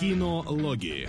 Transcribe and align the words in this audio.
Кинологии. 0.00 1.08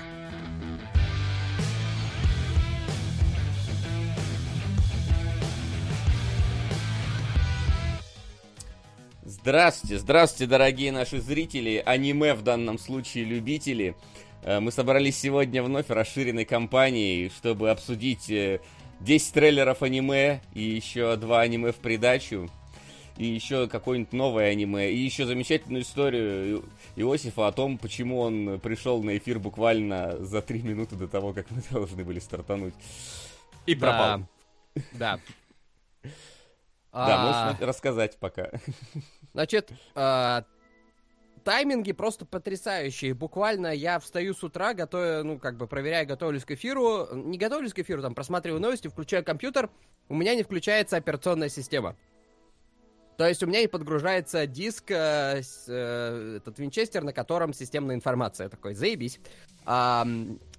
Здравствуйте, 9.25 9.97
здравствуйте, 9.97 10.49
дорогие 10.49 10.93
наши 10.93 11.19
зрители, 11.19 11.83
аниме 11.85 12.33
в 12.33 12.43
данном 12.43 12.79
случае 12.79 13.25
любители. 13.25 13.95
Э, 14.43 14.61
мы 14.61 14.71
собрались 14.71 15.19
сегодня 15.19 15.61
вновь 15.61 15.89
расширенной 15.89 16.45
компанией, 16.45 17.29
чтобы 17.29 17.69
обсудить 17.71 18.27
10 18.27 18.61
э, 19.29 19.33
трейлеров 19.33 19.83
аниме 19.83 20.41
и 20.53 20.61
еще 20.61 21.17
два 21.17 21.41
аниме 21.41 21.73
в 21.73 21.77
придачу. 21.77 22.49
И 23.17 23.25
еще 23.25 23.67
какое-нибудь 23.67 24.13
новое 24.13 24.51
аниме. 24.51 24.91
И 24.91 24.97
еще 24.97 25.25
замечательную 25.25 25.83
историю 25.83 26.63
Иосифа 26.95 27.47
о 27.47 27.51
том, 27.51 27.77
почему 27.77 28.19
он 28.19 28.59
пришел 28.59 29.01
на 29.01 29.17
эфир 29.17 29.39
буквально 29.39 30.17
за 30.23 30.41
три 30.41 30.61
минуты 30.61 30.95
до 30.95 31.07
того, 31.07 31.33
как 31.33 31.49
мы 31.49 31.61
должны 31.71 32.03
были 32.03 32.19
стартануть. 32.19 32.75
И 33.65 33.75
пропал. 33.75 34.21
Да. 34.93 35.19
Да, 36.91 37.51
можешь 37.51 37.67
рассказать 37.67 38.17
пока. 38.17 38.49
Значит, 39.33 39.71
а, 39.93 40.45
тайминги 41.43 41.91
просто 41.91 42.25
потрясающие. 42.25 43.13
Буквально 43.13 43.67
я 43.67 43.99
встаю 43.99 44.33
с 44.33 44.43
утра, 44.43 44.73
готовя, 44.73 45.23
ну, 45.23 45.37
как 45.37 45.57
бы 45.57 45.67
проверяю, 45.67 46.07
готовлюсь 46.07 46.43
к 46.43 46.51
эфиру. 46.51 47.07
Не 47.13 47.37
готовлюсь 47.37 47.73
к 47.73 47.79
эфиру, 47.79 48.01
там, 48.01 48.15
просматриваю 48.15 48.59
новости, 48.59 48.87
включаю 48.87 49.23
компьютер. 49.23 49.69
У 50.09 50.15
меня 50.15 50.35
не 50.35 50.43
включается 50.43 50.97
операционная 50.97 51.49
система. 51.49 51.95
То 53.17 53.27
есть 53.27 53.41
у 53.41 53.47
меня 53.47 53.61
не 53.61 53.67
подгружается 53.67 54.45
диск, 54.45 54.91
э, 54.91 55.41
э, 55.67 56.37
этот 56.37 56.59
винчестер, 56.59 57.03
на 57.03 57.13
котором 57.13 57.51
системная 57.51 57.95
информация. 57.95 58.47
Такой, 58.47 58.75
заебись. 58.75 59.19
А, 59.65 60.07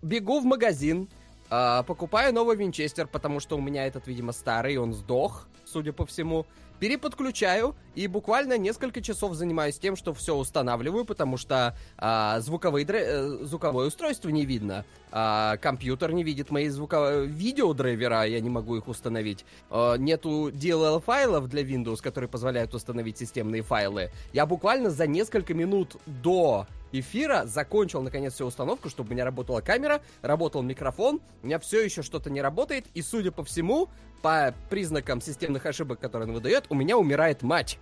бегу 0.03 0.41
в 0.41 0.45
магазин, 0.45 1.09
а, 1.51 1.85
покупаю 1.85 2.35
новый 2.35 2.57
винчестер, 2.57 3.07
потому 3.07 3.39
что 3.41 3.57
у 3.57 3.61
меня 3.61 3.87
этот, 3.87 4.09
видимо, 4.09 4.33
старый, 4.33 4.77
он 4.77 4.93
сдох, 4.93 5.49
судя 5.65 5.93
по 5.93 6.05
всему 6.05 6.47
переподключаю 6.79 7.75
и 7.95 8.07
буквально 8.07 8.57
несколько 8.59 9.01
часов 9.01 9.35
занимаюсь 9.35 9.79
тем, 9.79 9.97
что 9.97 10.15
все 10.15 10.37
устанавливаю, 10.37 11.05
потому 11.05 11.37
что 11.37 11.77
а, 11.97 12.41
звуковые 12.41 12.87
дре... 12.87 13.01
Э, 13.05 13.39
звуковое 13.43 13.89
устройство 13.89 14.29
не 14.29 14.45
видно, 14.45 14.85
а, 15.11 15.57
компьютер 15.57 16.13
не 16.13 16.23
видит 16.23 16.51
мои 16.51 16.69
звуковые 16.69 17.27
видеодрайвера, 17.27 18.25
я 18.25 18.41
не 18.41 18.51
могу 18.51 18.77
их 18.77 18.89
установить. 18.89 19.45
А, 19.71 19.97
нету 19.97 20.51
DLL 20.51 21.01
файлов 21.01 21.49
для 21.49 21.63
Windows, 21.63 22.01
которые 22.03 22.29
позволяют 22.29 22.75
установить 22.75 23.19
системные 23.19 23.63
файлы. 23.63 24.11
Я 24.33 24.47
буквально 24.47 24.91
за 24.91 25.07
несколько 25.07 25.55
минут 25.55 25.97
до 26.07 26.67
эфира 26.93 27.45
закончил 27.47 28.03
наконец 28.03 28.35
всю 28.35 28.47
установку, 28.47 28.89
чтобы 28.89 29.11
у 29.11 29.13
меня 29.13 29.25
работала 29.25 29.61
камера, 29.61 30.01
работал 30.23 30.63
микрофон, 30.63 31.21
у 31.43 31.47
меня 31.47 31.59
все 31.59 31.85
еще 31.85 32.03
что-то 32.03 32.31
не 32.31 32.41
работает, 32.41 32.87
и 32.95 33.03
судя 33.03 33.33
по 33.33 33.45
всему, 33.45 33.89
по 34.23 34.55
признакам 34.71 35.21
системных 35.21 35.67
ошибок, 35.67 36.01
которые 36.01 36.29
он 36.29 36.35
выдает, 36.35 36.67
у 36.69 36.75
меня 36.75 36.97
умирает 36.97 37.43
мать. 37.43 37.79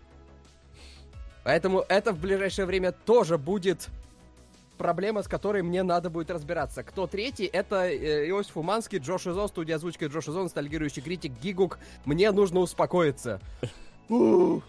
Поэтому 1.44 1.84
это 1.88 2.12
в 2.12 2.18
ближайшее 2.18 2.66
время 2.66 2.92
тоже 2.92 3.38
будет 3.38 3.88
проблема, 4.76 5.22
с 5.22 5.28
которой 5.28 5.62
мне 5.62 5.82
надо 5.82 6.10
будет 6.10 6.30
разбираться. 6.30 6.82
Кто 6.82 7.06
третий? 7.06 7.46
Это 7.46 7.86
э, 7.86 8.28
Иосиф 8.28 8.56
Уманский, 8.56 8.98
Джош 8.98 9.26
Изон, 9.26 9.48
студия 9.48 9.76
озвучки 9.76 10.04
Джош 10.04 10.28
Изон, 10.28 10.44
ностальгирующий 10.44 11.02
критик 11.02 11.32
Гигук. 11.40 11.78
Мне 12.04 12.30
нужно 12.32 12.60
успокоиться. 12.60 13.40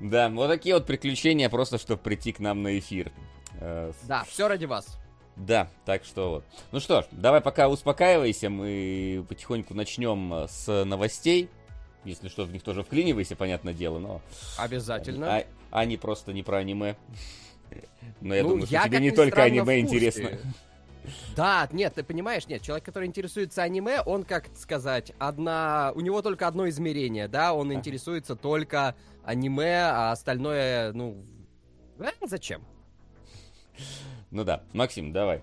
Да, 0.00 0.30
вот 0.30 0.48
такие 0.48 0.74
вот 0.74 0.86
приключения, 0.86 1.50
просто 1.50 1.76
чтобы 1.76 2.00
прийти 2.00 2.32
к 2.32 2.38
нам 2.38 2.62
на 2.62 2.78
эфир. 2.78 3.12
Э, 3.60 3.92
да, 4.08 4.24
все 4.24 4.48
ради 4.48 4.64
вас. 4.64 4.98
Да, 5.36 5.68
так 5.84 6.04
что 6.04 6.30
вот. 6.30 6.44
Ну 6.72 6.80
что 6.80 7.02
ж, 7.02 7.06
давай 7.12 7.40
пока 7.40 7.68
успокаивайся, 7.68 8.50
мы 8.50 9.24
потихоньку 9.28 9.74
начнем 9.74 10.32
э, 10.34 10.48
с 10.48 10.84
новостей. 10.84 11.48
Если 12.04 12.28
что, 12.28 12.44
в 12.44 12.52
них 12.52 12.62
тоже 12.62 12.82
вклинивайся, 12.82 13.36
понятное 13.36 13.74
дело, 13.74 13.98
но... 13.98 14.22
Обязательно. 14.56 15.38
А, 15.38 15.44
они 15.70 15.96
просто 15.96 16.32
не 16.32 16.42
про 16.42 16.58
аниме. 16.58 16.96
Но 18.20 18.34
я 18.34 18.42
ну, 18.42 18.50
думаю, 18.50 18.66
я, 18.70 18.80
что 18.80 18.88
тебе 18.88 19.00
не 19.00 19.10
только 19.10 19.42
аниме 19.42 19.80
интересно. 19.80 20.30
Да, 21.36 21.68
нет, 21.72 21.94
ты 21.94 22.02
понимаешь, 22.02 22.46
нет, 22.46 22.62
человек, 22.62 22.84
который 22.84 23.06
интересуется 23.06 23.62
аниме, 23.62 24.02
он, 24.02 24.24
как 24.24 24.48
сказать, 24.56 25.12
одна, 25.18 25.92
у 25.94 26.00
него 26.00 26.20
только 26.20 26.46
одно 26.46 26.68
измерение, 26.68 27.26
да, 27.26 27.54
он 27.54 27.72
интересуется 27.72 28.36
только 28.36 28.94
аниме, 29.24 29.84
а 29.84 30.12
остальное, 30.12 30.92
ну, 30.92 31.24
э, 31.98 32.10
зачем? 32.22 32.62
Ну 34.30 34.44
да, 34.44 34.62
Максим, 34.72 35.12
давай. 35.12 35.42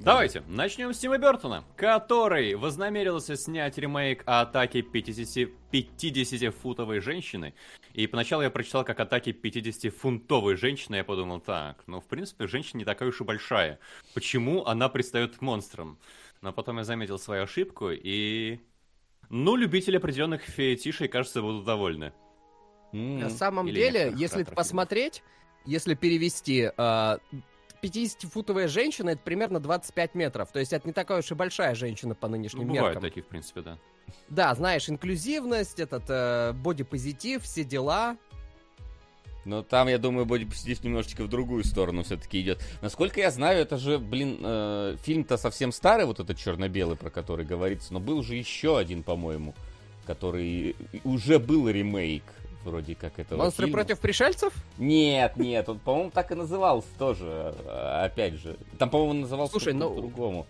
Давайте, 0.00 0.44
начнем 0.46 0.94
с 0.94 0.98
Тима 0.98 1.18
Бертона, 1.18 1.64
который 1.74 2.54
вознамерился 2.54 3.34
снять 3.34 3.78
ремейк 3.78 4.22
о 4.26 4.42
атаке 4.42 4.82
50, 4.82 5.50
50-футовой 5.72 7.00
женщины. 7.00 7.52
И 7.94 8.06
поначалу 8.06 8.44
я 8.44 8.50
прочитал 8.50 8.84
как 8.84 9.00
атаки 9.00 9.30
50-фунтовой 9.30 10.54
женщины, 10.54 10.96
я 10.96 11.04
подумал, 11.04 11.40
так, 11.40 11.82
ну 11.88 12.00
в 12.00 12.04
принципе 12.04 12.46
женщина 12.46 12.78
не 12.78 12.84
такая 12.84 13.08
уж 13.08 13.20
и 13.20 13.24
большая. 13.24 13.80
Почему 14.14 14.64
она 14.66 14.88
пристает 14.88 15.36
к 15.36 15.40
монстрам? 15.40 15.98
Но 16.42 16.52
потом 16.52 16.78
я 16.78 16.84
заметил 16.84 17.18
свою 17.18 17.42
ошибку 17.42 17.90
и... 17.90 18.60
Ну, 19.30 19.56
любители 19.56 19.96
определенных 19.96 20.42
фетишей, 20.42 21.08
кажется, 21.08 21.42
будут 21.42 21.64
довольны. 21.64 22.12
На 22.92 23.28
самом 23.28 23.66
Или 23.66 23.74
деле, 23.74 24.14
если 24.16 24.44
посмотреть, 24.44 25.22
если 25.68 25.94
перевести, 25.94 26.70
э, 26.76 27.18
50-футовая 27.82 28.68
женщина 28.68 29.10
это 29.10 29.20
примерно 29.22 29.60
25 29.60 30.14
метров. 30.14 30.50
То 30.50 30.58
есть 30.58 30.72
это 30.72 30.86
не 30.86 30.94
такая 30.94 31.18
уж 31.18 31.30
и 31.30 31.34
большая 31.34 31.74
женщина 31.74 32.14
по 32.14 32.26
нынешним 32.26 32.62
ну, 32.62 32.68
бывают 32.68 32.94
меркам. 32.94 33.02
такие, 33.02 33.22
в 33.22 33.26
принципе, 33.26 33.60
да. 33.60 33.78
Да, 34.28 34.54
знаешь, 34.54 34.88
инклюзивность, 34.88 35.78
этот 35.78 36.04
э, 36.08 36.52
бодипозитив, 36.54 37.42
все 37.42 37.64
дела. 37.64 38.16
Но 39.44 39.62
там, 39.62 39.88
я 39.88 39.98
думаю, 39.98 40.24
бодипозитив 40.24 40.82
немножечко 40.82 41.22
в 41.22 41.28
другую 41.28 41.64
сторону 41.64 42.02
все-таки 42.02 42.40
идет. 42.40 42.62
Насколько 42.80 43.20
я 43.20 43.30
знаю, 43.30 43.60
это 43.60 43.76
же, 43.76 43.98
блин, 43.98 44.38
э, 44.42 44.96
фильм-то 45.02 45.36
совсем 45.36 45.70
старый, 45.72 46.06
вот 46.06 46.18
этот 46.18 46.38
черно-белый, 46.38 46.96
про 46.96 47.10
который 47.10 47.44
говорится. 47.44 47.92
Но 47.92 48.00
был 48.00 48.22
же 48.22 48.34
еще 48.34 48.78
один, 48.78 49.02
по-моему, 49.02 49.54
который 50.06 50.74
уже 51.04 51.38
был 51.38 51.68
ремейк 51.68 52.24
вроде 52.68 52.94
как 52.94 53.18
этого 53.18 53.38
Монстры 53.38 53.66
фильма. 53.66 53.82
против 53.82 53.98
пришельцев? 54.00 54.52
Нет, 54.78 55.36
нет, 55.36 55.68
он, 55.68 55.78
по-моему, 55.78 56.10
так 56.10 56.30
и 56.30 56.34
назывался 56.34 56.88
тоже, 56.98 57.54
опять 58.02 58.34
же. 58.34 58.56
Там, 58.78 58.90
по-моему, 58.90 59.22
назывался 59.22 59.52
Слушай, 59.52 59.72
ну, 59.72 59.90
по-другому. 59.90 60.46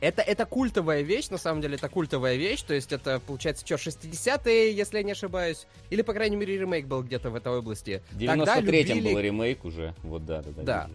Это, 0.00 0.20
это 0.20 0.46
культовая 0.46 1.02
вещь, 1.02 1.28
на 1.28 1.38
самом 1.38 1.62
деле, 1.62 1.76
это 1.76 1.88
культовая 1.88 2.34
вещь, 2.34 2.62
то 2.62 2.74
есть 2.74 2.92
это, 2.92 3.20
получается, 3.20 3.64
что, 3.64 3.76
60-е, 3.76 4.74
если 4.74 4.96
я 4.96 5.04
не 5.04 5.12
ошибаюсь, 5.12 5.68
или, 5.90 6.02
по 6.02 6.12
крайней 6.12 6.34
мере, 6.34 6.58
ремейк 6.58 6.86
был 6.86 7.04
где-то 7.04 7.30
в 7.30 7.36
этой 7.36 7.52
области. 7.52 8.02
В 8.10 8.18
93-м 8.18 8.66
любили... 8.66 9.12
был 9.12 9.20
ремейк 9.20 9.64
уже, 9.64 9.94
вот 10.02 10.24
да, 10.26 10.42
да, 10.42 10.50
да. 10.56 10.62
Да. 10.62 10.90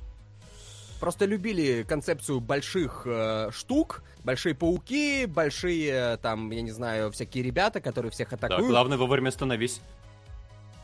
Просто 0.99 1.23
любили 1.23 1.85
концепцию 1.87 2.41
больших 2.41 3.03
э, 3.05 3.49
штук, 3.53 4.03
большие 4.25 4.55
пауки, 4.55 5.25
большие, 5.25 6.17
там, 6.17 6.51
я 6.51 6.61
не 6.61 6.71
знаю, 6.71 7.11
всякие 7.11 7.45
ребята, 7.45 7.79
которые 7.79 8.11
всех 8.11 8.33
атакуют. 8.33 8.63
Да, 8.63 8.67
главное 8.67 8.97
вовремя 8.97 9.31
становись 9.31 9.79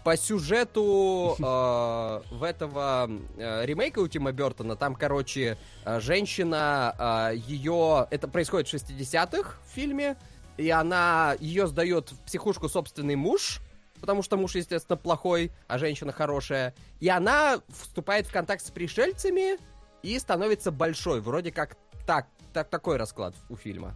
по 0.03 0.17
сюжету 0.17 1.35
э, 1.39 2.21
в 2.31 2.43
этого 2.43 3.09
э, 3.37 3.65
ремейка 3.65 3.99
у 3.99 4.07
Тима 4.07 4.31
Бертона, 4.31 4.75
там, 4.75 4.95
короче, 4.95 5.57
э, 5.85 5.99
женщина, 5.99 7.31
э, 7.31 7.37
ее... 7.37 8.07
Это 8.11 8.27
происходит 8.27 8.67
в 8.67 8.73
60-х 8.73 9.57
в 9.65 9.73
фильме, 9.73 10.17
и 10.57 10.69
она... 10.69 11.35
Ее 11.39 11.67
сдает 11.67 12.11
в 12.11 12.19
психушку 12.25 12.67
собственный 12.67 13.15
муж, 13.15 13.61
потому 14.01 14.23
что 14.23 14.35
муж, 14.35 14.55
естественно, 14.55 14.97
плохой, 14.97 15.51
а 15.67 15.77
женщина 15.77 16.11
хорошая. 16.11 16.75
И 16.99 17.07
она 17.07 17.61
вступает 17.69 18.27
в 18.27 18.31
контакт 18.33 18.65
с 18.65 18.71
пришельцами 18.71 19.57
и 20.01 20.19
становится 20.19 20.71
большой. 20.71 21.21
Вроде 21.21 21.51
как 21.51 21.77
так, 22.05 22.27
так 22.51 22.69
такой 22.69 22.97
расклад 22.97 23.35
у 23.49 23.55
фильма. 23.55 23.95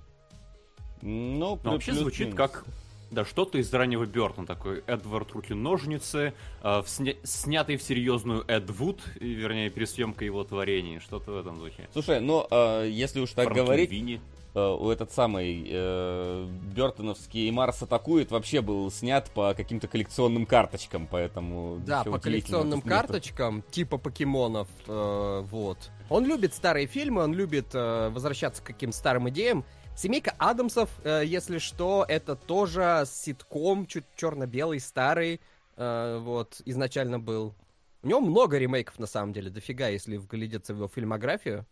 Ну, 1.01 1.59
Но 1.63 1.71
вообще 1.71 1.93
звучит 1.93 2.33
как 2.33 2.63
да, 3.11 3.25
что-то 3.25 3.57
из 3.57 3.73
раннего 3.73 4.05
Бертона 4.05 4.45
такой. 4.45 4.83
Эдвард 4.87 5.31
руки-ножницы, 5.31 6.33
э, 6.61 6.81
в 6.81 6.87
сня... 6.87 7.13
снятый 7.23 7.77
в 7.77 7.83
серьезную 7.83 8.43
Эд 8.47 8.69
Вуд, 8.69 9.01
вернее, 9.19 9.69
пересъемка 9.69 10.25
его 10.25 10.43
творений, 10.43 10.99
что-то 10.99 11.31
в 11.31 11.37
этом 11.37 11.57
духе. 11.57 11.87
Слушай, 11.93 12.19
ну, 12.19 12.45
э, 12.49 12.87
если 12.89 13.19
уж 13.19 13.31
так 13.31 13.45
Франки 13.45 13.59
говорить, 13.59 13.91
Винни. 13.91 14.21
э, 14.53 14.59
у 14.59 14.89
этот 14.89 15.11
самый 15.11 15.67
э, 15.69 16.47
Бертоновский 16.75 17.49
«Марс 17.51 17.81
атакует» 17.81 18.31
вообще 18.31 18.61
был 18.61 18.91
снят 18.91 19.29
по 19.31 19.53
каким-то 19.53 19.87
коллекционным 19.87 20.45
карточкам, 20.45 21.07
поэтому... 21.09 21.81
Да, 21.85 22.03
по 22.03 22.19
коллекционным 22.19 22.81
карточкам, 22.81 23.63
типа 23.71 23.97
покемонов, 23.97 24.67
э, 24.87 25.43
вот. 25.49 25.91
Он 26.09 26.25
любит 26.25 26.53
старые 26.53 26.87
фильмы, 26.87 27.23
он 27.23 27.33
любит 27.33 27.67
э, 27.73 28.09
возвращаться 28.09 28.61
к 28.61 28.65
каким-то 28.65 28.97
старым 28.97 29.29
идеям, 29.29 29.65
Семейка 29.97 30.35
Адамсов, 30.37 30.91
э, 31.03 31.23
если 31.25 31.57
что, 31.57 32.05
это 32.07 32.35
тоже 32.35 33.03
ситком, 33.07 33.87
чуть 33.87 34.03
черно-белый, 34.15 34.79
старый, 34.79 35.41
э, 35.75 36.19
вот, 36.21 36.61
изначально 36.65 37.19
был. 37.19 37.55
У 38.03 38.07
него 38.07 38.21
много 38.21 38.59
ремейков, 38.59 38.99
на 38.99 39.07
самом 39.07 39.33
деле, 39.33 39.49
дофига, 39.49 39.87
если 39.87 40.17
вглядеться 40.17 40.75
в 40.75 40.77
его 40.77 40.87
фильмографию. 40.87 41.65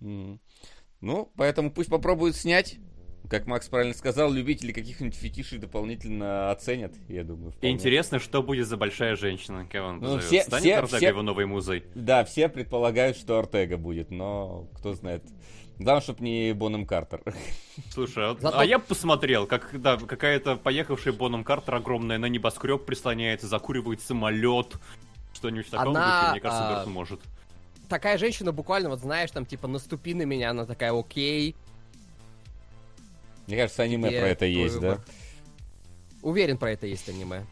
М. 0.00 0.40
Ну, 1.00 1.32
поэтому 1.36 1.72
пусть 1.72 1.90
попробуют 1.90 2.36
снять. 2.36 2.76
Как 3.28 3.46
Макс 3.46 3.68
правильно 3.68 3.94
сказал, 3.94 4.30
любители 4.32 4.72
каких-нибудь 4.72 5.16
фетишей 5.16 5.58
дополнительно 5.58 6.52
оценят, 6.52 6.94
я 7.08 7.24
думаю. 7.24 7.50
вполне. 7.50 7.74
Интересно, 7.74 8.20
что 8.20 8.44
будет 8.44 8.68
за 8.68 8.76
большая 8.76 9.16
женщина, 9.16 9.66
кого 9.66 9.88
он 9.88 9.96
Ну, 9.96 10.00
позовет. 10.02 10.24
все- 10.24 10.42
Станет 10.44 10.62
все- 10.62 10.76
Артега 10.76 10.96
все- 10.98 11.08
его 11.08 11.22
новой 11.22 11.46
музой? 11.46 11.84
Да, 11.96 12.24
все 12.24 12.48
предполагают, 12.48 13.16
что 13.16 13.38
Ортега 13.40 13.76
будет, 13.76 14.10
но 14.12 14.68
кто 14.76 14.94
знает. 14.94 15.24
Главное, 15.78 16.02
чтобы 16.02 16.24
не 16.24 16.52
Бонем 16.52 16.86
Картер. 16.86 17.22
Слушай, 17.90 18.32
а, 18.32 18.36
Зато- 18.40 18.58
а 18.58 18.64
я 18.64 18.78
бы 18.78 18.84
посмотрел, 18.84 19.46
как 19.46 19.80
да, 19.80 19.96
какая-то 19.96 20.56
поехавшая 20.56 21.12
Боном 21.14 21.44
Картер 21.44 21.76
огромная 21.76 22.18
на 22.18 22.26
небоскреб 22.26 22.84
прислоняется, 22.84 23.46
закуривает 23.46 24.00
самолет. 24.02 24.74
Что-нибудь 25.34 25.70
такого 25.70 25.90
Она, 25.90 26.22
быть, 26.22 26.30
мне 26.32 26.40
кажется, 26.40 26.68
а, 26.68 26.74
Бертон 26.74 26.92
может. 26.92 27.20
Такая 27.88 28.18
женщина 28.18 28.50
буквально, 28.50 28.88
вот 28.88 29.00
знаешь, 29.00 29.30
там, 29.30 29.46
типа, 29.46 29.68
наступи 29.68 30.14
на 30.14 30.22
меня, 30.22 30.50
она 30.50 30.66
такая, 30.66 30.92
окей. 30.92 31.54
Мне 33.46 33.56
кажется, 33.56 33.82
аниме 33.82 34.10
Тебе 34.10 34.20
про 34.20 34.28
это 34.28 34.44
есть, 34.46 34.80
да? 34.80 34.88
выбор. 34.90 35.04
Уверен, 36.22 36.58
про 36.58 36.72
это 36.72 36.86
есть 36.86 37.08
аниме. 37.08 37.46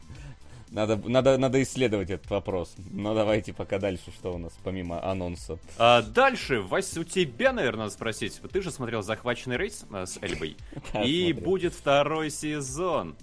Надо, 0.77 1.01
надо, 1.09 1.39
надо 1.39 1.63
исследовать 1.63 2.11
этот 2.11 2.29
вопрос. 2.29 2.75
Но 2.91 3.15
давайте 3.15 3.55
пока 3.55 3.79
дальше, 3.79 4.11
что 4.15 4.35
у 4.35 4.37
нас 4.37 4.53
помимо 4.63 5.03
анонса. 5.03 5.59
А 5.79 6.03
дальше, 6.03 6.61
Вась, 6.61 6.99
у 6.99 7.05
тебя, 7.05 7.55
наверное, 7.55 7.85
надо 7.85 7.93
спросить. 7.93 8.39
Ты 8.53 8.61
же 8.61 8.71
смотрел 8.71 9.01
«Захваченный 9.01 9.57
рейс» 9.57 9.87
э, 9.91 10.05
с 10.05 10.19
Эльбой. 10.21 10.59
И 11.03 11.33
будет 11.33 11.73
второй 11.73 12.29
сезон. 12.29 13.17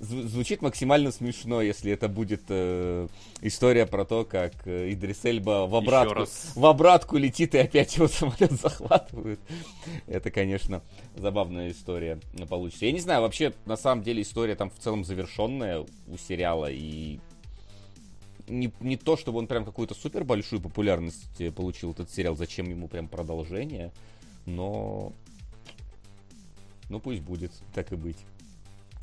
Зв- 0.00 0.26
Звучит 0.26 0.62
максимально 0.62 1.12
смешно, 1.12 1.62
если 1.62 1.92
это 1.92 2.08
будет 2.08 2.42
э, 2.48 3.06
история 3.42 3.86
про 3.86 4.04
то, 4.04 4.24
как 4.24 4.66
э, 4.66 4.92
Идрис 4.92 5.24
Эльба 5.24 5.66
в 5.66 5.74
обратку, 5.76 6.26
в 6.54 6.66
обратку 6.66 7.16
летит 7.16 7.54
и 7.54 7.58
опять 7.58 7.96
его 7.96 8.08
самолет 8.08 8.52
захватывают. 8.52 9.40
Это, 10.06 10.30
конечно, 10.30 10.82
забавная 11.16 11.70
история 11.70 12.18
получится. 12.48 12.86
Я 12.86 12.92
не 12.92 13.00
знаю, 13.00 13.22
вообще, 13.22 13.52
на 13.66 13.76
самом 13.76 14.02
деле, 14.02 14.22
история 14.22 14.56
там 14.56 14.70
в 14.70 14.78
целом 14.78 15.04
завершенная 15.04 15.80
у 15.80 16.16
сериала. 16.16 16.70
И 16.70 17.20
не, 18.48 18.72
не 18.80 18.96
то, 18.96 19.16
чтобы 19.16 19.38
он 19.38 19.46
прям 19.46 19.64
какую-то 19.64 19.94
супер 19.94 20.24
большую 20.24 20.60
популярность 20.60 21.40
э, 21.40 21.50
получил 21.50 21.92
этот 21.92 22.10
сериал, 22.10 22.36
зачем 22.36 22.68
ему 22.68 22.88
прям 22.88 23.08
продолжение, 23.08 23.92
но... 24.46 25.12
Ну, 26.90 27.00
пусть 27.00 27.22
будет, 27.22 27.52
так 27.74 27.92
и 27.92 27.96
быть. 27.96 28.18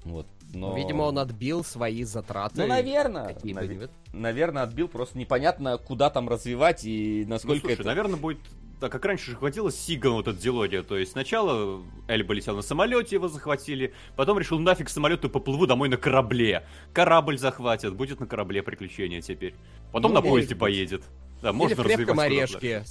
Вот. 0.04 0.28
Но... 0.54 0.76
Видимо, 0.76 1.04
он 1.04 1.20
отбил 1.20 1.64
свои 1.64 2.04
затраты. 2.04 2.62
Ну, 2.62 2.68
наверное. 2.68 3.36
Были. 3.44 3.90
Наверное, 4.14 4.64
отбил. 4.64 4.88
Просто 4.88 5.18
непонятно, 5.18 5.78
куда 5.78 6.10
там 6.10 6.28
развивать 6.30 6.84
и 6.86 7.24
Ну, 7.24 7.32
насколько 7.32 7.62
слушай, 7.62 7.74
это... 7.74 7.84
наверное, 7.84 8.18
будет... 8.18 8.40
Да, 8.80 8.90
как 8.90 9.06
раньше 9.06 9.32
же 9.32 9.38
хватило 9.38 9.72
Сигана 9.72 10.16
вот 10.16 10.28
эта 10.28 10.40
дилогия. 10.40 10.82
То 10.82 10.98
есть 10.98 11.12
сначала 11.12 11.84
Эльба 12.08 12.34
летел 12.34 12.56
на 12.56 12.64
самолете, 12.64 13.16
его 13.16 13.28
захватили. 13.28 13.94
Потом 14.16 14.40
решил, 14.40 14.58
нафиг 14.58 14.90
самолету 14.90 15.30
поплыву 15.30 15.68
домой 15.68 15.88
на 15.88 15.98
корабле. 15.98 16.66
Корабль 16.92 17.38
захватят, 17.38 17.96
будет 17.96 18.20
на 18.20 18.26
корабле 18.26 18.64
приключения 18.64 19.22
теперь. 19.22 19.54
Потом 19.92 20.14
Ну, 20.14 20.16
на 20.16 20.22
поезде 20.24 20.56
поедет. 20.56 21.04
Да, 21.44 21.50
Или 21.50 21.56
можно 21.56 21.84
в 21.84 21.86
крепком 21.86 22.20
орешке. 22.20 22.84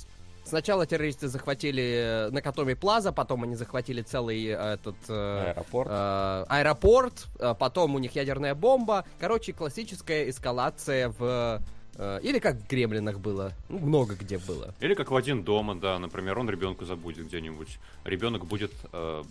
Сначала 0.50 0.84
террористы 0.84 1.28
захватили 1.28 2.26
э, 2.26 2.30
Накатоми 2.30 2.74
Плаза, 2.74 3.12
потом 3.12 3.44
они 3.44 3.54
захватили 3.54 4.02
целый 4.02 4.46
э, 4.46 4.74
этот 4.74 4.96
э, 5.08 5.52
Аэропорт. 5.52 5.88
э, 5.88 6.44
аэропорт, 6.48 7.26
потом 7.60 7.94
у 7.94 8.00
них 8.00 8.16
ядерная 8.16 8.56
бомба. 8.56 9.04
Короче, 9.20 9.52
классическая 9.52 10.28
эскалация 10.28 11.10
в... 11.16 11.62
э, 11.94 12.20
или 12.24 12.40
как 12.40 12.56
в 12.56 12.68
Гремлинах 12.68 13.20
было. 13.20 13.52
Ну, 13.68 13.78
много 13.78 14.16
где 14.16 14.38
было. 14.38 14.74
Или 14.80 14.94
как 14.94 15.12
в 15.12 15.14
один 15.14 15.44
дома, 15.44 15.76
да, 15.76 16.00
например, 16.00 16.36
он 16.40 16.50
ребенка 16.50 16.84
забудет 16.84 17.28
где-нибудь. 17.28 17.78
Ребенок 18.02 18.44
будет 18.44 18.72
э, 18.92 19.22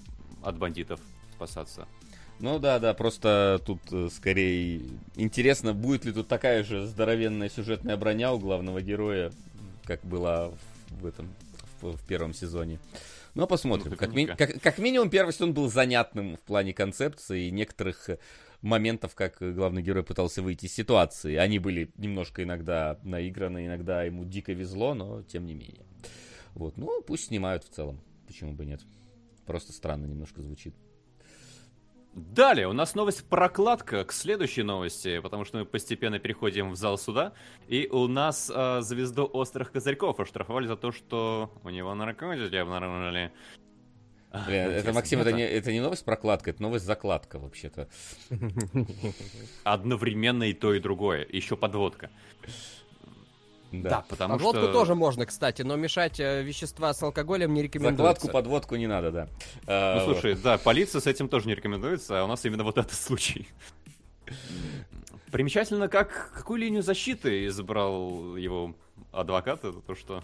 от 0.41 0.57
бандитов 0.57 1.01
спасаться. 1.35 1.85
Ну 2.39 2.59
да, 2.59 2.79
да, 2.79 2.93
просто 2.93 3.59
тут 3.65 3.81
скорее 4.13 4.79
интересно, 5.17 5.73
будет 5.73 6.05
ли 6.05 6.13
тут 6.13 6.29
такая 6.29 6.63
же 6.63 6.85
здоровенная 6.87 7.49
сюжетная 7.49 7.97
броня 7.97 8.31
у 8.31 8.39
главного 8.39 8.81
героя, 8.81 9.33
как 9.83 9.99
была 10.05 10.51
в 10.91 11.05
этом 11.05 11.33
в, 11.81 11.93
в 11.97 12.07
первом 12.07 12.33
сезоне. 12.33 12.79
Ну, 13.35 13.47
посмотрим. 13.47 13.91
Ну, 13.91 13.97
как, 13.97 14.13
ми- 14.13 14.25
как- 14.25 14.61
как 14.61 14.77
минимум, 14.79 15.09
первый 15.09 15.31
сезон 15.33 15.53
был 15.53 15.69
занятным 15.69 16.35
в 16.35 16.41
плане 16.41 16.73
концепции 16.73 17.47
и 17.47 17.51
некоторых 17.51 18.09
э, 18.09 18.17
моментов, 18.61 19.15
как 19.15 19.37
главный 19.39 19.81
герой 19.81 20.03
пытался 20.03 20.41
выйти 20.41 20.65
из 20.65 20.73
ситуации. 20.73 21.35
Они 21.35 21.59
были 21.59 21.91
немножко 21.95 22.43
иногда 22.43 22.99
наиграны, 23.03 23.67
иногда 23.67 24.03
ему 24.03 24.25
дико 24.25 24.51
везло, 24.51 24.93
но 24.93 25.21
тем 25.23 25.45
не 25.45 25.53
менее. 25.53 25.85
Вот, 26.53 26.77
ну, 26.77 27.01
пусть 27.01 27.27
снимают 27.27 27.63
в 27.63 27.69
целом. 27.69 28.01
Почему 28.27 28.53
бы 28.53 28.65
нет? 28.65 28.81
Просто 29.45 29.71
странно 29.73 30.05
немножко 30.05 30.41
звучит. 30.41 30.75
Далее 32.13 32.67
у 32.67 32.73
нас 32.73 32.95
новость 32.95 33.23
прокладка 33.29 34.03
к 34.03 34.11
следующей 34.11 34.63
новости, 34.63 35.19
потому 35.19 35.45
что 35.45 35.59
мы 35.59 35.65
постепенно 35.65 36.19
переходим 36.19 36.71
в 36.71 36.75
зал 36.75 36.97
суда. 36.97 37.33
И 37.67 37.87
у 37.87 38.07
нас 38.07 38.51
э, 38.53 38.81
звезду 38.81 39.29
острых 39.31 39.71
козырьков 39.71 40.19
оштрафовали 40.19 40.67
за 40.67 40.75
то, 40.75 40.91
что 40.91 41.51
у 41.63 41.69
него 41.69 41.93
наркотики 41.93 42.55
обнаружили. 42.55 43.31
А, 44.31 44.45
Блин, 44.45 44.59
это, 44.59 44.71
интересно, 44.71 44.93
Максим, 44.93 45.19
это 45.19 45.29
это 45.29 45.37
не, 45.37 45.43
это 45.43 45.71
не 45.71 45.79
новость 45.81 46.05
прокладка, 46.05 46.51
это 46.51 46.61
новость 46.61 46.85
закладка, 46.85 47.39
вообще-то. 47.39 47.89
Одновременно 49.63 50.43
и 50.43 50.53
то, 50.53 50.73
и 50.73 50.79
другое. 50.79 51.25
Еще 51.29 51.55
подводка. 51.57 52.09
Да. 53.71 54.03
потому 54.09 54.33
Подводку 54.33 54.63
что... 54.63 54.73
тоже 54.73 54.95
можно, 54.95 55.25
кстати, 55.25 55.61
но 55.61 55.75
мешать 55.75 56.19
э, 56.19 56.41
вещества 56.41 56.93
с 56.93 57.03
алкоголем 57.03 57.53
не 57.53 57.61
рекомендуется. 57.61 58.03
Закладку, 58.03 58.27
подводку 58.29 58.75
не 58.75 58.87
надо, 58.87 59.11
да. 59.11 59.27
А, 59.67 59.99
Ну, 59.99 60.13
слушай, 60.13 60.35
да, 60.35 60.57
полиция 60.57 61.01
с 61.01 61.07
этим 61.07 61.29
тоже 61.29 61.47
не 61.47 61.55
рекомендуется, 61.55 62.19
а 62.19 62.23
у 62.23 62.27
нас 62.27 62.43
именно 62.45 62.63
вот 62.63 62.77
этот 62.77 62.93
случай. 62.93 63.47
Примечательно, 65.31 65.87
как, 65.87 66.31
какую 66.33 66.59
линию 66.59 66.81
защиты 66.81 67.45
избрал 67.45 68.35
его 68.35 68.75
адвокат, 69.11 69.59
это 69.63 69.79
то, 69.81 69.95
что 69.95 70.23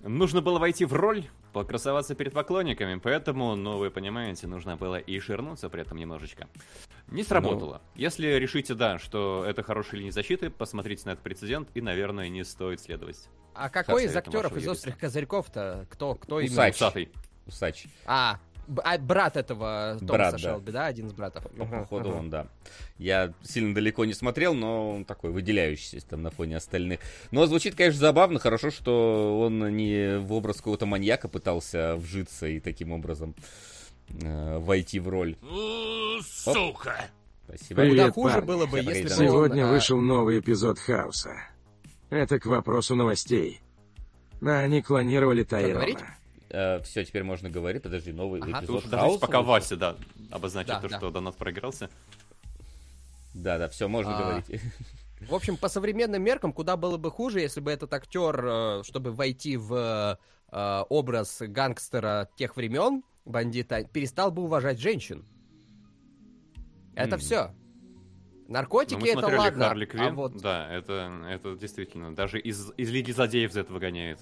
нужно 0.00 0.42
было 0.42 0.58
войти 0.58 0.84
в 0.84 0.92
роль, 0.92 1.24
покрасоваться 1.62 2.14
перед 2.14 2.32
поклонниками, 2.32 3.00
поэтому, 3.02 3.56
ну, 3.56 3.78
вы 3.78 3.90
понимаете, 3.90 4.46
нужно 4.46 4.76
было 4.76 4.96
и 4.96 5.18
ширнуться 5.20 5.68
при 5.70 5.82
этом 5.82 5.96
немножечко. 5.96 6.48
Не 7.08 7.22
сработало. 7.22 7.80
Если 7.94 8.26
решите, 8.26 8.74
да, 8.74 8.98
что 8.98 9.44
это 9.46 9.62
хорошая 9.62 10.00
линия 10.00 10.12
защиты, 10.12 10.50
посмотрите 10.50 11.02
на 11.06 11.12
этот 11.12 11.24
прецедент, 11.24 11.68
и, 11.74 11.80
наверное, 11.80 12.28
не 12.28 12.44
стоит 12.44 12.80
следовать. 12.80 13.28
А 13.54 13.70
какой 13.70 14.04
из 14.04 14.14
актеров 14.14 14.54
из 14.56 14.68
острых 14.68 14.98
козырьков-то? 14.98 15.86
Кто, 15.90 16.14
кто 16.14 16.40
именно? 16.40 16.52
Усач. 16.52 16.74
Усатый. 16.74 17.12
Усач. 17.46 17.86
А, 18.04 18.38
а, 18.84 18.98
брат 18.98 19.36
этого 19.36 19.96
Томаса 20.00 20.06
Брат, 20.12 20.32
да. 20.32 20.38
Шелби, 20.38 20.72
да, 20.72 20.86
один 20.86 21.06
из 21.06 21.12
братов. 21.12 21.44
По- 21.50 21.64
Походу 21.64 22.10
он, 22.10 22.30
да. 22.30 22.46
Я 22.98 23.32
сильно 23.42 23.74
далеко 23.74 24.04
не 24.04 24.14
смотрел, 24.14 24.54
но 24.54 24.96
он 24.96 25.04
такой 25.04 25.30
выделяющийся 25.30 26.06
там 26.06 26.22
на 26.22 26.30
фоне 26.30 26.56
остальных. 26.56 27.00
Но 27.30 27.46
звучит, 27.46 27.74
конечно, 27.74 28.00
забавно. 28.00 28.38
Хорошо, 28.38 28.70
что 28.70 29.40
он 29.40 29.76
не 29.76 30.18
в 30.18 30.32
образ 30.32 30.56
какого-то 30.56 30.86
маньяка 30.86 31.28
пытался 31.28 31.96
вжиться 31.96 32.46
и 32.46 32.60
таким 32.60 32.92
образом 32.92 33.34
э, 34.08 34.58
войти 34.58 34.98
в 35.00 35.08
роль. 35.08 35.36
Сука! 36.22 37.06
Спасибо. 37.44 37.82
Куда 37.82 37.90
Привет, 37.90 38.14
хуже 38.14 38.34
парни. 38.34 38.46
было 38.46 38.66
бы, 38.66 38.78
если 38.78 39.02
бы 39.08 39.10
он, 39.10 39.28
Сегодня 39.28 39.68
а, 39.68 39.70
вышел 39.70 40.00
новый 40.00 40.40
эпизод 40.40 40.78
Хаоса. 40.78 41.36
Это 42.10 42.40
к 42.40 42.46
вопросу 42.46 42.94
новостей. 42.96 43.60
Да, 44.40 44.60
они 44.60 44.82
клонировали 44.82 45.44
говорить? 45.44 45.98
Тайрона. 46.56 46.82
все, 46.82 47.04
теперь 47.04 47.22
можно 47.22 47.50
говорить. 47.50 47.82
Подожди, 47.82 48.12
новый 48.12 48.40
Ага. 48.40 48.60
эпизод 48.60 48.84
даже 48.84 48.96
Хаоса 49.02 49.20
пока 49.20 49.38
вышел? 49.38 49.50
Вася, 49.52 49.76
да, 49.76 49.96
обозначит 50.30 50.68
Да, 50.68 50.80
то, 50.80 50.88
да. 50.88 50.96
что 50.98 51.10
донат 51.10 51.36
проигрался. 51.36 51.90
Да, 53.34 53.58
да, 53.58 53.68
все, 53.68 53.88
можно 53.88 54.16
А, 54.16 54.22
говорить. 54.22 54.60
В 55.20 55.34
общем, 55.34 55.56
по 55.56 55.68
современным 55.68 56.22
меркам, 56.22 56.52
куда 56.52 56.76
было 56.76 56.96
бы 56.96 57.10
хуже, 57.10 57.40
если 57.40 57.60
бы 57.60 57.70
этот 57.70 57.92
актер, 57.92 58.44
э, 58.44 58.82
чтобы 58.84 59.12
войти 59.12 59.56
в 59.56 60.18
э, 60.52 60.84
образ 60.88 61.38
гангстера 61.40 62.28
тех 62.36 62.56
времен, 62.56 63.02
бандита, 63.24 63.84
перестал 63.84 64.30
бы 64.30 64.42
уважать 64.42 64.78
женщин. 64.78 65.24
Это 66.94 67.18
все. 67.18 67.50
Ну, 68.48 68.52
Наркотики 68.54 69.00
мы 69.00 69.08
это 69.08 69.18
смотрели 69.20 69.38
ладно. 69.40 69.64
Харли 69.68 69.84
а 69.84 69.86
Квинн, 69.86 70.14
вот 70.14 70.36
да, 70.40 70.72
это, 70.72 71.10
это 71.28 71.56
действительно, 71.56 72.14
даже 72.14 72.38
из, 72.38 72.72
из 72.76 72.90
Лиги 72.90 73.10
Злодеев 73.10 73.52
за 73.52 73.60
это 73.60 73.72
выгоняет. 73.72 74.20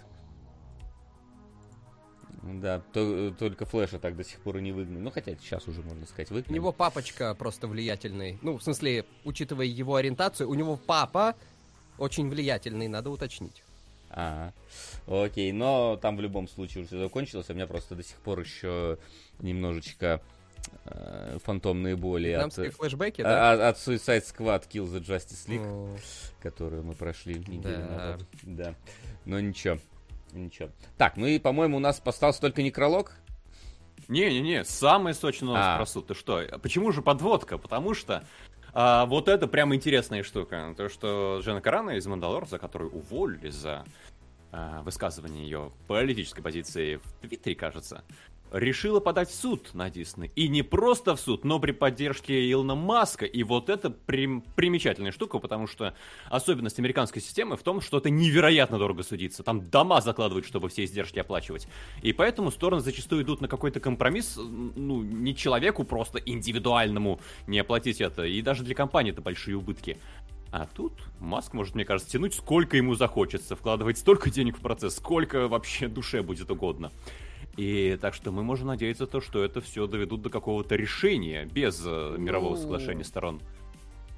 Да, 2.46 2.80
то- 2.92 3.30
только 3.38 3.64
Флэша 3.64 3.98
так 3.98 4.16
до 4.16 4.24
сих 4.24 4.38
пор 4.40 4.58
и 4.58 4.60
не 4.60 4.72
выгнали. 4.72 5.00
Ну, 5.00 5.10
хотя 5.10 5.32
сейчас 5.36 5.66
уже, 5.66 5.80
можно 5.82 6.04
сказать, 6.06 6.30
у 6.30 6.34
выгнали. 6.34 6.54
него 6.54 6.72
папочка 6.72 7.34
просто 7.34 7.66
влиятельный. 7.68 8.38
Ну, 8.42 8.58
в 8.58 8.62
смысле, 8.62 9.04
учитывая 9.24 9.66
его 9.66 9.94
ориентацию, 9.96 10.48
у 10.50 10.54
него 10.54 10.76
папа 10.76 11.34
очень 11.98 12.28
влиятельный, 12.28 12.88
надо 12.88 13.10
уточнить. 13.10 13.62
А, 14.10 14.52
окей, 15.08 15.52
но 15.52 15.96
там 16.00 16.16
в 16.16 16.20
любом 16.20 16.46
случае 16.48 16.82
уже 16.82 16.88
все 16.88 16.98
закончилось, 17.00 17.46
а 17.48 17.54
меня 17.54 17.66
просто 17.66 17.94
до 17.94 18.02
сих 18.02 18.16
пор 18.18 18.40
еще 18.40 18.98
немножечко 19.40 20.20
э, 20.84 21.38
фантомные 21.42 21.96
боли 21.96 22.28
от, 22.28 22.44
Вьетнамские 22.56 22.70
флешбеки, 22.70 23.22
да? 23.22 23.52
а- 23.52 23.68
от 23.70 23.76
Suicide 23.76 24.22
Squad 24.24 24.68
Kill 24.68 24.86
the 24.86 25.00
Justice 25.00 25.48
League, 25.48 25.66
О, 25.66 25.96
которую 26.42 26.84
мы 26.84 26.94
прошли 26.94 27.34
неделю 27.34 27.78
Да. 27.78 27.96
назад. 27.96 28.20
Да. 28.42 28.74
Но 29.24 29.40
ничего. 29.40 29.78
Ничего. 30.34 30.70
Так, 30.98 31.16
ну 31.16 31.26
и, 31.26 31.38
по-моему, 31.38 31.76
у 31.76 31.80
нас 31.80 32.02
остался 32.04 32.40
только 32.40 32.62
некролог. 32.62 33.12
Не-не-не, 34.08 34.64
самая 34.64 35.14
сочная 35.14 35.46
новость 35.46 35.66
А. 35.66 35.76
про 35.76 35.86
суд. 35.86 36.06
Ты 36.08 36.14
что? 36.14 36.42
Почему 36.62 36.92
же 36.92 37.00
подводка? 37.00 37.56
Потому 37.56 37.94
что 37.94 38.24
а, 38.72 39.06
вот 39.06 39.28
это 39.28 39.46
прям 39.46 39.74
интересная 39.74 40.22
штука. 40.22 40.74
То, 40.76 40.88
что 40.88 41.40
Джена 41.42 41.60
Карана 41.60 41.90
из 41.90 42.06
Мандалор, 42.06 42.46
за 42.46 42.58
которую 42.58 42.90
уволили 42.92 43.48
за 43.48 43.84
а, 44.52 44.82
высказывание 44.82 45.44
ее 45.44 45.72
политической 45.86 46.42
позиции 46.42 46.96
в 46.96 47.12
Твиттере, 47.20 47.54
кажется, 47.54 48.04
решила 48.52 49.00
подать 49.00 49.30
в 49.30 49.34
суд 49.34 49.74
на 49.74 49.90
Дисней. 49.90 50.30
И 50.36 50.48
не 50.48 50.62
просто 50.62 51.16
в 51.16 51.20
суд, 51.20 51.44
но 51.44 51.58
при 51.58 51.72
поддержке 51.72 52.50
Илона 52.50 52.74
Маска. 52.74 53.24
И 53.24 53.42
вот 53.42 53.68
это 53.68 53.90
прим- 53.90 54.42
примечательная 54.54 55.12
штука, 55.12 55.38
потому 55.38 55.66
что 55.66 55.94
особенность 56.26 56.78
американской 56.78 57.20
системы 57.20 57.56
в 57.56 57.62
том, 57.62 57.80
что 57.80 57.98
это 57.98 58.10
невероятно 58.10 58.78
дорого 58.78 59.02
судиться. 59.02 59.42
Там 59.42 59.68
дома 59.70 60.00
закладывают, 60.00 60.46
чтобы 60.46 60.68
все 60.68 60.84
издержки 60.84 61.18
оплачивать. 61.18 61.66
И 62.02 62.12
поэтому 62.12 62.50
стороны 62.50 62.80
зачастую 62.80 63.22
идут 63.22 63.40
на 63.40 63.48
какой-то 63.48 63.80
компромисс, 63.80 64.36
ну, 64.36 65.02
не 65.02 65.34
человеку 65.34 65.84
просто 65.84 66.18
индивидуальному 66.18 67.20
не 67.46 67.58
оплатить 67.58 68.00
это. 68.00 68.24
И 68.24 68.40
даже 68.42 68.62
для 68.62 68.74
компании 68.74 69.12
это 69.12 69.20
большие 69.20 69.56
убытки. 69.56 69.98
А 70.52 70.68
тут 70.72 70.92
Маск 71.18 71.52
может, 71.52 71.74
мне 71.74 71.84
кажется, 71.84 72.12
тянуть 72.12 72.34
сколько 72.34 72.76
ему 72.76 72.94
захочется, 72.94 73.56
вкладывать 73.56 73.98
столько 73.98 74.30
денег 74.30 74.56
в 74.56 74.60
процесс, 74.60 74.94
сколько 74.94 75.48
вообще 75.48 75.88
душе 75.88 76.22
будет 76.22 76.48
угодно. 76.48 76.92
И 77.56 77.96
так 78.00 78.14
что 78.14 78.32
мы 78.32 78.42
можем 78.42 78.68
надеяться, 78.68 79.06
то, 79.06 79.20
что 79.20 79.44
это 79.44 79.60
все 79.60 79.86
доведут 79.86 80.22
до 80.22 80.30
какого-то 80.30 80.74
решения 80.74 81.44
без 81.44 81.82
э, 81.86 82.16
мирового 82.18 82.56
Ну, 82.56 82.60
соглашения 82.60 83.04
сторон. 83.04 83.40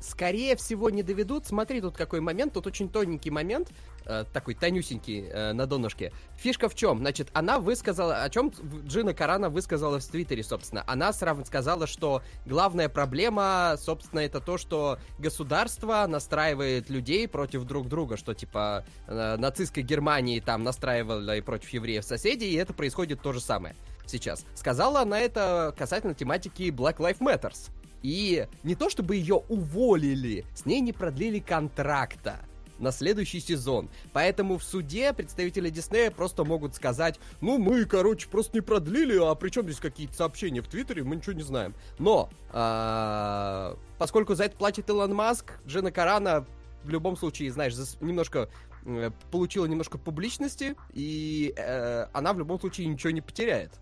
Скорее 0.07 0.55
всего, 0.57 0.89
не 0.89 1.03
доведут. 1.03 1.47
Смотри, 1.47 1.81
тут 1.81 1.97
какой 1.97 2.21
момент. 2.21 2.53
Тут 2.53 2.67
очень 2.67 2.89
тоненький 2.89 3.31
момент. 3.31 3.71
э, 4.05 4.25
такой 4.33 4.55
тонюсенький 4.55 5.27
э, 5.27 5.53
на 5.53 5.67
донышке. 5.67 6.13
Фишка 6.37 6.69
в 6.69 6.77
чем? 6.77 6.99
Значит, 6.99 7.29
она 7.33 7.59
высказала... 7.59 8.23
О 8.23 8.31
чем 8.31 8.53
Джина 8.87 9.15
Карана 9.15 9.51
высказала 9.51 9.99
в 9.99 10.05
Твиттере, 10.07 10.45
собственно? 10.45 10.85
Она 10.87 11.13
сразу 11.13 11.45
сказала, 11.45 11.89
что 11.89 12.23
главная 12.45 12.89
проблема, 12.89 13.75
собственно, 13.79 14.21
это 14.21 14.41
то, 14.41 14.59
что 14.59 14.99
государство 15.19 16.07
настраивает 16.09 16.89
людей 16.89 17.27
против 17.27 17.65
друг 17.65 17.89
друга. 17.89 18.17
Что, 18.17 18.33
типа, 18.33 18.85
э, 19.09 19.37
нацистской 19.39 19.83
Германии 19.83 20.39
там 20.39 20.63
и 20.67 21.41
против 21.41 21.69
евреев 21.71 22.05
соседей, 22.05 22.53
и 22.53 22.55
это 22.55 22.73
происходит 22.73 23.21
то 23.23 23.33
же 23.33 23.41
самое 23.41 23.75
сейчас. 24.07 24.45
Сказала 24.55 25.01
она 25.01 25.19
это 25.19 25.75
касательно 25.77 26.15
тематики 26.15 26.71
Black 26.71 26.99
Lives 26.99 27.19
Matters. 27.19 27.71
И 28.07 28.47
не 28.63 28.77
то 28.77 28.89
чтобы 28.89 29.17
ее 29.17 29.43
уволили, 29.49 30.45
с 30.55 30.65
ней 30.65 30.81
не 30.81 30.93
продлили 30.93 31.41
контракта 31.41 32.39
на 32.79 32.93
следующий 32.93 33.41
сезон. 33.41 33.89
Поэтому 34.13 34.59
в 34.59 34.63
суде 34.63 35.13
представители 35.13 35.71
Диснея 35.71 36.13
просто 36.13 36.45
могут 36.45 36.77
сказать, 36.77 37.19
ну 37.41 37.59
мы, 37.59 37.85
короче, 37.85 38.29
просто 38.29 38.59
не 38.59 38.61
продлили, 38.61 39.19
а 39.21 39.35
при 39.35 39.51
чем 39.51 39.65
здесь 39.65 39.81
какие-то 39.81 40.15
сообщения 40.15 40.61
в 40.63 40.69
Твиттере, 40.69 41.03
мы 41.03 41.17
ничего 41.17 41.33
не 41.33 41.43
знаем. 41.43 41.75
Но, 41.99 42.31
а, 42.53 43.77
поскольку 43.99 44.37
за 44.37 44.45
это 44.45 44.57
платит 44.57 44.89
Илон 44.89 45.13
Маск, 45.13 45.55
Джена 45.67 45.91
Карана 45.91 46.47
в 46.85 46.91
любом 46.91 47.17
случае, 47.17 47.51
знаешь, 47.51 47.75
немножко 48.01 48.49
э, 48.85 49.11
получила 49.33 49.67
немножко 49.67 49.99
публичности, 49.99 50.77
и 50.93 51.53
э, 51.57 52.07
она 52.13 52.33
в 52.33 52.39
любом 52.39 52.61
случае 52.61 52.87
ничего 52.87 53.11
не 53.11 53.21
потеряет. 53.21 53.73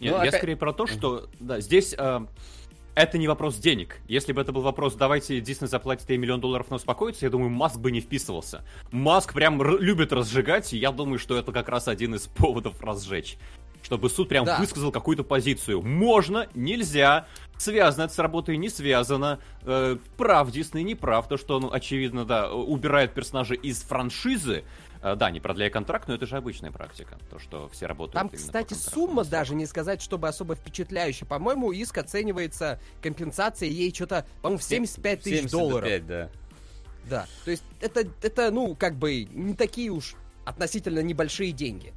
Нет, 0.00 0.12
Ну, 0.12 0.22
я 0.22 0.28
опять- 0.28 0.36
скорее 0.36 0.56
про 0.56 0.72
то, 0.72 0.86
что 0.86 1.28
да, 1.40 1.60
здесь 1.60 1.94
э, 1.98 2.20
это 2.98 3.18
не 3.18 3.28
вопрос 3.28 3.56
денег. 3.56 3.98
Если 4.08 4.32
бы 4.32 4.40
это 4.40 4.52
был 4.52 4.62
вопрос, 4.62 4.94
давайте 4.94 5.40
Дисней 5.40 5.68
заплатит 5.68 6.08
ей 6.10 6.18
миллион 6.18 6.40
долларов 6.40 6.68
на 6.70 6.76
успокоиться, 6.76 7.24
я 7.26 7.30
думаю, 7.30 7.50
Маск 7.50 7.78
бы 7.78 7.90
не 7.90 8.00
вписывался. 8.00 8.64
Маск 8.90 9.32
прям 9.34 9.60
р- 9.62 9.80
любит 9.80 10.12
разжигать, 10.12 10.72
и 10.72 10.78
я 10.78 10.90
думаю, 10.90 11.18
что 11.18 11.36
это 11.36 11.52
как 11.52 11.68
раз 11.68 11.88
один 11.88 12.14
из 12.14 12.26
поводов 12.26 12.82
разжечь. 12.82 13.38
Чтобы 13.82 14.10
суд 14.10 14.28
прям 14.28 14.44
Да. 14.44 14.58
высказал 14.58 14.90
какую-то 14.90 15.22
позицию. 15.22 15.82
Можно, 15.82 16.48
нельзя, 16.54 17.26
связано 17.56 18.04
это 18.04 18.14
с 18.14 18.18
работой, 18.18 18.56
не 18.56 18.68
связано, 18.68 19.38
э, 19.62 19.96
прав 20.16 20.50
Дисней, 20.50 20.82
не 20.82 20.96
прав, 20.96 21.28
то, 21.28 21.36
что 21.36 21.56
он, 21.58 21.70
очевидно, 21.72 22.24
да, 22.24 22.52
убирает 22.52 23.14
персонажей 23.14 23.56
из 23.56 23.82
франшизы, 23.82 24.64
да, 25.02 25.30
не 25.30 25.40
продляя 25.40 25.70
контракт, 25.70 26.08
но 26.08 26.14
это 26.14 26.26
же 26.26 26.36
обычная 26.36 26.72
практика, 26.72 27.18
то, 27.30 27.38
что 27.38 27.68
все 27.68 27.86
работают 27.86 28.14
Там, 28.14 28.28
кстати, 28.28 28.74
сумма 28.74 29.24
даже 29.24 29.54
не 29.54 29.66
сказать, 29.66 30.02
чтобы 30.02 30.28
особо 30.28 30.54
впечатляющая. 30.54 31.26
По-моему, 31.26 31.72
иск 31.72 31.98
оценивается 31.98 32.80
компенсацией 33.02 33.72
ей 33.72 33.94
что-то, 33.94 34.26
по-моему, 34.42 34.58
в 34.58 34.64
75 34.64 35.22
тысяч 35.22 35.50
долларов. 35.50 35.88
75, 35.88 36.06
да. 36.06 36.30
Да. 37.08 37.26
То 37.44 37.50
есть 37.50 37.62
это, 37.80 38.04
это, 38.22 38.50
ну, 38.50 38.74
как 38.74 38.96
бы 38.96 39.24
не 39.24 39.54
такие 39.54 39.90
уж 39.90 40.14
относительно 40.44 41.00
небольшие 41.00 41.52
деньги. 41.52 41.92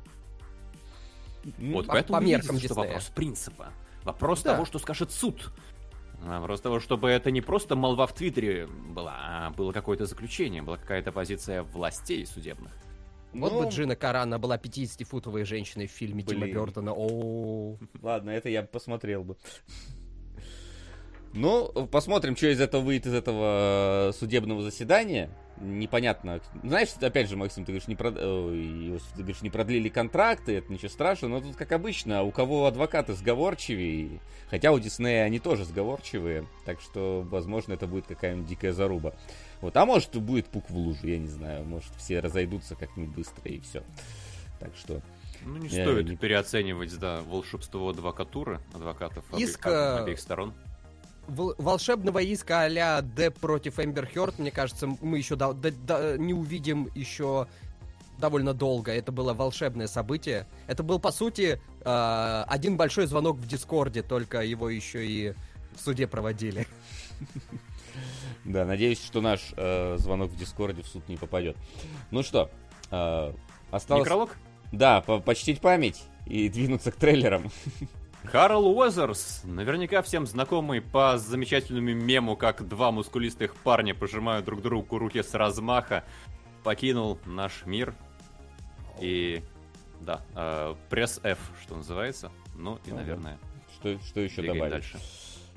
Вот, 1.58 1.88
по- 1.88 1.94
поэтому 1.94 2.20
по 2.20 2.22
видите, 2.24 2.38
меркам 2.38 2.60
что 2.60 2.68
Диснея. 2.68 2.88
вопрос 2.88 3.12
принципа. 3.16 3.74
Вопрос 4.04 4.44
Да. 4.44 4.54
того, 4.54 4.66
что 4.66 4.80
скажет 4.80 5.12
суд. 5.12 5.52
Вопрос 6.22 6.62
того, 6.62 6.80
чтобы 6.80 7.10
это 7.10 7.32
не 7.32 7.42
просто 7.42 7.76
молва 7.76 8.06
в 8.06 8.14
Твиттере 8.14 8.68
была, 8.68 9.16
а 9.20 9.50
было 9.50 9.72
какое-то 9.72 10.06
заключение, 10.06 10.62
была 10.62 10.78
какая-то 10.78 11.12
позиция 11.12 11.64
властей 11.64 12.26
судебных. 12.28 12.72
Вот 13.34 13.52
Ну, 13.52 13.64
бы 13.64 13.70
Джина 13.70 13.96
Карана 13.96 14.40
была 14.40 14.58
50-футовой 14.58 15.46
женщиной 15.46 15.88
в 15.88 15.92
фильме 15.92 16.24
Тима. 16.24 16.48
Бертона. 16.48 16.94
О, 16.94 17.78
Ладно, 18.02 18.30
это 18.32 18.50
я 18.50 18.64
посмотрел 18.64 19.24
бы. 19.24 19.38
Ну, 21.34 21.88
посмотрим, 21.88 22.36
что 22.36 22.48
из 22.48 22.60
этого 22.60 22.82
выйдет 22.82 23.08
из 23.08 23.14
этого 23.14 24.10
э, 24.10 24.14
судебного 24.14 24.62
заседания. 24.62 25.30
Непонятно. 25.62 26.42
Знаешь, 26.64 26.90
опять 27.00 27.30
же, 27.30 27.38
Максим, 27.38 27.66
ты 27.66 27.72
говоришь, 27.72 27.88
не, 27.88 27.96
прод... 27.96 28.18
Ой, 28.18 28.90
Иосиф, 28.90 29.12
ты 29.12 29.20
говоришь, 29.20 29.42
не 29.44 29.52
продлили 29.52 29.90
контракты, 29.90 30.58
это 30.58 30.74
ничего 30.74 30.90
страшного, 30.90 31.34
но 31.34 31.42
тут, 31.42 31.56
как 31.56 31.72
обычно, 31.72 32.24
у 32.24 32.32
кого 32.32 32.66
адвокаты 32.66 33.14
сговорчивее, 33.14 34.20
хотя 34.50 34.72
у 34.72 34.80
Диснея 34.80 35.24
они 35.24 35.38
тоже 35.40 35.66
сговорчивые, 35.66 36.48
так 36.66 36.82
что, 36.82 37.24
возможно, 37.30 37.74
это 37.74 37.86
будет 37.86 38.08
какая-нибудь 38.08 38.48
дикая 38.48 38.74
заруба. 38.74 39.14
Вот, 39.62 39.78
а 39.78 39.86
может, 39.86 40.16
будет 40.18 40.48
пук 40.48 40.70
в 40.70 40.76
лужу, 40.76 41.08
я 41.08 41.20
не 41.20 41.28
знаю, 41.28 41.64
может, 41.66 41.92
все 41.98 42.20
разойдутся 42.20 42.76
как-нибудь 42.76 43.16
быстро 43.16 43.50
и 43.52 43.60
все. 43.60 43.84
Так 44.60 44.72
что... 44.76 45.02
Ну, 45.44 45.58
не 45.58 45.68
Я 45.70 45.84
стоит 45.86 46.08
не- 46.10 46.16
переоценивать, 46.18 46.98
да, 47.00 47.22
волшебство 47.22 47.90
адвокатуры, 47.90 48.60
адвокатов 48.74 49.24
обе- 49.32 49.44
Иск, 49.44 49.66
об- 49.66 49.72
э, 49.74 49.98
обеих 50.04 50.20
сторон. 50.20 50.54
Вол- 51.28 51.56
волшебного 51.58 52.20
иска 52.20 52.62
а-ля 52.62 53.02
Деп 53.02 53.40
против 53.40 53.80
Эмбер 53.80 54.08
Хёрд, 54.08 54.38
мне 54.40 54.52
кажется, 54.52 54.88
мы 55.02 55.18
еще 55.18 55.36
до- 55.36 55.54
до- 55.54 55.72
до- 55.72 56.18
не 56.20 56.34
увидим 56.34 56.90
еще 56.94 57.48
довольно 58.20 58.54
долго. 58.54 58.92
Это 58.92 59.12
было 59.12 59.34
волшебное 59.34 59.88
событие. 59.88 60.46
Это 60.68 60.84
был, 60.84 61.00
по 61.00 61.12
сути, 61.12 61.60
э, 61.84 62.44
один 62.48 62.78
большой 62.78 63.08
звонок 63.08 63.38
в 63.38 63.48
Дискорде, 63.48 64.04
только 64.04 64.42
его 64.42 64.70
еще 64.70 65.06
и 65.08 65.34
в 65.76 65.82
суде 65.82 66.06
проводили. 66.08 66.68
Да, 68.46 68.66
надеюсь, 68.66 69.04
что 69.04 69.22
наш 69.22 69.54
э, 69.56 69.98
звонок 69.98 70.32
в 70.32 70.36
Дискорде 70.36 70.82
в 70.82 70.88
суд 70.88 71.08
не 71.10 71.18
попадет. 71.18 71.56
Ну 72.10 72.24
что, 72.24 72.50
э, 72.90 73.34
осталось... 73.70 74.04
Некролог? 74.04 74.36
Да, 74.72 75.02
по- 75.02 75.20
почтить 75.20 75.60
память 75.62 76.02
и 76.26 76.50
двинуться 76.50 76.92
к 76.92 76.96
трейлерам. 76.96 77.52
Карл 78.24 78.68
Уэзерс, 78.78 79.42
наверняка 79.46 80.02
всем 80.04 80.26
знакомый 80.28 80.80
по 80.82 81.18
замечательному 81.18 81.90
мему, 81.94 82.36
как 82.36 82.68
два 82.68 82.92
мускулистых 82.92 83.56
парня 83.56 83.96
пожимают 83.96 84.46
друг 84.46 84.62
другу 84.62 84.98
руки 85.00 85.22
с 85.24 85.34
размаха, 85.34 86.04
покинул 86.64 87.20
наш 87.26 87.66
мир. 87.66 87.96
И 89.00 89.44
да, 90.02 90.22
э, 90.36 90.76
пресс 90.90 91.20
F, 91.24 91.40
что 91.64 91.76
называется. 91.76 92.32
Ну 92.56 92.80
и, 92.86 92.92
наверное, 92.92 93.38
Что, 93.80 94.00
что 94.02 94.20
еще 94.20 94.42
добавить? 94.44 94.72
дальше. 94.72 95.00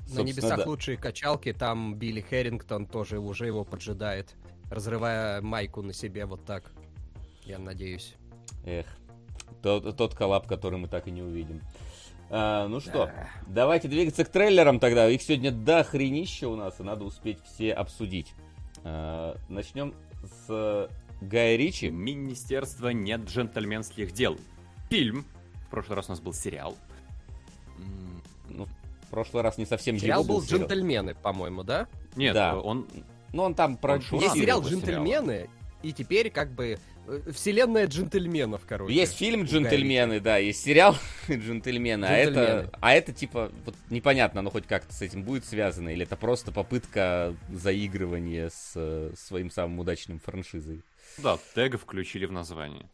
На 0.07 0.21
небесах 0.21 0.59
да. 0.59 0.65
лучшие 0.65 0.97
качалки, 0.97 1.51
там 1.53 1.95
Билли 1.95 2.21
Хэрингтон 2.21 2.85
тоже 2.85 3.19
уже 3.19 3.47
его 3.47 3.63
поджидает, 3.63 4.35
разрывая 4.69 5.41
майку 5.41 5.81
на 5.81 5.93
себе 5.93 6.25
вот 6.25 6.45
так. 6.45 6.71
Я 7.43 7.59
надеюсь. 7.59 8.15
Эх, 8.65 8.85
тот, 9.61 9.97
тот 9.97 10.15
коллаб, 10.15 10.47
который 10.47 10.79
мы 10.79 10.87
так 10.87 11.07
и 11.07 11.11
не 11.11 11.21
увидим. 11.21 11.61
А, 12.29 12.67
ну 12.67 12.79
что, 12.79 13.11
давайте 13.47 13.87
двигаться 13.87 14.25
к 14.25 14.29
трейлерам 14.29 14.79
тогда. 14.79 15.09
Их 15.09 15.21
сегодня 15.21 15.51
до 15.51 15.83
хренища 15.83 16.47
у 16.47 16.55
нас, 16.55 16.79
и 16.79 16.83
надо 16.83 17.03
успеть 17.03 17.39
все 17.43 17.73
обсудить. 17.73 18.33
А, 18.83 19.37
начнем 19.49 19.93
с 20.47 20.89
Гая 21.21 21.55
Ричи. 21.55 21.89
Министерство 21.89 22.89
нет 22.89 23.21
джентльменских 23.21 24.11
дел. 24.11 24.37
Фильм. 24.89 25.25
В 25.67 25.69
прошлый 25.69 25.95
раз 25.95 26.07
у 26.07 26.11
нас 26.11 26.19
был 26.19 26.33
сериал. 26.33 26.75
Ну, 28.49 28.67
прошлый 29.15 29.43
раз 29.43 29.57
не 29.57 29.65
совсем 29.65 29.97
Сериал 29.97 30.23
его 30.23 30.33
был 30.35 30.43
сериал. 30.43 30.67
«Джентльмены», 30.67 31.15
по-моему, 31.15 31.63
да? 31.63 31.87
Нет, 32.17 32.33
Да. 32.33 32.57
он 32.57 32.85
Ну, 33.31 33.43
он 33.43 33.55
там 33.55 33.77
про 33.77 33.93
Он 33.93 34.01
Есть 34.19 34.35
сериал. 34.35 34.61
«Джентльмены», 34.61 35.49
и 35.83 35.93
теперь 35.93 36.29
как 36.31 36.51
бы 36.51 36.77
э, 37.07 37.21
вселенная 37.31 37.87
джентльменов, 37.87 38.63
короче. 38.67 38.93
Есть 38.93 39.17
фильм 39.17 39.43
«Джентльмены», 39.43 40.19
да, 40.19 40.37
есть 40.37 40.63
сериал 40.63 40.97
«Джентльмены», 41.29 42.05
а 42.05 42.11
это, 42.13 42.31
«Джентльмены». 42.31 42.69
а 42.81 42.93
это 42.93 43.13
типа, 43.13 43.51
вот 43.65 43.75
непонятно, 43.89 44.39
оно 44.41 44.49
хоть 44.49 44.67
как-то 44.67 44.93
с 44.93 45.01
этим 45.01 45.23
будет 45.23 45.45
связано, 45.45 45.89
или 45.89 46.03
это 46.03 46.17
просто 46.17 46.51
попытка 46.51 47.33
заигрывания 47.49 48.49
с 48.49 48.73
э, 48.75 49.13
своим 49.15 49.49
самым 49.49 49.79
удачным 49.79 50.19
франшизой. 50.19 50.81
Да, 51.19 51.37
тега 51.53 51.77
включили 51.77 52.25
в 52.25 52.31
название. 52.31 52.89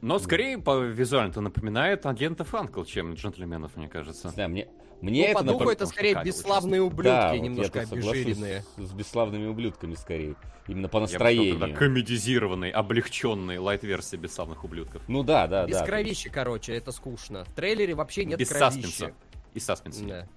Но 0.00 0.18
скорее 0.18 0.58
по 0.58 0.78
визуально-то 0.80 1.40
напоминает 1.40 2.06
агентов 2.06 2.54
Анкл, 2.54 2.84
чем 2.84 3.14
джентльменов, 3.14 3.76
мне 3.76 3.88
кажется. 3.88 4.28
Не 4.28 4.34
знаю, 4.34 4.48
мне, 4.50 4.68
Ну, 5.00 5.10
мне 5.10 5.24
по 5.34 5.38
это 5.40 5.44
духу 5.44 5.58
напом- 5.64 5.72
это 5.72 5.86
скорее 5.86 6.14
Кабел 6.14 6.32
бесславные 6.32 6.80
Да, 6.80 6.86
ублюдки, 6.86 7.36
вот 7.36 7.42
немножко 7.42 7.86
соглашусь 7.86 8.10
обезжиренные. 8.12 8.64
С, 8.76 8.88
с 8.88 8.92
бесславными 8.92 9.46
ублюдками 9.46 9.94
скорее. 9.94 10.36
Именно 10.68 10.88
по 10.88 10.96
Я 10.98 11.00
бы 11.00 11.12
настроению. 11.12 11.74
комедизированный, 11.76 12.70
облегченный 12.70 13.58
лайт-версия 13.58 14.16
бесславных 14.18 14.62
ублюдков. 14.64 15.02
Ну 15.08 15.22
да, 15.24 15.46
да, 15.46 15.66
Без 15.66 15.78
да. 15.78 15.84
кровищи, 15.86 16.28
короче, 16.30 16.74
это 16.74 16.92
скучно. 16.92 17.44
В 17.44 17.52
трейлере 17.54 17.94
вообще 17.94 18.24
нет 18.24 18.38
Без 18.38 18.48
кровищи. 18.50 18.64
саспенса. 18.82 19.12
И 19.54 19.60
саспенса. 19.60 20.04
Да. 20.04 20.28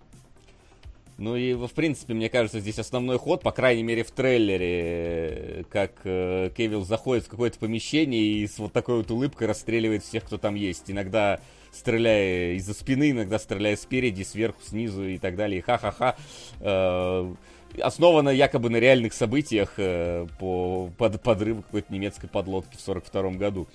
Ну 1.21 1.35
и, 1.35 1.53
в 1.53 1.69
принципе, 1.75 2.15
мне 2.15 2.29
кажется, 2.29 2.59
здесь 2.59 2.79
основной 2.79 3.19
ход, 3.19 3.43
по 3.43 3.51
крайней 3.51 3.83
мере, 3.83 4.03
в 4.03 4.09
трейлере, 4.09 5.65
как 5.69 5.91
э, 6.03 6.49
Кевилл 6.57 6.83
заходит 6.83 7.25
в 7.25 7.29
какое-то 7.29 7.59
помещение 7.59 8.19
и 8.19 8.47
с 8.47 8.57
вот 8.57 8.73
такой 8.73 8.97
вот 8.97 9.11
улыбкой 9.11 9.45
расстреливает 9.45 10.03
всех, 10.03 10.23
кто 10.23 10.39
там 10.39 10.55
есть. 10.55 10.89
Иногда 10.89 11.39
стреляя 11.71 12.53
из-за 12.53 12.73
спины, 12.73 13.11
иногда 13.11 13.37
стреляя 13.37 13.75
спереди, 13.75 14.23
сверху, 14.23 14.61
снизу 14.63 15.07
и 15.07 15.19
так 15.19 15.35
далее. 15.35 15.61
Ха-ха-ха. 15.61 16.15
Э, 16.59 17.31
Основано 17.79 18.29
якобы 18.29 18.71
на 18.71 18.77
реальных 18.77 19.13
событиях 19.13 19.75
э, 19.77 20.25
по 20.39 20.89
под, 20.97 21.21
подрыву 21.21 21.61
какой-то 21.61 21.93
немецкой 21.93 22.29
подлодки 22.29 22.77
в 22.77 22.81
42 22.81 23.29
году. 23.33 23.67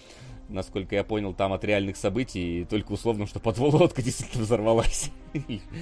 Насколько 0.49 0.95
я 0.95 1.03
понял, 1.03 1.35
там 1.35 1.53
от 1.53 1.65
реальных 1.65 1.97
событий 1.97 2.67
только 2.71 2.93
условно, 2.93 3.27
что 3.27 3.41
подлодка 3.41 4.01
действительно 4.03 4.45
взорвалась. 4.45 5.11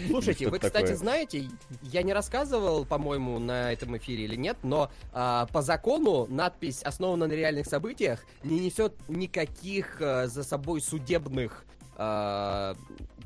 Слушайте, 0.09 0.49
вы, 0.49 0.59
кстати, 0.59 0.73
такое. 0.73 0.97
знаете, 0.97 1.49
я 1.83 2.03
не 2.03 2.13
рассказывал, 2.13 2.87
по-моему, 2.87 3.39
на 3.39 3.73
этом 3.73 3.97
эфире 3.99 4.25
или 4.25 4.37
нет, 4.37 4.57
но 4.63 4.91
а, 5.13 5.47
по 5.53 5.63
закону 5.63 6.27
надпись 6.29 6.83
«основана 6.83 7.27
на 7.27 7.33
реальных 7.33 7.67
событиях» 7.67 8.25
не 8.43 8.59
несет 8.59 8.95
никаких 9.09 10.01
а, 10.01 10.27
за 10.27 10.43
собой 10.43 10.81
судебных 10.81 11.67
а, 11.97 12.75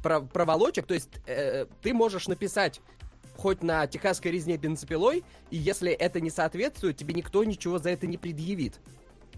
проволочек. 0.02 0.86
То 0.86 0.94
есть 0.94 1.10
э, 1.26 1.66
ты 1.82 1.92
можешь 1.94 2.28
написать 2.28 2.80
хоть 3.36 3.62
на 3.62 3.86
техасской 3.86 4.32
резне 4.32 4.56
бензопилой, 4.56 5.24
и 5.50 5.56
если 5.56 5.92
это 5.92 6.20
не 6.20 6.30
соответствует, 6.30 6.96
тебе 6.96 7.14
никто 7.14 7.44
ничего 7.44 7.78
за 7.78 7.90
это 7.90 8.06
не 8.06 8.18
предъявит. 8.18 8.80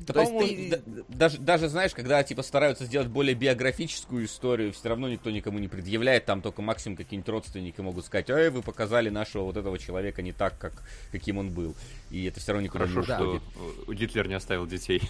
Да, 0.00 0.14
То 0.14 0.20
есть 0.20 0.32
по-моему, 0.32 0.70
ты- 0.70 0.76
да- 0.86 1.02
даже, 1.08 1.38
даже, 1.38 1.68
знаешь, 1.68 1.92
когда, 1.94 2.22
типа, 2.22 2.42
стараются 2.42 2.84
сделать 2.86 3.08
более 3.08 3.34
биографическую 3.34 4.24
историю, 4.24 4.72
все 4.72 4.88
равно 4.88 5.08
никто 5.08 5.30
никому 5.30 5.58
не 5.58 5.68
предъявляет, 5.68 6.24
там 6.24 6.40
только 6.42 6.62
максимум 6.62 6.96
какие-нибудь 6.96 7.28
родственники 7.28 7.80
могут 7.82 8.06
сказать, 8.06 8.30
эй, 8.30 8.48
вы 8.50 8.62
показали 8.62 9.10
нашего 9.10 9.42
вот 9.44 9.56
этого 9.58 9.78
человека 9.78 10.22
не 10.22 10.32
так, 10.32 10.56
как, 10.58 10.72
каким 11.12 11.36
он 11.38 11.50
был. 11.50 11.74
И 12.10 12.24
это 12.24 12.40
все 12.40 12.52
равно 12.52 12.64
никуда 12.64 12.86
Хорошо, 12.86 13.00
не 13.00 13.04
что 13.04 13.24
уходит. 13.24 13.42
э, 13.88 13.92
Гитлер 13.94 14.28
не 14.28 14.34
оставил 14.34 14.66
детей. 14.66 15.02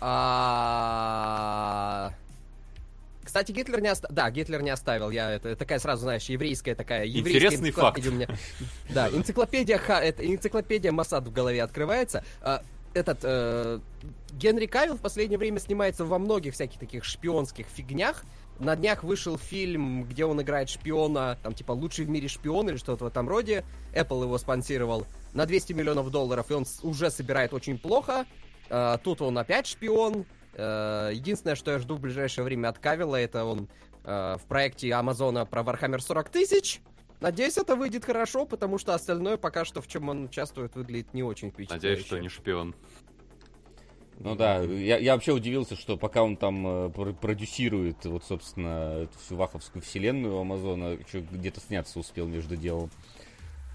А, 0.00 2.12
Кстати, 3.24 3.50
Гитлер 3.52 3.80
не 3.80 3.88
оставил. 3.88 4.14
Да, 4.14 4.30
Гитлер 4.30 4.62
не 4.62 4.70
оставил. 4.70 5.10
Я 5.10 5.32
это 5.32 5.56
такая 5.56 5.78
сразу, 5.80 6.02
знаешь, 6.02 6.24
еврейская 6.26 6.74
такая. 6.76 7.04
еврейская 7.06 7.46
Интересный 7.48 7.70
факт. 7.72 8.06
у 8.06 8.10
меня. 8.12 8.28
Да, 8.90 9.08
энциклопедия 9.08 9.78
Ха- 9.78 10.00
это 10.02 10.24
энциклопедия 10.24 10.92
Масад 10.92 11.26
в 11.26 11.32
голове 11.32 11.60
открывается. 11.62 12.22
Этот 12.96 13.18
э, 13.24 13.78
Генри 14.32 14.64
Кавилл 14.64 14.96
в 14.96 15.02
последнее 15.02 15.36
время 15.36 15.58
снимается 15.58 16.06
во 16.06 16.18
многих 16.18 16.54
всяких 16.54 16.78
таких 16.78 17.04
шпионских 17.04 17.66
фигнях. 17.66 18.24
На 18.58 18.74
днях 18.74 19.04
вышел 19.04 19.36
фильм, 19.36 20.04
где 20.04 20.24
он 20.24 20.40
играет 20.40 20.70
шпиона, 20.70 21.36
там 21.42 21.52
типа 21.52 21.72
лучший 21.72 22.06
в 22.06 22.08
мире 22.08 22.28
шпион 22.28 22.70
или 22.70 22.76
что-то 22.78 23.04
в 23.04 23.08
этом 23.08 23.28
роде. 23.28 23.66
Apple 23.92 24.22
его 24.22 24.38
спонсировал 24.38 25.06
на 25.34 25.44
200 25.44 25.74
миллионов 25.74 26.10
долларов, 26.10 26.50
и 26.50 26.54
он 26.54 26.64
уже 26.82 27.10
собирает 27.10 27.52
очень 27.52 27.78
плохо. 27.78 28.24
Э, 28.70 28.96
тут 29.04 29.20
он 29.20 29.36
опять 29.36 29.66
шпион. 29.66 30.24
Э, 30.54 31.10
единственное, 31.12 31.54
что 31.54 31.72
я 31.72 31.78
жду 31.78 31.96
в 31.96 32.00
ближайшее 32.00 32.46
время 32.46 32.68
от 32.68 32.78
Кавилла, 32.78 33.16
это 33.16 33.44
он 33.44 33.68
э, 34.04 34.36
в 34.42 34.46
проекте 34.48 34.90
Амазона 34.94 35.44
про 35.44 35.60
Warhammer 35.60 36.00
40 36.00 36.30
тысяч. 36.30 36.80
Надеюсь, 37.20 37.56
это 37.56 37.76
выйдет 37.76 38.04
хорошо, 38.04 38.44
потому 38.46 38.78
что 38.78 38.94
остальное 38.94 39.36
пока 39.36 39.64
что, 39.64 39.80
в 39.80 39.88
чем 39.88 40.08
он 40.08 40.24
участвует, 40.24 40.74
выглядит 40.74 41.14
не 41.14 41.22
очень 41.22 41.50
впечатляюще. 41.50 41.88
Надеюсь, 41.88 42.06
что 42.06 42.18
не 42.18 42.28
шпион. 42.28 42.74
Ну 44.18 44.34
да, 44.34 44.62
я, 44.62 44.96
я 44.96 45.14
вообще 45.14 45.32
удивился, 45.32 45.76
что 45.76 45.98
пока 45.98 46.22
он 46.22 46.36
там 46.36 46.66
э, 46.66 46.90
пр- 46.90 47.14
продюсирует, 47.14 48.04
вот, 48.06 48.24
собственно, 48.24 49.02
эту 49.02 49.18
всю 49.18 49.36
ваховскую 49.36 49.82
вселенную 49.82 50.38
Амазона, 50.38 50.98
где-то 51.12 51.60
сняться 51.60 51.98
успел 51.98 52.26
между 52.26 52.56
делом. 52.56 52.90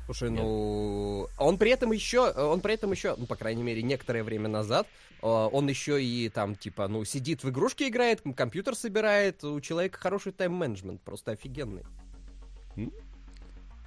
Слушай, 0.06 0.32
ну, 0.32 1.28
он 1.38 1.58
при 1.58 1.72
этом 1.72 1.92
еще, 1.92 2.32
он 2.32 2.60
при 2.62 2.74
этом 2.74 2.92
еще, 2.92 3.16
ну, 3.18 3.28
по 3.28 3.36
крайней 3.36 3.62
мере, 3.62 3.84
некоторое 3.84 4.24
время 4.24 4.50
назад, 4.50 4.88
э, 5.22 5.28
он 5.28 5.68
еще 5.70 6.04
и 6.04 6.28
там, 6.30 6.56
типа, 6.56 6.88
ну, 6.88 7.06
сидит 7.06 7.44
в 7.44 7.50
игрушки 7.50 7.84
играет, 7.88 8.22
компьютер 8.36 8.76
собирает, 8.76 9.44
у 9.44 9.62
человека 9.62 10.00
хороший 10.00 10.32
тайм-менеджмент, 10.32 11.02
просто 11.02 11.32
офигенный. 11.32 11.84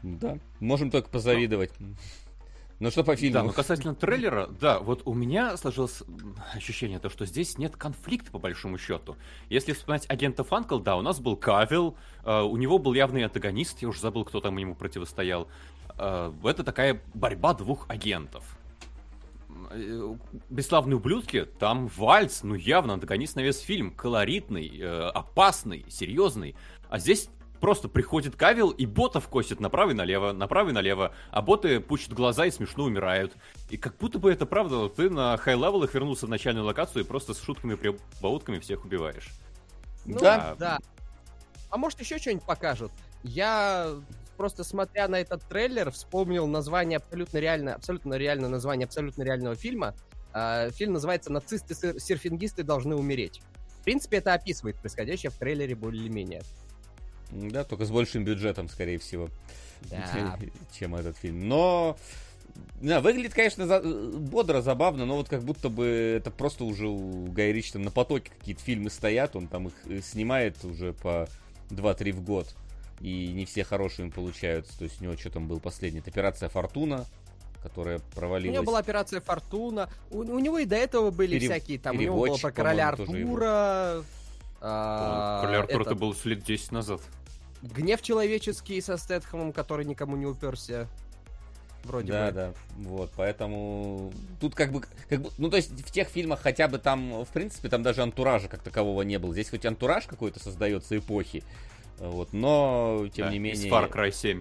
Да, 0.04 0.38
можем 0.60 0.90
только 0.90 1.08
позавидовать. 1.08 1.72
Ну 2.78 2.90
что 2.90 3.04
по 3.04 3.12
Да, 3.12 3.16
фильму? 3.16 3.42
но 3.44 3.52
касательно 3.52 3.94
трейлера, 3.94 4.48
да, 4.60 4.80
вот 4.80 5.02
у 5.06 5.14
меня 5.14 5.56
сложилось 5.56 6.02
ощущение, 6.54 6.98
то, 6.98 7.08
что 7.08 7.24
здесь 7.24 7.56
нет 7.56 7.76
конфликта, 7.76 8.30
по 8.30 8.38
большому 8.38 8.76
счету. 8.78 9.16
Если 9.48 9.72
вспоминать 9.72 10.04
агента 10.10 10.44
Фанкл, 10.44 10.78
да, 10.80 10.96
у 10.96 11.00
нас 11.00 11.20
был 11.20 11.36
Кавилл, 11.36 11.96
э, 12.24 12.40
у 12.42 12.56
него 12.56 12.78
был 12.78 12.92
явный 12.92 13.24
антагонист, 13.24 13.80
я 13.80 13.88
уже 13.88 14.00
забыл, 14.00 14.24
кто 14.24 14.40
там 14.40 14.58
ему 14.58 14.74
противостоял. 14.74 15.48
Э, 15.96 16.32
это 16.42 16.64
такая 16.64 17.00
борьба 17.14 17.54
двух 17.54 17.88
агентов. 17.88 18.44
Э, 19.70 20.16
Бесславные 20.50 20.96
ублюдки, 20.96 21.46
там 21.58 21.86
Вальц, 21.86 22.42
ну 22.42 22.54
явно 22.54 22.94
антагонист 22.94 23.36
на 23.36 23.40
весь 23.40 23.60
фильм, 23.60 23.92
колоритный, 23.92 24.70
э, 24.78 25.08
опасный, 25.10 25.86
серьезный. 25.88 26.56
А 26.90 26.98
здесь 26.98 27.30
просто 27.60 27.88
приходит 27.88 28.36
Кавил 28.36 28.70
и 28.70 28.86
ботов 28.86 29.28
косит 29.28 29.60
направо 29.60 29.90
и 29.90 29.94
налево, 29.94 30.32
направо 30.32 30.70
и 30.70 30.72
налево, 30.72 31.14
а 31.30 31.42
боты 31.42 31.80
пучат 31.80 32.12
глаза 32.12 32.46
и 32.46 32.50
смешно 32.50 32.84
умирают. 32.84 33.32
И 33.70 33.76
как 33.76 33.96
будто 33.96 34.18
бы 34.18 34.32
это 34.32 34.46
правда, 34.46 34.88
ты 34.88 35.10
на 35.10 35.36
хай-левелах 35.36 35.94
вернулся 35.94 36.26
в 36.26 36.28
начальную 36.28 36.64
локацию 36.64 37.04
и 37.04 37.06
просто 37.06 37.34
с 37.34 37.40
шутками 37.40 37.74
прибаутками 37.74 38.58
всех 38.58 38.84
убиваешь. 38.84 39.30
Ну, 40.04 40.18
Да. 40.18 40.54
да. 40.58 40.78
А 41.70 41.76
может 41.76 41.98
еще 42.00 42.18
что-нибудь 42.18 42.44
покажут? 42.44 42.92
Я 43.22 43.96
просто 44.36 44.64
смотря 44.64 45.08
на 45.08 45.16
этот 45.20 45.42
трейлер 45.48 45.90
вспомнил 45.90 46.46
название 46.46 46.98
абсолютно 46.98 47.38
реально, 47.38 47.74
абсолютно 47.74 48.14
реально 48.14 48.48
название 48.48 48.86
абсолютно 48.86 49.22
реального 49.22 49.56
фильма. 49.56 49.94
А, 50.32 50.70
фильм 50.70 50.92
называется 50.92 51.32
«Нацисты-серфингисты 51.32 52.64
должны 52.64 52.96
умереть». 52.96 53.40
В 53.80 53.84
принципе, 53.84 54.18
это 54.18 54.34
описывает 54.34 54.76
происходящее 54.76 55.30
в 55.30 55.34
трейлере 55.36 55.74
более-менее. 55.74 56.42
Да, 57.30 57.64
только 57.64 57.84
с 57.84 57.90
большим 57.90 58.24
бюджетом, 58.24 58.68
скорее 58.68 58.98
всего, 58.98 59.28
Да. 59.90 60.38
чем 60.78 60.94
этот 60.94 61.16
фильм. 61.16 61.48
Но, 61.48 61.96
да, 62.80 63.00
выглядит, 63.00 63.34
конечно, 63.34 63.66
за- 63.66 63.80
бодро, 63.82 64.60
забавно, 64.62 65.04
но 65.06 65.16
вот 65.16 65.28
как 65.28 65.42
будто 65.42 65.68
бы 65.68 65.84
это 65.86 66.30
просто 66.30 66.64
уже 66.64 66.86
у 66.88 67.26
Гая 67.32 67.52
Ричи 67.52 67.72
там 67.72 67.82
на 67.82 67.90
потоке 67.90 68.30
какие-то 68.38 68.62
фильмы 68.62 68.90
стоят, 68.90 69.34
он 69.36 69.48
там 69.48 69.68
их 69.68 69.74
э, 69.86 70.00
снимает 70.00 70.62
уже 70.64 70.92
по 70.92 71.28
2-3 71.70 72.12
в 72.12 72.22
год, 72.24 72.54
и 73.00 73.28
не 73.32 73.44
все 73.46 73.64
хорошие 73.64 74.06
им 74.06 74.12
получаются. 74.12 74.78
То 74.78 74.84
есть 74.84 75.00
у 75.00 75.04
него 75.04 75.16
что 75.16 75.30
там 75.30 75.48
был 75.48 75.58
последний? 75.60 76.00
Это 76.00 76.10
«Операция 76.10 76.48
Фортуна», 76.48 77.04
которая 77.62 77.98
У 77.98 78.14
провалилась. 78.14 78.54
него 78.54 78.64
была 78.64 78.78
операция 78.78 79.20
Фортуна. 79.20 79.88
У, 80.10 80.18
у 80.18 80.38
него 80.38 80.58
и 80.58 80.66
до 80.66 80.76
этого 80.76 81.10
были 81.10 81.38
Перев- 81.38 81.50
всякие 81.50 81.78
там. 81.78 81.96
У 81.96 82.00
него 82.00 82.20
было 82.20 82.36
про 82.36 82.52
короля. 82.52 82.90
Артура. 82.90 84.04
А, 84.66 85.42
Артура 85.42 85.82
это 85.82 85.94
был 85.94 86.16
лет 86.24 86.42
10 86.42 86.72
назад. 86.72 87.00
Гнев 87.60 88.00
человеческий 88.00 88.80
со 88.80 88.96
Стэтхэмом, 88.96 89.52
который 89.52 89.84
никому 89.84 90.16
не 90.16 90.26
уперся. 90.26 90.88
Вроде 91.84 92.12
да, 92.12 92.26
бы. 92.28 92.32
да, 92.32 92.52
вот, 92.78 93.12
поэтому 93.14 94.10
тут 94.40 94.54
как 94.54 94.72
бы, 94.72 94.82
как 95.10 95.20
бы, 95.20 95.30
ну 95.36 95.50
то 95.50 95.56
есть 95.56 95.70
в 95.70 95.90
тех 95.90 96.08
фильмах 96.08 96.40
хотя 96.40 96.66
бы 96.66 96.78
там, 96.78 97.24
в 97.24 97.28
принципе, 97.28 97.68
там 97.68 97.82
даже 97.82 98.02
антуража 98.02 98.48
как 98.48 98.62
такового 98.62 99.02
не 99.02 99.18
было. 99.18 99.34
Здесь 99.34 99.50
хоть 99.50 99.66
антураж 99.66 100.06
какой-то 100.06 100.40
создается 100.40 100.96
эпохи, 100.96 101.44
вот, 101.98 102.32
но 102.32 103.06
тем 103.12 103.26
Да, 103.26 103.32
не 103.32 103.36
из 103.50 103.62
менее, 103.62 103.70
Far 103.70 103.92
Cry 103.92 104.12
7. 104.12 104.40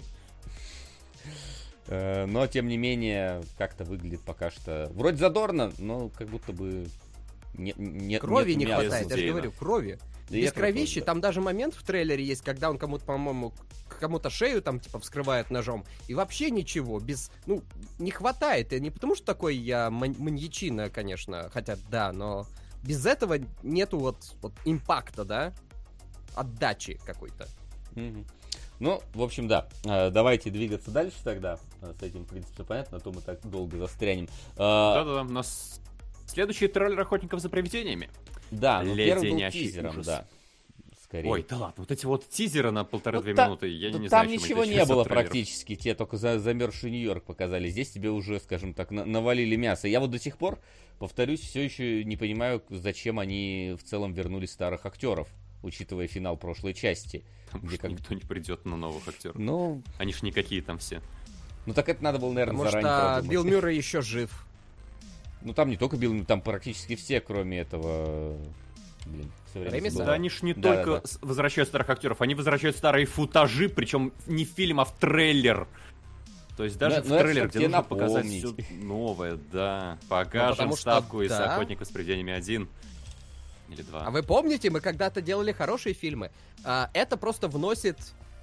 э, 1.87 2.25
но 2.27 2.47
тем 2.47 2.69
не 2.69 2.77
менее 2.77 3.41
как-то 3.57 3.83
выглядит 3.83 4.21
пока 4.21 4.49
что 4.49 4.89
вроде 4.93 5.17
задорно, 5.17 5.73
но 5.79 6.07
как 6.17 6.29
будто 6.29 6.53
бы 6.53 6.87
не, 7.55 7.73
не 7.75 8.19
Крови 8.19 8.53
нет 8.53 8.69
не 8.69 8.73
хватает, 8.73 9.09
я 9.09 9.17
же 9.17 9.27
говорю, 9.27 9.51
крови. 9.51 9.99
И 10.29 10.41
Без 10.41 10.51
кровищи, 10.53 10.95
тоже, 10.95 10.99
да. 11.01 11.05
там 11.05 11.21
даже 11.21 11.41
момент 11.41 11.75
в 11.75 11.83
трейлере 11.83 12.23
есть, 12.23 12.43
когда 12.43 12.69
он 12.69 12.77
кому-то, 12.77 13.05
по-моему, 13.05 13.53
кому-то 13.99 14.29
шею 14.29 14.61
там, 14.61 14.79
типа, 14.79 14.99
вскрывает 14.99 15.49
ножом. 15.51 15.85
И 16.07 16.13
вообще 16.15 16.49
ничего, 16.49 16.99
без... 16.99 17.31
Ну, 17.45 17.61
не 17.99 18.11
хватает. 18.11 18.73
И 18.73 18.79
не 18.79 18.89
потому, 18.89 19.15
что 19.15 19.25
такой 19.25 19.55
я 19.55 19.89
ман- 19.89 20.15
маньячина, 20.17 20.89
конечно, 20.89 21.49
хотя 21.53 21.77
да, 21.89 22.11
но 22.11 22.47
без 22.83 23.05
этого 23.05 23.37
нету 23.61 23.99
вот, 23.99 24.17
вот 24.41 24.53
импакта, 24.65 25.23
да? 25.25 25.53
Отдачи 26.35 26.99
какой-то. 27.05 27.47
Мгм. 27.95 28.25
Ну, 28.79 29.01
в 29.13 29.21
общем, 29.21 29.47
да. 29.47 29.67
Э, 29.85 30.09
Давайте 30.09 30.49
двигаться 30.49 30.91
дальше 30.91 31.17
тогда. 31.23 31.59
Э, 31.81 31.93
С 31.97 32.03
этим, 32.03 32.23
в 32.25 32.27
принципе, 32.27 32.63
понятно, 32.63 32.97
а 32.97 32.99
то 32.99 33.11
мы 33.11 33.21
так 33.21 33.39
долго 33.47 33.77
застрянем. 33.77 34.25
Э, 34.53 34.57
Да-да-да, 34.57 35.21
у 35.21 35.25
нас 35.25 35.79
следующий 36.25 36.67
трейлер 36.67 36.99
охотников 36.99 37.39
за 37.39 37.49
привидениями. 37.49 38.09
Да, 38.59 38.81
ну 38.83 38.95
первый 38.95 39.31
был 39.31 39.51
тизером, 39.51 39.91
ужас. 39.91 40.05
да. 40.05 40.25
Скорее. 41.03 41.29
Ой, 41.29 41.45
да 41.47 41.57
ладно, 41.57 41.75
вот 41.77 41.91
эти 41.91 42.05
вот 42.07 42.27
тизеры 42.27 42.71
на 42.71 42.83
полторы-две 42.83 43.31
Ну, 43.33 43.35
та- 43.37 43.45
минуты, 43.45 43.67
я 43.67 43.91
Да 43.91 43.99
не 43.99 44.09
там 44.09 44.27
знаю, 44.27 44.29
чем 44.39 44.43
ничего 44.43 44.65
не 44.65 44.83
было 44.85 45.03
практически, 45.03 45.75
те 45.75 45.93
только 45.93 46.17
за, 46.17 46.39
замерзший 46.39 46.89
Нью-Йорк 46.89 47.23
показали. 47.23 47.69
Здесь 47.69 47.91
тебе 47.91 48.09
уже, 48.09 48.39
скажем 48.39 48.73
так, 48.73 48.89
на- 48.89 49.05
навалили 49.05 49.55
мясо. 49.55 49.87
Я 49.87 49.99
вот 49.99 50.09
до 50.09 50.17
сих 50.17 50.37
пор, 50.37 50.59
повторюсь, 50.97 51.41
все 51.41 51.61
еще 51.63 52.03
не 52.03 52.17
понимаю, 52.17 52.63
зачем 52.69 53.19
они 53.19 53.75
в 53.79 53.83
целом 53.83 54.13
вернули 54.13 54.47
старых 54.47 54.87
актеров, 54.87 55.27
учитывая 55.61 56.07
финал 56.07 56.35
прошлой 56.35 56.73
части. 56.73 57.23
Потому 57.47 57.67
где 57.67 57.75
что 57.75 57.81
как- 57.83 57.91
никто 57.91 58.13
не 58.15 58.21
придет 58.21 58.65
на 58.65 58.75
новых 58.75 59.07
актеров. 59.07 59.35
Ну, 59.37 59.83
Они 59.99 60.13
ж 60.13 60.23
никакие 60.23 60.63
там 60.63 60.79
все. 60.79 60.99
ну 61.67 61.73
так 61.75 61.89
это 61.89 62.03
надо 62.03 62.17
было, 62.17 62.31
наверное, 62.33 62.53
Потому 62.57 62.71
заранее 62.71 62.91
что 62.91 63.13
продумать. 63.13 63.31
Билл 63.31 63.43
Мюррей 63.43 63.77
еще 63.77 64.01
жив. 64.01 64.47
Ну 65.43 65.53
там 65.53 65.69
не 65.69 65.77
только 65.77 65.97
Билл, 65.97 66.23
там 66.25 66.41
практически 66.41 66.95
все, 66.95 67.19
кроме 67.21 67.59
этого... 67.59 68.37
Блин, 69.05 69.31
все 69.49 69.59
время 69.59 69.75
Ремиса? 69.77 70.05
Да 70.05 70.13
они 70.13 70.29
ж 70.29 70.41
не 70.41 70.53
Да, 70.53 70.75
только 70.75 71.01
да, 71.01 71.07
да. 71.19 71.27
возвращают 71.27 71.67
старых 71.69 71.89
актеров, 71.89 72.21
они 72.21 72.35
возвращают 72.35 72.77
старые 72.77 73.05
футажи, 73.05 73.67
причем 73.69 74.13
не 74.27 74.45
в 74.45 74.49
фильм, 74.49 74.79
а 74.79 74.85
в 74.85 74.93
трейлер. 74.97 75.67
То 76.55 76.63
есть 76.63 76.77
даже 76.77 76.97
Да, 76.97 77.01
в 77.01 77.07
ну 77.09 77.15
это 77.15 77.23
трейлер, 77.23 77.47
где 77.49 77.59
нужно 77.61 77.83
показать 77.83 78.25
напомнить. 78.25 78.65
все 78.65 78.73
новое, 78.75 79.39
да. 79.51 79.97
Покажем 80.07 80.69
что 80.69 80.77
ставку 80.77 81.21
из 81.21 81.29
да. 81.29 81.53
охотников 81.53 81.87
с 81.87 81.91
привидениями 81.91 82.31
один 82.33 82.69
или 83.69 83.81
два. 83.81 84.05
А 84.05 84.11
вы 84.11 84.23
помните, 84.23 84.69
мы 84.69 84.79
когда-то 84.79 85.21
делали 85.21 85.51
хорошие 85.51 85.93
фильмы. 85.93 86.31
А, 86.63 86.89
это 86.93 87.17
просто 87.17 87.47
вносит, 87.47 87.97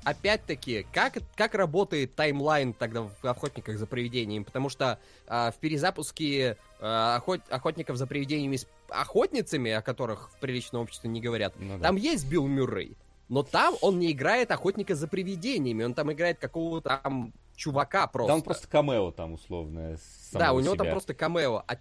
опять-таки, 0.04 0.86
как, 0.92 1.18
как 1.36 1.54
работает 1.54 2.14
таймлайн 2.14 2.72
тогда 2.72 3.02
в 3.02 3.24
«Охотниках 3.24 3.78
за 3.78 3.86
привидениями», 3.86 4.44
потому 4.44 4.68
что 4.68 4.98
а, 5.26 5.50
в 5.50 5.56
перезапуске 5.56 6.56
а, 6.80 7.18
охот- 7.18 7.48
«Охотников 7.50 7.96
за 7.96 8.06
привидениями» 8.06 8.56
с 8.56 8.66
охотницами, 8.88 9.70
о 9.70 9.82
которых 9.82 10.30
в 10.32 10.40
приличном 10.40 10.82
обществе 10.82 11.10
не 11.10 11.20
говорят, 11.20 11.54
Ну 11.58 11.78
да. 11.78 11.84
там 11.84 11.96
есть 11.96 12.28
Билл 12.28 12.46
Мюррей, 12.46 12.96
но 13.28 13.42
там 13.42 13.74
он 13.82 13.98
не 13.98 14.10
играет 14.12 14.50
охотника 14.50 14.94
за 14.94 15.06
привидениями, 15.06 15.84
он 15.84 15.94
там 15.94 16.12
играет 16.12 16.38
какого-то 16.38 17.00
там 17.02 17.32
чувака 17.54 18.06
просто. 18.06 18.32
Он 18.32 18.42
просто 18.42 18.68
камео 18.68 19.10
там 19.12 19.34
условное. 19.34 19.98
Да, 20.32 20.52
у 20.52 20.60
него 20.60 20.74
там 20.76 20.86
себя. 20.86 20.92
просто 20.92 21.14
камео. 21.14 21.62
А 21.66 21.76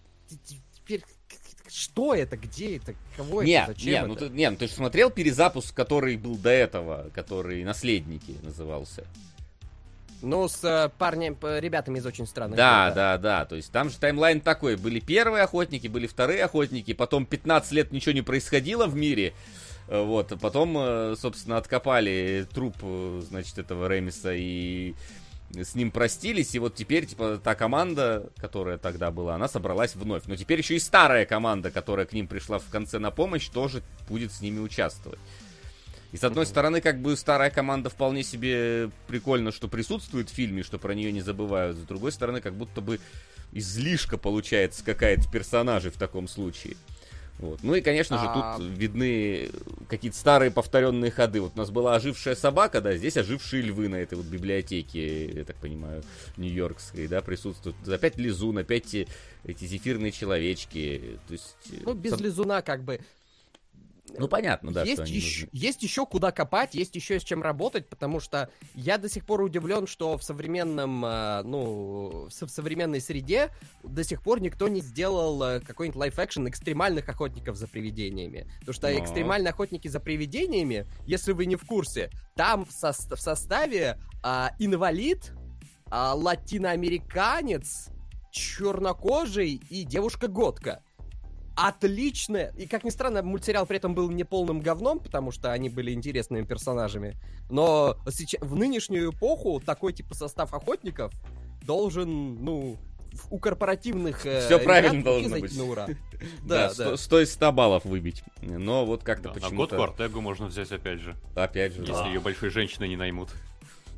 теперь 0.75 1.03
что 1.69 2.13
это, 2.13 2.37
где 2.37 2.77
это, 2.77 2.95
кого 3.15 3.43
Не, 3.43 3.53
это, 3.63 3.73
зачем 3.73 3.87
не, 3.87 3.97
это? 3.97 4.07
ну 4.07 4.15
ты, 4.15 4.29
не, 4.29 4.49
ну 4.49 4.57
ты 4.57 4.67
же 4.67 4.73
смотрел 4.73 5.09
перезапуск, 5.09 5.73
который 5.73 6.17
был 6.17 6.37
до 6.37 6.49
этого, 6.49 7.09
который 7.13 7.63
«Наследники» 7.63 8.35
назывался. 8.43 9.05
Ну, 10.21 10.47
с 10.49 10.63
э, 10.63 10.89
парнем, 10.97 11.37
ребятами 11.41 11.99
из 11.99 12.05
очень 12.05 12.27
странных. 12.27 12.57
Да, 12.57 12.87
дел, 12.87 12.95
да, 12.95 13.17
да, 13.17 13.45
то 13.45 13.55
есть 13.55 13.71
там 13.71 13.89
же 13.89 13.97
таймлайн 13.97 14.41
такой, 14.41 14.75
были 14.75 14.99
первые 14.99 15.43
охотники, 15.43 15.87
были 15.87 16.07
вторые 16.07 16.43
охотники, 16.43 16.93
потом 16.93 17.25
15 17.25 17.71
лет 17.71 17.91
ничего 17.93 18.11
не 18.11 18.21
происходило 18.21 18.85
в 18.85 18.95
мире, 18.95 19.33
э, 19.87 20.01
вот, 20.01 20.33
потом, 20.41 20.77
э, 20.77 21.15
собственно, 21.17 21.55
откопали 21.55 22.45
труп, 22.53 22.75
э, 22.81 23.21
значит, 23.29 23.59
этого 23.59 23.87
Ремиса 23.87 24.33
и 24.33 24.93
с 25.53 25.75
ним 25.75 25.91
простились, 25.91 26.53
и 26.53 26.59
вот 26.59 26.75
теперь, 26.75 27.05
типа, 27.05 27.39
та 27.43 27.55
команда, 27.55 28.29
которая 28.37 28.77
тогда 28.77 29.11
была, 29.11 29.35
она 29.35 29.47
собралась 29.47 29.95
вновь. 29.95 30.23
Но 30.27 30.35
теперь 30.35 30.59
еще 30.59 30.75
и 30.75 30.79
старая 30.79 31.25
команда, 31.25 31.71
которая 31.71 32.05
к 32.05 32.13
ним 32.13 32.27
пришла 32.27 32.59
в 32.59 32.69
конце 32.69 32.99
на 32.99 33.11
помощь, 33.11 33.47
тоже 33.49 33.81
будет 34.07 34.31
с 34.31 34.41
ними 34.41 34.59
участвовать. 34.59 35.19
И 36.11 36.17
с 36.17 36.23
одной 36.23 36.45
стороны, 36.45 36.81
как 36.81 37.01
бы 37.01 37.15
старая 37.15 37.51
команда 37.51 37.89
вполне 37.89 38.23
себе 38.23 38.89
прикольно, 39.07 39.51
что 39.51 39.67
присутствует 39.67 40.29
в 40.29 40.33
фильме, 40.33 40.63
что 40.63 40.79
про 40.79 40.93
нее 40.93 41.11
не 41.11 41.21
забывают. 41.21 41.77
С 41.77 41.81
другой 41.81 42.11
стороны, 42.11 42.41
как 42.41 42.55
будто 42.55 42.81
бы 42.81 42.99
излишка 43.51 44.17
получается 44.17 44.83
какая-то 44.83 45.29
персонажей 45.31 45.91
в 45.91 45.97
таком 45.97 46.27
случае. 46.27 46.77
Вот. 47.39 47.59
Ну 47.63 47.73
и, 47.73 47.81
конечно 47.81 48.17
же, 48.17 48.25
А- 48.27 48.57
тут 48.57 48.65
видны 48.77 49.49
какие-то 49.87 50.17
старые 50.17 50.51
повторенные 50.51 51.09
ходы. 51.09 51.39
Вот 51.41 51.53
у 51.55 51.57
нас 51.57 51.69
была 51.71 51.95
ожившая 51.95 52.35
собака, 52.35 52.81
да, 52.81 52.95
здесь 52.97 53.15
ожившие 53.15 53.61
львы 53.63 53.87
на 53.87 53.95
этой 53.95 54.15
вот 54.15 54.25
библиотеке, 54.25 55.25
я 55.31 55.45
так 55.45 55.55
понимаю, 55.55 56.03
нью-йоркской, 56.37 57.07
да, 57.07 57.21
присутствуют. 57.21 57.75
Опять 57.87 58.17
лизун, 58.17 58.57
опять 58.57 58.83
те- 58.85 59.07
эти 59.45 59.63
зефирные 59.63 60.11
человечки. 60.11 61.17
То 61.27 61.33
есть, 61.33 61.55
э, 61.71 61.75
Ну, 61.85 61.93
без 61.93 62.13
с- 62.15 62.19
лизуна 62.19 62.61
как 62.61 62.83
бы. 62.83 62.99
Ну, 64.17 64.27
понятно, 64.27 64.71
да, 64.71 64.83
есть, 64.83 65.07
еще, 65.07 65.45
нужны. 65.45 65.49
есть 65.57 65.83
еще 65.83 66.05
куда 66.05 66.31
копать, 66.31 66.75
есть 66.75 66.95
еще 66.95 67.19
с 67.19 67.23
чем 67.23 67.41
работать, 67.43 67.87
потому 67.89 68.19
что 68.19 68.49
я 68.73 68.97
до 68.97 69.09
сих 69.09 69.25
пор 69.25 69.41
удивлен, 69.41 69.87
что 69.87 70.17
в 70.17 70.23
современном, 70.23 71.03
э, 71.05 71.43
ну, 71.43 72.27
в 72.27 72.31
со- 72.31 72.47
современной 72.47 73.01
среде 73.01 73.49
до 73.83 74.03
сих 74.03 74.21
пор 74.23 74.41
никто 74.41 74.67
не 74.67 74.81
сделал 74.81 75.41
э, 75.43 75.59
какой-нибудь 75.59 75.99
лайф-экшен 75.99 76.47
экстремальных 76.49 77.09
охотников 77.09 77.55
за 77.55 77.67
привидениями. 77.67 78.49
Потому 78.59 78.73
что 78.73 78.91
Но. 78.91 78.99
экстремальные 78.99 79.51
охотники 79.51 79.87
за 79.87 79.99
привидениями, 79.99 80.87
если 81.05 81.31
вы 81.33 81.45
не 81.45 81.55
в 81.55 81.65
курсе, 81.65 82.09
там 82.35 82.65
в, 82.65 82.69
сос- 82.69 83.15
в 83.15 83.19
составе 83.19 83.99
а, 84.23 84.51
инвалид, 84.59 85.33
а, 85.91 86.13
латиноамериканец, 86.13 87.89
чернокожий 88.31 89.61
и 89.69 89.83
девушка-годка. 89.83 90.83
Отлично! 91.61 92.51
И, 92.57 92.67
как 92.67 92.83
ни 92.83 92.89
странно, 92.89 93.21
мультсериал 93.21 93.65
при 93.65 93.77
этом 93.77 93.93
был 93.93 94.09
не 94.09 94.23
полным 94.23 94.61
говном, 94.61 94.99
потому 94.99 95.31
что 95.31 95.51
они 95.51 95.69
были 95.69 95.91
интересными 95.91 96.43
персонажами. 96.45 97.17
Но 97.49 97.97
сейчас, 98.09 98.41
в 98.41 98.55
нынешнюю 98.55 99.11
эпоху 99.11 99.59
такой 99.65 99.91
типа 99.93 100.15
состав 100.15 100.53
охотников 100.53 101.11
должен, 101.65 102.43
ну, 102.43 102.77
у 103.29 103.39
корпоративных 103.39 104.25
э, 104.25 104.45
Всё 104.45 104.59
правильно 104.59 105.03
должно 105.03 105.37
быть. 105.39 105.57
на 105.57 105.63
ура. 105.65 105.87
Да, 106.43 106.67
Да, 106.67 106.69
сто- 106.69 106.91
да. 106.91 106.97
стоит 106.97 107.29
100 107.29 107.51
баллов 107.51 107.85
выбить. 107.85 108.23
Но 108.41 108.85
вот 108.85 109.03
как-то 109.03 109.25
Да, 109.25 109.31
а 109.31 109.33
почему-то... 109.33 109.75
Годку 109.77 110.01
Артегу 110.01 110.21
можно 110.21 110.47
взять 110.47 110.71
опять 110.71 110.99
же, 110.99 111.15
Опять 111.35 111.73
же, 111.73 111.81
если 111.81 111.93
да. 111.93 112.07
ее 112.07 112.19
большой 112.19 112.49
женщиной 112.49 112.89
не 112.89 112.95
наймут. 112.97 113.29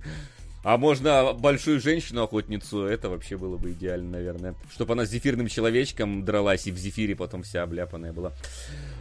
А 0.64 0.78
можно 0.78 1.34
большую 1.34 1.80
женщину-охотницу, 1.80 2.86
это 2.86 3.10
вообще 3.10 3.36
было 3.36 3.58
бы 3.58 3.72
идеально, 3.72 4.12
наверное. 4.12 4.56
Чтобы 4.72 4.94
она 4.94 5.06
с 5.06 5.10
зефирным 5.10 5.48
человечком 5.48 6.24
дралась 6.24 6.68
и 6.68 6.72
в 6.72 6.78
зефире 6.78 7.16
потом 7.16 7.42
вся 7.44 7.64
обляпанная 7.64 8.14
была. 8.14 8.32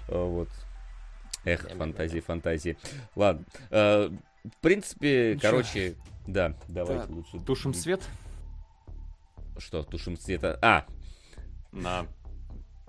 Э, 0.09 0.23
Вот. 0.25 0.49
Эх, 1.45 1.69
фантазии, 1.77 2.21
фантазии. 2.21 2.77
Ладно. 3.15 3.45
Э, 3.71 4.09
В 4.45 4.57
принципе, 4.63 5.35
чё? 5.35 5.41
короче, 5.41 5.95
да, 6.27 6.55
давайте 6.69 7.07
Да, 7.07 7.15
лучше. 7.15 7.41
Тушим 7.45 7.75
свет 7.75 8.03
Что, 9.59 9.83
тушим 9.83 10.17
цвета? 10.17 10.59
А, 10.63 10.87
на 11.73 12.07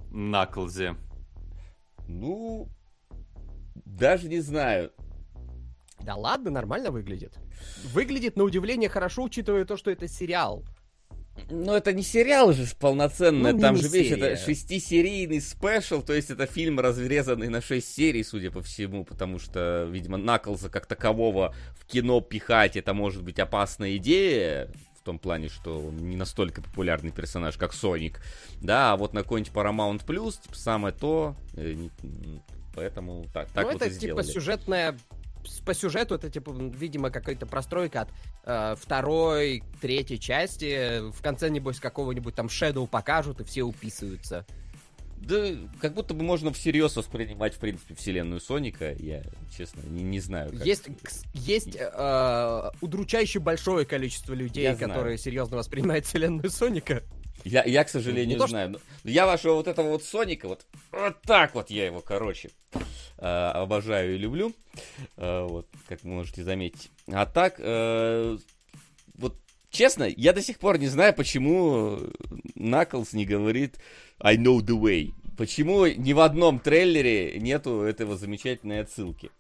Наклзе. 0.10 0.96
ну, 2.08 2.70
даже 3.86 4.30
не 4.30 4.40
знаю. 4.40 4.92
Да 6.04 6.16
ладно, 6.16 6.52
нормально 6.52 6.92
выглядит. 6.92 7.34
Выглядит, 7.94 8.36
на 8.36 8.44
удивление, 8.44 8.90
хорошо, 8.90 9.24
учитывая 9.24 9.66
то, 9.66 9.78
что 9.78 9.92
это 9.92 10.08
сериал. 10.08 10.64
Ну, 11.50 11.74
это 11.74 11.94
не 11.94 12.04
сериал 12.04 12.54
же 12.54 12.66
полноценный, 12.78 13.54
Ну, 13.54 13.60
там 13.60 13.78
же 13.78 13.88
весь 13.88 14.12
это 14.12 14.36
шестисерийный 14.36 15.42
спешл, 15.42 16.02
то 16.02 16.14
есть 16.14 16.30
это 16.30 16.46
фильм, 16.46 16.80
разрезанный 16.80 17.48
на 17.48 17.62
шесть 17.62 17.94
серий, 17.94 18.24
судя 18.24 18.52
по 18.52 18.62
всему, 18.62 19.06
потому 19.06 19.40
что, 19.40 19.88
видимо, 19.90 20.18
Наклза 20.18 20.70
как 20.70 20.86
такового 20.86 21.56
в 21.80 21.86
кино 21.86 22.20
пихать, 22.22 22.76
это 22.76 22.94
может 22.94 23.24
быть 23.24 23.40
опасная 23.40 23.96
идея, 23.98 24.70
в 25.02 25.04
том 25.04 25.20
плане, 25.20 25.50
что 25.50 25.80
он 25.80 25.98
не 25.98 26.16
настолько 26.16 26.62
популярный 26.62 27.12
персонаж, 27.12 27.58
как 27.58 27.74
Соник, 27.74 28.22
да, 28.62 28.94
а 28.94 28.98
вот 28.98 29.14
на 29.14 29.24
какой-нибудь 29.24 29.54
Paramount 29.54 30.06
Plus, 30.06 30.42
типа, 30.42 30.56
самое 30.56 30.94
то, 30.94 31.36
э, 31.56 31.76
поэтому 32.76 33.26
так, 33.34 33.50
так 33.50 33.66
ну, 33.66 33.74
вот 33.74 33.82
это 33.82 33.86
и 33.86 33.98
типа 33.98 34.22
сделали. 34.22 34.26
сюжетная... 34.26 34.98
По 35.66 35.74
сюжету 35.74 36.16
это, 36.16 36.30
типа, 36.30 36.52
видимо, 36.52 37.10
какая-то 37.10 37.46
простройка 37.46 38.02
от 38.02 38.10
э, 38.46 38.76
второй, 38.80 39.64
третьей 39.82 40.20
части. 40.20 41.10
В 41.12 41.22
конце, 41.22 41.50
небось, 41.50 41.80
какого-нибудь 41.80 42.36
там 42.36 42.48
Shadow 42.48 42.88
покажут, 42.88 43.42
и 43.42 43.44
все 43.44 43.64
уписываются. 43.64 44.46
Да, 45.22 45.50
как 45.80 45.94
будто 45.94 46.16
бы 46.16 46.24
можно 46.24 46.52
всерьез 46.52 46.96
воспринимать, 46.96 47.54
в 47.54 47.60
принципе, 47.60 47.94
вселенную 47.94 48.42
Соника, 48.42 48.92
я, 48.94 49.22
честно, 49.56 49.82
не, 49.88 50.04
не 50.04 50.20
знаю. 50.20 50.50
Как. 50.50 50.66
Есть, 50.66 50.88
есть 51.34 51.78
э, 51.80 52.72
удручающе 52.82 53.40
большое 53.40 53.86
количество 53.86 54.34
людей, 54.34 54.64
Я 54.64 54.76
знаю. 54.76 54.90
которые 54.90 55.18
серьезно 55.20 55.58
воспринимают 55.58 56.06
вселенную 56.08 56.50
Соника. 56.50 57.04
Я, 57.44 57.64
я, 57.64 57.84
к 57.84 57.90
сожалению, 57.90 58.36
Не 58.36 58.38
то, 58.38 58.48
знаю. 58.48 58.70
Но 58.70 58.80
Я 59.04 59.26
вашего 59.26 59.56
вот 59.56 59.68
этого 59.68 59.90
вот 59.90 60.04
Соника, 60.04 60.48
вот, 60.48 60.66
вот 60.92 61.22
так 61.22 61.56
вот 61.56 61.70
я 61.70 61.86
его, 61.86 62.02
короче, 62.02 62.52
э, 63.18 63.26
обожаю 63.26 64.16
и 64.16 64.18
люблю. 64.18 64.54
Э, 65.18 65.46
вот, 65.48 65.68
как 65.88 66.04
вы 66.04 66.12
можете 66.12 66.44
заметить. 66.44 66.90
А 67.08 67.26
так, 67.26 67.56
э, 67.58 68.38
вот, 69.16 69.36
честно, 69.70 70.04
я 70.04 70.34
до 70.34 70.42
сих 70.42 70.60
пор 70.60 70.78
не 70.78 70.88
знаю, 70.88 71.14
почему 71.14 72.00
Наклз 72.56 73.14
не 73.14 73.26
говорит 73.26 73.78
I 74.20 74.38
know 74.38 74.60
the 74.60 74.80
way. 74.80 75.12
Почему 75.38 75.88
ни 75.88 76.14
в 76.14 76.20
одном 76.20 76.60
трейлере 76.60 77.40
нету 77.40 77.82
этого 77.82 78.18
замечательной 78.18 78.82
отсылки? 78.82 79.32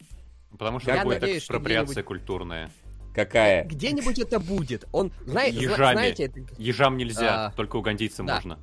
Потому 0.57 0.79
что 0.79 0.91
Я 0.91 0.97
это 0.97 1.05
будет 1.05 1.21
надеюсь, 1.21 1.43
что 1.43 1.53
экспроприация 1.53 2.03
культурная. 2.03 2.71
Какая? 3.13 3.65
Где-нибудь 3.65 4.19
это 4.19 4.39
будет. 4.39 4.85
Он, 4.91 5.11
знает, 5.25 5.53
Ежами. 5.53 5.93
знаете, 5.93 6.23
это- 6.25 6.39
Ежам 6.57 6.97
нельзя, 6.97 7.47
А, 7.47 7.51
только 7.51 7.75
угандийцам 7.75 8.25
да. 8.25 8.35
можно. 8.35 8.59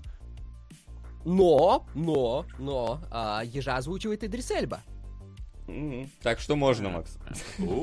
но, 1.24 1.86
но, 1.94 2.46
но, 2.58 3.00
а, 3.10 3.42
ежа 3.44 3.76
озвучивает 3.76 4.24
Идрис 4.24 4.50
Эльба. 4.50 4.80
Мгм. 5.66 6.10
Так 6.22 6.40
что 6.40 6.56
можно, 6.56 6.88
Макс. 6.88 7.18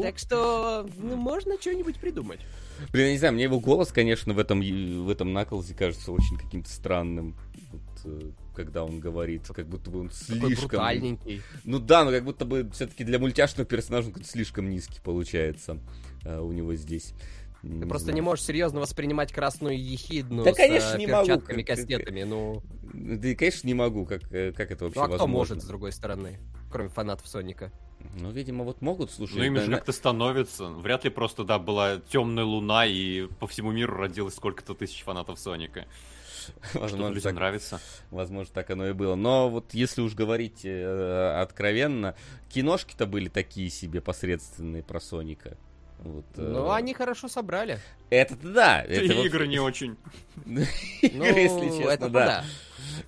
Так 0.02 0.18
что, 0.18 0.88
ну, 0.98 1.16
можно 1.16 1.56
что-нибудь 1.62 2.00
придумать. 2.00 2.40
Блин, 2.92 3.06
я 3.06 3.12
не 3.12 3.18
знаю, 3.20 3.36
мне 3.36 3.44
его 3.44 3.60
голос, 3.60 3.92
конечно, 3.92 4.34
в 4.34 4.40
этом, 4.40 4.60
в 4.60 5.10
этом 5.10 5.32
Наклзе 5.34 5.76
кажется 5.76 6.12
очень 6.12 6.38
каким-то 6.38 6.70
странным. 6.70 7.38
Вот, 7.72 7.82
э, 8.06 8.32
когда 8.56 8.84
он 8.84 9.00
говорит, 9.00 9.48
как 9.48 9.68
будто 9.68 9.92
бы 9.92 10.00
он 10.00 10.10
Такой 10.10 10.48
слишком... 10.48 10.70
брутальненький. 10.70 11.42
Ну 11.64 11.78
да, 11.80 12.04
но 12.04 12.12
как 12.12 12.24
будто 12.26 12.46
бы 12.46 12.68
все-таки 12.74 13.04
для 13.04 13.20
мультяшного 13.20 13.68
персонажа 13.68 14.08
он 14.08 14.14
какой-то 14.14 14.30
слишком 14.32 14.68
низкий 14.70 15.00
получается 15.02 15.80
у 16.26 16.52
него 16.52 16.76
здесь. 16.76 17.14
Ты 17.62 17.88
просто 17.88 18.14
не 18.14 18.22
можешь 18.22 18.46
серьезно 18.46 18.80
воспринимать 18.80 19.34
красную 19.34 19.82
ехидну 19.84 20.44
Да, 20.44 20.54
с 20.54 20.56
конечно, 20.58 20.94
э, 20.94 20.98
не 21.00 21.08
могу. 21.08 21.26
перчатками, 21.26 21.64
Как- 21.64 21.68
как- 21.68 21.78
кастетами. 21.78 22.24
Ну, 22.24 22.62
Да 22.94 23.28
и, 23.28 23.34
конечно, 23.36 23.68
не 23.68 23.74
могу, 23.74 24.06
как, 24.06 24.22
э, 24.32 24.52
как 24.52 24.70
это 24.72 24.86
вообще 24.86 25.00
ну 25.00 25.04
а 25.06 25.08
кто 25.08 25.18
возможно. 25.18 25.38
может, 25.56 25.64
с 25.64 25.66
другой 25.66 25.92
стороны, 25.92 26.40
кроме 26.72 26.90
фанатов 26.90 27.28
Соника? 27.28 27.72
Ну, 28.20 28.30
видимо, 28.30 28.64
вот 28.66 28.82
могут, 28.82 29.10
слушай. 29.12 29.38
Ну, 29.38 29.44
им 29.46 29.58
же 29.58 29.72
как-то 29.72 29.92
становится. 29.94 30.66
Вряд 30.66 31.06
ли 31.06 31.10
просто, 31.10 31.44
да, 31.44 31.58
была 31.58 31.98
темная 32.12 32.44
луна, 32.44 32.86
и 32.86 33.26
по 33.40 33.48
всему 33.48 33.72
миру 33.72 33.96
родилось 33.98 34.36
сколько-то 34.36 34.76
тысяч 34.76 35.02
фанатов 35.04 35.40
Соника. 35.40 35.86
Что 36.70 36.82
возможно, 36.82 37.08
людям 37.08 37.24
так, 37.24 37.34
нравится. 37.34 37.82
возможно, 38.12 38.54
так 38.54 38.70
оно 38.70 38.88
и 38.88 38.94
было. 38.94 39.16
Но 39.16 39.50
вот 39.50 39.74
если 39.74 40.02
уж 40.02 40.14
говорить 40.14 40.62
э, 40.64 41.40
откровенно, 41.42 42.14
киношки-то 42.50 43.08
были 43.08 43.28
такие 43.30 43.72
себе 43.72 44.00
посредственные 44.02 44.84
про 44.84 45.00
Соника. 45.00 45.58
Вот, 46.06 46.26
э, 46.38 46.42
Ну, 46.42 46.72
они 46.72 46.94
хорошо 46.94 47.28
собрали. 47.28 47.80
Это 48.12 48.36
да. 48.36 48.82
Это 48.84 49.14
вот- 49.16 49.26
игры 49.26 49.48
не 49.48 49.58
очень. 49.60 49.98
Ну, 50.46 50.62
если 51.02 51.70
честно, 51.78 51.90
это 51.90 52.10
да. 52.10 52.44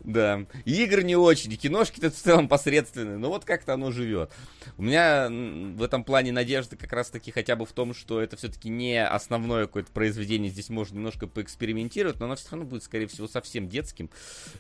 Да. 0.02 0.46
И 0.66 0.84
игры 0.84 1.04
не 1.04 1.16
очень, 1.16 1.56
киношки-то 1.56 2.10
в 2.10 2.16
целом 2.16 2.48
посредственные. 2.48 3.18
Но 3.18 3.30
вот 3.30 3.46
как-то 3.46 3.74
оно 3.74 3.92
живет. 3.92 4.32
У 4.78 4.84
меня 4.84 5.28
в 5.30 5.82
этом 5.84 6.04
плане 6.04 6.32
надежда 6.32 6.76
как 6.76 6.92
раз-таки 6.94 7.32
хотя 7.32 7.56
бы 7.56 7.66
в 7.66 7.72
том, 7.74 7.94
что 7.94 8.22
это 8.22 8.36
все-таки 8.38 8.70
не 8.70 9.04
основное 9.04 9.66
какое-то 9.66 9.92
произведение. 9.92 10.50
Здесь 10.50 10.70
можно 10.70 10.96
немножко 10.96 11.28
поэкспериментировать, 11.28 12.20
но 12.20 12.26
оно 12.26 12.36
все 12.36 12.50
равно 12.52 12.66
будет, 12.66 12.84
скорее 12.84 13.08
всего, 13.08 13.28
совсем 13.28 13.68
детским. 13.68 14.10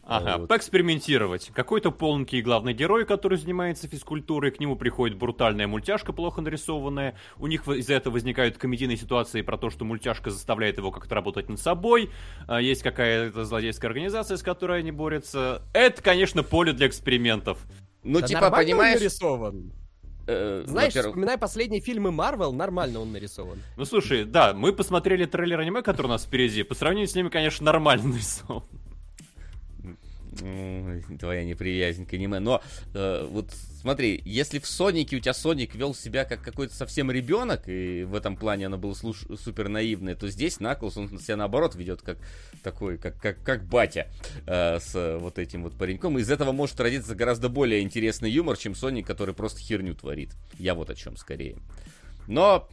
Ага, 0.03 0.37
Вот. 0.39 0.47
поэкспериментировать. 0.47 1.51
Какой-то 1.53 1.91
полненький 1.91 2.41
главный 2.41 2.73
герой, 2.73 3.05
который 3.05 3.37
занимается 3.37 3.87
физкультурой, 3.87 4.51
к 4.51 4.59
нему 4.59 4.75
приходит 4.75 5.17
брутальная 5.17 5.67
мультяшка, 5.67 6.13
плохо 6.13 6.41
нарисованная. 6.41 7.15
У 7.37 7.47
них 7.47 7.67
из-за 7.67 7.95
этого 7.95 8.13
возникают 8.13 8.57
комедийные 8.57 8.97
ситуации 8.97 9.41
про 9.41 9.57
то, 9.57 9.69
что 9.69 9.85
мультяшка 9.85 10.29
заставляет 10.29 10.77
его 10.77 10.91
как-то 10.91 11.15
работать 11.15 11.49
над 11.49 11.59
собой. 11.59 12.09
А, 12.47 12.61
Есть 12.61 12.83
какая-то 12.83 13.45
злодейская 13.45 13.89
организация, 13.89 14.37
с 14.37 14.43
которой 14.43 14.79
они 14.79 14.91
борются. 15.07 15.61
Это, 15.73 16.01
конечно, 16.01 16.43
поле 16.43 16.73
для 16.73 16.87
экспериментов. 16.87 17.59
Ну, 18.03 18.19
Да 18.19 18.27
типа, 18.27 18.51
понимаешь... 18.51 18.99
нарисован. 18.99 19.71
э, 20.27 20.63
Знаешь, 20.67 20.93
вспоминай 20.93 21.37
последние 21.37 21.81
фильмы 21.81 22.11
Марвел, 22.11 22.51
нормально 22.51 22.99
он 22.99 23.13
нарисован. 23.13 23.61
Ну, 23.77 23.85
слушай, 23.85 24.25
да, 24.25 24.53
мы 24.53 24.73
посмотрели 24.73 25.25
трейлер 25.25 25.59
аниме, 25.61 25.81
который 25.81 26.07
у 26.07 26.09
нас 26.09 26.25
впереди. 26.25 26.63
По 26.63 26.75
сравнению 26.75 27.07
с 27.07 27.15
ними, 27.15 27.29
конечно, 27.29 27.65
нормально 27.65 28.07
нарисован. 28.07 28.63
Твоя 31.19 31.43
неприязнь 31.43 32.05
к 32.05 32.13
аниме. 32.13 32.39
Но 32.39 32.61
э, 32.93 33.27
вот 33.29 33.51
смотри, 33.81 34.21
если 34.25 34.59
в 34.59 34.67
Сонике 34.67 35.17
у 35.17 35.19
тебя 35.19 35.33
Соник 35.33 35.75
вел 35.75 35.95
себя 35.95 36.25
как 36.25 36.41
какой-то 36.41 36.75
совсем 36.75 37.11
ребенок, 37.11 37.67
и 37.67 38.03
в 38.03 38.15
этом 38.15 38.37
плане 38.37 38.67
оно 38.67 38.77
было 38.77 38.93
слуш- 38.93 39.37
супер 39.37 39.69
наивное, 39.69 40.15
то 40.15 40.27
здесь 40.29 40.59
Наклз, 40.59 40.97
он 40.97 41.19
себя 41.19 41.37
наоборот 41.37 41.75
ведет 41.75 42.01
как 42.01 42.17
такой, 42.63 42.97
как, 42.97 43.19
как, 43.19 43.41
как 43.43 43.65
батя 43.65 44.07
э, 44.45 44.79
с 44.79 45.17
вот 45.19 45.39
этим 45.39 45.63
вот 45.63 45.77
пареньком. 45.77 46.17
Из 46.19 46.29
этого 46.29 46.51
может 46.51 46.79
родиться 46.79 47.15
гораздо 47.15 47.49
более 47.49 47.81
интересный 47.81 48.31
юмор, 48.31 48.57
чем 48.57 48.75
Соник, 48.75 49.07
который 49.07 49.33
просто 49.33 49.59
херню 49.59 49.95
творит. 49.95 50.31
Я 50.57 50.75
вот 50.75 50.89
о 50.89 50.95
чем 50.95 51.17
скорее. 51.17 51.57
Но 52.27 52.67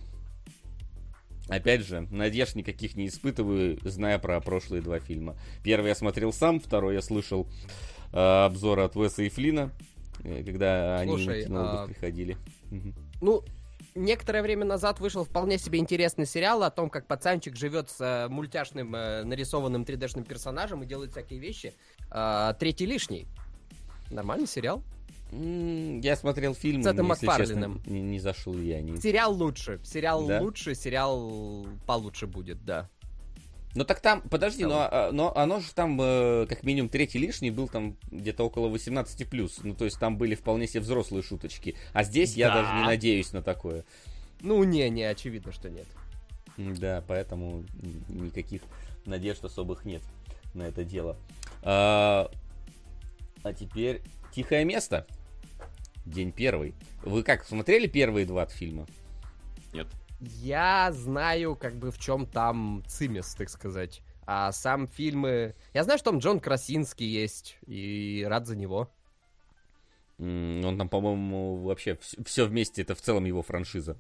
Опять 1.49 1.83
же, 1.83 2.07
надежд 2.11 2.55
никаких 2.55 2.97
не 2.97 3.09
испытываю, 3.09 3.79
зная 3.83 4.19
про 4.19 4.41
прошлые 4.41 4.83
два 4.83 4.99
фильма. 4.99 5.37
Первый 5.63 5.89
я 5.89 5.95
смотрел 5.95 6.33
сам, 6.33 6.59
второй 6.59 6.95
я 6.95 7.03
слышал 7.03 7.47
э, 8.13 8.45
обзоры 8.47 8.83
от 8.83 8.97
Веса 8.97 9.23
и 9.23 9.29
Флина, 9.29 9.71
э, 10.23 10.43
когда 10.43 10.99
они 10.99 11.11
Слушай, 11.11 11.43
на 11.43 11.47
кинологах 11.47 11.81
а- 11.81 11.87
приходили. 11.87 12.39
Ну, 13.21 13.43
некоторое 13.95 14.43
время 14.43 14.65
назад 14.65 15.01
вышел 15.01 15.25
вполне 15.25 15.59
себе 15.59 15.79
интересный 15.79 16.27
сериал 16.27 16.63
о 16.63 16.71
том, 16.71 16.89
как 16.89 17.07
пацанчик 17.07 17.57
живет 17.57 17.91
с 17.91 18.01
э, 18.01 18.29
мультяшным 18.29 18.95
э, 18.95 19.25
нарисованным 19.25 19.83
3D-шным 19.83 20.25
персонажем 20.25 20.83
и 20.83 20.87
делает 20.87 21.13
всякие 21.13 21.41
вещи. 21.41 21.75
А, 22.11 22.55
Третий 22.55 22.87
лишний. 22.87 23.27
Нормальный 24.11 24.47
сериал. 24.47 24.83
Я 26.03 26.17
смотрел 26.17 26.55
фильм, 26.55 26.83
С 26.83 26.87
Эдом 26.87 27.09
если 27.11 27.27
честно, 27.27 27.81
не, 27.87 28.01
не 28.01 28.21
зашел 28.21 28.57
я. 28.57 28.81
Не... 28.81 28.97
Сериал 29.01 29.33
лучше. 29.35 29.81
Сериал 29.83 30.27
Да? 30.27 30.41
лучше, 30.41 30.75
сериал 30.75 31.67
получше 31.87 32.27
будет, 32.27 32.65
да. 32.65 32.89
Ну 33.75 33.85
так 33.85 33.99
там, 34.01 34.23
подожди, 34.23 34.65
но, 34.65 34.89
а, 34.89 35.11
но 35.11 35.37
оно 35.37 35.59
же 35.59 35.73
там, 35.75 35.99
э, 36.01 36.47
как 36.49 36.63
минимум, 36.63 36.89
третий 36.89 37.19
лишний 37.19 37.51
был 37.51 37.67
там 37.67 37.97
где-то 38.13 38.45
около 38.45 38.69
18+. 38.69 39.61
Ну, 39.65 39.75
то 39.75 39.85
есть 39.85 39.99
там 39.99 40.17
были 40.17 40.37
вполне 40.37 40.69
себе 40.69 40.81
взрослые 40.81 41.25
шуточки. 41.25 41.75
А 41.93 42.05
здесь 42.05 42.35
я 42.35 42.49
Да. 42.49 42.55
даже 42.63 42.75
не 42.77 42.85
надеюсь 42.85 43.33
на 43.33 43.43
такое. 43.43 43.85
Ну, 44.41 44.63
не, 44.63 44.89
не, 44.91 45.03
очевидно, 45.03 45.51
что 45.51 45.71
нет. 45.71 45.87
Да, 46.57 47.03
поэтому 47.09 47.65
никаких 48.09 48.63
надежд 49.07 49.45
особых 49.45 49.85
нет 49.85 50.03
на 50.55 50.63
это 50.63 50.85
дело. 50.85 51.17
А, 51.63 52.31
а 53.43 53.53
теперь 53.53 54.03
тихое 54.33 54.65
место. 54.65 55.05
День 56.05 56.33
первый. 56.33 56.75
Вы 57.03 57.23
как, 57.23 57.45
смотрели 57.45 57.87
первые 57.87 58.27
два 58.27 58.47
фильма? 58.47 58.87
Нет. 59.73 59.87
Я 60.21 60.91
знаю, 60.93 61.57
как 61.57 61.77
бы, 61.77 61.91
в 61.91 61.99
чем 61.99 62.27
там 62.27 62.83
цимес, 62.87 63.35
так 63.35 63.49
сказать. 63.49 64.03
А 64.27 64.53
сам 64.53 64.87
фильмы... 64.87 65.55
Я 65.73 65.85
знаю, 65.85 65.99
что 65.99 66.11
там 66.11 66.21
Джон 66.21 66.41
Красинский 66.41 67.07
есть, 67.07 67.59
и 67.67 68.25
рад 68.27 68.47
за 68.47 68.57
него. 68.57 68.91
Он 70.19 70.77
там, 70.79 70.89
по-моему, 70.89 71.57
вообще 71.57 71.99
все 72.25 72.47
вместе, 72.47 72.83
это 72.83 72.95
в 72.95 73.01
целом 73.01 73.25
его 73.25 73.43
франшиза. 73.43 73.99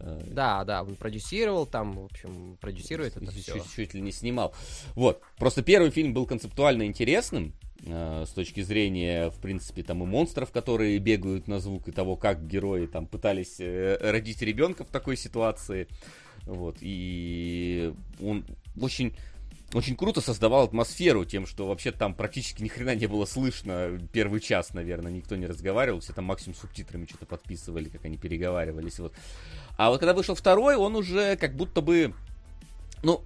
Э, 0.00 0.20
Да, 0.26 0.64
да, 0.64 0.82
он 0.82 0.96
продюсировал 0.96 1.66
там, 1.66 2.00
в 2.00 2.04
общем, 2.06 2.56
продюсирует 2.60 3.16
это 3.16 3.30
все. 3.30 3.54
чуть, 3.54 3.72
чуть 3.74 3.94
ли 3.94 4.00
не 4.00 4.12
снимал. 4.12 4.54
Вот. 4.94 5.20
Просто 5.36 5.62
первый 5.62 5.90
фильм 5.90 6.14
был 6.14 6.26
концептуально 6.26 6.84
интересным. 6.86 7.52
э, 7.86 8.24
с 8.26 8.30
точки 8.30 8.60
зрения, 8.60 9.30
в 9.30 9.38
принципе, 9.40 9.82
там 9.82 10.02
и 10.02 10.06
монстров, 10.06 10.50
которые 10.50 10.98
бегают 10.98 11.48
на 11.48 11.60
звук, 11.60 11.88
и 11.88 11.92
того, 11.92 12.16
как 12.16 12.46
герои 12.46 12.86
там 12.86 13.06
пытались 13.06 13.56
э, 13.58 13.96
родить 14.00 14.42
ребенка 14.42 14.84
в 14.84 14.88
такой 14.88 15.16
ситуации. 15.16 15.88
Вот. 16.44 16.76
И 16.80 17.92
он 18.20 18.44
очень 18.80 19.14
очень 19.72 19.96
круто 19.96 20.20
создавал 20.20 20.64
атмосферу 20.64 21.24
тем, 21.24 21.46
что 21.46 21.68
вообще 21.68 21.92
там 21.92 22.14
практически 22.14 22.62
ни 22.62 22.68
хрена 22.68 22.96
не 22.96 23.06
было 23.06 23.24
слышно 23.24 24.00
первый 24.12 24.40
час, 24.40 24.74
наверное, 24.74 25.12
никто 25.12 25.36
не 25.36 25.46
разговаривал, 25.46 26.00
все 26.00 26.12
там 26.12 26.24
максимум 26.24 26.56
субтитрами 26.56 27.06
что-то 27.06 27.26
подписывали, 27.26 27.88
как 27.88 28.04
они 28.04 28.16
переговаривались, 28.18 28.98
вот. 28.98 29.14
А 29.80 29.88
вот 29.88 29.98
когда 29.98 30.12
вышел 30.12 30.34
второй, 30.34 30.76
он 30.76 30.94
уже 30.94 31.36
как 31.36 31.54
будто 31.56 31.80
бы, 31.80 32.12
ну, 33.02 33.22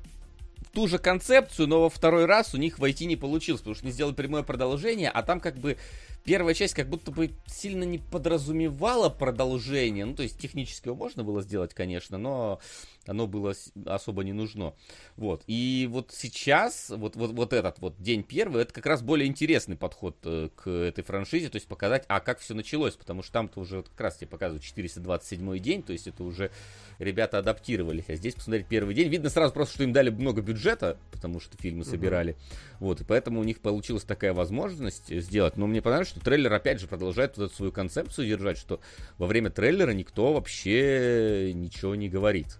ту 0.72 0.86
же 0.86 0.98
концепцию, 1.00 1.66
но 1.66 1.80
во 1.80 1.90
второй 1.90 2.26
раз 2.26 2.54
у 2.54 2.58
них 2.58 2.78
войти 2.78 3.06
не 3.06 3.16
получилось, 3.16 3.60
потому 3.62 3.74
что 3.74 3.86
не 3.86 3.90
сделали 3.90 4.14
прямое 4.14 4.44
продолжение, 4.44 5.10
а 5.10 5.24
там 5.24 5.40
как 5.40 5.56
бы 5.56 5.78
первая 6.22 6.54
часть 6.54 6.74
как 6.74 6.88
будто 6.88 7.10
бы 7.10 7.32
сильно 7.46 7.82
не 7.82 7.98
подразумевала 7.98 9.08
продолжение. 9.08 10.04
Ну, 10.04 10.14
то 10.14 10.22
есть 10.22 10.38
технически 10.38 10.86
его 10.86 10.96
можно 10.96 11.24
было 11.24 11.42
сделать, 11.42 11.74
конечно, 11.74 12.18
но 12.18 12.60
оно 13.06 13.26
было 13.26 13.54
особо 13.86 14.24
не 14.24 14.32
нужно. 14.32 14.74
Вот. 15.16 15.42
И 15.46 15.88
вот 15.90 16.10
сейчас, 16.12 16.90
вот, 16.90 17.16
вот, 17.16 17.32
вот 17.32 17.52
этот 17.52 17.78
вот 17.78 18.00
день 18.00 18.22
первый, 18.22 18.62
это 18.62 18.72
как 18.72 18.86
раз 18.86 19.02
более 19.02 19.26
интересный 19.26 19.76
подход 19.76 20.16
э, 20.24 20.48
к 20.54 20.68
этой 20.68 21.04
франшизе, 21.04 21.48
то 21.48 21.56
есть 21.56 21.66
показать, 21.66 22.04
а 22.08 22.20
как 22.20 22.38
все 22.40 22.54
началось, 22.54 22.94
потому 22.94 23.22
что 23.22 23.32
там-то 23.32 23.60
уже 23.60 23.82
как 23.82 24.00
раз 24.00 24.16
тебе 24.16 24.28
показывают 24.28 24.62
427 24.62 25.58
день, 25.58 25.82
то 25.82 25.92
есть 25.92 26.06
это 26.06 26.24
уже 26.24 26.50
ребята 26.98 27.38
адаптировались, 27.38 28.04
а 28.08 28.14
здесь 28.14 28.34
посмотреть 28.34 28.66
первый 28.66 28.94
день, 28.94 29.08
видно 29.08 29.30
сразу 29.30 29.52
просто, 29.52 29.74
что 29.74 29.84
им 29.84 29.92
дали 29.92 30.10
много 30.10 30.42
бюджета, 30.42 30.98
потому 31.12 31.40
что 31.40 31.56
фильмы 31.56 31.84
собирали, 31.84 32.36
вот, 32.80 33.00
и 33.00 33.04
поэтому 33.04 33.40
у 33.40 33.44
них 33.44 33.60
получилась 33.60 34.04
такая 34.04 34.32
возможность 34.32 35.08
сделать, 35.08 35.56
но 35.56 35.66
мне 35.66 35.82
понравилось, 35.82 36.08
что 36.08 36.20
трейлер 36.20 36.52
опять 36.52 36.80
же 36.80 36.86
продолжает 36.86 37.36
вот 37.36 37.46
эту 37.46 37.54
свою 37.54 37.72
концепцию 37.72 38.28
держать, 38.28 38.58
что 38.58 38.80
во 39.18 39.26
время 39.26 39.50
трейлера 39.50 39.92
никто 39.92 40.32
вообще 40.32 41.52
ничего 41.54 41.94
не 41.94 42.08
говорит. 42.08 42.58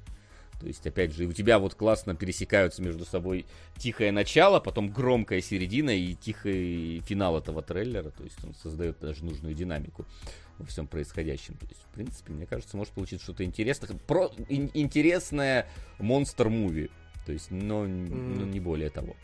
То 0.65 0.69
есть, 0.69 0.87
опять 0.87 1.13
же, 1.13 1.27
у 1.27 1.33
тебя 1.35 1.59
вот 1.59 1.75
классно 1.75 2.15
пересекаются 2.15 2.81
между 2.81 3.05
собой 3.05 3.45
тихое 3.77 4.13
начало, 4.13 4.61
потом 4.61 4.89
громкая 4.89 5.43
середина 5.43 5.91
и 5.91 6.15
тихий 6.15 7.01
финал 7.01 7.37
этого 7.37 7.61
трейлера. 7.61 8.09
То 8.09 8.25
есть 8.25 8.43
он 8.43 8.55
создает 8.55 8.99
даже 8.99 9.27
нужную 9.27 9.55
динамику 9.55 10.07
во 10.57 10.65
всем 10.65 10.87
происходящем. 10.87 11.53
То 11.59 11.67
есть, 11.67 11.83
в 11.83 11.95
принципе, 11.95 12.33
мне 12.33 12.47
кажется, 12.47 12.79
может 12.79 12.95
получиться 12.95 13.25
что-то 13.25 13.45
интересное. 13.45 13.91
Про... 14.07 14.33
ин- 14.49 14.71
интересное 14.73 15.69
монстр-муви. 15.99 16.91
То 17.27 17.33
есть, 17.33 17.51
но, 17.51 17.85
но 17.85 18.47
не 18.47 18.59
более 18.59 18.89
того. 18.89 19.15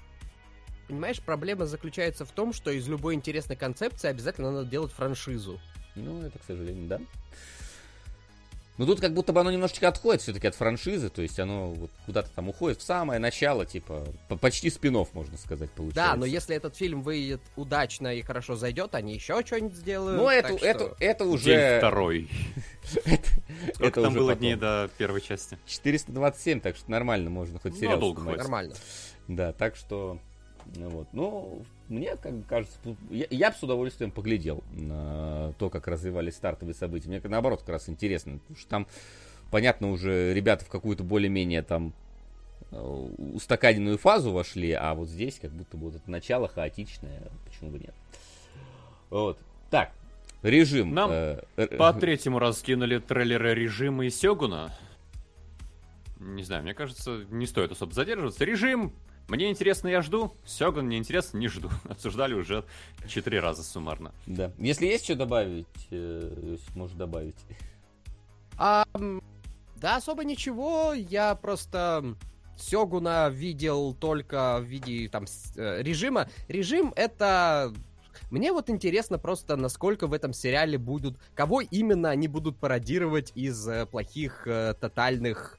Понимаешь, 0.89 1.23
проблема 1.23 1.65
заключается 1.65 2.27
в 2.27 2.33
том, 2.33 2.53
что 2.53 2.71
из 2.71 2.87
любой 2.87 3.15
интересной 3.15 3.57
концепции 3.57 4.09
обязательно 4.09 4.53
надо 4.53 4.69
делать 4.69 4.93
франшизу. 4.93 5.59
Ну, 5.95 6.21
это, 6.21 6.39
к 6.39 6.45
сожалению, 6.45 6.87
да. 6.87 7.01
Но 8.79 8.87
тут 8.87 9.01
как 9.01 9.13
будто 9.13 9.33
бы 9.33 9.41
оно 9.41 9.51
немножечко 9.51 9.89
отходит 9.89 10.23
все-таки 10.23 10.47
от 10.47 10.55
франшизы, 10.55 11.11
то 11.11 11.21
есть 11.21 11.39
оно 11.39 11.71
вот 11.73 11.91
куда-то 12.07 12.31
там 12.31 12.49
уходит 12.49 12.79
в 12.79 12.83
самое 12.83 13.21
начало, 13.21 13.67
типа, 13.67 14.07
по- 14.29 14.37
почти 14.37 14.71
спин 14.71 14.91
можно 15.13 15.37
сказать, 15.37 15.71
получается. 15.71 16.13
Да, 16.13 16.17
но 16.17 16.25
если 16.25 16.57
этот 16.57 16.75
фильм 16.77 17.03
выйдет 17.03 17.41
удачно 17.57 18.15
и 18.15 18.23
хорошо 18.23 18.57
зайдет, 18.57 18.95
они 18.95 19.15
еще 19.15 19.45
что-нибудь 19.45 19.77
сделают. 19.77 20.19
Ну, 20.21 20.29
это, 20.29 20.57
что- 20.57 20.67
это, 20.67 20.97
это 20.99 21.25
День 21.25 21.35
уже... 21.35 21.79
второй. 21.79 22.29
Это, 23.05 23.29
Сколько 23.75 24.03
там 24.03 24.15
было 24.15 24.35
дней 24.35 24.57
до 24.57 24.91
первой 24.99 25.21
части? 25.21 25.59
427, 25.67 26.61
так 26.61 26.77
что 26.77 26.91
нормально, 26.91 27.31
можно 27.31 27.59
хоть 27.61 27.73
Ну, 27.75 27.79
сериал. 27.79 28.15
Нормально. 28.15 28.75
Да, 29.29 29.53
так 29.53 29.77
что... 29.77 30.19
Ну, 30.77 30.89
вот. 30.89 31.09
ну, 31.13 31.63
мне 31.91 32.17
как 32.17 32.47
кажется, 32.47 32.79
я, 33.11 33.27
я 33.31 33.51
бы 33.51 33.57
с 33.57 33.63
удовольствием 33.63 34.11
поглядел 34.11 34.63
на 34.73 35.53
то, 35.59 35.69
как 35.69 35.89
развивались 35.89 36.37
стартовые 36.37 36.75
события. 36.75 37.09
Мне 37.09 37.21
наоборот 37.25 37.61
как 37.61 37.71
раз 37.71 37.89
интересно, 37.89 38.39
потому 38.39 38.57
что 38.57 38.69
там, 38.69 38.87
понятно, 39.51 39.91
уже 39.91 40.33
ребята 40.33 40.65
в 40.65 40.69
какую-то 40.69 41.03
более-менее 41.03 41.63
там 41.63 41.93
э, 42.71 43.09
устаканенную 43.35 43.99
фазу 43.99 44.33
вошли, 44.33 44.73
а 44.73 44.95
вот 44.95 45.09
здесь 45.09 45.39
как 45.41 45.51
будто 45.51 45.77
бы 45.77 45.87
вот 45.87 45.97
это 45.97 46.11
начало 46.11 46.49
хаотичное, 46.49 47.23
почему 47.45 47.71
бы 47.71 47.81
нет. 47.81 47.95
Вот. 49.11 49.39
Так, 49.71 49.93
режим. 50.43 50.95
Нам 50.95 51.11
э, 51.13 51.43
э, 51.57 51.67
По 51.77 51.93
третьему 51.93 52.39
раз 52.39 52.61
скинули 52.61 52.99
трейлеры 52.99 53.55
режима 53.55 54.07
и 54.07 54.11
Сёгуна. 54.11 54.73
Не 56.21 56.43
знаю, 56.45 56.63
мне 56.63 56.75
кажется, 56.75 57.25
не 57.31 57.47
стоит 57.47 57.73
особо 57.73 57.95
задерживаться. 57.95 58.45
Режим, 58.45 58.93
мне 59.31 59.49
интересно, 59.49 59.87
я 59.87 60.03
жду. 60.03 60.33
Сёгун, 60.45 60.87
мне 60.87 60.99
интересно, 60.99 61.39
не 61.39 61.47
жду. 61.47 61.71
Обсуждали 61.89 62.35
уже 62.35 62.65
четыре 63.07 63.39
раза 63.39 63.63
суммарно. 63.63 64.13
Да. 64.27 64.51
Если 64.59 64.87
есть 64.87 65.05
что 65.05 65.15
добавить, 65.15 65.67
э, 65.91 66.33
Иосиф, 66.43 66.75
может 66.75 66.97
добавить. 66.97 67.37
А, 68.59 68.85
да, 69.77 69.97
особо 69.97 70.25
ничего. 70.25 70.93
Я 70.95 71.37
просто 71.37 72.17
Сёгуна 72.57 73.29
видел 73.31 73.95
только 73.95 74.59
в 74.61 74.65
виде 74.65 75.09
там 75.09 75.27
э, 75.57 75.83
режима. 75.83 76.29
Режим 76.49 76.93
это... 76.97 77.73
Мне 78.33 78.53
вот 78.53 78.69
интересно 78.69 79.17
просто, 79.17 79.55
насколько 79.57 80.09
в 80.09 80.13
этом 80.13 80.33
сериале 80.33 80.77
будут... 80.77 81.17
Кого 81.37 81.61
именно 81.61 82.11
они 82.11 82.27
будут 82.27 82.59
пародировать 82.59 83.31
из 83.37 83.67
э, 83.69 83.87
плохих, 83.87 84.43
э, 84.47 84.75
тотальных 84.81 85.57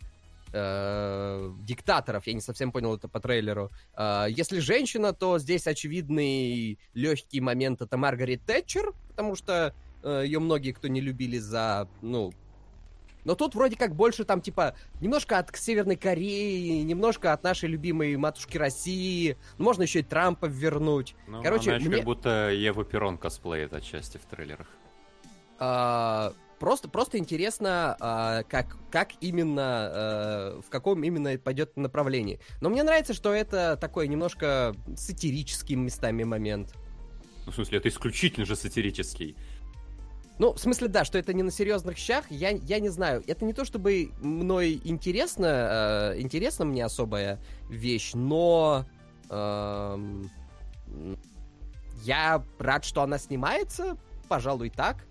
э, 0.54 1.52
диктаторов. 1.62 2.28
Я 2.28 2.34
не 2.34 2.42
совсем 2.42 2.72
понял 2.72 2.96
это 2.96 3.08
по 3.08 3.20
трейлеру. 3.20 3.70
Э, 3.96 4.26
если 4.30 4.60
женщина, 4.60 5.14
то 5.14 5.40
здесь 5.40 5.68
очевидный 5.68 6.80
легкий 6.94 7.42
момент 7.42 7.82
это 7.82 7.98
Маргарет 7.98 8.44
Тэтчер, 8.46 8.94
потому 9.10 9.36
что 9.36 9.74
ее 10.04 10.40
многие, 10.40 10.72
кто 10.72 10.88
не 10.88 11.00
любили 11.00 11.38
за, 11.38 11.88
ну, 12.02 12.34
но 13.24 13.36
тут 13.36 13.56
вроде 13.56 13.76
как 13.76 13.96
больше 13.96 14.24
там, 14.26 14.42
типа, 14.42 14.76
немножко 15.00 15.38
от 15.38 15.56
Северной 15.56 15.96
Кореи, 15.96 16.82
немножко 16.82 17.34
от 17.34 17.44
нашей 17.44 17.70
любимой 17.70 18.16
матушки 18.18 18.58
России. 18.58 19.38
Ну, 19.58 19.66
Можно 19.66 19.84
еще 19.84 20.00
и 20.00 20.04
Трампа 20.04 20.46
вернуть. 20.46 21.16
Ну, 21.28 21.42
Короче, 21.44 21.72
она 21.72 21.86
мне- 21.86 21.98
как 21.98 22.06
будто 22.06 22.50
Еву 22.52 22.84
Перрон 22.84 23.18
косплеит 23.18 23.74
отчасти 23.74 24.18
в 24.18 24.26
трейлерах. 24.26 24.68
А, 25.60 26.34
просто, 26.62 26.88
просто 26.88 27.18
интересно, 27.18 27.98
а, 28.00 28.44
как, 28.44 28.78
как 28.92 29.14
именно, 29.20 29.90
э, 29.92 30.62
в 30.64 30.70
каком 30.70 31.04
именно 31.04 31.36
пойдет 31.40 31.76
направлении. 31.76 32.40
Но 32.62 32.70
мне 32.70 32.84
нравится, 32.84 33.16
что 33.16 33.34
это 33.34 33.78
такой 33.82 34.08
немножко 34.08 34.76
сатирический 34.96 35.76
местами 35.76 36.24
момент. 36.24 36.76
Ну, 37.48 37.52
в 37.52 37.56
смысле, 37.56 37.80
это 37.80 37.90
исключительно 37.90 38.46
же 38.46 38.56
сатирический. 38.56 39.36
Ну, 40.38 40.54
в 40.54 40.60
смысле, 40.60 40.88
да, 40.88 41.04
что 41.04 41.18
это 41.18 41.34
не 41.34 41.42
на 41.42 41.50
серьезных 41.50 41.98
щах, 41.98 42.30
я, 42.30 42.52
я 42.52 42.80
не 42.80 42.90
знаю. 42.90 43.24
Это 43.26 43.44
не 43.44 43.54
то, 43.54 43.66
чтобы 43.66 44.12
мной 44.22 44.80
интересно, 44.84 46.14
э, 46.14 46.22
интересна 46.22 46.64
мне 46.66 46.86
особая 46.86 47.40
вещь, 47.72 48.12
но 48.14 48.86
м, 49.32 50.30
я 52.04 52.46
рад, 52.60 52.86
что 52.86 53.02
она 53.02 53.18
снимается, 53.18 53.98
пожалуй, 54.30 54.70
так. 54.70 55.08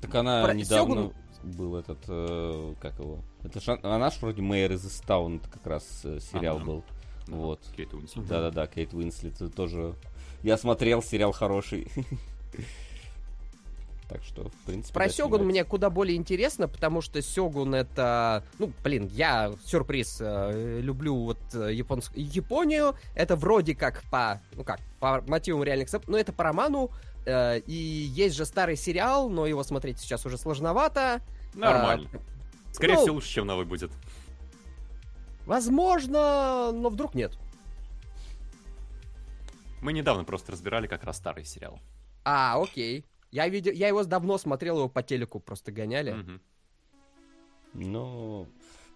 Так 0.00 0.14
она 0.14 0.44
Про 0.44 0.54
недавно 0.54 0.94
Сёгуну- 0.94 1.14
был 1.42 1.76
этот, 1.76 1.98
э, 2.08 2.74
как 2.80 2.98
его? 2.98 3.18
Это 3.42 3.60
ж, 3.60 3.78
она 3.82 4.10
ж 4.10 4.18
вроде 4.20 4.42
Мэйр 4.42 4.72
из 4.72 4.86
Истаун, 4.86 5.36
это 5.36 5.48
как 5.50 5.66
раз 5.66 6.00
э, 6.04 6.18
сериал 6.20 6.56
Ага. 6.56 6.64
был. 6.66 6.84
Вот. 7.28 7.60
Кейт 7.76 7.94
Уинслет. 7.94 8.26
Да-да-да, 8.26 8.66
Кейт 8.66 8.92
Уинслет 8.92 9.34
это 9.34 9.48
тоже... 9.48 9.94
Я 10.42 10.56
смотрел, 10.58 11.02
сериал 11.02 11.32
хороший. 11.32 11.88
Так 14.08 14.24
что, 14.24 14.48
в 14.48 14.66
принципе... 14.66 14.92
Про 14.92 15.04
да, 15.04 15.12
Сёгун 15.12 15.44
мне 15.44 15.62
куда 15.62 15.88
более 15.88 16.16
интересно, 16.16 16.66
потому 16.66 17.00
что 17.00 17.22
Сёгун 17.22 17.76
это... 17.76 18.42
Ну, 18.58 18.72
блин, 18.82 19.08
я, 19.12 19.52
сюрприз, 19.64 20.18
э, 20.20 20.80
люблю 20.80 21.14
вот 21.14 21.38
э, 21.54 21.72
японск... 21.72 22.10
Японию. 22.16 22.96
Это 23.14 23.36
вроде 23.36 23.76
как 23.76 24.02
по... 24.10 24.40
Ну 24.56 24.64
как, 24.64 24.80
по 24.98 25.22
мотивам 25.28 25.62
реальных 25.62 25.88
но 26.08 26.18
это 26.18 26.32
по 26.32 26.42
роману. 26.42 26.90
Э, 27.26 27.60
и 27.60 27.72
есть 27.72 28.36
же 28.36 28.44
старый 28.44 28.76
сериал, 28.76 29.28
но 29.28 29.46
его 29.46 29.62
смотреть 29.62 29.98
сейчас 29.98 30.24
уже 30.26 30.38
сложновато. 30.38 31.20
Нормально. 31.54 32.08
Скорее 32.72 32.94
ну- 32.94 33.02
всего, 33.02 33.14
лучше, 33.16 33.28
чем 33.28 33.46
новый 33.46 33.66
будет. 33.66 33.90
Возможно, 35.46 36.70
но 36.72 36.90
вдруг 36.90 37.14
нет. 37.14 37.36
Мы 39.80 39.92
недавно 39.92 40.24
просто 40.24 40.52
разбирали 40.52 40.86
как 40.86 41.04
раз 41.04 41.16
старый 41.16 41.44
сериал. 41.44 41.80
А, 42.24 42.60
окей. 42.60 43.06
Я, 43.30 43.48
видел, 43.48 43.72
я 43.72 43.88
его 43.88 44.04
давно 44.04 44.38
смотрел, 44.38 44.76
его 44.76 44.88
по 44.88 45.02
телеку 45.02 45.40
просто 45.40 45.72
гоняли. 45.72 46.40
Ну, 47.72 48.48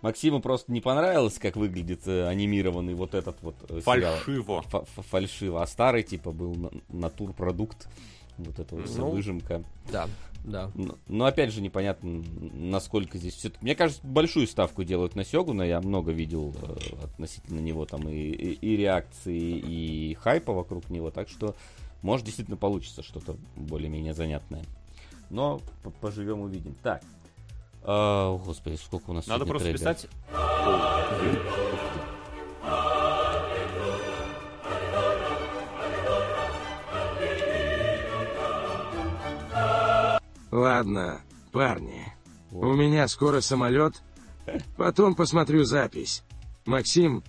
Максиму 0.04 0.40
просто 0.42 0.70
не 0.70 0.82
понравилось, 0.82 1.38
как 1.38 1.56
выглядит 1.56 2.06
э, 2.06 2.26
анимированный 2.28 2.92
вот 2.92 3.14
этот 3.14 3.40
вот 3.40 3.54
э, 3.70 3.80
сериал. 3.80 4.16
Фальшиво. 4.16 4.60
Фа- 4.60 4.84
фа- 4.84 5.02
Фальшиво. 5.02 5.62
А 5.62 5.66
старый, 5.66 6.02
типа, 6.02 6.30
был 6.30 6.54
на- 6.54 6.70
натурпродукт. 6.90 7.88
Вот 8.36 8.58
это 8.58 8.74
вот 8.74 8.86
вся 8.86 8.98
Ну. 8.98 9.10
выжимка. 9.12 9.64
Да, 9.90 10.06
да. 10.44 10.70
Но, 10.74 10.96
но 11.08 11.24
опять 11.24 11.52
же 11.54 11.62
непонятно, 11.62 12.22
насколько 12.52 13.16
здесь 13.16 13.32
все. 13.34 13.50
Мне 13.62 13.74
кажется, 13.74 14.02
большую 14.06 14.46
ставку 14.46 14.84
делают 14.84 15.14
на 15.16 15.24
Сёгуна. 15.24 15.62
Я 15.62 15.80
много 15.80 16.12
видел 16.12 16.54
э, 16.60 17.04
относительно 17.04 17.60
него 17.60 17.86
там 17.86 18.06
и, 18.06 18.12
и, 18.14 18.52
и 18.52 18.76
реакции, 18.76 19.40
и 19.56 20.14
хайпа 20.20 20.52
вокруг 20.52 20.90
него. 20.90 21.10
Так 21.12 21.30
что, 21.30 21.54
может, 22.02 22.26
действительно 22.26 22.58
получится 22.58 23.02
что-то 23.02 23.36
более-менее 23.56 24.12
занятное. 24.12 24.64
Но 25.30 25.62
поживем, 26.02 26.40
увидим. 26.42 26.74
Так. 26.82 27.02
А, 27.84 28.30
о, 28.30 28.38
господи, 28.38 28.76
сколько 28.76 29.10
у 29.10 29.12
нас 29.12 29.26
Надо 29.26 29.44
просто 29.44 29.68
трейлеров. 29.68 29.96
писать. 29.96 30.10
Ладно, 40.50 41.20
парни. 41.52 42.12
У 42.50 42.72
меня 42.72 43.08
скоро 43.08 43.40
самолет. 43.40 44.02
Потом 44.76 45.14
посмотрю 45.14 45.64
запись. 45.64 46.22
Максим, 46.64 47.22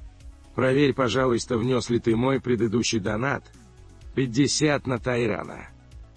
проверь, 0.53 0.93
пожалуйста, 0.93 1.57
внес 1.57 1.89
ли 1.89 1.99
ты 1.99 2.15
мой 2.15 2.39
предыдущий 2.39 2.99
донат. 2.99 3.43
50 4.15 4.87
на 4.87 4.99
Тайрана. 4.99 5.67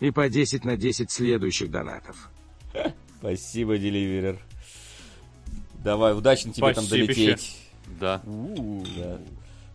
И 0.00 0.10
по 0.10 0.28
10 0.28 0.64
на 0.64 0.76
10 0.76 1.10
следующих 1.10 1.70
донатов. 1.70 2.30
Спасибо, 3.18 3.78
Деливерер. 3.78 4.38
Давай, 5.82 6.16
удачно 6.16 6.52
тебе 6.52 6.72
там 6.72 6.86
долететь. 6.86 7.58
Да. 8.00 8.22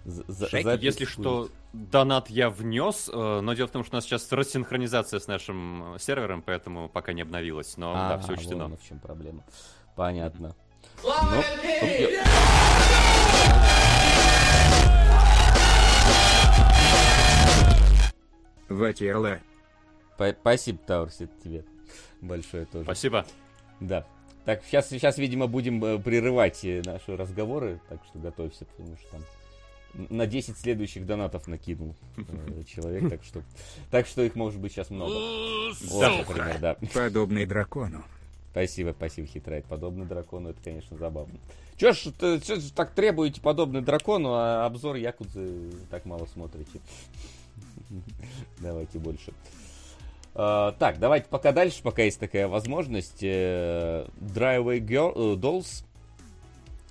За- 0.06 0.48
Если 0.82 1.06
что, 1.06 1.50
донат 1.72 2.30
я 2.30 2.50
внес, 2.50 3.10
э, 3.12 3.40
но 3.42 3.54
дело 3.54 3.68
в 3.68 3.72
том, 3.72 3.84
что 3.86 3.96
у 3.96 3.98
нас 3.98 4.04
сейчас 4.06 4.30
рассинхронизация 4.32 5.20
с 5.20 5.28
нашим 5.28 5.96
э, 5.96 6.00
сервером, 6.00 6.42
поэтому 6.42 6.90
пока 6.90 7.14
не 7.14 7.22
обновилась. 7.22 7.78
Но 7.78 7.94
да, 7.94 8.20
все 8.20 8.34
учтено. 8.34 8.68
вон 8.68 8.78
в 8.78 8.84
чем 8.86 9.00
проблема. 9.00 9.44
Понятно. 9.96 10.56
Ну, 11.04 11.40
окей. 11.82 12.20
Ватирла. 18.70 19.40
Па- 20.18 20.36
Спасибо, 20.40 20.80
Таурсит, 20.86 21.32
тебе 21.44 21.64
большое 22.24 22.66
тоже. 22.66 22.86
Спасибо. 22.86 23.26
Да. 23.80 24.06
Так, 24.46 24.62
сейчас, 24.66 24.90
сейчас, 24.90 25.18
видимо, 25.18 25.48
будем 25.48 25.84
э, 25.84 26.00
прерывать 26.00 26.66
э, 26.66 26.82
наши 26.86 27.16
разговоры, 27.16 27.80
так 27.88 28.02
что 28.10 28.20
готовься, 28.20 28.66
потому 28.66 28.98
что 28.98 29.12
там 29.12 29.22
на 30.10 30.26
10 30.28 30.58
следующих 30.58 31.06
донатов 31.06 31.48
накинул 31.48 31.96
э, 32.18 32.64
человек, 32.68 33.10
так 33.10 33.24
что, 33.24 33.44
так 33.90 34.06
что 34.06 34.22
их 34.22 34.36
может 34.36 34.60
быть 34.60 34.74
сейчас 34.74 34.90
много. 34.90 35.14
Вот, 35.86 36.28
например, 36.28 36.60
да. 36.60 36.78
Подобный 36.94 37.46
дракону. 37.46 38.04
Спасибо, 38.52 38.94
спасибо, 38.96 39.28
хитрайт. 39.28 39.66
Подобный 39.66 40.06
дракону, 40.06 40.50
это, 40.50 40.62
конечно, 40.64 40.98
забавно. 40.98 41.40
Чё 41.78 41.94
ж, 41.94 42.12
чё 42.20 42.56
ж 42.58 42.72
так 42.76 42.92
требуете 42.92 43.42
подобный 43.42 43.82
дракону, 43.82 44.34
а 44.34 44.66
обзор 44.66 44.96
Якудзы 44.98 45.72
так 45.90 46.06
мало 46.06 46.28
смотрите? 46.32 46.80
Давайте 48.60 49.00
больше. 49.00 49.34
А, 50.36 50.72
так, 50.74 51.00
давайте 51.00 51.28
пока 51.30 51.52
дальше, 51.52 51.84
пока 51.84 52.04
есть 52.04 52.20
такая 52.20 52.48
возможность. 52.48 53.20
Э, 53.22 54.08
Driveway 54.20 54.80
Girl, 54.80 55.14
э, 55.16 55.36
Dolls. 55.38 55.86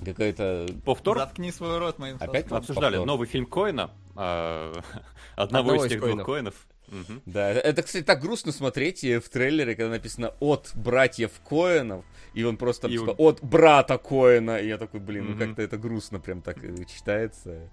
Какая-то... 0.04 0.66
Повтор. 0.84 1.18
Заткни 1.18 1.52
свой 1.52 1.78
рот 1.78 1.98
моим 1.98 2.16
Опять 2.18 2.50
Мы 2.50 2.56
обсуждали 2.56 2.96
повтор. 2.96 3.06
новый 3.06 3.28
фильм 3.28 3.46
Коина. 3.46 3.90
а, 4.16 4.72
Одного 5.36 5.70
Одного 5.70 5.84
из 5.86 5.90
тех 5.90 6.00
двух 6.00 6.10
Коинов. 6.10 6.26
Коинов. 6.26 6.54
Мгм. 6.88 7.22
Да, 7.24 7.50
это, 7.50 7.82
кстати, 7.82 8.04
так 8.04 8.20
грустно 8.20 8.52
смотреть 8.52 9.02
э, 9.02 9.18
в 9.18 9.28
трейлере, 9.28 9.74
когда 9.74 9.90
написано 9.90 10.34
от 10.40 10.72
братьев 10.74 11.30
Коэнов, 11.48 12.04
и 12.34 12.44
он 12.44 12.56
просто 12.58 12.88
И 12.88 12.98
типа, 12.98 13.12
от 13.12 13.42
брата 13.42 13.96
Коэна, 13.96 14.58
и 14.58 14.66
я 14.68 14.76
такой, 14.76 15.00
блин, 15.00 15.24
ну 15.24 15.30
Мгм. 15.30 15.38
как-то 15.38 15.62
это 15.62 15.78
грустно 15.78 16.20
прям 16.20 16.42
так 16.42 16.62
э, 16.62 16.84
читается. 16.84 17.70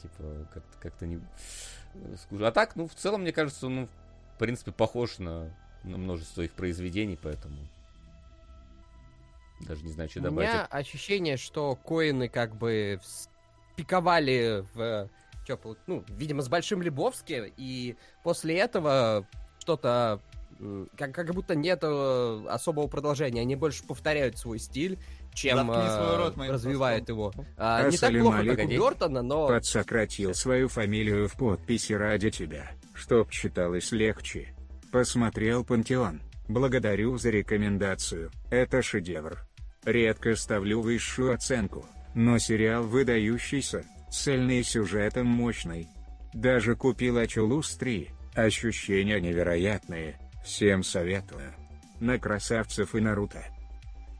Типа, 0.00 0.48
как-то, 0.54 0.78
как-то 0.78 1.06
не... 1.06 1.16
э. 1.94 2.16
А 2.40 2.52
так, 2.52 2.76
ну, 2.76 2.86
в 2.86 2.94
целом, 2.94 3.22
мне 3.22 3.32
кажется, 3.32 3.68
ну, 3.68 3.88
принципе, 4.40 4.72
похож 4.72 5.18
на, 5.18 5.54
на 5.84 5.96
множество 5.96 6.42
их 6.42 6.52
произведений, 6.52 7.18
поэтому... 7.20 7.56
Даже 9.60 9.84
не 9.84 9.92
знаю, 9.92 10.08
что 10.08 10.20
У 10.20 10.22
добавить. 10.22 10.48
меня 10.48 10.66
ощущение, 10.66 11.36
что 11.36 11.76
коины 11.76 12.28
как 12.28 12.56
бы 12.56 12.98
пиковали 13.76 14.64
в... 14.74 15.08
чё, 15.46 15.56
пол- 15.56 15.76
ну, 15.86 16.02
видимо, 16.08 16.42
с 16.42 16.48
Большим 16.48 16.82
Лебовски, 16.82 17.52
и 17.56 17.96
после 18.24 18.58
этого 18.58 19.26
что-то... 19.58 20.20
Как, 20.98 21.14
как 21.14 21.32
будто 21.32 21.54
нет 21.54 21.78
э, 21.82 22.44
особого 22.50 22.86
продолжения. 22.86 23.40
Они 23.40 23.56
больше 23.56 23.82
повторяют 23.82 24.36
свой 24.36 24.58
стиль, 24.58 24.98
чем 25.32 25.70
э, 25.70 26.16
рот 26.18 26.36
развивают 26.36 27.08
его. 27.08 27.32
А, 27.56 27.88
не 27.88 27.96
так 27.96 28.10
плохо, 28.10 28.44
как 28.44 28.66
у. 28.66 28.68
Бертона, 28.68 29.22
но... 29.22 29.48
Подсократил 29.48 30.34
свою 30.34 30.68
фамилию 30.68 31.28
в 31.28 31.32
подписи 31.32 31.94
ради 31.94 32.30
тебя, 32.30 32.70
чтоб 33.00 33.30
читалось 33.30 33.92
легче. 33.92 34.54
Посмотрел 34.92 35.64
«Пантеон». 35.64 36.20
Благодарю 36.48 37.16
за 37.16 37.30
рекомендацию. 37.30 38.30
Это 38.50 38.82
шедевр. 38.82 39.38
Редко 39.84 40.36
ставлю 40.36 40.80
высшую 40.80 41.32
оценку, 41.32 41.86
но 42.14 42.38
сериал 42.38 42.82
выдающийся, 42.84 43.84
цельный 44.10 44.62
сюжетом 44.62 45.26
мощный. 45.26 45.88
Даже 46.34 46.76
купил 46.76 47.18
Ачулус 47.18 47.76
3. 47.76 48.10
Ощущения 48.34 49.20
невероятные. 49.20 50.18
Всем 50.44 50.82
советую. 50.82 51.54
На 52.00 52.18
красавцев 52.18 52.94
и 52.94 53.00
Наруто. 53.00 53.42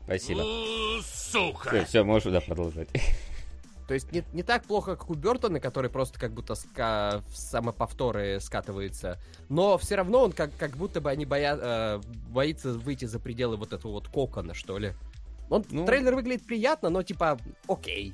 Спасибо. 0.05 0.39
У, 0.39 1.01
Все, 1.01 1.51
Сука! 1.51 1.85
все, 1.85 2.03
можешь, 2.03 2.31
да, 2.31 2.41
продолжать. 2.41 2.89
То 3.91 3.95
есть 3.95 4.09
не, 4.13 4.23
не 4.31 4.41
так 4.41 4.63
плохо, 4.63 4.95
как 4.95 5.09
у 5.09 5.15
Бертона, 5.15 5.59
который 5.59 5.89
просто 5.89 6.17
как 6.17 6.31
будто 6.31 6.53
ска- 6.53 7.21
в 7.27 7.35
самоповторы 7.35 8.39
скатывается. 8.39 9.19
Но 9.49 9.77
все 9.77 9.95
равно 9.95 10.23
он 10.23 10.31
как, 10.31 10.55
как 10.57 10.77
будто 10.77 11.01
бы 11.01 11.09
они 11.09 11.25
боя, 11.25 11.57
э, 11.61 12.01
боится 12.29 12.71
выйти 12.71 13.03
за 13.03 13.19
пределы 13.19 13.57
вот 13.57 13.73
этого 13.73 13.91
вот 13.91 14.07
кокона, 14.07 14.53
что 14.53 14.77
ли. 14.77 14.93
Он, 15.49 15.65
Ну. 15.71 15.85
Трейлер 15.85 16.15
выглядит 16.15 16.47
приятно, 16.47 16.87
но 16.89 17.03
типа 17.03 17.37
окей. 17.67 18.13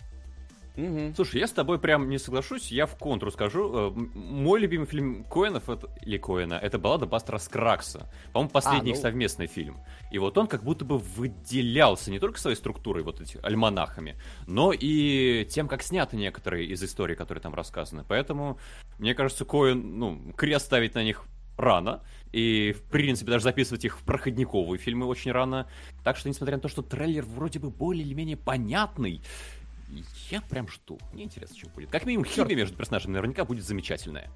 Мгм. 0.77 1.15
Слушай, 1.15 1.41
я 1.41 1.47
с 1.47 1.51
тобой 1.51 1.79
прям 1.79 2.07
не 2.07 2.19
соглашусь, 2.19 2.71
я 2.71 2.85
в 2.85 2.95
контру 2.97 3.31
скажу. 3.31 3.71
Э, 3.73 3.91
Мой 4.13 4.59
любимый 4.59 4.85
фильм 4.85 5.23
Коэнов, 5.23 5.69
это, 5.69 5.89
или 6.01 6.17
Коэна, 6.17 6.53
это 6.53 6.77
баллада 6.77 7.07
Бастера 7.07 7.39
Скракса. 7.39 8.11
По-моему, 8.31 8.51
последний 8.51 8.91
А, 8.91 8.93
их 8.93 8.97
ну. 8.97 9.01
совместный 9.01 9.47
фильм. 9.47 9.79
И 10.11 10.19
вот 10.19 10.37
он 10.37 10.47
как 10.47 10.63
будто 10.63 10.85
бы 10.85 10.99
выделялся 10.99 12.11
не 12.11 12.19
только 12.19 12.39
своей 12.39 12.55
структурой, 12.55 13.03
вот 13.03 13.19
этих 13.19 13.43
альманахами, 13.43 14.15
но 14.45 14.71
и 14.71 15.45
тем, 15.49 15.67
как 15.67 15.81
сняты 15.81 16.15
некоторые 16.15 16.67
из 16.67 16.83
историй, 16.83 17.15
которые 17.15 17.41
там 17.41 17.55
рассказаны. 17.55 18.05
Поэтому, 18.07 18.59
мне 18.99 19.15
кажется, 19.15 19.45
Коэн, 19.45 19.97
ну, 19.97 20.33
крест 20.35 20.67
ставить 20.67 20.93
на 20.93 21.03
них 21.03 21.23
рано. 21.57 22.03
И, 22.31 22.73
в 22.73 22.83
принципе, 22.83 23.31
даже 23.31 23.45
записывать 23.45 23.83
их 23.85 23.99
в 23.99 24.03
проходниковые 24.03 24.77
фильмы 24.77 25.05
очень 25.07 25.31
рано. 25.31 25.67
Так 26.03 26.17
что, 26.17 26.29
несмотря 26.29 26.57
на 26.57 26.61
то, 26.61 26.67
что 26.67 26.83
трейлер 26.83 27.23
вроде 27.23 27.57
бы 27.59 27.69
более 27.71 28.05
или 28.05 28.13
менее 28.13 28.37
понятный, 28.37 29.21
я 30.29 30.41
прям 30.41 30.67
жду. 30.67 30.99
Мне 31.13 31.23
интересно, 31.23 31.57
что 31.57 31.69
будет. 31.69 31.89
Как 31.89 32.05
минимум, 32.05 32.25
химия 32.25 32.55
между 32.55 32.75
персонажами 32.75 33.13
наверняка 33.13 33.45
будет 33.45 33.65
замечательная. 33.65 34.29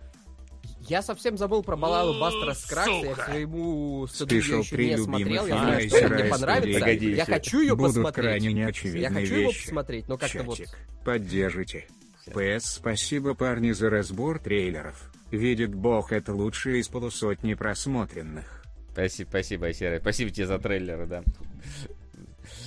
Я 0.87 1.01
совсем 1.01 1.37
забыл 1.37 1.63
про 1.63 1.75
балладу 1.75 2.19
Бастера 2.19 2.53
Скракса, 2.53 2.91
я 2.91 3.13
к 3.13 3.25
своему 3.25 4.07
стыду 4.07 4.35
еще 4.35 4.57
не 4.57 4.97
смотрел, 4.97 5.45
я 5.45 5.57
знаю, 5.57 5.89
что 5.89 6.09
мне 6.09 6.23
понравится. 6.25 6.79
Погоди 6.79 7.11
Я 7.11 7.25
хочу 7.25 7.61
ее 7.61 7.75
Будут 7.75 7.95
посмотреть. 7.95 8.25
крайне 8.25 8.53
неочевидные 8.53 9.01
Я 9.03 9.09
хочу 9.09 9.35
его 9.35 9.51
посмотреть, 9.51 10.07
но 10.07 10.17
как-то 10.17 10.43
вот... 10.43 10.59
Поддержите. 11.05 11.87
ПС, 12.27 12.75
спасибо 12.75 13.33
парни 13.33 13.71
за 13.71 13.89
разбор 13.89 14.39
трейлеров. 14.39 15.11
Видит 15.31 15.73
бог, 15.73 16.11
это 16.11 16.33
лучшее 16.33 16.79
из 16.79 16.87
полусотни 16.87 17.53
просмотренных. 17.53 18.63
Спасибо, 18.91 19.29
спасибо, 19.29 19.73
Серый. 19.73 19.99
Спасибо 19.99 20.31
тебе 20.31 20.47
за 20.47 20.59
трейлеры, 20.59 21.05
да. 21.07 21.23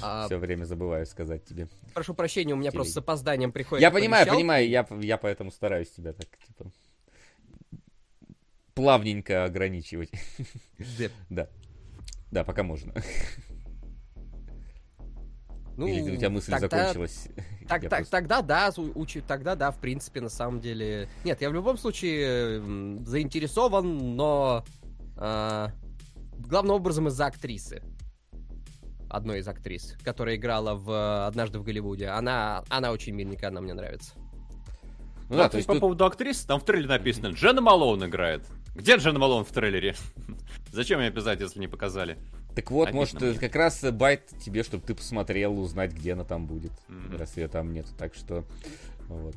А, 0.03 0.27
Все 0.27 0.39
время 0.39 0.65
забываю 0.65 1.07
сказать 1.07 1.45
тебе. 1.45 1.69
прошу 1.95 2.15
прощения, 2.15 2.53
у 2.55 2.57
меня 2.57 2.71
Телеги. 2.71 2.77
просто 2.77 2.93
с 2.95 2.97
опозданием 2.99 3.53
приходит 3.53 3.83
Я 3.83 3.91
понимаю, 3.91 4.23
оповещалка. 4.23 4.39
понимаю, 4.41 4.69
я, 4.69 4.87
я 5.01 5.17
поэтому 5.19 5.51
стараюсь 5.51 5.91
тебя 5.91 6.13
так, 6.13 6.27
типа, 6.47 6.71
плавненько 8.75 9.45
ограничивать. 9.45 10.11
Да. 10.99 11.09
Да. 11.31 11.49
Да, 12.31 12.45
пока 12.45 12.63
можно. 12.65 12.93
Ну, 15.77 15.89
Или 15.89 16.13
у 16.13 16.17
тебя 16.17 16.31
мысль 16.31 16.53
тогда- 16.53 16.69
закончилась? 16.69 17.29
Так, 17.69 17.83
так, 17.83 17.91
просто- 17.91 18.11
тогда 18.11 18.43
да, 18.43 18.71
учи, 18.95 19.21
тогда 19.21 19.57
да, 19.57 19.71
в 19.73 19.81
принципе, 19.81 20.21
на 20.21 20.29
самом 20.29 20.61
деле. 20.61 21.09
Нет, 21.25 21.41
я 21.41 21.51
в 21.51 21.53
любом 21.55 21.79
случае 21.79 22.61
заинтересован, 23.05 24.15
но 24.17 24.65
а, 25.17 25.73
главным 26.39 26.77
образом 26.77 27.09
из-за 27.09 27.27
актрисы. 27.27 27.83
Одной 29.15 29.39
из 29.39 29.49
актрис, 29.49 29.95
которая 30.03 30.37
играла 30.37 30.75
в 30.75 31.27
Однажды 31.27 31.59
в 31.59 31.63
Голливуде. 31.63 32.09
Она, 32.09 32.65
она 32.69 32.91
очень 32.91 33.15
миленькая, 33.15 33.51
она 33.51 33.61
мне 33.61 33.73
нравится. 33.73 34.13
Ну 35.31 35.37
да, 35.37 35.49
то 35.49 35.57
есть 35.57 35.67
по 35.67 35.75
тут- 35.75 35.81
поводу 35.81 36.05
актрисы, 36.05 36.47
там 36.47 36.61
в 36.61 36.65
трейлере 36.65 36.89
написано, 36.89 37.29
Дженна 37.29 37.61
Малоун 37.61 38.05
играет. 38.05 38.43
Где 38.75 38.97
Дженна 38.97 39.19
Малоун 39.21 39.45
в 39.45 39.53
трейлере? 39.53 39.95
Зачем 40.73 40.99
мне 40.99 41.11
писать, 41.11 41.41
если 41.41 41.61
не 41.61 41.69
показали? 41.69 42.19
Так 42.57 42.71
вот, 42.71 42.85
Обидно 42.89 43.01
может, 43.01 43.21
мне. 43.21 43.35
как 43.35 43.55
раз 43.55 43.83
э, 43.85 43.91
байт 43.93 44.27
тебе, 44.45 44.63
чтобы 44.63 44.85
ты 44.85 44.95
посмотрел, 44.95 45.59
узнать, 45.59 45.93
где 45.93 46.13
она 46.13 46.25
там 46.25 46.47
будет. 46.47 46.73
Мгм. 46.89 47.17
Раз 47.17 47.37
ее 47.37 47.49
там 47.49 47.73
нет. 47.73 47.87
Так 47.99 48.15
что, 48.15 48.45
вот. 49.09 49.35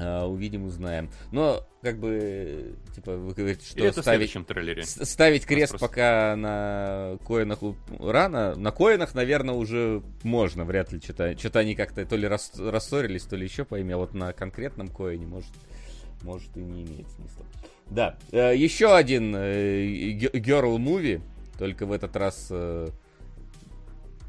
А, 0.00 0.26
увидим, 0.26 0.64
узнаем. 0.64 1.10
Но, 1.32 1.66
как 1.82 1.98
бы, 1.98 2.76
типа, 2.94 3.16
вы 3.16 3.34
говорите, 3.34 3.66
что 3.66 3.78
Или 3.80 3.88
это 3.88 4.00
в 4.00 4.04
ставить, 4.04 4.30
следующем 4.30 4.44
трейлере? 4.44 4.84
ставить 4.84 5.44
крест 5.44 5.72
просто- 5.72 5.88
пока 5.88 6.36
на 6.36 7.18
коинах 7.26 7.58
рано. 7.98 8.54
На 8.54 8.70
коинах, 8.70 9.14
наверное, 9.14 9.54
уже 9.56 10.02
можно. 10.22 10.64
Вряд 10.64 10.92
ли 10.92 11.00
что-то 11.00 11.36
что 11.36 11.58
они 11.58 11.74
как-то 11.74 12.04
то 12.06 12.14
ли 12.14 12.28
рас- 12.28 12.52
рассорились, 12.58 13.24
то 13.24 13.34
ли 13.34 13.44
еще 13.44 13.64
пойми. 13.64 13.92
А 13.92 13.96
вот 13.96 14.14
на 14.14 14.32
конкретном 14.32 14.86
коине, 14.86 15.26
может, 15.26 15.50
может 16.22 16.56
и 16.56 16.60
не 16.60 16.84
имеет 16.84 17.08
смысла. 17.10 17.44
Да, 17.90 18.16
э, 18.30 18.54
еще 18.54 18.94
один 18.94 19.34
э, 19.34 19.84
girl 20.32 20.76
movie, 20.76 21.20
только 21.58 21.86
в 21.86 21.92
этот 21.92 22.14
раз 22.14 22.48
э, 22.50 22.88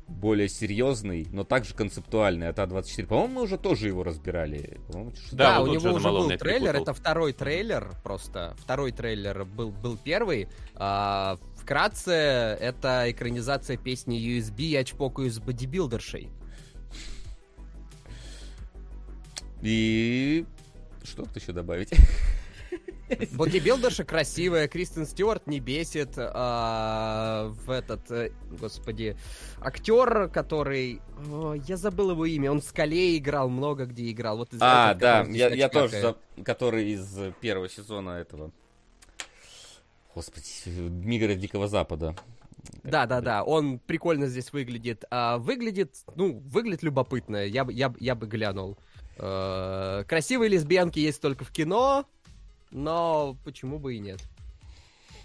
более 0.09 0.49
серьезный, 0.49 1.27
но 1.31 1.43
также 1.43 1.73
концептуальный 1.73 2.49
от 2.49 2.57
А24. 2.59 3.05
По-моему, 3.07 3.33
мы 3.35 3.41
уже 3.43 3.57
тоже 3.57 3.87
его 3.87 4.03
разбирали. 4.03 4.79
Да, 4.89 5.01
Да, 5.31 5.61
у 5.61 5.67
него 5.67 5.79
же 5.79 5.89
уже 5.95 6.09
был 6.09 6.27
трейлер, 6.27 6.73
перепутал. 6.73 6.81
это 6.81 6.93
второй 6.93 7.33
трейлер 7.33 7.91
просто. 8.03 8.55
Второй 8.59 8.91
трейлер 8.91 9.45
был, 9.45 9.71
был 9.71 9.97
первый. 9.97 10.49
А, 10.75 11.37
вкратце, 11.55 12.11
это 12.11 13.05
экранизация 13.11 13.77
песни 13.77 14.19
USB 14.19 14.63
«Я 14.63 14.83
чпокаю 14.83 15.31
с 15.31 15.39
бодибилдершей». 15.39 16.29
И 19.61 20.45
что 21.03 21.23
тут 21.23 21.35
еще 21.35 21.51
добавить? 21.51 21.91
Бодибилдерша 23.33 24.03
красивая, 24.03 24.67
Кристен 24.67 25.05
Стюарт 25.05 25.47
не 25.47 25.59
бесит. 25.59 26.13
а, 26.17 27.47
в 27.65 27.69
этот, 27.71 28.09
э, 28.11 28.31
господи, 28.59 29.17
актер, 29.61 30.29
который... 30.29 31.01
о, 31.31 31.53
я 31.53 31.77
забыл 31.77 32.11
его 32.11 32.25
имя, 32.25 32.51
он 32.51 32.61
в 32.61 32.63
«Скале» 32.65 33.17
играл, 33.17 33.49
много 33.49 33.85
где 33.85 34.09
играл. 34.11 34.37
Вот 34.37 34.53
из 34.53 34.59
А, 34.61 34.91
этого, 34.91 34.99
да, 34.99 35.31
я, 35.31 35.49
я 35.49 35.69
тоже, 35.69 36.01
за- 36.01 36.43
который 36.43 36.91
из 36.91 37.17
э, 37.17 37.33
первого 37.41 37.67
сезона 37.69 38.11
этого. 38.11 38.51
Господи, 40.13 40.43
Мира 40.67 41.33
Дикого 41.35 41.67
Запада. 41.67 42.15
Да, 42.83 43.05
да, 43.05 43.21
да, 43.21 43.43
он 43.43 43.79
прикольно 43.79 44.27
здесь 44.27 44.51
выглядит. 44.53 45.05
А, 45.09 45.37
выглядит, 45.37 45.95
ну, 46.15 46.39
выглядит 46.39 46.83
любопытно, 46.83 47.45
я 47.45 47.63
бы, 47.63 47.73
я, 47.73 47.89
бы- 47.89 47.97
я 47.99 48.15
бы 48.15 48.27
глянул. 48.27 48.77
Э, 49.17 50.03
красивые 50.07 50.49
лесбиянки 50.49 50.99
есть 50.99 51.21
только 51.21 51.43
в 51.43 51.51
кино, 51.51 52.05
но 52.71 53.35
почему 53.43 53.79
бы 53.79 53.95
и 53.95 53.99
нет? 53.99 54.19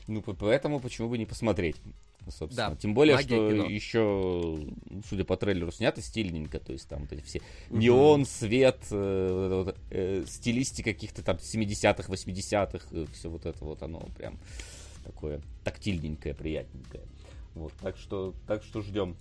Ну, 0.07 0.21
по- 0.23 0.35
поэтому 0.35 0.81
почему 0.81 1.09
бы 1.09 1.17
не 1.19 1.25
посмотреть, 1.27 1.77
собственно. 2.29 2.71
Да, 2.71 2.77
Тем 2.77 2.93
более, 2.95 3.17
что 3.19 3.27
кино. 3.51 3.65
еще, 3.65 4.59
судя 5.09 5.25
по 5.25 5.37
трейлеру, 5.37 5.73
снято 5.73 6.03
стильненько, 6.03 6.59
то 6.61 6.73
есть 6.73 6.89
там 6.89 7.03
вот 7.03 7.13
эти 7.13 7.23
все 7.23 7.41
неон, 7.71 8.27
свет, 8.27 8.81
э, 8.91 9.31
вот 9.33 9.47
это 9.47 9.57
вот, 9.57 9.77
э, 9.91 10.25
стилистика 10.27 10.93
каких-то 10.93 11.23
там 11.23 11.39
70-х, 11.39 12.13
80-х, 12.13 12.87
все 13.13 13.29
вот 13.31 13.47
это 13.47 13.65
вот 13.65 13.83
оно 13.83 14.01
прям 14.17 14.39
такое 15.05 15.41
тактильненькое, 15.65 16.35
приятненькое. 16.35 17.05
Вот, 17.55 17.73
так 17.81 17.97
что, 17.97 18.35
так 18.47 18.63
что 18.63 18.83
ждем. 18.83 19.17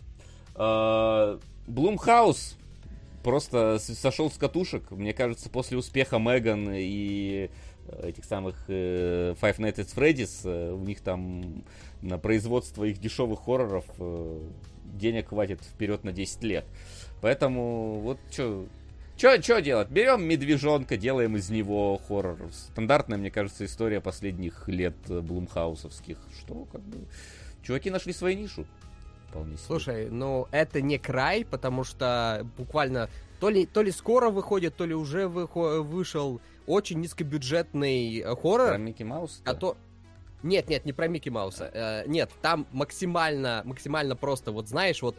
Блумхаус 1.68 2.58
просто 3.24 3.80
сошел 3.80 4.30
с 4.30 4.38
катушек. 4.38 4.92
Мне 4.92 5.14
кажется, 5.14 5.50
после 5.50 5.78
успеха 5.78 6.18
Меган 6.20 6.70
и 6.74 7.50
этих 8.02 8.26
самых 8.26 8.56
э, 8.68 9.34
Five 9.42 9.58
Nights 9.58 9.76
at 9.78 9.96
Freddy's, 9.96 10.42
э, 10.44 10.72
у 10.72 10.80
них 10.84 11.02
там 11.02 11.64
на 12.02 12.18
производство 12.18 12.84
их 12.84 13.00
дешевых 13.00 13.42
хорроров 13.46 13.86
э, 14.00 14.40
денег 14.96 15.30
хватит 15.30 15.62
вперед 15.62 16.04
на 16.04 16.12
10 16.12 16.44
лет. 16.44 16.66
Поэтому 17.22 18.00
вот 18.00 18.20
что 18.32 18.66
Что 19.18 19.62
делать? 19.62 19.90
Берем 19.90 20.24
медвежонка, 20.24 20.98
делаем 20.98 21.38
из 21.38 21.50
него 21.50 22.00
хоррор. 22.08 22.38
Стандартная, 22.52 23.18
мне 23.18 23.32
кажется, 23.32 23.66
история 23.66 24.02
последних 24.02 24.68
лет 24.68 24.96
э, 25.10 25.20
блумхаусовских. 25.20 26.18
Что, 26.40 26.66
как 26.72 26.82
бы, 26.82 26.98
чуваки 27.64 27.90
нашли 27.90 28.12
свою 28.14 28.38
нишу. 28.38 28.66
Вполне 29.30 29.56
себе. 29.58 29.66
Слушай, 29.66 30.10
ну 30.10 30.48
это 30.52 30.82
не 30.82 30.98
край, 30.98 31.46
потому 31.46 31.84
что 31.84 32.46
буквально 32.58 33.10
то 33.40 33.50
ли, 33.50 33.66
то 33.66 33.82
ли 33.82 33.92
скоро 33.92 34.30
выходит, 34.30 34.76
то 34.76 34.86
ли 34.86 34.94
уже 34.94 35.24
выхо- 35.28 35.82
вышел 35.82 36.40
очень 36.68 37.00
низкобюджетный 37.00 38.20
э, 38.20 38.24
Про 38.24 38.36
хоррор, 38.36 38.78
Микки 38.78 39.04
Маус? 39.04 39.42
а 39.46 39.54
то... 39.54 39.78
Нет, 40.42 40.68
нет, 40.68 40.86
не 40.86 40.92
про 40.92 41.08
Микки 41.08 41.30
Мауса. 41.30 41.70
Э, 41.74 42.04
нет, 42.06 42.30
там 42.42 42.68
максимально, 42.72 43.62
максимально 43.66 44.16
просто, 44.16 44.52
вот 44.52 44.68
знаешь, 44.68 45.02
вот 45.02 45.16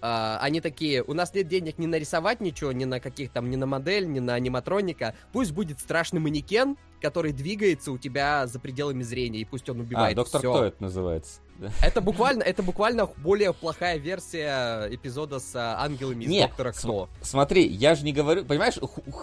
а, 0.00 0.38
они 0.40 0.60
такие, 0.60 1.02
у 1.02 1.12
нас 1.12 1.34
нет 1.34 1.48
денег 1.48 1.78
не 1.78 1.86
нарисовать 1.86 2.40
ничего, 2.40 2.72
ни 2.72 2.84
на 2.84 3.00
каких 3.00 3.32
там, 3.32 3.50
ни 3.50 3.56
на 3.56 3.66
модель, 3.66 4.08
ни 4.08 4.20
на 4.20 4.34
аниматроника. 4.34 5.14
Пусть 5.32 5.52
будет 5.52 5.80
страшный 5.80 6.20
манекен, 6.20 6.76
который 7.00 7.32
двигается 7.32 7.90
у 7.90 7.98
тебя 7.98 8.46
за 8.46 8.60
пределами 8.60 9.02
зрения, 9.02 9.40
и 9.40 9.44
пусть 9.44 9.68
он 9.68 9.80
А, 9.80 9.82
убивает 9.82 10.16
доктор 10.16 10.40
всё. 10.40 10.52
кто 10.52 10.64
это 10.64 10.82
называется? 10.82 11.40
Да. 11.58 11.72
Это 11.82 12.00
буквально, 12.00 12.44
это 12.44 12.62
буквально 12.62 13.06
более 13.16 13.52
плохая 13.52 13.98
версия 13.98 14.88
эпизода 14.90 15.40
с 15.40 15.54
а, 15.56 15.82
ангелами 15.82 16.24
из 16.24 16.30
Не, 16.30 16.42
Доктора 16.42 16.72
Кто. 16.72 17.08
Смотри, 17.20 17.66
я 17.66 17.96
же 17.96 18.04
не 18.04 18.12
говорю, 18.12 18.44
понимаешь, 18.44 18.78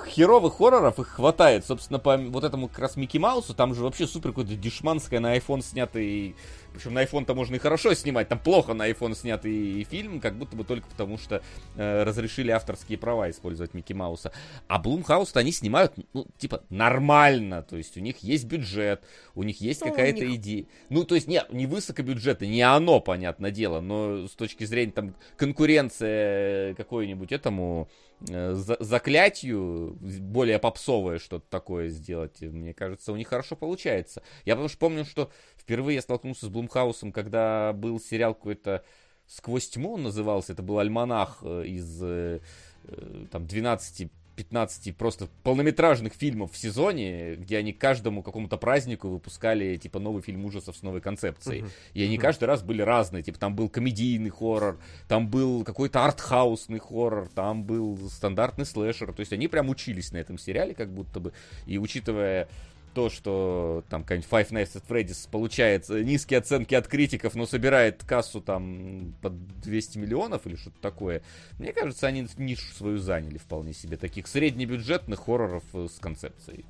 херовых 0.10 0.58
хорроров 0.58 1.00
их 1.00 1.08
хватает. 1.08 1.66
Собственно, 1.66 1.98
по 1.98 2.18
вот 2.18 2.44
этому 2.44 2.68
как 2.68 2.80
раз 2.80 2.98
Микки 2.98 3.18
Маусу, 3.18 3.54
там 3.54 3.74
же 3.74 3.84
вообще 3.84 4.06
супер 4.06 4.32
какой-то 4.32 4.56
дешманское 4.56 5.20
на 5.20 5.38
iPhone 5.38 5.64
снятый... 5.64 6.36
Причем 6.76 6.93
на 6.93 7.03
iPhone-то 7.03 7.34
можно 7.34 7.55
и 7.55 7.59
хорошо 7.59 7.93
снимать, 7.93 8.28
там 8.28 8.38
плохо 8.39 8.73
на 8.73 8.89
iPhone 8.89 9.15
снятый 9.15 9.84
фильм, 9.89 10.19
как 10.19 10.36
будто 10.38 10.55
бы 10.55 10.63
только 10.63 10.88
потому, 10.88 11.17
что 11.17 11.41
э, 11.76 12.03
разрешили 12.03 12.51
авторские 12.51 12.97
права 12.97 13.30
использовать 13.30 13.73
Микки 13.73 13.93
Мауса. 13.93 14.32
А 14.67 14.78
Блумхаус-то 14.80 15.39
они 15.39 15.51
снимают, 15.51 15.93
ну, 16.13 16.28
типа, 16.38 16.63
нормально, 16.69 17.63
то 17.63 17.78
есть 17.78 17.97
у 17.97 18.01
них 18.01 18.17
есть 18.19 18.45
бюджет, 18.45 19.01
у 19.36 19.43
них 19.43 19.61
есть 19.61 19.82
Ну, 19.82 19.89
какая-то 19.89 20.26
них- 20.26 20.36
идея. 20.39 20.65
Ну, 20.89 21.03
то 21.05 21.15
есть, 21.15 21.28
не, 21.28 21.41
не 21.51 21.65
высокобюджетно, 21.65 22.45
не 22.45 22.61
оно, 22.61 22.99
понятное 22.99 23.51
дело, 23.51 23.80
но 23.82 24.28
с 24.28 24.32
точки 24.32 24.65
зрения 24.65 24.91
там 24.91 25.15
конкуренция 25.38 26.73
какой-нибудь 26.76 27.32
этому 27.32 27.88
заклятию, 28.20 29.97
более 30.22 30.59
попсовое 30.59 31.20
что-то 31.20 31.45
такое 31.49 31.89
сделать, 31.89 32.41
мне 32.41 32.74
кажется, 32.74 33.11
у 33.11 33.16
них 33.16 33.28
хорошо 33.28 33.55
получается. 33.55 34.24
Я 34.45 34.53
потому 34.53 34.70
что 34.70 34.78
помню, 34.78 35.05
что 35.05 35.32
впервые 35.57 35.95
я 35.95 36.01
столкнулся 36.01 36.45
с 36.45 36.49
Блумхаусом, 36.49 37.11
когда 37.11 37.74
был 37.74 37.99
сериал 37.99 38.34
какой-то 38.34 38.84
«Сквозь 39.28 39.70
тьму» 39.70 39.93
он 39.93 40.03
назывался, 40.03 40.53
это 40.53 40.63
был 40.63 40.80
альманах 40.80 41.39
э, 41.41 41.66
из 41.66 42.01
э, 42.03 42.39
э, 42.84 43.26
там 43.32 43.47
12 43.47 44.11
15 44.36 44.96
просто 44.96 45.28
полнометражных 45.44 46.14
фильмов 46.14 46.52
в 46.52 46.58
сезоне, 46.58 47.36
где 47.36 47.58
они 47.58 47.74
каждому 47.74 48.24
какому-то 48.24 48.58
празднику 48.58 49.10
выпускали, 49.10 49.78
типа, 49.78 50.00
новый 50.00 50.22
фильм 50.22 50.46
ужасов 50.46 50.76
с 50.76 50.82
новой 50.82 51.02
концепцией. 51.02 51.62
Мгм. 51.62 51.72
И 51.94 52.04
они 52.04 52.18
каждый 52.18 52.46
раз 52.46 52.62
были 52.64 52.82
разные. 52.82 53.24
Типа, 53.24 53.40
там 53.40 53.56
был 53.56 53.70
комедийный 53.70 54.30
хоррор, 54.30 54.80
там 55.08 55.28
был 55.28 55.64
какой-то 55.64 56.04
артхаусный 56.06 56.80
хоррор, 56.80 57.30
там 57.30 57.64
был 57.64 57.98
стандартный 58.10 58.66
слэшер. 58.66 59.14
То 59.14 59.22
есть 59.22 59.34
они 59.34 59.48
прям 59.48 59.70
учились 59.70 60.12
на 60.12 60.18
этом 60.18 60.38
сериале, 60.38 60.74
как 60.74 60.94
будто 60.94 61.20
бы. 61.20 61.34
И 61.66 61.78
учитывая 61.78 62.48
то, 62.96 63.10
что 63.10 63.84
там 63.89 64.04
какая-нибудь 64.04 64.30
Five 64.32 64.50
Nights 64.52 64.76
at 64.76 64.84
Freddy's 64.88 65.30
получает 65.30 65.89
э, 65.89 66.02
низкие 66.02 66.39
оценки 66.39 66.74
от 66.74 66.88
критиков, 66.88 67.36
но 67.36 67.46
собирает 67.46 68.04
кассу 68.06 68.41
там 68.41 69.14
под 69.22 69.34
200 69.60 69.98
миллионов 69.98 70.48
или 70.48 70.56
что-то 70.56 70.80
такое, 70.82 71.22
мне 71.60 71.74
кажется, 71.74 72.08
они 72.08 72.26
нишу 72.38 72.74
свою 72.74 72.98
заняли 72.98 73.38
вполне 73.38 73.74
себе. 73.74 73.98
Таких 73.98 74.28
среднебюджетных 74.28 75.20
хорроров 75.20 75.64
э, 75.74 75.88
с 75.93 76.00
концепцией. 76.00 76.64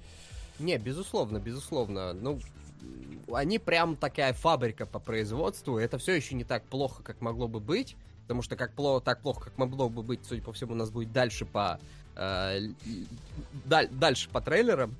Не, 0.60 0.78
безусловно, 0.80 1.38
безусловно. 1.38 2.14
Ну, 2.14 2.40
они 3.32 3.60
прям 3.60 3.96
такая 3.96 4.34
фабрика 4.34 4.88
по 4.88 4.98
производству. 4.98 5.78
Это 5.78 6.00
все 6.00 6.14
еще 6.14 6.34
не 6.34 6.44
так 6.44 6.64
плохо, 6.64 7.04
как 7.04 7.22
могло 7.22 7.48
бы 7.48 7.60
быть. 7.60 7.96
Потому 8.24 8.42
что 8.42 8.56
как 8.56 8.74
плохо, 8.74 9.06
так 9.06 9.22
плохо, 9.22 9.46
как 9.46 9.58
могло 9.60 9.90
бы 9.90 10.02
быть, 10.02 10.22
судя 10.28 10.42
по 10.42 10.52
всему, 10.54 10.74
у 10.74 10.76
нас 10.76 10.90
будет 10.90 11.14
дальше 11.14 11.46
по... 11.46 11.80
э, 12.16 12.62
даль- 13.66 13.90
дальше 13.92 14.28
по 14.30 14.42
трейлерам. 14.42 14.96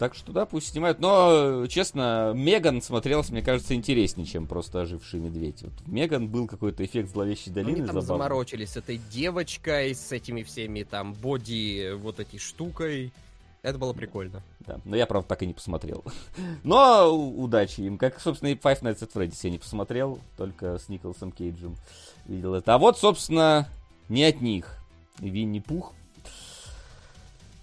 Так 0.00 0.14
что 0.14 0.32
да, 0.32 0.46
пусть 0.46 0.68
снимают. 0.68 0.98
Но, 0.98 1.66
честно, 1.66 2.32
Меган 2.34 2.80
смотрелась, 2.80 3.28
мне 3.28 3.42
кажется, 3.42 3.74
интереснее, 3.74 4.26
чем 4.26 4.46
просто 4.46 4.80
оживший 4.80 5.20
медведь. 5.20 5.62
Вот 5.62 5.74
Меган 5.86 6.26
был 6.26 6.46
какой-то 6.46 6.82
эффект 6.82 7.10
зловещей 7.10 7.52
долины. 7.52 7.76
Они 7.76 7.86
там 7.86 8.00
забавный. 8.00 8.06
заморочились 8.06 8.70
с 8.70 8.76
этой 8.78 8.96
девочкой, 8.96 9.94
с 9.94 10.10
этими 10.10 10.42
всеми 10.42 10.84
там 10.84 11.12
боди 11.12 11.92
вот 11.92 12.18
этой 12.18 12.38
штукой. 12.38 13.12
Это 13.60 13.76
было 13.76 13.92
прикольно. 13.92 14.42
Да, 14.60 14.80
но 14.86 14.96
я, 14.96 15.04
правда, 15.04 15.28
так 15.28 15.42
и 15.42 15.46
не 15.46 15.52
посмотрел. 15.52 16.02
Но 16.62 17.14
удачи 17.14 17.82
им. 17.82 17.98
Как, 17.98 18.20
собственно, 18.20 18.48
и 18.48 18.54
Five 18.54 18.80
Nights 18.80 19.00
at 19.00 19.12
Freddy's 19.12 19.40
я 19.42 19.50
не 19.50 19.58
посмотрел, 19.58 20.18
только 20.38 20.78
с 20.78 20.88
Николасом 20.88 21.30
Кейджем 21.30 21.76
видел 22.24 22.54
это. 22.54 22.74
А 22.74 22.78
вот, 22.78 22.98
собственно, 22.98 23.68
не 24.08 24.24
от 24.24 24.40
них. 24.40 24.78
Винни-Пух. 25.18 25.92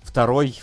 Второй. 0.04 0.54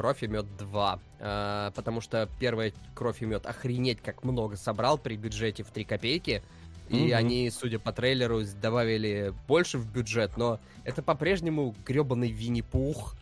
Кровь 0.00 0.22
и 0.22 0.28
мед 0.28 0.46
2. 0.56 0.98
Э, 1.18 1.70
потому 1.74 2.00
что 2.00 2.26
первая 2.38 2.72
кровь 2.94 3.20
и 3.20 3.26
мед 3.26 3.44
охренеть 3.44 4.00
как 4.00 4.24
много 4.24 4.56
собрал 4.56 4.96
при 4.96 5.16
бюджете 5.16 5.62
в 5.62 5.70
3 5.70 5.84
копейки. 5.84 6.42
И 6.88 7.08
Мгм. 7.08 7.14
они, 7.14 7.50
судя 7.50 7.78
по 7.78 7.92
трейлеру, 7.92 8.40
добавили 8.62 9.34
больше 9.46 9.76
в 9.76 9.92
бюджет, 9.92 10.38
но 10.38 10.58
это 10.84 11.02
по-прежнему 11.02 11.74
гребаный 11.84 12.30
Винни-Пух. 12.30 13.14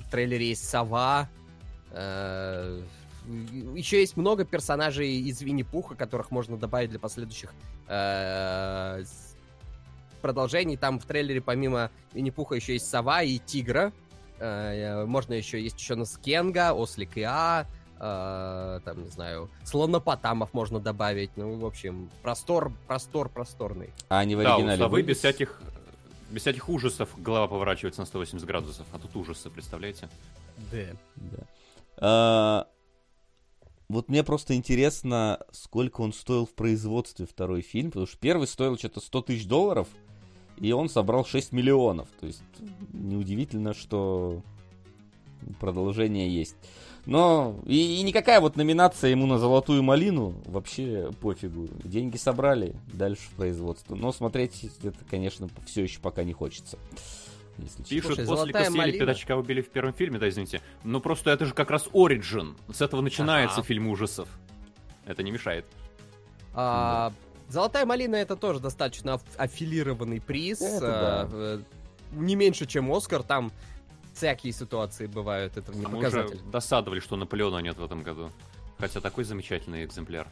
В 0.00 0.10
трейлере 0.10 0.50
есть 0.50 0.68
сова. 0.68 1.30
Еще 1.90 4.00
есть 4.00 4.18
много 4.18 4.44
персонажей 4.44 5.16
из 5.16 5.40
Винни-Пуха, 5.40 5.94
которых 5.94 6.30
можно 6.30 6.58
добавить 6.58 6.90
для 6.90 6.98
последующих 6.98 7.54
э, 7.88 9.04
продолжений. 10.20 10.76
Там 10.76 11.00
в 11.00 11.06
трейлере 11.06 11.40
помимо 11.40 11.90
Винни-Пуха 12.12 12.56
еще 12.56 12.74
есть 12.74 12.90
сова 12.90 13.22
и 13.22 13.38
тигра. 13.38 13.94
Э, 14.38 15.04
Можно 15.06 15.34
еще, 15.34 15.62
есть 15.62 15.78
еще 15.78 15.94
Наскенга, 15.94 16.72
Ослик 16.72 17.16
Иа, 17.16 17.66
а, 17.98 18.80
там, 18.80 19.04
не 19.04 19.08
знаю, 19.08 19.48
слонопотамов 19.64 20.52
можно 20.52 20.80
добавить. 20.80 21.30
Ну, 21.36 21.56
в 21.56 21.64
общем, 21.64 22.10
простор, 22.22 22.72
простор, 22.86 23.28
просторный. 23.30 23.90
А 24.08 24.18
они 24.18 24.34
в 24.34 24.42
Да, 24.42 24.52
у 24.52 24.58
оригинале 24.58 24.78
совы 24.78 24.90
были 24.90 25.02
без 25.02 25.18
всяких, 25.18 25.62
без 26.30 26.42
всяких 26.42 26.68
ужасов 26.68 27.10
голова 27.16 27.48
поворачивается 27.48 28.02
на 28.02 28.06
180 28.06 28.46
градусов, 28.46 28.86
а 28.92 28.98
тут 28.98 29.16
ужасы, 29.16 29.48
представляете? 29.48 30.08
Да. 30.70 30.86
Да. 31.16 31.38
А, 31.98 32.66
Вот 33.88 34.08
мне 34.08 34.22
просто 34.24 34.54
интересно, 34.54 35.40
сколько 35.52 36.00
он 36.02 36.12
стоил 36.12 36.44
в 36.44 36.54
производстве 36.54 37.24
второй 37.24 37.62
фильм, 37.62 37.90
потому 37.92 38.06
что 38.06 38.18
первый 38.18 38.46
стоил 38.46 38.76
что-то 38.76 39.00
100 39.00 39.22
тысяч 39.22 39.46
долларов, 39.46 39.88
и 40.58 40.72
он 40.72 40.88
собрал 40.88 41.24
6 41.24 41.52
миллионов. 41.52 42.08
То 42.20 42.26
есть 42.26 42.42
неудивительно, 42.92 43.74
что 43.74 44.42
продолжение 45.60 46.28
есть. 46.28 46.56
Но 47.04 47.54
и, 47.66 48.00
и 48.00 48.02
никакая 48.02 48.40
вот 48.40 48.56
номинация 48.56 49.10
ему 49.10 49.26
на 49.26 49.38
золотую 49.38 49.82
малину 49.82 50.34
вообще 50.44 51.10
пофигу. 51.20 51.68
Деньги 51.84 52.16
собрали, 52.16 52.74
дальше 52.92 53.22
в 53.30 53.34
производство. 53.34 53.94
Но 53.94 54.12
смотреть 54.12 54.68
это, 54.82 54.98
конечно, 55.08 55.48
все 55.66 55.84
еще 55.84 56.00
пока 56.00 56.24
не 56.24 56.32
хочется. 56.32 56.78
Если. 57.58 57.84
Пишут, 57.84 58.16
Слушай, 58.16 58.16
после 58.16 58.24
«Золотая 58.24 58.64
Кассиэля 58.64 58.78
малина». 58.78 58.98
пятачка 58.98 59.36
убили 59.36 59.62
в 59.62 59.70
первом 59.70 59.94
фильме, 59.94 60.18
да, 60.18 60.28
извините. 60.28 60.60
Ну 60.84 61.00
просто 61.00 61.30
это 61.30 61.46
же 61.46 61.54
как 61.54 61.70
раз 61.70 61.86
Origin. 61.92 62.54
С 62.72 62.82
этого 62.82 63.00
начинается 63.00 63.58
Ага. 63.60 63.66
фильм 63.66 63.86
ужасов. 63.88 64.28
Это 65.06 65.22
не 65.22 65.30
мешает. 65.30 65.64
А, 66.52 67.12
Золотая 67.48 67.86
малина 67.86 68.16
это 68.16 68.36
тоже 68.36 68.60
достаточно 68.60 69.14
аф- 69.14 69.22
аффилированный 69.36 70.20
приз. 70.20 70.60
Это 70.60 71.22
а, 71.22 71.28
э, 71.32 71.60
Не 72.12 72.34
меньше, 72.34 72.66
чем 72.66 72.92
Оскар. 72.92 73.22
Там 73.22 73.52
всякие 74.14 74.52
ситуации 74.52 75.06
бывают. 75.06 75.56
Это 75.56 75.72
не 75.72 75.84
А 75.84 75.88
мы 75.88 75.98
уже 75.98 76.10
показатель. 76.10 76.40
досадовали, 76.50 77.00
что 77.00 77.16
Наполеона 77.16 77.58
нет 77.58 77.76
в 77.76 77.84
этом 77.84 78.02
году. 78.02 78.30
Хотя 78.78 79.00
такой 79.00 79.24
замечательный 79.24 79.84
экземпляр. 79.84 80.28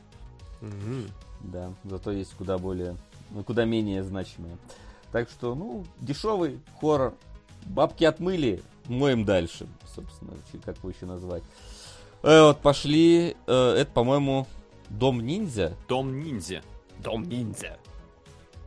Мгм. 0.60 1.06
Да, 1.40 1.72
зато 1.84 2.10
есть 2.12 2.34
куда 2.34 2.58
более, 2.58 2.96
ну, 3.30 3.44
куда 3.44 3.64
менее 3.64 4.02
значимые. 4.02 4.56
Так 5.12 5.28
что, 5.28 5.54
ну, 5.54 5.84
дешевый 6.00 6.60
хоррор. 6.80 7.14
Бабки 7.66 8.04
отмыли, 8.04 8.62
моем 8.86 9.24
дальше, 9.24 9.66
собственно, 9.94 10.32
как 10.64 10.76
его 10.78 10.90
еще 10.90 11.06
назвать. 11.06 11.42
Э, 12.22 12.42
вот 12.42 12.60
пошли, 12.60 13.36
э, 13.46 13.74
это, 13.78 13.90
по-моему, 13.92 14.46
Дом 14.90 15.20
ниндзя. 15.24 15.74
Дом 15.88 16.18
ниндзя. 16.22 16.62
Дом 17.04 17.22
ниндзя. 17.28 17.78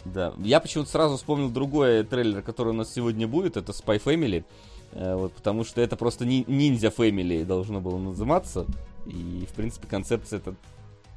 Да, 0.05 0.33
я 0.37 0.61
почему-то 0.61 0.89
сразу 0.89 1.17
вспомнил 1.17 1.49
другой 1.49 2.03
трейлер, 2.03 2.41
который 2.41 2.69
у 2.69 2.73
нас 2.73 2.93
сегодня 2.93 3.27
будет, 3.27 3.57
это 3.57 3.73
Spy 3.73 4.01
Family. 4.01 4.45
Э, 4.93 5.15
вот, 5.15 5.33
потому 5.33 5.65
что 5.65 5.81
это 5.81 5.97
просто 5.97 6.25
ни- 6.25 6.45
ниндзя 6.47 6.87
Family 6.87 7.43
должно 7.43 7.81
было 7.81 7.97
называться. 7.97 8.65
И, 9.05 9.45
в 9.49 9.53
принципе, 9.53 9.87
концепция 9.87 10.37
это 10.39 10.55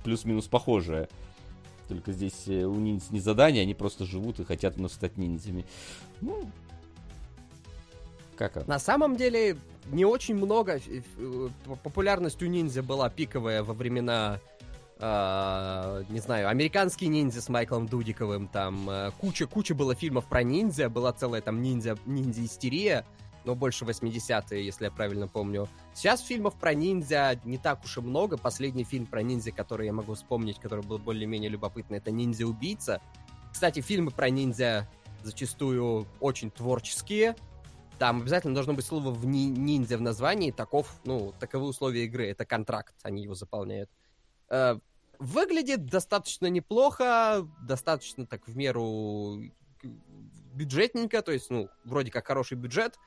плюс-минус 0.02 0.46
похожая. 0.48 1.08
Только 1.88 2.10
здесь 2.12 2.48
э, 2.48 2.64
у 2.64 2.74
ниндзя 2.74 3.06
не 3.10 3.20
задание, 3.20 3.62
они 3.62 3.74
просто 3.74 4.04
живут 4.04 4.40
и 4.40 4.44
хотят 4.44 4.76
вновь 4.76 4.92
стать 4.92 5.16
ниндзями. 5.16 5.64
Ну, 6.20 6.50
как? 8.36 8.66
На 8.66 8.78
самом 8.78 9.16
деле, 9.16 9.56
не 9.92 10.04
очень 10.04 10.34
много. 10.34 10.80
э, 10.84 11.48
Популярность 11.84 12.42
у 12.42 12.46
ниндзя 12.46 12.82
была 12.82 13.08
пиковая 13.10 13.62
во 13.62 13.74
времена, 13.74 14.40
а, 15.02 16.04
не 16.10 16.20
знаю, 16.20 16.48
американский 16.48 17.08
ниндзя 17.08 17.40
с 17.40 17.48
Майклом 17.48 17.86
Дудиковым. 17.86 18.48
Там 18.48 18.88
э, 18.90 19.10
куча-куча 19.18 19.74
было 19.74 19.94
фильмов 19.94 20.26
про 20.26 20.42
ниндзя. 20.42 20.90
Была 20.90 21.12
целая 21.12 21.40
там 21.40 21.62
ниндзя, 21.62 21.96
ниндзя-истерия. 22.04 23.06
Но 23.44 23.54
больше 23.54 23.86
80-е, 23.86 24.62
если 24.62 24.84
я 24.84 24.90
правильно 24.90 25.26
помню. 25.26 25.68
Сейчас 25.94 26.20
фильмов 26.20 26.54
про 26.56 26.74
ниндзя 26.74 27.40
не 27.44 27.56
так 27.56 27.82
уж 27.82 27.96
и 27.96 28.00
много. 28.02 28.36
Последний 28.36 28.84
фильм 28.84 29.06
про 29.06 29.22
ниндзя, 29.22 29.52
который 29.52 29.86
я 29.86 29.94
могу 29.94 30.12
вспомнить, 30.12 30.58
который 30.58 30.84
был 30.84 30.98
более-менее 30.98 31.48
любопытный, 31.48 31.98
это 31.98 32.10
«Ниндзя-убийца». 32.10 33.00
Кстати, 33.50 33.80
фильмы 33.80 34.10
про 34.10 34.28
ниндзя 34.28 34.86
зачастую 35.22 36.06
очень 36.20 36.50
творческие. 36.50 37.34
Там 37.98 38.20
обязательно 38.20 38.54
должно 38.54 38.74
быть 38.74 38.84
слово 38.84 39.10
в 39.10 39.24
ни- 39.24 39.48
ниндзя 39.48 39.96
в 39.96 40.02
названии. 40.02 40.50
Таков, 40.50 40.94
ну, 41.04 41.32
таковы 41.40 41.66
условия 41.66 42.04
игры. 42.04 42.26
Это 42.28 42.44
контракт, 42.44 42.94
они 43.02 43.22
его 43.22 43.34
заполняют. 43.34 43.90
Выглядит 45.20 45.84
достаточно 45.84 46.46
неплохо, 46.46 47.46
достаточно 47.60 48.26
так 48.26 48.48
в 48.48 48.56
меру 48.56 49.42
бюджетненько, 50.54 51.20
то 51.20 51.30
есть, 51.30 51.50
ну, 51.50 51.68
вроде 51.84 52.10
как 52.10 52.26
хороший 52.26 52.56
бюджет. 52.56 52.98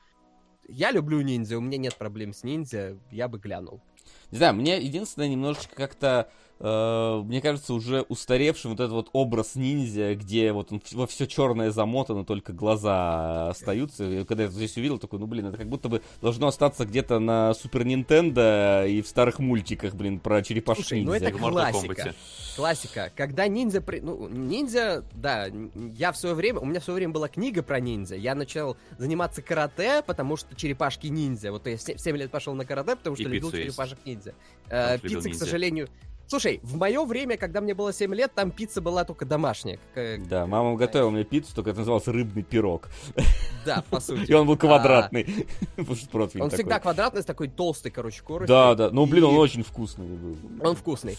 Я 0.68 0.92
люблю 0.92 1.20
ниндзя, 1.20 1.58
у 1.58 1.60
меня 1.60 1.76
нет 1.76 1.96
проблем 1.96 2.32
с 2.32 2.44
ниндзя, 2.44 2.96
я 3.10 3.26
бы 3.26 3.40
глянул. 3.40 3.82
Не 4.30 4.38
знаю, 4.38 4.54
мне 4.54 4.80
единственное 4.80 5.28
немножечко 5.28 5.74
как-то, 5.74 6.30
мне 6.60 7.40
кажется, 7.40 7.74
уже 7.74 8.02
устаревший 8.02 8.70
вот 8.70 8.80
этот 8.80 8.92
вот 8.92 9.10
образ 9.12 9.54
ниндзя, 9.56 10.14
где 10.14 10.52
вот 10.52 10.72
он 10.72 10.80
во 10.92 11.06
все 11.06 11.26
черное 11.26 11.70
замотано, 11.70 12.24
только 12.24 12.52
глаза 12.52 13.48
остаются. 13.50 14.04
И 14.04 14.24
когда 14.24 14.44
я 14.44 14.48
это 14.48 14.56
здесь 14.56 14.76
увидел, 14.76 14.98
такой, 14.98 15.18
ну 15.18 15.26
блин, 15.26 15.46
это 15.46 15.58
как 15.58 15.68
будто 15.68 15.88
бы 15.88 16.02
должно 16.22 16.46
остаться 16.46 16.84
где-то 16.84 17.18
на 17.18 17.54
Супер 17.54 17.84
Нинтендо 17.84 18.84
и 18.86 19.02
в 19.02 19.08
старых 19.08 19.38
мультиках, 19.38 19.94
блин, 19.94 20.20
про 20.20 20.42
черепашек 20.42 20.86
Слушай, 20.86 21.02
ну 21.02 21.12
ниндзя. 21.12 21.28
это 21.28 21.38
в 21.38 21.40
Mortal 21.42 21.70
классика. 21.72 22.14
Классика. 22.56 23.12
Когда 23.16 23.48
ниндзя... 23.48 23.80
При... 23.80 24.00
Ну, 24.00 24.28
ниндзя, 24.28 25.04
да, 25.12 25.48
я 25.96 26.12
в 26.12 26.16
свое 26.16 26.34
время... 26.34 26.60
У 26.60 26.66
меня 26.66 26.80
в 26.80 26.84
свое 26.84 26.96
время 26.96 27.12
была 27.12 27.28
книга 27.28 27.62
про 27.62 27.80
ниндзя. 27.80 28.14
Я 28.14 28.34
начал 28.34 28.76
заниматься 28.96 29.42
карате, 29.42 30.02
потому 30.06 30.36
что 30.36 30.54
черепашки 30.54 31.08
ниндзя. 31.08 31.50
Вот 31.50 31.66
я 31.66 31.76
в 31.76 31.82
се- 31.82 31.96
в 31.96 32.00
7 32.00 32.16
лет 32.16 32.30
пошел 32.30 32.54
на 32.54 32.64
карате, 32.64 32.96
потому 32.96 33.16
что 33.16 33.24
И 33.24 33.26
любил 33.26 33.50
черепашек 33.50 33.98
ниндзя. 34.04 34.34
Э, 34.68 34.98
пицца, 34.98 35.22
к 35.22 35.24
ниндзя. 35.32 35.88
Слушай, 36.26 36.60
в 36.62 36.76
мое 36.76 37.04
время, 37.04 37.36
когда 37.36 37.60
мне 37.60 37.74
было 37.74 37.92
7 37.92 38.14
лет, 38.14 38.32
там 38.34 38.50
пицца 38.50 38.80
была 38.80 39.04
только 39.04 39.24
домашняя. 39.24 39.78
К- 39.94 40.18
Да, 40.26 40.46
мама 40.46 40.74
готовила 40.76 41.10
мне 41.10 41.24
пиццу, 41.24 41.54
только 41.54 41.70
это 41.70 41.80
назывался 41.80 42.12
рыбный 42.12 42.42
пирог. 42.42 42.88
Да, 43.64 43.82
по 43.88 43.98
сути. 43.98 44.30
И 44.30 44.34
он 44.34 44.46
был 44.46 44.58
квадратный. 44.58 45.24
Что 45.78 46.08
противень 46.10 46.44
Он 46.44 46.50
всегда 46.50 46.78
квадратный, 46.80 47.22
с 47.22 47.24
такой 47.24 47.48
толстой, 47.48 47.90
короче, 47.90 48.22
корочкой. 48.22 48.48
Да, 48.48 48.74
да. 48.74 48.90
Ну, 48.90 49.06
блин, 49.06 49.24
он 49.24 49.36
очень 49.36 49.62
вкусный 49.62 50.06
был. 50.06 50.36
Он 50.60 50.76
вкусный. 50.76 51.16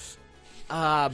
А, 0.69 1.11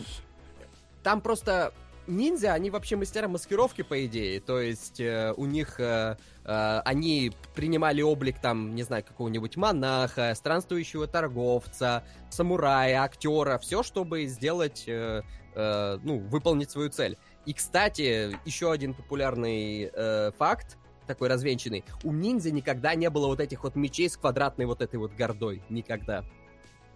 там 1.03 1.21
просто 1.21 1.73
ниндзя, 2.07 2.53
они 2.53 2.69
вообще 2.69 2.95
мастера 2.95 3.27
маскировки, 3.27 3.81
по 3.81 4.05
идее. 4.05 4.39
То 4.39 4.59
есть 4.59 4.99
э, 4.99 5.33
у 5.37 5.45
них 5.45 5.79
э, 5.79 6.17
э, 6.43 6.81
они 6.85 7.31
принимали 7.55 8.01
облик 8.01 8.39
там, 8.39 8.75
не 8.75 8.83
знаю, 8.83 9.03
какого-нибудь 9.03 9.57
монаха, 9.57 10.33
странствующего 10.35 11.07
торговца, 11.07 12.03
самурая, 12.29 13.01
актера, 13.01 13.57
все, 13.57 13.83
чтобы 13.83 14.25
сделать, 14.25 14.85
э, 14.87 15.21
э, 15.55 15.97
ну, 16.03 16.19
выполнить 16.19 16.71
свою 16.71 16.89
цель. 16.89 17.17
И, 17.45 17.53
кстати, 17.53 18.37
еще 18.45 18.71
один 18.71 18.93
популярный 18.93 19.91
э, 19.93 20.31
факт, 20.37 20.77
такой 21.07 21.27
развенчанный. 21.27 21.83
У 22.03 22.11
ниндзя 22.11 22.51
никогда 22.51 22.95
не 22.95 23.09
было 23.09 23.27
вот 23.27 23.39
этих 23.39 23.63
вот 23.63 23.75
мечей 23.75 24.09
с 24.09 24.17
квадратной 24.17 24.65
вот 24.65 24.81
этой 24.81 24.97
вот 24.97 25.13
гордой. 25.13 25.63
Никогда. 25.69 26.23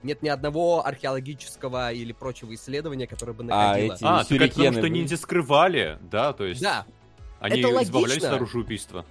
Нет 0.04 0.22
ни 0.22 0.30
одного 0.30 0.86
археологического 0.86 1.92
или 1.92 2.12
прочего 2.14 2.54
исследования, 2.54 3.08
которое 3.08 3.34
бы 3.34 3.44
А, 3.50 3.68
находило. 3.70 3.94
эти- 3.94 4.04
А, 4.04 4.24
так 4.24 4.32
это 4.32 4.48
потому 4.56 4.74
что 4.74 4.90
ниндзя 4.90 5.18
скрывали, 5.18 5.98
да, 6.12 6.34
то 6.34 6.46
есть 6.46 6.62
Да. 6.62 6.86
они 7.40 7.60
это 7.62 7.70
избавлялись 7.84 8.12
логично. 8.14 8.30
от 8.30 8.36
оружия 8.36 8.62
убийства. 8.62 9.06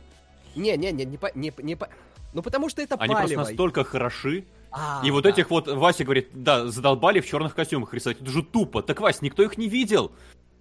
Не-не-не, 0.54 1.04
не 1.04 1.16
по... 1.18 1.30
Не, 1.34 1.52
не 1.58 1.74
по... 1.74 1.88
Ну, 2.32 2.42
потому 2.42 2.68
что 2.68 2.82
это 2.82 2.94
Они 2.96 3.08
просто 3.14 3.22
палево. 3.28 3.40
настолько 3.42 3.84
хороши. 3.84 4.44
А, 4.70 5.02
и 5.04 5.10
вот 5.10 5.22
да. 5.22 5.30
этих 5.30 5.50
вот, 5.50 5.68
Вася 5.68 6.02
говорит, 6.04 6.30
да, 6.32 6.66
задолбали 6.66 7.20
в 7.20 7.26
черных 7.26 7.54
костюмах 7.54 7.94
рисовать. 7.94 8.20
Это 8.20 8.30
же 8.30 8.42
тупо. 8.42 8.82
Так, 8.82 9.00
Вась, 9.00 9.22
никто 9.22 9.42
их 9.44 9.56
не 9.56 9.68
видел. 9.68 10.12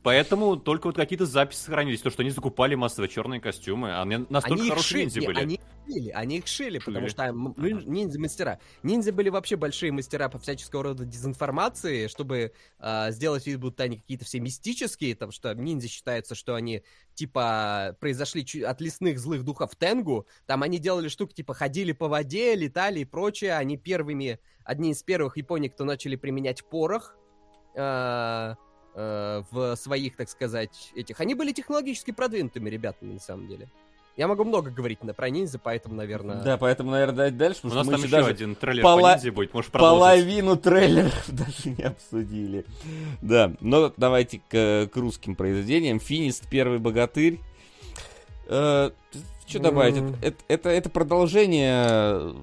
Поэтому 0.03 0.57
только 0.57 0.87
вот 0.87 0.95
какие-то 0.97 1.25
записи 1.25 1.59
сохранились, 1.61 2.01
то, 2.01 2.09
что 2.09 2.21
они 2.23 2.29
закупали 2.31 2.75
массово 2.75 3.07
черные 3.07 3.39
костюмы, 3.39 3.93
а 3.93 4.01
они 4.01 4.17
настолько 4.29 4.59
Они 4.59 4.69
хорошие 4.69 4.89
шили, 4.89 5.01
ниндзя 5.03 5.21
были. 5.21 5.39
они 5.39 5.55
их 5.55 5.61
шили, 5.87 6.09
они 6.09 6.37
их 6.39 6.47
шили, 6.47 6.77
потому 6.79 7.07
Шили. 7.07 7.09
что 7.09 7.23
м- 7.23 7.55
Ага. 7.57 8.57
ниндзя 8.83 9.13
были 9.13 9.29
вообще 9.29 9.55
большие 9.55 9.93
мастера 9.93 10.27
по 10.27 10.39
всяческого 10.39 10.83
рода 10.83 11.05
дезинформации, 11.05 12.07
чтобы 12.07 12.51
а, 12.79 13.11
сделать 13.11 13.47
вид, 13.47 13.59
будто 13.59 13.83
они 13.83 13.97
какие-то 13.97 14.25
все 14.25 14.41
мистические, 14.41 15.15
там 15.15 15.31
что 15.31 15.53
ниндзя 15.53 15.87
считается, 15.87 16.35
что 16.35 16.55
они 16.55 16.83
типа 17.15 17.95
произошли 18.01 18.45
от 18.63 18.81
лесных 18.81 19.19
злых 19.19 19.43
духов 19.45 19.75
Тенгу. 19.77 20.27
Там 20.47 20.63
они 20.63 20.79
делали 20.79 21.07
штуки 21.07 21.33
типа 21.33 21.53
ходили 21.53 21.93
по 21.93 22.09
воде, 22.09 22.55
летали 22.55 22.99
и 22.99 23.05
прочее. 23.05 23.53
Они 23.55 23.77
первыми, 23.77 24.39
одни 24.65 24.91
из 24.91 25.01
первых 25.01 25.37
Японий, 25.37 25.69
кто 25.69 25.85
начали 25.85 26.17
применять 26.17 26.63
порох. 26.67 27.15
а, 27.75 28.55
э, 28.95 29.43
в 29.51 29.75
своих, 29.75 30.15
так 30.15 30.29
сказать, 30.29 30.91
этих. 30.95 31.19
Они 31.19 31.35
были 31.35 31.51
технологически 31.51 32.11
продвинутыми 32.11 32.69
ребятами, 32.69 33.13
на 33.13 33.19
самом 33.19 33.47
деле. 33.47 33.69
Я 34.15 34.27
могу 34.27 34.43
много 34.43 34.69
говорить 34.69 35.03
на 35.03 35.15
про 35.15 35.29
ниндзя, 35.31 35.57
поэтому, 35.57 35.95
наверное... 35.95 36.43
Да, 36.43 36.57
поэтому, 36.57 36.91
наверное, 36.91 37.15
дать 37.15 37.37
дальше, 37.37 37.61
У 37.63 37.69
потому 37.69 37.77
нас 37.79 37.85
что 37.85 37.91
там 37.93 38.01
мы 38.01 38.05
еще 38.05 38.15
еще 38.15 38.17
даже 38.17 38.29
один 38.29 38.55
трейлер 38.55 38.83
пола- 38.83 39.01
по 39.01 39.13
ниндзя 39.13 39.31
будет, 39.31 39.53
можешь 39.55 39.71
продолжить. 39.71 39.99
половину 39.99 40.55
трейлеров 40.55 41.23
даже 41.29 41.69
не 41.69 41.83
обсудили. 41.83 42.65
Да, 43.23 43.53
но 43.59 43.91
давайте 43.97 44.39
к, 44.49 44.87
к 44.93 44.95
русским 44.97 45.35
произведениям. 45.35 45.99
Финист, 45.99 46.47
первый 46.47 46.77
богатырь. 46.77 47.39
Э, 48.47 48.91
что 49.47 49.59
добавить? 49.59 49.97
М. 49.97 50.15
Это, 50.21 50.37
это, 50.47 50.69
это, 50.69 50.89
продолжение, 50.91 52.35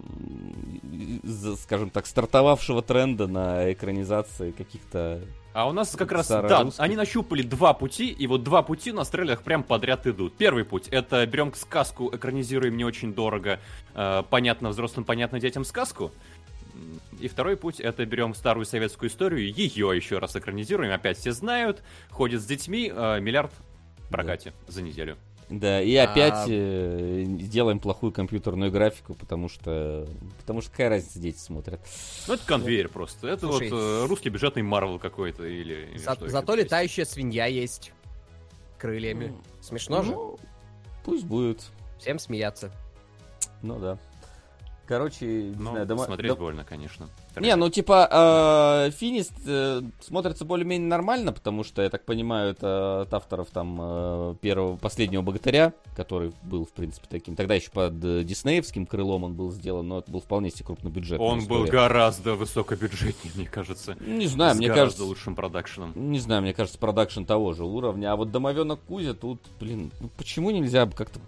э, 1.22 1.54
скажем 1.62 1.90
так, 1.90 2.06
стартовавшего 2.06 2.82
тренда 2.82 3.28
на 3.28 3.72
экранизации 3.72 4.50
каких-то... 4.50 5.20
А 5.52 5.68
у 5.68 5.72
нас 5.72 5.96
как 5.96 6.12
раз, 6.12 6.28
да, 6.28 6.68
они 6.78 6.94
нащупали 6.94 7.42
два 7.42 7.72
пути, 7.74 8.08
и 8.08 8.26
вот 8.26 8.44
два 8.44 8.62
пути 8.62 8.92
на 8.92 9.04
трейлерах 9.04 9.42
прям 9.42 9.64
подряд 9.64 10.06
идут. 10.06 10.36
Первый 10.36 10.64
путь— 10.64 10.86
это 10.90 11.26
берем 11.26 11.52
сказку, 11.54 12.08
экранизируем 12.14 12.76
не 12.76 12.84
очень 12.84 13.12
дорого, 13.12 13.58
э, 13.94 14.22
понятно 14.30 14.68
взрослым, 14.68 15.04
понятно 15.04 15.40
детям 15.40 15.64
сказку. 15.64 16.12
И 17.18 17.26
второй 17.26 17.56
путь— 17.56 17.80
это 17.80 18.06
берем 18.06 18.34
старую 18.34 18.64
советскую 18.64 19.10
историю, 19.10 19.52
ее 19.52 19.90
еще 19.94 20.18
раз 20.18 20.36
экранизируем, 20.36 20.92
опять 20.92 21.18
все 21.18 21.32
знают, 21.32 21.82
ходят 22.10 22.40
с 22.40 22.46
детьми, 22.46 22.90
э, 22.94 23.20
миллиард 23.20 23.52
в 23.98 24.10
прокате 24.10 24.52
за 24.68 24.82
неделю. 24.82 25.16
Да, 25.50 25.82
и 25.82 25.94
А- 25.96 26.04
опять 26.04 26.46
э, 26.48 27.24
делаем 27.26 27.80
плохую 27.80 28.12
компьютерную 28.12 28.70
графику, 28.70 29.14
потому 29.14 29.48
что... 29.48 30.08
Потому 30.38 30.60
что 30.60 30.70
какая 30.70 30.90
разница, 30.90 31.18
дети 31.18 31.38
смотрят. 31.38 31.80
Ну, 32.28 32.34
это 32.34 32.46
конвейер 32.46 32.88
просто. 32.88 33.26
Это 33.26 33.48
Слушай, 33.48 33.68
вот 33.70 33.76
э, 33.76 34.06
русский 34.06 34.28
бюджетный 34.28 34.62
Марвел 34.62 35.00
какой-то 35.00 35.44
или... 35.44 35.88
или 35.90 35.98
За- 35.98 36.14
что 36.14 36.28
зато 36.28 36.54
летающая 36.54 37.04
свинья 37.04 37.46
есть. 37.46 37.92
Крыльями. 38.78 39.34
Смешно 39.60 40.02
же? 40.02 40.12
Ну, 40.12 40.38
пусть 41.04 41.24
будет. 41.24 41.64
Всем 41.98 42.20
смеяться. 42.20 42.72
Ну 43.62 43.78
да. 43.80 43.98
Короче, 44.90 45.24
не. 45.24 45.54
Ну, 45.56 45.70
знаю, 45.70 45.86
дома- 45.86 46.04
смотреть 46.04 46.32
дом- 46.32 46.38
больно, 46.38 46.64
конечно. 46.64 47.08
Не, 47.36 47.54
ну 47.54 47.70
типа 47.70 48.88
э, 48.88 48.90
Финист 48.90 49.34
э, 49.46 49.82
смотрится 50.00 50.44
более-менее 50.44 50.88
нормально, 50.88 51.32
потому 51.32 51.62
что, 51.62 51.80
я 51.80 51.90
так 51.90 52.04
понимаю, 52.04 52.50
это 52.50 53.02
от 53.02 53.14
авторов 53.14 53.50
там 53.52 53.78
э, 53.80 54.34
первого, 54.40 54.76
последнего 54.76 55.22
богатыря, 55.22 55.74
который 55.94 56.32
был, 56.42 56.64
в 56.64 56.72
принципе, 56.72 57.06
таким. 57.08 57.36
Тогда 57.36 57.54
еще 57.54 57.70
под 57.70 58.04
э, 58.04 58.24
диснеевским 58.24 58.84
крылом 58.84 59.22
он 59.22 59.34
был 59.34 59.52
сделан, 59.52 59.86
но 59.86 60.00
это 60.00 60.10
был 60.10 60.22
вполне 60.22 60.50
себе 60.50 60.64
крупнобюджетный. 60.64 61.24
Он 61.24 61.46
был 61.46 61.66
гораздо 61.66 62.34
высокобюджетнее, 62.34 63.32
мне 63.36 63.46
кажется. 63.46 63.96
Не 64.00 64.26
знаю, 64.26 64.56
мне 64.56 64.66
гораздо 64.66 64.86
кажется... 64.86 65.04
лучшим 65.04 65.36
продакшеном. 65.36 65.92
Не 65.94 66.18
знаю, 66.18 66.42
мне 66.42 66.52
кажется, 66.52 66.80
продакшн 66.80 67.22
того 67.22 67.52
же 67.52 67.64
уровня. 67.64 68.12
А 68.12 68.16
вот 68.16 68.32
домовенок 68.32 68.80
Кузя 68.88 69.14
тут, 69.14 69.40
блин, 69.60 69.92
ну 70.00 70.10
почему 70.16 70.50
нельзя 70.50 70.84
как-то 70.86 71.20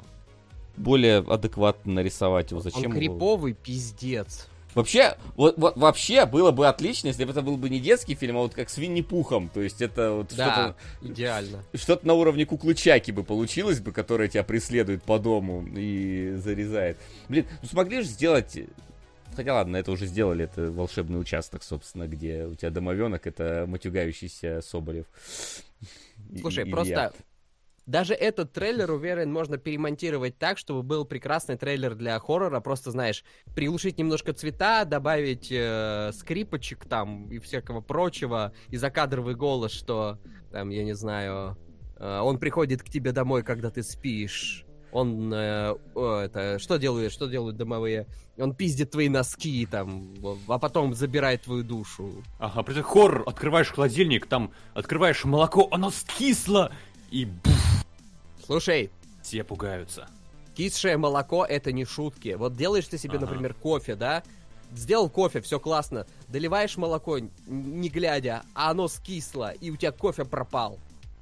более 0.77 1.19
адекватно 1.19 1.95
нарисовать 1.95 2.51
его? 2.51 2.61
Зачем 2.61 2.93
Он 2.93 2.97
его? 2.99 3.15
криповый 3.15 3.53
пиздец. 3.55 4.49
Вообще, 4.75 5.19
вот, 5.37 5.59
вот 5.59 5.77
вообще 5.77 6.25
было 6.25 6.51
бы 6.51 6.67
отлично, 6.67 7.09
если 7.09 7.27
бы 7.27 7.33
это 7.33 7.43
был 7.43 7.59
бы 7.59 7.69
не 7.69 7.79
детский 7.79 8.15
фильм, 8.15 8.39
а 8.39 8.41
вот 8.41 8.55
как 8.55 8.71
с 8.71 8.79
Винни-Пухом. 8.79 9.51
То 9.51 9.61
есть 9.61 9.83
это 9.83 10.13
вот 10.13 10.35
Да, 10.35 10.75
идеально. 11.03 11.59
что-то, 11.59 11.79
что-то 11.79 12.07
на 12.07 12.15
уровне 12.15 12.47
куклы 12.47 12.75
Чаки 12.75 13.13
бы 13.13 13.23
получилось 13.23 13.81
бы, 13.81 13.93
которая 13.93 14.29
тебя 14.29 14.45
преследует 14.45 15.03
по 15.03 15.19
дому 15.19 15.67
и 15.77 16.37
зарезает. 16.37 16.97
Блин, 17.29 17.47
ну 17.61 17.69
смогли 17.69 18.01
же 18.01 18.09
сделать... 18.09 18.59
Хотя 19.35 19.55
ладно, 19.55 19.77
это 19.79 19.91
уже 19.93 20.07
сделали, 20.07 20.45
это 20.45 20.71
волшебный 20.71 21.19
участок, 21.19 21.63
собственно, 21.63 22.07
где 22.07 22.45
у 22.45 22.55
тебя 22.55 22.71
домовенок, 22.71 23.27
это 23.27 23.65
матюгающийся 23.67 24.61
Соболев. 24.61 25.07
Слушай, 26.41 26.69
и 26.69 26.71
просто. 26.71 27.13
Даже 27.87 28.15
этот 28.15 28.53
трейлер, 28.53 28.91
уверен, 28.93 29.33
можно 29.33 29.59
перемонтировать 29.59 30.39
так, 30.39 30.59
чтобы 30.59 30.83
был 30.83 31.05
прекрасный 31.05 31.57
трейлер 31.57 31.95
для 31.95 32.19
хоррора. 32.19 32.61
Просто, 32.61 32.91
знаешь, 32.91 33.25
приглушить 33.55 33.99
немножко 33.99 34.33
цвета, 34.33 34.85
добавить 34.85 35.49
э, 35.51 36.13
скрипочек 36.15 36.85
там 36.85 37.29
и 37.31 37.39
всякого 37.39 37.81
прочего, 37.81 38.53
и 38.69 38.77
закадровый 38.77 39.35
голос, 39.35 39.73
что 39.73 40.19
там, 40.53 40.71
я 40.71 40.85
не 40.85 40.95
знаю, 40.95 41.57
э, 41.97 42.21
он 42.21 42.39
приходит 42.39 42.83
к 42.83 42.89
тебе 42.89 43.13
домой, 43.13 43.43
когда 43.43 43.71
ты 43.71 43.83
спишь. 43.83 44.65
Он, 44.93 45.33
э, 45.33 45.75
это, 45.97 46.59
что 46.59 46.77
делает, 46.77 47.13
что 47.13 47.27
делают 47.27 47.57
домовые? 47.57 48.07
Он 48.39 48.55
пиздит 48.55 48.91
твои 48.91 49.09
носки, 49.09 49.67
там, 49.67 50.15
а 50.47 50.59
потом 50.59 50.95
забирает 50.95 51.43
твою 51.43 51.65
душу. 51.65 52.23
Ага, 52.39 52.63
представь, 52.63 52.87
хоррор, 52.87 53.25
открываешь 53.27 53.73
холодильник, 53.73 54.27
там 54.27 54.53
открываешь 54.75 55.25
молоко, 55.25 55.67
оно 55.71 55.91
скисло, 55.91 56.71
и 57.13 57.27
буф, 57.27 57.85
Слушай, 58.45 58.91
все 59.23 59.45
пугаются. 59.45 60.09
Кисшее 60.57 60.97
молоко 60.97 61.45
это 61.45 61.71
не 61.73 61.85
шутки. 61.85 62.35
Вот 62.37 62.57
делаешь 62.57 62.87
ты 62.89 62.99
себе, 62.99 63.19
Ага. 63.19 63.27
например, 63.27 63.55
кофе, 63.55 63.95
да? 63.95 64.23
Сделал 64.75 65.09
кофе, 65.11 65.41
все 65.43 65.61
классно. 65.61 66.07
Доливаешь 66.29 66.77
молоко, 66.77 67.19
не 67.47 67.89
глядя, 67.89 68.43
а 68.55 68.71
оно 68.71 68.89
скисло, 68.89 69.53
и 69.53 69.71
у 69.71 69.77
тебя 69.77 69.93
кофе 69.93 70.25
пропал. 70.25 70.79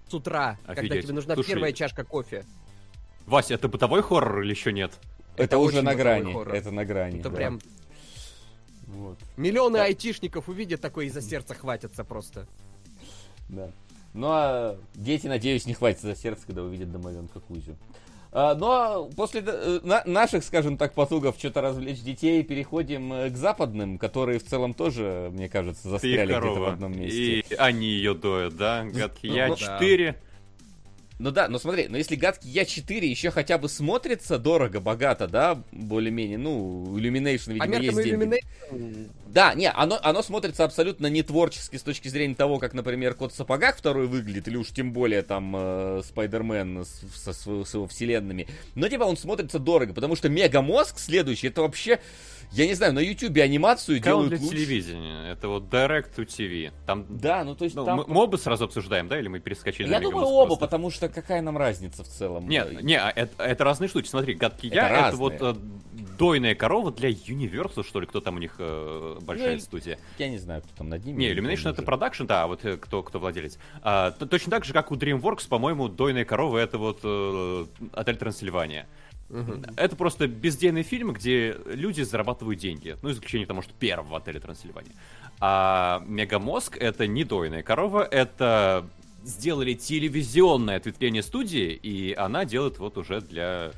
С 0.09 0.15
утра, 0.15 0.59
когда 0.67 0.81
Офигеть. 0.83 1.05
тебе 1.05 1.15
нужна 1.15 1.35
Слушай, 1.35 1.49
первая 1.51 1.73
чашка 1.73 2.05
кофе. 2.05 2.45
Вася, 3.27 3.55
это 3.55 3.69
бытовой 3.69 4.03
хоррор 4.03 4.43
или 4.43 4.51
еще 4.51 4.73
нет? 4.73 4.93
Это, 5.35 5.43
это 5.45 5.59
уже 5.59 5.83
на 5.83 5.95
грани. 5.95 6.33
хоррор. 6.33 6.55
Это 6.55 6.71
на 6.71 6.85
грани. 6.85 7.21
Это 7.21 7.31
да. 7.31 7.37
прям 7.37 7.61
Вот, 8.87 9.19
миллионы 9.37 9.77
айтишников 9.79 10.49
увидят 10.49 10.81
такое 10.81 11.07
и 11.07 11.11
за 11.11 11.21
сердце 11.21 11.55
хватятся 11.55 12.03
просто. 12.05 12.47
да. 13.49 13.71
Ну 14.13 14.29
а 14.31 14.77
дети, 14.95 15.27
надеюсь, 15.27 15.67
не 15.67 15.75
хватит 15.75 16.01
за 16.01 16.17
сердце, 16.17 16.47
когда 16.47 16.63
увидят 16.63 16.91
домовенка 16.91 17.41
Кузю. 17.41 17.77
А, 18.33 18.55
ну 18.55 18.67
а 18.67 19.11
после 19.17 19.43
э, 19.45 19.81
на- 19.83 20.05
наших, 20.05 20.45
скажем 20.45 20.77
так, 20.77 20.95
потугов 20.95 21.37
что-то 21.37 21.61
развлечь 21.61 22.01
детей, 22.01 22.43
переходим 22.45 23.13
э, 23.13 23.31
к 23.31 23.37
западным, 23.37 23.99
которые 23.99 24.39
в 24.39 24.45
целом 24.45 24.73
тоже, 24.73 25.31
мне 25.33 25.49
кажется, 25.49 25.89
застряли 25.89 26.33
где-то 26.33 26.61
в 26.61 26.65
одном 26.65 26.97
месте. 26.97 27.41
И 27.41 27.55
они 27.59 27.89
ее 27.89 28.15
доят, 28.15 28.57
да? 28.57 28.85
Гадкий 28.85 29.31
ну, 29.31 29.37
я 29.37 29.49
ну 29.49 29.57
да. 29.57 29.79
4. 29.79 30.17
Ну 31.21 31.31
да, 31.33 31.49
но 31.49 31.59
смотри, 31.59 31.87
но 31.89 31.99
если 31.99 32.17
гадкий 32.17 32.49
Я 32.49 32.65
4 32.65 33.07
еще 33.07 33.31
хотя 33.31 33.59
бы 33.59 33.69
смотрится 33.69 34.39
дорого, 34.39 34.81
богато, 34.81 35.29
да, 35.29 35.63
более-менее, 35.71 36.39
ну, 36.39 36.97
Illumination, 36.97 37.53
видимо, 37.53 37.67
меркам 37.67 37.83
есть 37.83 38.03
деньги. 38.03 38.25
Illumination, 38.25 39.09
Да, 39.27 39.53
не, 39.53 39.71
оно, 39.71 39.99
оно 40.03 40.23
смотрится 40.23 40.65
абсолютно 40.65 41.09
не 41.09 41.23
творчески 41.23 41.77
с 41.77 41.83
точки 41.83 42.09
зрения 42.09 42.35
того, 42.35 42.59
как, 42.59 42.73
например, 42.73 43.13
Кот 43.13 43.33
в 43.35 43.37
сапогах 43.37 43.77
второй 43.77 44.07
выглядит, 44.07 44.49
или 44.49 44.57
уж 44.57 44.69
тем 44.69 44.95
более 44.95 45.21
там 45.21 45.55
э, 45.55 46.03
Спайдермен 46.07 46.87
с, 46.87 47.03
со, 47.15 47.35
с 47.35 47.75
его 47.75 47.87
вселенными. 47.87 48.49
Но 48.75 48.89
типа 48.89 49.03
он 49.03 49.19
смотрится 49.19 49.59
дорого, 49.59 49.93
потому 49.93 50.17
что 50.17 50.31
Мегамозг 50.31 50.99
следующий, 50.99 51.49
это 51.49 51.61
вообще, 51.61 52.01
я 52.53 52.67
не 52.67 52.75
знаю, 52.75 52.93
на 52.93 52.99
Ютубе 53.01 53.43
анимацию 53.43 54.01
Канал 54.03 54.21
делают 54.23 54.41
для 54.41 54.45
лучше. 54.49 54.57
телевидения. 54.57 55.31
Это 55.33 55.49
вот 55.49 55.65
Direct 55.65 56.15
to 56.17 56.27
TV. 56.27 56.73
Там 56.87 57.07
Да, 57.09 57.45
ну 57.45 57.55
то 57.55 57.65
есть 57.65 57.77
Ну, 57.77 57.85
там... 57.85 57.99
мы, 57.99 58.05
мы 58.07 58.23
оба 58.23 58.37
сразу 58.37 58.65
обсуждаем, 58.65 59.09
да, 59.09 59.19
или 59.19 59.29
мы 59.29 59.41
перескочили 59.41 59.89
Я 59.89 59.99
на 59.99 60.01
думаю 60.01 60.27
оба, 60.27 60.47
просто? 60.49 60.67
потому 60.67 60.91
что 60.91 61.09
какая 61.09 61.43
нам 61.43 61.57
разница 61.57 62.03
в 62.05 62.09
целом? 62.09 62.49
Нет, 62.49 62.83
не, 62.83 62.97
а 62.99 63.11
это, 63.11 63.43
это 63.43 63.65
разные 63.65 63.89
штуки. 63.89 64.09
Смотри, 64.09 64.35
гадкий 64.35 64.69
Это 64.69 64.77
я 64.77 64.87
это 64.89 64.95
разные. 65.03 65.19
вот 65.19 65.35
э, 65.41 65.55
дойная 66.19 66.55
корова 66.55 66.91
для 66.93 67.11
Universal, 67.11 67.85
что 67.87 68.01
ли, 68.01 68.07
кто 68.07 68.21
там 68.21 68.37
у 68.37 68.39
них 68.39 68.57
э, 68.59 69.19
большая 69.23 69.55
Ну, 69.55 69.61
студия. 69.61 69.99
Я 70.19 70.29
не 70.29 70.39
знаю, 70.39 70.63
кто 70.63 70.71
там 70.77 70.89
над 70.89 71.05
ними. 71.05 71.19
Не, 71.25 71.33
Illumination 71.33 71.71
это 71.71 71.83
продакшн, 71.83 72.25
да, 72.27 72.47
вот 72.47 72.65
э, 72.65 72.77
кто, 72.77 73.03
кто 73.03 73.19
владелец. 73.19 73.59
А, 73.83 74.11
точно 74.11 74.51
так 74.51 74.65
же, 74.65 74.73
как 74.73 74.91
у 74.91 74.97
DreamWorks, 74.97 75.49
по-моему, 75.49 75.89
дойная 75.89 76.25
корова 76.25 76.59
это 76.59 76.79
вот 76.79 77.01
э, 77.05 77.67
отель 77.93 78.17
Трансильвания. 78.17 78.87
Мгм. 79.31 79.65
Это 79.77 79.97
просто 79.97 80.27
бездейный 80.27 80.83
фильм, 80.83 81.13
где 81.13 81.57
люди 81.67 82.03
зарабатывают 82.03 82.59
деньги. 82.59 82.97
Ну, 83.01 83.11
исключение 83.13 83.47
того, 83.47 83.63
что 83.63 83.73
первого 83.75 84.19
отеля 84.19 84.41
Трансильвания. 84.41 84.93
А 85.41 86.03
Мегамозг 86.07 86.77
это 86.77 87.07
не 87.07 87.25
дойная 87.25 87.63
корова, 87.63 88.03
это 88.03 88.87
сделали 89.23 89.75
телевизионное 89.75 90.77
ответвление 90.77 91.23
студии, 91.23 91.73
и 91.73 92.13
она 92.15 92.45
делает 92.45 92.79
вот 92.79 92.99
уже 92.99 93.21
для... 93.21 93.73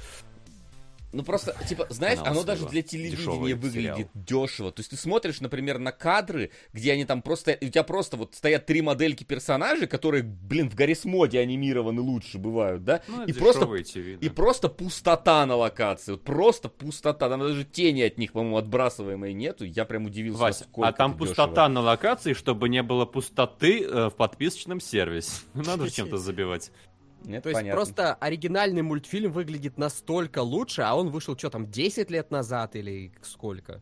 Ну 1.12 1.22
просто, 1.22 1.54
типа, 1.68 1.86
знаешь, 1.90 2.18
Канал 2.18 2.32
оно 2.32 2.44
даже 2.44 2.66
для 2.66 2.82
телевидения 2.82 3.54
выглядит 3.54 4.08
дешево. 4.14 4.72
То 4.72 4.80
есть 4.80 4.90
ты 4.90 4.96
смотришь, 4.96 5.40
например, 5.40 5.78
на 5.78 5.92
кадры, 5.92 6.50
где 6.72 6.92
они 6.92 7.04
там 7.04 7.22
просто, 7.22 7.58
у 7.60 7.66
тебя 7.66 7.82
просто 7.82 8.16
вот 8.16 8.34
стоят 8.34 8.66
три 8.66 8.80
модельки 8.80 9.24
персонажей, 9.24 9.86
которые, 9.86 10.22
блин, 10.22 10.70
в 10.70 10.74
Гаррисмоде 10.74 11.38
анимированы 11.38 12.00
лучше 12.00 12.38
бывают, 12.38 12.84
да? 12.84 13.02
Ну, 13.08 13.24
и 13.24 13.32
просто 13.32 13.64
TV, 13.64 14.18
да. 14.18 14.26
и 14.26 14.30
просто 14.30 14.68
пустота 14.68 15.44
на 15.44 15.56
локации. 15.56 16.12
Вот 16.12 16.22
просто 16.22 16.68
пустота. 16.68 17.28
Там 17.28 17.40
даже 17.40 17.64
тени 17.64 18.02
от 18.02 18.18
них, 18.18 18.32
по-моему, 18.32 18.56
отбрасываемой 18.56 19.34
нету. 19.34 19.64
Я 19.64 19.84
прям 19.84 20.06
удивился, 20.06 20.38
Вася, 20.38 20.66
а 20.78 20.92
там 20.92 21.16
пустота 21.16 21.46
дешево. 21.46 21.68
на 21.68 21.80
локации, 21.82 22.32
чтобы 22.32 22.68
не 22.68 22.82
было 22.82 23.04
пустоты 23.04 23.84
э, 23.84 24.08
в 24.08 24.14
подписочном 24.14 24.80
сервисе. 24.80 25.42
Надо 25.54 25.90
чем-то 25.90 26.16
забивать. 26.16 26.70
Это 27.28 27.42
То 27.42 27.48
есть 27.50 27.60
понятно. 27.60 27.76
просто 27.76 28.14
оригинальный 28.14 28.82
мультфильм 28.82 29.32
выглядит 29.32 29.78
настолько 29.78 30.40
лучше, 30.40 30.82
а 30.82 30.94
он 30.94 31.10
вышел 31.10 31.36
что 31.36 31.50
там, 31.50 31.70
10 31.70 32.10
лет 32.10 32.30
назад 32.30 32.76
или 32.76 33.12
сколько? 33.22 33.80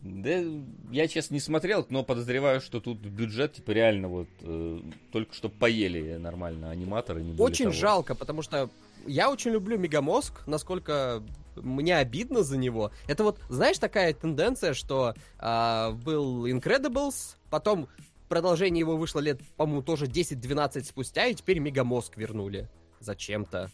Да, 0.00 0.44
я, 0.92 1.08
честно, 1.08 1.34
не 1.34 1.40
смотрел, 1.40 1.84
но 1.90 2.04
подозреваю, 2.04 2.60
что 2.60 2.80
тут 2.80 2.98
бюджет, 2.98 3.54
типа, 3.54 3.72
реально 3.72 4.08
вот, 4.08 4.28
э, 4.42 4.80
только 5.10 5.34
что 5.34 5.48
поели 5.48 6.16
нормально 6.16 6.70
аниматоры, 6.70 7.20
не 7.22 7.32
Очень 7.36 7.66
того. 7.66 7.76
жалко, 7.76 8.14
потому 8.14 8.42
что 8.42 8.70
я 9.06 9.30
очень 9.30 9.50
люблю 9.50 9.76
Мегамозг, 9.76 10.46
насколько 10.46 11.22
мне 11.56 11.96
обидно 11.96 12.44
за 12.44 12.56
него. 12.56 12.92
Это 13.08 13.24
вот, 13.24 13.40
знаешь, 13.48 13.78
такая 13.78 14.12
тенденция, 14.14 14.74
что 14.74 15.14
а, 15.38 15.92
был 15.92 16.46
Incredibles, 16.46 17.36
потом 17.50 17.88
продолжение 18.28 18.80
его 18.80 18.96
вышло 18.96 19.20
лет, 19.20 19.40
по-моему, 19.56 19.82
тоже 19.82 20.06
10-12 20.06 20.84
спустя, 20.84 21.26
и 21.26 21.34
теперь 21.34 21.58
Мегамозг 21.58 22.16
вернули. 22.16 22.68
Зачем-то. 23.00 23.70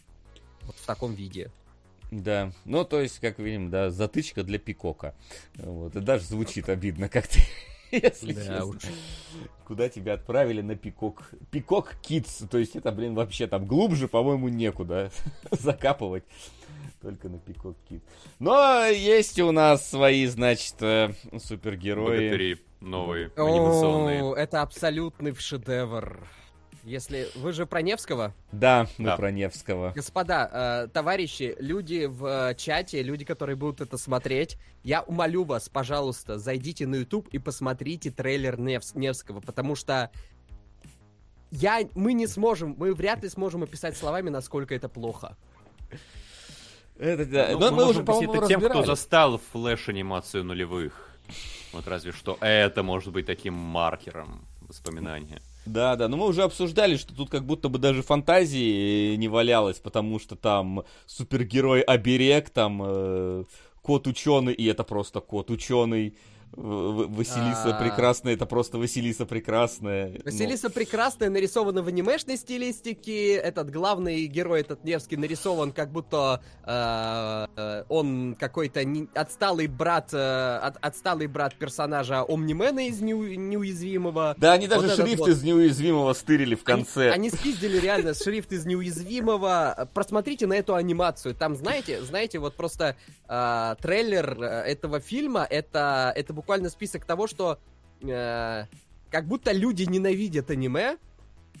Вот 0.63 0.75
в 0.77 0.85
таком 0.85 1.13
виде. 1.13 1.51
Да, 2.11 2.51
ну 2.65 2.85
то 2.85 3.01
есть, 3.01 3.19
как 3.19 3.39
видим, 3.39 3.69
да, 3.69 3.89
затычка 3.89 4.43
для 4.43 4.59
пикока. 4.59 5.15
Вот, 5.55 5.95
и 5.95 5.99
даже 5.99 6.23
звучит 6.25 6.69
обидно 6.69 7.09
как-то, 7.09 7.39
если 7.91 8.33
Да 8.33 8.41
честно. 8.41 8.65
уж. 8.65 8.77
Куда 9.65 9.89
тебя 9.89 10.13
отправили 10.13 10.61
на 10.61 10.75
пикок? 10.75 11.31
Пикок 11.51 11.95
Kids, 12.03 12.47
то 12.47 12.57
есть 12.59 12.75
это, 12.75 12.91
блин, 12.91 13.15
вообще 13.15 13.47
там 13.47 13.65
глубже, 13.65 14.07
по-моему, 14.07 14.47
некуда 14.49 15.11
закапывать. 15.51 16.23
Только 17.01 17.29
на 17.29 17.39
пикок 17.39 17.75
Kids. 17.89 18.01
Но 18.39 18.85
есть 18.85 19.39
у 19.39 19.51
нас 19.51 19.87
свои, 19.89 20.25
значит, 20.27 20.75
э, 20.81 21.13
супергерои. 21.39 22.17
Богатыри 22.29 22.57
новые, 22.85 23.31
анимационные. 23.35 24.23
О, 24.23 24.35
это 24.35 24.61
абсолютный 24.61 25.33
шедевр. 25.35 26.19
Если 26.83 27.27
вы 27.35 27.51
же 27.51 27.65
про 27.65 27.81
Невского, 27.81 28.35
Да, 28.51 28.85
мы 28.99 29.05
Да. 29.05 29.17
про 29.17 29.31
Невского. 29.31 29.91
господа, 29.95 30.83
э, 30.85 30.87
товарищи, 30.93 31.55
люди 31.57 32.05
в 32.05 32.25
э, 32.51 32.55
чате, 32.55 33.01
люди, 33.01 33.25
которые 33.25 33.55
будут 33.55 33.81
это 33.81 33.97
смотреть, 33.97 34.57
я 34.83 35.01
умолю 35.01 35.45
вас, 35.45 35.67
пожалуйста, 35.67 36.37
зайдите 36.37 36.85
на 36.85 36.97
YouTube 36.97 37.27
и 37.29 37.39
посмотрите 37.39 38.11
трейлер 38.11 38.57
Невс- 38.59 38.91
Невского, 38.95 39.39
потому 39.41 39.73
что 39.75 40.11
я, 41.49 41.79
мы 41.95 42.13
не 42.13 42.27
сможем, 42.27 42.75
мы 42.77 42.93
вряд 42.93 43.23
ли 43.23 43.29
сможем 43.29 43.63
описать 43.63 43.97
словами, 43.97 44.29
насколько 44.29 44.75
это 44.75 44.87
плохо. 44.87 45.35
Это 46.99 47.25
да. 47.25 47.47
Ну, 47.53 47.59
Но 47.59 47.65
мы 47.65 47.71
мы 47.71 47.75
можем 47.77 47.89
уже, 47.89 48.03
по-моему, 48.03 48.33
объяснить 48.33 48.51
это 48.51 48.61
тем, 48.61 48.69
кто 48.69 48.85
застал 48.85 49.41
флеш-анимацию 49.53 50.43
нулевых. 50.43 51.11
Вот 51.75 51.87
разве 51.89 52.13
что 52.13 52.37
это 52.39 52.83
может 52.83 53.11
быть 53.11 53.25
таким 53.25 53.53
маркером 53.53 54.45
воспоминания. 54.61 55.41
Да, 55.65 55.95
да, 55.97 56.07
но 56.07 56.15
мы 56.15 56.27
уже 56.27 56.43
обсуждали, 56.43 56.95
что 56.95 57.13
тут 57.13 57.29
как 57.29 57.45
будто 57.45 57.67
бы 57.67 57.79
даже 57.79 58.01
фантазии 58.01 59.15
не 59.15 59.27
валялось, 59.27 59.77
потому 59.79 60.19
что 60.19 60.35
там 60.35 60.83
супергерой 61.05 61.81
оберег, 61.81 62.49
там 62.49 62.81
э, 62.81 63.43
кот 63.81 64.07
ученый, 64.07 64.53
и 64.53 64.65
это 64.65 64.83
просто 64.83 65.19
кот 65.19 65.51
ученый. 65.51 66.15
Василиса 66.53 67.75
А. 67.77 67.79
прекрасная, 67.81 68.33
это 68.33 68.45
просто 68.45 68.77
Василиса 68.77 69.25
прекрасная. 69.25 70.11
Ну, 70.13 70.19
Василиса 70.23 70.69
прекрасная, 70.69 71.29
нарисована 71.29 71.81
в 71.81 71.87
анимешной 71.87 72.37
стилистике. 72.37 73.33
Этот 73.35 73.71
главный 73.71 74.25
герой, 74.27 74.61
этот 74.61 74.83
Невский, 74.83 75.17
нарисован 75.17 75.71
как 75.73 75.91
будто 75.91 76.41
э, 76.63 77.83
он 77.89 78.35
какой-то 78.39 78.83
не- 78.85 79.07
отсталый 79.13 79.67
брат, 79.67 80.09
э, 80.13 80.57
от- 80.61 80.77
отсталый 80.81 81.27
брат 81.27 81.55
персонажа 81.55 82.23
Омнимена 82.27 82.87
из 82.87 83.01
Неу- 83.01 83.35
Неуязвимого. 83.35 84.35
Да, 84.37 84.53
они 84.53 84.67
даже 84.67 84.87
Вот 84.87 84.95
шрифт 84.95 85.19
вот. 85.19 85.29
из 85.29 85.43
неуязвимого 85.43 86.13
стырили 86.13 86.55
в 86.55 86.63
конце. 86.63 87.11
Они, 87.11 87.27
они 87.27 87.29
спиздили 87.31 87.77
реально 87.79 88.13
шрифт 88.13 88.51
из 88.53 88.65
неуязвимого. 88.65 89.89
Просмотрите 89.93 90.47
на 90.47 90.53
эту 90.53 90.75
анимацию. 90.75 91.35
Там, 91.35 91.55
знаете, 91.55 92.01
знаете, 92.03 92.39
вот 92.39 92.55
просто 92.55 92.95
э, 93.27 93.75
трейлер 93.81 94.37
э, 94.41 94.45
этого 94.71 94.99
фильма 94.99 95.45
это, 95.49 96.13
это 96.15 96.33
буквально 96.35 96.69
список 96.69 97.05
того, 97.05 97.25
что 97.27 97.57
э, 98.01 98.65
как 99.09 99.27
будто 99.27 99.51
люди 99.51 99.83
ненавидят 99.83 100.51
аниме 100.51 100.97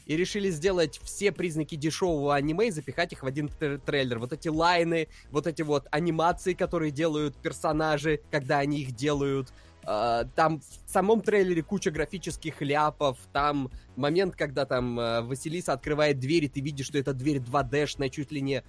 и 0.05 0.15
решили 0.15 0.51
сделать 0.51 0.99
все 1.03 1.31
признаки 1.31 1.75
дешевого 1.75 2.35
аниме 2.35 2.67
и 2.67 2.71
запихать 2.71 3.13
их 3.13 3.23
в 3.23 3.25
один 3.25 3.47
тр- 3.47 3.79
трейлер. 3.83 4.19
Вот 4.19 4.33
эти 4.33 4.49
лайны, 4.49 5.07
вот 5.31 5.47
эти 5.47 5.63
вот 5.63 5.87
анимации, 5.89 6.53
которые 6.53 6.91
делают 6.91 7.35
персонажи, 7.37 8.21
когда 8.29 8.59
они 8.59 8.81
их 8.81 8.91
делают. 8.91 9.51
Э, 9.87 10.25
Там 10.35 10.59
в 10.59 10.91
самом 10.91 11.21
трейлере 11.21 11.63
куча 11.63 11.89
графических 11.89 12.61
ляпов, 12.61 13.17
там 13.31 13.71
момент, 13.95 14.35
когда 14.35 14.65
там 14.65 14.99
э, 14.99 15.21
Василиса 15.21 15.73
открывает 15.73 16.19
дверь, 16.19 16.43
и 16.45 16.49
ты 16.49 16.59
видишь, 16.59 16.87
что 16.87 16.99
эта 16.99 17.13
дверь 17.13 17.37
2D-шная, 17.37 18.09
чуть 18.09 18.31
ли 18.31 18.41
не 18.41 18.63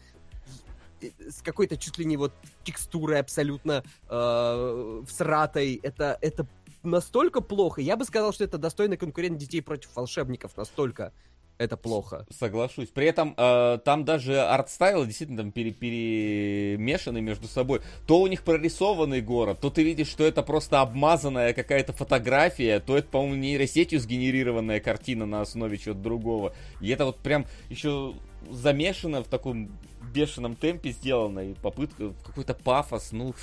с 1.29 1.43
какой-то 1.43 1.77
чуть 1.77 1.99
ли 1.99 2.05
не 2.05 2.17
вот 2.17 2.33
текстурой 2.65 3.21
абсолютно 3.21 3.85
э, 4.09 5.03
всратой. 5.07 5.81
Это, 5.83 6.19
это 6.21 6.47
настолько 6.83 7.41
плохо. 7.41 7.81
Я 7.81 7.97
бы 7.97 8.05
сказал, 8.05 8.33
что 8.33 8.45
это 8.45 8.59
достойный 8.59 8.97
конкурент 8.97 9.39
детей 9.39 9.61
против 9.61 9.95
волшебников. 9.95 10.57
Настолько 10.57 11.13
это 11.59 11.77
плохо. 11.77 12.27
Соглашусь. 12.31 12.89
При 12.89 13.07
этом 13.07 13.35
э, 13.37 13.79
там 13.85 14.05
даже 14.05 14.41
арт-стайлы 14.41 15.07
действительно 15.07 15.39
там 15.43 15.53
пере- 15.53 15.73
перемешаны 15.73 17.21
между 17.21 17.49
собой. 17.49 17.81
То 18.07 18.21
у 18.21 18.27
них 18.27 18.43
прорисованный 18.43 19.23
город, 19.23 19.59
то 19.61 19.71
ты 19.71 19.83
видишь, 19.83 20.09
что 20.09 20.25
это 20.25 20.43
просто 20.43 20.81
обмазанная 20.81 21.55
какая-то 21.55 21.93
фотография, 21.93 22.81
то 22.81 22.97
это, 22.97 23.09
по-моему, 23.09 23.37
нейросетью 23.37 24.01
сгенерированная 24.01 24.81
картина 24.81 25.27
на 25.27 25.41
основе 25.41 25.79
чего-то 25.79 26.01
другого. 26.01 26.55
И 26.81 26.91
это 26.91 27.07
вот 27.07 27.17
прям 27.19 27.47
еще 27.71 28.15
замешано 28.51 29.23
в 29.23 29.29
таком 29.29 29.71
бешеном 30.09 30.55
темпе 30.57 30.91
сделано, 30.91 31.51
и 31.51 31.55
попытка, 31.55 32.13
какой-то 32.25 32.55
пафос, 32.55 33.13
ну... 33.13 33.35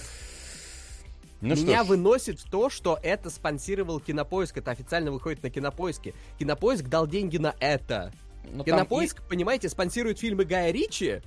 Ну 1.41 1.55
Меня 1.55 1.84
выносит 1.84 2.39
в 2.39 2.49
то, 2.49 2.70
что 2.70 2.97
это 3.03 3.30
спонсировал 3.30 3.99
Кинопоиск. 3.99 4.57
Это 4.57 4.72
официально 4.72 5.11
выходит 5.11 5.43
на 5.43 5.49
Кинопоиске. 5.49 6.14
Кинопоиск 6.39 6.86
дал 6.86 7.05
деньги 7.05 7.36
на 7.38 7.53
это. 7.59 8.14
ну, 8.45 8.64
там 8.64 8.78
Кинопоиск, 8.78 9.22
понимаете, 9.28 9.68
спонсирует 9.68 10.20
фильмы 10.20 10.45
Гая 10.45 10.72
Ричи. 10.72 11.22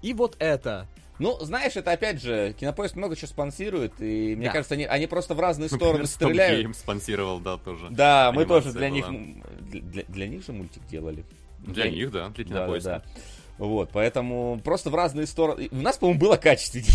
И 0.00 0.14
вот 0.14 0.36
это. 0.38 0.86
Ну, 1.18 1.38
знаешь, 1.40 1.76
это 1.76 1.92
опять 1.92 2.22
же, 2.22 2.54
Кинопоиск 2.58 2.96
много 2.96 3.16
чего 3.16 3.28
спонсирует, 3.28 3.92
и 4.00 4.34
мне 4.34 4.46
Да. 4.46 4.52
кажется, 4.52 4.74
они, 4.74 4.84
они 4.86 5.06
просто 5.06 5.34
в 5.34 5.40
разные 5.40 5.68
стороны 5.68 5.98
Например, 5.98 6.06
Stop 6.06 6.14
стреляют. 6.32 6.66
Game 6.66 6.74
спонсировал, 6.74 7.38
да, 7.38 7.58
тоже. 7.58 7.88
Да, 7.90 8.32
мы 8.34 8.46
тоже 8.46 8.72
для 8.72 8.88
них, 8.88 9.06
была. 9.06 9.14
м, 9.16 9.44
для, 9.60 9.80
для- 9.82 10.04
для 10.08 10.26
них 10.26 10.42
же 10.44 10.52
мультик 10.52 10.86
делали. 10.86 11.22
Для 11.60 11.90
них, 11.90 12.10
да, 12.10 12.30
для 12.30 12.44
Да, 12.44 12.50
да, 12.50 12.60
кинопоиска. 12.60 12.90
да. 12.90 13.20
Вот, 13.58 13.90
поэтому 13.92 14.60
просто 14.64 14.90
в 14.90 14.94
разные 14.94 15.26
стороны. 15.26 15.68
У 15.70 15.76
нас, 15.76 15.96
по-моему, 15.98 16.20
было 16.20 16.36
качественнее, 16.36 16.90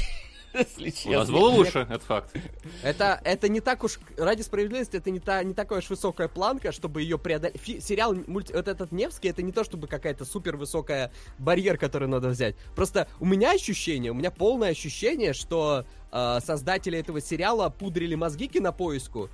если 0.77 1.09
У 1.09 1.13
нас 1.13 1.29
было 1.29 1.49
лучше, 1.49 1.87
это 1.89 2.03
факт. 2.03 2.35
Это, 2.83 3.21
это 3.23 3.47
не 3.47 3.61
так 3.61 3.83
уж, 3.83 3.99
ради 4.17 4.41
справедливости, 4.41 4.97
это 4.97 5.11
не, 5.11 5.19
та, 5.19 5.41
не 5.43 5.53
такая 5.53 5.79
уж 5.79 5.89
высокая 5.89 6.27
планка, 6.27 6.71
чтобы 6.71 7.01
ее 7.01 7.17
преодолеть. 7.17 7.61
Фи- 7.61 7.79
сериал, 7.79 8.13
мульти- 8.13 8.53
вот 8.53 8.67
этот 8.67 8.91
Невский, 8.91 9.29
это 9.29 9.41
не 9.41 9.51
то, 9.51 9.63
чтобы 9.63 9.87
какая-то 9.87 10.25
супер 10.25 10.57
высокая 10.57 11.11
барьер, 11.37 11.77
который 11.77 12.07
надо 12.07 12.29
взять. 12.29 12.55
Просто 12.75 13.07
у 13.19 13.25
меня 13.25 13.51
ощущение, 13.51 14.11
у 14.11 14.15
меня 14.15 14.31
полное 14.31 14.71
ощущение, 14.71 15.33
что 15.33 15.85
э, 16.11 16.39
создатели 16.43 16.97
этого 16.97 17.21
сериала 17.21 17.69
пудрили 17.69 18.15
мозги 18.15 18.47
кинопоиску, 18.47 19.29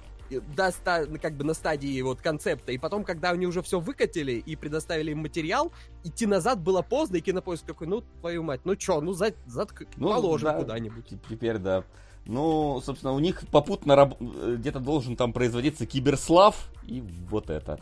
до 0.55 0.71
ста- 0.71 1.05
ну, 1.07 1.17
как 1.21 1.34
бы 1.36 1.43
на 1.43 1.53
стадии 1.53 2.01
вот 2.01 2.21
концепта, 2.21 2.71
и 2.71 2.78
потом, 2.78 3.03
когда 3.03 3.32
они 3.32 3.45
уже 3.47 3.61
все 3.61 3.80
выкатили 3.80 4.34
и 4.34 4.55
предоставили 4.55 5.11
им 5.11 5.19
материал, 5.19 5.71
идти 6.03 6.26
назад 6.26 6.59
было 6.61 6.82
поздно, 6.82 7.17
и 7.17 7.21
кинопоиск 7.21 7.65
такой, 7.65 7.88
ну, 7.88 8.01
твою 8.21 8.43
мать, 8.43 8.61
ну 8.63 8.76
чё, 8.76 9.01
ну, 9.01 9.13
за, 9.13 9.28
затк- 9.47 9.88
Ну, 9.97 10.09
положим 10.09 10.49
да, 10.49 10.57
куда-нибудь. 10.57 11.05
Теперь 11.30 11.57
да. 11.57 11.84
Ну, 12.26 12.82
собственно, 12.84 13.13
у 13.13 13.19
них 13.19 13.43
попутно 13.51 13.95
раб- 13.95 14.17
э, 14.19 14.55
где-то 14.57 14.80
должен 14.80 15.15
там 15.15 15.32
производиться 15.32 15.86
киберслав 15.86 16.55
и 16.84 17.01
вот 17.30 17.49
это. 17.51 17.80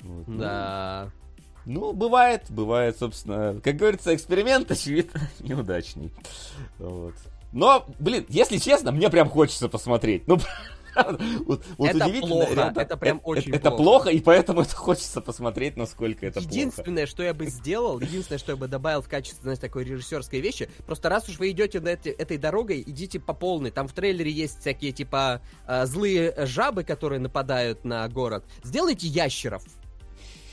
Вот. 0.00 0.26
Ну, 0.28 0.38
Да. 0.38 1.10
Ну, 1.64 1.92
бывает, 1.92 2.44
бывает, 2.48 2.96
собственно. 2.98 3.60
Как 3.62 3.76
говорится, 3.76 4.14
эксперимент, 4.14 4.70
очевидно, 4.70 5.20
неудачный. 5.40 6.10
Вот. 6.78 7.14
Но, 7.52 7.86
блин, 7.98 8.24
если 8.28 8.56
честно, 8.58 8.90
мне 8.90 9.10
прям 9.10 9.28
хочется 9.28 9.68
посмотреть. 9.68 10.26
Ну, 10.26 10.38
вот, 11.46 11.64
вот 11.76 11.88
Это 11.88 12.08
плохо, 12.20 12.54
реально, 12.54 12.80
это 12.80 12.96
прям 12.96 13.18
э- 13.18 13.20
очень 13.24 13.52
Это 13.52 13.70
плохо. 13.70 13.76
плохо, 13.82 14.10
и 14.10 14.20
поэтому 14.20 14.60
это 14.62 14.74
хочется 14.76 15.20
посмотреть, 15.20 15.76
насколько 15.76 16.26
это 16.26 16.40
плохо. 16.40 16.48
Единственное, 16.54 17.06
что 17.06 17.22
я 17.22 17.34
бы 17.34 17.46
сделал, 17.46 18.00
единственное, 18.00 18.38
что 18.38 18.52
я 18.52 18.56
бы 18.56 18.68
добавил 18.68 19.02
в 19.02 19.08
качестве, 19.08 19.42
знаете, 19.42 19.62
такой 19.62 19.84
режиссерской 19.84 20.40
вещи, 20.40 20.68
просто 20.86 21.08
раз 21.08 21.28
уж 21.28 21.38
вы 21.38 21.50
идете 21.50 21.80
на 21.80 21.88
эти- 21.90 22.08
этой 22.08 22.38
дорогой, 22.38 22.82
идите 22.86 23.20
по 23.20 23.34
полной. 23.34 23.70
Там 23.70 23.88
в 23.88 23.92
трейлере 23.92 24.30
есть 24.30 24.60
всякие, 24.60 24.92
типа, 24.92 25.40
э, 25.66 25.86
злые 25.86 26.34
жабы, 26.46 26.84
которые 26.84 27.20
нападают 27.20 27.84
на 27.84 28.08
город. 28.08 28.44
Сделайте 28.62 29.06
ящеров. 29.06 29.62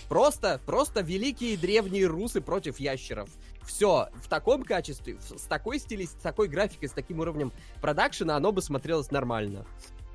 Просто, 0.08 0.62
просто 0.66 1.02
великие 1.02 1.58
древние 1.58 2.06
русы 2.06 2.40
против 2.40 2.80
ящеров. 2.80 3.28
Все, 3.64 4.10
в 4.22 4.30
таком 4.30 4.62
качестве, 4.62 5.18
с 5.20 5.42
такой 5.44 5.80
стилистикой, 5.80 6.20
с 6.20 6.24
такой 6.24 6.48
графикой, 6.48 6.90
с 6.90 6.92
таким 6.92 7.20
уровнем 7.22 7.52
продакшена, 7.82 8.36
оно 8.36 8.52
бы 8.52 8.62
смотрелось 8.62 9.10
нормально. 9.10 9.66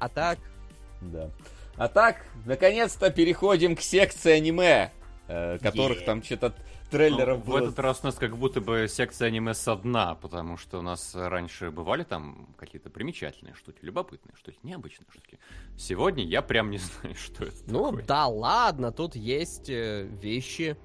А 0.01 0.09
так, 0.09 0.38
Да. 1.01 1.30
А 1.76 1.88
так, 1.88 2.26
наконец-то 2.44 3.11
переходим 3.11 3.74
к 3.76 3.80
секции 3.80 4.32
аниме, 4.32 4.90
э, 5.28 5.59
которых 5.62 6.05
там 6.05 6.22
что-то 6.22 6.48
Ну, 6.59 6.90
трейлеров 6.90 7.38
в 7.40 7.44
было. 7.46 7.59
этот 7.61 7.78
раз 7.78 8.01
у 8.03 8.07
нас 8.07 8.16
как 8.16 8.36
будто 8.36 8.61
бы 8.61 8.86
секция 8.88 9.28
аниме 9.28 9.55
со 9.55 9.76
дна, 9.76 10.14
потому 10.16 10.57
что 10.59 10.80
у 10.80 10.82
нас 10.82 11.14
раньше 11.14 11.70
бывали 11.70 12.03
там 12.03 12.48
какие-то 12.59 12.90
примечательные 12.90 13.55
штуки, 13.55 13.78
любопытные 13.82 14.34
штуки, 14.36 14.59
необычные 14.62 15.07
штуки. 15.11 15.38
Сегодня 15.78 16.24
я 16.24 16.42
прям 16.42 16.70
не 16.70 16.78
знаю, 17.03 17.14
что 17.14 17.44
это 17.44 17.57
ну 17.68 17.86
такое. 17.90 18.05
да 18.05 18.26
ладно, 18.26 18.90
тут 18.92 19.14
есть 19.16 19.70
э, 19.70 20.03
вещи. 20.20 20.76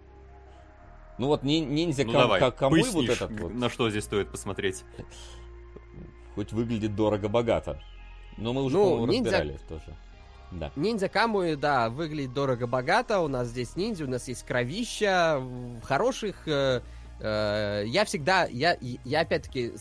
Ну 1.17 1.27
вот 1.27 1.43
ни- 1.43 1.59
ниндзя 1.59 2.03
Ну 2.05 2.11
кам- 2.13 2.21
давай, 2.21 2.41
вот 2.41 3.09
этот 3.09 3.31
вот, 3.39 3.53
на 3.53 3.69
что 3.69 3.89
здесь 3.89 4.03
стоит 4.03 4.29
посмотреть. 4.29 4.83
хоть 6.35 6.51
выглядит 6.53 6.95
дорого-богато. 6.95 7.81
Но 8.37 8.53
мы 8.53 8.63
уже, 8.63 8.75
Ну, 8.77 8.83
по-моему, 8.83 9.13
ниндзя- 9.13 9.31
разбирали 9.31 9.59
тоже. 9.69 9.93
Да. 10.51 10.71
Ниндзя 10.75 11.09
Камуи, 11.09 11.55
да, 11.55 11.89
выглядит 11.89 12.33
дорого-богато. 12.33 13.19
У 13.19 13.27
нас 13.27 13.47
здесь 13.47 13.75
ниндзя, 13.75 14.05
у 14.05 14.09
нас 14.09 14.27
есть 14.27 14.43
кровища, 14.45 15.41
хороших, 15.83 16.47
э, 16.47 16.81
Э, 17.21 17.83
я 17.87 18.03
всегда, 18.03 18.45
я, 18.45 18.77
я 18.81 19.21
опять-таки, 19.21 19.71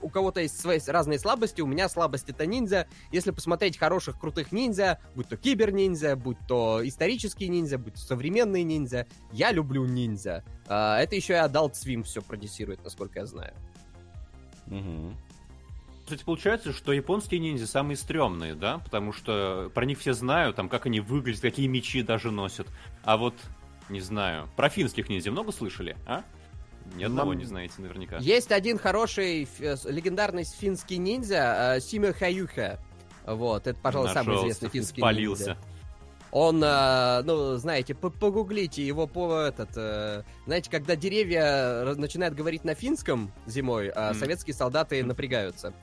у 0.00 0.08
кого-то 0.08 0.40
есть 0.40 0.60
свои 0.60 0.78
разные 0.86 1.18
слабости, 1.18 1.60
у 1.60 1.66
меня 1.66 1.88
слабость 1.88 2.30
это 2.30 2.46
ниндзя. 2.46 2.86
Если 3.10 3.32
посмотреть 3.32 3.76
хороших, 3.76 4.20
крутых 4.20 4.52
ниндзя, 4.52 5.00
будь 5.16 5.28
то 5.28 5.36
кибер-ниндзя, 5.36 6.14
будь 6.14 6.38
то 6.46 6.80
исторические 6.86 7.48
ниндзя, 7.48 7.76
будь 7.78 7.94
то 7.94 8.00
современные 8.00 8.62
ниндзя, 8.62 9.08
я 9.32 9.50
люблю 9.50 9.84
ниндзя. 9.84 10.44
Э, 10.68 10.98
это 10.98 11.16
еще 11.16 11.32
и 11.32 11.36
Adult 11.38 11.72
Swim 11.72 12.04
все 12.04 12.22
продюсирует, 12.22 12.84
насколько 12.84 13.18
я 13.18 13.26
знаю. 13.26 13.52
Мгм. 14.66 15.16
Кстати, 16.08 16.24
получается, 16.24 16.72
что 16.72 16.94
японские 16.94 17.38
ниндзя 17.38 17.66
самые 17.66 17.98
стрёмные, 17.98 18.54
да? 18.54 18.78
Потому 18.78 19.12
что 19.12 19.70
про 19.74 19.84
них 19.84 19.98
все 19.98 20.14
знают, 20.14 20.56
там, 20.56 20.70
как 20.70 20.86
они 20.86 21.00
выглядят, 21.00 21.42
какие 21.42 21.66
мечи 21.66 22.00
даже 22.00 22.30
носят. 22.30 22.66
А 23.04 23.18
вот, 23.18 23.34
не 23.90 24.00
знаю, 24.00 24.48
про 24.56 24.70
финских 24.70 25.10
ниндзя 25.10 25.30
много 25.30 25.52
слышали, 25.52 25.98
а? 26.06 26.22
Ни 26.96 27.04
одного 27.04 27.32
Мам- 27.32 27.38
не 27.40 27.44
знаете 27.44 27.74
наверняка. 27.76 28.16
Есть 28.20 28.52
один 28.52 28.78
хороший 28.78 29.46
э, 29.58 29.76
легендарный 29.84 30.44
финский 30.44 30.96
ниндзя, 30.96 31.74
э, 31.76 31.80
Симё 31.80 32.14
Хаюха. 32.14 32.78
Вот, 33.26 33.66
это, 33.66 33.78
пожалуй, 33.78 34.08
самый 34.08 34.28
Нашелся, 34.28 34.44
известный 34.44 34.70
финский 34.70 35.00
спалился. 35.02 35.44
ниндзя. 35.50 35.58
Он, 36.30 36.64
э, 36.64 37.22
ну, 37.24 37.56
знаете, 37.56 37.94
по- 37.94 38.08
погуглите 38.08 38.82
его 38.86 39.06
по 39.06 39.40
этот, 39.42 39.72
знаете, 40.46 40.70
когда 40.70 40.96
деревья 40.96 41.84
начинают 41.96 42.34
говорить 42.34 42.64
на 42.64 42.74
финском 42.74 43.30
зимой, 43.46 43.92
Мгм. 43.94 44.14
советские 44.14 44.54
солдаты 44.54 45.04
напрягаются. 45.04 45.74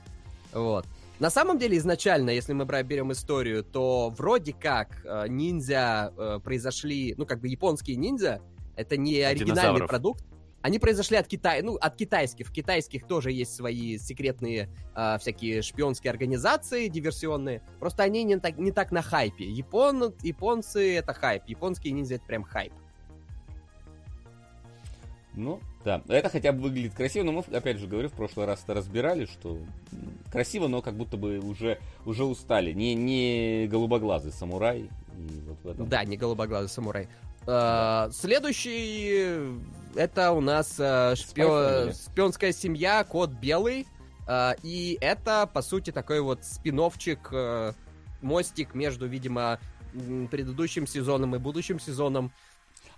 Вот. 0.56 0.86
На 1.18 1.30
самом 1.30 1.58
деле, 1.58 1.76
изначально, 1.76 2.30
если 2.30 2.52
мы 2.52 2.64
берем 2.82 3.12
историю, 3.12 3.62
то 3.62 4.10
вроде 4.16 4.52
как 4.52 5.02
э, 5.04 5.26
ниндзя 5.28 6.12
э, 6.16 6.40
произошли, 6.42 7.14
ну, 7.16 7.26
как 7.26 7.40
бы 7.40 7.48
японские 7.48 7.96
ниндзя, 7.96 8.40
это 8.74 8.96
не 8.96 9.20
оригинальный 9.20 9.54
динозавров. 9.54 9.88
продукт. 9.88 10.24
Они 10.62 10.78
произошли 10.78 11.16
от 11.16 11.28
Китая, 11.28 11.62
ну, 11.62 11.76
от 11.76 11.94
китайских. 11.94 12.48
В 12.48 12.52
китайских 12.52 13.06
тоже 13.06 13.30
есть 13.30 13.54
свои 13.54 13.98
секретные 13.98 14.68
а, 14.94 15.16
всякие 15.18 15.62
шпионские 15.62 16.10
организации 16.10 16.88
диверсионные. 16.88 17.62
Просто 17.78 18.02
они 18.02 18.24
не 18.24 18.36
так, 18.38 18.58
не 18.58 18.72
так 18.72 18.90
на 18.90 19.00
хайпе. 19.00 19.44
Япон, 19.44 20.12
японцы— 20.22 20.96
это 20.96 21.14
хайп. 21.14 21.44
Японские 21.46 21.92
ниндзя— 21.92 22.14
это 22.16 22.24
прям 22.24 22.42
хайп. 22.42 22.72
Ну, 25.34 25.60
да. 25.86 26.02
Это 26.08 26.28
хотя 26.28 26.50
бы 26.50 26.62
выглядит 26.62 26.94
красиво, 26.94 27.22
но 27.22 27.30
мы, 27.30 27.44
опять 27.56 27.78
же, 27.78 27.86
говорю, 27.86 28.08
в 28.08 28.12
прошлый 28.12 28.44
раз 28.44 28.60
это 28.64 28.74
разбирали, 28.74 29.24
что 29.24 29.56
красиво, 30.32 30.66
но 30.66 30.82
как 30.82 30.94
будто 30.94 31.16
бы 31.16 31.38
уже, 31.38 31.78
уже 32.04 32.24
устали. 32.24 32.72
Не, 32.72 32.96
не 32.96 33.68
голубоглазый 33.68 34.32
самурай. 34.32 34.90
И 35.16 35.40
вот 35.46 35.58
в 35.62 35.68
этом. 35.68 35.88
Да, 35.88 36.02
не 36.02 36.16
голубоглазый 36.16 36.68
самурай. 36.68 37.08
А, 37.46 38.10
следующий— 38.10 39.54
это 39.94 40.32
у 40.32 40.40
нас 40.40 40.74
а, 40.80 41.12
шпио- 41.12 41.90
Family. 41.90 42.10
шпионская 42.10 42.52
семья, 42.52 43.04
кот 43.04 43.30
белый. 43.30 43.86
А, 44.26 44.56
и 44.64 44.98
это, 45.00 45.46
по 45.46 45.62
сути, 45.62 45.92
такой 45.92 46.20
вот 46.20 46.42
спиновчик, 46.42 47.30
мостик 48.22 48.74
между, 48.74 49.06
видимо, 49.06 49.60
предыдущим 50.32 50.88
сезоном 50.88 51.36
и 51.36 51.38
будущим 51.38 51.78
сезоном. 51.78 52.32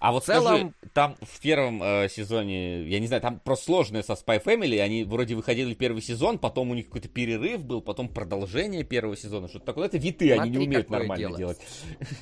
А 0.00 0.12
вот 0.12 0.22
В 0.22 0.26
целом- 0.26 0.44
скажи, 0.46 0.72
там 0.92 1.16
в 1.20 1.40
первом 1.40 1.82
э, 1.82 2.08
сезоне, 2.08 2.84
я 2.84 3.00
не 3.00 3.08
знаю, 3.08 3.20
там 3.20 3.40
просто 3.40 3.64
сложное 3.66 4.02
со 4.04 4.12
Spy 4.12 4.42
Family, 4.42 4.78
они 4.80 5.02
вроде 5.02 5.34
выходили 5.34 5.74
первый 5.74 6.02
сезон, 6.02 6.38
потом 6.38 6.70
у 6.70 6.74
них 6.74 6.86
какой-то 6.86 7.08
перерыв 7.08 7.64
был, 7.64 7.80
потом 7.82 8.08
продолжение 8.08 8.84
первого 8.84 9.16
сезона, 9.16 9.48
что-то 9.48 9.66
такое. 9.66 9.86
Это 9.86 9.98
виты, 9.98 10.30
они 10.32 10.50
не 10.50 10.56
Смотри, 10.56 10.66
умеют 10.68 10.90
нормально 10.90 11.16
дело. 11.16 11.36
делать. 11.38 11.58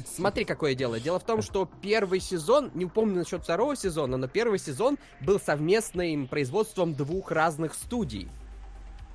Смотри, 0.07 0.45
какое 0.45 0.75
дело. 0.75 0.99
Дело 1.01 1.19
в 1.19 1.25
том, 1.25 1.43
что 1.43 1.69
первый 1.83 2.21
сезон, 2.21 2.71
не 2.75 2.87
помню 2.87 3.17
насчет 3.17 3.43
второго 3.43 3.77
сезона, 3.77 4.17
но 4.17 4.27
первый 4.27 4.59
сезон 4.59 4.97
был 5.21 5.39
совместным 5.39 6.29
производством 6.29 6.95
двух 6.95 7.31
разных 7.31 7.75
студий. 7.75 8.29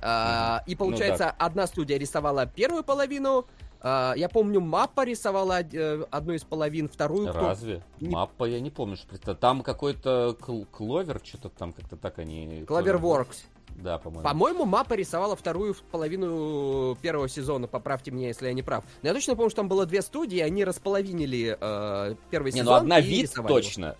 А, 0.00 0.62
и 0.66 0.74
получается, 0.74 1.30
одна 1.30 1.66
студия 1.66 1.98
рисовала 1.98 2.46
первую 2.46 2.84
половину. 2.84 3.46
А, 3.82 4.14
я 4.16 4.28
помню, 4.28 4.60
Маппа 4.60 5.04
рисовала 5.04 5.60
э, 5.62 6.04
одну 6.10 6.32
из 6.34 6.44
половин, 6.44 6.88
вторую 6.88 7.28
кто- 7.28 7.40
Разве? 7.40 7.82
не- 8.00 8.08
Маппа, 8.08 8.44
я 8.44 8.60
не 8.60 8.70
помню, 8.70 8.96
что 8.96 9.34
Там 9.34 9.62
какой-то 9.62 10.36
кл- 10.40 10.64
кловер, 10.70 11.20
что-то 11.24 11.48
там 11.50 11.72
как-то 11.72 11.96
так 11.96 12.18
они... 12.18 12.62
Cloverworks. 12.68 13.44
Да, 13.76 13.96
по-моему. 13.98 14.22
По-моему, 14.28 14.64
Маппа 14.66 14.92
рисовала 14.94 15.34
вторую 15.34 15.74
половину 15.90 16.94
первого 17.00 17.26
сезона, 17.28 17.66
поправьте 17.66 18.10
меня, 18.10 18.28
если 18.28 18.46
я 18.46 18.52
не 18.52 18.62
прав. 18.62 18.84
Но 19.02 19.08
я 19.08 19.14
точно 19.14 19.34
помню, 19.34 19.48
что 19.50 19.56
там 19.62 19.68
было 19.68 19.86
две 19.86 20.02
студии, 20.02 20.38
они 20.40 20.62
располовинили 20.64 21.56
э, 21.58 22.14
первый 22.30 22.52
Не, 22.52 22.58
сезон. 22.60 22.66
ну 22.66 22.72
одна 22.74 23.00
вид 23.00 23.22
рисовали 23.22 23.48
точно. 23.52 23.96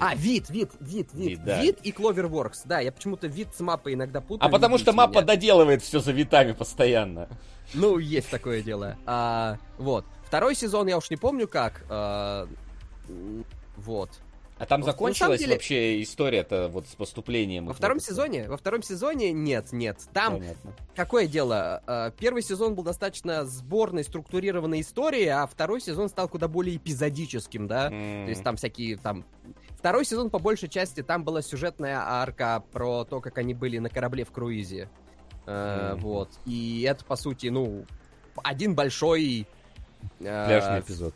А, 0.00 0.14
вид, 0.14 0.50
вид, 0.50 0.70
вид, 0.80 1.08
вид. 1.12 1.28
Вид, 1.30 1.44
да. 1.44 1.62
Вид 1.62 1.78
и 1.82 1.90
Cloverworks. 1.92 2.60
Да, 2.64 2.80
я 2.80 2.92
почему-то 2.92 3.26
вид 3.26 3.48
с 3.54 3.60
мапой 3.60 3.94
иногда 3.94 4.20
путаю. 4.20 4.48
А 4.48 4.50
потому 4.50 4.78
что 4.78 4.92
мапа 4.92 5.18
меня. 5.18 5.22
доделывает 5.22 5.82
все 5.82 6.00
за 6.00 6.12
витами 6.12 6.52
постоянно. 6.52 7.28
Ну, 7.74 7.98
есть 7.98 8.30
такое 8.30 8.62
дело. 8.62 8.96
А, 9.06 9.58
вот. 9.78 10.04
Второй 10.24 10.54
сезон 10.54 10.88
я 10.88 10.96
уж 10.98 11.10
не 11.10 11.16
помню 11.16 11.48
как. 11.48 11.84
а, 11.88 12.48
вот. 13.76 14.10
А 14.58 14.66
там 14.66 14.80
на 14.80 14.86
закончилась 14.86 15.38
деле- 15.38 15.52
вообще 15.54 16.02
история-то 16.02 16.68
вот 16.68 16.88
с 16.88 16.94
поступлением. 16.96 17.66
Во 17.66 17.74
втором 17.74 17.98
в 17.98 18.02
это 18.02 18.10
сезоне? 18.10 18.48
Во 18.48 18.56
втором 18.56 18.82
сезоне 18.82 19.30
нет, 19.30 19.70
нет. 19.70 20.00
Там 20.12 20.38
Понятно. 20.40 20.72
какое 20.96 21.28
дело? 21.28 21.80
а, 21.86 22.10
Первый 22.10 22.42
сезон 22.42 22.74
был 22.74 22.82
достаточно 22.82 23.44
сборной, 23.46 24.02
структурированной 24.02 24.80
историей, 24.80 25.28
а 25.28 25.46
второй 25.46 25.80
сезон 25.80 26.08
стал 26.08 26.28
куда 26.28 26.48
более 26.48 26.76
эпизодическим, 26.76 27.68
да? 27.68 27.86
М. 27.86 28.24
То 28.24 28.30
есть 28.30 28.42
там 28.42 28.56
всякие 28.56 28.96
там... 28.96 29.24
Второй 29.78 30.04
сезон, 30.04 30.28
по 30.28 30.40
большей 30.40 30.68
части, 30.68 31.02
там 31.04 31.22
была 31.22 31.40
сюжетная 31.40 31.98
арка 32.00 32.64
про 32.72 33.04
то, 33.04 33.20
как 33.20 33.38
они 33.38 33.54
были 33.54 33.78
на 33.78 33.88
корабле 33.88 34.24
в 34.24 34.32
круизе. 34.32 34.88
Э, 35.46 35.92
Мгм. 35.94 36.00
Вот. 36.02 36.30
И 36.46 36.82
это, 36.82 37.04
по 37.04 37.14
сути, 37.14 37.46
ну, 37.46 37.84
один 38.42 38.74
большой... 38.74 39.46
э, 40.20 40.46
Пляжный 40.46 40.80
эпизод. 40.80 41.14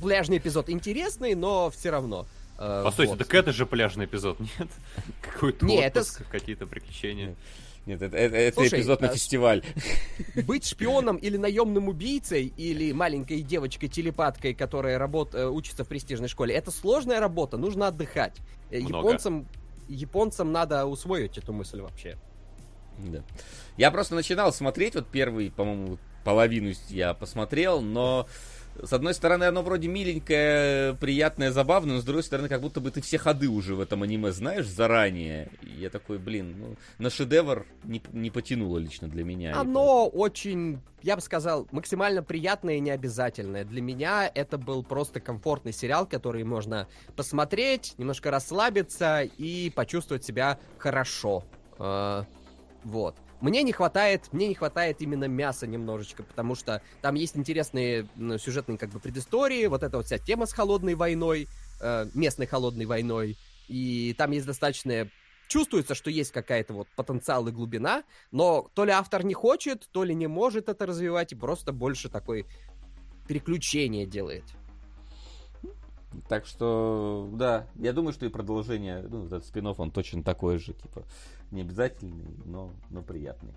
Пляжный 0.00 0.38
эпизод. 0.38 0.70
Интересный, 0.70 1.34
но 1.34 1.68
все 1.70 1.90
равно. 1.90 2.26
Э, 2.58 2.80
Постойте, 2.82 3.10
вот. 3.12 3.18
так 3.18 3.34
это 3.34 3.52
же 3.52 3.66
пляжный 3.66 4.06
эпизод, 4.06 4.40
нет? 4.58 4.68
Какой-то 5.20 5.66
Не, 5.66 5.76
это 5.82 6.00
отпуск, 6.00 6.22
какие-то 6.30 6.66
приключения. 6.66 7.36
Нет, 7.86 8.02
это, 8.02 8.16
это- 8.16 8.36
это 8.36 8.54
Слушай, 8.56 8.80
эпизод 8.80 9.00
на 9.00 9.08
а 9.08 9.12
фестиваль. 9.12 9.62
Быть 10.44 10.66
шпионом 10.66 11.16
или 11.16 11.36
наемным 11.36 11.88
убийцей, 11.88 12.52
или 12.56 12.92
маленькой 12.92 13.42
девочкой-телепаткой, 13.42 14.54
которая 14.54 14.98
работ... 14.98 15.34
э, 15.34 15.46
учится 15.46 15.84
в 15.84 15.88
престижной 15.88 16.28
школе, 16.28 16.54
это 16.54 16.72
сложная 16.72 17.20
работа, 17.20 17.56
нужно 17.56 17.86
отдыхать. 17.86 18.36
Э, 18.70 18.80
Много. 18.80 19.06
Японцам, 19.06 19.48
японцам 19.88 20.50
надо 20.52 20.84
усвоить 20.86 21.38
эту 21.38 21.52
мысль 21.52 21.80
вообще. 21.80 22.18
Да. 22.98 23.22
Я 23.76 23.90
просто 23.92 24.14
начинал 24.16 24.52
смотреть, 24.52 24.94
вот 24.96 25.06
первый, 25.06 25.50
по-моему, 25.50 25.98
половину 26.24 26.72
я 26.88 27.14
посмотрел, 27.14 27.80
но 27.80 28.26
с 28.82 28.92
одной 28.92 29.14
стороны 29.14 29.44
оно 29.44 29.62
вроде 29.62 29.88
миленькое, 29.88 30.94
приятное, 30.94 31.50
забавное, 31.50 31.96
но 31.96 32.00
с 32.00 32.04
другой 32.04 32.22
стороны 32.22 32.48
как 32.48 32.60
будто 32.60 32.80
бы 32.80 32.90
ты 32.90 33.00
все 33.00 33.18
ходы 33.18 33.48
уже 33.48 33.74
в 33.74 33.80
этом 33.80 34.02
аниме 34.02 34.32
знаешь 34.32 34.66
заранее. 34.66 35.48
И 35.62 35.80
я 35.80 35.90
такой, 35.90 36.18
блин, 36.18 36.56
ну, 36.58 36.76
на 36.98 37.10
шедевр 37.10 37.66
не, 37.84 38.02
не 38.12 38.30
потянуло 38.30 38.78
лично 38.78 39.08
для 39.08 39.24
меня. 39.24 39.56
Оно 39.56 40.06
очень, 40.08 40.80
я 41.02 41.16
бы 41.16 41.22
сказал, 41.22 41.66
максимально 41.70 42.22
приятное 42.22 42.76
и 42.76 42.80
необязательное. 42.80 43.64
Для 43.64 43.82
меня 43.82 44.30
это 44.34 44.58
был 44.58 44.82
просто 44.82 45.20
комфортный 45.20 45.72
сериал, 45.72 46.06
который 46.06 46.44
можно 46.44 46.88
посмотреть, 47.14 47.94
немножко 47.98 48.30
расслабиться 48.30 49.22
и 49.22 49.70
почувствовать 49.70 50.24
себя 50.24 50.58
хорошо. 50.78 51.44
Э, 51.78 52.24
Вот. 52.84 53.16
Мне 53.40 53.62
не 53.62 53.72
хватает, 53.72 54.32
мне 54.32 54.48
не 54.48 54.54
хватает 54.54 55.02
именно 55.02 55.24
мяса 55.24 55.66
немножечко, 55.66 56.22
потому 56.22 56.54
что 56.54 56.82
там 57.02 57.14
есть 57.14 57.36
интересные 57.36 58.08
м, 58.16 58.38
сюжетные 58.38 58.78
как 58.78 58.90
бы 58.90 58.98
предыстории, 58.98 59.66
вот 59.66 59.82
эта 59.82 59.98
вот 59.98 60.06
вся 60.06 60.18
тема 60.18 60.46
с 60.46 60.52
холодной 60.52 60.94
войной, 60.94 61.48
э, 61.80 62.06
местной 62.14 62.46
холодной 62.46 62.86
войной, 62.86 63.36
и 63.68 64.14
там 64.16 64.30
есть 64.30 64.46
достаточно 64.46 65.10
чувствуется, 65.48 65.94
что 65.94 66.10
есть 66.10 66.32
какая-то 66.32 66.72
вот 66.72 66.88
потенциал 66.96 67.46
и 67.48 67.52
глубина, 67.52 68.04
но 68.32 68.68
то 68.74 68.84
ли 68.84 68.90
автор 68.90 69.24
не 69.24 69.34
хочет, 69.34 69.88
то 69.92 70.02
ли 70.02 70.14
не 70.14 70.26
может 70.26 70.68
это 70.68 70.86
развивать, 70.86 71.32
и 71.32 71.36
просто 71.36 71.72
больше 71.72 72.08
такой 72.08 72.46
переключение 73.28 74.06
делает. 74.06 74.44
Так 76.28 76.46
что, 76.46 77.28
да, 77.32 77.66
я 77.76 77.92
думаю, 77.92 78.12
что 78.12 78.26
и 78.26 78.28
продолжение, 78.28 79.02
ну, 79.08 79.26
этот 79.26 79.44
спин 79.44 79.66
он 79.66 79.90
точно 79.90 80.22
такой 80.22 80.58
же, 80.58 80.72
типа, 80.72 81.02
не 81.50 81.60
обязательный, 81.62 82.34
но, 82.44 82.72
но 82.90 83.02
приятный. 83.02 83.52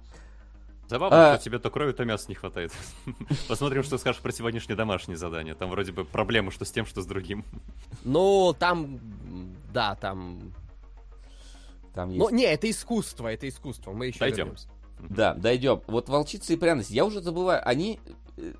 Забавно, 0.87 1.33
А. 1.33 1.35
что 1.35 1.43
тебе 1.45 1.59
то 1.59 1.69
крови, 1.69 1.91
то 1.93 2.03
мяса 2.03 2.25
не 2.29 2.35
хватает. 2.35 2.73
Посмотрим, 3.47 3.83
что 3.83 3.99
скажешь 3.99 4.21
про 4.21 4.31
сегодняшнее 4.31 4.75
домашнее 4.75 5.17
задание. 5.17 5.53
Там 5.53 5.69
вроде 5.69 5.91
бы 5.91 6.03
проблемы, 6.03 6.49
что 6.51 6.65
с 6.65 6.71
тем, 6.71 6.85
что 6.87 7.01
с 7.01 7.05
другим. 7.05 7.45
Ну, 8.03 8.55
там, 8.57 8.99
да, 9.71 9.95
там... 9.95 10.51
Там 11.93 12.09
есть 12.09 12.19
Ну, 12.19 12.29
не, 12.35 12.43
это 12.43 12.69
искусство, 12.69 13.27
это 13.27 13.47
искусство, 13.47 13.91
мы 13.93 14.07
еще 14.07 14.19
Дойдем. 14.19 14.37
вернемся. 14.37 14.67
Да, 14.99 15.33
дойдем. 15.35 15.81
Вот 15.87 16.09
волчица 16.09 16.53
и 16.53 16.57
пряность. 16.57 16.89
Я 16.89 17.05
уже 17.05 17.21
забываю, 17.21 17.61
они 17.67 17.99
э, 18.37 18.53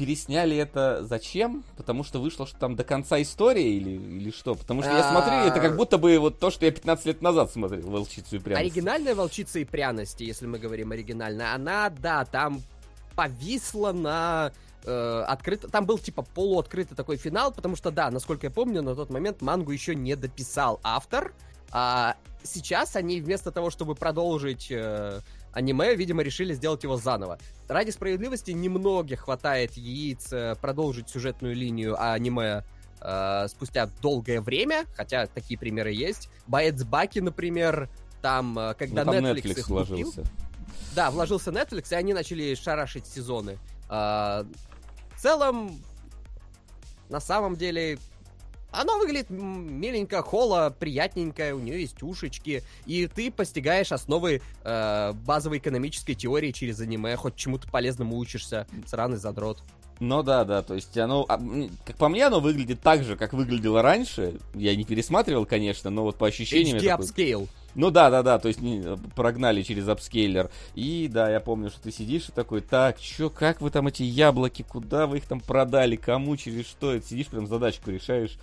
пересняли 0.00 0.56
это 0.56 1.04
зачем? 1.04 1.62
Потому 1.76 2.04
что 2.04 2.22
вышло, 2.22 2.46
что 2.46 2.58
там 2.58 2.74
до 2.74 2.84
конца 2.84 3.20
истории 3.20 3.76
или, 3.76 3.90
или 3.90 4.30
что? 4.30 4.54
Потому 4.54 4.80
что 4.80 4.90
я 4.92 5.06
А. 5.06 5.12
смотрю, 5.12 5.40
это 5.40 5.60
как 5.60 5.76
будто 5.76 5.98
бы 5.98 6.18
вот 6.18 6.38
то, 6.38 6.50
что 6.50 6.64
я 6.64 6.72
15 6.72 7.04
лет 7.04 7.20
назад 7.20 7.52
смотрел, 7.52 7.86
«Волчицу 7.86 8.36
и 8.36 8.38
пряности». 8.38 8.64
Оригинальная 8.64 9.14
волчица 9.14 9.58
и 9.58 9.66
пряности, 9.66 10.22
если 10.22 10.46
мы 10.46 10.58
говорим 10.58 10.92
оригинально, 10.92 11.54
она, 11.54 11.90
да, 11.90 12.24
там 12.24 12.62
повисла 13.14 13.92
на 13.92 14.52
э, 14.84 15.24
открыто. 15.28 15.68
Там 15.68 15.84
был 15.84 15.98
типа 15.98 16.22
полуоткрытый 16.22 16.96
такой 16.96 17.18
финал, 17.18 17.52
потому 17.52 17.76
что, 17.76 17.90
да, 17.90 18.10
насколько 18.10 18.46
я 18.46 18.50
помню, 18.50 18.80
на 18.80 18.94
тот 18.94 19.10
момент 19.10 19.42
мангу 19.42 19.70
еще 19.70 19.94
не 19.94 20.16
дописал 20.16 20.80
автор. 20.82 21.34
А 21.72 22.16
сейчас 22.42 22.96
они 22.96 23.20
вместо 23.20 23.52
того, 23.52 23.68
чтобы 23.68 23.94
продолжить 23.94 24.68
э, 24.70 25.20
аниме, 25.52 25.94
видимо, 25.94 26.22
решили 26.22 26.54
сделать 26.54 26.82
его 26.82 26.96
заново. 26.96 27.38
Ради 27.68 27.90
справедливости 27.90 28.50
немногих 28.52 29.20
хватает 29.20 29.72
яиц 29.76 30.32
э, 30.32 30.56
продолжить 30.60 31.08
сюжетную 31.08 31.54
линию 31.54 32.00
аниме 32.00 32.64
э, 33.00 33.46
спустя 33.48 33.88
долгое 34.00 34.40
время, 34.40 34.84
хотя 34.94 35.26
такие 35.26 35.58
примеры 35.58 35.92
есть. 35.92 36.28
Боец 36.46 36.82
Баки, 36.84 37.18
например, 37.20 37.88
там, 38.22 38.58
э, 38.58 38.68
Ну, 38.68 38.74
когда 38.78 39.04
там 39.04 39.14
Netflix, 39.14 39.42
Netflix 39.42 39.50
их 39.58 39.66
купил, 39.66 39.74
вложился. 39.76 40.24
да, 40.94 41.10
вложился 41.10 41.50
Netflix, 41.50 41.92
и 41.92 41.94
они 41.94 42.14
начали 42.14 42.54
шарашить 42.54 43.06
сезоны. 43.06 43.58
А, 43.88 44.46
в 45.16 45.20
целом, 45.20 45.80
на 47.08 47.20
самом 47.20 47.56
деле, 47.56 47.98
оно 48.72 48.98
выглядит 48.98 49.30
миленько, 49.30 50.22
холо, 50.22 50.74
приятненькое, 50.78 51.54
у 51.54 51.58
нее 51.58 51.80
есть 51.80 52.02
ушечки, 52.02 52.62
и 52.86 53.06
ты 53.06 53.30
постигаешь 53.30 53.92
основы 53.92 54.42
э, 54.62 55.12
базовой 55.12 55.58
экономической 55.58 56.14
теории 56.14 56.52
через 56.52 56.80
аниме, 56.80 57.16
хоть 57.16 57.36
чему-то 57.36 57.68
полезному 57.70 58.16
учишься, 58.16 58.66
сраный 58.86 59.18
задрот. 59.18 59.62
Ну 60.00 60.22
да, 60.22 60.44
да, 60.44 60.62
то 60.62 60.74
есть 60.74 60.96
оно, 60.96 61.26
а, 61.28 61.38
как 61.84 61.96
по 61.96 62.08
мне, 62.08 62.26
оно 62.26 62.40
выглядит 62.40 62.80
так 62.80 63.04
же, 63.04 63.16
как 63.16 63.34
выглядело 63.34 63.82
раньше. 63.82 64.40
Я 64.54 64.74
не 64.74 64.84
пересматривал, 64.84 65.44
конечно, 65.44 65.90
но 65.90 66.04
вот 66.04 66.16
по 66.16 66.26
ощущениям... 66.26 66.78
HD 66.78 66.88
такой- 66.88 67.06
upscale. 67.06 67.48
Ну 67.74 67.90
да, 67.90 68.10
да, 68.10 68.22
да, 68.22 68.38
то 68.38 68.48
есть 68.48 68.60
не, 68.60 68.82
прогнали 69.14 69.62
через 69.62 69.86
апскейлер. 69.86 70.50
И 70.74 71.08
да, 71.12 71.30
я 71.30 71.38
помню, 71.38 71.70
что 71.70 71.82
ты 71.82 71.92
сидишь 71.92 72.30
и 72.30 72.32
такой, 72.32 72.62
так, 72.62 72.98
чё, 72.98 73.30
как 73.30 73.60
вы 73.60 73.70
там 73.70 73.86
эти 73.86 74.02
яблоки, 74.02 74.64
куда 74.68 75.06
вы 75.06 75.18
их 75.18 75.26
там 75.26 75.40
продали, 75.40 75.96
кому, 75.96 76.36
через 76.36 76.66
что? 76.66 76.94
И 76.94 77.02
сидишь 77.02 77.28
прям 77.28 77.46
задачку 77.46 77.90
решаешь, 77.90 78.38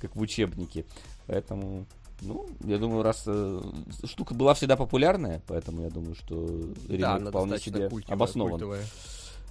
как 0.00 0.14
в 0.14 0.20
учебнике. 0.20 0.84
Поэтому, 1.26 1.86
ну, 2.20 2.46
я 2.64 2.78
думаю, 2.78 3.02
раз 3.02 3.24
э, 3.26 3.62
штука 4.04 4.34
была 4.34 4.54
всегда 4.54 4.76
популярная, 4.76 5.42
поэтому 5.48 5.82
я 5.82 5.90
думаю, 5.90 6.14
что 6.14 6.46
ремейк 6.88 7.00
Да, 7.00 7.30
вполне 7.30 7.58
себе 7.58 7.88
культовая, 7.88 8.14
обоснован. 8.14 8.50
культовая. 8.52 8.84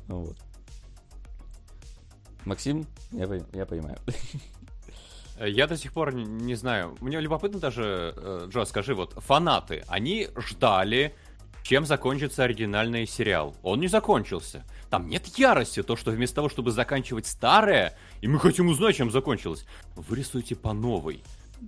Вот. 0.08 0.38
Максим, 2.48 2.86
я, 3.12 3.28
я 3.54 3.66
понимаю. 3.66 3.98
Я 5.40 5.68
до 5.68 5.78
сих 5.78 5.94
пор 5.94 6.16
не, 6.16 6.56
знаю. 6.56 6.98
Мне 7.00 7.20
любопытно 7.20 7.60
даже, 7.60 8.14
э, 8.16 8.48
Джо, 8.50 8.66
скажи, 8.66 8.96
вот 8.96 9.14
фанаты, 9.18 9.84
они 9.88 10.30
ждали, 10.36 11.14
чем 11.62 11.86
закончится 11.86 12.44
оригинальный 12.44 13.06
сериал. 13.06 13.56
Он 13.62 13.80
не 13.80 13.88
закончился. 13.88 14.66
Там 14.90 15.08
нет 15.08 15.28
ярости, 15.38 15.84
то, 15.84 15.96
что 15.96 16.10
вместо 16.10 16.38
того, 16.38 16.50
чтобы 16.50 16.72
заканчивать 16.72 17.28
старое, 17.28 17.96
и 18.22 18.28
мы 18.28 18.40
хотим 18.40 18.70
узнать, 18.70 18.96
чем 18.96 19.12
закончилось, 19.12 19.66
вы 19.96 20.16
рисуете 20.16 20.56
по 20.56 20.74
новой. 20.74 21.22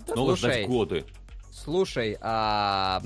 Снова 0.08 0.36
слушай, 0.36 0.40
ждать 0.40 0.68
годы. 0.68 1.06
Слушай, 1.52 2.18
а, 2.22 3.04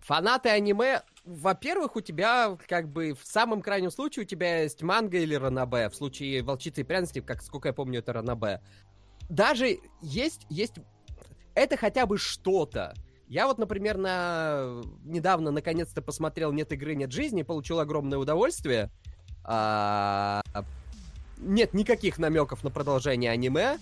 фанаты 0.00 0.50
аниме, 0.50 1.02
во-первых, 1.30 1.96
у 1.96 2.00
тебя, 2.00 2.58
как 2.66 2.88
бы, 2.88 3.14
в 3.14 3.24
самом 3.24 3.62
крайнем 3.62 3.90
случае, 3.90 4.24
у 4.24 4.26
тебя 4.26 4.62
есть 4.62 4.82
манга 4.82 5.18
или 5.18 5.34
ранобэ. 5.34 5.88
В 5.88 5.94
случае 5.94 6.42
волчицы 6.42 6.80
и 6.80 6.84
пряности, 6.84 7.20
как 7.20 7.42
сколько 7.42 7.68
я 7.68 7.72
помню, 7.72 8.00
это 8.00 8.12
ранобэ. 8.12 8.60
Даже 9.28 9.78
есть, 10.02 10.44
есть, 10.48 10.74
это 11.54 11.76
хотя 11.76 12.06
бы 12.06 12.18
что-то. 12.18 12.94
Я 13.28 13.46
вот, 13.46 13.58
например, 13.58 13.96
на... 13.96 14.82
недавно 15.04 15.52
наконец-то 15.52 16.02
посмотрел 16.02 16.50
«Нет 16.50 16.72
игры, 16.72 16.96
нет 16.96 17.12
жизни», 17.12 17.42
получил 17.42 17.78
огромное 17.78 18.18
удовольствие. 18.18 18.90
А, 19.44 20.42
Нет 21.38 21.72
никаких 21.72 22.18
намеков 22.18 22.64
на 22.64 22.70
продолжение 22.70 23.30
аниме. 23.30 23.78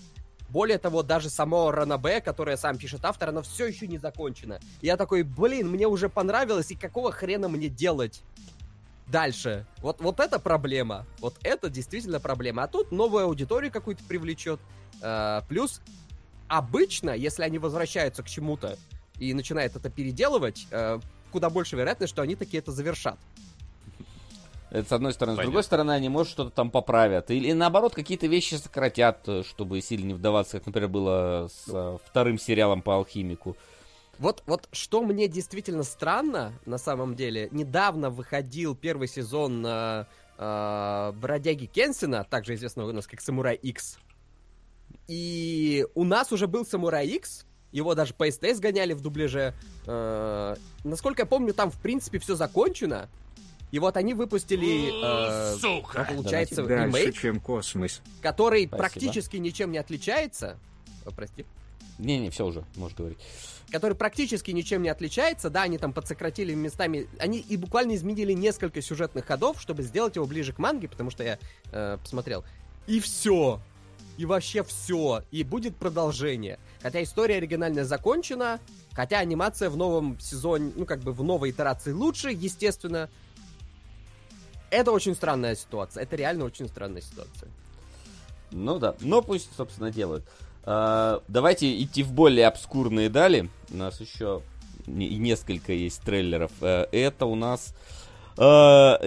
Более 0.49 0.79
того, 0.79 1.03
даже 1.03 1.29
само 1.29 1.71
Ранабе, 1.71 2.21
которое 2.21 2.57
сам 2.57 2.77
пишет 2.77 3.05
автор, 3.05 3.29
оно 3.29 3.43
все 3.43 3.67
еще 3.67 3.87
не 3.87 3.97
закончено. 3.99 4.59
Я 4.81 4.97
такой, 4.97 5.23
блин, 5.23 5.69
мне 5.69 5.87
уже 5.87 6.09
понравилось, 6.09 6.71
и 6.71 6.75
какого 6.75 7.11
хрена 7.11 7.47
мне 7.47 7.69
делать 7.69 8.23
дальше? 9.07 9.65
Вот, 9.77 10.01
вот 10.01 10.19
это 10.19 10.39
проблема. 10.39 11.05
Вот 11.19 11.35
это 11.43 11.69
действительно 11.69 12.19
проблема. 12.19 12.63
А 12.63 12.67
тут 12.67 12.91
новую 12.91 13.25
аудиторию 13.25 13.71
какую-то 13.71 14.03
привлечет. 14.05 14.59
Э, 15.01 15.41
плюс, 15.47 15.81
обычно, 16.47 17.11
если 17.11 17.43
они 17.43 17.59
возвращаются 17.59 18.23
к 18.23 18.27
чему-то 18.27 18.77
и 19.19 19.33
начинают 19.35 19.75
это 19.75 19.89
переделывать, 19.89 20.67
э, 20.71 20.99
куда 21.31 21.51
больше 21.51 21.75
вероятность, 21.75 22.11
что 22.11 22.23
они 22.23 22.35
таки 22.35 22.57
это 22.57 22.71
завершат. 22.71 23.19
Это 24.71 24.87
с 24.87 24.91
одной 24.91 25.13
стороны. 25.13 25.35
С 25.35 25.37
Понятно. 25.37 25.51
другой 25.51 25.63
стороны, 25.63 25.91
они, 25.91 26.09
может, 26.09 26.31
что-то 26.31 26.51
там 26.51 26.69
поправят. 26.69 27.31
Или 27.31 27.53
наоборот, 27.53 27.95
какие-то 27.95 28.27
вещи 28.27 28.55
сократят, 28.55 29.27
э, 29.27 29.43
чтобы 29.43 29.81
сильно 29.81 30.07
не 30.07 30.13
вдаваться, 30.13 30.57
как, 30.57 30.67
например, 30.67 30.89
было 30.89 31.49
с 31.51 31.63
э, 31.67 31.97
вторым 32.05 32.37
сериалом 32.37 32.81
по 32.81 32.95
алхимику. 32.95 33.57
Вот, 34.19 34.43
вот 34.45 34.67
что 34.71 35.01
мне 35.01 35.27
действительно 35.27 35.83
странно, 35.83 36.53
на 36.65 36.77
самом 36.77 37.15
деле, 37.15 37.47
недавно 37.51 38.09
выходил 38.09 38.75
первый 38.75 39.07
сезон 39.07 39.65
э, 39.65 40.05
э, 40.37 41.13
Бродяги 41.15 41.65
Кенсина, 41.65 42.25
также 42.29 42.53
известного 42.55 42.89
у 42.89 42.93
нас 42.93 43.07
как 43.07 43.21
Самурай 43.21 43.55
X. 43.55 43.97
И 45.07 45.87
у 45.95 46.03
нас 46.03 46.31
уже 46.31 46.47
был 46.47 46.65
Самурай 46.65 47.07
X, 47.07 47.45
его 47.71 47.95
даже 47.95 48.13
по 48.13 48.29
СТС 48.29 48.59
гоняли 48.59 48.93
в 48.93 49.01
дубляже. 49.01 49.53
Э, 49.87 50.55
насколько 50.83 51.21
я 51.21 51.25
помню, 51.25 51.53
там 51.53 51.71
в 51.71 51.79
принципе 51.79 52.19
все 52.19 52.35
закончено. 52.35 53.09
И 53.71 53.79
вот 53.79 53.97
они 53.97 54.13
выпустили, 54.13 54.89
э, 55.03 55.55
Сука! 55.57 56.05
получается, 56.05 56.63
Дальше, 56.63 56.85
ремейк, 56.85 57.15
чем 57.15 57.39
космос. 57.39 58.01
который 58.21 58.65
Спасибо. 58.65 58.77
практически 58.77 59.37
ничем 59.37 59.71
не 59.71 59.77
отличается. 59.77 60.57
О, 61.05 61.11
прости. 61.11 61.45
Не-не, 61.99 62.29
все 62.29 62.45
уже, 62.45 62.63
можешь 62.77 62.97
говорить. 62.97 63.19
который 63.71 63.95
практически 63.95 64.51
ничем 64.51 64.81
не 64.81 64.89
отличается. 64.89 65.49
Да, 65.49 65.63
они 65.63 65.77
там 65.77 65.93
подсократили 65.93 66.53
местами. 66.55 67.07
Они 67.19 67.37
и 67.39 67.57
буквально 67.57 67.95
изменили 67.95 68.33
несколько 68.33 68.81
сюжетных 68.81 69.25
ходов, 69.25 69.61
чтобы 69.61 69.83
сделать 69.83 70.15
его 70.15 70.25
ближе 70.25 70.53
к 70.53 70.57
манге, 70.57 70.87
потому 70.87 71.11
что 71.11 71.23
я 71.23 71.37
э, 71.71 71.97
посмотрел. 72.01 72.43
И 72.87 72.99
все. 72.99 73.59
И 74.17 74.25
вообще 74.25 74.63
все. 74.63 75.23
И 75.29 75.43
будет 75.43 75.75
продолжение. 75.75 76.57
Хотя 76.81 77.03
история 77.03 77.35
оригинальная 77.35 77.85
закончена, 77.85 78.59
хотя 78.93 79.19
анимация 79.19 79.69
в 79.69 79.77
новом 79.77 80.19
сезоне, 80.19 80.71
ну 80.75 80.85
как 80.85 81.01
бы 81.01 81.13
в 81.13 81.23
новой 81.23 81.51
итерации 81.51 81.91
лучше, 81.91 82.31
естественно. 82.31 83.09
Это 84.71 84.91
очень 84.91 85.15
странная 85.15 85.55
ситуация. 85.55 86.03
Это 86.03 86.15
реально 86.15 86.45
очень 86.45 86.67
странная 86.67 87.01
ситуация. 87.01 87.49
Ну 88.51 88.79
да, 88.79 88.95
но 89.01 89.21
пусть, 89.21 89.49
собственно, 89.55 89.91
делают. 89.91 90.23
А, 90.63 91.21
давайте 91.27 91.81
идти 91.81 92.03
в 92.03 92.11
более 92.11 92.47
обскурные 92.47 93.09
дали. 93.09 93.49
У 93.71 93.77
нас 93.77 93.99
еще 94.01 94.41
не- 94.87 95.09
несколько 95.17 95.71
есть 95.73 96.01
трейлеров. 96.01 96.51
Э, 96.61 96.85
Это 96.91 97.25
у 97.25 97.35
нас 97.35 97.73
э, 98.37 98.41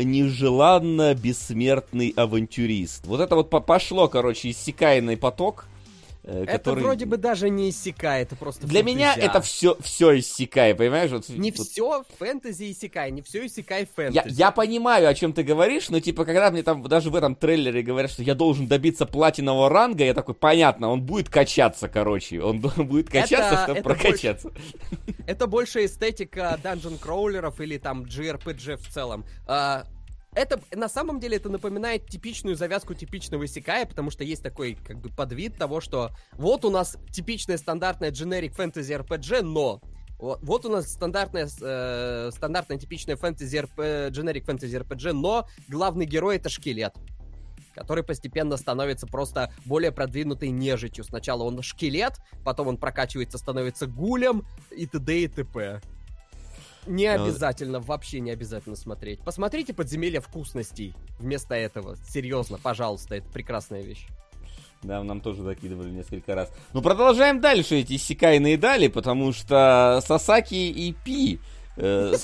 нежеланно 0.03 1.15
бессмертный 1.15 2.13
авантюрист. 2.17 3.07
Вот 3.07 3.21
это 3.21 3.35
вот 3.35 3.51
по- 3.51 3.61
пошло, 3.61 4.09
короче, 4.09 4.51
иссякаемый 4.51 5.17
поток. 5.17 5.67
Э, 6.25 6.43
Это 6.45 6.53
который- 6.59 6.83
вроде 6.85 7.07
бы 7.07 7.17
даже 7.17 7.51
не 7.51 7.71
иссякает, 7.71 8.29
это 8.29 8.37
просто 8.37 8.67
Для 8.67 8.83
меня 8.83 9.13
фэнтезиа. 9.13 9.31
это 9.31 9.41
все, 9.41 9.77
все 9.81 10.19
иссякай, 10.19 10.75
понимаешь? 10.75 11.11
Вот, 11.11 11.29
Не 11.29 11.51
вот 11.53 11.67
все 11.67 12.05
фэнтези 12.19 12.73
иссякай, 12.73 13.11
не 13.11 13.23
все 13.23 13.47
иссякай 13.47 13.87
фэнтези. 13.87 14.29
Я, 14.29 14.47
я 14.47 14.51
понимаю, 14.51 15.09
о 15.09 15.15
чем 15.15 15.33
ты 15.33 15.43
говоришь, 15.43 15.89
но 15.89 16.01
типа, 16.01 16.25
когда 16.25 16.51
мне 16.51 16.63
там 16.63 16.83
даже 16.85 17.11
в 17.11 17.17
этом 17.17 17.35
трейлере 17.35 17.83
говорят, 17.83 18.11
что 18.11 18.23
я 18.23 18.35
должен 18.35 18.67
добиться 18.67 19.07
платинового 19.07 19.69
ранга, 19.69 20.05
я 20.05 20.15
такой, 20.15 20.35
понятно, 20.35 20.91
он 20.91 21.03
будет 21.03 21.29
качаться, 21.29 21.89
короче. 21.89 22.41
Он 22.41 22.61
будет 22.77 23.09
качаться, 23.11 23.37
Это- 23.55 23.63
чтобы 23.65 23.79
это 23.81 23.83
прокачаться. 23.89 24.51
Это 25.27 25.47
больше 25.47 25.85
эстетика 25.85 26.59
данжен 26.63 26.99
кроулеров 26.99 27.61
или 27.61 27.79
там 27.79 28.03
JRPG 28.05 28.77
в 28.77 28.89
целом. 28.89 29.25
А, 29.47 29.87
это 30.35 30.61
на 30.75 30.89
самом 30.89 31.21
деле 31.21 31.37
это 31.37 31.49
напоминает 31.49 32.07
типичную 32.07 32.57
завязку 32.57 32.95
типичного 32.95 33.45
исекая, 33.45 33.87
потому 33.87 34.11
что 34.11 34.25
есть 34.25 34.43
такой 34.43 34.75
как 34.75 34.99
бы 34.99 35.11
подвид 35.11 35.57
того, 35.57 35.81
что 35.81 36.11
вот 36.33 36.65
у 36.65 36.71
нас 36.71 36.97
типичная 37.11 37.59
стандартная 37.59 38.11
generic 38.11 38.57
fantasy 38.57 38.99
RPG, 39.05 39.43
но 39.43 39.81
вот, 40.19 40.39
вот 40.43 40.65
у 40.67 40.71
нас 40.71 40.93
стандартная, 40.93 41.49
э, 41.61 42.31
стандартная 42.33 42.79
типичная 42.79 43.17
фэнтези 43.17 43.57
RP, 43.57 44.11
generic 44.11 44.45
fantasy 44.47 44.81
RPG, 44.81 45.13
но 45.13 45.49
главный 45.69 46.07
герой 46.07 46.37
это 46.37 46.49
шкелет 46.49 46.95
который 47.75 48.05
постепенно 48.05 48.59
становится 48.59 49.07
просто 49.07 49.51
более 49.65 49.93
продвинутой 49.93 50.51
нежитью. 50.51 51.05
Сначала 51.05 51.43
он 51.43 51.63
шкелет, 51.63 52.19
потом 52.45 52.69
он 52.69 52.77
прокачивается, 52.77 53.39
становится 53.39 53.87
гулем 53.87 54.45
и 54.71 54.87
т.д. 54.87 55.23
и 55.23 55.27
т.п. 55.27 55.81
Не 56.87 57.17
Ну, 57.17 57.25
обязательно, 57.25 57.81
вообще 57.81 58.21
не 58.21 58.31
обязательно 58.31 58.77
смотреть. 58.77 59.21
Посмотрите 59.21 59.73
«Подземелье 59.73 60.21
вкусностей» 60.21 60.95
вместо 61.19 61.55
этого. 61.55 61.97
Серьезно, 62.09 62.59
пожалуйста, 62.59 63.17
это 63.17 63.29
прекрасная 63.29 63.83
вещь. 63.83 64.07
Да, 64.83 65.03
нам 65.05 65.21
тоже 65.21 65.43
закидывали 65.43 65.91
несколько 65.91 66.35
раз. 66.35 66.51
Ну, 66.73 66.83
продолжаем 66.83 67.41
дальше 67.41 67.77
эти 67.77 67.97
секайные 67.97 68.59
дали, 68.59 68.89
потому 68.89 69.33
что 69.33 70.03
Сасаки 70.05 70.55
и 70.55 70.93
Пи... 71.05 71.39
э, 71.77 72.15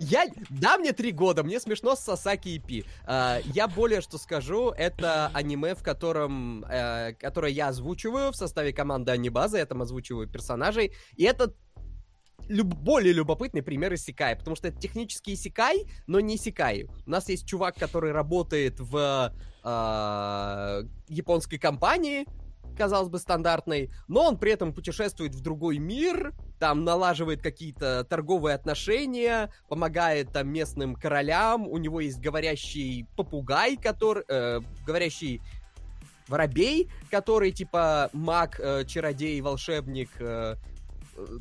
Я... 0.00 0.26
Да, 0.50 0.78
мне 0.78 0.92
три 0.92 1.12
года, 1.12 1.44
мне 1.44 1.60
смешно 1.60 1.94
с 1.94 2.00
Сасаки 2.00 2.48
и 2.48 2.58
Пи. 2.58 2.84
А, 3.06 3.38
я 3.54 3.68
более 3.68 4.00
что 4.00 4.18
скажу, 4.18 4.70
это 4.70 5.30
аниме, 5.32 5.74
в 5.74 5.82
котором... 5.82 6.64
э, 6.64 7.14
которое 7.14 7.52
я 7.52 7.68
озвучиваю 7.68 8.32
в 8.32 8.36
составе 8.36 8.72
команды 8.72 9.12
Анибаза, 9.12 9.58
я 9.58 9.66
там 9.66 9.82
озвучиваю 9.82 10.28
персонажей, 10.28 10.92
и 11.16 11.24
это 11.24 11.54
люб- 12.48 12.74
более 12.74 13.12
любопытный 13.12 13.62
пример 13.62 13.94
Исекай, 13.94 14.36
потому 14.36 14.56
что 14.56 14.68
это 14.68 14.78
технический 14.78 15.34
Исекай, 15.34 15.86
но 16.06 16.20
не 16.20 16.36
Исекай. 16.36 16.86
У 17.06 17.10
нас 17.10 17.28
есть 17.28 17.46
чувак, 17.46 17.76
который 17.76 18.12
работает 18.12 18.80
в 18.80 19.32
а, 19.62 20.82
японской 21.08 21.58
компании, 21.58 22.26
казалось 22.76 23.08
бы, 23.08 23.18
стандартной, 23.18 23.90
но 24.06 24.24
он 24.26 24.38
при 24.38 24.52
этом 24.52 24.72
путешествует 24.72 25.34
в 25.34 25.40
другой 25.40 25.78
мир, 25.78 26.34
там 26.58 26.84
налаживает 26.84 27.42
какие-то 27.42 28.04
торговые 28.04 28.54
отношения, 28.54 29.50
помогает 29.68 30.32
там 30.32 30.48
местным 30.48 30.94
королям, 30.94 31.66
у 31.66 31.78
него 31.78 32.00
есть 32.00 32.20
говорящий 32.20 33.06
попугай, 33.16 33.76
который... 33.76 34.24
э, 34.28 34.60
говорящий 34.86 35.40
воробей, 36.28 36.90
который 37.10 37.52
типа 37.52 38.10
маг, 38.12 38.60
э, 38.60 38.84
чародей, 38.84 39.40
волшебник. 39.40 40.10
э, 40.18 40.56
э, 40.56 40.75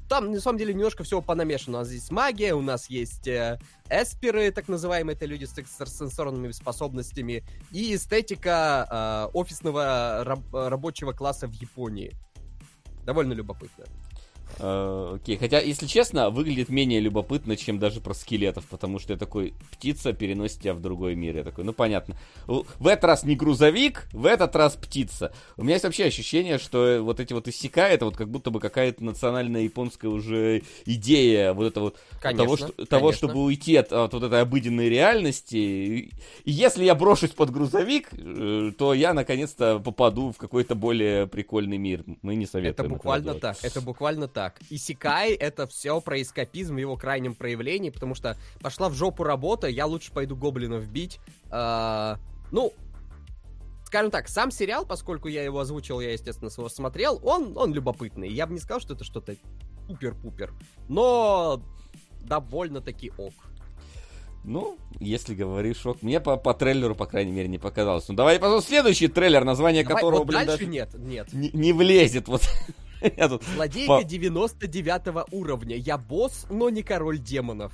там, 0.09 0.31
на 0.31 0.39
самом 0.39 0.57
деле, 0.57 0.73
немножко 0.73 1.03
всего 1.03 1.21
понамешано. 1.21 1.77
У 1.77 1.79
нас 1.81 1.87
здесь 1.89 2.11
магия, 2.11 2.53
у 2.53 2.61
нас 2.61 2.89
есть 2.89 3.27
э, 3.27 3.59
эсперы, 3.89 4.51
так 4.51 4.67
называемые, 4.67 5.15
это 5.15 5.25
люди 5.25 5.45
с 5.45 5.57
экстрасенсорными 5.57 6.51
способностями, 6.51 7.43
и 7.71 7.95
эстетика 7.95 9.29
э, 9.31 9.37
офисного 9.37 10.23
раб- 10.23 10.53
рабочего 10.53 11.11
класса 11.11 11.47
в 11.47 11.53
Японии. 11.53 12.13
Довольно 13.05 13.33
любопытно. 13.33 13.85
Э, 14.59 15.15
Окей, 15.15 15.37
хотя, 15.37 15.59
если 15.59 15.85
честно, 15.85 16.29
выглядит 16.29 16.69
менее 16.69 16.99
любопытно, 16.99 17.57
чем 17.57 17.79
даже 17.79 18.01
про 18.01 18.13
скелетов, 18.13 18.65
потому 18.65 18.99
что 18.99 19.13
я 19.13 19.19
такой, 19.19 19.53
птица 19.71 20.13
переносит 20.13 20.61
тебя 20.61 20.73
в 20.73 20.81
другой 20.81 21.15
мир. 21.15 21.37
Я 21.37 21.43
такой, 21.43 21.63
ну 21.63 21.73
понятно. 21.73 22.15
В 22.47 22.87
этот 22.87 23.03
раз 23.03 23.23
не 23.23 23.35
грузовик, 23.35 24.07
в 24.13 24.25
этот 24.25 24.55
раз 24.55 24.73
птица. 24.75 25.33
У 25.57 25.63
меня 25.63 25.73
есть 25.73 25.85
вообще 25.85 26.05
ощущение, 26.05 26.57
что 26.57 26.85
э, 26.85 26.99
вот 26.99 27.19
эти 27.19 27.33
вот 27.33 27.47
иссяка, 27.47 27.87
это 27.87 28.05
вот 28.05 28.15
как 28.15 28.29
будто 28.29 28.51
бы 28.51 28.59
какая-то 28.59 29.03
национальная 29.03 29.61
японская 29.61 30.09
уже 30.09 30.63
идея 30.85 31.53
вот 31.53 31.65
это 31.65 31.79
вот 31.81 31.97
Конечно, 32.21 32.45
того, 32.45 32.57
что, 32.57 32.85
того, 32.85 33.11
чтобы 33.11 33.43
уйти 33.43 33.75
от, 33.75 33.91
от 33.91 34.13
вот 34.13 34.23
этой 34.23 34.41
обыденной 34.41 34.89
реальности. 34.89 35.55
И 35.55 36.11
если 36.45 36.83
я 36.83 36.95
брошусь 36.95 37.31
под 37.31 37.51
грузовик, 37.51 38.09
э, 38.13 38.71
то 38.77 38.93
я 38.93 39.13
наконец-то 39.13 39.79
попаду 39.79 40.31
в 40.31 40.37
какой-то 40.37 40.75
более 40.75 41.27
прикольный 41.27 41.77
мир. 41.77 42.03
Мы 42.21 42.35
не 42.35 42.45
советуем. 42.45 42.73
Это 42.73 42.95
буквально 42.95 43.33
так, 43.35 43.57
это 43.63 43.81
буквально 43.81 44.27
так. 44.27 44.44
Исекай— 44.69 45.33
это 45.33 45.67
все 45.67 45.99
про 46.01 46.21
эскапизм 46.21 46.75
в 46.75 46.77
его 46.79 46.97
крайнем 46.97 47.35
проявлении, 47.35 47.89
потому 47.89 48.15
что 48.15 48.37
пошла 48.61 48.89
в 48.89 48.93
жопу 48.93 49.23
работа, 49.23 49.67
я 49.67 49.85
лучше 49.85 50.11
пойду 50.11 50.35
гоблинов 50.35 50.87
бить. 50.87 51.19
А, 51.49 52.19
ну, 52.51 52.73
скажем 53.85 54.11
так, 54.11 54.27
сам 54.27 54.51
сериал, 54.51 54.85
поскольку 54.85 55.27
я 55.27 55.43
его 55.43 55.59
озвучил, 55.59 55.99
я, 55.99 56.11
естественно, 56.11 56.49
его 56.55 56.69
смотрел, 56.69 57.19
он, 57.23 57.57
он 57.57 57.73
любопытный. 57.73 58.29
Я 58.29 58.47
бы 58.47 58.53
не 58.53 58.59
сказал, 58.59 58.79
что 58.79 58.93
это 58.93 59.03
что-то 59.03 59.35
супер-пупер, 59.87 60.53
но 60.89 61.61
довольно-таки 62.21 63.11
ок. 63.17 63.33
Ну, 64.47 64.77
если 64.99 65.33
говоришь 65.33 65.83
ок. 65.85 66.03
Мне 66.03 66.19
по, 66.19 66.37
по 66.37 66.53
трейлеру, 66.53 66.93
по 66.93 67.07
крайней 67.07 67.31
мере, 67.31 67.47
не 67.47 67.57
показалось. 67.57 68.07
Ну, 68.09 68.15
давай 68.15 68.37
посмотрим 68.37 68.67
следующий 68.67 69.07
трейлер, 69.07 69.43
название 69.43 69.83
Давай, 69.83 69.95
которого, 69.95 70.19
вот 70.19 70.27
блин, 70.27 70.45
дальше 70.45 70.65
даже 70.65 70.65
нет, 70.67 70.93
нет. 70.93 71.33
не, 71.33 71.49
не 71.51 71.73
влезет. 71.73 72.27
Вот. 72.27 72.41
Я 73.17 73.29
тут... 73.29 73.43
Злодейка 73.43 73.99
По- 73.99 74.03
99 74.03 75.27
уровня. 75.31 75.75
Я 75.75 75.97
босс, 75.97 76.45
но 76.49 76.69
не 76.69 76.83
король 76.83 77.19
демонов. 77.19 77.73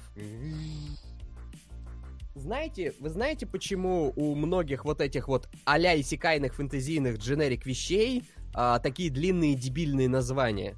Знаете, 2.34 2.94
вы 3.00 3.10
знаете, 3.10 3.46
почему 3.46 4.14
у 4.16 4.36
многих 4.36 4.86
вот 4.86 5.02
этих 5.02 5.28
вот 5.28 5.50
а-ля 5.66 6.00
исекайных 6.00 6.56
фэнтезийных 6.56 7.18
дженерик 7.18 7.66
вещей 7.66 8.24
а, 8.54 8.80
такие 8.80 9.10
длинные 9.10 9.54
дебильные 9.54 10.08
названия? 10.08 10.76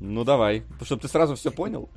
Ну, 0.00 0.24
давай. 0.24 0.64
Чтобы 0.82 1.02
ты 1.02 1.08
сразу 1.08 1.36
все 1.36 1.50
понял. 1.50 1.90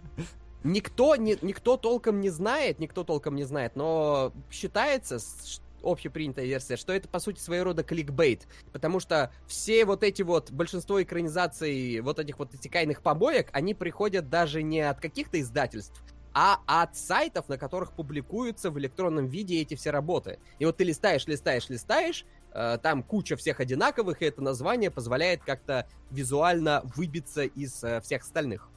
Никто, 0.63 1.15
не, 1.15 1.37
никто 1.41 1.77
толком 1.77 2.19
не 2.21 2.29
знает, 2.29 2.79
никто 2.79 3.03
толком 3.03 3.35
не 3.35 3.43
знает, 3.43 3.75
но 3.75 4.33
считается, 4.51 5.19
ш- 5.19 5.61
общепринятая 5.85 6.45
версия, 6.45 6.77
что 6.77 6.93
это, 6.93 7.07
по 7.07 7.19
сути, 7.19 7.39
своего 7.39 7.65
рода 7.65 7.83
кликбейт, 7.83 8.47
потому 8.71 8.99
что 8.99 9.31
все 9.47 9.85
вот 9.85 10.03
эти 10.03 10.21
вот, 10.21 10.51
большинство 10.51 11.01
экранизаций 11.01 11.99
вот 12.01 12.19
этих 12.19 12.39
вот 12.39 12.53
исекайных 12.53 13.01
побоек, 13.01 13.49
они 13.51 13.73
приходят 13.73 14.29
даже 14.29 14.63
не 14.63 14.81
от 14.81 14.99
каких-то 14.99 15.39
издательств, 15.39 16.01
а 16.33 16.59
от 16.67 16.97
сайтов, 16.97 17.47
на 17.47 17.57
которых 17.57 17.93
публикуются 17.93 18.69
в 18.69 18.77
электронном 18.77 19.27
виде 19.27 19.61
эти 19.61 19.75
все 19.75 19.91
работы. 19.91 20.39
И 20.59 20.65
вот 20.65 20.75
ты 20.75 20.83
листаешь, 20.83 21.25
листаешь, 21.27 21.69
листаешь, 21.69 22.25
э, 22.53 22.77
там 22.83 23.03
куча 23.03 23.37
всех 23.37 23.61
одинаковых, 23.61 24.21
и 24.21 24.25
это 24.25 24.41
название 24.41 24.91
позволяет 24.91 25.43
как-то 25.43 25.87
визуально 26.11 26.81
выбиться 26.95 27.43
из 27.43 27.81
э, 27.85 28.01
всех 28.01 28.23
остальных. 28.23 28.69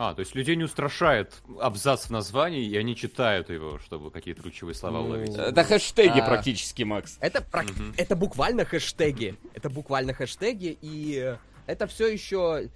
А, 0.00 0.14
то 0.14 0.20
есть 0.20 0.36
людей 0.36 0.54
не 0.54 0.62
устрашает 0.62 1.34
абзац 1.60 2.04
в 2.06 2.10
названии, 2.10 2.64
и 2.64 2.76
они 2.76 2.94
читают 2.94 3.50
его, 3.50 3.80
чтобы 3.80 4.12
какие-то 4.12 4.42
ключевые 4.42 4.76
слова 4.76 4.98
Ну, 5.00 5.06
уловить. 5.06 5.34
Это 5.34 5.64
хэштеги 5.64 6.20
А. 6.20 6.24
практически, 6.24 6.84
Макс. 6.84 7.18
Это, 7.20 7.40
прак- 7.40 7.72
Мгм. 7.72 7.94
это 7.96 8.14
буквально 8.14 8.64
хэштеги. 8.64 9.34
Это 9.54 9.68
буквально 9.68 10.14
хэштеги, 10.14 10.78
и 10.80 11.36
это 11.66 11.88
все 11.88 12.06
еще... 12.06 12.68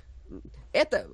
Это... 0.73 1.07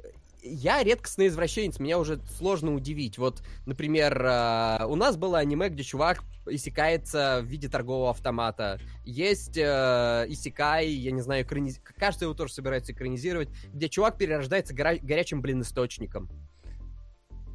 Я 0.43 0.83
редкостный 0.83 1.27
извращенец, 1.27 1.79
меня 1.79 1.99
уже 1.99 2.21
сложно 2.37 2.75
удивить. 2.75 3.19
Вот, 3.19 3.43
например, 3.67 4.21
э, 4.25 4.85
у 4.87 4.95
нас 4.95 5.17
было 5.17 5.39
аниме, 5.39 5.69
где 5.69 5.83
чувак 5.83 6.23
иссякается 6.47 7.41
в 7.43 7.47
виде 7.47 7.69
торгового 7.69 8.11
автомата. 8.11 8.81
Есть 9.05 9.57
э, 9.57 10.27
Исекай, 10.29 10.89
я 10.89 11.11
не 11.11 11.21
знаю, 11.21 11.45
экраниз... 11.45 11.81
кажется, 11.97 12.25
его 12.25 12.35
тоже 12.35 12.53
собираются 12.53 12.93
экранизировать, 12.93 13.49
где 13.73 13.89
чувак 13.89 14.17
перерождается 14.17 14.75
гора- 14.75 14.99
горячим, 15.03 15.43
блин, 15.43 15.63
источником. 15.63 16.31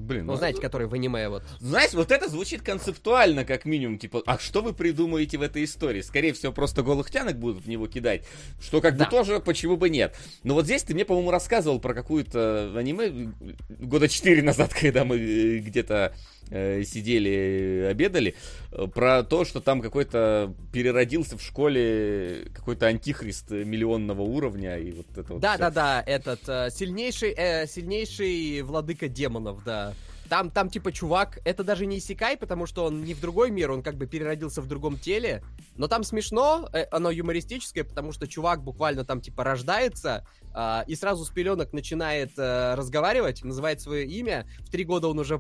Блин, 0.04 0.26
Ну, 0.26 0.36
знаете, 0.36 0.60
который 0.62 0.88
в 0.88 0.94
аниме 0.94 1.30
вот. 1.30 1.44
Знаешь, 1.60 1.94
вот 1.94 2.12
это 2.12 2.28
звучит 2.30 2.62
концептуально, 2.62 3.46
как 3.46 3.66
минимум, 3.66 3.98
типа, 3.98 4.22
а 4.26 4.38
что 4.38 4.62
вы 4.62 4.74
придумаете 4.74 5.38
в 5.38 5.42
этой 5.42 5.64
истории? 5.64 6.02
Скорее 6.02 6.34
всего, 6.34 6.52
просто 6.52 6.84
голых 6.84 7.10
тянок 7.10 7.38
будут 7.40 7.64
в 7.64 7.70
него 7.70 7.88
кидать, 7.88 8.24
что 8.62 8.82
как 8.82 8.98
Да. 8.98 9.06
бы 9.06 9.12
тоже, 9.12 9.40
почему 9.40 9.78
бы 9.78 9.90
нет. 9.90 10.16
Но 10.44 10.54
вот 10.56 10.66
здесь 10.66 10.84
ты 10.84 10.94
мне, 10.94 11.06
по-моему, 11.06 11.32
рассказывал 11.32 11.80
про 11.80 11.94
какую-то 11.94 12.74
аниме 12.76 13.06
э, 13.08 13.54
года 13.80 14.10
четыре 14.10 14.42
назад, 14.44 14.74
когда 14.80 15.06
мы 15.06 15.18
э, 15.18 15.58
где-то 15.60 16.14
э, 16.50 16.84
сидели, 16.84 17.84
э, 17.86 17.90
обедали, 17.90 18.36
э, 18.72 18.88
про 18.88 19.24
то, 19.24 19.46
что 19.46 19.62
там 19.62 19.82
какой-то 19.82 20.54
переродился 20.74 21.38
в 21.38 21.42
школе 21.42 22.48
какой-то 22.54 22.88
антихрист 22.88 23.52
э, 23.52 23.64
миллионного 23.64 24.22
уровня, 24.22 24.78
и 24.78 24.92
вот 24.92 25.08
это 25.18 25.34
вот 25.34 25.42
Да, 25.42 25.52
всё. 25.54 25.60
да, 25.60 25.70
да, 25.72 26.04
этот 26.06 26.42
э, 26.48 26.70
сильнейший, 26.72 27.34
э, 27.38 27.68
сильнейший 27.68 28.62
владыка 28.64 29.08
демонов, 29.08 29.64
да. 29.64 29.93
Там, 30.34 30.50
там, 30.50 30.68
типа, 30.68 30.92
чувак, 30.92 31.38
это 31.46 31.64
даже 31.64 31.86
не 31.86 32.00
Исекай, 32.00 32.38
потому 32.38 32.66
что 32.66 32.86
он 32.86 33.04
не 33.04 33.14
в 33.14 33.22
другой 33.22 33.52
мир, 33.52 33.70
он 33.70 33.84
как 33.84 33.98
бы 33.98 34.08
переродился 34.08 34.64
в 34.64 34.68
другом 34.68 34.98
теле. 34.98 35.44
Но 35.76 35.88
там 35.88 36.04
смешно, 36.04 36.68
э, 36.74 36.86
оно 36.90 37.12
юмористическое, 37.12 37.84
потому 37.84 38.12
что 38.14 38.28
чувак 38.28 38.64
буквально 38.64 39.06
там, 39.06 39.22
типа, 39.22 39.44
рождается 39.44 40.26
а, 40.52 40.86
и 40.88 40.96
сразу 40.96 41.24
с 41.24 41.30
пеленок 41.30 41.72
начинает 41.72 42.32
э, 42.36 42.74
разговаривать, 42.74 43.44
называет 43.44 43.80
свое 43.80 44.08
имя. 44.08 44.48
В 44.62 44.72
три 44.72 44.86
года 44.86 45.08
он 45.08 45.20
уже 45.20 45.40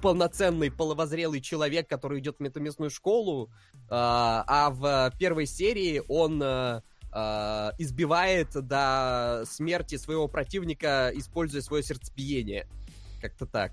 полноценный, 0.00 0.70
половозрелый 0.70 1.42
человек, 1.42 1.86
который 1.86 2.20
идет 2.20 2.38
в 2.38 2.40
метаместную 2.40 2.88
школу, 2.88 3.50
а, 3.90 4.42
а 4.46 4.70
в 4.70 5.18
первой 5.18 5.44
серии 5.44 6.00
он 6.08 6.42
э, 6.42 6.80
э, 7.12 7.70
избивает 7.76 8.52
до 8.52 9.44
смерти 9.46 9.98
своего 9.98 10.28
противника, 10.28 11.12
используя 11.14 11.60
свое 11.60 11.82
сердцебиение. 11.82 12.66
Как-то 13.20 13.44
так. 13.44 13.72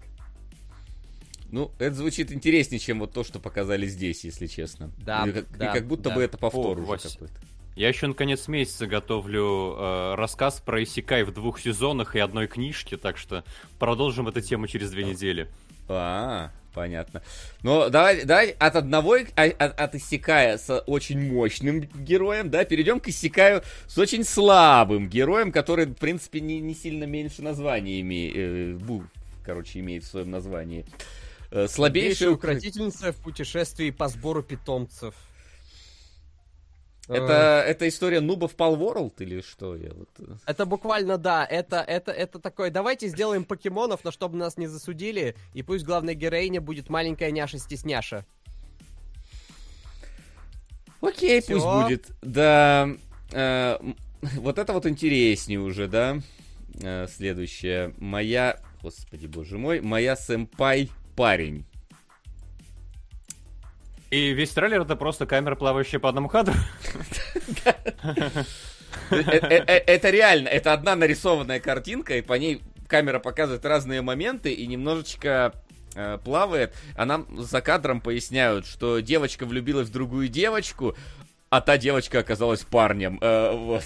Ну, 1.52 1.72
это 1.80 1.96
звучит 1.96 2.32
интереснее, 2.32 2.80
чем 2.80 3.00
вот 3.00 3.12
то, 3.14 3.24
что 3.24 3.40
показали 3.40 3.86
здесь, 3.86 4.24
если 4.24 4.48
честно. 4.48 4.92
Да, 4.98 5.26
И 5.28 5.32
как, 5.32 5.44
и 5.44 5.58
да, 5.58 5.74
как 5.74 5.86
будто 5.86 6.10
да. 6.10 6.16
бы 6.16 6.24
это 6.24 6.38
повтор 6.38 6.78
О, 6.78 6.82
уже 6.82 6.92
Вась. 6.92 7.14
какой-то. 7.14 7.34
Я 7.76 7.88
еще 7.90 8.08
на 8.08 8.14
конец 8.14 8.48
месяца 8.48 8.86
готовлю 8.86 9.76
э, 9.78 10.16
рассказ 10.16 10.62
про 10.62 10.84
Исекай 10.84 11.24
в 11.24 11.34
двух 11.34 11.60
сезонах 11.60 12.16
и 12.16 12.20
одной 12.20 12.48
книжке, 12.48 12.98
так 12.98 13.18
что 13.18 13.44
продолжим 13.80 14.28
эту 14.28 14.42
тему 14.42 14.68
через 14.68 14.92
две 14.92 15.04
недели. 15.04 15.48
А, 15.88 16.52
Понятно. 16.74 17.22
Но 17.64 17.90
давай, 17.90 18.24
давай 18.24 18.52
от 18.52 18.76
одного, 18.78 19.18
а- 19.36 19.44
от, 19.44 19.80
от 19.80 19.96
Иссякая 19.96 20.58
с 20.58 20.80
очень 20.88 21.34
мощным 21.34 21.82
героем, 21.82 22.50
да, 22.50 22.64
перейдем 22.64 23.00
к 23.02 23.10
Иссякаю 23.10 23.62
с 23.88 23.98
очень 23.98 24.24
слабым 24.24 25.10
героем, 25.10 25.52
который, 25.52 25.86
в 25.86 25.96
принципе, 25.96 26.40
не, 26.40 26.62
не 26.62 26.74
сильно 26.74 27.04
меньше 27.04 27.42
названия 27.42 28.00
имеет, 28.00 28.36
э, 28.38 28.74
бу, 28.80 29.04
короче, 29.46 29.80
имеет 29.80 30.04
в 30.06 30.08
своем 30.08 30.32
названии. 30.32 30.86
Э, 30.86 31.21
слабейшая 31.52 31.68
Слабейшая 31.68 32.30
укротительница 32.32 33.12
в 33.12 33.18
путешествии 33.18 33.92
по 33.92 34.08
сбору 34.08 34.42
питомцев. 34.42 35.14
Это, 37.08 37.64
это 37.68 37.90
история 37.90 38.22
нубов 38.22 38.56
Пал 38.56 38.78
World 38.78 39.16
или 39.20 39.42
что? 39.42 39.76
Я 39.76 39.92
вот... 39.94 40.10
э, 40.20 40.36
Это 40.46 40.66
буквально, 40.66 41.18
да, 41.18 41.46
это, 41.46 41.82
это, 41.82 42.12
это 42.12 42.40
такое, 42.40 42.72
давайте 42.72 43.08
сделаем 43.08 43.44
покемонов, 43.44 44.06
но 44.06 44.12
чтобы 44.12 44.38
нас 44.38 44.56
не 44.56 44.68
засудили, 44.68 45.36
и 45.54 45.62
пусть 45.62 45.84
главная 45.84 46.14
героиня 46.14 46.62
будет 46.62 46.90
маленькая 46.90 47.32
няша-стесняша. 47.32 48.26
Окей, 51.02 51.42
Всё. 51.42 51.56
пусть 51.56 51.66
будет. 51.66 52.12
Да, 52.22 52.90
э, 53.32 53.78
вот 54.22 54.58
это 54.58 54.72
вот 54.72 54.86
интереснее 54.86 55.60
уже, 55.60 55.88
да? 55.88 56.20
Э, 56.82 57.08
следующее. 57.14 57.94
Моя, 57.98 58.62
господи 58.82 59.26
боже 59.26 59.58
мой, 59.58 59.82
моя 59.82 60.16
сэмпай 60.16 60.90
парень. 61.16 61.66
И 64.10 64.34
весь 64.34 64.50
трейлер 64.52 64.82
это 64.82 64.96
просто 64.96 65.26
камера, 65.26 65.56
плавающая 65.56 66.00
по 66.00 66.10
одному 66.10 66.28
кадру. 66.28 66.56
Э, 69.10 69.16
э, 69.20 69.64
э, 69.68 69.78
Это 69.88 70.10
реально, 70.10 70.50
это 70.50 70.74
одна 70.74 70.96
нарисованная 70.96 71.60
картинка, 71.60 72.18
и 72.18 72.22
по 72.22 72.34
ней 72.34 72.62
камера 72.88 73.20
показывает 73.20 73.66
разные 73.66 74.02
моменты 74.02 74.52
и 74.52 74.68
немножечко 74.68 75.54
плавает, 76.24 76.74
а 76.96 77.06
нам 77.06 77.42
за 77.42 77.62
кадром 77.62 78.00
поясняют, 78.00 78.66
что 78.66 79.00
девочка 79.00 79.46
влюбилась 79.46 79.90
в 79.90 79.92
другую 79.92 80.30
девочку, 80.30 80.96
а 81.50 81.60
та 81.60 81.78
девочка 81.78 82.20
оказалась 82.20 82.62
парнем. 82.62 83.20
Э, 83.22 83.52
вот. 83.54 83.84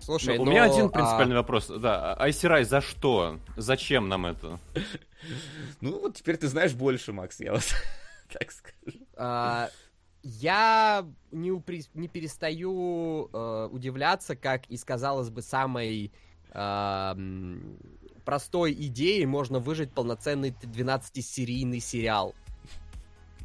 Слушай, 0.00 0.38
У 0.38 0.44
меня 0.44 0.64
один 0.64 0.86
а, 0.86 0.88
принципиальный 0.88 1.36
вопрос. 1.36 1.66
Да, 1.68 2.14
Айсирай, 2.14 2.64
за 2.64 2.80
что? 2.80 3.38
Зачем 3.56 4.08
нам 4.08 4.26
это? 4.26 4.58
Ну, 5.80 6.00
вот 6.00 6.16
теперь 6.16 6.36
ты 6.36 6.48
знаешь 6.48 6.74
больше, 6.74 7.12
Макс, 7.12 7.38
я 7.40 7.52
вот 7.52 7.62
так 8.32 8.50
скажу. 8.52 8.98
а, 9.16 9.68
я 10.22 11.06
не, 11.30 11.50
упри- 11.50 11.88
не 11.94 12.08
перестаю 12.08 13.28
э, 13.32 13.68
удивляться, 13.72 14.36
как 14.36 14.66
из, 14.66 14.84
казалось 14.84 15.30
бы, 15.30 15.42
самой 15.42 16.12
м, 16.54 17.76
простой 18.24 18.72
идеи 18.72 19.24
можно 19.24 19.58
выжить 19.58 19.92
полноценный 19.92 20.50
12-серийный 20.62 21.80
сериал. 21.80 22.34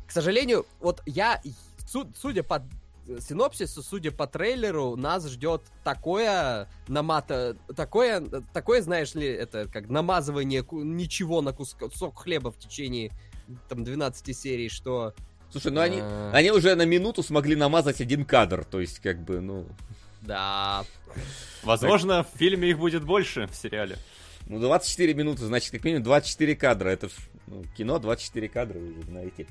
К 0.08 0.12
сожалению, 0.12 0.66
вот 0.80 1.02
я, 1.06 1.41
су- 1.88 2.12
судя 2.16 2.44
по 2.44 2.64
синопсису, 3.20 3.82
судя 3.84 4.12
по 4.12 4.28
трейлеру, 4.28 4.96
нас 4.96 5.28
ждет 5.28 5.64
такое 5.84 6.70
намата, 6.88 7.58
такое, 7.76 8.22
такое, 8.54 8.82
знаешь 8.82 9.14
ли, 9.16 9.28
это 9.28 9.68
как 9.68 9.90
намазывание 9.90 10.64
ку- 10.64 10.84
ничего 10.84 11.42
на 11.42 11.54
кусок, 11.54 11.92
кусок 11.92 12.20
хлеба 12.20 12.52
в 12.52 12.58
течение 12.58 13.12
там 13.70 13.84
12 13.84 14.38
серий, 14.38 14.70
что... 14.70 15.14
Слушай, 15.50 15.72
ну 15.72 15.80
они, 15.80 16.00
э, 16.02 16.32
они 16.34 16.52
уже 16.52 16.76
на 16.76 16.86
минуту 16.86 17.24
смогли 17.24 17.56
намазать 17.56 18.02
один 18.02 18.26
кадр, 18.26 18.66
то 18.66 18.82
есть 18.82 19.00
как 19.00 19.24
бы, 19.24 19.40
ну... 19.40 19.66
Да. 20.22 20.84
Возможно, 21.64 22.24
в 22.24 22.38
фильме 22.38 22.70
их 22.70 22.80
будет 22.80 23.04
больше 23.04 23.48
в 23.48 23.56
сериале. 23.56 23.98
Ну, 24.48 24.60
24 24.60 25.14
минуты, 25.14 25.46
значит, 25.46 25.72
как 25.72 25.84
минимум 25.84 26.04
24 26.04 26.56
кадра. 26.56 26.90
Это 26.90 27.10
ж 27.10 27.12
ну, 27.48 27.64
кино, 27.78 28.00
24 28.00 28.50
кадра, 28.50 28.78
вы 28.80 28.94
же 28.94 29.02
знаете. 29.04 29.46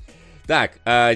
Так, 0.45 0.79
а, 0.85 1.13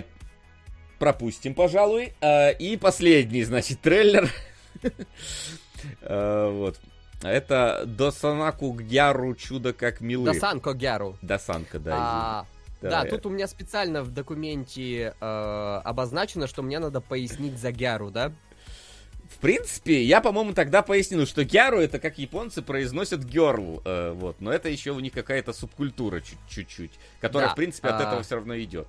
пропустим, 1.02 1.56
пожалуй. 1.56 2.14
А, 2.22 2.52
и 2.52 2.78
последний, 2.78 3.44
значит, 3.44 3.82
трейлер. 3.82 4.30
А, 6.04 6.50
Вот. 6.52 6.80
Это 7.24 7.84
Досанаку 7.86 8.72
Гяру 8.74 9.36
чудо 9.36 9.74
как 9.74 10.00
милы. 10.02 10.26
Досанко 10.34 10.74
Гяру. 10.74 11.18
Досанка, 11.22 11.80
да. 11.80 11.96
А, 11.98 12.46
да, 12.82 12.90
Давай. 12.90 13.10
тут 13.10 13.26
у 13.28 13.30
меня 13.30 13.48
специально 13.48 14.02
в 14.04 14.12
документе 14.12 15.14
э, 15.20 15.82
обозначено, 15.84 16.48
что 16.48 16.64
мне 16.64 16.80
надо 16.80 17.00
пояснить 17.00 17.60
за 17.60 17.72
Гяру, 17.72 18.10
да? 18.10 18.32
В 19.30 19.38
принципе, 19.38 20.04
я, 20.04 20.20
по-моему, 20.20 20.54
тогда 20.54 20.82
пояснил, 20.82 21.26
что 21.26 21.44
гяру 21.46 21.80
это 21.80 22.00
как 22.00 22.18
японцы 22.18 22.62
произносят 22.62 23.24
герл, 23.24 23.82
э, 23.86 24.12
вот, 24.14 24.42
но 24.42 24.52
это 24.52 24.68
еще 24.70 24.92
у 24.92 25.00
них 25.00 25.14
какая-то 25.14 25.54
субкультура 25.54 26.20
чуть- 26.20 26.38
чуть-чуть, 26.50 26.92
которая, 27.22 27.48
Да, 27.50 27.54
в 27.54 27.56
принципе, 27.56 27.88
от 27.88 28.02
а. 28.02 28.04
этого 28.04 28.24
все 28.24 28.36
равно 28.36 28.60
идет. 28.60 28.88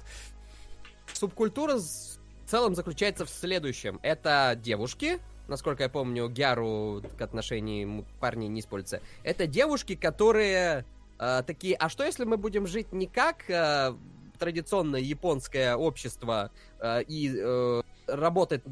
Субкультура 1.15 1.77
в 1.77 2.51
целом 2.51 2.75
заключается 2.75 3.25
в 3.25 3.31
следующем. 3.31 3.99
Это 4.03 4.59
девушки, 4.61 5.21
насколько 5.49 5.83
я 5.85 5.89
помню, 5.89 6.29
Гяру 6.29 7.03
к 7.17 7.21
отношению 7.21 8.05
парней 8.21 8.49
не 8.49 8.61
используется. 8.61 9.01
Это 9.23 9.47
девушки, 9.47 9.95
которые 9.95 10.85
э, 11.19 11.43
такие, 11.47 11.77
а 11.77 11.89
что 11.89 12.05
если 12.05 12.25
мы 12.25 12.37
будем 12.37 12.67
жить 12.67 12.93
не 12.93 13.07
как 13.07 13.49
э, 13.49 13.95
традиционное 14.39 15.01
японское 15.01 15.77
общество 15.77 16.51
э, 16.81 17.03
и 17.07 17.33
э, 17.37 17.83
работать, 18.07 18.63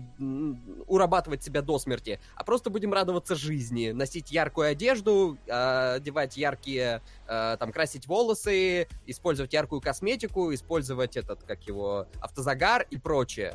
урабатывать 0.87 1.43
себя 1.43 1.63
до 1.63 1.79
смерти, 1.79 2.21
а 2.35 2.45
просто 2.45 2.71
будем 2.71 2.93
радоваться 2.93 3.35
жизни, 3.35 3.91
носить 3.91 4.31
яркую 4.31 4.69
одежду, 4.69 5.39
э, 5.47 5.95
одевать 5.97 6.37
яркие, 6.37 7.03
э, 7.27 7.57
там, 7.59 7.73
красить 7.73 8.07
волосы, 8.07 8.89
использовать 9.07 9.53
яркую 9.53 9.81
косметику, 9.81 10.53
использовать 10.55 11.17
этот, 11.17 11.43
как 11.45 11.63
его, 11.63 12.07
автозагар 12.21 12.87
и 12.91 12.97
прочее. 12.97 13.55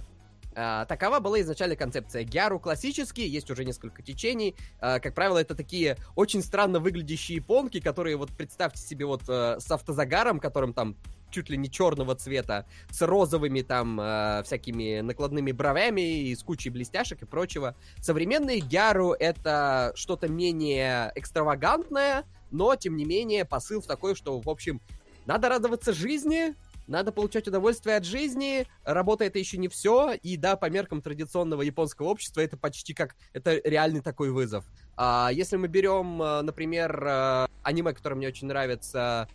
А, 0.55 0.85
такова 0.85 1.19
была 1.19 1.41
изначально 1.41 1.75
концепция. 1.75 2.23
Гяру 2.23 2.59
классический, 2.59 3.27
есть 3.27 3.51
уже 3.51 3.65
несколько 3.65 4.01
течений. 4.01 4.55
А, 4.79 4.99
как 4.99 5.13
правило, 5.13 5.37
это 5.37 5.53
такие 5.53 5.97
очень 6.15 6.41
странно 6.41 6.79
выглядящие 6.79 7.37
японки, 7.37 7.81
которые, 7.81 8.15
вот 8.15 8.29
представьте 8.31 8.81
себе, 8.81 9.05
вот 9.05 9.23
э, 9.27 9.57
с 9.59 9.69
автозагаром, 9.69 10.39
которым 10.39 10.73
там 10.73 10.95
чуть 11.31 11.49
ли 11.49 11.57
не 11.57 11.69
черного 11.69 12.15
цвета, 12.15 12.65
с 12.89 13.01
розовыми 13.01 13.61
там 13.61 13.99
э, 13.99 14.43
всякими 14.43 15.01
накладными 15.01 15.51
бровями 15.51 16.29
и 16.29 16.35
с 16.35 16.43
кучей 16.43 16.69
блестяшек 16.69 17.21
и 17.21 17.25
прочего. 17.25 17.75
Современные 18.01 18.59
Гяру 18.59 19.11
это 19.11 19.91
что-то 19.95 20.27
менее 20.27 21.11
экстравагантное, 21.15 22.23
но, 22.51 22.75
тем 22.75 22.95
не 22.95 23.05
менее, 23.05 23.45
посыл 23.45 23.81
в 23.81 23.87
такой, 23.87 24.15
что, 24.15 24.39
в 24.39 24.49
общем, 24.49 24.81
надо 25.25 25.49
радоваться 25.49 25.91
жизни, 25.91 26.55
надо 26.87 27.11
получать 27.11 27.47
удовольствие 27.47 27.97
от 27.97 28.05
жизни, 28.05 28.67
работа 28.83 29.25
это 29.25 29.39
еще 29.39 29.57
не 29.57 29.67
все, 29.67 30.13
и 30.13 30.37
да, 30.37 30.55
по 30.55 30.69
меркам 30.69 31.01
традиционного 31.01 31.63
японского 31.63 32.07
общества 32.07 32.41
это 32.41 32.57
почти 32.57 32.93
как, 32.93 33.15
это 33.33 33.59
реальный 33.63 34.01
такой 34.01 34.29
вызов. 34.29 34.65
А, 34.95 35.29
если 35.33 35.57
мы 35.57 35.67
берем, 35.67 36.21
э, 36.21 36.41
например, 36.41 37.03
э, 37.03 37.47
аниме, 37.63 37.93
которое 37.93 38.15
мне 38.15 38.27
очень 38.27 38.47
нравится, 38.47 39.27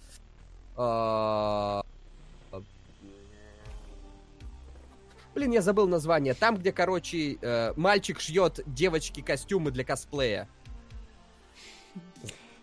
Блин, 5.35 5.53
я 5.53 5.63
забыл 5.63 5.87
название. 5.87 6.35
Там, 6.35 6.57
где, 6.57 6.73
короче, 6.73 7.39
э, 7.41 7.73
мальчик 7.77 8.21
шьет 8.21 8.61
девочке 8.67 9.23
костюмы 9.23 9.71
для 9.71 9.85
косплея. 9.85 10.49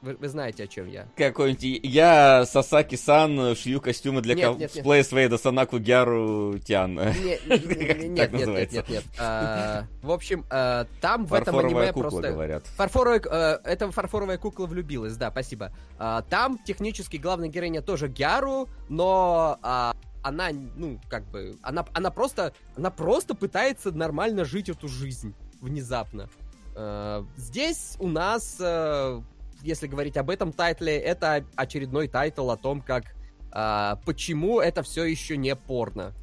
Вы, 0.08 0.16
вы 0.16 0.30
знаете, 0.30 0.64
о 0.64 0.68
чем 0.68 0.88
я. 0.88 1.06
Какой-нибудь... 1.18 1.82
Я, 1.84 2.46
Сасаки-сан, 2.46 3.58
шью 3.58 3.82
костюмы 3.82 4.22
для 4.22 4.36
Нет, 4.36 4.52
нет, 4.52 4.60
нет. 4.60 4.72
косплея 4.72 5.04
своей 5.04 5.28
Досанаку 5.28 5.80
Гяру 5.80 6.58
Тян. 6.60 6.94
Нет, 6.96 7.46
нет, 7.46 8.32
нет, 8.32 8.72
нет, 8.72 8.90
нет. 8.90 9.04
А, 9.20 9.86
В 10.02 10.12
общем, 10.12 10.46
э, 10.50 10.86
там 11.02 11.26
в 11.26 11.34
этом 11.34 11.58
аниме 11.60 11.92
кукла, 11.92 12.10
просто... 12.10 12.32
говорят. 12.32 12.66
Фарфоровая, 12.68 13.22
э, 13.30 13.60
это 13.66 13.92
фарфоровая 13.92 14.38
кукла 14.38 14.66
влюбилась, 14.66 15.18
да, 15.18 15.30
спасибо. 15.30 15.74
А, 15.98 16.22
там 16.22 16.58
технически 16.60 17.18
главная 17.18 17.50
героиня 17.50 17.82
тоже 17.82 18.08
Гяру, 18.08 18.70
но 18.88 19.60
а, 19.62 19.94
она, 20.24 20.52
ну, 20.52 21.02
как 21.10 21.26
бы, 21.26 21.58
она, 21.62 21.86
она 21.94 22.12
просто, 22.12 22.54
она 22.78 22.92
просто 22.92 23.36
пытается 23.36 23.92
нормально 23.92 24.46
жить 24.46 24.70
эту 24.70 24.88
жизнь 24.88 25.36
внезапно. 25.60 26.30
Э, 26.78 27.24
здесь 27.36 27.96
у 28.00 28.08
нас, 28.08 28.58
э, 28.60 29.22
если 29.62 29.88
говорить 29.88 30.18
об 30.18 30.30
этом 30.30 30.52
тайтле, 30.52 30.98
это 30.98 31.46
очередной 31.56 32.08
тайтл 32.08 32.50
о 32.50 32.58
том, 32.58 32.82
как 32.82 33.16
а, 33.52 34.00
почему 34.06 34.60
это 34.60 34.84
все 34.84 35.06
еще 35.06 35.38
не 35.38 35.56
порно. 35.56 36.14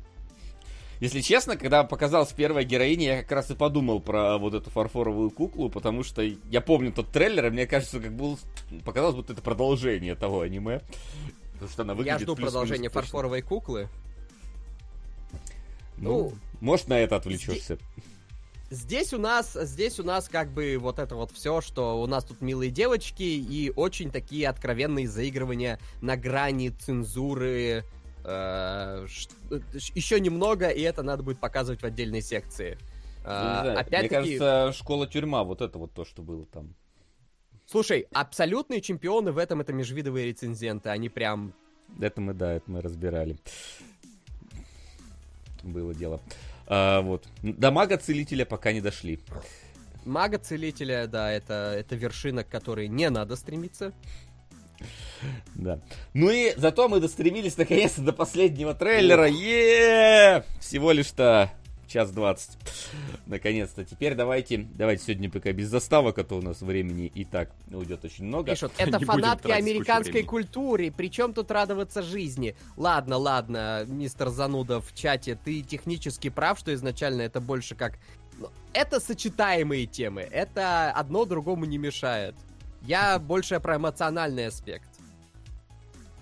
Если 1.01 1.20
честно, 1.20 1.56
когда 1.56 1.85
показалась 1.85 2.32
первая 2.32 2.65
героиня, 2.65 3.16
я 3.16 3.23
как 3.23 3.32
раз 3.32 3.51
и 3.51 3.55
подумал 3.55 4.01
про 4.01 4.39
вот 4.39 4.55
эту 4.55 4.70
фарфоровую 4.70 5.31
куклу, 5.31 5.69
потому 5.69 6.02
что 6.02 6.23
я 6.23 6.61
помню 6.61 6.93
тот 6.93 7.11
трейлер, 7.11 7.47
и 7.47 7.51
мне 7.51 7.66
кажется, 7.66 8.01
как 8.01 8.15
был 8.15 8.39
показалось, 8.85 9.16
будто 9.16 9.32
это 9.32 9.43
продолжение 9.43 10.15
того 10.15 10.43
аниме. 10.43 10.81
Потому 11.55 11.70
что 11.70 11.82
она 11.82 11.94
выглядит 11.94 12.20
Я 12.20 12.24
жду 12.24 12.36
точно. 12.36 12.90
фарфоровой 12.90 13.43
куклы. 13.43 13.89
Ну, 15.97 16.31
Ну, 16.31 16.32
может, 16.61 16.89
на 16.89 16.98
это 16.98 17.16
отвлечешься. 17.16 17.74
Здесь 17.74 18.13
у 19.12 19.18
нас, 19.18 19.52
здесь 19.55 20.01
у 20.01 20.05
нас 20.05 20.28
как 20.28 20.52
бы 20.52 20.76
вот 20.78 20.98
это 20.98 21.14
вот 21.16 21.30
все, 21.32 21.60
что 21.60 22.01
у 22.01 22.06
нас 22.06 22.24
тут 22.24 22.40
милые 22.40 22.70
девочки 22.70 23.22
и 23.22 23.72
очень 23.74 24.10
такие 24.10 24.48
откровенные 24.48 25.09
заигрывания 25.09 25.78
на 26.01 26.16
грани 26.16 26.68
цензуры 26.68 27.84
Э, 28.24 29.06
э, 29.51 29.60
еще 29.94 30.18
немного, 30.18 30.68
и 30.68 30.80
это 30.80 31.02
надо 31.02 31.22
будет 31.22 31.38
показывать 31.38 31.82
в 31.82 31.84
отдельной 31.84 32.22
секции. 32.22 32.78
Ну, 33.22 33.30
Э, 33.30 33.56
не 33.56 33.72
знаю, 33.72 33.86
Мне 33.90 34.09
кажется, 34.09 34.72
школа-тюрьма, 34.72 35.44
вот 35.44 35.60
это 35.60 35.78
вот 35.78 35.92
то, 35.92 36.05
что 36.05 36.22
было 36.22 36.46
там. 36.46 36.74
слушай, 37.66 38.06
абсолютные 38.12 38.80
чемпионы 38.80 39.32
в 39.32 39.38
этом 39.38 39.60
это 39.60 39.72
межвидовые 39.72 40.26
рецензенты. 40.26 40.88
Они 40.88 41.10
прям 41.10 41.52
Это 42.01 42.20
мы, 42.20 42.32
да, 42.32 42.55
это 42.55 42.70
мы 42.70 42.80
разбирали. 42.80 43.36
Было 45.62 45.94
дело. 45.94 46.20
А, 46.66 47.00
вот. 47.02 47.26
До 47.42 47.70
мага-целителя 47.70 48.44
пока 48.44 48.72
не 48.72 48.80
дошли. 48.80 49.20
мага-целителя, 50.04 51.06
да, 51.06 51.30
это, 51.32 51.74
это 51.76 51.96
вершина, 51.96 52.44
к 52.44 52.48
которой 52.48 52.88
не 52.88 53.10
надо 53.10 53.36
стремиться. 53.36 53.92
Да. 55.54 55.80
Ну 56.12 56.30
и 56.30 56.52
зато 56.56 56.88
мы 56.88 57.00
достремились 57.00 57.56
наконец-то 57.56 58.02
до 58.02 58.12
последнего 58.12 58.74
трейлера. 58.74 59.26
е 59.26 60.44
Всего 60.60 60.92
лишь-то 60.92 61.50
час 61.86 62.11
двадцать. 62.11 62.59
Наконец-то. 63.27 63.85
Теперь 63.85 64.15
давайте, 64.15 64.66
давайте 64.74 65.05
сегодня 65.05 65.31
пока 65.31 65.52
без 65.52 65.69
заставок, 65.69 66.19
а 66.19 66.24
то 66.24 66.36
у 66.36 66.43
нас 66.43 66.61
времени 66.61 67.06
и 67.06 67.24
так 67.24 67.51
уйдет 67.70 68.05
очень 68.05 68.24
много. 68.24 68.51
Пишут, 68.51 68.73
это 68.78 68.98
Не 68.98 69.05
фанатки 69.05 69.51
американской 69.51 70.23
культуры, 70.23 70.93
причем 70.97 71.32
тут 71.32 71.51
радоваться 71.51 72.02
жизни. 72.02 72.56
Ладно, 72.77 73.16
ладно, 73.16 73.85
мистер 73.86 74.28
Зануда 74.28 74.81
в 74.81 74.94
чате, 74.94 75.39
ты 75.43 75.62
технически 75.62 76.31
прав, 76.31 76.59
что 76.59 76.74
изначально 76.74 77.23
это 77.23 77.40
больше 77.40 77.74
как... 77.74 77.98
ну, 78.39 78.48
Это 78.73 79.01
сочетаемые 79.01 79.86
темы, 79.86 80.23
это 80.23 80.90
одно 80.93 81.24
другому 81.24 81.65
не 81.65 81.78
мешает. 81.78 82.35
Я 82.82 83.19
больше 83.19 83.61
про 83.61 83.77
эмоциональный 83.77 84.47
аспект. 84.47 84.89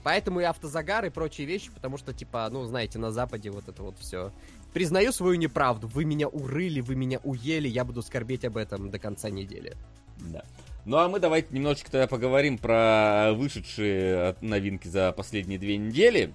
Поэтому 0.03 0.41
и 0.41 0.45
автозагар 0.45 1.05
и 1.05 1.11
прочие 1.11 1.47
вещи, 1.47 1.71
потому 1.71 1.97
что, 1.97 2.13
типа, 2.13 2.49
ну, 2.51 2.65
знаете, 2.65 2.99
на 2.99 3.13
Западе 3.13 3.51
вот 3.51 3.69
это 3.69 3.83
вот 3.83 3.99
все. 3.99 4.33
Признаю 4.73 5.13
свою 5.13 5.35
неправду. 5.35 5.87
Вы 5.89 6.05
меня 6.05 6.29
урыли, 6.29 6.81
вы 6.81 6.95
меня 6.97 7.21
уели, 7.25 7.69
я 7.69 7.85
буду 7.85 8.03
скорбеть 8.03 8.45
об 8.45 8.57
этом 8.57 8.91
до 8.91 8.99
конца 8.99 9.29
недели. 9.31 9.77
Да. 10.19 10.45
Ну 10.85 10.97
а 10.97 11.09
мы 11.09 11.21
давайте 11.21 11.49
немножечко 11.55 11.91
тогда 11.91 12.07
поговорим 12.07 12.59
про 12.59 13.33
вышедшие 13.35 14.31
от- 14.31 14.43
новинки 14.43 14.89
за 14.89 15.13
последние 15.13 15.59
две 15.59 15.77
недели. 15.77 16.33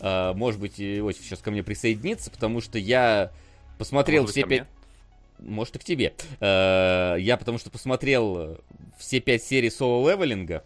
А, 0.00 0.34
Может 0.34 0.60
быть, 0.60 0.80
Иосиф 0.80 1.24
сейчас 1.24 1.38
ко 1.40 1.50
мне 1.50 1.62
присоединится, 1.62 2.30
потому 2.30 2.60
что 2.60 2.78
я 2.78 3.30
посмотрел 3.78 4.22
Может 4.24 4.34
быть, 4.36 4.44
все 4.46 4.48
пять... 4.58 4.68
Может, 5.38 5.76
и 5.76 5.78
к 5.78 5.84
тебе. 5.84 6.14
Э, 6.40 7.16
Я 7.18 7.36
потому 7.36 7.58
что 7.58 7.70
посмотрел 7.70 8.58
все 8.98 9.20
пять 9.20 9.42
серий 9.42 9.70
соло-левелинга. 9.70 10.64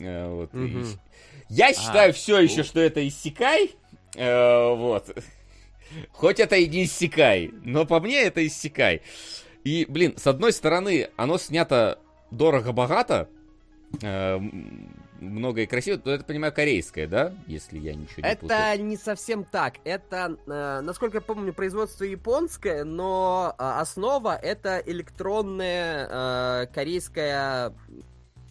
Э, 0.00 0.28
вот, 0.34 0.54
и 0.54 0.56
Мгм. 0.56 0.84
щ- 0.86 0.98
Я 1.50 1.72
считаю 1.72 2.12
все 2.14 2.36
ну. 2.36 2.42
еще, 2.42 2.62
что 2.64 2.80
это 2.80 3.06
иссякай. 3.06 3.70
Э, 4.16 4.74
Вот. 4.74 5.14
Хоть 6.12 6.40
это 6.40 6.56
и 6.56 6.68
не 6.68 6.84
иссякай, 6.84 7.50
но 7.64 7.86
по 7.86 8.00
мне 8.00 8.22
это 8.22 8.46
иссякай. 8.46 9.02
И, 9.64 9.86
блин, 9.88 10.14
с 10.16 10.26
одной 10.26 10.52
стороны, 10.52 11.08
оно 11.16 11.38
снято 11.38 11.98
дорого-богато, 12.30 13.28
э, 14.02 14.38
много 15.20 15.62
и 15.62 15.66
красиво, 15.66 16.00
но 16.04 16.12
это, 16.12 16.24
понимаю, 16.24 16.52
корейское, 16.52 17.06
да? 17.06 17.32
Если 17.46 17.78
я 17.78 17.94
ничего 17.94 18.26
не 18.26 18.36
путаю. 18.36 18.60
Это 18.60 18.82
не 18.82 18.96
совсем 18.96 19.44
так. 19.44 19.74
Это, 19.84 20.36
э, 20.46 20.80
насколько 20.82 21.18
я 21.18 21.20
помню, 21.20 21.52
производство 21.52 22.04
японское, 22.04 22.84
но 22.84 23.54
э, 23.58 23.62
основа 23.62 24.36
это 24.36 24.82
электронная 24.86 26.08
э, 26.08 26.66
корейская 26.72 27.74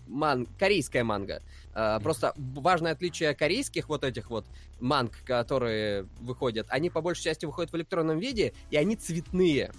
ман... 0.08 0.48
корейская 0.60 1.04
манга. 1.04 1.42
Э, 1.78 2.00
Просто 2.02 2.34
важное 2.38 2.94
отличие 2.94 3.36
корейских 3.36 3.88
вот 3.88 4.04
этих 4.04 4.32
вот 4.32 4.46
манг, 4.80 5.12
которые 5.24 6.08
выходят, 6.22 6.66
они 6.70 6.90
по 6.90 7.02
большей 7.02 7.26
части 7.26 7.46
выходят 7.46 7.72
в 7.72 7.76
электронном 7.76 8.18
виде, 8.18 8.54
и 8.72 8.78
они 8.78 8.96
цветные. 8.96 9.72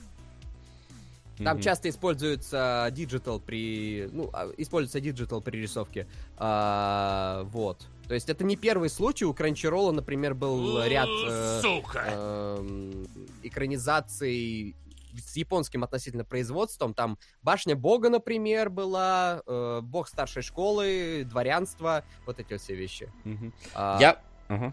Там 1.38 1.56
Мгм. 1.56 1.62
часто 1.62 1.88
используется 1.88 2.88
digital 2.92 3.40
при... 3.40 4.08
Ну, 4.12 4.30
а, 4.32 4.48
используется 4.56 5.00
digital 5.00 5.40
при 5.40 5.58
рисовке. 5.58 6.06
А, 6.36 7.42
вот. 7.52 7.86
То 8.06 8.14
есть 8.14 8.28
это 8.28 8.44
не 8.44 8.56
первый 8.56 8.90
случай. 8.90 9.24
У 9.24 9.32
Crunchyroll, 9.32 9.90
например, 9.92 10.34
был 10.34 10.82
ряд 10.84 11.08
э, 11.08 11.60
Сука! 11.62 12.04
эм, 12.08 13.06
экранизаций 13.42 14.74
с 15.20 15.36
японским 15.36 15.84
относительно 15.84 16.24
производством. 16.24 16.94
Там 16.94 17.18
Башня 17.42 17.76
Бога, 17.76 18.10
например, 18.10 18.70
была, 18.70 19.42
э, 19.46 19.80
Бог 19.82 20.08
старшей 20.08 20.42
школы, 20.42 21.24
дворянство, 21.24 22.04
вот 22.26 22.40
эти 22.40 22.52
вот 22.52 22.60
все 22.60 22.74
вещи. 22.74 23.10
Мгм. 23.24 23.52
А, 23.74 23.98
Я... 24.00 24.20
Ага. 24.48 24.72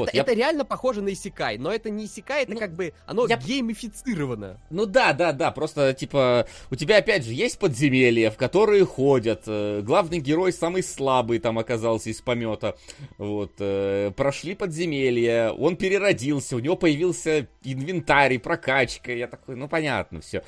Вот, 0.00 0.08
это, 0.08 0.16
я- 0.16 0.22
это 0.22 0.32
реально 0.34 0.64
похоже 0.64 1.02
на 1.02 1.12
Исикай, 1.12 1.58
но 1.58 1.72
это 1.72 1.90
не 1.90 2.06
Исикай, 2.06 2.42
это 2.44 2.52
Ну, 2.54 2.58
как 2.58 2.74
бы 2.74 2.92
оно 3.06 3.26
я- 3.26 3.36
геймифицировано. 3.36 4.60
Ну 4.70 4.86
да, 4.86 5.12
да, 5.12 5.32
да, 5.32 5.50
просто 5.50 5.92
типа 5.94 6.46
у 6.70 6.76
тебя 6.76 6.98
опять 6.98 7.24
же 7.24 7.32
есть 7.32 7.58
подземелья, 7.58 8.30
в 8.30 8.36
которые 8.36 8.84
ходят. 8.84 9.42
э, 9.46 9.80
главный 9.82 10.18
герой 10.20 10.52
самый 10.52 10.82
слабый 10.82 11.38
там 11.38 11.58
оказался 11.58 12.10
из 12.10 12.20
помета. 12.20 12.76
Вот 13.18 13.52
э, 13.58 14.10
прошли 14.16 14.54
подземелья, 14.54 15.50
он 15.52 15.76
переродился, 15.76 16.56
у 16.56 16.58
него 16.58 16.76
появился 16.76 17.48
инвентарь, 17.64 18.38
прокачка. 18.38 19.12
Я 19.12 19.26
такой, 19.26 19.56
ну 19.56 19.68
понятно, 19.68 20.20
все. 20.20 20.42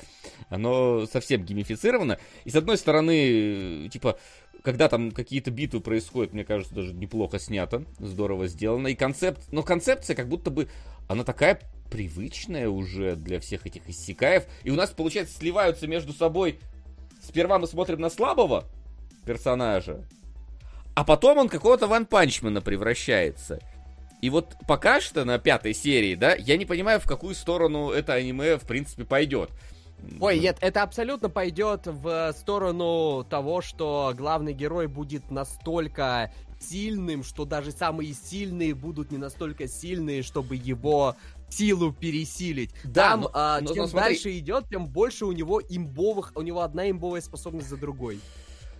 Оно 0.49 1.05
совсем 1.07 1.43
геймифицировано. 1.43 2.17
И 2.43 2.49
с 2.49 2.55
одной 2.55 2.77
стороны, 2.77 3.85
э, 3.85 3.89
типа 3.89 4.17
когда 4.65 4.89
там 4.89 5.11
какие-то 5.11 5.51
битвы 5.51 5.79
происходят, 5.79 6.33
мне 6.33 6.43
кажется, 6.43 6.73
даже 6.73 6.91
неплохо 6.91 7.37
снято, 7.37 7.85
здорово 7.99 8.47
сделано. 8.47 8.87
И 8.87 8.95
концепт, 8.95 9.43
но 9.51 9.61
концепция 9.61 10.15
как 10.15 10.27
будто 10.27 10.49
бы, 10.49 10.67
она 11.07 11.23
такая 11.23 11.61
привычная 11.91 12.67
уже 12.67 13.15
для 13.15 13.39
всех 13.39 13.67
этих 13.67 13.87
иссякаев. 13.87 14.45
И 14.63 14.71
у 14.71 14.75
нас, 14.75 14.89
получается, 14.89 15.37
сливаются 15.37 15.85
между 15.85 16.13
собой. 16.13 16.59
Сперва 17.21 17.59
мы 17.59 17.67
смотрим 17.67 18.01
на 18.01 18.09
слабого 18.09 18.65
персонажа, 19.23 20.03
а 20.95 21.03
потом 21.03 21.37
он 21.37 21.47
какого-то 21.47 21.85
ванпанчмена 21.85 22.61
превращается. 22.61 23.59
И 24.21 24.31
вот 24.31 24.55
пока 24.67 24.99
что 24.99 25.25
на 25.25 25.37
пятой 25.37 25.75
серии, 25.75 26.15
да, 26.15 26.33
я 26.33 26.57
не 26.57 26.65
понимаю, 26.65 26.99
в 26.99 27.05
какую 27.05 27.35
сторону 27.35 27.91
это 27.91 28.13
аниме, 28.13 28.57
в 28.57 28.65
принципе, 28.65 29.05
пойдет. 29.05 29.51
Ой, 30.19 30.39
нет, 30.39 30.57
это 30.61 30.83
абсолютно 30.83 31.29
пойдет 31.29 31.81
в 31.87 32.33
сторону 32.37 33.25
того, 33.29 33.61
что 33.61 34.13
главный 34.15 34.53
герой 34.53 34.87
будет 34.87 35.31
настолько 35.31 36.31
сильным, 36.59 37.23
что 37.23 37.45
даже 37.45 37.71
самые 37.71 38.13
сильные 38.13 38.73
будут 38.73 39.11
не 39.11 39.17
настолько 39.17 39.67
сильные, 39.67 40.23
чтобы 40.23 40.55
его 40.55 41.15
силу 41.49 41.93
пересилить. 41.93 42.71
Да, 42.83 43.11
Там, 43.11 43.21
но- 43.21 43.31
а, 43.33 43.61
но- 43.61 43.67
чем 43.73 43.83
но 43.83 43.87
смотри. 43.87 44.13
дальше 44.15 44.37
идет, 44.37 44.67
тем 44.69 44.87
больше 44.87 45.25
у 45.25 45.31
него 45.31 45.61
имбовых, 45.61 46.31
у 46.35 46.41
него 46.41 46.61
одна 46.61 46.89
имбовая 46.89 47.21
способность 47.21 47.69
за 47.69 47.77
другой. 47.77 48.19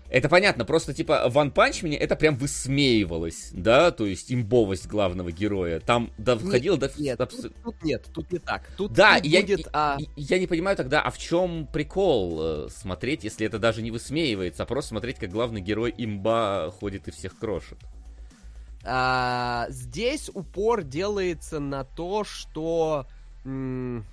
Это 0.10 0.30
понятно, 0.30 0.66
просто 0.66 0.94
типа 0.94 1.24
One 1.34 1.52
Punch 1.52 1.82
Man 1.84 1.98
это 1.98 2.16
прям 2.16 2.36
высмеивалось, 2.38 3.50
да, 3.52 3.90
то 3.92 4.06
есть 4.06 4.32
имбовость 4.32 4.86
главного 4.88 5.32
героя. 5.32 5.80
Там 5.80 6.12
доходило 6.20 6.78
до... 6.78 6.92
Нет, 6.98 7.20
абс- 7.20 7.42
тут, 7.42 7.56
тут 7.64 7.84
нет, 7.84 8.06
тут 8.14 8.32
не 8.32 8.38
так. 8.40 8.68
Тут, 8.78 8.94
Да, 8.94 9.16
тут 9.16 9.26
я, 9.26 9.42
будет... 9.42 9.68
а, 9.74 9.98
я 10.16 10.38
не 10.40 10.46
понимаю 10.46 10.78
тогда, 10.78 11.02
а 11.02 11.10
в 11.10 11.18
чем 11.18 11.68
прикол 11.68 12.40
э, 12.42 12.70
смотреть, 12.70 13.24
если 13.24 13.48
это 13.48 13.58
даже 13.58 13.82
не 13.82 13.90
высмеивается, 13.90 14.64
а 14.64 14.66
просто 14.68 14.90
смотреть, 14.90 15.18
как 15.18 15.32
главный 15.32 15.62
герой 15.62 15.94
имба 15.98 16.72
ходит 16.80 17.08
и 17.08 17.12
всех 17.12 17.38
крошит. 17.40 17.80
А, 18.84 19.66
здесь 19.70 20.30
упор 20.34 20.84
делается 20.84 21.60
на 21.60 21.84
то, 21.84 22.24
что... 22.24 23.08
м, 23.44 24.06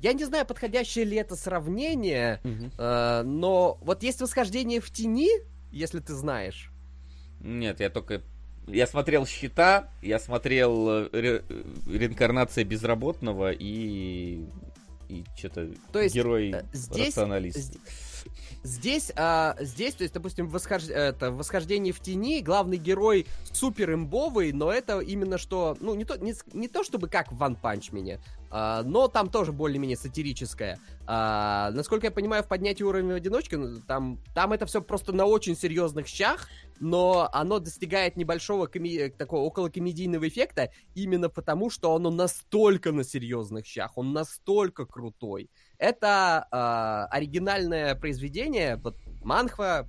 Я 0.00 0.12
не 0.12 0.24
знаю, 0.24 0.46
подходящее 0.46 1.04
ли 1.04 1.16
это 1.16 1.36
сравнение, 1.36 2.40
э, 2.44 3.22
но 3.24 3.78
вот 3.82 4.02
есть 4.02 4.20
восхождение 4.20 4.80
в 4.80 4.90
тени, 4.90 5.28
если 5.72 6.00
ты 6.00 6.14
знаешь. 6.14 6.70
Нет, 7.40 7.80
я 7.80 7.90
только... 7.90 8.22
Я 8.66 8.86
смотрел 8.86 9.26
«Щита», 9.26 9.88
я 10.02 10.18
смотрел 10.20 10.88
э, 10.88 11.08
ре- 11.12 11.44
э, 11.48 11.62
«Реинкарнация 11.86 12.64
безработного» 12.64 13.50
и... 13.52 14.44
И 15.08 15.24
что-то 15.36 15.68
То 15.92 16.00
есть, 16.00 16.14
герой 16.14 16.52
э, 16.52 16.62
здесь- 16.72 17.08
рационалист. 17.08 17.76
Здесь, 18.62 19.10
а, 19.16 19.56
здесь, 19.58 19.94
то 19.94 20.02
есть, 20.02 20.12
допустим, 20.12 20.46
восхож- 20.46 20.90
это, 20.90 21.32
восхождение 21.32 21.94
в 21.94 22.00
тени, 22.00 22.42
главный 22.42 22.76
герой 22.76 23.26
супер 23.52 23.94
имбовый, 23.94 24.52
но 24.52 24.70
это 24.70 25.00
именно 25.00 25.38
что, 25.38 25.78
ну, 25.80 25.94
не 25.94 26.04
то, 26.04 26.18
не, 26.18 26.34
не 26.52 26.68
то 26.68 26.84
чтобы 26.84 27.08
как 27.08 27.32
в 27.32 27.42
Punch 27.42 27.90
Man, 27.92 28.20
а, 28.50 28.82
но 28.82 29.08
там 29.08 29.30
тоже 29.30 29.52
более-менее 29.52 29.96
сатирическое. 29.96 30.78
А, 31.06 31.70
насколько 31.72 32.08
я 32.08 32.10
понимаю, 32.10 32.42
в 32.42 32.48
поднятии 32.48 32.82
уровня 32.82 33.14
в 33.14 33.16
одиночку, 33.16 33.56
ну, 33.56 33.80
там, 33.80 34.18
там 34.34 34.52
это 34.52 34.66
все 34.66 34.82
просто 34.82 35.12
на 35.12 35.24
очень 35.24 35.56
серьезных 35.56 36.06
щах, 36.06 36.46
но 36.80 37.30
оно 37.32 37.60
достигает 37.60 38.16
небольшого 38.16 38.66
коми- 38.66 39.08
такого 39.10 39.40
околокомедийного 39.42 40.28
эффекта 40.28 40.70
именно 40.94 41.30
потому, 41.30 41.70
что 41.70 41.94
оно 41.94 42.10
настолько 42.10 42.92
на 42.92 43.04
серьезных 43.04 43.64
щах, 43.64 43.96
он 43.96 44.12
настолько 44.12 44.84
крутой. 44.84 45.48
Это 45.80 46.46
а, 46.50 47.06
оригинальное 47.06 47.94
произведение, 47.94 48.76
вот 48.76 48.98
Манхва, 49.24 49.88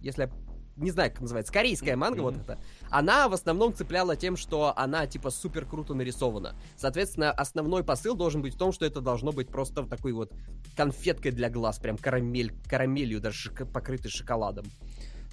если 0.00 0.22
я 0.22 0.30
не 0.76 0.90
знаю, 0.90 1.10
как 1.10 1.20
называется, 1.20 1.52
корейская 1.52 1.94
манга 1.96 2.22
вот 2.22 2.36
эта, 2.38 2.58
она 2.88 3.28
в 3.28 3.34
основном 3.34 3.74
цепляла 3.74 4.16
тем, 4.16 4.36
что 4.36 4.72
она, 4.76 5.06
типа, 5.06 5.30
супер 5.30 5.66
круто 5.66 5.92
нарисована. 5.92 6.54
Соответственно, 6.76 7.32
основной 7.32 7.84
посыл 7.84 8.14
должен 8.14 8.40
быть 8.40 8.54
в 8.54 8.58
том, 8.58 8.72
что 8.72 8.86
это 8.86 9.00
должно 9.00 9.32
быть 9.32 9.48
просто 9.48 9.82
такой 9.84 10.12
вот 10.12 10.32
конфеткой 10.76 11.32
для 11.32 11.50
глаз, 11.50 11.78
прям 11.78 11.98
карамель, 11.98 12.54
карамелью 12.66 13.20
даже 13.20 13.36
шоко- 13.36 13.66
покрытой 13.66 14.10
шоколадом. 14.10 14.66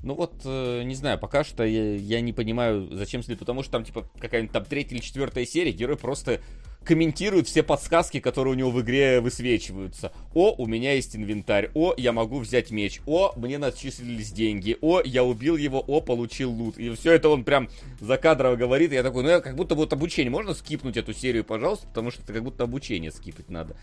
Ну 0.05 0.13
вот, 0.13 0.33
э, 0.45 0.83
не 0.83 0.93
знаю, 0.93 1.17
пока 1.17 1.43
что 1.43 1.63
я, 1.63 1.95
я 1.95 2.21
не 2.21 2.31
понимаю, 2.31 2.87
зачем 2.91 3.23
следует, 3.23 3.39
потому 3.39 3.63
что 3.63 3.71
там, 3.71 3.83
типа, 3.83 4.07
какая-нибудь 4.19 4.53
там 4.53 4.63
третья 4.63 4.95
или 4.95 5.01
четвертая 5.01 5.47
серия, 5.47 5.71
герой 5.71 5.97
просто 5.97 6.41
комментирует 6.83 7.47
все 7.47 7.63
подсказки, 7.63 8.19
которые 8.19 8.53
у 8.53 8.55
него 8.55 8.69
в 8.69 8.79
игре 8.81 9.19
высвечиваются. 9.19 10.13
О, 10.35 10.53
у 10.55 10.67
меня 10.67 10.93
есть 10.93 11.15
инвентарь. 11.15 11.71
О, 11.73 11.95
я 11.97 12.11
могу 12.11 12.37
взять 12.37 12.69
меч. 12.69 13.01
О, 13.07 13.33
мне 13.35 13.57
начислились 13.57 14.31
деньги. 14.31 14.77
О, 14.79 15.01
я 15.03 15.23
убил 15.23 15.57
его. 15.57 15.79
О, 15.79 16.01
получил 16.01 16.51
лут. 16.51 16.77
И 16.77 16.93
все 16.93 17.13
это 17.13 17.29
он 17.29 17.43
прям 17.43 17.69
закадрово 17.99 18.57
говорит. 18.57 18.91
И 18.91 18.95
я 18.95 19.01
такой, 19.01 19.23
ну 19.23 19.29
я 19.29 19.41
как 19.41 19.55
будто 19.55 19.73
вот 19.73 19.91
обучение. 19.91 20.29
Можно 20.29 20.53
скипнуть 20.53 20.97
эту 20.97 21.13
серию, 21.13 21.43
пожалуйста? 21.43 21.87
Потому 21.87 22.11
что 22.11 22.21
это 22.21 22.31
как 22.31 22.43
будто 22.43 22.63
обучение 22.63 23.11
скипать 23.11 23.49
надо. 23.49 23.75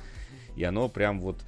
И 0.55 0.63
оно 0.63 0.89
прям 0.89 1.21
вот... 1.21 1.41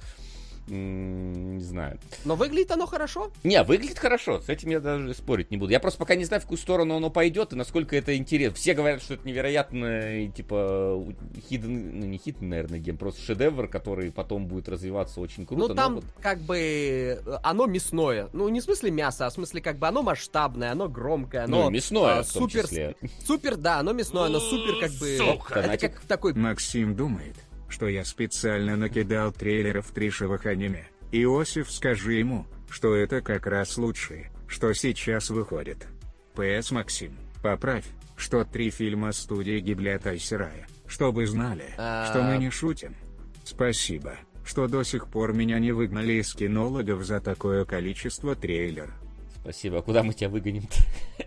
Не 0.67 1.61
знаю. 1.61 1.99
Но 2.23 2.35
выглядит 2.35 2.71
оно 2.71 2.85
хорошо. 2.87 3.31
Не, 3.43 3.63
выглядит 3.63 3.99
хорошо, 3.99 4.41
с 4.41 4.49
этим 4.49 4.69
я 4.69 4.79
даже 4.79 5.13
спорить 5.13 5.51
не 5.51 5.57
буду. 5.57 5.71
Я 5.71 5.79
просто 5.79 5.99
пока 5.99 6.15
не 6.15 6.25
знаю, 6.25 6.41
в 6.41 6.45
какую 6.45 6.57
сторону 6.57 6.95
оно 6.95 7.09
пойдет 7.09 7.53
и 7.53 7.55
насколько 7.55 7.95
это 7.95 8.15
интересно. 8.15 8.55
Все 8.55 8.73
говорят, 8.73 9.01
что 9.01 9.13
это 9.15 9.27
невероятно, 9.27 10.31
типа, 10.31 11.03
hidden, 11.49 11.99
ну 11.99 12.05
не 12.05 12.17
hidden, 12.17 12.49
наверное, 12.49 12.79
gem, 12.79 12.97
просто 12.97 13.21
шедевр, 13.21 13.67
который 13.67 14.11
потом 14.11 14.47
будет 14.47 14.67
развиваться 14.69 15.21
очень 15.21 15.45
круто. 15.45 15.61
ну 15.61 15.67
но 15.69 15.73
там 15.75 15.95
вот- 15.95 16.05
как 16.21 16.39
бы 16.39 16.57
э, 16.57 17.37
оно 17.43 17.65
мясное. 17.67 18.29
Ну 18.33 18.49
не 18.49 18.59
в 18.59 18.63
смысле 18.63 18.91
мясо, 18.91 19.27
а 19.27 19.29
в 19.29 19.33
смысле 19.33 19.61
как 19.61 19.77
бы 19.77 19.87
оно 19.87 20.01
масштабное, 20.01 20.71
оно 20.71 20.89
громкое, 20.89 21.47
ну, 21.47 21.61
оно 21.61 21.69
мясное 21.69 22.19
а, 22.19 22.23
в 22.23 22.31
том 22.31 22.49
супер, 22.49 22.63
числе. 22.63 22.95
супер, 23.23 23.55
да, 23.57 23.79
оно 23.79 23.93
мясное, 23.93 24.25
оно 24.25 24.39
супер 24.39 24.79
как 24.79 24.91
бы. 24.99 25.17
Сука. 25.17 25.59
Это 25.59 25.89
как 25.89 26.01
такой 26.01 26.33
Максим 26.33 26.95
думает, 26.95 27.35
что 27.69 27.87
я 27.87 28.05
специально 28.05 28.75
накидал 28.75 29.31
трейлеров 29.31 29.91
трешевых 29.91 30.45
аниме. 30.45 30.87
Иосиф, 31.11 31.71
скажи 31.71 32.13
ему, 32.13 32.45
что 32.69 32.95
это 32.95 33.21
как 33.21 33.47
раз 33.47 33.77
лучшее, 33.77 34.31
что 34.47 34.73
сейчас 34.73 35.29
выходит. 35.29 35.87
П.С. 36.35 36.71
Максим, 36.71 37.17
поправь, 37.41 37.85
что 38.17 38.43
три 38.43 38.69
фильма 38.69 39.11
студии 39.11 39.59
Гибли 39.59 39.89
от 39.89 40.07
Айсерая, 40.07 40.67
чтобы 40.87 41.25
знали, 41.25 41.73
А. 41.77 42.07
что 42.09 42.21
мы 42.23 42.37
не 42.37 42.49
шутим. 42.49 42.95
Спасибо, 43.43 44.15
что 44.43 44.67
до 44.67 44.83
сих 44.83 45.07
пор 45.07 45.33
меня 45.33 45.59
не 45.59 45.71
выгнали 45.71 46.13
из 46.13 46.33
кинологов 46.33 47.03
за 47.03 47.19
такое 47.21 47.65
количество 47.65 48.35
трейлер. 48.35 48.93
Спасибо, 49.45 49.77
а 49.77 49.81
куда 49.83 50.01
мы 50.01 50.15
тебя 50.15 50.29
выгоним 50.29 50.63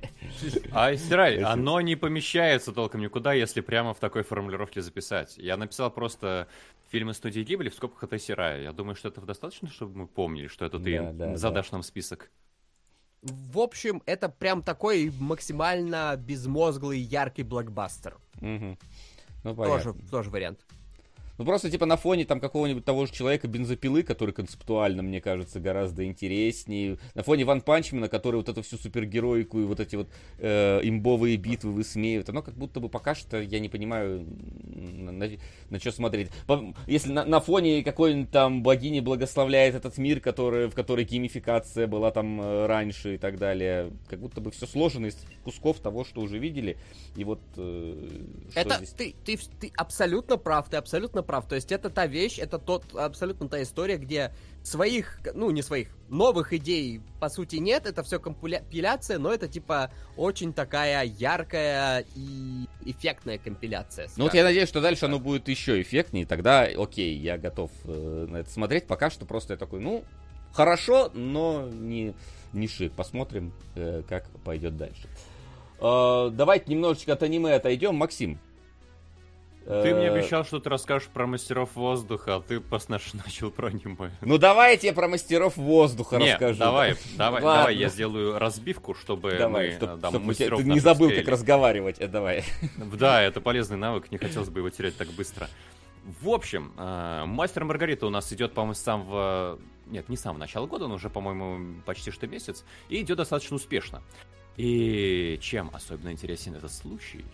А, 0.73 0.97
Стирай, 0.97 1.40
оно 1.40 1.81
не 1.81 1.95
помещается 1.95 2.73
толком 2.73 3.01
никуда, 3.01 3.32
если 3.32 3.61
прямо 3.61 3.95
в 3.95 4.01
такой 4.01 4.24
формулировке 4.24 4.82
записать. 4.82 5.39
Я 5.39 5.57
написал 5.57 5.89
просто 5.93 6.49
фильмы 6.90 7.15
студии 7.15 7.43
Гибли 7.43 7.69
в 7.69 7.74
скобках 7.74 8.03
это 8.03 8.19
Сирая. 8.19 8.62
Я 8.62 8.73
думаю, 8.73 8.97
что 8.97 9.07
этого 9.07 9.24
достаточно, 9.24 9.69
чтобы 9.69 9.99
мы 9.99 10.07
помнили, 10.09 10.49
что 10.49 10.65
это 10.65 10.81
ты 10.81 10.99
Да, 10.99 11.12
да, 11.12 11.36
задашь 11.36 11.70
нам 11.70 11.85
список. 11.85 12.28
В 13.23 13.61
общем, 13.61 14.03
это 14.05 14.28
прям 14.28 14.62
такой 14.62 15.12
максимально 15.20 16.16
безмозглый, 16.16 16.99
яркий 16.99 17.45
блокбастер. 17.45 18.16
Мгм. 18.40 18.77
Ну, 19.45 19.55
Тоже, 19.55 19.95
тоже 20.11 20.31
вариант. 20.31 20.59
Ну, 21.39 21.44
просто, 21.44 21.70
типа, 21.70 21.86
на 21.86 21.97
фоне 21.97 22.24
там 22.24 22.40
какого-нибудь 22.40 22.85
того 22.85 23.06
же 23.06 23.12
человека 23.12 23.47
бензопилы, 23.47 24.02
который 24.02 24.35
концептуально, 24.35 25.02
мне 25.02 25.20
кажется, 25.20 25.60
гораздо 25.60 26.05
интереснее. 26.05 26.98
На 27.15 27.23
фоне 27.23 27.44
Ван 27.44 27.60
Панчмена, 27.60 28.09
который 28.09 28.36
вот 28.36 28.48
эту 28.48 28.62
всю 28.62 28.77
супергероику 28.77 29.60
и 29.60 29.65
вот 29.65 29.78
эти 29.78 29.94
вот 29.94 30.09
э, 30.39 30.81
имбовые 30.82 31.36
битвы 31.36 31.73
высмеивает. 31.73 32.28
Оно 32.28 32.43
как 32.43 32.55
будто 32.55 32.81
бы 32.81 32.89
пока 32.89 33.15
что, 33.15 33.40
я 33.40 33.60
не 33.60 33.69
понимаю, 33.69 34.27
на, 34.65 35.12
на, 35.12 35.78
что 35.78 35.93
смотреть. 35.93 36.31
Если 36.89 37.12
на, 37.12 37.24
на 37.24 37.39
фоне 37.39 37.85
какой-нибудь 37.85 38.32
там 38.32 38.65
богини 38.65 38.98
благословляет 38.98 39.77
этот 39.77 39.97
мир, 39.97 40.20
который, 40.20 40.69
в 40.69 40.74
которой 40.74 41.05
геймификация 41.05 41.86
была 41.86 42.10
там 42.10 42.40
э, 42.40 42.66
раньше 42.66 43.15
и 43.15 43.19
так 43.19 43.39
далее, 43.39 43.93
как 44.09 44.19
будто 44.19 44.40
бы 44.40 44.51
все 44.51 44.66
сложено 44.66 45.06
из 45.06 45.16
кусков 45.44 45.78
того, 45.78 46.05
что 46.05 46.20
уже 46.20 46.39
видели. 46.39 46.78
И 47.15 47.23
вот 47.23 47.40
э, 47.56 48.09
что 48.51 48.60
Это 48.60 48.77
здесь? 48.78 48.90
ты, 48.90 49.15
ты, 49.24 49.39
ты 49.60 49.73
абсолютно 49.77 50.36
прав, 50.36 50.69
ты 50.69 50.77
абсолютно 50.77 51.23
прав. 51.28 51.46
То 51.46 51.55
есть 51.55 51.70
это 51.70 51.90
та 51.90 52.06
вещь, 52.06 52.38
это 52.38 52.59
тот 52.59 52.84
абсолютно 52.94 53.48
та 53.48 53.62
история, 53.62 53.98
где 53.98 54.32
своих, 54.62 55.20
ну 55.34 55.50
не 55.50 55.62
своих, 55.62 55.88
новых 56.09 56.55
идей 56.55 57.02
по 57.20 57.28
сути 57.28 57.56
нет, 57.56 57.86
это 57.86 58.02
все 58.02 58.18
компиляция, 58.18 59.18
но 59.18 59.32
это 59.32 59.46
типа 59.46 59.92
очень 60.16 60.55
такая 60.55 61.05
яркая 61.05 62.06
и 62.16 62.64
эффектная 62.86 63.36
компиляция. 63.36 64.09
Ну 64.16 64.24
вот 64.24 64.30
скажем. 64.30 64.38
я 64.38 64.44
надеюсь, 64.44 64.68
что 64.70 64.80
дальше 64.80 65.05
оно 65.05 65.18
будет 65.18 65.48
еще 65.48 65.80
эффектнее, 65.82 66.24
тогда 66.24 66.62
окей, 66.62 67.14
я 67.18 67.36
готов 67.36 67.70
э, 67.84 68.26
на 68.28 68.38
это 68.38 68.50
смотреть. 68.50 68.86
Пока 68.86 69.10
что 69.10 69.26
просто 69.26 69.52
я 69.52 69.59
такой, 69.59 69.80
ну, 69.80 70.05
хорошо, 70.52 71.10
но 71.12 71.68
не, 71.70 72.14
не 72.55 72.68
шик. 72.68 72.94
Посмотрим, 72.94 73.52
э, 73.74 74.02
как 74.09 74.30
пойдет 74.44 74.78
дальше. 74.78 75.06
Э, 75.78 76.30
давайте 76.32 76.72
немножечко 76.72 77.12
от 77.12 77.22
аниме 77.22 77.52
отойдем. 77.52 77.96
Максим. 77.96 78.40
Ты 79.69 79.95
мне 79.95 80.07
э, 80.07 80.11
обещал, 80.15 80.47
что 80.47 80.61
ты 80.61 80.70
расскажешь 80.70 81.09
про 81.09 81.27
мастеров 81.27 81.77
воздуха, 81.77 82.36
а 82.36 82.40
ты 82.40 82.59
поснаж 82.59 83.12
начал 83.12 83.51
про 83.51 83.69
аниме. 83.69 84.12
Ну 84.23 84.39
давай 84.39 84.73
я 84.73 84.77
тебе 84.78 84.93
про 84.95 85.09
мастеров 85.09 85.59
воздуха 85.59 86.16
Не, 86.16 86.32
расскажу. 86.32 86.59
давай, 86.59 86.97
давай, 87.19 87.43
Ладно. 87.43 87.61
давай, 87.61 87.77
я 87.77 87.90
сделаю 87.90 88.39
разбивку, 88.39 88.95
чтобы 88.95 89.36
Давай, 89.36 89.69
мы 89.69 89.77
чтоб, 89.77 90.01
там 90.01 90.11
чтоб 90.12 90.23
мастеров 90.23 90.61
ты 90.61 90.65
не 90.65 90.81
забыл, 90.81 91.11
как 91.11 91.28
разговаривать. 91.28 91.99
Э, 92.01 92.09
давай. 92.09 92.45
Да, 92.78 93.23
это 93.23 93.43
полезный 93.43 93.77
навык, 93.77 94.11
не 94.11 94.16
хотелось 94.16 94.49
бы 94.49 94.61
его 94.61 94.70
терять 94.70 94.97
так 94.97 95.09
быстро. 95.09 95.49
В 96.23 96.31
общем, 96.31 96.73
э, 96.78 97.24
Мастер 97.27 97.65
Маргарита 97.65 98.07
у 98.07 98.11
нас 98.11 98.32
идет, 98.32 98.55
по-моему, 98.55 98.74
с 98.74 98.81
самого... 98.81 99.59
Нет, 99.86 100.09
не 100.09 100.16
с 100.16 100.23
самого 100.23 100.39
начала 100.39 100.66
года, 100.66 100.86
он 100.86 100.93
уже, 100.93 101.11
по-моему, 101.11 101.82
почти 101.85 102.11
что 102.11 102.27
месяц, 102.27 102.65
и 102.89 103.03
идет 103.03 103.19
достаточно 103.19 103.57
успешно. 103.57 104.03
И 104.57 105.39
чем 105.43 105.70
особенно 105.74 106.11
интересен 106.11 106.55
этот 106.55 106.73
случай? 106.73 107.24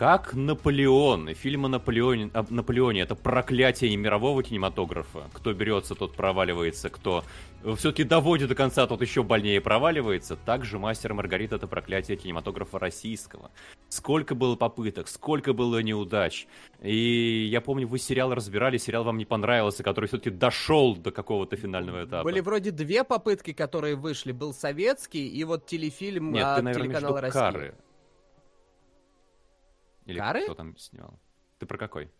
Как 0.00 0.32
Наполеон, 0.32 1.28
и 1.28 1.34
фильм 1.34 1.66
о 1.66 1.68
Наполеоне, 1.68 2.30
об 2.32 2.50
Наполеоне, 2.50 3.02
это 3.02 3.14
проклятие 3.14 3.94
мирового 3.98 4.42
кинематографа. 4.42 5.28
Кто 5.34 5.52
берется, 5.52 5.94
тот 5.94 6.16
проваливается, 6.16 6.88
кто 6.88 7.22
все-таки 7.76 8.04
доводит 8.04 8.48
до 8.48 8.54
конца, 8.54 8.86
тот 8.86 9.02
еще 9.02 9.22
больнее 9.22 9.60
проваливается. 9.60 10.36
Также 10.36 10.78
«Мастер 10.78 11.10
и 11.10 11.14
Маргарита»— 11.14 11.56
это 11.56 11.66
проклятие 11.66 12.16
кинематографа 12.16 12.78
российского. 12.78 13.50
Сколько 13.90 14.34
было 14.34 14.56
попыток, 14.56 15.06
сколько 15.06 15.52
было 15.52 15.82
неудач. 15.82 16.46
И 16.80 17.48
я 17.52 17.60
помню, 17.60 17.86
вы 17.86 17.98
сериал 17.98 18.34
разбирали, 18.34 18.78
сериал 18.78 19.04
вам 19.04 19.18
не 19.18 19.26
понравился, 19.26 19.82
который 19.82 20.06
все-таки 20.06 20.30
дошел 20.30 20.96
до 20.96 21.10
какого-то 21.10 21.56
финального 21.56 22.06
этапа. 22.06 22.24
Были 22.24 22.40
вроде 22.40 22.70
две 22.70 23.04
попытки, 23.04 23.52
которые 23.52 23.96
вышли. 23.96 24.32
Был 24.32 24.54
советский 24.54 25.28
и 25.28 25.44
вот 25.44 25.66
телефильм 25.66 26.32
Нет, 26.32 26.42
от 26.42 26.56
ты, 26.56 26.62
наверное, 26.62 26.86
имеешь 26.86 26.96
в 26.96 27.00
телеканала 27.00 27.20
Россия. 27.20 27.42
Кары. 27.42 27.74
Или 30.06 30.18
Кары? 30.18 30.44
кто 30.44 30.54
там 30.54 30.76
снимал? 30.76 31.18
Ты 31.58 31.66
про 31.66 31.78
какой? 31.78 32.10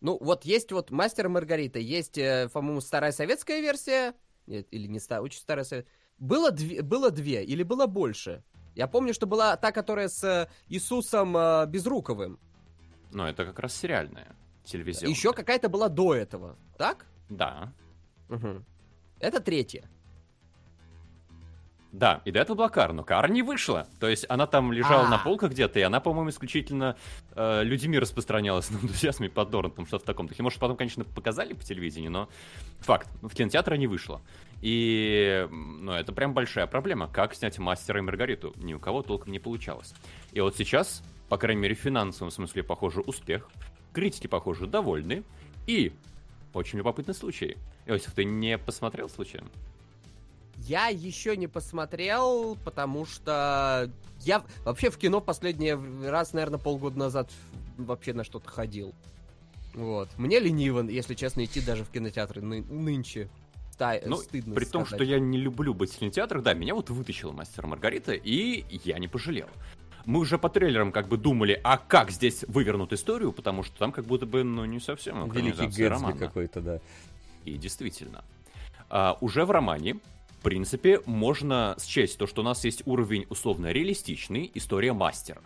Ну, 0.00 0.16
вот 0.20 0.44
есть 0.44 0.70
вот 0.72 0.90
Мастер 0.90 1.26
и 1.26 1.28
Маргарита, 1.28 1.78
есть, 1.78 2.18
э, 2.18 2.48
по-моему, 2.52 2.80
старая 2.80 3.12
советская 3.12 3.60
версия. 3.60 4.14
Нет, 4.46 4.68
или 4.70 4.86
не 4.86 5.00
старая, 5.00 5.24
очень 5.24 5.40
старая 5.40 5.64
советская. 5.64 5.92
Было 6.18 6.50
две, 6.50 6.82
было 6.82 7.10
две 7.10 7.44
или 7.44 7.62
было 7.62 7.86
больше? 7.86 8.44
Я 8.74 8.86
помню, 8.86 9.12
что 9.12 9.26
была 9.26 9.56
та, 9.56 9.72
которая 9.72 10.08
с 10.08 10.22
э, 10.22 10.48
Иисусом 10.68 11.36
э, 11.36 11.66
Безруковым. 11.66 12.38
Ну, 13.10 13.24
это 13.24 13.44
как 13.44 13.58
раз 13.58 13.74
сериальная, 13.74 14.36
телевизионная. 14.64 15.10
Еще 15.10 15.32
какая-то 15.32 15.68
была 15.68 15.88
до 15.88 16.14
этого, 16.14 16.56
так? 16.76 17.06
Да. 17.28 17.72
Мгм. 18.28 18.64
Это 19.18 19.40
третья. 19.40 19.90
Да, 21.90 22.20
и 22.26 22.30
до 22.30 22.40
этого 22.40 22.56
была 22.56 22.68
Кар, 22.68 22.92
но 22.92 23.02
Кар 23.02 23.30
не 23.30 23.42
вышла. 23.42 23.86
То 23.98 24.08
есть 24.08 24.26
она 24.28 24.46
там 24.46 24.72
лежала 24.72 25.06
А. 25.06 25.08
на 25.08 25.18
полках 25.18 25.52
где-то, 25.52 25.78
и 25.78 25.82
она, 25.82 26.00
по-моему, 26.00 26.28
исключительно 26.28 26.96
э, 27.34 27.62
людьми 27.64 27.98
распространялась 27.98 28.70
на 28.70 28.76
энтузиазме 28.76 29.30
под 29.30 29.50
Дорнтом, 29.50 29.86
что-то 29.86 30.04
в 30.04 30.06
таком 30.06 30.26
духе. 30.26 30.42
Может, 30.42 30.58
потом, 30.58 30.76
конечно, 30.76 31.04
показали 31.04 31.54
по 31.54 31.64
телевидению, 31.64 32.10
но 32.10 32.28
факт, 32.80 33.08
в 33.22 33.34
кинотеатр 33.34 33.74
не 33.76 33.86
вышла. 33.86 34.20
И, 34.60 35.48
ну, 35.50 35.92
это 35.92 36.12
прям 36.12 36.34
большая 36.34 36.66
проблема. 36.66 37.08
Как 37.08 37.34
снять 37.34 37.58
Мастера 37.58 38.00
и 38.00 38.02
Маргариту? 38.02 38.52
Ни 38.56 38.74
у 38.74 38.78
кого 38.78 39.02
толком 39.02 39.32
не 39.32 39.38
получалось. 39.38 39.94
И 40.32 40.40
вот 40.40 40.56
сейчас, 40.56 41.02
по 41.30 41.38
крайней 41.38 41.62
мере, 41.62 41.74
в 41.74 41.78
финансовом 41.78 42.30
смысле, 42.30 42.64
похоже, 42.64 43.00
успех. 43.00 43.48
Критики, 43.94 44.26
похоже, 44.26 44.66
довольны. 44.66 45.22
И 45.66 45.92
очень 46.52 46.78
любопытный 46.78 47.14
случай. 47.14 47.56
Иосиф, 47.86 48.12
ты 48.12 48.24
не 48.24 48.58
посмотрел 48.58 49.08
случайно? 49.08 49.48
Я 50.58 50.88
еще 50.88 51.36
не 51.36 51.46
посмотрел, 51.46 52.56
потому 52.64 53.06
что 53.06 53.90
я 54.20 54.42
вообще 54.64 54.90
в 54.90 54.98
кино 54.98 55.20
последний 55.20 55.72
раз, 56.06 56.32
наверное, 56.32 56.58
полгода 56.58 56.98
назад 56.98 57.30
вообще 57.76 58.12
на 58.12 58.24
что-то 58.24 58.50
ходил. 58.50 58.94
Вот. 59.74 60.08
Мне 60.18 60.40
лениво, 60.40 60.82
если 60.88 61.14
честно, 61.14 61.44
идти 61.44 61.60
даже 61.60 61.84
в 61.84 61.90
кинотеатры 61.90 62.42
ны- 62.42 62.62
нынче. 62.62 63.28
ста- 63.72 64.00
Ну, 64.04 64.16
стыдно 64.16 64.56
при 64.56 64.64
том, 64.64 64.84
сказать. 64.84 65.00
что 65.00 65.04
я 65.04 65.20
не 65.20 65.38
люблю 65.38 65.72
быть 65.72 65.92
в 65.92 65.98
кинотеатрах, 65.98 66.42
да, 66.42 66.52
меня 66.54 66.74
вот 66.74 66.90
вытащила 66.90 67.30
мастер 67.30 67.64
Маргарита, 67.68 68.12
и 68.12 68.64
я 68.84 68.98
не 68.98 69.06
пожалел. 69.06 69.46
Мы 70.04 70.18
уже 70.20 70.36
по 70.38 70.48
трейлерам 70.48 70.90
как 70.90 71.06
бы 71.06 71.16
думали, 71.16 71.60
а 71.62 71.76
как 71.78 72.10
здесь 72.10 72.44
вывернут 72.48 72.92
историю, 72.92 73.30
потому 73.30 73.62
что 73.62 73.78
там 73.78 73.92
как 73.92 74.04
будто 74.06 74.26
бы, 74.26 74.42
ну, 74.42 74.64
не 74.64 74.80
совсем 74.80 75.30
Великий 75.30 75.66
Гэтсби 75.66 75.84
романа. 75.84 76.16
какой-то, 76.18 76.60
да. 76.60 76.80
И 77.44 77.56
действительно. 77.56 78.24
А, 78.90 79.16
уже 79.20 79.44
в 79.44 79.50
романе, 79.52 79.98
в 80.38 80.42
принципе, 80.42 81.00
можно 81.04 81.76
счесть 81.84 82.16
то, 82.16 82.28
что 82.28 82.42
у 82.42 82.44
нас 82.44 82.64
есть 82.64 82.82
уровень 82.86 83.26
условно 83.28 83.72
реалистичный, 83.72 84.50
история 84.54 84.92
мастера. 84.92 85.42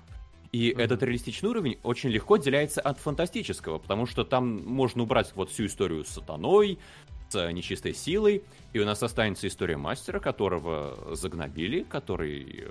И 0.52 0.68
этот 0.68 1.02
реалистичный 1.02 1.48
уровень 1.48 1.78
очень 1.82 2.10
легко 2.10 2.34
отделяется 2.34 2.82
от 2.82 2.98
фантастического, 2.98 3.78
потому 3.78 4.04
что 4.04 4.22
там 4.22 4.62
можно 4.66 5.02
убрать 5.02 5.32
вот 5.34 5.50
всю 5.50 5.64
историю 5.64 6.04
с 6.04 6.08
сатаной, 6.08 6.78
с 7.30 7.52
нечистой 7.52 7.94
силой, 7.94 8.42
и 8.74 8.80
у 8.80 8.84
нас 8.84 9.02
останется 9.02 9.48
история 9.48 9.78
мастера, 9.78 10.20
которого 10.20 11.16
загнобили, 11.16 11.84
который 11.84 12.64
э, 12.66 12.70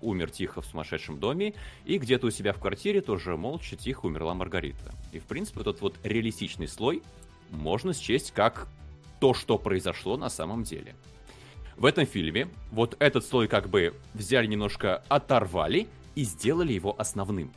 умер 0.00 0.32
тихо 0.32 0.60
в 0.60 0.66
сумасшедшем 0.66 1.20
доме, 1.20 1.54
и 1.84 1.98
где-то 1.98 2.26
у 2.26 2.30
себя 2.30 2.52
в 2.52 2.58
квартире 2.58 3.00
тоже 3.00 3.36
молча 3.36 3.76
тихо 3.76 4.06
умерла 4.06 4.34
Маргарита. 4.34 4.92
И, 5.12 5.20
в 5.20 5.24
принципе, 5.24 5.60
этот 5.60 5.80
вот 5.82 5.94
реалистичный 6.02 6.66
слой 6.66 7.00
можно 7.50 7.94
счесть 7.94 8.32
как 8.32 8.66
то, 9.20 9.34
что 9.34 9.56
произошло 9.56 10.16
на 10.16 10.30
самом 10.30 10.64
деле. 10.64 10.96
В 11.78 11.84
этом 11.84 12.06
фильме 12.06 12.48
вот 12.72 12.96
этот 12.98 13.24
слой 13.24 13.46
как 13.46 13.68
бы 13.68 13.94
взяли 14.12 14.46
немножко, 14.46 15.04
оторвали 15.08 15.86
и 16.16 16.24
сделали 16.24 16.72
его 16.72 16.92
основным. 16.98 17.52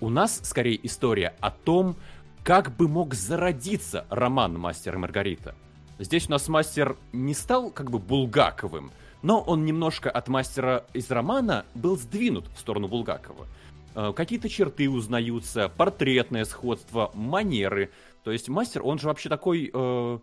У 0.00 0.08
нас 0.08 0.40
скорее 0.42 0.84
история 0.84 1.36
о 1.38 1.52
том, 1.52 1.94
как 2.42 2.74
бы 2.76 2.88
мог 2.88 3.14
зародиться 3.14 4.04
роман 4.10 4.58
«Мастер 4.58 4.96
и 4.96 4.98
Маргарита». 4.98 5.54
Здесь 6.00 6.26
у 6.26 6.32
нас 6.32 6.48
мастер 6.48 6.96
не 7.12 7.34
стал 7.34 7.70
как 7.70 7.92
бы 7.92 8.00
Булгаковым, 8.00 8.90
но 9.22 9.40
он 9.40 9.64
немножко 9.64 10.10
от 10.10 10.26
мастера 10.26 10.84
из 10.92 11.08
романа 11.12 11.64
был 11.76 11.96
сдвинут 11.96 12.48
в 12.56 12.58
сторону 12.58 12.88
Булгакова. 12.88 13.46
Э, 13.94 14.12
Какие-то 14.12 14.48
черты 14.48 14.90
узнаются, 14.90 15.68
портретное 15.68 16.44
сходство, 16.46 17.12
манеры. 17.14 17.92
То 18.24 18.32
есть 18.32 18.48
мастер, 18.48 18.82
он 18.82 18.98
же 18.98 19.06
вообще 19.06 19.28
такой, 19.28 19.70
э, 19.72 20.18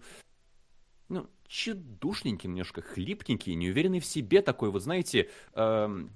ну, 1.08 1.28
чудушненький 1.50 2.48
немножко, 2.48 2.82
хлипкенький, 2.82 3.56
неуверенный 3.56 4.00
в 4.00 4.06
себе 4.06 4.42
такой, 4.42 4.70
вот 4.70 4.84
знаете, 4.84 5.30
эм, 5.56 6.12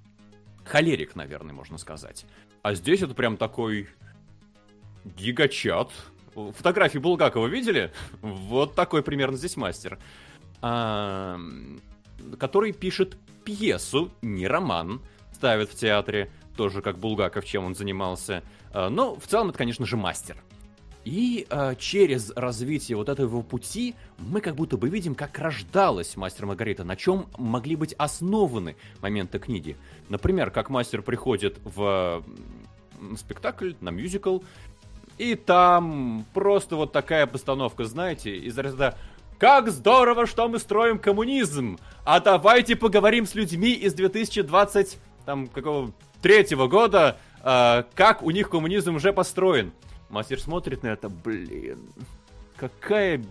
холерик, 0.64 1.15
наверное, 1.15 1.53
можно 1.53 1.77
сказать. 1.77 2.26
А 2.61 2.76
здесь 2.76 3.01
это 3.01 3.15
прям 3.15 3.35
такой 3.35 3.89
гигачат. 5.03 5.91
Фотографии 6.35 6.99
Булгакова 6.99 7.47
видели? 7.47 7.91
Вот 8.22 8.76
такой 8.76 9.03
примерно 9.03 9.35
здесь 9.35 9.57
мастер. 9.57 9.99
А, 10.61 11.38
который 12.39 12.72
пишет 12.72 13.18
пьесу, 13.43 14.11
не 14.22 14.47
роман, 14.47 15.01
ставит 15.34 15.69
в 15.69 15.76
театре, 15.76 16.31
тоже 16.55 16.81
как 16.81 16.99
Булгаков, 16.99 17.43
чем 17.43 17.65
он 17.65 17.76
занимался. 17.76 18.43
А, 18.72 18.89
Но 18.89 19.15
в 19.15 19.26
целом 19.26 19.49
это, 19.49 19.57
конечно 19.57 19.85
же, 19.88 19.97
мастер. 19.97 20.38
И 21.05 21.45
а, 21.49 21.75
через 21.75 22.31
развитие 22.35 22.95
вот 22.95 23.09
этого 23.09 23.41
пути 23.41 23.95
мы 24.17 24.39
как 24.39 24.55
будто 24.55 24.77
бы 24.77 24.89
видим, 24.89 25.15
как 25.15 25.38
рождалась 25.38 26.15
мастер 26.15 26.45
Маргарита, 26.45 26.84
на 26.84 26.95
чем 26.95 27.27
могли 27.38 27.75
быть 27.75 27.93
основаны 27.93 28.75
моменты 29.01 29.39
книги. 29.39 29.75
Например, 30.09 30.49
как 30.49 30.69
мастер 30.69 31.01
приходит 31.01 31.59
в 31.63 32.23
спектакль, 33.17 33.73
на 33.81 33.89
мюзикл, 33.89 34.39
и 35.17 35.35
там 35.35 36.25
просто 36.34 36.75
вот 36.75 36.91
такая 36.91 37.27
постановка, 37.27 37.85
знаете, 37.85 38.35
из 38.35 38.57
разряда 38.57 38.97
«Как 39.38 39.69
здорово, 39.69 40.25
что 40.25 40.47
мы 40.47 40.57
строим 40.57 40.99
коммунизм! 40.99 41.77
А 42.05 42.19
давайте 42.19 42.75
поговорим 42.75 43.25
с 43.25 43.35
людьми 43.35 43.73
из 43.73 43.93
2020, 43.93 44.97
там, 45.25 45.47
какого, 45.47 45.91
третьего 46.21 46.67
года, 46.67 47.17
а, 47.41 47.85
как 47.93 48.23
у 48.23 48.31
них 48.31 48.49
коммунизм 48.49 48.95
уже 48.95 49.11
построен». 49.11 49.73
Мастер 50.14 50.40
смотрит 50.40 50.84
на 50.84 50.90
это, 50.90 51.10
блин, 51.10 51.90
какая, 52.56 53.26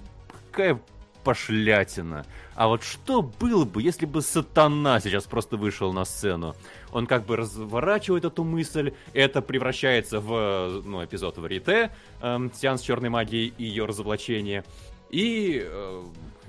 какая 0.51 0.81
пошлятина. 1.23 2.27
А 2.57 2.67
вот 2.67 2.83
что 2.83 3.23
было 3.23 3.65
бы, 3.65 3.81
если 3.81 4.05
бы 4.05 4.21
сатана 4.21 4.99
сейчас 4.99 5.25
просто 5.27 5.57
вышел 5.57 5.93
на 5.93 6.05
сцену? 6.05 6.57
Он 6.91 7.07
как 7.07 7.25
бы 7.25 7.37
разворачивает 7.37 8.25
эту 8.25 8.43
мысль, 8.43 8.95
это 9.13 9.43
превращается 9.43 10.19
в 10.19 10.83
ну, 10.85 11.05
эпизод 11.05 11.39
Варите, 11.39 11.93
эм, 12.21 12.53
сеанс 12.53 12.81
черной 12.81 13.11
магии 13.11 13.55
и 13.57 13.63
ее 13.63 13.85
разоблачение. 13.85 14.65
И 15.09 15.63
э, 15.65 16.03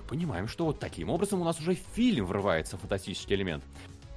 понимаем, 0.09 0.47
что 0.47 0.65
вот 0.65 0.79
таким 0.79 1.11
образом 1.11 1.41
у 1.41 1.43
нас 1.43 1.59
уже 1.59 1.75
в 1.75 1.79
фильм 1.93 2.25
врывается 2.25 2.79
фантастический 2.79 3.35
элемент. 3.35 3.63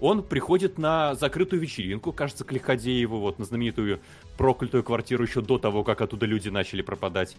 Он 0.01 0.23
приходит 0.23 0.79
на 0.79 1.15
закрытую 1.15 1.61
вечеринку, 1.61 2.13
кажется, 2.13 2.45
к 2.45 2.53
Лиходееву, 2.53 3.19
вот 3.19 3.39
на 3.39 3.45
знаменитую 3.45 4.01
проклятую 4.37 4.85
квартиру 4.85 5.25
еще 5.25 5.41
до 5.41 5.59
того, 5.59 5.85
как 5.85 6.01
оттуда 6.01 6.27
люди 6.27 6.49
начали 6.49 6.83
пропадать. 6.83 7.37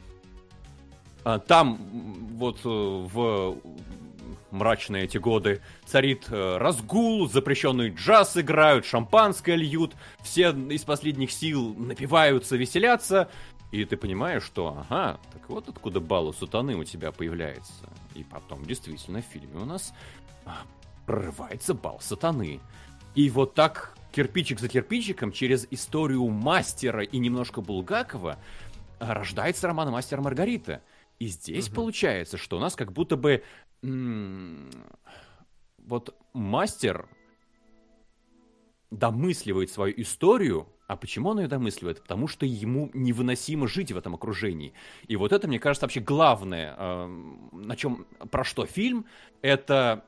А, 1.23 1.39
Там 1.39 1.77
вот 2.37 2.59
э, 2.63 2.69
в 2.69 3.57
мрачные 4.51 5.05
эти 5.05 5.17
годы 5.17 5.61
царит 5.85 6.25
э, 6.29 6.57
разгул, 6.57 7.29
запрещенный 7.29 7.89
джаз 7.89 8.37
играют, 8.37 8.85
шампанское 8.85 9.55
льют, 9.55 9.93
все 10.21 10.51
из 10.51 10.83
последних 10.83 11.31
сил 11.31 11.73
напиваются, 11.75 12.55
веселятся, 12.55 13.29
и 13.71 13.83
ты 13.83 13.97
понимаешь, 13.97 14.43
что, 14.43 14.85
ага, 14.89 15.19
так 15.33 15.49
вот 15.49 15.67
откуда 15.67 15.99
бал 15.99 16.27
у 16.27 16.33
сатаны 16.33 16.75
у 16.75 16.83
тебя 16.83 17.11
появляется. 17.11 17.89
И 18.15 18.23
потом, 18.23 18.63
действительно, 18.65 19.21
в 19.21 19.25
фильме 19.25 19.61
у 19.61 19.65
нас 19.65 19.93
а, 20.45 20.61
прорывается 21.07 21.73
бал 21.73 21.99
сатаны. 22.01 22.59
И 23.15 23.31
вот 23.31 23.55
так 23.55 23.97
кирпичик 24.11 24.59
за 24.59 24.67
кирпичиком 24.67 25.31
через 25.31 25.65
историю 25.71 26.27
мастера 26.27 27.01
и 27.01 27.17
немножко 27.17 27.61
Булгакова 27.61 28.37
а, 28.99 29.13
рождается 29.15 29.67
роман 29.67 29.91
«Мастер 29.91 30.21
Маргарита». 30.21 30.83
И 31.17 31.27
здесь 31.27 31.69
получается, 31.69 32.37
что 32.37 32.57
у 32.57 32.59
нас 32.59 32.75
как 32.75 32.91
будто 32.91 33.15
бы 33.15 33.43
м, 33.81 34.69
вот 35.79 36.15
мастер 36.33 37.09
домысливает 38.91 39.71
свою 39.71 39.93
историю, 39.97 40.67
а 40.87 40.95
почему 40.95 41.29
он 41.29 41.39
ее 41.39 41.47
домысливает? 41.47 42.01
Потому 42.01 42.27
что 42.27 42.45
ему 42.45 42.91
невыносимо 42.93 43.67
жить 43.67 43.91
в 43.91 43.97
этом 43.97 44.13
окружении. 44.13 44.73
И 45.07 45.15
вот 45.15 45.31
это, 45.31 45.47
мне 45.47 45.59
кажется, 45.59 45.85
вообще 45.85 46.01
главное, 46.01 46.75
эм, 46.77 47.49
на 47.51 47.75
чем, 47.75 48.05
про 48.29 48.43
что 48.43 48.65
фильм, 48.65 49.05
это 49.41 50.05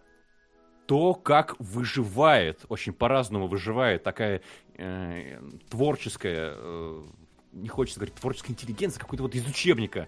то, 0.89 1.13
как 1.13 1.55
выживает, 1.59 2.65
очень 2.67 2.93
по-разному 2.93 3.45
выживает 3.45 4.01
такая 4.01 4.41
э, 4.75 5.39
творческая, 5.69 6.55
э, 6.55 7.03
не 7.53 7.67
хочется 7.67 7.99
говорить 7.99 8.15
творческая 8.15 8.53
интеллигенция, 8.53 8.99
какой-то 8.99 9.21
вот 9.21 9.35
из 9.35 9.45
учебника 9.45 10.07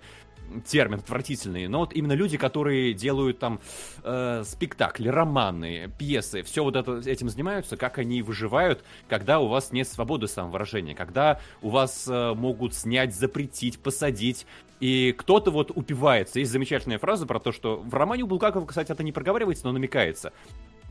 термин 0.66 0.98
отвратительный, 0.98 1.68
но 1.68 1.82
вот 1.82 1.94
именно 1.94 2.14
люди, 2.14 2.36
которые 2.40 2.96
делают 2.96 3.38
там 3.38 3.60
э, 4.04 4.42
спектакли, 4.44 5.08
романы, 5.08 5.92
пьесы, 6.00 6.42
все 6.42 6.64
вот 6.64 6.76
это, 6.76 6.98
этим 7.08 7.30
занимаются, 7.30 7.78
как 7.78 8.00
они 8.00 8.24
выживают, 8.24 8.84
когда 9.08 9.40
у 9.40 9.48
вас 9.48 9.72
нет 9.72 9.88
свободы 9.88 10.28
самовыражения, 10.28 10.96
когда 10.96 11.40
у 11.62 11.70
вас 11.70 12.08
э, 12.08 12.34
могут 12.34 12.74
снять, 12.74 13.14
запретить, 13.14 13.78
посадить, 13.78 14.48
и 14.80 15.14
кто-то 15.16 15.52
вот 15.52 15.72
упивается. 15.74 16.40
Есть 16.40 16.52
замечательная 16.52 16.98
фраза 16.98 17.28
про 17.28 17.40
то, 17.40 17.52
что 17.52 17.78
в 17.78 17.94
романе 17.94 18.24
у 18.24 18.28
Булгакова, 18.28 18.66
кстати, 18.66 18.92
это 18.92 19.04
не 19.04 19.12
проговаривается, 19.12 19.68
но 19.68 19.74
намекается. 19.74 20.34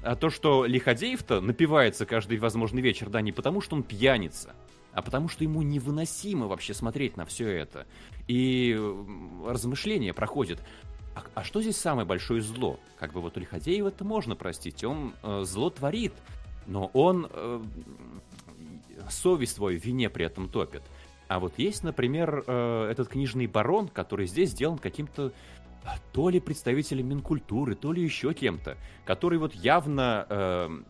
А 0.03 0.17
то, 0.17 0.31
что 0.31 0.65
Лиходеев-то 0.65 1.41
напивается 1.41 2.07
каждый 2.07 2.39
возможный 2.39 2.81
вечер, 2.81 3.11
да, 3.11 3.21
не 3.21 3.33
потому, 3.33 3.61
что 3.61 3.77
он 3.77 3.83
пьяница, 3.83 4.55
а 4.93 5.03
потому, 5.03 5.29
что 5.29 5.45
ему 5.45 5.63
невыносимо 5.63 6.47
вообще 6.47 6.75
смотреть 6.75 7.17
на 7.17 7.27
все 7.27 7.49
это. 7.49 7.87
И 8.27 8.79
размышления 9.47 10.15
проходят. 10.15 10.63
А, 11.15 11.23
а 11.35 11.45
что 11.45 11.61
здесь 11.61 11.77
самое 11.77 12.07
большое 12.07 12.41
зло? 12.41 12.79
Как 12.99 13.13
бы 13.13 13.21
вот 13.21 13.37
у 13.37 13.41
Лиходеева 13.41 13.89
это 13.89 14.05
можно 14.05 14.37
простить, 14.37 14.85
он 14.85 15.15
э, 15.23 15.43
зло 15.45 15.71
творит, 15.71 16.15
но 16.67 16.91
он 16.95 17.29
э, 17.31 17.63
совесть 19.11 19.57
свою 19.57 19.79
в 19.79 19.85
вине 19.85 20.09
при 20.09 20.25
этом 20.25 20.49
топит. 20.49 20.83
А 21.29 21.39
вот 21.39 21.59
есть, 21.59 21.85
например, 21.85 22.43
э, 22.47 22.89
этот 22.91 23.09
книжный 23.09 23.47
барон, 23.47 23.89
который 23.89 24.27
здесь 24.27 24.51
сделан 24.51 24.79
каким-то 24.79 25.33
то 26.13 26.29
ли 26.29 26.41
представителем 26.41 27.09
Минкультуры, 27.09 27.75
то 27.75 27.93
ли 27.93 28.03
еще 28.03 28.35
кем-то, 28.35 28.77
который 29.05 29.39
вот 29.39 29.55
явно 29.55 30.27
э, 30.29 30.81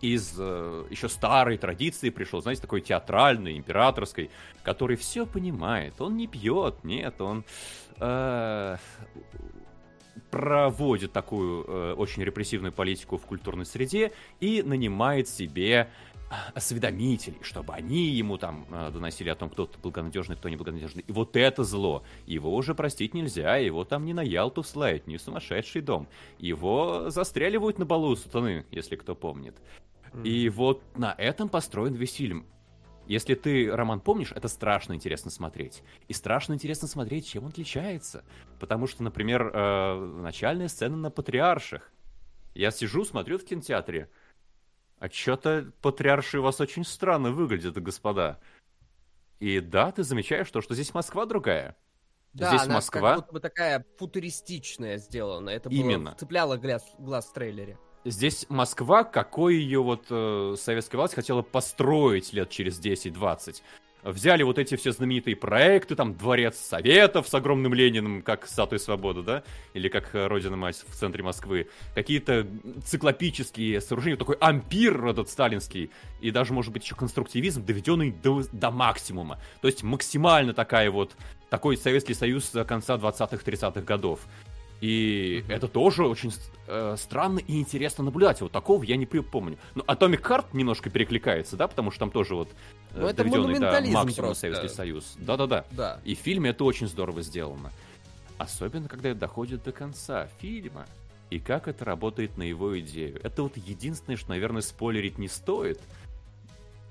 из 0.00 0.34
э, 0.38 0.86
еще 0.90 1.08
старой 1.08 1.58
традиции 1.58 2.10
пришел, 2.10 2.40
знаете, 2.40 2.62
такой 2.62 2.80
театральной, 2.80 3.56
императорской, 3.56 4.30
который 4.62 4.96
все 4.96 5.26
понимает. 5.26 6.00
Он 6.00 6.16
не 6.16 6.26
пьет, 6.26 6.84
нет, 6.84 7.20
он 7.20 7.44
э, 7.98 8.76
проводит 10.30 11.12
такую 11.12 11.64
э, 11.66 11.94
очень 11.94 12.22
репрессивную 12.22 12.72
политику 12.72 13.16
в 13.16 13.26
культурной 13.26 13.66
среде 13.66 14.12
и 14.40 14.62
нанимает 14.62 15.28
себе 15.28 15.88
осведомителей, 16.54 17.38
чтобы 17.42 17.74
они 17.74 18.06
ему 18.06 18.38
там 18.38 18.64
э, 18.70 18.90
доносили 18.92 19.28
о 19.30 19.34
том, 19.34 19.50
кто 19.50 19.68
благонадежный, 19.82 20.36
кто 20.36 20.48
неблагонадежный. 20.48 21.04
И 21.06 21.12
вот 21.12 21.36
это 21.36 21.64
зло. 21.64 22.04
Его 22.26 22.54
уже 22.54 22.74
простить 22.74 23.14
нельзя, 23.14 23.56
его 23.56 23.84
там 23.84 24.04
не 24.04 24.14
на 24.14 24.22
Ялту 24.22 24.62
вслают, 24.62 25.06
не 25.06 25.16
в 25.16 25.22
сумасшедший 25.22 25.82
дом. 25.82 26.06
Его 26.38 27.10
застреливают 27.10 27.78
на 27.78 27.84
балу 27.84 28.14
сатаны, 28.14 28.64
если 28.70 28.96
кто 28.96 29.14
помнит. 29.14 29.56
И 30.24 30.48
вот 30.48 30.82
на 30.96 31.14
этом 31.18 31.48
построен 31.48 31.94
весь 31.94 32.14
фильм. 32.14 32.46
Если 33.10 33.34
ты, 33.34 33.68
Роман, 33.74 33.98
помнишь, 33.98 34.30
это 34.30 34.46
страшно 34.46 34.92
интересно 34.92 35.32
смотреть. 35.32 35.82
И 36.06 36.12
страшно 36.12 36.52
интересно 36.52 36.86
смотреть, 36.86 37.26
чем 37.26 37.42
он 37.42 37.50
отличается. 37.50 38.24
Потому 38.60 38.86
что, 38.86 39.02
например, 39.02 39.50
э, 39.52 40.20
начальная 40.22 40.68
сцена 40.68 40.96
на 40.96 41.10
Патриарших. 41.10 41.90
Я 42.54 42.70
сижу, 42.70 43.04
смотрю 43.04 43.38
в 43.38 43.44
кинотеатре. 43.44 44.08
А 45.00 45.10
что-то 45.10 45.72
патриарши 45.82 46.38
у 46.38 46.42
вас 46.42 46.60
очень 46.60 46.84
странно 46.84 47.32
выглядят, 47.32 47.82
господа. 47.82 48.38
И 49.40 49.58
да, 49.58 49.90
ты 49.90 50.04
замечаешь 50.04 50.48
то, 50.48 50.60
что 50.60 50.74
здесь 50.74 50.94
Москва 50.94 51.26
другая. 51.26 51.76
Да, 52.32 52.50
здесь 52.50 52.62
она 52.62 52.74
Москва. 52.74 53.14
как 53.16 53.20
будто 53.22 53.32
бы 53.32 53.40
такая 53.40 53.84
футуристичная 53.98 54.98
сделана. 54.98 55.50
Это 55.50 55.68
было, 55.68 55.76
Именно. 55.76 56.14
цепляло 56.14 56.58
глаз, 56.58 56.84
глаз 56.96 57.26
в 57.26 57.32
трейлере. 57.32 57.76
Здесь 58.04 58.46
Москва, 58.48 59.04
какой 59.04 59.56
ее 59.56 59.82
вот 59.82 60.06
э, 60.08 60.54
советская 60.58 60.98
власть 60.98 61.14
хотела 61.14 61.42
построить 61.42 62.32
лет 62.32 62.48
через 62.48 62.80
10-20. 62.80 63.62
Взяли 64.02 64.42
вот 64.42 64.58
эти 64.58 64.76
все 64.76 64.92
знаменитые 64.92 65.36
проекты, 65.36 65.94
там 65.94 66.14
Дворец 66.14 66.56
Советов 66.56 67.28
с 67.28 67.34
огромным 67.34 67.74
Лениным, 67.74 68.22
как 68.22 68.46
Статуя 68.46 68.78
Свободы, 68.78 69.22
да? 69.22 69.42
Или 69.74 69.88
как 69.88 70.10
Родина 70.14 70.56
Мать 70.56 70.82
в 70.88 70.94
центре 70.94 71.22
Москвы. 71.22 71.68
Какие-то 71.94 72.46
циклопические 72.86 73.82
сооружения, 73.82 74.16
такой 74.16 74.36
ампир 74.36 75.06
этот 75.06 75.28
сталинский. 75.28 75.90
И 76.22 76.30
даже, 76.30 76.54
может 76.54 76.72
быть, 76.72 76.84
еще 76.84 76.94
конструктивизм, 76.94 77.62
доведенный 77.66 78.10
до, 78.10 78.42
до 78.52 78.70
максимума. 78.70 79.38
То 79.60 79.68
есть 79.68 79.82
максимально 79.82 80.54
такая 80.54 80.90
вот, 80.90 81.12
такой 81.50 81.76
Советский 81.76 82.14
Союз 82.14 82.50
конца 82.66 82.96
20-30-х 82.96 83.82
годов. 83.82 84.20
И 84.80 85.44
это 85.48 85.68
тоже 85.68 86.06
очень 86.06 86.32
э, 86.66 86.96
странно 86.98 87.38
и 87.38 87.60
интересно 87.60 88.02
наблюдать. 88.04 88.40
Вот 88.40 88.50
такого 88.50 88.82
я 88.82 88.96
не 88.96 89.04
припомню. 89.04 89.58
Ну, 89.74 89.82
Atomic 89.82 90.22
Heart 90.22 90.46
немножко 90.54 90.88
перекликается, 90.88 91.56
да, 91.56 91.68
потому 91.68 91.90
что 91.90 92.00
там 92.00 92.10
тоже 92.10 92.34
вот 92.34 92.48
э, 92.92 93.00
Ну, 93.00 93.06
это 93.06 93.24
доведенный 93.24 93.58
до 93.58 93.70
максимума 93.72 94.12
просто. 94.14 94.34
Советский 94.34 94.68
Союз. 94.68 95.16
Да-да-да. 95.18 95.66
Да. 95.72 96.00
И 96.04 96.14
в 96.14 96.18
фильме 96.18 96.50
это 96.50 96.64
очень 96.64 96.88
здорово 96.88 97.20
сделано. 97.20 97.70
Особенно, 98.38 98.88
когда 98.88 99.10
это 99.10 99.20
доходит 99.20 99.62
до 99.64 99.72
конца 99.72 100.28
фильма. 100.38 100.86
И 101.28 101.38
как 101.38 101.68
это 101.68 101.84
работает 101.84 102.38
на 102.38 102.42
его 102.42 102.78
идею. 102.80 103.20
Это 103.22 103.42
вот 103.42 103.56
единственное, 103.56 104.16
что, 104.16 104.30
наверное, 104.30 104.62
спойлерить 104.62 105.18
не 105.18 105.28
стоит. 105.28 105.78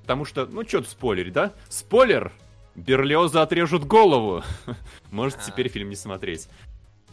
Потому 0.04 0.26
что, 0.26 0.46
ну, 0.46 0.64
что 0.66 0.80
тут 0.80 0.90
спойлерить, 0.90 1.34
да? 1.34 1.54
Спойлер! 1.68 2.32
Берлиоза 2.76 3.42
отрежут 3.42 3.84
голову. 3.84 4.44
Можете 5.12 5.42
А. 5.42 5.52
теперь 5.52 5.70
фильм 5.70 5.90
не 5.90 5.96
смотреть. 5.96 6.48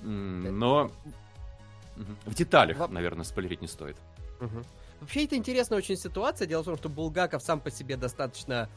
Но 0.03 0.91
в 2.27 2.35
деталях, 2.35 2.79
Во- 2.79 2.89
наверное, 2.89 3.25
спойлерить 3.25 3.63
не 3.63 3.69
стоит. 3.69 3.97
Мгм. 4.41 4.65
Вообще, 5.01 5.25
это 5.25 5.37
интересная 5.37 5.79
очень 5.79 5.97
ситуация. 5.97 6.47
Дело 6.47 6.63
в 6.63 6.67
том, 6.67 6.77
что 6.77 6.89
Булгаков 6.89 7.43
сам 7.43 7.61
по 7.61 7.71
себе 7.71 7.97
достаточно 7.97 8.69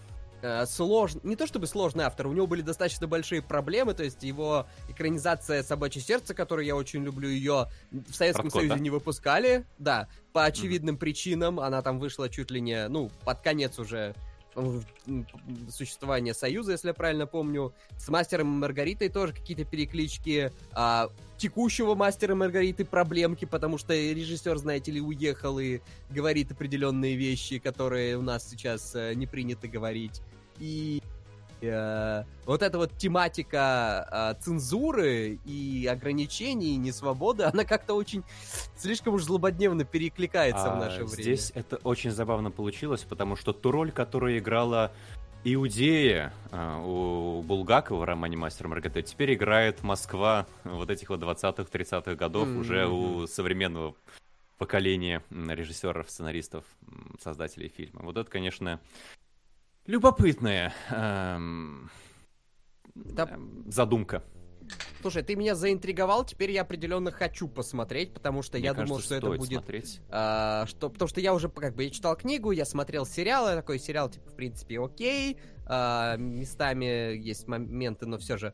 э, 0.42 0.66
сложный, 0.66 1.22
не 1.24 1.36
то 1.36 1.48
чтобы 1.48 1.68
сложный 1.68 2.06
автор, 2.06 2.28
у 2.28 2.32
него 2.32 2.48
были 2.48 2.62
достаточно 2.62 3.08
большие 3.08 3.42
проблемы, 3.42 3.94
то 3.94 4.04
есть 4.04 4.24
его 4.24 4.68
экранизация 4.88 5.64
«Собачье 5.64 6.02
сердце», 6.02 6.34
которую 6.34 6.66
я 6.66 6.76
очень 6.78 7.04
люблю, 7.04 7.28
ее 7.28 7.68
в 7.92 8.14
Советском 8.14 8.46
Про 8.46 8.52
кот, 8.52 8.62
Союзе 8.62 8.76
да? 8.76 8.80
не 8.80 8.90
выпускали, 8.90 9.66
да, 9.80 10.08
по 10.32 10.46
очевидным 10.46 10.98
причинам, 10.98 11.60
она 11.60 11.82
там 11.82 12.00
вышла 12.00 12.30
чуть 12.30 12.52
ли 12.52 12.62
не, 12.62 12.88
ну, 12.88 13.12
под 13.26 13.42
конец 13.42 13.80
уже 13.80 14.16
существования 15.70 16.34
Союза, 16.34 16.74
если 16.74 16.90
я 16.90 16.94
правильно 16.94 17.28
помню. 17.28 17.74
С 17.98 18.10
Мастером 18.10 18.48
Маргаритой 18.48 19.10
тоже 19.10 19.34
какие-то 19.34 19.66
переклички. 19.66 20.52
А, 20.74 21.10
текущего 21.38 21.96
Мастера 21.96 22.36
Маргариты 22.36 22.86
проблемки, 22.86 23.46
потому 23.46 23.78
что 23.78 23.94
режиссер, 23.94 24.58
знаете 24.58 24.92
ли, 24.92 25.02
уехал 25.02 25.60
и 25.60 25.80
говорит 26.10 26.52
определенные 26.52 27.16
вещи, 27.16 27.60
которые 27.60 28.18
у 28.18 28.22
нас 28.22 28.48
сейчас 28.50 28.94
э, 28.96 29.14
не 29.14 29.26
принято 29.26 29.68
говорить. 29.68 30.22
И 30.60 31.02
э, 31.62 32.24
вот 32.46 32.62
эта 32.62 32.78
вот 32.78 32.98
тематика 32.98 34.36
э, 34.38 34.42
цензуры 34.42 35.40
и 35.46 35.88
ограничений, 35.88 36.74
и 36.74 36.78
несвободы, 36.78 37.44
она 37.44 37.64
как-то 37.66 37.94
очень 37.94 38.24
слишком 38.78 39.14
уж 39.16 39.24
злободневно 39.24 39.84
перекликается 39.84 40.70
в 40.70 40.74
А 40.74 40.76
наше 40.76 41.04
время. 41.04 41.22
Здесь 41.22 41.52
это 41.56 41.78
очень 41.84 42.12
забавно 42.12 42.52
получилось, 42.52 43.04
потому 43.04 43.36
что 43.36 43.54
ту 43.54 43.72
роль, 43.72 43.92
которую 43.92 44.38
играла 44.38 44.92
Иудея 45.46 46.34
а, 46.52 46.82
у 46.82 47.42
Булгакова 47.42 48.00
в 48.00 48.04
романе 48.04 48.36
«Мастер 48.36 48.68
Маргарита», 48.68 49.02
теперь 49.02 49.34
играет 49.36 49.84
Москва 49.84 50.48
вот 50.66 50.90
этих 50.90 51.10
вот 51.10 51.22
20-х, 51.22 51.64
30-х 51.64 52.16
годов 52.16 52.48
Мгм. 52.48 52.60
уже 52.60 52.88
у 52.88 53.26
современного 53.26 53.96
поколения 54.58 55.24
режиссеров, 55.32 56.10
сценаристов, 56.10 56.66
создателей 57.22 57.70
фильма. 57.70 58.02
Вот 58.04 58.18
это, 58.18 58.30
конечно, 58.30 58.82
любопытная 59.90 60.72
эм, 60.92 61.90
Да. 62.94 63.28
эм, 63.32 63.64
задумка. 63.68 64.24
Слушай, 65.02 65.24
ты 65.24 65.36
меня 65.36 65.56
заинтриговал, 65.56 66.24
теперь 66.26 66.52
я 66.52 66.62
определенно 66.62 67.10
хочу 67.10 67.48
посмотреть, 67.48 68.14
потому 68.14 68.44
что 68.44 68.60
Мне 68.60 68.68
я 68.68 68.74
кажется, 68.76 68.88
думал, 68.88 69.02
что 69.02 69.16
это 69.16 69.28
будет 69.32 69.50
смотреть. 69.50 70.00
А, 70.10 70.66
что, 70.68 70.90
потому 70.90 71.10
что 71.10 71.22
я 71.22 71.34
уже, 71.34 71.50
как 71.50 71.74
бы, 71.74 71.86
я 71.86 71.90
читал 71.90 72.16
книгу, 72.16 72.52
я 72.52 72.66
смотрел 72.66 73.08
сериал, 73.08 73.50
я 73.50 73.56
такой 73.56 73.80
сериал, 73.80 74.10
типа, 74.12 74.30
в 74.30 74.36
принципе, 74.36 74.80
окей, 74.80 75.40
а, 75.66 76.18
местами 76.18 77.18
есть 77.18 77.48
моменты, 77.48 78.06
но 78.06 78.20
все 78.20 78.38
же... 78.38 78.54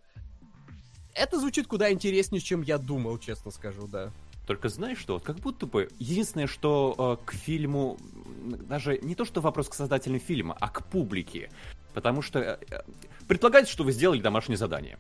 Это 1.16 1.38
звучит 1.38 1.68
куда 1.68 1.91
интереснее, 1.91 2.40
чем 2.40 2.62
я 2.62 2.78
думал, 2.78 3.18
честно 3.18 3.52
скажу, 3.52 3.88
да. 3.88 4.14
Только 4.48 4.70
знаешь 4.70 4.99
что, 4.99 5.20
как 5.20 5.38
будто 5.38 5.66
бы 5.66 5.90
единственное, 5.98 6.48
что 6.48 7.20
э, 7.20 7.26
к 7.26 7.34
фильму, 7.34 7.98
даже 8.45 8.99
не 9.01 9.15
то 9.15 9.26
что 9.26 9.41
вопрос 9.41 9.69
к 9.69 9.73
создателям 9.73 10.19
фильма, 10.19 10.55
а 10.59 10.69
к 10.69 10.85
публике. 10.85 11.49
Потому 11.93 12.22
что 12.22 12.39
э, 12.39 12.57
э, 12.69 12.81
предполагается, 13.27 13.73
что 13.73 13.84
вы 13.84 13.91
сделали 13.91 14.22
домашнее 14.22 14.57
задание. 14.57 14.97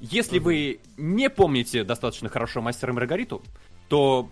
Если 0.00 0.38
вы 0.38 0.80
не 0.96 1.30
помните 1.30 1.84
достаточно 1.84 2.28
хорошо 2.28 2.60
Мастера 2.60 2.92
и 2.92 2.94
Маргариту, 2.94 3.42
то 3.88 4.30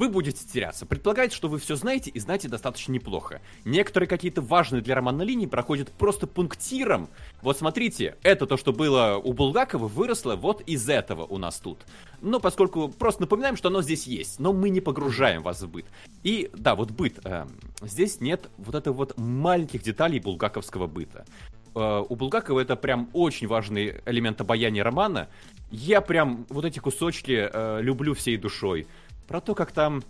вы 0.00 0.08
будете 0.08 0.46
теряться. 0.46 0.86
Предполагается, 0.86 1.36
что 1.36 1.48
вы 1.48 1.58
все 1.58 1.76
знаете 1.76 2.08
и 2.08 2.18
знаете 2.20 2.48
достаточно 2.48 2.92
неплохо. 2.92 3.42
Некоторые 3.66 4.08
какие-то 4.08 4.40
важные 4.40 4.80
для 4.80 4.94
романа 4.94 5.20
линии 5.20 5.44
проходят 5.44 5.92
просто 5.92 6.26
пунктиром. 6.26 7.10
Вот 7.42 7.58
смотрите, 7.58 8.16
это 8.22 8.46
то, 8.46 8.56
что 8.56 8.72
было 8.72 9.20
у 9.22 9.34
Булгакова, 9.34 9.88
выросло 9.88 10.36
вот 10.36 10.62
из 10.62 10.88
этого 10.88 11.26
у 11.26 11.36
нас 11.36 11.60
тут. 11.60 11.80
Но 12.22 12.40
поскольку 12.40 12.88
просто 12.88 13.20
напоминаем, 13.20 13.56
что 13.56 13.68
оно 13.68 13.82
здесь 13.82 14.06
есть, 14.06 14.40
но 14.40 14.54
мы 14.54 14.70
не 14.70 14.80
погружаем 14.80 15.42
вас 15.42 15.60
в 15.60 15.68
быт. 15.68 15.84
И 16.22 16.50
да, 16.54 16.76
вот 16.76 16.92
быт. 16.92 17.20
э, 17.24 17.46
здесь 17.82 18.22
нет 18.22 18.48
вот 18.56 18.74
этого 18.74 18.94
вот 18.94 19.18
маленьких 19.18 19.82
деталей 19.82 20.18
булгаковского 20.18 20.86
быта. 20.86 21.26
Э, 21.74 22.02
у 22.08 22.16
Булгакова 22.16 22.60
это 22.60 22.76
прям 22.76 23.10
очень 23.12 23.46
важный 23.46 24.00
элемент 24.06 24.40
обаяния 24.40 24.82
романа. 24.82 25.28
Я 25.70 26.00
прям 26.00 26.46
вот 26.48 26.64
эти 26.64 26.78
кусочки 26.78 27.48
э, 27.52 27.82
люблю 27.82 28.14
всей 28.14 28.36
душой. 28.36 28.86
Про 29.30 29.40
то, 29.40 29.54
как 29.54 29.70
там 29.70 30.02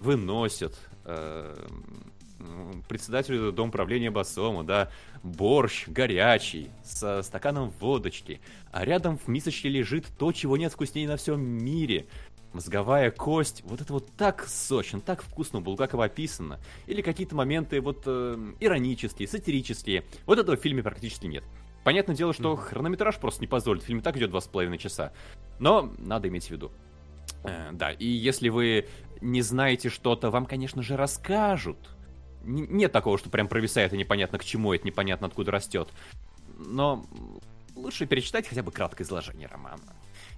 выносят 0.00 0.78
э, 1.06 1.66
председателю 2.90 3.50
Дом 3.50 3.70
правления 3.70 4.10
Басома, 4.10 4.64
да, 4.64 4.90
борщ 5.22 5.88
горячий, 5.88 6.68
со 6.84 7.22
стаканом 7.22 7.72
водочки, 7.80 8.38
а 8.72 8.84
рядом 8.84 9.16
в 9.16 9.28
мисочке 9.28 9.70
лежит 9.70 10.04
то, 10.18 10.30
чего 10.30 10.58
нет 10.58 10.74
вкуснее 10.74 11.08
на 11.08 11.16
всем 11.16 11.40
мире. 11.40 12.06
Мозговая 12.52 13.10
кость, 13.10 13.62
вот 13.64 13.80
это 13.80 13.94
вот 13.94 14.14
так 14.14 14.46
сочно, 14.46 15.00
так 15.00 15.22
вкусно 15.22 15.60
у 15.60 15.62
Булгакова 15.62 16.04
описано. 16.04 16.60
Или 16.86 17.00
какие-то 17.00 17.34
моменты 17.34 17.80
вот 17.80 18.02
э, 18.04 18.36
иронические, 18.60 19.26
сатирические. 19.26 20.04
Вот 20.26 20.38
этого 20.38 20.54
в 20.54 20.60
фильме 20.60 20.82
практически 20.82 21.24
нет. 21.24 21.44
Понятное 21.82 22.14
дело, 22.14 22.34
что 22.34 22.54
хронометраж 22.56 23.16
просто 23.16 23.40
не 23.40 23.46
позволит. 23.46 23.84
Фильм 23.84 24.02
так 24.02 24.18
идет 24.18 24.28
два 24.28 24.42
с 24.42 24.46
половиной 24.46 24.76
часа. 24.76 25.14
Но 25.58 25.94
надо 25.96 26.28
иметь 26.28 26.48
в 26.48 26.50
виду. 26.50 26.72
Э, 27.44 27.70
да, 27.72 27.92
и 27.92 28.06
если 28.06 28.48
вы 28.48 28.88
не 29.20 29.42
знаете 29.42 29.88
что-то, 29.88 30.30
вам, 30.30 30.46
конечно 30.46 30.82
же, 30.82 30.96
расскажут. 30.96 31.78
Нет 32.44 32.92
такого, 32.92 33.18
что 33.18 33.30
прям 33.30 33.48
провисает 33.48 33.92
и 33.92 33.98
непонятно 33.98 34.38
к 34.38 34.44
чему 34.44 34.72
это, 34.72 34.86
непонятно 34.86 35.26
откуда 35.26 35.50
растет. 35.50 35.88
Но 36.58 37.04
лучше 37.74 38.06
перечитать 38.06 38.46
хотя 38.46 38.62
бы 38.62 38.72
краткое 38.72 39.04
изложение 39.04 39.48
романа. 39.48 39.82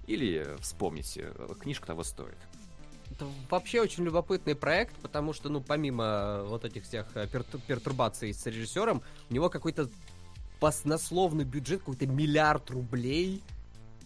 Или 0.07 0.55
вспомнить, 0.59 1.17
э, 1.17 1.31
книжка 1.59 1.87
того 1.87 2.03
стоит. 2.03 2.37
Это 3.11 3.27
вообще 3.49 3.81
очень 3.81 4.03
любопытный 4.03 4.55
проект, 4.55 4.95
потому 4.97 5.33
что, 5.33 5.49
ну, 5.49 5.61
помимо 5.61 6.43
вот 6.43 6.65
этих 6.65 6.83
всех 6.83 7.07
э, 7.15 7.27
перту- 7.27 7.61
пертурбаций 7.65 8.33
с 8.33 8.45
режиссером, 8.45 9.01
у 9.29 9.33
него 9.33 9.49
какой-то 9.49 9.89
баснословный 10.59 11.45
бюджет, 11.45 11.79
какой-то 11.79 12.07
миллиард 12.07 12.69
рублей. 12.69 13.41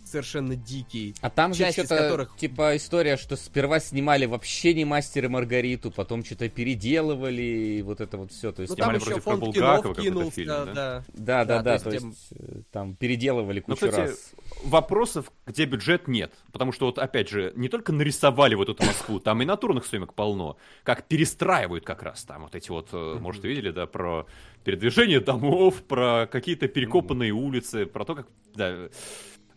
Совершенно 0.05 0.55
дикий. 0.55 1.15
А 1.21 1.29
там 1.29 1.53
же 1.53 1.59
часть 1.59 1.79
что-то, 1.79 1.97
которых- 1.97 2.35
типа, 2.37 2.75
история, 2.77 3.17
что 3.17 3.35
сперва 3.35 3.79
снимали 3.79 4.25
вообще 4.25 4.73
не 4.73 4.85
Мастер 4.85 5.25
и 5.25 5.27
Маргариту, 5.27 5.91
потом 5.91 6.23
что-то 6.23 6.49
переделывали, 6.49 7.41
и 7.41 7.81
вот 7.81 8.01
это 8.01 8.17
вот 8.17 8.31
все. 8.31 8.51
То 8.51 8.61
есть, 8.61 8.71
Ну 8.71 8.75
Снимали 8.75 8.99
там 8.99 9.01
еще 9.07 9.19
вроде 9.19 9.21
про 9.21 9.31
фонд 9.31 9.43
Булгакова 9.43 9.93
вкинулся, 9.93 10.31
фильм, 10.31 10.47
да? 10.47 10.65
да. 10.65 10.73
да, 10.73 11.03
да, 11.13 11.45
да, 11.45 11.61
да, 11.63 11.77
то 11.77 11.83
то 11.85 11.89
есть 11.91 12.05
есть, 12.05 12.27
э, 12.31 12.61
там 12.71 12.95
переделывали 12.95 13.63
Ну, 13.65 13.75
кучу 13.75 13.87
кстати, 13.89 14.09
раз. 14.09 14.33
вопросов, 14.63 15.31
где 15.45 15.65
бюджет, 15.65 16.07
нет. 16.07 16.33
Потому 16.51 16.71
что, 16.71 16.85
вот 16.87 16.99
опять 16.99 17.29
же, 17.29 17.51
не 17.55 17.69
только 17.69 17.91
нарисовали 17.91 18.55
вот 18.55 18.69
эту 18.69 18.83
Москву, 18.85 19.19
там 19.19 19.41
и 19.41 19.45
натурных 19.45 19.85
съемок 19.85 20.13
полно. 20.13 20.57
Как 20.83 21.07
перестраивают 21.07 21.85
как 21.85 22.03
раз 22.03 22.23
там 22.23 22.43
вот 22.43 22.55
эти 22.55 22.69
вот, 22.69 22.89
э, 22.91 23.17
может, 23.19 23.43
видели, 23.43 23.71
да, 23.71 23.85
про 23.87 24.25
передвижение 24.63 25.19
домов, 25.19 25.83
про 25.83 26.27
какие-то 26.31 26.67
перекопанные 26.67 27.31
улицы, 27.31 27.85
про 27.85 28.05
то, 28.05 28.15
как, 28.15 28.27
да, 28.55 28.89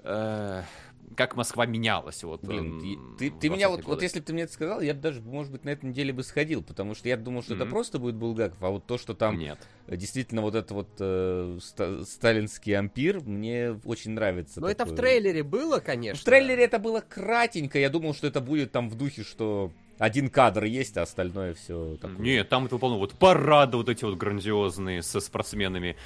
э, 0.06 0.62
как 1.16 1.36
Москва 1.36 1.66
менялась. 1.66 2.22
Вот, 2.24 2.42
Блин, 2.42 2.78
эм, 2.80 3.16
ты, 3.18 3.30
ты 3.30 3.48
меня 3.48 3.66
20-е 3.66 3.76
вот, 3.76 3.84
вот 3.86 4.02
если 4.02 4.20
бы 4.20 4.26
ты 4.26 4.32
мне 4.32 4.42
это 4.44 4.52
сказал, 4.52 4.80
я 4.80 4.94
бы 4.94 5.00
даже, 5.00 5.20
может 5.22 5.52
быть, 5.52 5.64
на 5.64 5.70
этой 5.70 5.86
неделе 5.86 6.12
бы 6.12 6.22
сходил, 6.22 6.62
потому 6.62 6.94
что 6.94 7.08
я 7.08 7.16
думал, 7.16 7.42
что 7.42 7.54
это 7.54 7.64
Мгм. 7.64 7.70
просто 7.72 7.98
будет 7.98 8.16
Булгаков, 8.16 8.62
а 8.62 8.70
вот 8.70 8.86
то, 8.86 8.98
что 8.98 9.14
там 9.14 9.38
Нет. 9.38 9.58
э, 9.86 9.96
действительно 9.96 10.42
вот 10.42 10.54
это 10.54 10.74
вот 10.74 10.88
э, 10.98 11.58
ста- 11.62 12.04
сталинский 12.04 12.72
ампир, 12.76 13.20
мне 13.20 13.78
очень 13.84 14.12
нравится. 14.12 14.60
Но 14.60 14.68
это 14.68 14.84
в 14.84 14.88
такое. 14.88 14.96
трейлере 14.96 15.42
было, 15.42 15.78
конечно. 15.80 16.20
В 16.20 16.24
трейлере 16.24 16.64
это 16.64 16.78
было 16.78 17.00
кратенько, 17.00 17.78
я 17.78 17.88
думал, 17.88 18.14
что 18.14 18.26
это 18.26 18.40
будет 18.40 18.72
там 18.72 18.88
в 18.90 18.94
духе, 18.96 19.22
что 19.22 19.72
один 19.98 20.28
кадр 20.28 20.64
есть, 20.64 20.96
а 20.98 21.02
остальное 21.02 21.54
все 21.54 21.96
такое. 22.00 22.18
Нет, 22.18 22.48
там 22.50 22.66
это 22.66 22.76
полно. 22.78 22.98
Вот 22.98 23.14
парады 23.14 23.78
вот 23.78 23.88
эти 23.88 24.04
вот 24.04 24.16
грандиозные 24.16 25.02
со 25.02 25.20
спортсменами. 25.20 25.96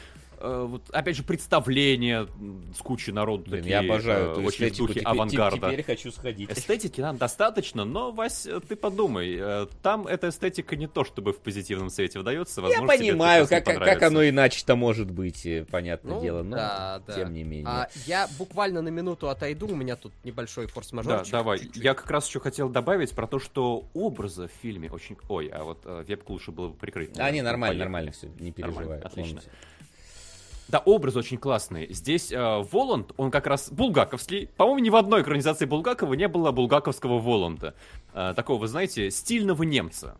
Э, 0.40 0.64
вот, 0.68 0.88
опять 0.90 1.16
же, 1.16 1.22
представления 1.22 2.20
м, 2.40 2.72
с 2.74 2.78
кучей 2.78 3.12
народу. 3.12 3.44
Блин, 3.50 3.62
такие, 3.62 3.70
я 3.72 3.80
обожаю 3.80 4.28
э, 4.28 4.32
эту 4.32 4.40
очень 4.40 4.46
в 4.46 4.68
эстетику, 4.68 4.86
духе 4.86 5.00
теперь, 5.00 5.12
авангарда. 5.12 5.66
теперь 5.70 5.82
хочу 5.84 6.10
сходить. 6.10 6.50
Эстетики 6.50 7.00
нам 7.00 7.18
достаточно, 7.18 7.84
но, 7.84 8.10
Вась, 8.10 8.46
э, 8.46 8.58
ты 8.66 8.74
подумай, 8.76 9.36
э, 9.38 9.66
там 9.82 10.06
эта 10.06 10.30
эстетика 10.30 10.76
не 10.76 10.86
то, 10.86 11.04
чтобы 11.04 11.32
в 11.34 11.38
позитивном 11.40 11.90
свете 11.90 12.18
выдается. 12.18 12.60
Я 12.62 12.68
Возможно, 12.68 12.92
это 12.92 12.98
понимаю, 13.02 13.46
как, 13.48 13.64
как 13.64 13.74
понравится. 13.76 14.06
оно 14.06 14.28
иначе-то 14.28 14.76
может 14.76 15.10
быть, 15.10 15.46
понятное 15.70 16.14
Ну, 16.14 16.22
дело, 16.22 16.42
но 16.42 16.56
да, 16.56 17.02
да. 17.06 17.14
тем 17.14 17.34
не 17.34 17.44
менее. 17.44 17.66
А, 17.68 17.88
я 18.06 18.26
буквально 18.38 18.80
на 18.82 18.88
минуту 18.88 19.28
отойду, 19.28 19.68
у 19.68 19.76
меня 19.76 19.96
тут 19.96 20.12
небольшой 20.24 20.66
Да, 20.66 20.72
форс-мажорчик. 20.72 21.32
давай. 21.32 21.58
Чуть-чуть. 21.58 21.82
Я 21.84 21.94
как 21.94 22.10
раз 22.10 22.26
еще 22.26 22.40
хотел 22.40 22.70
добавить 22.70 23.10
про 23.12 23.26
то, 23.26 23.38
что 23.38 23.84
образы 23.92 24.48
в 24.48 24.52
фильме 24.62 24.90
очень... 24.90 25.16
Ой, 25.28 25.48
а 25.48 25.64
вот 25.64 25.82
э, 25.84 26.04
вебку 26.08 26.32
лучше 26.32 26.50
было 26.50 26.68
бы 26.68 26.74
прикрыть. 26.74 27.10
А, 27.18 27.30
не, 27.30 27.42
нормально, 27.42 27.72
Поехали. 27.72 27.78
нормально 27.82 28.12
все, 28.12 28.28
не 28.38 28.52
переживай. 28.52 28.84
Нормально, 28.86 29.06
отлично. 29.06 29.40
полностью. 29.40 29.52
Да, 30.70 30.78
образ 30.78 31.16
очень 31.16 31.36
классный. 31.36 31.92
Здесь 31.92 32.30
э, 32.30 32.62
Воланд, 32.70 33.12
он 33.16 33.30
как 33.32 33.46
раз 33.48 33.70
булгаковский. 33.72 34.46
По-моему, 34.56 34.78
ни 34.78 34.90
в 34.90 34.94
одной 34.96 35.22
экранизации 35.22 35.64
Булгакова 35.64 36.14
не 36.14 36.28
было 36.28 36.52
булгаковского 36.52 37.18
Воланда. 37.18 37.74
Э, 38.14 38.34
такого, 38.36 38.68
знаете, 38.68 39.10
стильного 39.10 39.64
немца. 39.64 40.16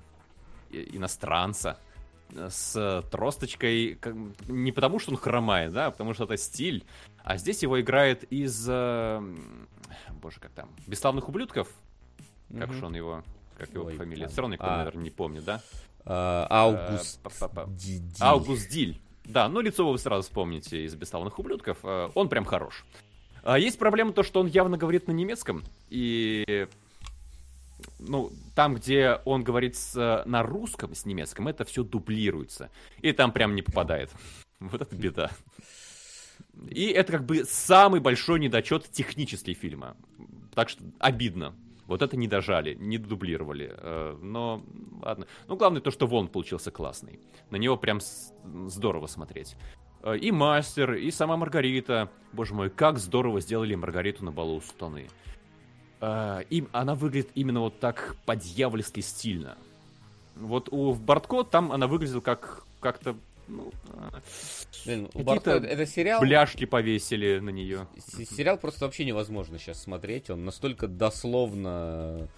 И- 0.71 0.97
иностранца. 0.97 1.79
э, 2.35 2.49
С 2.51 3.05
тросточкой. 3.13 3.97
как- 4.01 4.15
Не 4.49 4.73
потому, 4.73 4.99
что 4.99 5.13
он 5.13 5.19
хромает, 5.19 5.73
да, 5.73 5.87
а 5.87 5.91
потому 5.93 6.15
что 6.15 6.25
это 6.25 6.37
стиль. 6.37 6.85
А 7.23 7.37
здесь 7.37 7.63
его 7.63 7.81
играет 7.81 8.25
из... 8.25 8.67
э, 8.69 9.23
боже, 10.21 10.41
как 10.41 10.51
там? 10.51 10.69
Бесславных 10.89 11.29
ублюдков? 11.29 11.69
Как 12.59 12.69
Мгм. 12.71 12.75
же 12.77 12.87
он 12.87 12.95
его... 12.97 13.23
Как 13.57 13.73
его 13.73 13.85
Ой, 13.85 13.95
фамилия? 13.97 14.27
Все 14.27 14.41
равно 14.41 14.55
никто, 14.55 14.67
А. 14.67 14.79
наверное, 14.79 15.05
не 15.05 15.11
помнит, 15.11 15.45
да? 15.45 15.61
Аугуст. 16.05 17.21
Э, 17.25 17.29
па-па-па. 17.29 17.67
Ди- 17.71 17.99
Ди. 17.99 18.15
Аугуст 18.21 18.69
Диль. 18.71 19.01
Да, 19.31 19.49
ну 19.49 19.61
лицо 19.61 19.91
вы 19.91 19.99
сразу 19.99 20.23
вспомните 20.23 20.85
из 20.85 20.95
«Бесславных 20.95 21.39
ублюдков». 21.39 21.79
Э, 21.85 22.11
Он 22.15 22.29
прям 22.29 22.45
хорош. 22.45 22.85
А 23.43 23.59
Есть 23.59 23.79
проблема 23.79 24.13
то, 24.13 24.23
что 24.23 24.41
он 24.41 24.47
явно 24.47 24.77
говорит 24.77 25.07
на 25.09 25.13
немецком. 25.13 25.63
И... 25.89 26.67
Ну, 27.99 28.31
там, 28.55 28.75
где 28.75 29.21
он 29.25 29.43
говорит 29.43 29.77
с- 29.77 30.23
на 30.27 30.43
русском, 30.43 30.95
с 30.95 31.07
немецком, 31.07 31.49
это 31.49 31.65
все 31.65 31.83
дублируется. 31.83 32.71
И 33.01 33.13
там 33.13 33.33
прям 33.33 33.55
не 33.55 33.63
попадает. 33.63 34.11
Вот 34.61 34.83
это 34.83 34.95
беда. 34.95 35.31
И 36.69 36.87
это 36.89 37.13
как 37.13 37.25
бы 37.25 37.45
самый 37.45 38.01
большой 38.01 38.39
недочет 38.41 38.91
технический 38.91 39.55
фильма. 39.55 39.97
Так 40.55 40.69
что 40.69 40.83
обидно. 40.99 41.55
Вот 41.91 42.03
это 42.03 42.17
не 42.17 42.29
дожали, 42.29 42.75
не 42.75 42.99
дублировали. 42.99 43.75
Э, 43.77 44.17
Но 44.23 44.63
ладно. 45.03 45.27
Ну, 45.49 45.57
главное 45.57 45.81
то, 45.81 45.91
что 45.91 46.07
Вон 46.07 46.29
получился 46.29 46.71
классный. 46.71 47.19
На 47.51 47.57
него 47.57 47.77
прям 47.77 47.99
здорово 48.69 49.09
смотреть. 49.09 49.57
Э, 50.05 50.17
И 50.17 50.31
мастер, 50.31 50.95
и 50.95 51.11
сама 51.11 51.37
Маргарита. 51.37 52.09
Боже 52.33 52.55
мой, 52.55 52.71
как 52.71 52.99
здорово 52.99 53.41
сделали 53.41 53.75
Маргариту 53.75 54.25
на 54.25 54.31
балу 54.31 54.59
у 54.59 54.61
сатаны. 54.61 55.09
Э, 56.01 56.43
И 56.49 56.65
она 56.71 56.95
выглядит 56.95 57.31
именно 57.35 57.59
вот 57.59 57.81
так 57.81 58.15
по-дьявольски 58.25 59.01
стильно. 59.01 59.59
Вот 60.37 60.69
у 60.71 60.95
Бортко 60.95 61.43
там 61.43 61.73
она 61.73 61.89
выглядела 61.89 62.21
как 62.21 62.65
как-то 62.79 63.17
ну, 63.51 63.73
э, 63.89 64.21
Блин, 64.87 65.09
Бартко 65.15 65.51
это 65.51 65.87
сериал. 65.87 66.21
бляшки 66.21 66.65
повесили 66.67 67.39
на 67.41 67.51
нее. 67.51 67.87
С- 67.99 68.25
Сериал 68.35 68.57
просто 68.59 68.85
вообще 68.85 69.05
невозможно 69.05 69.59
сейчас 69.59 69.83
смотреть. 69.83 70.31
Он 70.31 70.45
настолько 70.45 70.89
дословно 70.89 72.29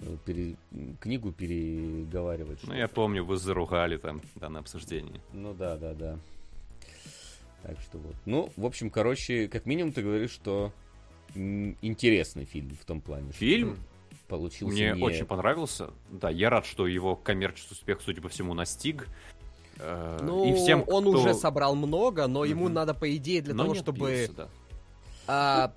э, 0.00 0.16
пере- 0.24 0.56
книгу 1.00 1.32
переговаривает. 1.32 2.58
Ну, 2.64 2.74
я 2.74 2.88
помню, 2.88 3.24
вы 3.24 3.36
заругали 3.36 3.96
там 3.96 4.20
да, 4.36 4.48
на 4.48 4.60
обсуждении. 4.60 5.20
Ну 5.32 5.52
да, 5.54 5.76
да, 5.76 5.94
да. 5.94 6.18
Так 7.62 7.78
что 7.80 7.98
вот. 7.98 8.14
Ну, 8.24 8.50
в 8.56 8.64
общем, 8.64 8.88
короче, 8.90 9.48
как 9.48 9.66
минимум 9.66 9.92
ты 9.92 10.02
говоришь, 10.02 10.30
что 10.30 10.72
интересный 11.34 12.44
фильм 12.44 12.70
в 12.80 12.84
том 12.84 13.00
плане. 13.00 13.30
что 13.30 13.38
Фильм 13.38 13.78
получился 14.28 14.72
мне 14.74 14.92
не- 14.94 15.02
очень 15.02 15.26
понравился. 15.26 15.90
Да, 16.10 16.30
я 16.30 16.50
рад, 16.50 16.64
что 16.66 16.86
его 16.86 17.16
коммерческий 17.16 17.74
успех, 17.74 18.00
судя 18.02 18.22
по 18.22 18.28
всему, 18.28 18.54
настиг. 18.54 19.06
Э, 19.82 20.18
Ну, 20.22 20.44
и 20.44 20.54
всем, 20.54 20.84
он 20.86 21.02
кто- 21.04 21.12
уже 21.20 21.34
собрал 21.34 21.74
много, 21.74 22.26
но 22.26 22.44
ему 22.44 22.64
Мгм. 22.66 22.74
надо, 22.74 22.94
по 22.94 23.14
идее, 23.16 23.42
для 23.42 23.54
но 23.54 23.62
того, 23.64 23.74
чтобы... 23.74 24.06
отбился, 24.12 24.32
да. 24.34 24.48
а, 25.26 25.72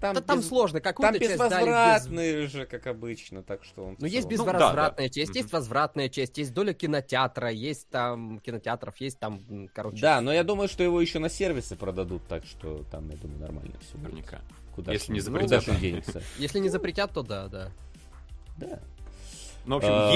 Там, 0.00 0.14
да 0.14 0.20
там 0.20 0.38
без- 0.38 0.48
сложно, 0.48 0.80
Там 0.80 0.92
какую-то 0.92 1.18
часть 1.18 1.38
дали 1.38 2.44
без... 2.44 2.50
же, 2.50 2.66
как 2.66 2.86
обычно, 2.86 3.42
так 3.42 3.64
что 3.64 3.84
он... 3.86 3.96
Ну, 3.98 4.06
есть 4.06 4.28
целом- 4.28 4.38
Ну, 4.38 4.44
да, 4.46 4.52
безвозвратная 4.58 5.08
да. 5.08 5.12
часть, 5.14 5.34
есть 5.36 5.48
Мгм. 5.48 5.58
возвратная 5.58 6.08
часть, 6.08 6.38
есть 6.38 6.54
доля 6.54 6.72
кинотеатра, 6.72 7.50
есть 7.50 7.88
там 7.88 8.38
кинотеатров, 8.40 8.96
есть 9.00 9.18
там, 9.18 9.40
короче... 9.74 10.00
Да, 10.00 10.20
но 10.20 10.32
я 10.32 10.44
думаю, 10.44 10.68
что 10.68 10.82
его 10.82 11.00
еще 11.00 11.18
на 11.18 11.28
сервисы 11.28 11.74
продадут, 11.76 12.22
так 12.28 12.44
что 12.44 12.84
там, 12.90 13.08
я 13.10 13.16
думаю, 13.16 13.40
нормально 13.40 13.72
все 13.80 13.96
будет. 13.98 14.12
Наверняка. 14.12 14.40
Куда 14.74 14.92
Если 14.92 15.12
не 15.12 15.20
запретят. 15.20 15.64
Куда 15.64 15.76
денется? 15.78 16.22
Если 16.38 16.60
не 16.60 16.68
запретят, 16.68 17.12
то 17.12 17.22
да, 17.22 17.48
да. 17.48 17.70
Да. 18.56 18.78
Ну, 19.66 19.74
в 19.74 19.78
общем, 19.78 19.90
А, 19.92 20.12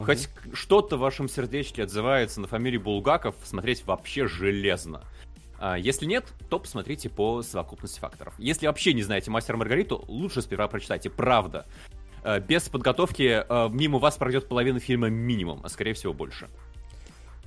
если 0.00 0.28
хоть 0.28 0.28
что-то 0.54 0.96
в 0.96 1.00
вашем 1.00 1.28
сердечке 1.28 1.84
отзывается 1.84 2.40
на 2.40 2.48
фамилии 2.48 2.78
Булгаков, 2.78 3.34
смотреть 3.44 3.84
вообще 3.86 4.26
железно. 4.26 5.04
А 5.58 5.78
если 5.78 6.06
нет, 6.06 6.32
то 6.50 6.58
посмотрите 6.58 7.08
по 7.08 7.40
совокупности 7.42 8.00
факторов. 8.00 8.34
Если 8.38 8.66
вообще 8.66 8.94
не 8.94 9.02
знаете 9.04 9.30
«Мастера 9.30 9.56
Маргариту», 9.56 10.04
лучше 10.08 10.42
сперва 10.42 10.66
прочитайте, 10.66 11.08
правда. 11.08 11.66
Э, 12.24 12.40
Без 12.40 12.68
подготовки 12.68 13.44
э, 13.48 13.68
мимо 13.70 14.00
вас 14.00 14.16
пройдет 14.16 14.48
половина 14.48 14.80
фильма 14.80 15.08
минимум, 15.08 15.60
а 15.62 15.68
скорее 15.68 15.94
всего 15.94 16.12
больше. 16.12 16.48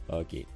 Окей. 0.07 0.47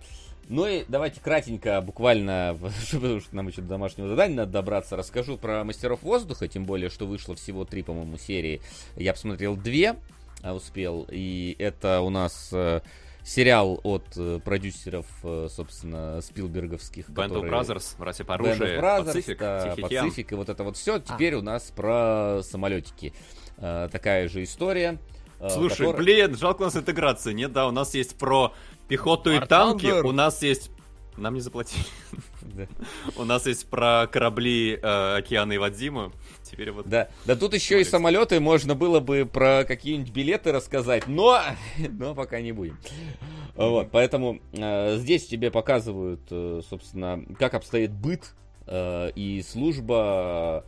Ну 0.48 0.66
и 0.66 0.84
давайте 0.88 1.20
кратенько, 1.20 1.82
буквально, 1.82 2.58
потому 2.92 3.20
что 3.20 3.36
нам 3.36 3.48
еще 3.50 3.62
до 3.62 3.68
домашнего 3.68 4.08
задания 4.08 4.38
надо 4.38 4.54
добраться, 4.54 4.96
расскажу 4.96 5.38
про 5.38 5.64
«Мастеров 5.64 6.02
воздуха», 6.02 6.48
тем 6.48 6.66
более, 6.66 6.90
что 6.90 7.06
вышло 7.06 7.36
всего 7.36 7.66
три, 7.66 7.84
по-моему, 7.84 8.18
серии. 8.18 8.62
Я 8.96 9.14
посмотрел 9.14 9.56
две, 9.58 9.90
а 9.90 9.98
успел, 10.44 11.06
и 11.10 11.56
это 11.60 12.02
у 12.02 12.10
нас 12.10 12.50
э, 12.52 12.82
сериал 13.24 13.80
от 13.84 14.06
э, 14.16 14.40
продюсеров, 14.44 15.06
э, 15.24 15.48
собственно, 15.50 16.22
спилберговских. 16.22 17.10
Band 17.10 17.32
of 17.32 17.50
Brothers, 17.50 17.96
братья 17.98 18.24
по 18.24 18.34
Band 18.34 18.38
of 18.40 18.46
оружию, 18.56 18.80
Brothers, 18.82 19.06
Пацифик, 19.06 19.40
да. 19.40 19.76
Пацифик 19.82 20.32
и 20.32 20.36
вот 20.36 20.50
это 20.50 20.64
вот 20.64 20.78
все. 20.78 21.00
Теперь 21.00 21.36
у 21.36 21.42
нас 21.42 21.72
про 21.76 22.42
самолетики. 22.44 23.14
Э, 23.58 23.90
такая 23.92 24.28
же 24.30 24.44
история. 24.44 24.98
э, 25.40 25.50
Слушай, 25.50 25.86
которая- 25.86 25.98
блин, 25.98 26.36
жалко 26.38 26.62
у 26.62 26.66
нас 26.66 26.76
интеграции 26.76 27.34
нет, 27.34 27.52
да, 27.54 27.68
у 27.68 27.72
нас 27.72 27.94
есть 27.94 28.18
про 28.18 28.54
пехоту 28.88 29.32
и 29.32 29.38
War 29.38 29.48
танки, 29.48 29.86
Thunder. 29.86 30.08
у 30.08 30.12
нас 30.12 30.42
есть... 30.42 30.72
Нам 31.20 31.34
не 31.34 31.42
заплатили. 31.42 31.84
Да. 32.42 32.68
У 33.18 33.26
нас 33.26 33.46
есть 33.46 33.68
про 33.68 34.08
корабли 34.08 34.80
э, 34.82 35.18
Океана 35.18 35.54
и 35.54 35.58
Вадзиму. 35.58 36.12
Теперь 36.44 36.72
вот... 36.72 36.88
Да, 36.88 37.10
да 37.26 37.36
тут 37.36 37.54
еще 37.54 37.82
и 37.82 37.84
Смотрите. 37.84 37.92
самолеты, 37.92 38.40
можно 38.40 38.76
было 38.76 39.00
бы 39.00 39.30
про 39.32 39.66
какие-нибудь 39.66 40.12
билеты 40.12 40.52
рассказать, 40.52 41.08
но, 41.08 41.42
но 41.78 42.16
пока 42.16 42.42
не 42.42 42.52
будем. 42.52 42.78
Вот, 43.56 43.90
поэтому 43.92 44.40
э, 44.54 44.98
здесь 44.98 45.28
тебе 45.28 45.52
показывают, 45.52 46.22
э, 46.32 46.62
собственно, 46.68 47.24
как 47.38 47.54
обстоит 47.54 47.92
быт 47.92 48.34
э, 48.66 49.12
и 49.16 49.42
служба 49.42 50.66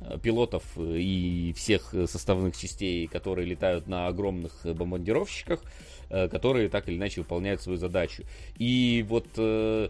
э, 0.00 0.18
пилотов 0.22 0.64
и 0.78 1.54
всех 1.56 1.94
э, 1.94 2.06
составных 2.06 2.56
частей, 2.56 3.06
которые 3.06 3.46
летают 3.46 3.86
на 3.86 4.06
огромных 4.06 4.64
э, 4.64 4.72
бомбардировщиках, 4.72 5.60
э, 5.62 5.66
которые 6.10 6.68
так 6.68 6.88
или 6.88 6.96
иначе 6.96 7.20
выполняют 7.20 7.62
свою 7.62 7.78
задачу. 7.78 8.24
И 8.58 9.04
вот 9.08 9.26
э, 9.36 9.88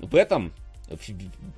в 0.00 0.14
этом 0.14 0.52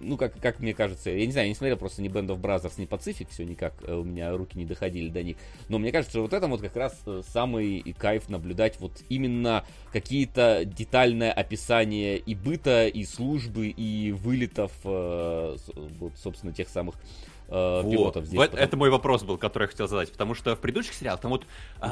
ну, 0.01 0.17
как, 0.17 0.39
как 0.41 0.61
мне 0.61 0.75
кажется, 0.75 1.11
я 1.11 1.25
не 1.25 1.33
знаю, 1.33 1.47
я 1.47 1.51
не 1.51 1.55
смотрел 1.55 1.77
просто 1.77 2.03
ни 2.03 2.11
Band 2.11 2.29
of 2.29 2.41
Brothers, 2.41 2.75
ни 2.77 2.87
Pacific, 2.87 3.29
все 3.31 3.45
никак, 3.45 3.75
э, 3.83 3.95
у 3.95 4.05
меня 4.05 4.37
руки 4.37 4.59
не 4.59 4.67
доходили 4.67 5.09
до 5.09 5.23
них, 5.23 5.37
но 5.69 5.79
мне 5.79 5.91
кажется, 5.91 6.13
что 6.13 6.23
вот 6.23 6.33
это 6.33 6.47
вот 6.49 6.61
как 6.61 6.77
раз 6.77 7.01
э, 7.07 7.23
самый 7.27 7.81
кайф 7.99 8.29
наблюдать 8.29 8.79
вот 8.79 8.93
именно 9.09 9.65
какие-то 9.93 10.65
детальное 10.65 11.33
описание 11.33 12.19
и 12.19 12.35
быта, 12.35 12.87
и 12.87 13.05
службы, 13.05 13.69
и 13.69 14.13
вылетов, 14.13 14.73
э, 14.85 15.57
вот, 15.99 16.13
собственно, 16.17 16.53
тех 16.53 16.69
самых 16.69 16.97
э, 17.53 17.91
пилотов 17.91 18.27
здесь. 18.27 18.39
Вот, 18.39 18.51
потому... 18.51 18.67
Это 18.67 18.77
мой 18.77 18.91
вопрос 18.91 19.23
был, 19.23 19.39
который 19.39 19.65
я 19.65 19.69
хотел 19.69 19.89
задать, 19.89 20.11
потому 20.11 20.35
что 20.35 20.57
в 20.57 20.61
предыдущих 20.61 20.95
сериалах 20.95 21.21
там 21.21 21.31
вот 21.31 21.47
э, 21.81 21.89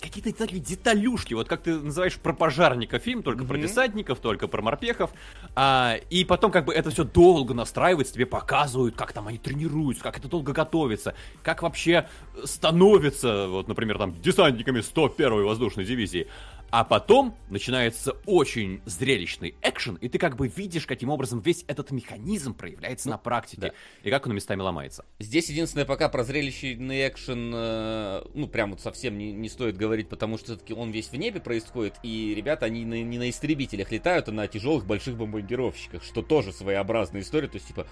какие-то 0.00 0.32
такие 0.32 0.60
деталюшки, 0.60 1.34
вот 1.34 1.48
как 1.48 1.62
ты 1.62 1.74
называешь 1.74 2.16
про 2.16 2.32
пожарника 2.32 2.98
фильм, 2.98 3.22
только 3.22 3.44
mm-hmm. 3.44 3.48
про 3.48 3.58
десантников, 3.58 4.18
только 4.20 4.48
про 4.48 4.62
морпехов, 4.62 5.10
а, 5.54 5.96
и 6.10 6.24
потом 6.24 6.50
как 6.50 6.64
бы 6.64 6.74
это 6.74 6.90
все 6.90 7.04
долго 7.04 7.54
настраивается, 7.54 8.14
тебе 8.14 8.26
показывают, 8.26 8.96
как 8.96 9.12
там 9.12 9.28
они 9.28 9.38
тренируются, 9.38 10.02
как 10.02 10.18
это 10.18 10.28
долго 10.28 10.52
готовится, 10.52 11.14
как 11.42 11.62
вообще 11.62 12.08
становится, 12.44 13.48
вот, 13.48 13.68
например, 13.68 13.98
там, 13.98 14.20
десантниками 14.20 14.80
101-й 14.80 15.44
воздушной 15.44 15.84
дивизии. 15.84 16.28
А 16.76 16.82
потом 16.82 17.36
начинается 17.50 18.16
очень 18.26 18.82
зрелищный 18.84 19.54
экшен, 19.62 19.94
и 19.94 20.08
ты 20.08 20.18
как 20.18 20.34
бы 20.34 20.48
видишь, 20.48 20.86
каким 20.86 21.08
образом 21.08 21.38
весь 21.38 21.64
этот 21.68 21.92
механизм 21.92 22.52
проявляется 22.52 23.06
ну, 23.06 23.12
на 23.12 23.18
практике, 23.18 23.60
да. 23.60 23.72
и 24.02 24.10
как 24.10 24.26
он 24.26 24.34
местами 24.34 24.60
ломается. 24.60 25.04
Здесь 25.20 25.48
единственное, 25.50 25.84
пока 25.84 26.08
про 26.08 26.24
зрелищный 26.24 27.06
экшен, 27.06 27.52
э, 27.54 28.24
ну, 28.34 28.48
прям 28.48 28.72
вот 28.72 28.80
совсем 28.80 29.16
не, 29.16 29.30
не 29.30 29.48
стоит 29.48 29.76
говорить, 29.76 30.08
потому 30.08 30.36
что 30.36 30.46
все-таки 30.46 30.74
он 30.74 30.90
весь 30.90 31.10
в 31.10 31.14
небе 31.14 31.38
происходит, 31.38 31.94
и 32.02 32.34
ребята, 32.34 32.66
они 32.66 32.84
на, 32.84 33.00
не 33.04 33.18
на 33.18 33.30
истребителях 33.30 33.92
летают, 33.92 34.28
а 34.28 34.32
на 34.32 34.48
тяжелых 34.48 34.84
больших 34.84 35.16
бомбардировщиках, 35.16 36.02
что 36.02 36.22
тоже 36.22 36.52
своеобразная 36.52 37.20
история, 37.20 37.46
то 37.46 37.54
есть, 37.54 37.68
типа, 37.68 37.86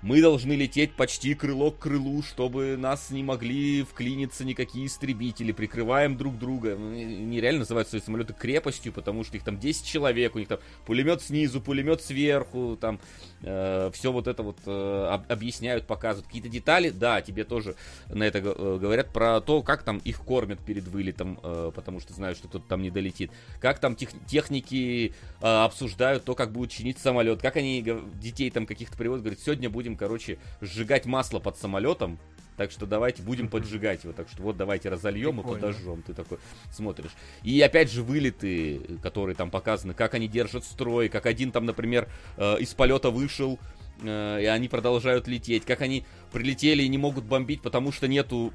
мы 0.00 0.22
должны 0.22 0.52
лететь 0.52 0.92
почти 0.94 1.34
крыло 1.34 1.72
к 1.72 1.80
крылу, 1.80 2.22
чтобы 2.22 2.76
нас 2.76 3.10
не 3.10 3.24
могли 3.24 3.82
вклиниться 3.82 4.44
никакие 4.44 4.86
истребители. 4.86 5.50
Прикрываем 5.50 6.16
друг 6.16 6.38
друга. 6.38 6.76
Ну, 6.78 6.92
нереально 6.92 7.60
называют 7.60 7.88
свои 7.88 8.00
самолеты 8.00 8.32
крепостью, 8.32 8.92
потому 8.92 9.24
что 9.24 9.36
их 9.36 9.42
там 9.42 9.58
10 9.58 9.84
человек, 9.84 10.36
у 10.36 10.38
них 10.38 10.48
там 10.48 10.58
пулемет 10.86 11.22
снизу, 11.22 11.60
пулемет 11.60 12.00
сверху, 12.00 12.78
там 12.80 13.00
э, 13.42 13.90
все 13.92 14.12
вот 14.12 14.26
это 14.26 14.42
вот 14.42 14.58
э, 14.66 15.20
объясняют, 15.28 15.86
показывают. 15.86 16.26
Какие-то 16.26 16.48
детали, 16.48 16.90
да, 16.90 17.20
тебе 17.20 17.44
тоже 17.44 17.74
на 18.08 18.24
это 18.24 18.38
э, 18.38 18.78
говорят 18.80 19.12
про 19.12 19.40
то, 19.40 19.62
как 19.62 19.82
там 19.82 19.98
их 19.98 20.20
кормят 20.20 20.60
перед 20.60 20.86
вылетом, 20.88 21.38
э, 21.42 21.72
потому 21.74 22.00
что 22.00 22.12
знают, 22.12 22.38
что 22.38 22.48
кто-то 22.48 22.66
там 22.68 22.82
не 22.82 22.90
долетит. 22.90 23.30
Как 23.60 23.78
там 23.78 23.96
тех, 23.96 24.10
техники 24.26 25.12
э, 25.40 25.46
обсуждают 25.46 26.24
то, 26.24 26.34
как 26.34 26.52
будет 26.52 26.70
чинить 26.70 26.98
самолет, 26.98 27.40
как 27.40 27.56
они 27.56 27.84
детей 28.14 28.50
там 28.50 28.66
каких-то 28.66 28.96
приводят, 28.96 29.22
говорят, 29.24 29.40
сегодня 29.40 29.70
будем, 29.70 29.96
короче, 29.96 30.38
сжигать 30.60 31.06
масло 31.06 31.38
под 31.38 31.56
самолетом. 31.58 32.18
Так 32.58 32.72
что 32.72 32.86
давайте 32.86 33.22
будем 33.22 33.48
поджигать 33.48 34.02
его. 34.02 34.12
Так 34.12 34.28
что 34.28 34.42
вот 34.42 34.56
давайте 34.56 34.88
разольем 34.88 35.36
Прикольно. 35.36 35.58
и 35.58 35.60
подожжем. 35.60 36.02
Ты 36.02 36.12
такой 36.12 36.38
смотришь. 36.72 37.12
И 37.44 37.60
опять 37.60 37.88
же 37.88 38.02
вылеты, 38.02 38.98
которые 39.00 39.36
там 39.36 39.48
показаны, 39.48 39.94
как 39.94 40.14
они 40.14 40.26
держат 40.26 40.64
строй, 40.64 41.08
как 41.08 41.26
один 41.26 41.52
там, 41.52 41.66
например, 41.66 42.08
э, 42.36 42.58
из 42.58 42.74
полета 42.74 43.10
вышел, 43.10 43.60
э, 44.02 44.42
и 44.42 44.46
они 44.46 44.68
продолжают 44.68 45.28
лететь, 45.28 45.64
как 45.64 45.82
они 45.82 46.04
прилетели 46.32 46.82
и 46.82 46.88
не 46.88 46.98
могут 46.98 47.24
бомбить, 47.24 47.62
потому 47.62 47.92
что 47.92 48.08
нету 48.08 48.52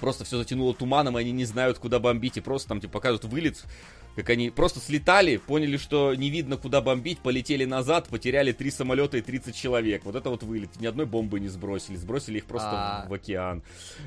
просто 0.00 0.24
все 0.24 0.38
затянуло 0.38 0.72
туманом, 0.72 1.18
и 1.18 1.20
они 1.20 1.32
не 1.32 1.44
знают, 1.44 1.78
куда 1.78 1.98
бомбить, 1.98 2.38
и 2.38 2.40
просто 2.40 2.68
там 2.68 2.80
тебе 2.80 2.92
показывают 2.92 3.24
вылет, 3.24 3.62
как 4.16 4.30
они 4.30 4.50
просто 4.50 4.80
слетали, 4.80 5.38
поняли, 5.38 5.76
что 5.76 6.14
не 6.14 6.30
видно, 6.30 6.56
куда 6.56 6.80
бомбить, 6.80 7.18
полетели 7.20 7.64
назад, 7.64 8.08
потеряли 8.08 8.52
три 8.52 8.70
самолета 8.70 9.16
и 9.16 9.22
30 9.22 9.54
человек. 9.54 10.04
Вот 10.04 10.14
это 10.14 10.30
вот 10.30 10.42
вылет. 10.42 10.80
Ни 10.80 10.86
одной 10.86 11.06
бомбы 11.06 11.40
не 11.40 11.48
сбросили, 11.48 11.96
сбросили 11.96 12.38
их 12.38 12.46
просто 12.46 12.70
а... 12.70 13.06
в 13.08 13.12
океан. 13.12 13.62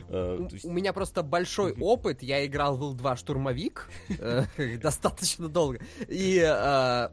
Э, 0.10 0.48
у 0.64 0.72
меня 0.72 0.94
просто 0.94 1.24
большой 1.24 1.74
опыт, 1.74 2.22
я 2.22 2.46
играл 2.46 2.78
в 2.78 2.82
Ил-2 2.82 3.18
штурмовик 3.18 3.90
э, 4.10 4.46
достаточно 4.82 5.48
долго. 5.48 5.80
И 6.08 6.40
э, 6.44 7.10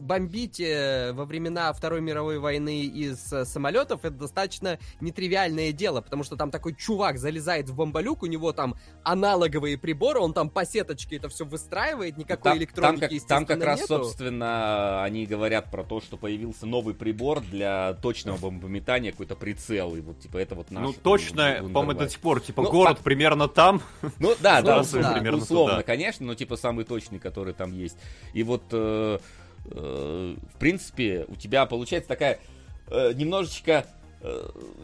бомбить 0.00 0.60
во 0.60 1.24
времена 1.24 1.72
Второй 1.72 2.00
мировой 2.00 2.38
войны 2.38 2.84
из 2.84 3.18
самолетов 3.18 4.04
это 4.04 4.16
достаточно 4.16 4.78
нетривиальное 5.00 5.72
дело, 5.72 6.00
потому 6.00 6.24
что 6.24 6.36
там 6.36 6.50
такой 6.50 6.74
чувак 6.74 7.18
залезает 7.18 7.68
в 7.68 7.74
бомболюк, 7.74 8.22
у 8.22 8.26
него 8.26 8.52
там 8.52 8.76
аналоговые 9.04 9.78
приборы, 9.78 10.20
он 10.20 10.32
там 10.32 10.50
по 10.50 10.64
сеточке 10.64 11.16
это 11.16 11.28
все 11.28 11.44
выстраивает, 11.44 12.15
нет 12.16 12.28
никакой 12.28 12.52
там, 12.52 12.58
электроники, 12.58 13.00
там 13.00 13.18
как, 13.18 13.28
Там 13.28 13.46
как 13.46 13.62
раз, 13.64 13.80
нету. 13.80 13.94
собственно, 13.94 15.02
они 15.04 15.26
говорят 15.26 15.70
про 15.70 15.84
то, 15.84 16.00
что 16.00 16.16
появился 16.16 16.66
новый 16.66 16.94
прибор 16.94 17.40
для 17.40 17.94
точного 17.94 18.36
бомбометания, 18.38 19.12
какой-то 19.12 19.36
прицел, 19.36 19.94
и 19.96 20.00
вот, 20.00 20.20
типа, 20.20 20.38
это 20.38 20.54
вот 20.54 20.70
наш... 20.70 20.82
Ну, 20.82 20.92
точно, 20.92 21.58
по-моему, 21.72 22.00
до 22.00 22.08
сих 22.08 22.20
пор, 22.20 22.40
типа, 22.40 22.62
ну, 22.62 22.70
город 22.70 22.98
по... 22.98 23.04
примерно 23.04 23.48
там. 23.48 23.82
Ну, 24.18 24.34
да, 24.40 24.62
да, 24.62 24.80
условно, 24.80 25.12
примерно 25.14 25.38
условно 25.38 25.74
туда. 25.74 25.82
конечно, 25.84 26.26
но, 26.26 26.34
типа, 26.34 26.56
самый 26.56 26.84
точный, 26.84 27.18
который 27.18 27.54
там 27.54 27.72
есть. 27.72 27.96
И 28.32 28.42
вот, 28.42 28.62
э, 28.72 29.18
э, 29.66 30.36
в 30.54 30.58
принципе, 30.58 31.24
у 31.28 31.36
тебя 31.36 31.66
получается 31.66 32.08
такая 32.08 32.40
э, 32.88 33.12
немножечко 33.14 33.86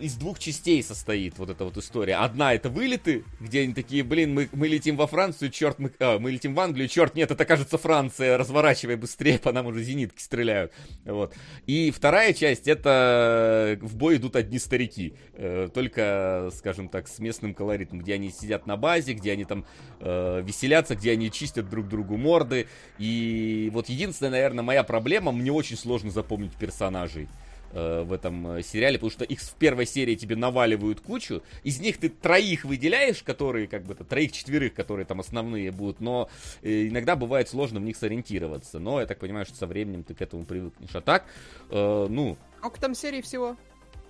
из 0.01 0.15
двух 0.17 0.39
частей 0.39 0.83
состоит 0.83 1.39
вот 1.39 1.51
эта 1.51 1.65
вот 1.65 1.77
история. 1.77 2.17
Одна 2.17 2.55
это 2.55 2.69
вылеты, 2.69 3.25
где 3.41 3.63
они 3.63 3.75
такие, 3.75 4.05
блин, 4.05 4.35
мы, 4.35 4.49
мы 4.53 4.69
летим 4.69 4.97
во 4.97 5.07
Францию, 5.07 5.51
черт, 5.51 5.79
мы, 5.79 5.91
а, 5.99 6.19
мы 6.19 6.31
летим 6.31 6.55
в 6.55 6.61
Англию, 6.61 6.89
черт, 6.89 7.15
нет, 7.15 7.31
это 7.31 7.45
кажется 7.45 7.79
Франция, 7.79 8.37
разворачивай 8.37 8.97
быстрее, 8.97 9.39
по 9.39 9.53
нам 9.53 9.67
уже 9.67 9.83
зенитки 9.83 10.21
стреляют. 10.21 10.73
Вот. 11.05 11.35
И 11.67 11.91
вторая 11.91 12.35
часть 12.35 12.69
это 12.69 13.79
в 13.81 13.97
бой 13.97 14.17
идут 14.17 14.37
одни 14.37 14.59
старики, 14.59 15.15
э, 15.33 15.69
только, 15.73 16.51
скажем 16.55 16.89
так, 16.89 17.09
с 17.09 17.19
местным 17.19 17.55
колоритом, 17.55 18.01
где 18.01 18.15
они 18.15 18.31
сидят 18.31 18.67
на 18.67 18.77
базе, 18.77 19.15
где 19.15 19.33
они 19.33 19.45
там 19.45 19.65
э, 20.01 20.43
веселятся, 20.45 20.95
где 20.95 21.13
они 21.13 21.31
чистят 21.31 21.69
друг 21.69 21.89
другу 21.89 22.17
морды. 22.17 22.69
И 22.99 23.71
вот 23.73 23.89
единственная, 23.89 24.33
наверное, 24.33 24.63
моя 24.63 24.85
проблема, 24.85 25.33
мне 25.33 25.51
очень 25.51 25.77
сложно 25.77 26.11
запомнить 26.11 26.53
персонажей. 26.57 27.29
Э, 27.75 28.03
в 28.03 28.13
этом 28.13 28.59
э, 28.59 28.63
сериале, 28.63 28.99
потому 28.99 29.11
что 29.11 29.25
их 29.25 29.41
в 29.41 29.55
первой 29.55 29.87
серии 29.87 30.15
тебе 30.15 30.37
наваливают 30.37 31.01
кучу, 31.01 31.43
из 31.63 31.81
них 31.81 31.97
ты 31.97 32.11
троих 32.11 32.67
выделяешь, 32.67 33.23
которые, 33.23 33.67
как 33.67 33.85
бы, 33.85 33.95
троих-четверых, 33.95 34.75
которые 34.75 35.07
там 35.07 35.21
основные 35.21 35.71
будут, 35.71 36.01
но 36.01 36.29
э, 36.61 36.89
иногда 36.89 37.17
бывает 37.17 37.49
сложно 37.49 37.81
в 37.81 37.83
них 37.83 37.97
сориентироваться, 37.97 38.79
но 38.79 39.01
я 39.01 39.07
так 39.07 39.19
понимаю, 39.21 39.47
что 39.47 39.57
со 39.57 39.67
временем 39.67 40.05
ты 40.05 40.15
к 40.15 40.21
этому 40.21 40.45
привыкнешь. 40.45 40.95
А 40.95 41.01
так, 41.01 41.25
э, 41.71 42.07
ну... 42.11 42.37
Сколько 42.59 42.79
там 42.79 42.95
серий 42.95 43.23
всего? 43.23 43.57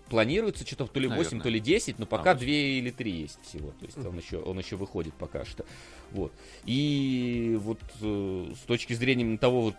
Планируется 0.09 0.66
что-то 0.66 0.86
то 0.86 0.98
ли 0.98 1.06
8, 1.06 1.16
Наверное. 1.16 1.43
то 1.43 1.48
ли 1.48 1.60
10, 1.60 1.98
но 2.01 2.06
пока 2.06 2.32
а, 2.32 2.34
2 2.34 2.44
или 2.44 2.90
3 2.90 3.10
есть 3.12 3.39
всего. 3.44 3.70
То 3.78 3.86
есть 3.86 3.97
он 3.97 4.18
еще, 4.18 4.39
он 4.39 4.59
еще 4.59 4.74
выходит 4.74 5.14
пока 5.14 5.44
что. 5.44 5.64
Вот. 6.10 6.32
И 6.64 7.56
вот 7.60 7.78
э, 8.01 8.52
с 8.56 8.66
точки 8.66 8.93
зрения 8.94 9.39
того, 9.39 9.62
вот, 9.62 9.76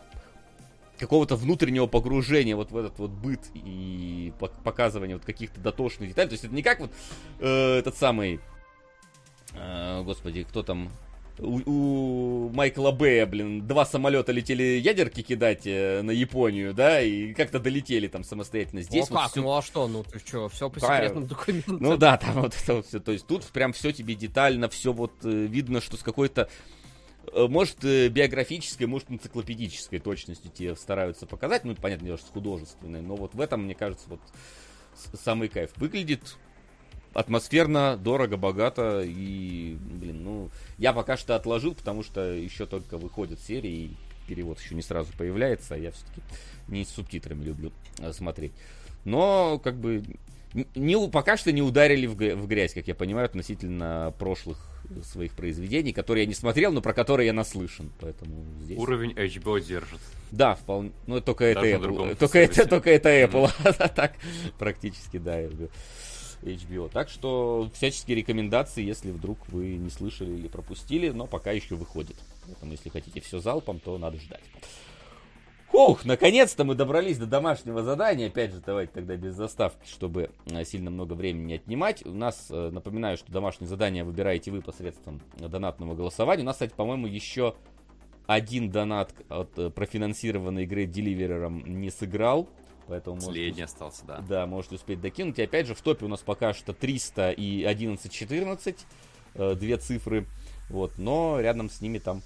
какого-то 1.04 1.36
внутреннего 1.36 1.88
погружения 1.88 2.56
вот 2.56 2.72
в 2.72 2.78
этот 2.78 2.98
вот 2.98 3.12
быт 3.12 3.42
и 3.54 4.34
показывания 4.64 5.16
вот 5.16 5.26
каких-то 5.26 5.60
дотошных 5.60 6.10
деталей. 6.10 6.30
То 6.30 6.34
есть 6.34 6.46
это 6.46 6.56
не 6.56 6.64
как 6.64 6.80
вот 6.80 6.92
э, 7.40 7.78
этот 7.78 7.98
самый, 7.98 8.40
э, 9.54 10.02
господи, 10.04 10.44
кто 10.44 10.64
там, 10.64 10.90
у, 11.40 11.60
у 11.66 12.50
Майкла 12.54 12.92
Бэя, 12.92 13.26
блин, 13.26 13.68
два 13.68 13.86
самолета 13.86 14.32
летели 14.32 14.64
ядерки 14.64 15.22
кидать 15.22 15.66
э, 15.66 16.02
на 16.02 16.12
Японию, 16.12 16.74
да, 16.74 17.02
и 17.02 17.34
как-то 17.34 17.60
долетели 17.60 18.08
там 18.08 18.24
самостоятельно. 18.24 18.82
Здесь 18.82 19.10
ну 19.10 19.16
вот 19.16 19.24
как, 19.24 19.32
все... 19.32 19.42
ну 19.42 19.58
а 19.58 19.62
что, 19.62 19.88
ну 19.88 20.04
ты 20.04 20.20
что, 20.20 20.48
все 20.50 20.70
по 20.70 20.80
секретным 20.80 21.28
документам. 21.28 21.78
Ну 21.80 21.98
да, 21.98 22.18
там 22.18 22.42
вот 22.42 22.56
это 22.56 22.76
вот 22.76 22.86
все, 22.86 23.00
то 23.00 23.12
есть 23.12 23.28
тут 23.28 23.44
прям 23.46 23.74
все 23.74 23.92
тебе 23.92 24.16
детально, 24.16 24.70
все 24.70 24.94
вот 24.94 25.14
э, 25.24 25.30
видно, 25.30 25.82
что 25.82 25.98
с 25.98 26.04
какой-то 26.04 26.50
может, 27.35 27.84
э, 27.84 28.10
биографической, 28.10 28.88
может, 28.88 29.11
энциклопедической 29.11 29.99
точностью 29.99 30.51
тебе 30.51 30.76
стараются 30.76 31.26
показать. 31.26 31.64
Ну, 31.64 31.76
понятно, 31.76 32.05
дело, 32.05 32.18
что 32.18 32.31
художественной. 32.31 33.01
Но 33.01 33.15
вот 33.15 33.34
в 33.34 33.41
этом, 33.41 33.64
мне 33.64 33.76
кажется, 33.76 34.07
вот 34.10 34.19
самый 35.14 35.47
кайф. 35.47 35.72
Выглядит 35.77 36.38
атмосферно, 37.14 37.97
дорого, 37.97 38.38
богато. 38.38 39.01
И, 39.05 39.77
блин, 39.80 40.23
ну, 40.23 40.49
я 40.77 40.93
пока 40.93 41.18
что 41.18 41.35
отложил, 41.35 41.76
потому 41.76 42.03
что 42.03 42.22
еще 42.22 42.65
только 42.65 42.97
выходят 42.97 43.39
серии, 43.39 43.72
и 43.72 43.97
перевод 44.27 44.60
еще 44.60 44.76
не 44.76 44.81
сразу 44.81 45.11
появляется. 45.18 45.76
А 45.76 45.77
я 45.77 45.91
все-таки 45.91 46.22
не 46.68 46.85
с 46.85 46.89
субтитрами 46.89 47.43
люблю 47.43 47.72
э, 47.99 48.14
смотреть. 48.14 48.53
Но, 49.05 49.60
как 49.60 49.76
бы, 49.76 50.03
не, 50.76 51.10
пока 51.10 51.35
что 51.38 51.51
не 51.51 51.61
ударили 51.61 52.05
в 52.05 52.47
грязь, 52.47 52.73
как 52.73 52.88
я 52.88 52.95
понимаю, 52.95 53.26
относительно 53.26 54.14
прошлых 54.18 54.73
своих 55.03 55.34
произведений, 55.34 55.93
которые 55.93 56.23
я 56.23 56.27
не 56.27 56.34
смотрел, 56.34 56.72
но 56.72 56.81
про 56.81 56.93
которые 56.93 57.27
я 57.27 57.34
наслышан. 57.34 57.91
Поэтому 57.99 58.45
здесь... 58.61 58.77
Уровень 58.77 59.11
HBO 59.11 59.60
держит. 59.60 59.99
Да, 60.31 60.55
вполне. 60.55 60.91
Ну, 61.07 61.22
только 61.22 61.45
это 61.45 61.65
Apple. 61.65 62.15
Только 62.19 62.39
это, 62.39 62.68
только 62.68 62.89
это 62.89 63.10
Apple. 63.10 63.51
а 63.80 63.88
так, 63.88 64.15
практически, 64.57 65.18
да, 65.18 65.41
HBO. 65.41 66.89
Так 66.91 67.10
что 67.10 67.69
всяческие 67.73 68.18
рекомендации, 68.18 68.84
если 68.84 69.11
вдруг 69.11 69.38
вы 69.49 69.76
не 69.76 69.89
слышали 69.89 70.31
или 70.31 70.47
пропустили, 70.47 71.10
но 71.10 71.27
пока 71.27 71.51
еще 71.51 71.76
выходит. 71.76 72.18
Поэтому, 72.45 72.72
если 72.72 72.89
хотите 72.89 73.22
все 73.22 73.39
залпом, 73.39 73.80
то 73.80 73.97
надо 73.97 74.18
ждать. 74.18 74.41
Ух, 75.74 76.06
наконец-то 76.06 76.66
мы 76.66 76.76
добрались 76.76 77.18
до 77.18 77.26
домашнего 77.26 77.82
задания. 77.82 78.28
Опять 78.28 78.52
же, 78.52 78.62
давайте 78.64 78.94
тогда 78.94 79.16
без 79.16 79.34
заставки, 79.34 79.90
чтобы 79.90 80.30
э, 80.45 80.64
сильно 80.66 80.91
много 80.91 81.14
времени 81.14 81.45
не 81.45 81.54
отнимать. 81.56 82.06
У 82.06 82.14
нас, 82.14 82.45
э, 82.52 82.70
напоминаю, 82.70 83.18
что 83.18 83.32
домашнее 83.32 83.68
задание 83.68 84.04
выбираете 84.04 84.52
вы 84.52 84.62
посредством 84.62 85.20
донатного 85.36 85.95
голосования. 85.95 86.44
У 86.44 86.45
нас, 86.45 86.58
кстати, 86.58 86.74
по-моему, 86.76 87.08
еще 87.08 87.56
один 88.28 88.70
донат 88.70 89.16
от 89.30 89.58
э, 89.58 89.72
профинансированной 89.72 90.66
игры 90.66 90.86
Деливерером 90.86 91.64
не 91.66 91.90
сыграл. 91.90 92.48
Поэтому 92.88 93.16
Последний 93.16 93.62
можете, 93.62 93.64
остался, 93.64 94.06
да. 94.06 94.20
да, 94.30 94.45
можете 94.45 94.76
успеть 94.76 95.02
докинуть. 95.02 95.40
И 95.40 95.41
опять 95.41 95.66
же, 95.66 95.74
в 95.74 95.82
топе 95.82 96.06
у 96.06 96.08
нас 96.08 96.20
пока 96.20 96.54
что 96.54 96.74
300 96.74 97.32
и 97.32 97.64
11-14. 97.64 98.78
э, 99.34 99.56
Две 99.56 99.78
цифры. 99.78 100.28
Вот, 100.70 101.00
но 101.00 101.40
рядом 101.40 101.72
с 101.72 101.82
ними 101.82 101.98
там 101.98 102.22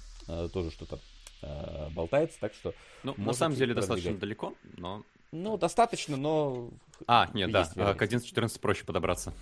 тоже 0.52 0.70
что-то 0.70 1.00
э, 1.42 1.88
болтается, 1.90 2.38
так 2.40 2.52
что, 2.54 2.74
Ну, 3.02 3.14
на 3.16 3.32
самом 3.32 3.56
деле 3.56 3.74
достаточно 3.74 4.10
продвигать. 4.12 4.20
далеко, 4.20 4.54
но... 4.76 5.02
ну, 5.32 5.56
достаточно, 5.56 6.16
но... 6.16 6.70
А, 7.06 7.28
нет, 7.34 7.50
да, 7.50 7.68
а, 7.74 7.78
вероятность. 7.78 8.32
к 8.34 8.36
11-14 8.36 8.60
проще 8.60 8.84
подобраться. 8.84 9.32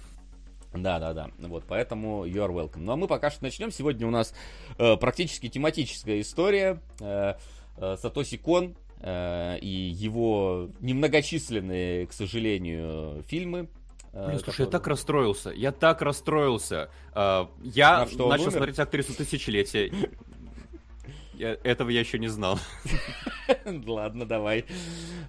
Да, 0.75 0.99
да, 0.99 1.15
да. 1.15 1.31
Вот, 1.39 1.65
поэтому 1.67 2.27
you 2.27 2.35
are 2.47 2.53
welcome. 2.53 2.81
Ну, 2.81 2.93
а 2.93 2.97
мы 2.97 3.07
пока 3.07 3.31
что 3.31 3.43
начнем. 3.45 3.71
Сегодня 3.71 4.07
у 4.07 4.11
нас 4.11 4.35
э, 4.79 4.97
практически 4.97 5.49
тематическая 5.49 6.21
история. 6.21 6.81
Э, 7.01 7.35
э, 7.79 7.97
Сатоси 7.97 8.37
Кон 8.37 8.77
э, 9.01 9.59
и 9.61 9.69
его 9.69 10.69
немногочисленные, 10.81 12.07
к 12.07 12.13
сожалению, 12.13 13.23
фильмы. 13.27 13.69
э, 14.13 14.27
Блин, 14.27 14.41
слушай, 14.41 14.63
я 14.63 14.71
так 14.71 14.87
расстроился, 14.87 15.51
я 15.51 15.73
так 15.73 16.03
расстроился. 16.03 16.91
А, 17.15 17.49
Я 17.63 18.03
А 18.03 18.07
что, 18.07 18.29
начал 18.29 18.51
смотреть 18.51 18.79
актрису 18.79 19.15
тысячелетия. 19.15 19.91
Я- 21.37 21.57
Этого 21.65 21.91
я 21.91 22.01
еще 22.01 22.19
не 22.19 22.29
знал. 22.29 22.59
Ладно, 23.87 24.25
давай. 24.27 24.65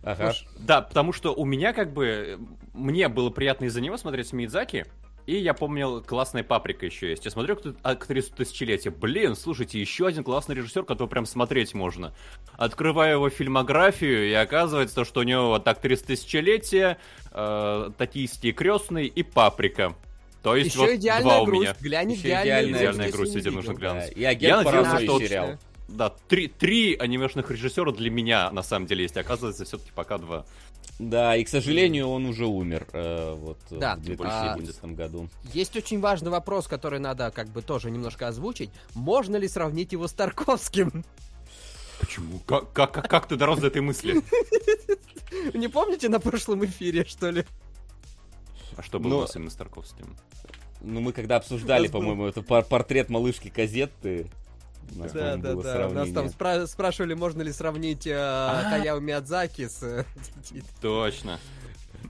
Ага. 0.03 0.33
Да, 0.59 0.81
потому 0.81 1.13
что 1.13 1.33
у 1.33 1.45
меня 1.45 1.73
как 1.73 1.93
бы... 1.93 2.39
Мне 2.73 3.07
было 3.09 3.29
приятно 3.29 3.65
из-за 3.65 3.81
него 3.81 3.97
смотреть 3.97 4.31
Мидзаки, 4.33 4.85
и 5.25 5.35
я 5.37 5.53
помнил, 5.53 6.01
классная 6.01 6.43
паприка 6.43 6.85
еще 6.85 7.09
есть. 7.09 7.25
Я 7.25 7.31
смотрю 7.31 7.57
кто- 7.57 7.73
актрису 7.83 8.33
тысячелетия. 8.33 8.91
Блин, 8.91 9.35
слушайте, 9.35 9.79
еще 9.79 10.07
один 10.07 10.23
классный 10.23 10.55
режиссер, 10.55 10.83
которого 10.83 11.09
прям 11.09 11.25
смотреть 11.25 11.73
можно. 11.73 12.13
Открываю 12.53 13.13
его 13.15 13.29
фильмографию, 13.29 14.29
и 14.29 14.33
оказывается, 14.33 15.03
что 15.03 15.19
у 15.19 15.23
него 15.23 15.49
вот 15.49 15.67
актриса 15.67 16.05
тысячелетия, 16.05 16.97
э, 17.31 17.89
токийские 17.97 18.53
крестные 18.53 19.07
и 19.07 19.23
паприка. 19.23 19.95
То 20.43 20.55
есть 20.55 20.69
Еще 20.69 20.79
вот 20.79 20.91
идеальная 20.91 21.23
два 21.23 21.41
у 21.41 21.45
грусть. 21.45 21.61
меня. 21.63 21.75
Глянь, 21.81 22.11
Еще 22.13 22.21
идеальная, 22.29 22.79
идеальная 22.79 23.11
грусть, 23.11 23.35
если 23.35 23.49
нужно 23.49 23.73
глянуть. 23.73 24.03
Да, 24.05 24.07
И 24.11 24.23
агент 24.23 24.43
Я 24.43 24.71
надеялся, 24.71 24.99
что 25.03 25.19
сериал. 25.19 25.49
Да, 25.87 26.09
три, 26.27 26.47
три 26.47 26.95
анимешных 26.95 27.49
режиссера 27.49 27.91
для 27.91 28.09
меня 28.09 28.51
на 28.51 28.61
самом 28.61 28.87
деле 28.87 29.03
есть. 29.03 29.15
Оказывается, 29.17 29.63
все-таки 29.65 29.91
пока 29.95 30.17
два. 30.17 30.45
Да, 30.99 31.35
и, 31.37 31.43
к 31.43 31.49
сожалению, 31.49 32.07
он 32.07 32.25
уже 32.25 32.45
умер 32.45 32.87
э, 32.91 33.33
вот 33.37 33.59
э, 33.71 33.77
Да, 33.77 33.95
в 33.95 33.99
а- 33.99 34.55
2011 34.55 34.83
году. 34.95 35.29
Есть 35.53 35.75
очень 35.75 35.99
важный 35.99 36.31
вопрос, 36.31 36.67
который 36.67 36.99
надо 36.99 37.31
как 37.31 37.49
бы 37.49 37.61
тоже 37.61 37.91
немножко 37.91 38.27
озвучить. 38.27 38.69
Можно 38.95 39.37
ли 39.37 39.47
сравнить 39.47 39.91
его 39.91 40.07
с 40.07 40.13
Тарковским? 40.13 41.05
Почему? 41.99 42.39
Как, 42.45 42.73
как, 42.73 42.91
как, 42.91 43.09
как 43.09 43.27
ты 43.27 43.35
дорос 43.37 43.59
до 43.59 43.67
этой 43.67 43.81
мысли? 43.81 44.21
Не 45.53 45.67
помните 45.67 46.09
на 46.09 46.19
прошлом 46.19 46.65
эфире, 46.65 47.05
что 47.05 47.29
ли? 47.29 47.45
А 48.75 48.83
что 48.83 48.99
было 48.99 49.09
Но- 49.09 49.17
у 49.19 49.21
нас 49.21 49.35
именно 49.35 49.49
с 49.49 49.55
Тарковским? 49.55 50.15
Ну, 50.81 50.99
мы 51.01 51.11
когда 51.11 51.37
обсуждали, 51.37 51.87
по-моему, 51.87 52.25
это 52.27 52.41
пор- 52.43 52.63
портрет 52.63 53.09
малышки 53.09 53.49
Казетты. 53.49 54.27
Нас, 54.95 55.11
Да, 55.11 55.35
да, 55.37 55.53
да. 55.55 55.89
Нас 55.89 56.09
там 56.11 56.27
спра- 56.27 56.65
спрашивали, 56.67 57.13
можно 57.13 57.41
ли 57.41 57.51
сравнить 57.51 58.07
э, 58.07 58.13
Хаяо 58.69 58.99
Миядзаки 58.99 59.67
с... 59.67 59.83
э, 59.83 60.03
Точно. 60.81 61.39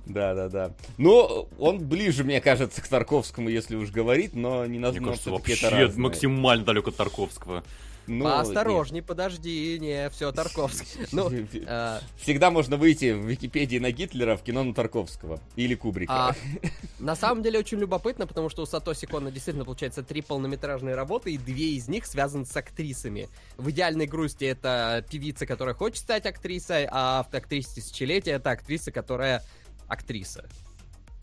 Да, 0.05 0.33
да, 0.33 0.47
да. 0.47 0.71
Но 0.97 1.47
он 1.59 1.79
ближе, 1.79 2.23
мне 2.23 2.39
кажется, 2.39 2.81
к 2.81 2.87
Тарковскому, 2.87 3.49
если 3.49 3.75
уж 3.75 3.91
говорить, 3.91 4.33
но 4.35 4.65
не 4.65 4.71
Мне 4.77 4.79
назовем 4.79 5.05
кажется, 5.05 5.29
это 5.29 5.37
вообще 5.37 5.67
разное. 5.69 6.01
максимально 6.03 6.65
далек 6.65 6.87
от 6.87 6.95
Тарковского. 6.95 7.63
Ну, 8.07 8.23
Поосторожней, 8.23 9.01
подожди, 9.01 9.77
не, 9.79 10.09
все, 10.09 10.31
Тарковский. 10.31 11.05
Ну, 11.11 11.29
нет. 11.29 11.49
э, 11.53 11.99
Всегда 12.17 12.51
можно 12.51 12.77
выйти 12.77 13.11
в 13.11 13.25
Википедии 13.25 13.79
на 13.79 13.91
Гитлера 13.91 14.38
в 14.38 14.43
кино 14.43 14.63
на 14.63 14.73
Тарковского. 14.73 15.41
Или 15.57 15.75
Кубрика. 15.75 16.29
а, 16.29 16.35
на 16.99 17.15
самом 17.17 17.43
деле 17.43 17.59
очень 17.59 17.77
любопытно, 17.79 18.25
потому 18.25 18.47
что 18.49 18.61
у 18.61 18.65
Сатоси 18.65 19.05
Кона 19.07 19.29
действительно 19.29 19.65
получается 19.65 20.03
три 20.03 20.21
полнометражные 20.21 20.95
работы, 20.95 21.34
и 21.34 21.38
две 21.38 21.71
из 21.75 21.88
них 21.89 22.05
связаны 22.05 22.45
с 22.45 22.55
актрисами. 22.55 23.27
В 23.57 23.69
«Идеальной 23.71 24.05
грусти» 24.07 24.45
это 24.45 25.05
певица, 25.11 25.45
которая 25.45 25.75
хочет 25.75 25.97
стать 25.97 26.25
актрисой, 26.25 26.88
а 26.89 27.23
в 27.29 27.34
«Актрисе 27.35 27.75
тысячелетия» 27.75 28.31
это 28.31 28.51
актриса, 28.51 28.91
которая 28.91 29.43
актриса. 29.89 30.45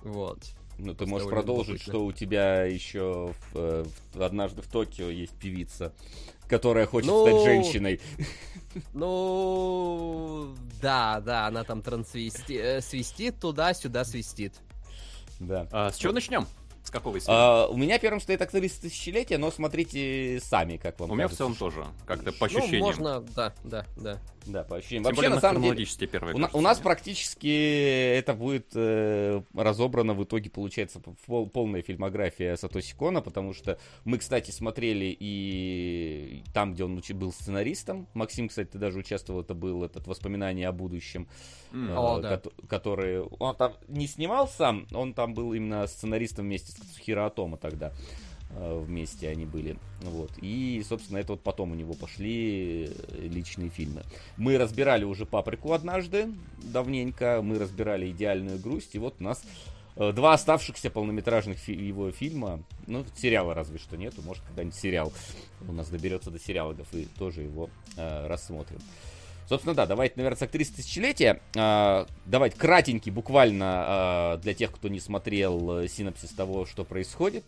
Вот. 0.03 0.39
Ну, 0.77 0.93
ты 0.93 1.07
можешь 1.07 1.29
продолжить, 1.29 1.69
любопытно. 1.87 1.93
что 1.93 2.05
у 2.05 2.13
тебя 2.13 2.65
еще 2.65 3.33
в, 3.53 3.57
э, 3.57 3.85
в- 4.15 4.21
однажды 4.23 4.61
в 4.61 4.67
Токио 4.67 5.09
есть 5.09 5.33
певица, 5.35 5.93
которая 6.49 6.87
хочет 6.87 7.09
Ну, 7.11 7.27
стать 7.27 7.43
женщиной. 7.45 8.01
Ну, 8.93 10.55
да, 10.83 11.21
да, 11.21 11.47
она 11.47 11.65
там 11.65 11.81
трансвести... 11.83 12.55
э, 12.55 12.81
свистит 12.81 13.39
туда-сюда 13.39 14.05
свистит. 14.05 14.55
Да. 15.41 15.69
А, 15.71 15.91
с 15.91 15.97
чего 15.97 16.13
начнем? 16.13 16.47
Какого 16.95 17.17
из? 17.17 17.25
А, 17.27 17.67
у 17.67 17.77
меня 17.77 17.99
первым 17.99 18.21
стоит 18.21 18.41
актриса 18.41 18.81
тысячелетия, 18.83 19.37
но 19.37 19.51
смотрите 19.51 20.39
сами, 20.41 20.77
как 20.77 21.01
вам 21.01 21.11
У 21.11 21.15
меня 21.15 21.27
в 21.27 21.31
кажется. 21.37 21.39
целом 21.39 21.57
тоже, 21.57 21.85
как-то 22.07 22.31
по 22.33 22.47
Ну, 22.49 22.59
ощущениям. 22.59 22.83
можно, 22.85 23.21
да, 23.35 23.53
да, 23.65 23.85
да. 23.97 24.21
Да, 24.47 24.63
по 24.63 24.77
ощущениям. 24.77 25.03
Тем 25.05 25.11
Вообще, 25.11 25.17
более 25.17 25.29
на 25.31 25.35
она 25.37 25.41
самом 25.41 25.63
деле, 25.63 25.87
первая. 26.07 26.35
у, 26.35 26.39
на- 26.39 26.43
кажется 26.43 26.59
у 26.59 26.61
нас 26.61 26.79
практически 26.79 28.15
это 28.19 28.35
будет 28.35 28.67
э, 28.75 29.43
разобрано 29.55 30.13
в 30.15 30.23
итоге, 30.23 30.51
получается, 30.51 31.01
пол- 31.27 31.49
полная 31.49 31.83
фильмография 31.83 32.55
Сатоси 32.57 32.95
Кона, 32.95 33.23
потому 33.23 33.55
что 33.55 33.79
мы, 34.05 34.19
кстати, 34.19 34.51
смотрели 34.51 35.17
и 35.19 36.45
там, 36.53 36.75
где 36.75 36.85
он 36.85 37.01
был 37.15 37.33
сценаристом. 37.33 38.07
Максим, 38.15 38.49
кстати, 38.49 38.69
ты 38.69 38.79
даже 38.79 38.99
участвовал, 38.99 39.41
это 39.41 39.55
был 39.55 39.83
этот 39.83 40.07
«Воспоминание 40.07 40.69
о 40.69 40.73
будущем», 40.73 41.27
М. 41.73 41.91
э, 41.91 41.97
О, 41.97 42.21
да. 42.21 42.37
кото- 42.37 42.53
который... 42.69 43.21
Он 43.23 43.57
там 43.57 43.73
не 43.89 44.07
снимал 44.07 44.47
сам, 44.47 44.87
он 44.93 45.15
там 45.15 45.33
был 45.35 45.55
именно 45.55 45.87
сценаристом 45.87 46.45
вместе 46.45 46.71
с 46.73 46.75
Хиро 46.99 47.27
Атома 47.27 47.57
тогда. 47.57 47.93
э, 48.51 48.83
Вместе 48.87 49.29
они 49.29 49.45
были. 49.47 49.77
Вот. 50.03 50.31
И, 50.41 50.85
собственно, 50.89 51.19
это 51.19 51.33
вот 51.33 51.43
потом 51.43 51.73
у 51.73 51.75
него 51.75 51.95
пошли 51.95 52.87
э, 52.87 53.27
личные 53.29 53.71
фильмы. 53.71 54.03
Мы 54.37 54.59
разбирали 54.59 55.05
уже 55.05 55.27
«Паприку» 55.27 55.73
однажды, 55.73 56.29
давненько. 56.63 57.41
Мы 57.43 57.59
разбирали 57.59 58.11
«Идеальную 58.11 58.59
грусть». 58.61 58.95
И 58.95 58.99
вот 58.99 59.17
у 59.21 59.25
нас 59.25 59.43
э, 59.97 60.13
два 60.13 60.35
оставшихся 60.35 60.91
полнометражных 60.91 61.59
фи- 61.59 61.73
его 61.75 62.11
фильма. 62.13 62.63
Ну, 62.87 63.05
сериала 63.17 63.55
разве 63.55 63.79
что 63.79 63.97
нету. 63.97 64.23
Может, 64.23 64.45
когда-нибудь 64.45 64.77
сериал 64.77 65.13
у 65.69 65.73
нас 65.73 65.89
доберется 65.89 66.31
до 66.31 66.39
сериалов 66.39 66.87
и 66.93 67.07
тоже 67.19 67.43
его 67.43 67.71
э, 67.97 68.27
рассмотрим. 68.27 68.79
Собственно, 69.49 69.75
да, 69.75 69.87
давайте, 69.87 70.15
наверное, 70.17 70.39
с 70.39 70.43
актрисы 70.43 70.75
тысячелетия. 70.75 71.41
А, 71.57 72.07
давайте 72.25 72.57
кратенький, 72.57 73.13
буквально 73.13 73.67
а, 73.87 74.37
для 74.39 74.55
тех, 74.55 74.73
кто 74.73 74.89
не 74.89 75.01
смотрел 75.01 75.81
э, 75.81 75.89
синопсис 75.89 76.31
того, 76.31 76.65
что 76.67 76.85
происходит. 76.85 77.45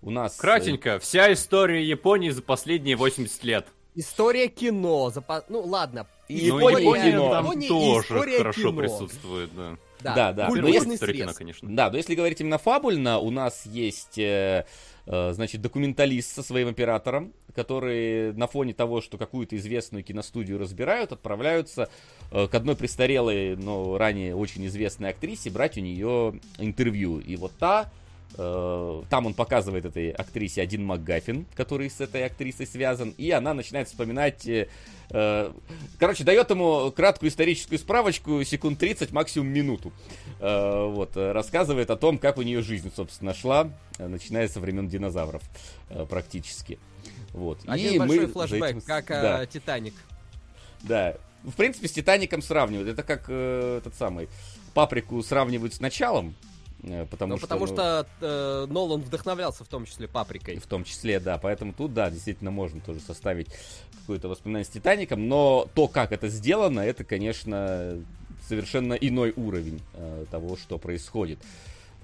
У 0.00 0.10
нас... 0.10 0.38
э, 0.38 0.40
Кратенько, 0.40 0.98
вся 0.98 1.32
история 1.32 1.82
Японии 1.84 2.30
за 2.30 2.42
последние 2.42 2.96
80 2.96 3.44
лет. 3.44 3.66
История 3.94 4.48
кино. 4.48 5.12
запа- 5.14 5.44
Ну, 5.48 5.60
ладно. 5.60 6.06
И 6.28 6.50
Ну, 6.50 6.58
Япония 6.58 6.80
Япония 6.80 7.10
кино. 7.12 7.30
там 7.30 7.44
Япония 7.44 7.68
тоже 7.68 8.00
история 8.06 8.38
хорошо 8.38 8.60
кино. 8.60 8.72
присутствует, 8.80 9.50
да. 9.54 9.76
Да, 10.12 10.32
да. 10.32 10.46
Культурный 10.48 10.72
Но 10.72 10.94
история 10.94 11.12
срез. 11.12 11.22
кино, 11.22 11.32
конечно. 11.34 11.68
Да, 11.74 11.90
но 11.90 11.96
если 11.96 12.14
говорить 12.14 12.40
именно 12.40 12.58
фабульно, 12.58 13.18
у 13.18 13.30
нас 13.30 13.64
есть, 13.64 14.18
э, 14.18 14.66
э, 15.06 15.32
значит, 15.32 15.62
документалист 15.62 16.34
со 16.34 16.42
своим 16.42 16.68
оператором, 16.68 17.32
которые 17.54 18.32
на 18.32 18.46
фоне 18.46 18.74
того, 18.74 19.00
что 19.00 19.16
какую-то 19.16 19.56
известную 19.56 20.04
киностудию 20.04 20.58
разбирают, 20.58 21.12
отправляются 21.12 21.88
э, 22.30 22.46
к 22.48 22.54
одной 22.54 22.76
престарелой, 22.76 23.56
но 23.56 23.96
ранее 23.96 24.34
очень 24.34 24.66
известной 24.66 25.10
актрисе 25.10 25.50
брать 25.50 25.78
у 25.78 25.80
нее 25.80 26.40
интервью. 26.58 27.20
И 27.20 27.36
вот 27.36 27.52
та 27.58 27.90
там 28.36 29.26
он 29.26 29.34
показывает 29.34 29.84
этой 29.84 30.10
актрисе 30.10 30.62
один 30.62 30.84
МакГаффин, 30.84 31.46
который 31.54 31.88
с 31.88 32.00
этой 32.00 32.24
актрисой 32.24 32.66
связан, 32.66 33.14
и 33.16 33.30
она 33.30 33.54
начинает 33.54 33.88
вспоминать... 33.88 34.46
э, 34.48 34.68
э, 35.10 35.52
короче, 35.98 36.24
дает 36.24 36.50
ему 36.50 36.90
краткую 36.90 37.30
историческую 37.30 37.78
справочку, 37.78 38.42
секунд 38.42 38.78
30, 38.78 39.12
максимум 39.12 39.48
минуту. 39.48 39.92
Э, 40.40 40.86
вот, 40.88 41.16
э, 41.16 41.32
рассказывает 41.32 41.90
о 41.90 41.96
том, 41.96 42.18
как 42.18 42.38
у 42.38 42.42
нее 42.42 42.62
жизнь, 42.62 42.90
собственно, 42.94 43.34
шла, 43.34 43.70
э, 43.98 44.08
начиная 44.08 44.48
со 44.48 44.58
времен 44.58 44.88
динозавров, 44.88 45.42
э, 45.90 46.04
практически. 46.08 46.78
Вот. 47.32 47.60
Один 47.66 47.94
И 47.94 47.98
большой 47.98 48.26
мы 48.26 48.26
флешбэк, 48.32 48.70
этим 48.70 48.80
как 48.80 49.10
э, 49.10 49.22
да. 49.22 49.46
Титаник. 49.46 49.94
Да. 50.82 51.16
В 51.42 51.52
принципе, 51.52 51.88
с 51.88 51.92
Титаником 51.92 52.42
сравнивают. 52.42 52.88
Это 52.88 53.02
как 53.02 53.26
э, 53.28 53.78
этот 53.78 53.94
самый 53.94 54.28
Паприку 54.72 55.22
сравнивают 55.22 55.74
с 55.74 55.80
началом. 55.80 56.34
Э, 56.86 57.06
потому 57.06 57.32
Ну, 57.32 57.38
что... 57.38 57.46
потому 57.46 57.66
ну, 57.66 57.72
что 57.72 58.06
э, 58.20 58.66
Нолан 58.68 59.00
вдохновлялся 59.00 59.64
в 59.64 59.68
том 59.68 59.86
числе 59.86 60.08
паприкой. 60.08 60.58
В 60.58 60.66
том 60.66 60.84
числе, 60.84 61.20
да. 61.20 61.38
Поэтому 61.38 61.72
тут, 61.72 61.94
да, 61.94 62.10
действительно 62.10 62.50
можно 62.50 62.80
тоже 62.80 63.00
составить 63.00 63.48
какое-то 64.00 64.28
воспоминание 64.28 64.64
с 64.64 64.68
Титаником. 64.68 65.28
Но 65.28 65.68
то, 65.74 65.88
как 65.88 66.12
это 66.12 66.28
сделано, 66.28 66.80
это, 66.80 67.04
конечно, 67.04 67.98
совершенно 68.48 68.94
иной 68.94 69.32
уровень 69.36 69.80
э, 69.94 70.26
того, 70.30 70.56
что 70.56 70.78
происходит. 70.78 71.38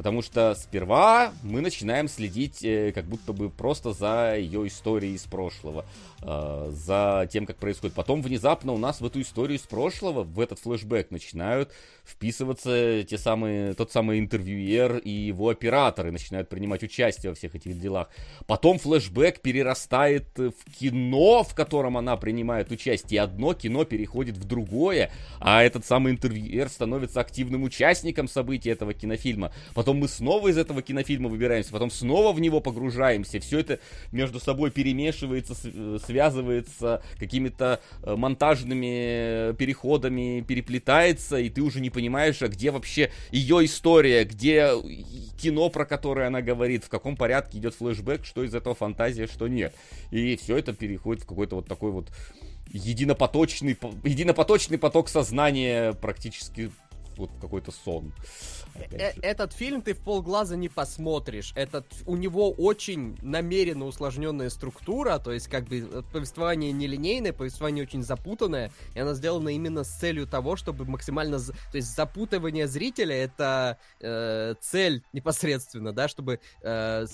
Потому 0.00 0.22
что 0.22 0.54
сперва 0.54 1.30
мы 1.42 1.60
начинаем 1.60 2.08
следить 2.08 2.64
э, 2.64 2.90
как 2.94 3.04
будто 3.04 3.34
бы 3.34 3.50
просто 3.50 3.92
за 3.92 4.34
ее 4.34 4.66
историей 4.66 5.12
из 5.12 5.24
прошлого, 5.24 5.84
э, 6.22 6.70
за 6.72 7.28
тем, 7.30 7.44
как 7.44 7.56
происходит. 7.56 7.94
Потом 7.94 8.22
внезапно 8.22 8.72
у 8.72 8.78
нас 8.78 9.02
в 9.02 9.04
эту 9.04 9.20
историю 9.20 9.58
из 9.58 9.60
прошлого, 9.60 10.22
в 10.22 10.40
этот 10.40 10.58
флешбэк 10.58 11.10
начинают 11.10 11.70
вписываться 12.02 13.02
те 13.02 13.18
самые, 13.18 13.74
тот 13.74 13.92
самый 13.92 14.20
интервьюер 14.20 14.96
и 14.96 15.10
его 15.10 15.50
операторы 15.50 16.10
начинают 16.10 16.48
принимать 16.48 16.82
участие 16.82 17.28
во 17.28 17.36
всех 17.36 17.54
этих 17.54 17.78
делах. 17.78 18.08
Потом 18.46 18.78
флешбэк 18.78 19.40
перерастает 19.40 20.28
в 20.38 20.78
кино, 20.78 21.42
в 21.42 21.54
котором 21.54 21.98
она 21.98 22.16
принимает 22.16 22.70
участие. 22.70 23.16
И 23.16 23.18
одно 23.18 23.52
кино 23.52 23.84
переходит 23.84 24.38
в 24.38 24.44
другое, 24.44 25.10
а 25.40 25.62
этот 25.62 25.84
самый 25.84 26.12
интервьюер 26.12 26.70
становится 26.70 27.20
активным 27.20 27.64
участником 27.64 28.28
событий 28.28 28.70
этого 28.70 28.94
кинофильма. 28.94 29.52
Потом 29.74 29.89
мы 29.98 30.08
снова 30.08 30.48
из 30.48 30.58
этого 30.58 30.82
кинофильма 30.82 31.28
выбираемся, 31.28 31.72
потом 31.72 31.90
снова 31.90 32.32
в 32.32 32.40
него 32.40 32.60
погружаемся. 32.60 33.40
Все 33.40 33.58
это 33.60 33.78
между 34.12 34.40
собой 34.40 34.70
перемешивается, 34.70 35.54
с- 35.54 36.02
связывается 36.04 37.02
какими-то 37.18 37.80
э, 38.02 38.14
монтажными 38.16 39.54
переходами, 39.56 40.44
переплетается, 40.46 41.38
и 41.38 41.48
ты 41.48 41.62
уже 41.62 41.80
не 41.80 41.90
понимаешь, 41.90 42.42
а 42.42 42.48
где 42.48 42.70
вообще 42.70 43.10
ее 43.30 43.64
история, 43.64 44.24
где 44.24 44.70
кино, 45.40 45.68
про 45.70 45.84
которое 45.84 46.26
она 46.28 46.42
говорит, 46.42 46.84
в 46.84 46.88
каком 46.88 47.16
порядке 47.16 47.58
идет 47.58 47.74
флешбэк, 47.74 48.24
что 48.24 48.44
из 48.44 48.54
этого 48.54 48.74
фантазия, 48.74 49.26
что 49.26 49.48
нет. 49.48 49.74
И 50.10 50.36
все 50.36 50.56
это 50.58 50.72
переходит 50.72 51.24
в 51.24 51.26
какой-то 51.26 51.56
вот 51.56 51.66
такой 51.66 51.90
вот 51.90 52.08
единопоточный, 52.72 53.74
по- 53.74 53.92
единопоточный 54.04 54.78
поток 54.78 55.08
сознания 55.08 55.92
практически 55.94 56.70
вот 57.20 57.30
в 57.30 57.40
какой-то 57.40 57.70
сон. 57.70 58.12
Э-. 58.74 59.12
Этот 59.22 59.52
фильм 59.52 59.82
ты 59.82 59.94
в 59.94 59.98
полглаза 59.98 60.56
не 60.56 60.68
посмотришь. 60.68 61.52
Этот 61.54 61.86
у 62.06 62.16
него 62.16 62.50
очень 62.50 63.16
намеренно 63.22 63.86
усложненная 63.86 64.50
структура, 64.50 65.18
то 65.18 65.32
есть 65.32 65.48
как 65.48 65.64
бы 65.64 65.78
э, 65.78 66.02
повествование 66.12 66.72
нелинейное, 66.72 67.32
повествование 67.32 67.84
очень 67.84 68.02
запутанное, 68.02 68.72
и 68.94 69.00
оно 69.00 69.14
сделано 69.14 69.50
именно 69.50 69.84
с 69.84 69.90
целью 69.90 70.26
того, 70.26 70.56
чтобы 70.56 70.84
максимально, 70.84 71.38
то 71.38 71.76
есть 71.76 71.94
запутывание 71.94 72.66
зрителя 72.66 73.14
это 73.14 73.78
э, 74.00 74.54
цель 74.60 75.02
непосредственно, 75.12 75.92
да, 75.92 76.08
чтобы 76.08 76.40
э, 76.62 77.06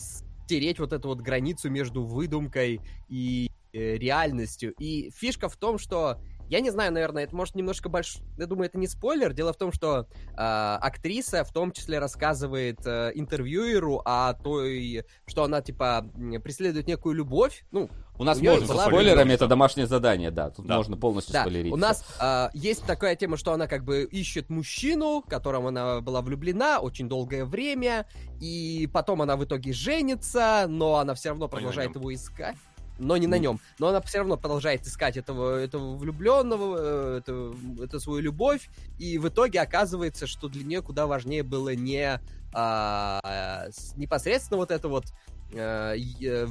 стереть 0.46 0.78
вот 0.78 0.92
эту 0.92 1.08
вот 1.08 1.20
границу 1.20 1.70
между 1.70 2.04
выдумкой 2.04 2.80
и 3.08 3.50
э, 3.72 3.96
реальностью. 3.96 4.72
И 4.78 5.10
фишка 5.10 5.48
в 5.48 5.56
том, 5.56 5.78
что 5.78 6.20
я 6.48 6.60
не 6.60 6.70
знаю, 6.70 6.92
наверное, 6.92 7.24
это 7.24 7.34
может 7.34 7.54
немножко 7.54 7.88
больше... 7.88 8.20
Я 8.38 8.46
думаю, 8.46 8.68
это 8.68 8.78
не 8.78 8.86
спойлер. 8.86 9.32
Дело 9.32 9.52
в 9.52 9.56
том, 9.56 9.72
что 9.72 10.06
э, 10.16 10.34
актриса 10.36 11.44
в 11.44 11.52
том 11.52 11.72
числе 11.72 11.98
рассказывает 11.98 12.78
э, 12.86 13.12
интервьюеру 13.14 14.00
о 14.04 14.34
той, 14.34 15.04
что 15.26 15.44
она, 15.44 15.60
типа, 15.60 16.06
преследует 16.42 16.86
некую 16.86 17.14
любовь. 17.14 17.64
Ну, 17.72 17.90
У 18.18 18.24
нас 18.24 18.38
у 18.38 18.44
можно 18.44 18.66
была 18.66 18.84
со 18.84 18.88
спойлерами, 18.88 19.32
это 19.32 19.46
домашнее 19.48 19.86
задание, 19.86 20.30
да. 20.30 20.50
Тут 20.50 20.66
Да. 20.66 20.76
можно 20.76 20.96
полностью 20.96 21.32
да, 21.32 21.42
спойлерить. 21.42 21.72
у 21.72 21.76
нас 21.76 22.04
э, 22.20 22.48
есть 22.54 22.84
такая 22.86 23.16
тема, 23.16 23.36
что 23.36 23.52
она 23.52 23.66
как 23.66 23.84
бы 23.84 24.04
ищет 24.04 24.48
мужчину, 24.48 25.22
в 25.22 25.28
котором 25.28 25.66
она 25.66 26.00
была 26.00 26.22
влюблена 26.22 26.78
очень 26.78 27.08
долгое 27.08 27.44
время, 27.44 28.06
и 28.40 28.88
потом 28.92 29.22
она 29.22 29.36
в 29.36 29.44
итоге 29.44 29.72
женится, 29.72 30.66
но 30.68 30.96
она 30.96 31.14
все 31.14 31.30
равно 31.30 31.48
продолжает 31.48 31.90
нем. 31.94 32.00
его 32.00 32.14
искать. 32.14 32.56
Но 32.98 33.16
не 33.16 33.26
на 33.26 33.38
нем. 33.38 33.60
Но 33.78 33.88
она 33.88 34.00
все 34.00 34.18
равно 34.18 34.36
продолжает 34.36 34.86
искать 34.86 35.16
этого, 35.16 35.58
этого 35.60 35.96
влюбленного, 35.96 37.18
это, 37.18 37.52
это 37.82 38.00
свою 38.00 38.20
любовь. 38.20 38.70
И 38.98 39.18
в 39.18 39.28
итоге 39.28 39.60
оказывается, 39.60 40.26
что 40.26 40.48
для 40.48 40.64
нее 40.64 40.82
куда 40.82 41.06
важнее 41.06 41.42
было 41.42 41.74
не 41.74 42.20
а, 42.52 43.68
непосредственно 43.96 44.56
вот 44.58 44.70
это 44.70 44.88
вот 44.88 45.04
э, 45.52 45.58
э, 45.58 45.96
э, 46.22 46.46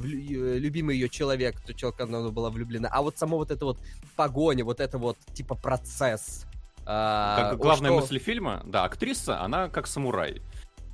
любимый 0.58 0.94
ее 0.94 1.08
человек, 1.08 1.60
тот 1.60 1.74
человек, 1.74 1.98
которого 1.98 2.22
она 2.22 2.30
была 2.30 2.50
влюблена, 2.50 2.88
а 2.92 3.02
вот 3.02 3.18
само 3.18 3.38
вот 3.38 3.50
это 3.50 3.64
вот 3.64 3.78
погоня, 4.14 4.64
вот 4.64 4.78
это 4.80 4.98
вот 4.98 5.18
типа 5.34 5.56
процесс. 5.56 6.46
А, 6.84 7.36
Как 7.50 7.52
о, 7.54 7.56
главная 7.56 7.90
что- 7.90 8.00
мысль 8.00 8.18
фильма, 8.20 8.62
да, 8.64 8.84
актриса, 8.84 9.40
она 9.40 9.68
как 9.68 9.88
самурай. 9.88 10.40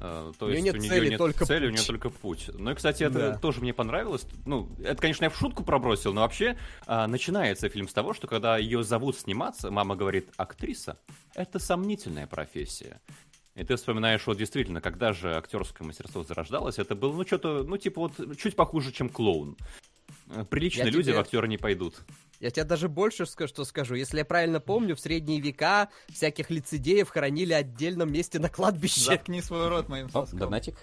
Э, 0.04 0.32
То 0.36 0.46
У 0.46 0.48
есть 0.50 0.64
нет 0.64 0.74
у 0.74 0.78
нее 0.78 0.88
цели, 0.90 1.08
нет 1.10 1.18
только 1.18 1.46
цели, 1.46 1.66
у 1.66 1.68
путь. 1.70 1.78
нее 1.78 1.86
только 1.86 2.10
путь. 2.10 2.50
Ну 2.52 2.70
и, 2.72 2.74
кстати, 2.74 3.04
это 3.04 3.18
Да. 3.32 3.38
тоже 3.38 3.60
мне 3.60 3.72
понравилось. 3.72 4.26
Ну, 4.46 4.68
это, 4.82 5.00
конечно, 5.00 5.24
я 5.24 5.30
в 5.30 5.36
шутку 5.36 5.62
пробросил, 5.62 6.12
но 6.12 6.22
вообще 6.22 6.58
а, 6.86 7.06
начинается 7.06 7.68
фильм 7.68 7.86
с 7.88 7.92
того, 7.92 8.12
что 8.12 8.26
когда 8.26 8.58
ее 8.58 8.82
зовут 8.82 9.16
сниматься, 9.16 9.70
мама 9.70 9.94
говорит, 9.94 10.28
актриса— 10.36 10.98
это 11.34 11.60
сомнительная 11.60 12.26
профессия. 12.26 13.00
И 13.54 13.62
ты 13.64 13.76
вспоминаешь, 13.76 14.26
вот 14.26 14.38
действительно, 14.38 14.80
когда 14.80 15.12
же 15.12 15.36
актерское 15.36 15.86
мастерство 15.86 16.24
зарождалось, 16.24 16.78
это 16.78 16.94
было, 16.96 17.12
ну, 17.14 17.24
что-то, 17.26 17.62
ну, 17.62 17.76
типа 17.76 18.00
вот 18.00 18.36
чуть 18.38 18.56
похуже, 18.56 18.90
чем 18.92 19.08
клоун. 19.08 19.56
Э, 20.30 20.44
Приличные 20.48 20.86
Я 20.86 20.90
люди 20.90 21.10
тебе- 21.10 21.16
в 21.16 21.20
актеры 21.20 21.46
не 21.46 21.58
пойдут. 21.58 22.00
Я 22.42 22.50
тебе 22.50 22.64
даже 22.64 22.88
больше 22.88 23.24
что 23.24 23.64
скажу. 23.64 23.94
Если 23.94 24.18
я 24.18 24.24
правильно 24.24 24.58
помню, 24.58 24.96
в 24.96 25.00
средние 25.00 25.40
века 25.40 25.88
всяких 26.08 26.50
лицедеев 26.50 27.08
хоронили 27.08 27.52
в 27.52 27.56
отдельном 27.56 28.12
месте 28.12 28.40
на 28.40 28.48
кладбище. 28.48 29.00
Заткни 29.00 29.40
свой 29.40 29.68
рот 29.68 29.88
моим 29.88 30.10
соском. 30.10 30.40
донатик. 30.40 30.74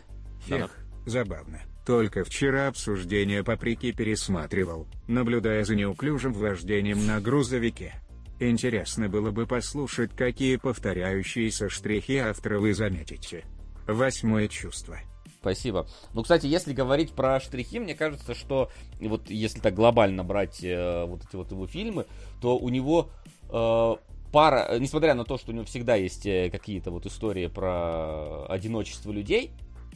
Эх, 0.49 0.71
забавно. 1.05 1.59
Только 1.85 2.23
вчера 2.23 2.69
обсуждение 2.69 3.43
паприки 3.43 3.91
пересматривал, 3.91 4.87
наблюдая 5.07 5.65
за 5.65 5.75
неуклюжим 5.75 6.31
вождением 6.31 7.05
на 7.05 7.19
грузовике. 7.19 7.95
Интересно 8.39 9.09
было 9.09 9.31
бы 9.31 9.45
послушать, 9.45 10.15
какие 10.15 10.55
повторяющиеся 10.55 11.67
штрихи 11.67 12.19
автора 12.19 12.59
вы 12.59 12.73
заметите. 12.73 13.43
Восьмое 13.85 14.47
чувство. 14.47 14.97
Спасибо. 15.41 15.87
Ну, 16.13 16.23
кстати, 16.23 16.47
если 16.47 16.73
говорить 16.73 17.13
про 17.13 17.39
штрихи, 17.39 17.79
мне 17.79 17.95
кажется, 17.95 18.35
что 18.35 18.69
вот 18.99 19.29
если 19.29 19.59
так 19.59 19.73
глобально 19.73 20.23
брать 20.25 20.63
э, 20.63 21.05
вот 21.05 21.23
эти 21.25 21.35
вот 21.35 21.51
его 21.51 21.65
фильмы, 21.65 22.05
то 22.41 22.57
у 22.57 22.67
него 22.67 23.09
э, 23.49 23.95
пара, 24.33 24.77
несмотря 24.79 25.13
на 25.13 25.23
то, 25.23 25.37
что 25.37 25.51
у 25.51 25.55
него 25.55 25.65
всегда 25.65 25.95
есть 25.95 26.25
э, 26.25 26.49
какие-то 26.49 26.91
вот 26.91 27.05
истории 27.05 27.47
про 27.47 28.45
одиночество 28.47 29.11
людей, 29.13 29.51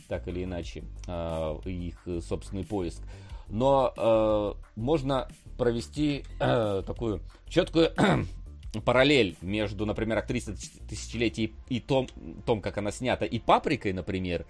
так 0.07 0.29
или 0.29 0.45
иначе, 0.45 0.83
э, 1.07 1.59
их 1.65 2.23
собственный 2.23 2.63
поиск, 2.63 3.01
но 3.49 3.93
э, 3.97 4.53
можно 4.79 5.27
провести 5.57 6.23
э, 6.39 6.83
такую 6.87 7.19
четкую 7.49 7.91
параллель 8.85 9.35
между, 9.41 9.85
например, 9.85 10.17
актрисой 10.17 10.55
тысяч- 10.55 10.79
тысячелетий 10.89 11.53
и 11.67 11.81
том, 11.81 12.07
том, 12.45 12.61
как 12.61 12.77
она 12.77 12.91
снята, 12.91 13.25
и 13.25 13.39
паприкой, 13.39 13.91
например, 13.91 14.45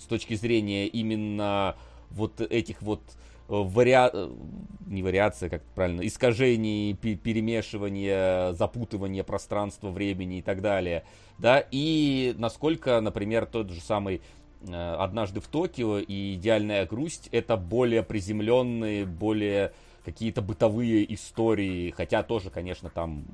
с 0.00 0.04
точки 0.04 0.34
зрения 0.34 0.86
именно 0.86 1.76
вот 2.10 2.40
этих 2.40 2.82
вот 2.82 3.02
э, 3.06 3.16
вариа... 3.48 4.10
э, 4.12 4.30
не 4.86 5.02
вариация, 5.02 5.48
как 5.50 5.62
правильно, 5.74 6.06
искажений, 6.06 6.94
пе- 6.94 7.16
перемешивания, 7.16 8.52
запутывания 8.52 9.24
пространства, 9.24 9.90
времени 9.90 10.38
и 10.38 10.42
так 10.42 10.62
далее, 10.62 11.04
да, 11.38 11.64
и 11.70 12.34
насколько, 12.38 13.00
например, 13.00 13.46
тот 13.46 13.70
же 13.70 13.80
самый 13.80 14.22
э, 14.66 14.94
«Однажды 14.98 15.40
в 15.40 15.48
Токио» 15.48 15.98
и 15.98 16.34
«Идеальная 16.34 16.86
грусть» 16.86 17.28
это 17.32 17.56
более 17.56 18.02
приземленные, 18.02 19.04
более 19.04 19.72
какие-то 20.04 20.40
бытовые 20.42 21.12
истории, 21.14 21.90
хотя 21.90 22.22
тоже, 22.22 22.50
конечно, 22.50 22.88
там 22.88 23.24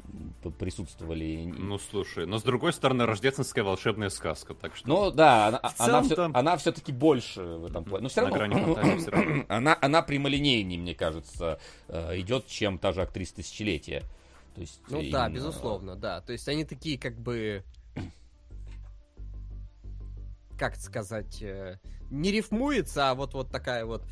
присутствовали. 0.59 1.45
Ну, 1.47 1.79
слушай, 1.79 2.27
но 2.27 2.39
с 2.39 2.43
другой 2.43 2.73
стороны, 2.73 3.07
рождественская 3.07 3.63
волшебная 3.65 4.09
сказка, 4.11 4.55
так 4.55 4.75
что... 4.75 4.89
Ну 4.89 5.11
да, 5.11 5.47
она, 5.49 5.61
она, 5.79 6.03
все, 6.03 6.31
она 6.33 6.57
все-таки 6.57 6.93
больше 6.93 7.43
в 7.43 7.67
этом 7.67 7.85
плане. 7.85 8.05
Но 8.05 8.09
все 8.09 8.23
на 8.23 8.31
грани 8.31 8.55
фантазии 8.55 8.77
равно 8.89 8.99
всё 9.01 9.11
равно. 9.11 9.45
она, 9.49 9.79
она 9.81 10.03
прямолинейнее, 10.03 10.79
мне 10.79 10.95
кажется, 10.95 11.59
э, 11.89 12.19
идет, 12.21 12.47
чем 12.47 12.79
та 12.79 12.93
же 12.93 13.03
актриса 13.03 13.37
тысячелетия. 13.37 14.03
То 14.55 14.61
есть, 14.61 14.81
Ну 14.89 14.99
да, 14.99 15.27
именно- 15.27 15.29
безусловно, 15.31 15.97
да. 15.97 16.21
То 16.21 16.33
есть 16.33 16.49
они 16.49 16.65
такие 16.65 16.99
как 16.99 17.19
бы... 17.19 17.63
Как 20.59 20.77
сказать? 20.77 21.43
э, 21.43 21.79
Не 22.11 22.31
рифмуется, 22.31 23.11
а 23.11 23.15
вот, 23.15 23.35
вот 23.35 23.51
такая 23.51 23.85
вот... 23.85 24.05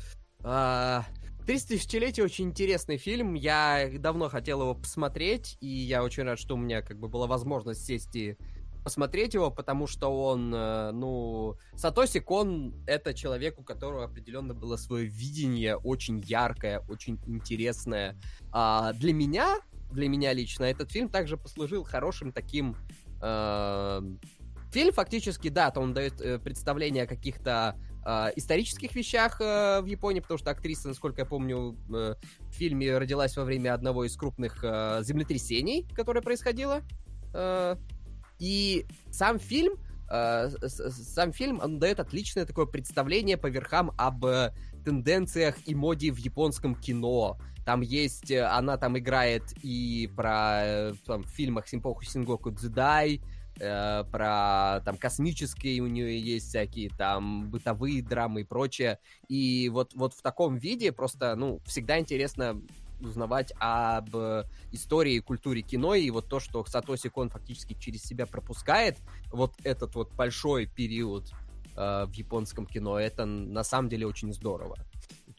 а, 0.43 1.05
«30 1.45 1.67
тысячелетий» 1.67 2.23
очень 2.23 2.45
интересный 2.45 2.97
фильм. 2.97 3.33
Я 3.33 3.89
давно 3.99 4.29
хотел 4.29 4.61
его 4.61 4.75
посмотреть, 4.75 5.57
и 5.59 5.67
я 5.67 6.03
очень 6.03 6.23
рад, 6.23 6.39
что 6.39 6.55
у 6.55 6.57
меня 6.57 6.81
как 6.81 6.97
бы 6.99 7.07
была 7.07 7.27
возможность 7.27 7.85
сесть 7.85 8.15
и 8.15 8.37
посмотреть 8.83 9.33
его, 9.33 9.49
потому 9.49 9.87
что 9.87 10.09
он, 10.09 10.53
э, 10.53 10.91
ну, 10.91 11.57
Сатоси 11.75 12.19
Кон— 12.19 12.73
это 12.87 13.13
человек, 13.13 13.59
у 13.59 13.63
которого 13.63 14.03
определенно 14.03 14.53
было 14.53 14.75
свое 14.75 15.05
видение 15.05 15.77
очень 15.77 16.19
яркое, 16.19 16.79
очень 16.89 17.19
интересное. 17.25 18.17
А 18.51 18.93
для 18.93 19.13
меня, 19.13 19.59
для 19.91 20.09
меня 20.09 20.33
лично, 20.33 20.65
этот 20.65 20.91
фильм 20.91 21.09
также 21.09 21.37
послужил 21.37 21.83
хорошим 21.83 22.31
таким 22.31 22.75
э, 23.21 24.01
фильм 24.71 24.93
фактически, 24.93 25.49
да, 25.49 25.71
то 25.71 25.79
он 25.79 25.93
дает 25.93 26.19
э, 26.19 26.39
представление 26.39 27.03
о 27.03 27.07
каких-то 27.07 27.77
э, 28.05 28.31
исторических 28.35 28.95
вещах 28.95 29.39
э, 29.41 29.81
в 29.81 29.85
Японии, 29.85 30.19
потому 30.19 30.37
что 30.37 30.51
актриса, 30.51 30.87
насколько 30.89 31.21
я 31.21 31.25
помню, 31.25 31.77
э, 31.89 32.15
в 32.39 32.53
фильме 32.53 32.97
родилась 32.97 33.35
во 33.37 33.43
время 33.43 33.73
одного 33.73 34.05
из 34.05 34.15
крупных 34.15 34.63
э, 34.63 35.01
землетрясений, 35.03 35.87
которое 35.95 36.21
происходило. 36.21 36.81
И 38.37 38.85
сам 39.09 39.39
фильм, 39.39 39.73
сам 40.07 41.33
фильм, 41.33 41.59
он 41.63 41.79
дает 41.79 41.99
отличное 41.99 42.45
такое 42.45 42.67
представление 42.67 43.37
по 43.37 43.47
верхам 43.47 43.91
об 43.97 44.23
тенденциях 44.85 45.55
и 45.65 45.73
моде 45.73 46.11
в 46.11 46.17
японском 46.17 46.75
кино. 46.75 47.39
Там 47.65 47.81
есть, 47.81 48.31
она 48.31 48.77
там 48.77 48.99
играет 48.99 49.43
и 49.63 50.11
про 50.15 50.93
там, 51.07 51.23
в 51.23 51.29
фильмах 51.29 51.67
Симпоху 51.67 52.03
Сингоку 52.03 52.51
Дзюдай, 52.51 53.19
э, 53.59 54.03
про 54.11 54.81
там 54.85 54.97
космические 54.97 55.81
у 55.81 55.87
нее 55.87 56.19
есть 56.19 56.49
всякие 56.49 56.89
там 56.89 57.49
бытовые 57.49 58.01
драмы 58.01 58.41
и 58.41 58.43
прочее. 58.43 58.99
И 59.27 59.69
вот, 59.69 59.93
вот 59.95 60.13
в 60.13 60.21
таком 60.21 60.57
виде 60.57 60.91
просто, 60.91 61.35
ну, 61.35 61.59
всегда 61.65 61.99
интересно 61.99 62.61
узнавать 62.99 63.51
об 63.59 64.09
истории 64.71 65.15
и 65.15 65.19
культуре 65.19 65.61
кино, 65.61 65.93
и 65.95 66.09
вот 66.09 66.27
то, 66.29 66.39
что 66.39 66.63
Сатоси 66.65 67.09
Кон 67.09 67.29
фактически 67.29 67.73
через 67.73 68.03
себя 68.03 68.25
пропускает, 68.25 68.97
вот 69.31 69.53
этот 69.63 69.95
вот 69.95 70.13
большой 70.13 70.67
период 70.67 71.31
э, 71.75 72.05
в 72.07 72.11
японском 72.13 72.65
кино, 72.65 72.99
это 72.99 73.25
на 73.25 73.63
самом 73.63 73.89
деле 73.89 74.07
очень 74.07 74.33
здорово. 74.33 74.77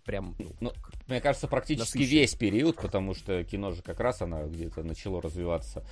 Прям, 0.05 0.37
ну, 0.39 0.53
Ну, 0.61 0.73
мне 1.09 1.21
кажется, 1.23 1.49
практически 1.49 1.97
Насыщенно. 1.97 2.21
весь 2.21 2.35
период, 2.35 2.77
потому 2.77 3.15
что 3.15 3.43
кино 3.45 3.73
же 3.73 3.83
как 3.83 4.01
раз 4.01 4.21
оно 4.21 4.47
где-то 4.47 4.83
начало 4.83 5.23
развиваться 5.23 5.83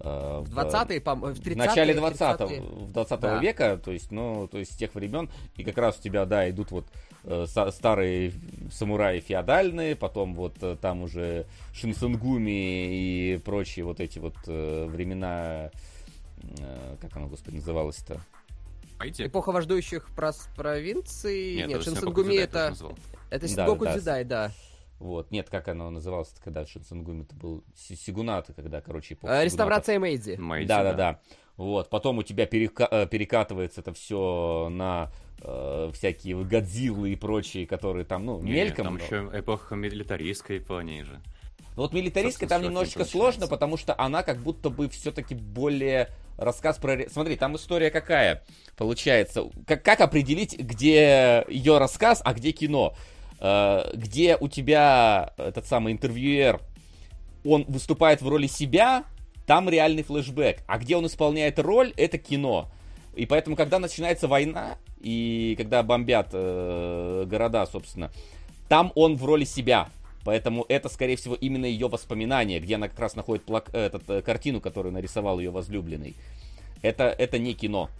в 0.00 0.48
20-е, 0.50 1.00
по- 1.00 1.14
в 1.14 1.24
30-е, 1.40 1.54
в 1.54 1.56
начале 1.56 1.94
30-е. 1.94 2.60
20 2.60 2.92
20 2.92 3.20
Да. 3.20 3.38
века, 3.38 3.80
то 3.82 3.92
есть, 3.92 4.10
ну, 4.10 4.48
то 4.48 4.58
есть 4.58 4.72
с 4.72 4.76
тех 4.76 4.94
времен, 4.94 5.28
и 5.56 5.64
как 5.64 5.78
раз 5.78 5.98
у 5.98 6.02
тебя, 6.02 6.24
да, 6.26 6.48
идут 6.50 6.70
вот 6.72 6.86
э, 7.24 7.46
старые 7.70 8.32
самураи 8.72 9.20
феодальные, 9.20 9.96
потом 9.96 10.34
вот 10.34 10.56
э, 10.62 10.76
там 10.80 11.02
уже 11.02 11.46
шинсенгуми 11.72 13.34
и 13.34 13.38
прочие 13.44 13.84
вот 13.84 14.00
эти 14.00 14.18
вот 14.18 14.34
э, 14.46 14.86
времена, 14.86 15.70
э, 16.58 16.96
как 17.00 17.16
оно, 17.16 17.28
господи, 17.28 17.56
называлось-то? 17.56 18.20
Пойти. 18.98 19.26
Эпоха 19.26 19.52
вождующих 19.52 20.08
провинций. 20.56 21.56
Нет, 21.56 21.68
Синопу 21.68 21.82
Шинсенгуми 21.84 22.36
это... 22.36 22.74
Это 23.30 23.40
Да, 23.40 23.48
Сингоку 23.48 23.84
да. 23.84 23.96
Дзюдай, 23.96 24.24
да. 24.24 24.52
Вот, 25.04 25.30
нет, 25.30 25.50
как 25.50 25.68
оно 25.68 25.90
называлось 25.90 26.34
когда 26.42 26.64
Шинсенгуми 26.64 27.24
это 27.24 27.34
был 27.36 27.62
Си- 27.76 27.94
Сигунаты, 27.94 28.54
когда, 28.54 28.80
короче, 28.80 29.12
эпоха 29.12 29.34
Сигунатов. 29.34 29.44
Реставрация 29.52 29.98
Мэйдзи. 29.98 30.36
Мэйдзи, 30.36 30.66
Да, 30.66 30.82
да, 30.82 30.92
да. 30.94 31.20
Вот, 31.58 31.90
потом 31.90 32.18
у 32.18 32.22
тебя 32.22 32.46
перека- 32.46 32.88
э, 32.90 33.06
перекатывается 33.06 33.82
это 33.82 33.92
все 33.92 34.68
на 34.70 35.12
э, 35.42 35.90
всякие 35.92 36.42
Годзиллы 36.42 37.10
и 37.12 37.16
прочие, 37.16 37.66
которые 37.66 38.06
там, 38.06 38.24
ну, 38.24 38.40
Не, 38.40 38.52
мельком. 38.52 38.84
Там 38.86 38.96
но- 38.96 39.04
еще 39.04 39.30
эпоха 39.38 39.74
милитаристской 39.76 40.56
Японии 40.56 41.02
же. 41.02 41.20
Но 41.76 41.82
вот 41.82 41.92
милитаристка 41.92 42.44
Собственно, 42.44 42.48
там 42.48 42.62
немножечко 42.62 43.04
сложно, 43.04 43.46
потому 43.46 43.76
что 43.76 43.94
она 43.98 44.22
как 44.22 44.38
будто 44.38 44.70
бы 44.70 44.88
все-таки 44.88 45.34
более 45.34 46.08
рассказ 46.38 46.78
про... 46.78 47.08
Смотри, 47.10 47.36
там 47.36 47.56
история 47.56 47.90
какая 47.90 48.42
получается. 48.76 49.50
Как, 49.66 49.82
как 49.84 50.00
определить, 50.00 50.58
где 50.58 51.44
ее 51.48 51.76
рассказ, 51.76 52.22
а 52.24 52.32
где 52.32 52.52
кино? 52.52 52.94
Э, 53.40 53.90
где 53.94 54.36
у 54.36 54.48
тебя 54.48 55.32
этот 55.36 55.66
самый 55.66 55.92
интервьюер, 55.92 56.60
он 57.44 57.64
выступает 57.68 58.22
в 58.22 58.28
роли 58.28 58.46
себя, 58.46 59.04
там 59.46 59.68
реальный 59.68 60.02
флешбэк. 60.02 60.62
А 60.66 60.78
где 60.78 60.96
он 60.96 61.06
исполняет 61.06 61.58
роль, 61.58 61.92
это 61.96 62.18
кино. 62.18 62.70
И 63.14 63.26
поэтому, 63.26 63.56
когда 63.56 63.78
начинается 63.78 64.26
война, 64.26 64.78
и 65.00 65.54
когда 65.56 65.82
бомбят 65.82 66.30
э, 66.32 67.24
города, 67.26 67.66
собственно, 67.66 68.10
там 68.68 68.90
он 68.94 69.16
в 69.16 69.24
роли 69.24 69.44
себя. 69.44 69.88
Поэтому 70.24 70.64
это, 70.68 70.88
скорее 70.88 71.16
всего, 71.16 71.34
именно 71.34 71.66
ее 71.66 71.88
воспоминания, 71.88 72.58
где 72.58 72.76
она 72.76 72.88
как 72.88 72.98
раз 72.98 73.14
находит 73.14 73.44
плак- 73.44 73.74
этот, 73.74 74.08
э, 74.08 74.22
картину, 74.22 74.60
которую 74.60 74.92
нарисовал 74.92 75.38
ее 75.38 75.50
возлюбленный. 75.50 76.16
Это, 76.80 77.04
это 77.04 77.38
не 77.38 77.54
кино. 77.54 77.90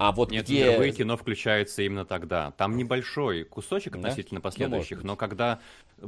А 0.00 0.12
вот 0.12 0.30
Нет, 0.30 0.46
где... 0.46 0.62
впервые 0.62 0.92
кино 0.92 1.14
включается 1.18 1.82
именно 1.82 2.06
тогда. 2.06 2.52
Там 2.52 2.74
небольшой 2.74 3.44
кусочек 3.44 3.92
Да? 3.92 3.98
относительно 3.98 4.38
Ну, 4.38 4.42
последующих, 4.42 5.04
но 5.04 5.14
когда 5.14 5.60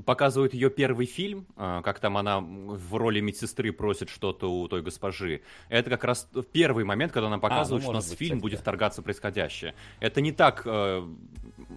показывают 0.07 0.55
ее 0.55 0.71
первый 0.71 1.05
фильм, 1.05 1.47
а, 1.57 1.83
как 1.83 2.01
там 2.01 2.17
она 2.17 2.41
в 2.41 2.97
роли 2.97 3.21
медсестры 3.21 3.71
просит 3.71 4.09
что-то 4.09 4.51
у 4.51 4.67
той 4.67 4.81
госпожи, 4.81 5.43
это 5.69 5.91
как 5.91 6.05
раз 6.05 6.27
первый 6.53 6.85
момент, 6.85 7.13
когда 7.13 7.27
она 7.27 7.37
показывает, 7.37 7.83
ну, 7.83 7.85
что 7.85 7.91
у 7.91 7.95
нас 7.95 8.09
быть, 8.09 8.19
фильм 8.19 8.39
кстати, 8.39 8.41
будет 8.41 8.57
да. 8.61 8.63
вторгаться 8.63 9.03
в 9.03 9.05
происходящее. 9.05 9.75
Это 10.01 10.23
не 10.23 10.33
так 10.33 10.63
э, 10.65 11.07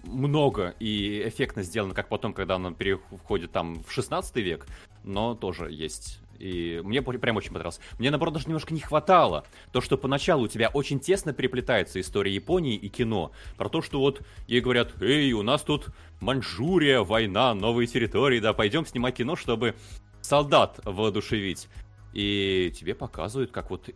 много 0.04 0.74
и 0.80 1.22
эффектно 1.28 1.62
сделано, 1.64 1.92
как 1.92 2.08
потом, 2.08 2.32
когда 2.32 2.54
она 2.54 2.72
переходит 2.72 3.52
там 3.52 3.84
в 3.84 3.92
16 3.92 4.34
век, 4.36 4.66
но 5.04 5.34
тоже 5.34 5.70
есть. 5.70 6.20
И 6.38 6.80
мне 6.84 7.02
пр- 7.02 7.18
прям 7.18 7.36
очень 7.36 7.50
понравилось. 7.50 7.80
Мне, 7.98 8.10
наоборот, 8.10 8.34
даже 8.34 8.46
немножко 8.46 8.74
не 8.74 8.80
хватало. 8.80 9.44
То, 9.72 9.80
что 9.80 9.96
поначалу 9.96 10.44
у 10.44 10.48
тебя 10.48 10.68
очень 10.68 11.00
тесно 11.00 11.32
переплетается 11.32 12.00
история 12.00 12.34
Японии 12.34 12.76
и 12.76 12.88
кино. 12.88 13.32
Про 13.56 13.68
то, 13.68 13.82
что 13.82 14.00
вот 14.00 14.22
ей 14.46 14.60
говорят, 14.60 15.00
эй, 15.02 15.32
у 15.32 15.42
нас 15.42 15.62
тут 15.62 15.88
Маньчжурия, 16.20 17.00
война, 17.00 17.54
новые 17.54 17.86
территории, 17.86 18.40
да, 18.40 18.52
пойдем 18.52 18.86
снимать 18.86 19.16
кино, 19.16 19.36
чтобы 19.36 19.74
солдат 20.20 20.80
воодушевить. 20.84 21.68
И 22.12 22.72
тебе 22.74 22.94
показывают, 22.94 23.50
как 23.50 23.70
вот 23.70 23.90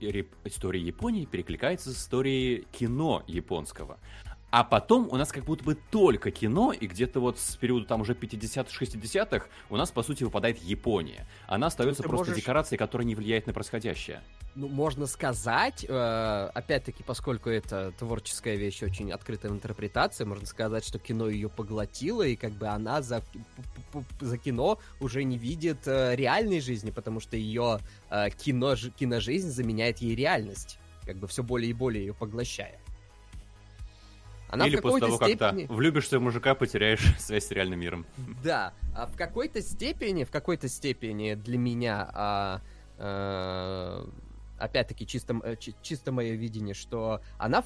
история 0.45 0.81
Японии 0.81 1.25
перекликается 1.25 1.91
с 1.91 1.97
историей 1.97 2.67
кино 2.71 3.23
японского. 3.27 3.99
А 4.51 4.65
потом 4.65 5.09
у 5.11 5.17
нас 5.17 5.31
как 5.31 5.45
будто 5.45 5.63
бы 5.65 5.77
только 5.91 6.31
кино, 6.33 6.73
и 6.73 6.87
где-то 6.87 7.21
вот 7.21 7.39
с 7.39 7.55
периода 7.57 7.87
там 7.87 8.01
уже 8.01 8.15
50-60-х 8.15 9.47
у 9.69 9.77
нас, 9.77 9.91
по 9.93 10.03
сути, 10.03 10.25
выпадает 10.25 10.59
Япония. 10.63 11.27
Она 11.47 11.69
остается 11.69 12.03
ты 12.03 12.09
просто 12.09 12.31
можешь- 12.31 12.43
декорацией, 12.43 12.79
которая 12.79 13.07
не 13.07 13.15
влияет 13.15 13.47
на 13.47 13.53
происходящее. 13.53 14.23
Ну, 14.57 14.67
можно 14.67 15.07
сказать, 15.07 15.87
э, 15.89 16.51
опять-таки, 16.53 17.05
поскольку 17.05 17.49
это 17.51 17.93
творческая 17.97 18.57
вещь, 18.57 18.83
очень 18.83 19.13
открытая 19.13 19.53
в 19.53 19.55
интерпретации, 19.55 20.25
можно 20.25 20.47
сказать, 20.47 20.85
что 20.85 20.99
кино 20.99 21.29
ее 21.29 21.49
поглотило, 21.49 22.23
и 22.27 22.35
как 22.35 22.51
бы 22.53 22.67
она 22.67 23.01
за, 23.03 23.23
за 24.21 24.39
кино 24.39 24.81
уже 24.99 25.23
не 25.23 25.39
видит 25.39 25.87
э, 25.87 26.17
реальной 26.17 26.61
жизни, 26.61 26.91
потому 26.91 27.21
что 27.21 27.37
ее 27.37 27.79
э, 28.11 28.31
кино, 28.31 28.75
жи- 28.75 28.91
киножизнь 28.91 29.51
заменяет 29.51 29.99
ей 29.99 30.17
реальность, 30.17 30.79
как 31.07 31.17
бы 31.19 31.29
все 31.29 31.45
более 31.45 31.71
и 31.71 31.75
более 31.75 32.07
ее 32.07 32.15
поглощая. 32.15 32.81
Она 34.51 34.67
Или 34.67 34.77
после 34.77 35.01
того, 35.01 35.17
степени... 35.17 35.37
как 35.37 35.57
ты 35.57 35.67
влюбишься 35.73 36.19
в 36.19 36.23
мужика, 36.23 36.55
потеряешь 36.55 37.05
связь 37.19 37.47
с 37.47 37.51
реальным 37.51 37.79
миром. 37.81 38.07
Да, 38.43 38.73
а 38.95 39.07
в 39.07 39.17
какой-то 39.17 39.63
степени, 39.63 40.25
в 40.25 40.31
какой-то 40.31 40.69
степени 40.69 41.35
для 41.35 41.57
меня, 41.57 42.11
а, 42.13 42.61
э, 42.99 44.05
опять-таки 44.59 45.07
чисто, 45.07 45.41
э, 45.45 45.57
чи- 45.57 45.75
чисто 45.83 46.11
мое 46.11 46.35
видение, 46.35 46.75
что 46.75 47.21
она, 47.39 47.65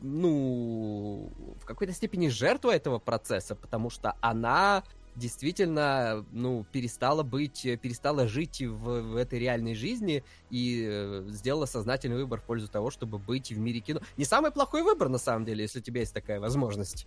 ну, 0.00 1.30
в 1.60 1.64
какой-то 1.64 1.92
степени 1.92 2.28
жертва 2.28 2.74
этого 2.74 2.98
процесса, 2.98 3.54
потому 3.54 3.88
что 3.88 4.16
она 4.20 4.82
действительно, 5.16 6.24
ну, 6.30 6.64
перестала 6.70 7.22
быть, 7.22 7.62
перестала 7.80 8.28
жить 8.28 8.62
в, 8.62 9.00
в 9.00 9.16
этой 9.16 9.38
реальной 9.38 9.74
жизни 9.74 10.22
и 10.50 10.86
э, 10.88 11.24
сделала 11.28 11.66
сознательный 11.66 12.16
выбор 12.16 12.40
в 12.40 12.44
пользу 12.44 12.68
того, 12.68 12.90
чтобы 12.90 13.18
быть 13.18 13.50
в 13.50 13.58
мире 13.58 13.80
кино. 13.80 14.00
Не 14.16 14.24
самый 14.24 14.50
плохой 14.50 14.82
выбор, 14.82 15.08
на 15.08 15.18
самом 15.18 15.44
деле, 15.44 15.62
если 15.62 15.80
у 15.80 15.82
тебя 15.82 16.00
есть 16.00 16.14
такая 16.14 16.38
возможность. 16.38 17.06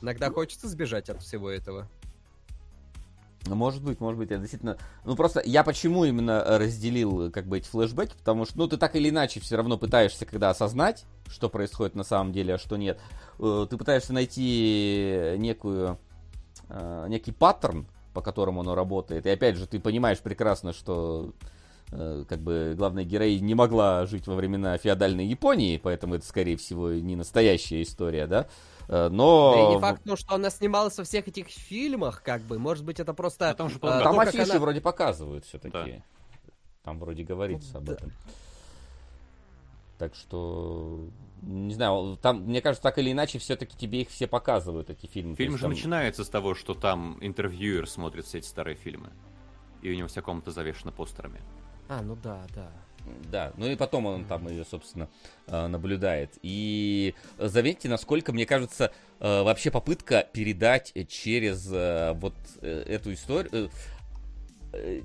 Иногда 0.00 0.30
хочется 0.30 0.68
сбежать 0.68 1.10
от 1.10 1.22
всего 1.22 1.50
этого. 1.50 1.88
Ну, 3.46 3.56
может 3.56 3.82
быть, 3.82 3.98
может 4.00 4.18
быть, 4.18 4.30
я 4.30 4.38
действительно... 4.38 4.78
Ну, 5.04 5.16
просто 5.16 5.42
я 5.44 5.64
почему 5.64 6.04
именно 6.04 6.44
разделил, 6.58 7.26
э, 7.26 7.30
как 7.30 7.46
бы, 7.46 7.58
эти 7.58 7.66
флешбеки, 7.66 8.14
потому 8.16 8.44
что, 8.44 8.56
ну, 8.58 8.68
ты 8.68 8.76
так 8.76 8.94
или 8.94 9.08
иначе 9.08 9.40
все 9.40 9.56
равно 9.56 9.76
пытаешься, 9.76 10.24
когда 10.24 10.50
осознать, 10.50 11.04
что 11.28 11.48
происходит 11.48 11.96
на 11.96 12.04
самом 12.04 12.32
деле, 12.32 12.54
а 12.54 12.58
что 12.58 12.76
нет, 12.76 13.00
э, 13.40 13.66
ты 13.68 13.76
пытаешься 13.76 14.12
найти 14.12 15.34
некую, 15.38 15.98
э, 16.72 17.06
некий 17.08 17.32
паттерн, 17.32 17.86
по 18.14 18.20
которому 18.20 18.60
оно 18.60 18.74
работает, 18.74 19.26
и 19.26 19.30
опять 19.30 19.56
же, 19.56 19.66
ты 19.66 19.78
понимаешь 19.80 20.18
прекрасно, 20.18 20.72
что 20.72 21.32
э, 21.92 22.24
как 22.28 22.40
бы 22.40 22.74
главная 22.76 23.04
героиня 23.04 23.42
не 23.44 23.54
могла 23.54 24.06
жить 24.06 24.26
во 24.26 24.34
времена 24.34 24.76
феодальной 24.78 25.26
Японии, 25.26 25.78
поэтому 25.82 26.14
это, 26.16 26.26
скорее 26.26 26.56
всего, 26.56 26.90
не 26.92 27.16
настоящая 27.16 27.82
история, 27.82 28.26
да, 28.26 28.46
Э, 28.88 29.08
но... 29.08 29.54
Да 29.54 29.60
и 29.60 29.74
не 29.76 29.80
факт, 29.80 30.02
ну, 30.04 30.16
что 30.16 30.34
она 30.34 30.50
снималась 30.50 30.98
во 30.98 31.04
всех 31.04 31.28
этих 31.28 31.46
фильмах, 31.46 32.20
как 32.22 32.42
бы. 32.42 32.58
Может 32.58 32.84
быть, 32.84 32.98
это 32.98 33.14
просто... 33.14 33.50
Потому 33.52 33.70
что 33.70 33.78
то, 33.78 34.00
Там 34.02 34.16
как 34.16 34.28
афиши 34.28 34.50
она- 34.50 34.58
вроде 34.60 34.80
показывают 34.80 35.44
все-таки. 35.46 35.72
Да. 35.72 35.86
Там 36.82 36.98
вроде 36.98 37.22
говорится 37.22 37.78
об 37.78 37.84
Да. 37.84 37.92
этом. 37.92 38.12
Так 40.02 40.16
что, 40.16 41.10
не 41.42 41.72
знаю, 41.74 42.18
там, 42.20 42.40
мне 42.42 42.60
кажется, 42.60 42.82
так 42.82 42.98
или 42.98 43.12
иначе, 43.12 43.38
все-таки 43.38 43.76
тебе 43.76 44.00
их 44.00 44.08
все 44.08 44.26
показывают, 44.26 44.90
эти 44.90 45.06
фильмы. 45.06 45.36
Фильм 45.36 45.52
есть 45.52 45.60
же 45.60 45.66
там- 45.66 45.70
начинается 45.70 46.24
с 46.24 46.28
того, 46.28 46.56
что 46.56 46.74
там 46.74 47.18
интервьюер 47.20 47.88
смотрит 47.88 48.24
все 48.24 48.38
эти 48.38 48.46
старые 48.46 48.74
фильмы. 48.74 49.10
И 49.80 49.92
у 49.92 49.94
него 49.94 50.08
вся 50.08 50.20
комната 50.20 50.50
завешена 50.50 50.90
постерами. 50.90 51.40
А, 51.88 52.02
ну 52.02 52.16
да, 52.16 52.44
да. 52.52 52.72
Да, 53.30 53.52
ну 53.56 53.66
и 53.68 53.76
потом 53.76 54.06
он 54.06 54.24
там 54.24 54.48
ее, 54.48 54.64
собственно, 54.64 55.08
э, 55.46 55.68
наблюдает. 55.68 56.36
И 56.42 57.14
заметьте, 57.38 57.88
насколько, 57.88 58.32
мне 58.32 58.44
кажется, 58.44 58.90
э, 59.20 59.42
вообще 59.44 59.70
попытка 59.70 60.26
передать 60.32 60.92
через 61.08 61.70
э, 61.72 62.12
вот 62.14 62.34
эту 62.60 63.12
историю, 63.12 63.70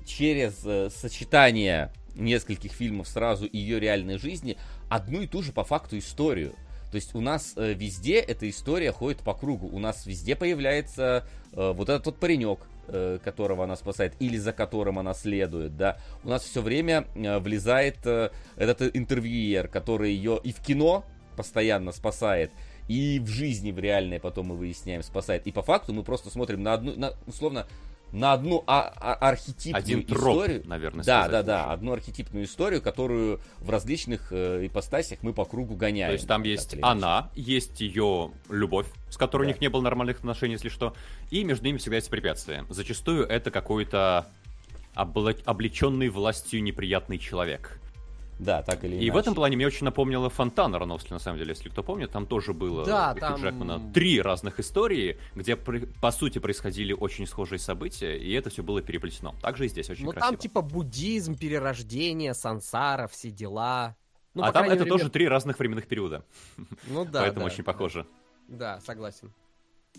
через 0.04 0.92
сочетание 0.92 1.92
нескольких 2.18 2.72
фильмов 2.72 3.08
сразу 3.08 3.48
ее 3.50 3.80
реальной 3.80 4.18
жизни, 4.18 4.58
одну 4.88 5.22
и 5.22 5.26
ту 5.26 5.42
же 5.42 5.52
по 5.52 5.64
факту 5.64 5.98
историю. 5.98 6.54
То 6.90 6.96
есть 6.96 7.14
у 7.14 7.20
нас 7.20 7.54
везде 7.56 8.18
эта 8.18 8.48
история 8.48 8.92
ходит 8.92 9.20
по 9.20 9.34
кругу. 9.34 9.68
У 9.68 9.78
нас 9.78 10.06
везде 10.06 10.36
появляется 10.36 11.26
вот 11.52 11.90
этот 11.90 12.06
вот 12.06 12.16
паренек, 12.16 12.60
Э, 12.90 13.18
которого 13.22 13.64
она 13.64 13.76
спасает, 13.76 14.14
или 14.18 14.38
за 14.38 14.54
которым 14.54 14.98
она 14.98 15.12
следует, 15.12 15.76
да, 15.76 15.98
у 16.24 16.30
нас 16.30 16.42
все 16.42 16.62
время 16.62 17.04
э, 17.14 17.38
влезает 17.38 17.98
э, 18.06 18.30
этот 18.56 18.96
интервьюер, 18.96 19.68
который 19.68 20.14
ее 20.14 20.40
и 20.42 20.52
в 20.52 20.60
кино 20.60 21.04
постоянно 21.36 21.92
спасает, 21.92 22.50
и 22.88 23.20
в 23.20 23.26
жизни, 23.26 23.72
в 23.72 23.78
реальной, 23.78 24.20
потом 24.20 24.46
мы 24.46 24.56
выясняем, 24.56 25.02
спасает. 25.02 25.46
И 25.46 25.52
по 25.52 25.60
факту 25.60 25.92
мы 25.92 26.02
просто 26.02 26.30
смотрим 26.30 26.62
на 26.62 26.72
одну, 26.72 26.96
на, 26.96 27.12
условно, 27.26 27.66
на 28.12 28.32
одну 28.32 28.64
а- 28.66 28.92
а- 28.96 29.14
архетипную 29.14 29.76
Один 29.82 30.02
троп, 30.04 30.34
историю. 30.36 30.62
наверное, 30.66 31.04
Да, 31.04 31.24
сказать 31.24 31.30
да, 31.30 31.42
да, 31.42 31.62
лучше. 31.62 31.72
одну 31.74 31.92
архетипную 31.92 32.44
историю, 32.46 32.80
которую 32.82 33.40
в 33.58 33.70
различных 33.70 34.28
э, 34.32 34.66
ипостасях 34.66 35.18
мы 35.22 35.32
по 35.32 35.44
кругу 35.44 35.74
гоняем. 35.76 36.08
То 36.10 36.14
есть 36.14 36.26
там 36.28 36.42
есть 36.42 36.76
она, 36.82 37.30
есть 37.34 37.80
ее 37.80 38.30
любовь, 38.48 38.86
с 39.10 39.16
которой 39.16 39.42
Да. 39.42 39.48
у 39.48 39.52
них 39.52 39.60
не 39.60 39.68
было 39.68 39.82
нормальных 39.82 40.18
отношений, 40.18 40.54
если 40.54 40.68
что, 40.70 40.94
и 41.30 41.44
между 41.44 41.66
ними 41.66 41.78
всегда 41.78 41.96
есть 41.96 42.08
препятствия. 42.10 42.64
Зачастую 42.70 43.26
это 43.26 43.50
какой-то 43.50 44.26
обла- 44.94 45.40
облеченный 45.44 46.08
властью 46.08 46.62
неприятный 46.62 47.18
человек. 47.18 47.77
Да, 48.38 48.62
так 48.62 48.84
или 48.84 48.92
иначе. 48.94 49.06
И 49.06 49.10
в 49.10 49.16
этом 49.16 49.34
плане 49.34 49.56
мне 49.56 49.66
очень 49.66 49.84
напомнило 49.84 50.30
Фонтана 50.30 50.78
Роновски, 50.78 51.12
на 51.12 51.18
самом 51.18 51.38
деле, 51.38 51.50
если 51.50 51.68
кто 51.68 51.82
помнит, 51.82 52.10
там 52.12 52.26
тоже 52.26 52.52
было 52.52 52.84
Да, 52.84 53.12
у 53.16 53.18
там- 53.20 53.34
Джекмана 53.40 53.92
три 53.92 54.20
разных 54.22 54.60
истории, 54.60 55.18
где, 55.34 55.56
по 55.56 56.10
сути, 56.12 56.38
происходили 56.38 56.92
очень 56.92 57.26
схожие 57.26 57.58
события, 57.58 58.16
и 58.16 58.32
это 58.32 58.50
все 58.50 58.62
было 58.62 58.80
переплетено. 58.80 59.34
Также 59.42 59.66
и 59.66 59.68
здесь 59.68 59.90
очень 59.90 60.04
Ну 60.04 60.12
красиво. 60.12 60.30
там 60.32 60.38
типа 60.38 60.62
буддизм, 60.62 61.36
перерождение, 61.36 62.32
сансара, 62.34 63.08
все 63.08 63.30
дела. 63.30 63.96
Ну, 64.34 64.44
а 64.44 64.52
там 64.52 64.66
это 64.66 64.76
мере, 64.84 64.88
тоже 64.90 65.08
три 65.10 65.26
разных 65.26 65.58
временных 65.58 65.88
периода, 65.88 66.24
Ну 66.86 67.04
да, 67.04 67.22
поэтому 67.22 67.40
да, 67.40 67.46
очень 67.46 67.64
да. 67.64 67.72
похоже. 67.72 68.06
Да, 68.46 68.80
согласен. 68.86 69.32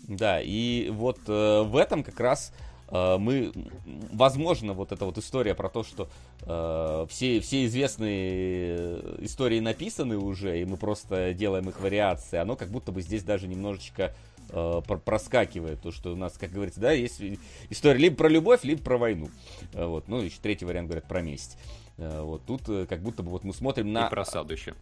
Да, 0.08 0.40
и 0.40 0.88
вот 0.90 1.18
э, 1.26 1.62
в 1.62 1.76
этом 1.76 2.02
как 2.02 2.18
раз 2.20 2.54
мы, 2.90 3.52
м, 3.54 3.70
возможно, 4.12 4.72
вот 4.72 4.92
эта 4.92 5.04
вот 5.04 5.16
история 5.18 5.54
про 5.54 5.68
то, 5.68 5.82
что 5.84 6.08
э, 6.42 7.06
все, 7.08 7.40
все 7.40 7.64
известные 7.66 8.76
э, 8.78 9.16
истории 9.20 9.60
написаны 9.60 10.16
уже, 10.18 10.60
и 10.60 10.64
мы 10.64 10.76
просто 10.76 11.32
делаем 11.34 11.68
их 11.68 11.80
вариации, 11.80 12.38
оно 12.38 12.56
как 12.56 12.68
будто 12.70 12.90
бы 12.92 13.00
здесь 13.02 13.22
даже 13.22 13.46
немножечко 13.46 14.14
э, 14.48 14.82
пр- 14.86 14.98
проскакивает, 14.98 15.80
то, 15.82 15.92
что 15.92 16.12
у 16.12 16.16
нас, 16.16 16.36
как 16.38 16.50
говорится, 16.50 16.80
да, 16.80 16.92
есть 16.92 17.22
история 17.68 17.98
либо 17.98 18.16
про 18.16 18.28
любовь, 18.28 18.64
либо 18.64 18.82
про 18.82 18.98
войну. 18.98 19.28
Э, 19.72 19.84
Вот, 19.86 20.08
ну, 20.08 20.20
еще 20.20 20.38
третий 20.42 20.64
вариант 20.64 20.88
говорят 20.88 21.06
про 21.06 21.22
месть. 21.22 21.56
Э, 21.98 22.22
Вот 22.22 22.44
тут 22.44 22.68
э, 22.68 22.86
как 22.86 23.02
будто 23.02 23.22
бы 23.22 23.30
вот 23.30 23.44
мы 23.44 23.54
смотрим 23.54 23.92
на... 23.92 24.06
И 24.06 24.10
про 24.10 24.22
осаду 24.22 24.52
еще. 24.52 24.74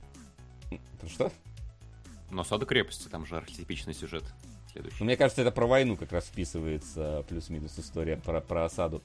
Что? 1.06 1.30
Но 2.30 2.42
осада 2.42 2.66
крепости, 2.66 3.08
там 3.08 3.24
же 3.26 3.36
архетипичный 3.36 3.94
сюжет. 3.94 4.24
Ну, 4.78 4.82
Следующий. 4.84 5.04
мне 5.04 5.16
кажется, 5.16 5.42
это 5.42 5.50
про 5.50 5.66
войну 5.66 5.96
как 5.96 6.12
раз 6.12 6.24
вписывается 6.24 7.24
плюс-минус 7.28 7.78
история 7.78 8.16
про, 8.16 8.40
про 8.40 8.64
осаду. 8.64 9.02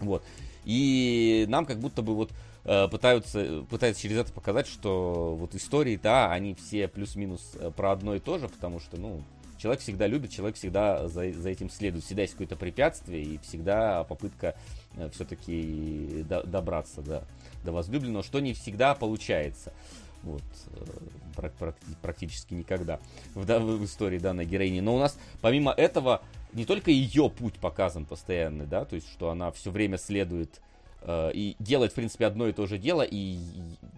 Вот. 0.00 0.24
И 0.64 1.44
нам 1.48 1.66
как 1.66 1.78
будто 1.78 2.02
бы 2.02 2.14
вот 2.14 2.30
э, 2.64 2.88
пытаются, 2.88 3.64
пытаются 3.68 4.02
через 4.02 4.18
это 4.18 4.32
показать, 4.32 4.66
что 4.66 5.34
вот 5.34 5.54
истории, 5.54 5.98
да, 6.00 6.30
они 6.30 6.54
все 6.54 6.88
плюс-минус 6.88 7.52
э, 7.54 7.70
про 7.74 7.92
одно 7.92 8.14
и 8.14 8.20
то 8.20 8.38
же, 8.38 8.48
потому 8.48 8.78
что, 8.78 8.96
ну, 8.96 9.24
человек 9.58 9.80
всегда 9.80 10.06
любит, 10.06 10.30
человек 10.30 10.56
всегда 10.56 11.08
за, 11.08 11.32
за 11.32 11.50
этим 11.50 11.68
следует. 11.68 12.04
Всегда 12.04 12.22
есть 12.22 12.34
какое-то 12.34 12.56
препятствие 12.56 13.22
и 13.22 13.38
всегда 13.38 14.04
попытка 14.04 14.56
все-таки 15.12 16.24
добраться 16.28 17.00
до, 17.00 17.24
до 17.64 17.72
возлюбленного, 17.72 18.22
что 18.22 18.40
не 18.40 18.54
всегда 18.54 18.94
получается. 18.94 19.72
Вот, 20.22 20.42
э, 20.66 20.84
прак- 21.36 21.54
прак- 21.58 21.96
практически 22.00 22.54
никогда 22.54 23.00
в, 23.34 23.44
в 23.44 23.84
истории 23.84 24.18
данной 24.18 24.44
героини. 24.44 24.80
Но 24.80 24.94
у 24.94 24.98
нас, 24.98 25.18
помимо 25.40 25.72
этого, 25.72 26.22
не 26.52 26.64
только 26.64 26.90
ее 26.90 27.28
путь 27.28 27.54
показан 27.54 28.04
постоянный, 28.04 28.66
да, 28.66 28.84
то 28.84 28.94
есть, 28.94 29.10
что 29.10 29.30
она 29.30 29.50
все 29.50 29.70
время 29.70 29.98
следует 29.98 30.60
э, 31.00 31.32
и 31.34 31.56
делает, 31.58 31.92
в 31.92 31.94
принципе, 31.96 32.26
одно 32.26 32.46
и 32.46 32.52
то 32.52 32.66
же 32.66 32.78
дело, 32.78 33.02
и 33.02 33.38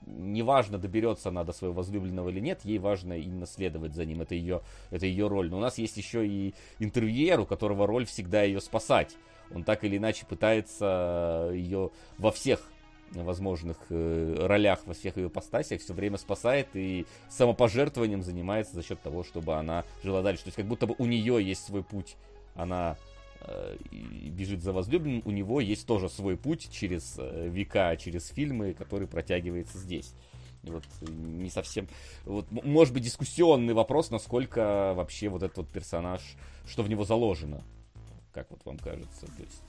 неважно, 0.06 0.78
доберется 0.78 1.28
она 1.28 1.44
до 1.44 1.52
своего 1.52 1.74
возлюбленного 1.74 2.30
или 2.30 2.40
нет, 2.40 2.60
ей 2.64 2.78
важно 2.78 3.14
именно 3.14 3.46
следовать 3.46 3.94
за 3.94 4.04
ним, 4.04 4.22
это 4.22 4.34
ее, 4.34 4.62
это 4.90 5.04
ее 5.04 5.26
роль. 5.28 5.50
Но 5.50 5.58
у 5.58 5.60
нас 5.60 5.76
есть 5.78 5.96
еще 5.96 6.26
и 6.26 6.54
интервьюер, 6.78 7.40
у 7.40 7.46
которого 7.46 7.86
роль 7.86 8.06
всегда 8.06 8.42
ее 8.42 8.60
спасать. 8.60 9.16
Он 9.54 9.62
так 9.62 9.84
или 9.84 9.98
иначе 9.98 10.24
пытается 10.24 11.50
ее 11.52 11.90
во 12.16 12.32
всех 12.32 12.66
возможных 13.12 13.76
э, 13.90 14.36
ролях, 14.40 14.80
во 14.86 14.94
всех 14.94 15.16
ее 15.16 15.30
постасиях 15.30 15.80
все 15.80 15.94
время 15.94 16.18
спасает 16.18 16.68
и 16.74 17.06
самопожертвованием 17.28 18.22
занимается 18.22 18.74
за 18.74 18.82
счет 18.82 19.00
того, 19.00 19.22
чтобы 19.22 19.54
она 19.54 19.84
жила 20.02 20.22
дальше. 20.22 20.44
То 20.44 20.48
есть 20.48 20.56
как 20.56 20.66
будто 20.66 20.86
бы 20.86 20.94
у 20.98 21.06
нее 21.06 21.42
есть 21.42 21.64
свой 21.64 21.82
путь, 21.82 22.16
она 22.54 22.96
э, 23.40 23.76
бежит 23.90 24.62
за 24.62 24.72
возлюбленным, 24.72 25.22
у 25.24 25.30
него 25.30 25.60
есть 25.60 25.86
тоже 25.86 26.08
свой 26.08 26.36
путь 26.36 26.68
через 26.72 27.16
э, 27.18 27.48
века, 27.48 27.96
через 27.96 28.28
фильмы, 28.28 28.74
который 28.74 29.06
протягивается 29.06 29.78
здесь. 29.78 30.14
Вот 30.62 30.84
не 31.08 31.50
совсем, 31.50 31.88
вот, 32.24 32.50
может 32.50 32.94
быть, 32.94 33.02
дискуссионный 33.02 33.74
вопрос, 33.74 34.10
насколько 34.10 34.94
вообще 34.96 35.28
вот 35.28 35.42
этот 35.42 35.58
вот 35.58 35.68
персонаж, 35.68 36.22
что 36.66 36.82
в 36.82 36.88
него 36.88 37.04
заложено, 37.04 37.62
как 38.32 38.50
вот 38.50 38.60
вам 38.64 38.78
кажется, 38.78 39.26
то 39.26 39.42
есть 39.42 39.62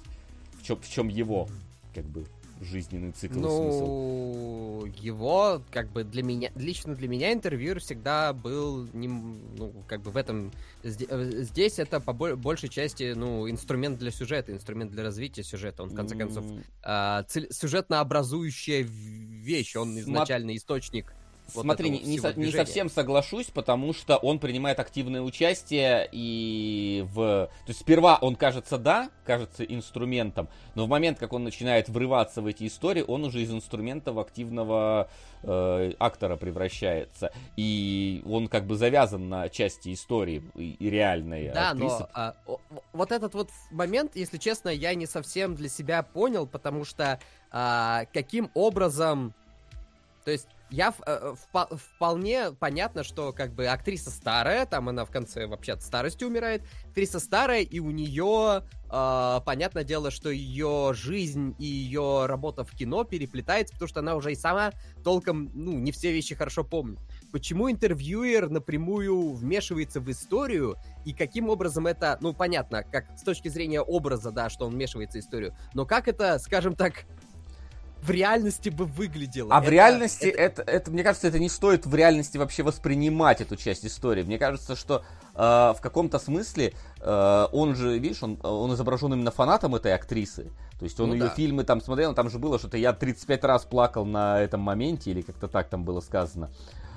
в 0.54 0.64
чем, 0.64 0.80
в 0.80 0.90
чем 0.90 1.08
его, 1.10 1.50
как 1.94 2.06
бы, 2.06 2.26
жизненный 2.62 3.12
цикл 3.12 3.34
и 3.34 3.42
смысл. 3.42 3.86
Ну, 3.86 4.86
его, 5.02 5.62
как 5.72 5.90
бы 5.92 6.04
для 6.04 6.24
меня, 6.24 6.52
лично 6.56 6.96
для 6.96 7.08
меня 7.08 7.34
интервьюер 7.34 7.80
всегда 7.80 8.34
был, 8.34 8.88
нем- 8.94 9.38
ну, 9.58 9.74
как 9.88 10.02
бы 10.02 10.12
в 10.12 10.18
этом, 10.18 10.52
э, 10.84 10.90
здесь 10.90 11.80
это 11.80 12.00
по 12.00 12.14
бо- 12.14 12.36
большей 12.36 12.70
части, 12.70 13.14
ну, 13.16 13.50
инструмент 13.50 14.00
для 14.00 14.12
сюжета, 14.12 14.52
инструмент 14.54 14.92
для 14.92 15.04
развития 15.04 15.44
сюжета, 15.44 15.84
он, 15.84 15.90
в 15.90 15.96
конце 15.96 16.16
концов, 16.16 16.46
М, 16.46 16.64
а, 16.84 17.24
цель- 17.24 17.48
сюжетно-образующая 17.52 18.82
вещь, 18.84 19.76
он 19.76 20.00
изначальный 20.00 20.56
источник. 20.58 21.14
Вот 21.54 21.62
Смотри, 21.62 21.90
не, 21.90 22.00
не 22.00 22.20
не 22.38 22.52
совсем 22.52 22.90
соглашусь, 22.90 23.48
потому 23.48 23.94
что 23.94 24.18
он 24.18 24.40
принимает 24.40 24.80
активное 24.80 25.22
участие 25.22 26.10
и 26.12 27.06
в... 27.14 27.48
То 27.48 27.68
есть 27.68 27.82
сперва 27.82 28.18
он 28.20 28.36
кажется, 28.36 28.78
да, 28.78 29.10
кажется 29.26 29.64
инструментом, 29.64 30.50
но 30.74 30.86
в 30.86 30.90
момент, 30.90 31.20
как 31.20 31.34
он 31.34 31.44
начинает 31.44 31.88
врываться 31.88 32.42
в 32.42 32.48
эти 32.48 32.66
истории, 32.66 33.04
он 33.08 33.24
уже 33.24 33.42
из 33.42 33.52
инструмента 33.52 34.12
в 34.12 34.20
активного 34.20 35.10
э, 35.44 35.94
актора 36.00 36.36
превращается. 36.36 37.32
И 37.56 38.24
он 38.26 38.48
как 38.48 38.66
бы 38.66 38.76
завязан 38.76 39.30
на 39.30 39.50
части 39.50 39.94
истории 39.94 40.44
и, 40.56 40.72
и 40.80 40.90
реальной 40.90 41.50
Да, 41.50 41.72
актрисы. 41.72 42.00
но 42.00 42.10
а, 42.14 42.36
вот 42.92 43.12
этот 43.12 43.34
вот 43.36 43.50
момент, 43.72 44.16
если 44.16 44.38
честно, 44.38 44.70
я 44.70 44.96
не 44.96 45.06
совсем 45.06 45.56
для 45.56 45.70
себя 45.70 46.02
понял, 46.02 46.48
потому 46.48 46.86
что 46.86 47.20
а, 47.52 48.06
каким 48.14 48.50
образом, 48.54 49.34
то 50.24 50.32
есть 50.32 50.48
я 50.70 50.94
э, 51.06 51.36
впо- 51.54 51.78
вполне 51.78 52.52
понятно, 52.52 53.04
что 53.04 53.34
как 53.34 53.54
бы 53.54 53.68
актриса 53.68 54.12
старая, 54.12 54.66
там 54.66 54.90
она 54.90 55.06
в 55.06 55.12
конце 55.12 55.48
вообще 55.48 55.74
от 55.74 55.84
старости 55.84 56.24
умирает, 56.24 56.64
актриса 56.90 57.20
старая 57.20 57.62
и 57.62 57.80
у 57.80 57.92
нее 57.92 58.64
понятное 58.88 59.84
дело, 59.84 60.12
что 60.12 60.30
ее 60.30 60.92
жизнь 60.94 61.56
и 61.58 61.66
ее 61.66 62.28
работа 62.28 62.64
в 62.64 62.72
кино 62.72 63.04
переплетается, 63.04 63.74
потому 63.74 63.90
что 63.90 64.00
она 64.00 64.16
уже 64.16 64.32
и 64.32 64.36
сама 64.36 64.72
толком, 65.04 65.50
ну, 65.54 65.74
не 65.74 65.92
все 65.92 66.14
вещи 66.14 66.36
хорошо 66.36 66.64
помнит. 66.64 67.00
Почему 67.32 67.70
интервьюер 67.70 68.50
напрямую 68.50 69.34
вмешивается 69.34 70.00
в 70.00 70.10
историю 70.10 70.78
и 71.04 71.14
каким 71.14 71.50
образом 71.50 71.88
это, 71.88 72.18
ну, 72.22 72.34
понятно, 72.34 72.84
как 72.84 73.06
с 73.18 73.24
точки 73.24 73.50
зрения 73.50 73.82
образа, 73.82 74.32
да, 74.32 74.50
что 74.50 74.68
он 74.68 74.74
вмешивается 74.74 75.18
в 75.18 75.22
историю, 75.22 75.56
но 75.74 75.86
как 75.86 76.08
это, 76.08 76.38
скажем 76.40 76.76
так, 76.76 77.06
в 78.06 78.10
реальности 78.10 78.70
бы 78.70 78.86
выглядело? 78.86 79.54
А 79.54 79.60
в 79.60 79.64
Это- 79.64 79.72
реальности 79.72 80.26
это- 80.26 80.62
это, 80.62 80.72
это, 80.72 80.92
мне 80.92 81.04
кажется, 81.04 81.28
это 81.28 81.40
не 81.40 81.50
стоит 81.50 81.86
в 81.86 81.96
реальности 81.96 82.38
вообще 82.38 82.64
воспринимать 82.64 83.42
эту 83.42 83.56
часть 83.56 83.86
истории. 83.86 84.24
Мне 84.24 84.38
кажется, 84.38 84.76
что 84.76 85.04
э, 85.34 85.40
в 85.78 85.78
каком-то 85.82 86.18
смысле 86.20 86.74
э, 87.02 87.48
он 87.52 87.76
же, 87.76 87.98
видишь, 88.00 88.24
он, 88.24 88.38
он 88.44 88.74
изображен 88.74 89.14
именно 89.14 89.32
фанатом 89.32 89.76
этой 89.76 89.94
актрисы. 89.94 90.50
То 90.80 90.86
есть 90.86 91.00
он 91.00 91.10
Ну 91.10 91.16
ее 91.16 91.24
да. 91.24 91.30
фильмы 91.30 91.64
там 91.64 91.82
смотрел, 91.82 92.14
там 92.14 92.30
же 92.30 92.40
было 92.40 92.58
что-то, 92.60 92.78
я 92.78 92.94
35 92.94 93.44
раз 93.44 93.66
плакал 93.66 94.06
на 94.06 94.40
этом 94.42 94.62
моменте, 94.62 95.12
или 95.12 95.22
как-то 95.22 95.48
так 95.48 95.68
там 95.70 95.84
было 95.84 96.00
сказано. 96.02 96.52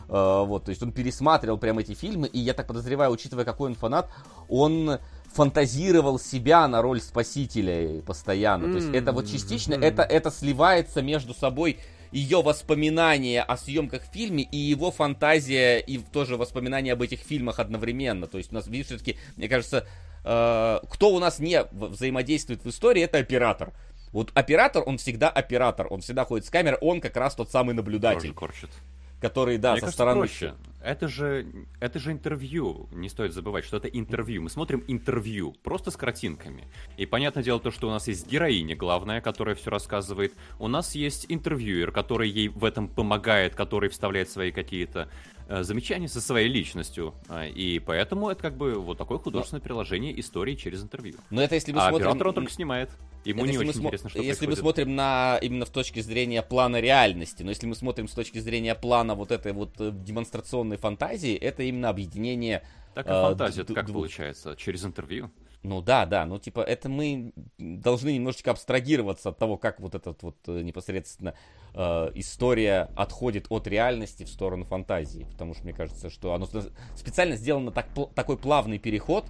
Э, 0.08 0.44
вот, 0.46 0.64
то 0.64 0.70
есть 0.70 0.82
он 0.82 0.92
пересматривал 0.92 1.58
прям 1.58 1.78
эти 1.78 1.94
фильмы, 1.94 2.26
и 2.28 2.38
я 2.38 2.54
так 2.54 2.66
подозреваю, 2.66 3.10
учитывая, 3.10 3.44
какой 3.44 3.70
он 3.70 3.74
фанат, 3.74 4.08
он 4.48 4.98
фантазировал 5.32 6.18
себя 6.18 6.66
на 6.68 6.82
роль 6.82 7.00
спасителя 7.00 8.00
постоянно. 8.02 8.70
То 8.70 8.78
есть 8.78 8.94
это 8.94 9.12
вот 9.12 9.26
частично, 9.26 9.76
мгм. 9.76 9.84
это, 9.84 10.02
это 10.02 10.30
сливается 10.30 11.02
между 11.02 11.34
собой 11.34 11.78
ее 12.10 12.42
воспоминания 12.42 13.42
о 13.42 13.56
съемках 13.56 14.02
в 14.02 14.12
фильме 14.12 14.44
и 14.44 14.56
его 14.56 14.90
фантазия 14.90 15.78
и 15.78 15.98
тоже 15.98 16.36
воспоминания 16.36 16.92
об 16.92 17.02
этих 17.02 17.20
фильмах 17.20 17.58
одновременно. 17.58 18.26
То 18.26 18.38
есть 18.38 18.52
у 18.52 18.54
нас, 18.54 18.66
видишь, 18.66 18.86
все-таки, 18.86 19.16
мне 19.36 19.48
кажется, 19.48 19.86
э, 20.24 20.80
кто 20.88 21.10
у 21.10 21.18
нас 21.18 21.38
не 21.38 21.64
взаимодействует 21.70 22.64
в 22.64 22.68
истории, 22.68 23.02
это 23.02 23.18
оператор. 23.18 23.72
Вот 24.12 24.30
оператор, 24.34 24.82
он 24.86 24.96
всегда 24.96 25.28
оператор, 25.28 25.86
он 25.90 26.00
всегда 26.00 26.24
ходит 26.24 26.46
с 26.46 26.50
камерой, 26.50 26.78
он 26.80 27.00
как 27.00 27.16
раз 27.16 27.34
тот 27.34 27.50
самый 27.50 27.74
наблюдатель. 27.74 28.32
Тоже 28.32 28.34
корчит. 28.34 28.70
Который, 29.20 29.58
да, 29.58 29.72
Мне 29.72 29.80
со 29.80 29.86
кажется, 29.86 29.96
стороны... 29.96 30.20
проще. 30.20 30.54
Это 30.80 31.08
же, 31.08 31.66
это 31.80 31.98
же 31.98 32.12
интервью. 32.12 32.88
Не 32.92 33.08
стоит 33.08 33.34
забывать, 33.34 33.64
что 33.64 33.78
это 33.78 33.88
интервью. 33.88 34.42
Мы 34.42 34.48
смотрим 34.50 34.84
интервью, 34.86 35.54
просто 35.64 35.90
с 35.90 35.96
картинками. 35.96 36.68
И 36.96 37.04
понятное 37.04 37.42
дело 37.42 37.58
то, 37.58 37.72
что 37.72 37.88
у 37.88 37.90
нас 37.90 38.06
есть 38.06 38.30
героиня 38.30 38.76
главная, 38.76 39.20
которая 39.20 39.56
все 39.56 39.70
рассказывает. 39.70 40.34
У 40.60 40.68
нас 40.68 40.94
есть 40.94 41.26
интервьюер, 41.28 41.90
который 41.90 42.30
ей 42.30 42.48
в 42.48 42.64
этом 42.64 42.86
помогает, 42.86 43.56
который 43.56 43.88
вставляет 43.88 44.30
свои 44.30 44.52
какие-то 44.52 45.08
э, 45.48 45.64
замечания 45.64 46.08
со 46.08 46.20
своей 46.20 46.48
личностью. 46.48 47.12
А, 47.28 47.44
И 47.44 47.80
поэтому 47.80 48.28
это 48.30 48.40
как 48.40 48.56
бы 48.56 48.74
вот 48.74 48.98
такое 48.98 49.18
художественное 49.18 49.60
приложение 49.60 50.18
истории 50.20 50.54
через 50.54 50.80
интервью. 50.82 51.16
Но 51.30 51.42
это 51.42 51.56
если 51.56 51.72
мы 51.72 51.80
А 51.80 51.88
смотрим... 51.88 52.06
оператор 52.06 52.28
он 52.28 52.34
только 52.34 52.52
снимает. 52.52 52.90
Ему 53.28 53.44
Это 53.44 53.52
не 53.52 53.52
если 53.52 53.64
мы 53.64 53.68
очень 53.70 53.80
смо- 53.80 53.84
интересно, 53.86 54.10
что 54.10 54.18
Если 54.20 54.46
мы 54.46 54.52
происходит. 54.52 54.58
смотрим 54.60 54.96
на 54.96 55.38
именно 55.42 55.64
в 55.66 55.70
точке 55.70 56.02
зрения 56.02 56.42
плана 56.42 56.80
реальности, 56.80 57.42
но 57.42 57.50
если 57.50 57.66
мы 57.66 57.74
смотрим 57.74 58.08
с 58.08 58.12
точки 58.12 58.38
зрения 58.38 58.74
плана 58.74 59.14
вот 59.14 59.30
этой 59.30 59.52
вот 59.52 59.74
э, 59.80 59.90
демонстрационной 59.92 60.76
фантазии, 60.78 61.34
это 61.36 61.62
именно 61.62 61.88
объединение. 61.90 62.62
Так 62.94 63.06
и 63.06 63.10
э, 63.10 63.12
фантазия 63.22 63.64
д- 63.64 63.74
как 63.74 63.86
двух- 63.86 64.02
получается? 64.04 64.56
Через 64.56 64.84
интервью? 64.84 65.30
Ну 65.64 65.82
да, 65.82 66.06
да, 66.06 66.24
ну 66.24 66.38
типа 66.38 66.60
это 66.60 66.88
мы 66.88 67.32
должны 67.58 68.12
немножечко 68.14 68.52
абстрагироваться 68.52 69.30
от 69.30 69.38
того, 69.38 69.56
как 69.56 69.80
вот 69.80 69.94
этот 69.96 70.22
вот 70.22 70.36
э, 70.46 70.60
непосредственно 70.62 71.34
э, 71.74 72.10
история 72.14 72.88
отходит 72.96 73.46
от 73.50 73.66
реальности 73.66 74.22
в 74.22 74.28
сторону 74.28 74.64
фантазии, 74.64 75.26
потому 75.32 75.54
что 75.54 75.64
мне 75.64 75.72
кажется, 75.72 76.10
что 76.10 76.32
оно 76.32 76.48
специально 76.94 77.34
сделано 77.34 77.72
так, 77.72 77.88
такой 78.14 78.36
плавный 78.38 78.78
переход 78.78 79.24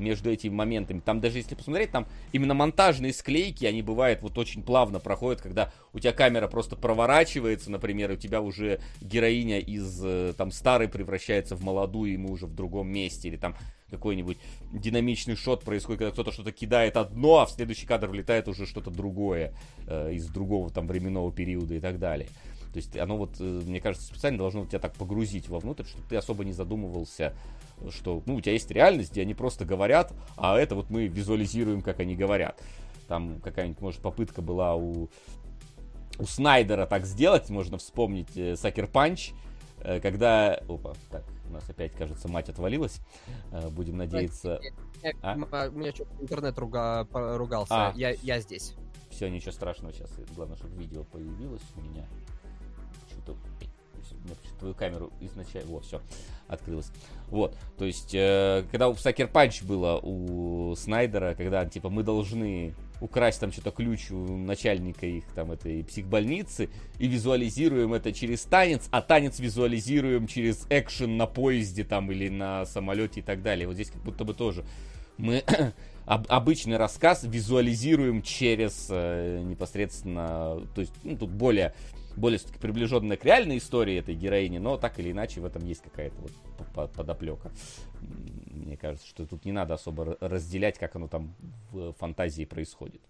между 0.00 0.30
этими 0.30 0.52
моментами. 0.52 1.00
Там 1.00 1.20
даже 1.20 1.38
если 1.38 1.54
посмотреть, 1.54 1.90
там 1.90 2.06
именно 2.32 2.54
монтажные 2.54 3.12
склейки, 3.12 3.64
они 3.64 3.82
бывают 3.82 4.22
вот 4.22 4.36
очень 4.38 4.62
плавно 4.62 4.98
проходят, 5.00 5.40
когда 5.40 5.72
у 5.92 5.98
тебя 5.98 6.12
камера 6.12 6.48
просто 6.48 6.76
проворачивается, 6.76 7.70
например, 7.70 8.10
и 8.10 8.14
у 8.14 8.16
тебя 8.16 8.40
уже 8.40 8.80
героиня 9.00 9.58
из 9.58 10.00
э, 10.04 10.34
там 10.36 10.50
старой 10.50 10.88
превращается 10.88 11.56
в 11.56 11.62
молодую, 11.62 12.14
и 12.14 12.16
мы 12.16 12.30
уже 12.30 12.46
в 12.46 12.54
другом 12.54 12.88
месте, 12.88 13.28
или 13.28 13.36
там 13.36 13.54
какой-нибудь 13.90 14.38
динамичный 14.72 15.36
шот 15.36 15.64
происходит, 15.64 15.98
когда 15.98 16.12
кто-то 16.12 16.32
что-то 16.32 16.52
кидает 16.52 16.96
одно, 16.96 17.38
а 17.40 17.46
в 17.46 17.50
следующий 17.50 17.86
кадр 17.86 18.08
влетает 18.08 18.48
уже 18.48 18.66
что-то 18.66 18.90
другое 18.90 19.52
э, 19.86 20.12
из 20.14 20.28
другого 20.28 20.70
там 20.70 20.86
временного 20.86 21.32
периода 21.32 21.74
и 21.74 21.80
так 21.80 21.98
далее. 21.98 22.28
То 22.72 22.76
есть 22.76 22.96
оно 22.96 23.16
вот, 23.16 23.36
э, 23.40 23.42
мне 23.42 23.80
кажется, 23.80 24.06
специально 24.06 24.38
должно 24.38 24.64
тебя 24.64 24.78
так 24.78 24.94
погрузить 24.94 25.48
вовнутрь, 25.48 25.84
чтобы 25.84 26.04
ты 26.08 26.16
особо 26.16 26.44
не 26.44 26.52
задумывался, 26.52 27.34
что, 27.90 28.22
ну, 28.26 28.36
у 28.36 28.40
тебя 28.40 28.52
есть 28.52 28.70
реальность, 28.70 29.12
где 29.12 29.22
они 29.22 29.34
просто 29.34 29.64
говорят, 29.64 30.12
а 30.36 30.58
это 30.58 30.74
вот 30.74 30.90
мы 30.90 31.06
визуализируем, 31.06 31.82
как 31.82 32.00
они 32.00 32.16
говорят. 32.16 32.60
Там 33.08 33.40
какая-нибудь, 33.40 33.80
может, 33.80 34.00
попытка 34.00 34.42
была 34.42 34.74
у, 34.76 35.08
у 36.18 36.24
Снайдера 36.24 36.86
так 36.86 37.06
сделать, 37.06 37.50
можно 37.50 37.78
вспомнить 37.78 38.36
э, 38.36 38.56
Сакер 38.56 38.86
Панч, 38.86 39.32
э, 39.78 40.00
когда... 40.00 40.54
Опа, 40.68 40.94
так, 41.10 41.24
у 41.48 41.52
нас 41.52 41.68
опять, 41.68 41.92
кажется, 41.92 42.28
мать 42.28 42.48
отвалилась. 42.48 43.00
Э, 43.50 43.68
будем 43.68 43.96
надеяться... 43.96 44.60
А? 45.22 45.36
а, 45.50 45.68
У 45.68 45.78
меня 45.78 45.92
что-то 45.92 46.10
интернет 46.20 46.58
руга- 46.58 47.06
поругался. 47.06 47.88
А. 47.88 47.92
Я, 47.96 48.10
я 48.22 48.38
здесь. 48.40 48.74
Все, 49.10 49.28
ничего 49.28 49.52
страшного 49.52 49.92
сейчас. 49.92 50.10
Главное, 50.36 50.56
чтобы 50.56 50.76
видео 50.76 51.04
появилось 51.04 51.62
у 51.76 51.80
меня. 51.80 52.06
Что-то... 53.10 53.36
Почему-то 54.22 54.58
твою 54.58 54.74
камеру 54.74 55.12
изначально... 55.20 55.70
Вот, 55.70 55.84
все, 55.84 56.00
открылось. 56.48 56.90
Вот, 57.28 57.56
то 57.78 57.84
есть, 57.84 58.14
э, 58.14 58.64
когда 58.70 58.88
у 58.88 58.94
Сакер 58.94 59.28
Панч 59.28 59.62
было 59.62 59.98
у 60.02 60.74
Снайдера, 60.76 61.34
когда, 61.34 61.64
типа, 61.64 61.90
мы 61.90 62.02
должны 62.02 62.74
украсть 63.00 63.40
там 63.40 63.50
что-то 63.50 63.70
ключ 63.70 64.10
у 64.10 64.36
начальника 64.36 65.06
их 65.06 65.24
там 65.34 65.52
этой 65.52 65.82
психбольницы 65.84 66.68
и 66.98 67.06
визуализируем 67.06 67.94
это 67.94 68.12
через 68.12 68.42
танец, 68.42 68.88
а 68.90 69.00
танец 69.00 69.38
визуализируем 69.38 70.26
через 70.26 70.66
экшен 70.68 71.16
на 71.16 71.26
поезде 71.26 71.84
там 71.84 72.10
или 72.12 72.28
на 72.28 72.66
самолете 72.66 73.20
и 73.20 73.22
так 73.22 73.42
далее. 73.42 73.66
Вот 73.66 73.74
здесь 73.74 73.90
как 73.90 74.02
будто 74.02 74.24
бы 74.24 74.34
тоже 74.34 74.64
мы 75.20 75.44
об- 76.06 76.26
обычный 76.28 76.76
рассказ 76.76 77.24
визуализируем 77.24 78.22
через 78.22 78.88
э, 78.90 79.42
непосредственно, 79.44 80.60
то 80.74 80.80
есть 80.80 80.92
ну, 81.02 81.16
тут 81.16 81.30
более 81.30 81.74
более 82.16 82.40
приближенная 82.60 83.16
к 83.16 83.24
реальной 83.24 83.58
истории 83.58 83.98
этой 83.98 84.14
героини, 84.14 84.58
но 84.58 84.76
так 84.76 84.98
или 84.98 85.12
иначе 85.12 85.40
в 85.40 85.44
этом 85.44 85.64
есть 85.64 85.82
какая-то 85.82 86.16
вот 86.20 86.92
подоплека. 86.92 87.50
Мне 88.50 88.76
кажется, 88.76 89.06
что 89.06 89.26
тут 89.26 89.44
не 89.44 89.52
надо 89.52 89.74
особо 89.74 90.04
ра- 90.04 90.16
разделять, 90.20 90.78
как 90.78 90.96
оно 90.96 91.08
там 91.08 91.34
в 91.70 91.92
фантазии 91.94 92.44
происходит. 92.44 93.00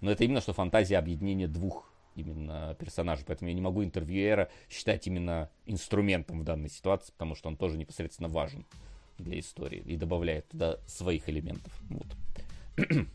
Но 0.00 0.10
это 0.10 0.24
именно 0.24 0.40
что 0.40 0.52
фантазия 0.52 0.98
объединения 0.98 1.48
двух 1.48 1.90
именно 2.14 2.74
персонажей, 2.78 3.24
поэтому 3.26 3.48
я 3.48 3.54
не 3.54 3.60
могу 3.60 3.84
интервьюера 3.84 4.48
считать 4.70 5.06
именно 5.06 5.50
инструментом 5.66 6.40
в 6.40 6.44
данной 6.44 6.70
ситуации, 6.70 7.12
потому 7.12 7.34
что 7.34 7.48
он 7.48 7.56
тоже 7.56 7.76
непосредственно 7.76 8.28
важен 8.28 8.64
для 9.18 9.38
истории 9.38 9.80
и 9.80 9.96
добавляет 9.96 10.48
туда 10.48 10.78
своих 10.86 11.28
элементов. 11.28 11.72
Вот. 11.88 12.06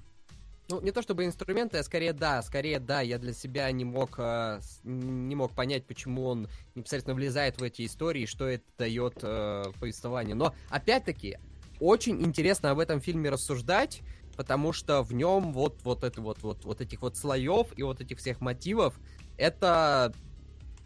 Ну, 0.72 0.82
не 0.82 0.92
то 0.92 1.02
чтобы 1.02 1.26
инструменты, 1.26 1.78
а 1.78 1.84
скорее 1.84 2.14
да, 2.14 2.42
скорее 2.42 2.80
да, 2.80 3.02
я 3.02 3.20
для 3.20 3.34
себя 3.34 3.70
не 3.72 3.84
мог, 3.84 4.16
э, 4.18 4.60
не 4.84 5.36
мог 5.36 5.54
понять, 5.54 5.86
почему 5.86 6.26
он 6.26 6.48
непосредственно 6.76 7.14
влезает 7.14 7.60
в 7.60 7.64
эти 7.64 7.86
истории, 7.86 8.26
что 8.26 8.48
это 8.48 8.64
дает 8.78 9.20
э, 9.22 9.66
повествованию. 9.80 10.38
Но, 10.38 10.56
опять-таки, 10.70 11.38
очень 11.82 12.22
интересно 12.22 12.72
об 12.72 12.80
этом 12.80 13.02
фильме 13.02 13.30
рассуждать, 13.30 14.02
потому 14.38 14.72
что 14.72 15.04
в 15.04 15.14
нем 15.14 15.52
вот, 15.52 15.82
вот, 15.84 16.06
это 16.06 16.22
вот, 16.22 16.42
вот, 16.42 16.64
вот 16.64 16.80
этих 16.80 17.02
вот 17.02 17.18
слоев 17.18 17.68
и 17.76 17.84
вот 17.84 18.00
этих 18.00 18.20
всех 18.20 18.40
мотивов, 18.40 18.98
это 19.38 20.14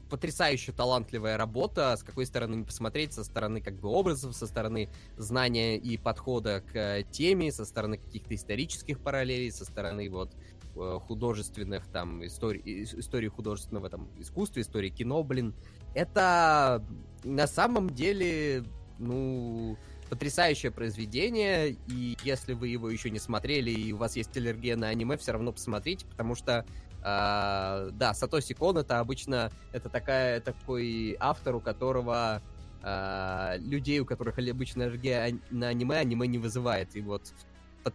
потрясающе 0.09 0.71
талантливая 0.71 1.37
работа, 1.37 1.95
с 1.97 2.03
какой 2.03 2.25
стороны 2.25 2.55
не 2.55 2.63
посмотреть, 2.63 3.13
со 3.13 3.23
стороны 3.23 3.61
как 3.61 3.75
бы 3.79 3.89
образов, 3.89 4.35
со 4.35 4.47
стороны 4.47 4.89
знания 5.17 5.77
и 5.77 5.97
подхода 5.97 6.61
к 6.61 6.75
э, 6.75 7.03
теме, 7.11 7.51
со 7.51 7.65
стороны 7.65 7.97
каких-то 7.97 8.35
исторических 8.35 8.99
параллелей, 8.99 9.51
со 9.51 9.65
стороны 9.65 10.09
вот 10.09 10.35
э, 10.75 10.99
художественных 11.01 11.87
там 11.87 12.25
историй, 12.25 12.61
и- 12.61 12.83
истории 12.83 13.27
художественного 13.27 13.83
в 13.83 13.85
этом 13.87 14.09
искусстве, 14.19 14.61
истории 14.61 14.89
кино, 14.89 15.23
блин. 15.23 15.55
Это 15.93 16.85
на 17.23 17.47
самом 17.47 17.89
деле, 17.89 18.63
ну, 18.99 19.77
потрясающее 20.09 20.71
произведение, 20.71 21.77
и 21.87 22.15
если 22.23 22.53
вы 22.53 22.67
его 22.67 22.89
еще 22.89 23.09
не 23.09 23.19
смотрели, 23.19 23.71
и 23.71 23.91
у 23.91 23.97
вас 23.97 24.15
есть 24.15 24.35
аллергия 24.37 24.75
на 24.75 24.89
аниме, 24.89 25.17
все 25.17 25.31
равно 25.31 25.51
посмотрите, 25.51 26.05
потому 26.05 26.35
что 26.35 26.65
а, 27.07 27.89
да, 27.91 28.15
Сатоси 28.15 28.55
Кон 28.55 28.79
это 28.79 28.99
обычно 28.99 29.51
это 29.71 29.89
такая 29.89 30.41
такой 30.41 31.15
автор, 31.19 31.55
у 31.55 31.59
которого 31.59 32.41
а, 32.81 33.57
людей, 33.57 33.99
у 33.99 34.05
которых 34.05 34.39
обычно 34.39 34.85
аллергия 34.85 35.37
на 35.51 35.67
аниме, 35.67 35.97
аниме 35.97 36.25
не 36.25 36.39
вызывает. 36.39 36.95
И 36.95 37.01
вот 37.01 37.31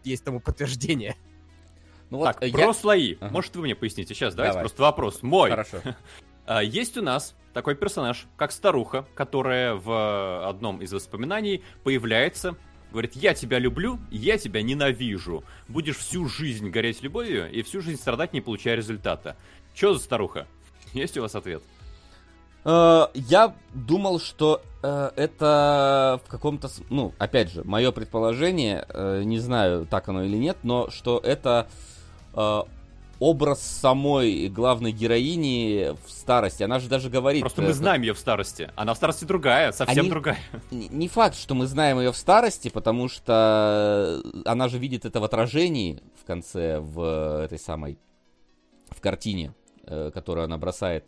есть 0.05 0.23
тому 0.23 0.39
подтверждение. 0.39 1.16
Ну 2.11 2.19
вот 2.19 2.24
так, 2.27 2.37
э, 2.43 2.53
про 2.53 2.61
я... 2.61 2.73
слои. 2.73 3.16
Ага. 3.20 3.32
Может, 3.32 3.57
вы 3.57 3.62
мне 3.62 3.74
поясните 3.74 4.15
сейчас? 4.15 4.37
Давайте 4.37 4.53
Давай. 4.53 4.62
просто 4.62 4.82
вопрос. 4.82 5.23
Мой. 5.23 5.51
Хорошо. 5.51 5.78
А, 6.47 6.65
Есть 6.65 6.97
у 6.97 7.03
нас 7.03 7.37
такой 7.53 7.77
персонаж, 7.77 8.27
как 8.37 8.51
старуха, 8.51 9.07
которая 9.15 9.74
в 9.74 10.49
одном 10.49 10.82
из 10.82 10.93
воспоминаний 10.93 11.62
появляется, 11.85 12.57
говорит, 12.91 13.15
я 13.17 13.35
тебя 13.35 13.59
люблю, 13.59 13.99
я 14.11 14.39
тебя 14.39 14.62
ненавижу. 14.62 15.45
Будешь 15.69 15.97
всю 15.97 16.29
жизнь 16.29 16.71
гореть 16.71 17.03
любовью 17.03 17.51
и 17.51 17.62
всю 17.62 17.81
жизнь 17.81 18.01
страдать, 18.01 18.33
не 18.33 18.41
получая 18.41 18.77
результата. 18.77 19.37
Чё 19.75 19.95
за 19.95 20.01
старуха? 20.01 20.47
Есть 20.93 21.17
у 21.17 21.23
вас 21.23 21.35
ответ? 21.35 21.62
Э, 22.65 23.07
Я 23.15 23.55
думал, 23.75 24.21
что 24.21 24.62
э, 24.83 25.11
это 25.17 26.21
в 26.25 26.29
каком-то... 26.31 26.69
Ну, 26.91 27.15
опять 27.19 27.53
же, 27.53 27.65
мое 27.65 27.93
предположение, 27.93 28.85
э, 28.89 29.23
не 29.25 29.39
знаю, 29.39 29.87
так 29.87 30.09
оно 30.09 30.25
или 30.25 30.37
нет, 30.37 30.59
но 30.62 30.91
что 30.91 31.19
это 31.19 31.69
образ 33.21 33.61
самой 33.63 34.49
главной 34.49 34.93
героини 34.93 35.95
в 36.07 36.11
старости. 36.11 36.63
Она 36.63 36.81
же 36.81 36.89
даже 36.89 37.11
говорит... 37.11 37.43
Просто 37.43 37.63
э, 37.63 37.67
мы 37.67 37.73
знаем 37.75 38.01
ее 38.03 38.15
в 38.15 38.19
старости. 38.19 38.71
Она 38.77 38.95
в 38.95 38.97
старости 38.97 39.25
другая, 39.25 39.73
совсем 39.73 40.01
Они- 40.01 40.11
другая. 40.11 40.39
Не 40.71 41.07
факт, 41.07 41.37
что 41.37 41.55
мы 41.55 41.67
знаем 41.67 42.01
ее 42.01 42.13
в 42.13 42.17
старости, 42.17 42.71
потому 42.71 43.09
что 43.09 44.23
она 44.45 44.69
же 44.69 44.79
видит 44.79 45.05
это 45.05 45.21
в 45.21 45.25
отражении 45.25 46.03
в 46.21 46.25
конце 46.27 46.81
в 46.81 47.45
этой 47.45 47.59
самой 47.59 47.99
в 48.89 49.01
картине, 49.01 49.55
э, 49.85 50.11
которую 50.13 50.45
она 50.45 50.57
бросает 50.57 51.05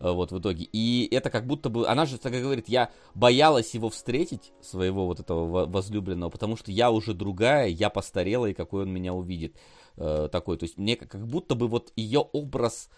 э, 0.00 0.10
вот 0.10 0.30
в 0.30 0.38
итоге. 0.38 0.64
И 0.72 1.08
это 1.10 1.28
как 1.28 1.46
будто 1.46 1.68
бы, 1.70 1.88
она 1.88 2.06
же 2.06 2.18
так 2.18 2.32
и 2.34 2.40
говорит, 2.40 2.68
я 2.68 2.90
боялась 3.14 3.74
его 3.74 3.90
встретить, 3.90 4.52
своего 4.62 5.06
вот 5.06 5.20
этого 5.20 5.46
во- 5.46 5.66
возлюбленного, 5.66 6.30
потому 6.30 6.56
что 6.56 6.70
я 6.70 6.90
уже 6.90 7.14
другая, 7.14 7.66
я 7.66 7.90
постарела, 7.90 8.46
и 8.46 8.54
какой 8.54 8.82
он 8.82 8.92
меня 8.92 9.12
увидит. 9.12 9.56
Э, 9.98 10.28
такой, 10.32 10.56
то 10.56 10.64
есть 10.64 10.78
мне 10.78 10.96
как 10.96 11.26
будто 11.26 11.54
бы 11.54 11.68
вот 11.68 11.92
ее 11.96 12.20
образ 12.20 12.88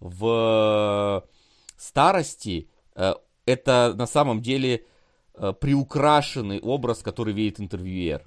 в 0.00 1.24
старости 1.76 2.68
э, 2.94 3.14
это 3.46 3.94
на 3.96 4.06
самом 4.06 4.40
деле 4.40 4.84
э, 5.34 5.52
приукрашенный 5.60 6.60
образ, 6.60 7.02
который 7.02 7.34
видит 7.34 7.60
интервьюер. 7.60 8.22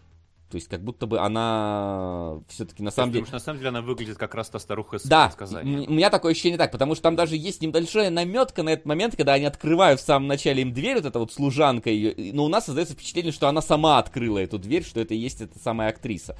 То 0.49 0.55
есть 0.55 0.69
как 0.69 0.81
будто 0.81 1.07
бы 1.07 1.19
она 1.19 2.39
все-таки 2.47 2.81
на 2.81 2.89
самом 2.89 3.09
Потому 3.09 3.13
деле... 3.13 3.25
что 3.25 3.33
на 3.35 3.39
самом 3.41 3.57
деле 3.59 3.69
она 3.69 3.81
выглядит 3.81 4.17
как 4.17 4.33
раз 4.33 4.49
та 4.49 4.59
старуха 4.59 4.97
с 4.97 5.03
Да, 5.03 5.25
предсказанием. 5.25 5.79
м- 5.83 5.89
у 5.89 5.93
меня 5.93 6.09
такое 6.09 6.31
ощущение 6.31 6.57
так, 6.57 6.71
потому 6.71 6.95
что 6.95 7.03
там 7.03 7.17
даже 7.17 7.35
есть 7.35 7.61
небольшая 7.61 8.09
наметка 8.11 8.63
на 8.63 8.69
этот 8.69 8.85
момент, 8.85 9.17
когда 9.17 9.33
они 9.33 9.43
открывают 9.43 9.99
в 9.99 10.05
самом 10.05 10.27
начале 10.27 10.61
им 10.61 10.71
дверь, 10.73 10.95
вот 10.97 11.05
эта 11.05 11.19
вот 11.19 11.33
служанка 11.33 11.89
ее, 11.89 12.33
но 12.33 12.45
у 12.45 12.47
нас 12.47 12.65
создается 12.65 12.93
впечатление, 12.93 13.33
что 13.33 13.49
она 13.49 13.61
сама 13.61 13.99
открыла 13.99 14.37
эту 14.37 14.57
дверь, 14.57 14.85
что 14.85 15.01
это 15.01 15.13
и 15.15 15.17
есть 15.17 15.41
эта 15.41 15.59
самая 15.59 15.89
актриса. 15.89 16.33
Э, 16.33 16.37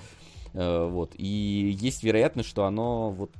Вот, 0.58 1.12
и 1.16 1.78
есть 1.80 2.04
вероятность, 2.04 2.50
что 2.50 2.66
оно 2.66 3.12
вот... 3.12 3.32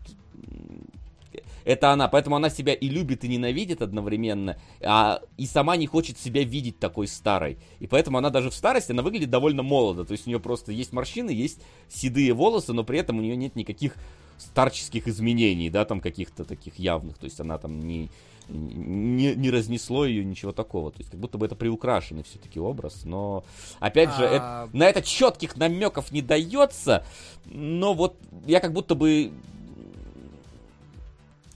Это 1.66 1.92
она, 1.92 2.08
поэтому 2.08 2.36
она 2.38 2.50
себя 2.50 2.74
и 2.74 2.88
любит, 2.88 3.26
и 3.26 3.28
ненавидит 3.28 3.82
одновременно, 3.82 4.58
а 4.82 5.22
и 5.36 5.46
сама 5.46 5.76
не 5.76 5.86
хочет 5.86 6.18
себя 6.18 6.44
видеть 6.44 6.80
такой 6.80 7.08
старой. 7.08 7.58
И 7.80 7.88
поэтому 7.88 8.20
она 8.20 8.30
даже 8.30 8.50
в 8.50 8.54
старости, 8.54 8.94
она 8.94 9.02
выглядит 9.02 9.30
довольно 9.30 9.64
молодо. 9.64 10.06
То 10.06 10.14
есть 10.14 10.28
у 10.28 10.30
нее 10.30 10.40
просто 10.40 10.72
есть 10.72 10.94
морщины, 10.94 11.30
есть 11.32 11.60
седые 11.90 12.32
волосы, 12.34 12.72
но 12.72 12.86
при 12.86 13.00
этом 13.00 13.18
у 13.18 13.22
нее 13.22 13.36
нет 13.36 13.58
никаких 13.58 13.96
старческих 14.38 15.08
изменений, 15.10 15.70
да, 15.70 15.84
там 15.84 16.00
каких-то 16.00 16.46
таких 16.46 16.80
явных. 16.80 17.18
То 17.18 17.26
есть 17.26 17.40
она 17.42 17.58
там 17.58 17.80
не, 17.80 18.12
не, 18.50 19.36
не 19.36 19.50
разнесло 19.52 20.06
ее, 20.06 20.24
ничего 20.24 20.52
такого. 20.52 20.92
То 20.92 21.00
есть 21.00 21.12
как 21.12 21.20
будто 21.20 21.38
бы 21.38 21.46
это 21.46 21.56
приукрашенный 21.56 22.24
все-таки 22.24 22.60
образ. 22.60 23.02
Но, 23.04 23.44
опять 23.80 24.14
же, 24.16 24.24
это- 24.24 24.40
А, 24.64 24.70
на 24.74 24.84
это 24.86 25.02
четких 25.02 25.58
намеков 25.58 26.12
не 26.12 26.22
дается, 26.22 27.06
но 27.46 27.94
вот 27.94 28.16
я 28.46 28.60
как 28.60 28.74
будто 28.74 28.96
бы 28.96 29.32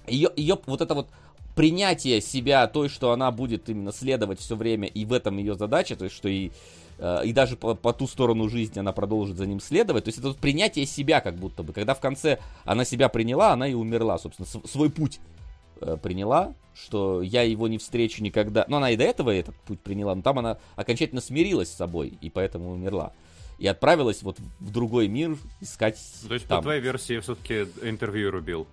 ее, 0.08 0.30
ее 0.36 0.58
вот 0.66 0.82
это 0.82 0.94
вот 0.94 1.08
принятие 1.56 2.22
себя 2.22 2.68
той, 2.68 2.90
что 2.90 3.12
она 3.12 3.32
будет 3.32 3.70
именно 3.70 3.92
следовать 3.92 4.40
все 4.40 4.56
время, 4.56 4.88
и 4.88 5.06
в 5.06 5.14
этом 5.14 5.38
ее 5.38 5.56
задача, 5.56 5.96
то 5.96 6.06
есть 6.06 6.16
что 6.16 6.28
и 6.30 6.52
э, 6.98 7.22
и 7.26 7.34
даже 7.34 7.56
по, 7.58 7.76
по 7.76 7.94
ту 7.94 8.08
сторону 8.08 8.50
жизни 8.50 8.80
она 8.80 8.92
продолжит 8.94 9.38
за 9.38 9.46
ним 9.46 9.60
следовать. 9.60 10.06
То 10.06 10.10
есть 10.10 10.20
это 10.20 10.30
вот 10.30 10.38
принятие 10.38 10.86
себя 10.86 11.20
как 11.22 11.36
будто 11.36 11.64
бы. 11.64 11.74
Когда 11.74 11.94
в 11.94 12.00
конце 12.00 12.40
она 12.64 12.86
себя 12.86 13.10
приняла, 13.10 13.52
она 13.54 13.68
и 13.68 13.74
умерла, 13.74 14.18
собственно, 14.18 14.48
св- 14.48 14.70
свой 14.70 14.90
путь 14.90 15.20
приняла, 16.02 16.54
что 16.74 17.22
я 17.22 17.44
его 17.44 17.68
не 17.68 17.78
встречу 17.78 18.24
никогда. 18.24 18.66
Но 18.68 18.78
она 18.78 18.92
и 18.92 18.98
до 18.98 19.04
этого 19.04 19.30
этот 19.32 19.56
путь 19.56 19.80
приняла, 19.80 20.16
но 20.16 20.22
там 20.22 20.40
она 20.40 20.58
окончательно 20.76 21.22
смирилась 21.22 21.70
с 21.70 21.76
собой, 21.76 22.14
и 22.22 22.30
поэтому 22.30 22.72
умерла. 22.72 23.14
И 23.60 23.68
отправилась 23.68 24.24
вот 24.24 24.40
в 24.60 24.72
другой 24.72 25.08
мир 25.08 25.38
искать 25.60 26.00
То 26.28 26.34
есть 26.34 26.48
там. 26.48 26.60
по 26.60 26.64
твоей 26.64 26.82
версии 26.82 27.20
все-таки 27.20 27.68
интервью 27.84 28.32
рубил. 28.32 28.68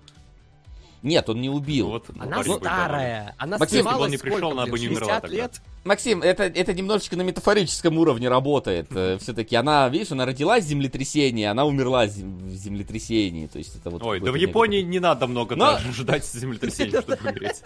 Нет, 1.03 1.29
он 1.29 1.41
не 1.41 1.49
убил. 1.49 1.87
Ну 1.87 1.93
вот, 1.93 2.07
Она 2.19 2.39
будет 2.43 2.57
старая. 2.59 3.35
Она 3.39 3.59
Максим, 3.59 3.79
если 3.79 3.91
бы 3.97 4.01
он 4.03 4.11
не 4.11 4.17
пришел, 4.19 4.39
сколько, 4.39 4.53
она 4.63 4.67
бы 4.71 4.79
не 4.79 4.89
умерла 4.89 5.07
60 5.07 5.23
тогда. 5.23 5.37
лет? 5.37 5.63
Максим, 5.85 6.23
это, 6.23 6.43
это 6.43 6.75
немножечко 6.75 7.17
на 7.17 7.23
метафорическом 7.23 7.97
уровне 7.99 8.29
работает. 8.29 8.89
Все-таки 9.23 9.55
она, 9.57 9.89
видишь, 9.89 10.11
она 10.13 10.27
родилась 10.27 10.65
в 10.65 10.69
землетрясении, 10.69 11.45
она 11.45 11.65
умерла 11.65 12.07
в 12.07 12.11
зем- 12.11 12.39
в 12.39 12.51
землетрясении. 12.55 13.47
То 13.47 13.59
есть 13.59 13.77
это 13.77 13.91
вот 13.91 14.03
Ой, 14.03 14.21
да 14.21 14.33
в 14.33 14.35
Японии 14.35 14.83
не 14.83 14.99
надо 14.99 15.27
много 15.29 15.55
Но- 15.57 15.73
даже 15.73 15.93
ждать 15.93 16.27
землетрясения, 16.27 17.01
чтобы 17.01 17.19
умереть. 17.23 17.63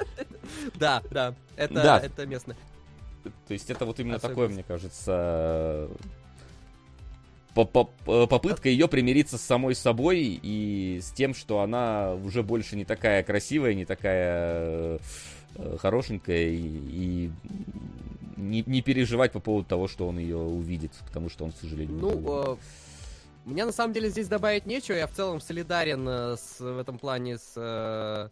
Да, 0.74 1.02
да. 1.10 1.34
Это, 1.56 2.02
это 2.04 2.26
местно. 2.26 2.54
То 3.46 3.54
есть 3.54 3.70
это 3.70 3.86
вот 3.86 3.98
именно 4.00 4.18
такое, 4.18 4.48
мне 4.48 4.62
кажется, 4.62 5.88
попытка 7.54 8.68
ее 8.68 8.88
примириться 8.88 9.38
с 9.38 9.42
самой 9.42 9.74
собой 9.74 10.40
и 10.42 11.00
с 11.02 11.10
тем, 11.12 11.34
что 11.34 11.60
она 11.60 12.14
уже 12.14 12.42
больше 12.42 12.76
не 12.76 12.84
такая 12.84 13.22
красивая, 13.22 13.74
не 13.74 13.84
такая 13.84 14.98
э, 15.56 15.76
хорошенькая 15.78 16.48
и, 16.48 16.58
и 16.58 17.30
не, 18.36 18.64
не 18.66 18.82
переживать 18.82 19.32
по 19.32 19.40
поводу 19.40 19.68
того, 19.68 19.88
что 19.88 20.08
он 20.08 20.18
ее 20.18 20.38
увидит, 20.38 20.92
потому 21.06 21.28
что 21.28 21.44
он, 21.44 21.52
к 21.52 21.56
сожалению. 21.56 21.98
Ну, 21.98 22.52
э, 22.52 22.56
мне 23.44 23.64
на 23.64 23.72
самом 23.72 23.92
деле 23.92 24.08
здесь 24.08 24.28
добавить 24.28 24.66
нечего. 24.66 24.96
Я 24.96 25.06
в 25.06 25.12
целом 25.12 25.40
солидарен 25.40 26.06
э, 26.08 26.36
с, 26.36 26.60
в 26.60 26.78
этом 26.78 26.98
плане 26.98 27.38
с 27.38 28.30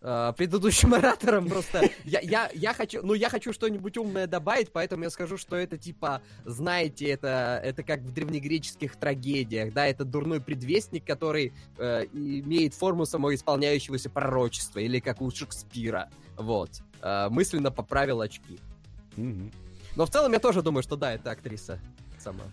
э, 0.00 0.32
предыдущим 0.36 0.94
оратором. 0.94 1.48
Просто 1.48 1.88
я, 2.04 2.20
я, 2.20 2.50
я 2.54 2.74
хочу, 2.74 3.00
ну, 3.04 3.14
я 3.14 3.28
хочу 3.28 3.52
что-нибудь 3.52 3.96
умное 3.96 4.26
добавить, 4.26 4.72
поэтому 4.72 5.04
я 5.04 5.10
скажу, 5.10 5.36
что 5.36 5.56
это 5.56 5.78
типа, 5.78 6.22
знаете, 6.44 7.06
это, 7.06 7.60
это 7.64 7.82
как 7.82 8.00
в 8.00 8.12
древнегреческих 8.12 8.96
трагедиях, 8.96 9.72
да, 9.72 9.86
это 9.86 10.04
дурной 10.04 10.40
предвестник, 10.40 11.04
который 11.04 11.52
э, 11.78 12.04
имеет 12.12 12.74
форму 12.74 13.06
самоисполняющегося 13.06 14.10
пророчества, 14.10 14.78
или 14.80 15.00
как 15.00 15.20
у 15.20 15.30
Шекспира. 15.30 16.08
Вот. 16.36 16.70
Э, 17.02 17.28
мысленно 17.30 17.70
поправил 17.70 18.20
очки. 18.20 18.58
Мгм. 19.16 19.50
Но 19.96 20.04
в 20.04 20.10
целом 20.10 20.32
я 20.32 20.38
тоже 20.38 20.62
думаю, 20.62 20.82
что 20.82 20.96
да, 20.96 21.14
это 21.14 21.30
актриса 21.30 21.80
сама. 22.18 22.44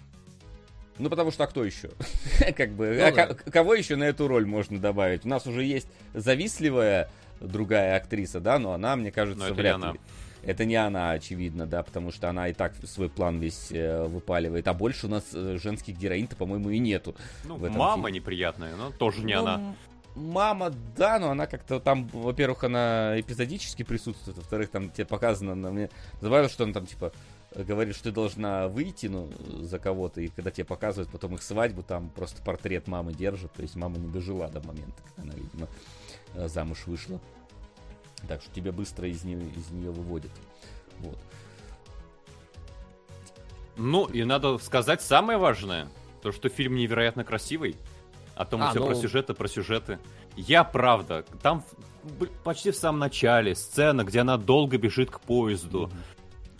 Ну, 1.00 1.10
потому 1.10 1.32
что 1.32 1.44
а 1.44 1.48
кто 1.48 1.66
еще? 1.66 1.90
как 2.56 2.72
бы, 2.72 2.96
Ну 3.00 3.06
а 3.08 3.12
да. 3.12 3.28
ко- 3.34 3.52
кого 3.52 3.74
еще 3.74 3.96
на 3.96 4.04
эту 4.04 4.28
роль 4.28 4.46
можно 4.46 4.80
добавить? 4.80 5.26
У 5.26 5.28
нас 5.28 5.46
уже 5.48 5.64
есть 5.64 5.88
завистливая 6.14 7.10
другая 7.48 7.98
актриса, 7.98 8.40
да, 8.40 8.60
но 8.60 8.74
она, 8.74 8.96
мне 8.96 9.12
кажется, 9.12 9.40
Но 9.40 9.46
это 9.46 9.56
не 9.56 9.62
вряд 9.62 9.76
она. 9.76 9.92
ли. 9.94 10.00
Это 10.44 10.66
не 10.66 10.76
она, 10.76 11.12
очевидно, 11.12 11.66
да, 11.66 11.84
потому 11.84 12.12
что 12.12 12.30
она 12.30 12.50
и 12.50 12.54
так 12.54 12.74
свой 12.84 13.10
план 13.10 13.40
весь 13.40 13.72
э, 13.72 14.06
выпаливает. 14.06 14.68
А 14.68 14.74
больше 14.74 15.08
у 15.08 15.10
нас 15.10 15.24
э, 15.34 15.58
женских 15.58 15.98
героинь-то, 15.98 16.36
по-моему, 16.36 16.70
и 16.70 16.80
нету. 16.80 17.16
Ну, 17.46 17.58
мама 17.58 18.08
фильме. 18.08 18.20
неприятная, 18.20 18.76
но 18.76 18.92
тоже 18.92 19.24
не 19.24 19.36
Ну, 19.36 19.40
она. 19.40 19.76
Мама, 20.16 20.72
да, 20.96 21.18
но 21.18 21.32
она 21.32 21.48
как-то 21.48 21.80
там, 21.80 22.08
во-первых, 22.10 22.66
она 22.66 23.20
эпизодически 23.20 23.84
присутствует, 23.84 24.38
во-вторых, 24.38 24.70
там 24.70 24.92
тебе 24.92 25.06
показано, 25.06 25.54
она 25.54 25.72
мне 25.72 25.90
забавило, 26.22 26.50
что 26.50 26.66
она 26.66 26.74
там, 26.74 26.86
типа, 26.86 27.14
говорит, 27.56 27.96
что 27.96 28.06
ты 28.06 28.12
должна 28.12 28.68
выйти, 28.68 29.08
ну, 29.08 29.30
за 29.62 29.80
кого-то, 29.80 30.22
и 30.22 30.28
когда 30.28 30.52
тебе 30.52 30.66
показывают 30.66 31.10
потом 31.10 31.34
их 31.36 31.42
свадьбу, 31.42 31.82
там 31.82 32.10
просто 32.10 32.44
портрет 32.44 32.88
мамы 32.88 33.14
держит, 33.14 33.54
то 33.54 33.62
есть 33.64 33.76
мама 33.76 33.98
не 33.98 34.08
дожила 34.08 34.48
до 34.50 34.62
момента, 34.62 35.02
когда 35.04 35.32
она, 35.32 35.42
видимо, 35.42 35.68
замуж 36.36 36.84
вышла. 36.86 37.20
Так 38.28 38.42
что 38.42 38.54
тебя 38.54 38.72
быстро 38.72 39.08
из 39.08 39.24
нее, 39.24 39.50
из 39.50 39.70
нее 39.72 39.92
выводят. 39.92 40.32
Вот. 41.00 41.18
Ну, 43.76 44.06
и 44.06 44.24
надо 44.24 44.58
сказать 44.60 45.02
самое 45.02 45.38
важное. 45.38 45.90
То, 46.22 46.32
что 46.32 46.50
фильм 46.50 46.76
невероятно 46.76 47.24
красивый. 47.24 47.76
А 48.36 48.46
то 48.46 48.58
мы 48.58 48.66
А, 48.66 48.70
все 48.70 48.80
ну- 48.80 48.88
про 48.88 48.96
сюжеты, 48.96 49.34
про 49.34 49.48
сюжеты. 49.48 50.00
Я 50.36 50.64
правда, 50.64 51.26
там 51.42 51.64
почти 52.44 52.72
в 52.72 52.76
самом 52.76 53.00
начале 53.00 53.56
сцена, 53.56 54.04
где 54.04 54.22
она 54.22 54.38
долго 54.38 54.78
бежит 54.78 55.12
к 55.12 55.20
поезду. 55.20 55.92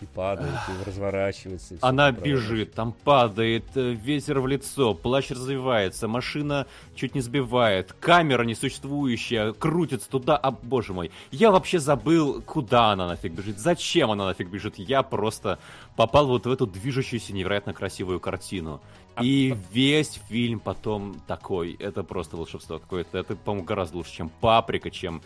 И 0.00 0.06
падает, 0.06 0.54
и 0.68 0.88
разворачивается. 0.88 1.74
и 1.74 1.78
Она 1.80 2.12
бежит, 2.12 2.74
там 2.74 2.92
падает, 2.92 3.64
э, 3.74 3.92
ветер 3.92 4.40
в 4.40 4.46
лицо, 4.46 4.94
плащ 4.94 5.30
развивается, 5.30 6.08
машина 6.08 6.66
чуть 6.94 7.14
не 7.14 7.20
сбивает, 7.20 7.92
камера 8.00 8.42
несуществующая 8.42 9.52
крутится 9.52 10.08
туда, 10.10 10.36
а 10.36 10.50
боже 10.50 10.92
мой. 10.92 11.10
Я 11.30 11.50
вообще 11.50 11.78
забыл, 11.78 12.42
куда 12.42 12.92
она 12.92 13.08
нафиг 13.08 13.32
бежит, 13.32 13.58
зачем 13.58 14.10
она 14.10 14.26
нафиг 14.26 14.48
бежит. 14.48 14.78
Я 14.78 15.02
просто 15.02 15.58
попал 15.96 16.26
вот 16.26 16.46
в 16.46 16.50
эту 16.50 16.66
движущуюся 16.66 17.32
невероятно 17.32 17.72
красивую 17.72 18.20
картину. 18.20 18.80
И 19.20 19.56
весь 19.70 20.20
фильм 20.28 20.58
потом 20.58 21.20
такой, 21.26 21.74
это 21.74 22.02
просто 22.02 22.36
волшебство 22.36 22.78
какое-то. 22.78 23.18
Это, 23.18 23.36
по-моему, 23.36 23.64
гораздо 23.64 23.98
лучше, 23.98 24.12
чем 24.12 24.28
Паприка, 24.40 24.90
чем 24.90 25.22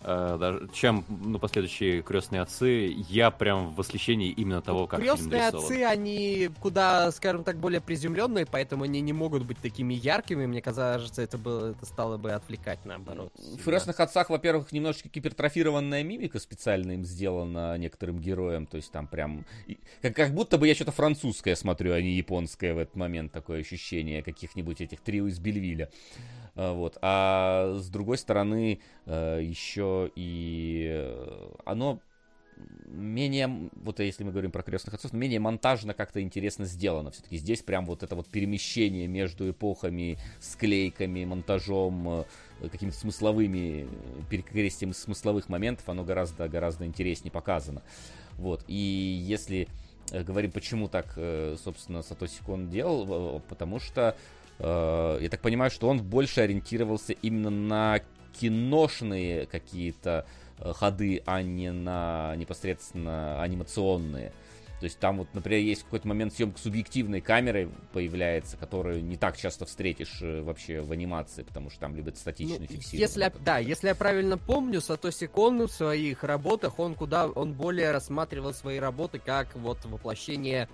даже, 0.00 0.68
чем 0.72 1.04
ну, 1.08 1.38
последующие 1.38 2.02
крестные 2.02 2.42
отцы. 2.42 2.94
Я 3.08 3.30
прям 3.30 3.70
в 3.70 3.76
восхищении 3.76 4.30
именно 4.30 4.62
того, 4.62 4.86
как 4.86 5.00
Крестные 5.00 5.48
отцы, 5.48 5.84
они 5.84 6.50
куда, 6.60 7.10
скажем 7.12 7.44
так, 7.44 7.56
более 7.58 7.80
приземленные, 7.80 8.46
поэтому 8.46 8.84
они 8.84 9.00
не 9.00 9.12
могут 9.12 9.44
быть 9.44 9.58
такими 9.58 9.94
яркими. 9.94 10.46
Мне 10.46 10.62
кажется, 10.62 11.22
это, 11.22 11.38
было, 11.38 11.72
это 11.72 11.86
стало 11.86 12.16
бы 12.16 12.32
отвлекать 12.32 12.84
наоборот. 12.84 13.32
В 13.36 13.64
«Крестных 13.64 14.00
отцах», 14.00 14.30
во-первых, 14.30 14.72
немножечко 14.72 15.08
гипертрофированная 15.08 16.02
мимика 16.02 16.38
специально 16.38 16.92
им 16.92 17.04
сделана 17.04 17.76
некоторым 17.76 18.20
героям. 18.20 18.66
То 18.66 18.76
есть 18.76 18.92
там 18.92 19.06
прям... 19.06 19.44
Как, 20.00 20.14
как 20.14 20.32
будто 20.32 20.58
бы 20.58 20.68
я 20.68 20.74
что-то 20.74 20.92
французское 20.92 21.56
смотрю, 21.56 21.92
а 21.92 22.00
не 22.00 22.12
японское 22.16 22.74
в 22.74 22.78
этот 22.78 22.96
момент. 22.96 23.32
Такое 23.32 23.60
ощущение 23.60 24.22
каких-нибудь 24.22 24.80
этих 24.80 25.00
трио 25.00 25.26
из 25.26 25.38
Бельвиля. 25.38 25.90
А, 26.58 26.74
Вот. 26.74 26.98
А 27.00 27.74
с 27.76 27.88
другой 27.88 28.18
стороны, 28.18 28.80
э, 29.06 29.40
еще 29.42 30.10
и 30.16 30.88
э, 30.90 31.50
оно 31.64 32.00
менее, 32.86 33.70
вот 33.76 34.00
если 34.00 34.24
мы 34.24 34.32
говорим 34.32 34.50
про 34.50 34.64
крестных 34.64 34.94
отцов, 34.94 35.12
менее 35.12 35.38
монтажно 35.38 35.94
как-то 35.94 36.20
интересно 36.20 36.64
сделано. 36.64 37.12
Все-таки 37.12 37.36
здесь 37.36 37.62
прям 37.62 37.86
вот 37.86 38.02
это 38.02 38.16
вот 38.16 38.26
перемещение 38.26 39.06
между 39.06 39.48
эпохами, 39.48 40.18
склейками, 40.40 41.24
монтажом, 41.24 42.24
э, 42.60 42.68
какими-то 42.68 42.96
смысловыми, 42.96 43.86
э, 43.86 44.22
перекрестием 44.28 44.92
смысловых 44.94 45.48
моментов, 45.48 45.88
оно 45.88 46.02
гораздо-гораздо 46.02 46.86
интереснее 46.86 47.30
показано. 47.30 47.82
Вот. 48.36 48.64
И 48.66 48.74
если 48.74 49.68
э, 50.10 50.24
говорим, 50.24 50.50
почему 50.50 50.88
так, 50.88 51.12
э, 51.16 51.56
собственно, 51.62 52.02
Сатоси 52.02 52.42
Кон 52.44 52.68
делал, 52.68 53.36
э, 53.36 53.40
потому 53.48 53.78
что 53.78 54.10
э, 54.10 54.37
я 54.60 55.28
так 55.30 55.40
понимаю, 55.40 55.70
что 55.70 55.88
он 55.88 56.02
больше 56.02 56.40
ориентировался 56.40 57.12
именно 57.12 57.50
на 57.50 58.00
киношные 58.40 59.46
какие-то 59.46 60.26
э, 60.58 60.72
ходы, 60.72 61.22
а 61.26 61.42
не 61.42 61.72
на 61.72 62.34
непосредственно 62.36 63.42
анимационные. 63.42 64.32
То 64.80 64.84
есть 64.84 65.00
там 65.00 65.18
вот, 65.18 65.26
например, 65.34 65.60
есть 65.60 65.82
какой-то 65.82 66.06
момент 66.06 66.32
съемка 66.34 66.60
субъективной 66.60 67.20
камерой 67.20 67.68
появляется, 67.92 68.56
которую 68.56 69.04
не 69.04 69.16
так 69.16 69.36
часто 69.36 69.66
встретишь 69.66 70.18
э, 70.22 70.40
вообще 70.42 70.80
в 70.80 70.92
анимации, 70.92 71.42
потому 71.42 71.68
что 71.70 71.80
там 71.80 71.96
любят 71.96 72.16
статично 72.16 72.58
Ну, 72.60 72.66
фиксировать. 72.66 72.92
если, 72.92 73.32
да, 73.44 73.58
если 73.58 73.88
я 73.88 73.94
правильно 73.96 74.38
помню, 74.38 74.80
Сатоси 74.80 75.26
Кон 75.26 75.66
в 75.66 75.72
своих 75.72 76.22
работах, 76.22 76.78
он 76.78 76.94
куда, 76.94 77.26
он 77.26 77.54
более 77.54 77.90
рассматривал 77.90 78.54
свои 78.54 78.78
работы 78.78 79.18
как 79.18 79.54
вот 79.56 79.84
воплощение 79.84 80.68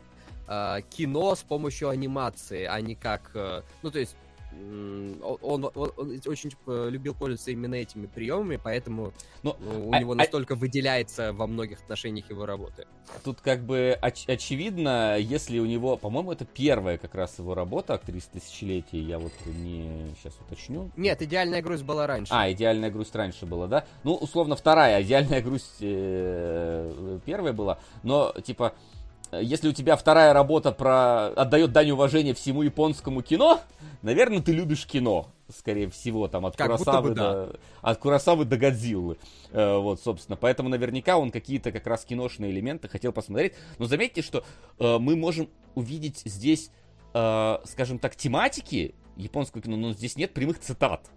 э, 0.49 0.81
кино 0.91 1.35
с 1.35 1.43
помощью 1.43 1.89
анимации, 1.89 2.65
а 2.65 2.81
не 2.81 2.95
как, 2.95 3.31
э, 3.35 3.63
ну 3.83 3.91
то 3.91 3.99
есть 3.99 4.17
он, 4.57 5.19
он- 5.43 5.71
он 5.75 6.21
очень 6.27 6.53
э, 6.69 6.89
любил 6.89 7.13
пользоваться 7.13 7.51
именно 7.51 7.75
этими 7.75 8.07
приемами, 8.07 8.57
поэтому 8.63 9.13
Ну, 9.43 9.57
ну, 9.59 9.89
у 9.89 9.93
а- 9.93 9.99
него 9.99 10.13
а- 10.13 10.15
настолько 10.15 10.55
выделяется 10.55 11.33
во 11.33 11.49
многих 11.49 11.81
отношениях 11.81 12.31
его 12.31 12.47
работы. 12.47 12.87
Тут 13.25 13.41
как 13.41 13.65
бы 13.65 13.99
оч- 14.01 14.33
очевидно, 14.33 15.17
если 15.19 15.59
у 15.59 15.67
него, 15.67 15.97
по-моему, 15.97 16.31
это 16.31 16.45
первая 16.45 16.99
как 16.99 17.17
раз 17.17 17.37
его 17.41 17.55
работа 17.55 17.95
«Актриса 17.95 18.29
тысячелетия», 18.33 19.01
я 19.01 19.19
вот 19.19 19.33
не 19.45 20.15
сейчас 20.23 20.35
уточню. 20.47 20.89
Нет, 20.97 21.21
идеальная 21.21 21.61
грусть 21.61 21.83
была 21.83 22.07
раньше. 22.07 22.33
А, 22.33 22.49
идеальная 22.53 22.91
грусть 22.93 23.17
раньше 23.17 23.47
была, 23.47 23.67
да? 23.67 23.85
Ну, 24.05 24.15
условно, 24.15 24.55
вторая, 24.55 25.03
идеальная 25.03 25.43
грусть 25.43 25.79
э, 25.81 27.19
первая 27.27 27.53
была, 27.53 27.79
но, 28.05 28.33
типа, 28.45 28.73
э, 28.77 29.04
если 29.33 29.69
у 29.69 29.73
тебя 29.73 29.97
вторая 29.97 30.33
работа 30.33 30.73
про 30.73 31.29
отдает 31.29 31.73
дань 31.73 31.91
уважения 31.91 32.35
всему 32.35 32.63
японскому 32.63 33.23
кино, 33.23 33.61
наверное, 34.03 34.41
ты 34.41 34.53
любишь 34.53 34.87
кино, 34.87 35.29
скорее 35.57 35.91
всего, 35.91 36.29
там 36.29 36.47
от 36.47 36.57
Как 36.57 36.67
Курасавы 36.67 37.11
бы 37.11 37.15
да. 37.15 37.33
до 37.33 37.61
от 37.83 37.99
Курасавы 37.99 38.45
до 38.45 38.57
Годзиллы, 38.57 39.17
Э, 39.51 39.79
вот, 39.79 40.01
собственно, 40.01 40.37
поэтому 40.37 40.69
наверняка 40.69 41.17
он 41.17 41.31
какие-то 41.31 41.71
как 41.71 41.87
раз 41.87 42.05
киношные 42.05 42.51
элементы 42.51 42.89
хотел 42.89 43.13
посмотреть. 43.13 43.53
Но 43.79 43.87
заметьте, 43.87 44.21
что 44.21 44.45
э, 44.79 44.99
мы 44.99 45.15
можем 45.15 45.49
увидеть 45.77 46.23
здесь, 46.25 46.71
э, 47.13 47.59
скажем 47.65 48.01
так, 48.01 48.17
тематики 48.17 48.95
японского 49.17 49.63
кино, 49.63 49.77
но 49.77 49.93
здесь 49.93 50.17
нет 50.17 50.35
прямых 50.35 50.59
цитат 50.59 51.09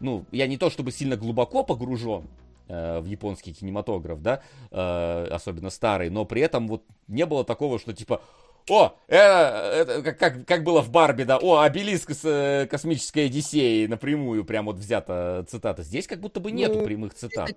ну, 0.00 0.24
я 0.32 0.46
не 0.46 0.56
то 0.56 0.70
чтобы 0.70 0.92
сильно 0.92 1.16
глубоко 1.16 1.64
погружен 1.64 2.28
э, 2.68 3.00
в 3.00 3.06
японский 3.06 3.52
кинематограф, 3.52 4.20
да, 4.22 4.42
э, 4.70 5.26
особенно 5.30 5.70
старый, 5.70 6.10
но 6.10 6.24
при 6.24 6.42
этом 6.42 6.68
вот 6.68 6.84
не 7.08 7.26
было 7.26 7.44
такого, 7.44 7.78
что 7.78 7.92
типа, 7.92 8.20
о, 8.68 8.96
э, 9.08 9.16
это 9.16 10.02
как, 10.02 10.18
как, 10.18 10.46
как 10.46 10.64
было 10.64 10.82
в 10.82 10.90
Барби, 10.90 11.24
да, 11.24 11.38
о, 11.38 11.60
обелиск 11.60 12.12
с 12.12 12.24
э, 12.24 12.66
космической 12.66 13.26
Одиссеей 13.26 13.86
напрямую 13.86 14.44
прям 14.44 14.66
вот 14.66 14.76
взята 14.76 15.44
цитата. 15.48 15.82
Здесь 15.82 16.06
как 16.06 16.20
будто 16.20 16.40
бы 16.40 16.50
нету 16.50 16.78
Ну, 16.78 16.84
прямых 16.84 17.14
цитат. 17.14 17.54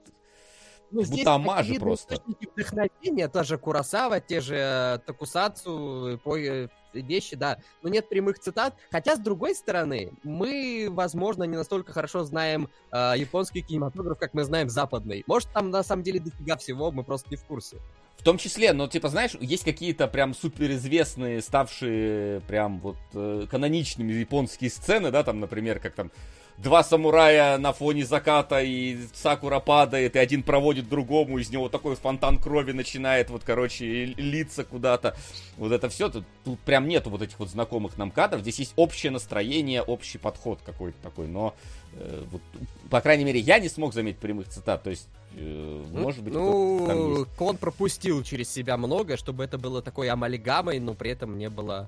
Ну, 0.92 1.04
здесь 1.04 1.26
очевидно 1.28 1.80
просто. 1.80 2.16
источники 2.16 2.48
вдохновения, 2.54 3.28
та 3.28 3.44
же 3.44 3.58
Курасава, 3.58 4.20
те 4.20 4.42
же 4.42 4.56
э, 4.56 5.00
Токусацу, 5.06 6.20
по- 6.24 6.38
э, 6.38 6.70
вещи, 6.94 7.36
да. 7.36 7.58
Но 7.82 7.90
нет 7.90 8.10
прямых 8.10 8.40
цитат. 8.40 8.76
Хотя, 8.92 9.16
с 9.16 9.20
другой 9.20 9.56
стороны, 9.56 10.12
мы, 10.24 10.88
возможно, 10.90 11.44
не 11.44 11.58
настолько 11.58 11.92
хорошо 11.94 12.24
знаем 12.24 12.70
э, 12.92 13.14
японский 13.18 13.62
кинематограф, 13.62 14.18
как 14.18 14.34
мы 14.34 14.44
знаем 14.44 14.70
западный. 14.70 15.24
Может, 15.28 15.52
там 15.52 15.70
на 15.70 15.84
самом 15.84 16.04
деле 16.04 16.20
дофига 16.20 16.58
всего, 16.58 16.92
мы 16.92 17.04
просто 17.04 17.30
не 17.32 17.36
в 17.38 17.44
курсе. 17.44 17.78
В 18.18 18.24
том 18.24 18.38
числе, 18.38 18.74
но 18.74 18.88
типа, 18.88 19.10
знаешь, 19.10 19.36
есть 19.40 19.64
какие-то 19.64 20.08
прям 20.08 20.34
суперизвестные, 20.34 21.42
ставшие 21.42 22.42
прям 22.42 22.80
вот 22.80 22.98
э, 23.14 23.46
каноничными 23.50 24.12
японские 24.14 24.70
сцены, 24.72 25.12
да, 25.12 25.24
там, 25.24 25.40
например, 25.40 25.80
как 25.80 25.94
там 25.94 26.12
два 26.58 26.84
самурая 26.84 27.58
на 27.58 27.72
фоне 27.72 28.06
заката, 28.06 28.62
и 28.62 28.98
Сакура 29.14 29.60
падает, 29.60 30.16
и 30.16 30.20
один 30.20 30.44
проводит 30.44 30.90
другому, 30.90 31.38
из 31.38 31.50
него 31.50 31.70
такой 31.70 31.96
фонтан 31.96 32.38
крови 32.38 32.72
начинает, 32.72 33.30
вот, 33.30 33.44
короче, 33.44 34.06
литься 34.06 34.64
куда-то. 34.64 35.16
Вот 35.58 35.72
это 35.72 35.90
все, 35.90 36.10
тут, 36.10 36.26
тут 36.44 36.60
прям 36.60 36.88
нету 36.88 37.10
вот 37.10 37.22
этих 37.22 37.40
вот 37.40 37.50
знакомых 37.50 37.98
нам 37.98 38.12
кадров, 38.12 38.42
здесь 38.42 38.60
есть 38.60 38.74
общее 38.76 39.12
настроение, 39.12 39.82
общий 39.82 40.18
подход 40.18 40.60
какой-то 40.66 40.98
такой, 41.02 41.28
но, 41.28 41.54
э, 41.94 42.24
вот, 42.32 42.42
по 42.90 43.02
крайней 43.02 43.24
мере, 43.24 43.40
я 43.40 43.60
не 43.60 43.70
смог 43.70 43.94
заметить 43.94 44.20
прямых 44.20 44.50
цитат, 44.50 44.84
то 44.84 44.90
есть, 44.90 45.08
э, 45.36 45.84
может 45.92 46.24
быть. 46.24 46.34
Ну, 46.34 47.26
Кон 47.38 47.58
пропустил 47.58 48.24
через 48.24 48.52
себя 48.52 48.78
много, 48.78 49.18
чтобы 49.18 49.44
это 49.44 49.58
было 49.58 49.82
такой 49.82 50.10
амалигамой, 50.10 50.80
но 50.80 50.94
при 50.96 51.12
этом 51.12 51.38
не 51.38 51.50
было... 51.50 51.88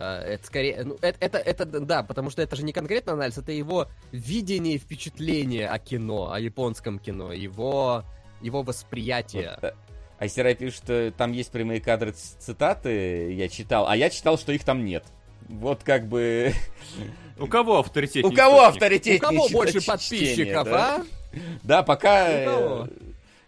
э, 0.00 0.34
Это 0.34 0.46
скорее, 0.46 0.82
ну, 0.84 0.96
это, 1.00 1.16
это, 1.20 1.38
это, 1.38 1.64
да, 1.66 2.02
потому 2.02 2.30
что 2.30 2.42
это 2.42 2.56
же 2.56 2.64
не 2.64 2.72
конкретно 2.72 3.12
анализ, 3.12 3.38
это 3.38 3.52
его 3.52 3.88
видение 4.12 4.74
и 4.74 4.78
впечатление 4.78 5.68
о 5.68 5.78
кино, 5.78 6.32
о 6.32 6.40
японском 6.40 6.98
кино, 6.98 7.32
его, 7.32 8.04
его 8.40 8.62
восприятие. 8.62 9.58
Вот, 9.60 9.70
э, 9.70 9.74
Айсерай 10.18 10.54
пишет, 10.54 10.76
что 10.76 11.12
там 11.16 11.32
есть 11.32 11.50
прямые 11.50 11.80
кадры 11.80 12.12
цитаты, 12.12 13.32
я 13.32 13.48
читал, 13.48 13.86
а 13.88 13.96
я 13.96 14.10
читал, 14.10 14.38
что 14.38 14.52
их 14.52 14.64
там 14.64 14.84
нет. 14.84 15.04
Вот 15.48 15.82
как 15.82 16.06
бы... 16.08 16.52
У 17.38 17.46
кого 17.46 17.78
авторитет? 17.78 18.24
У 18.24 18.32
кого 18.32 18.58
У 18.58 18.60
авторитетнее 18.60 19.18
кого 19.18 19.48
больше 19.48 19.84
подписчиков, 19.84 20.64
да? 20.64 20.96
а? 20.96 21.04
Да, 21.62 21.82
пока 21.82 22.28
У 22.28 22.88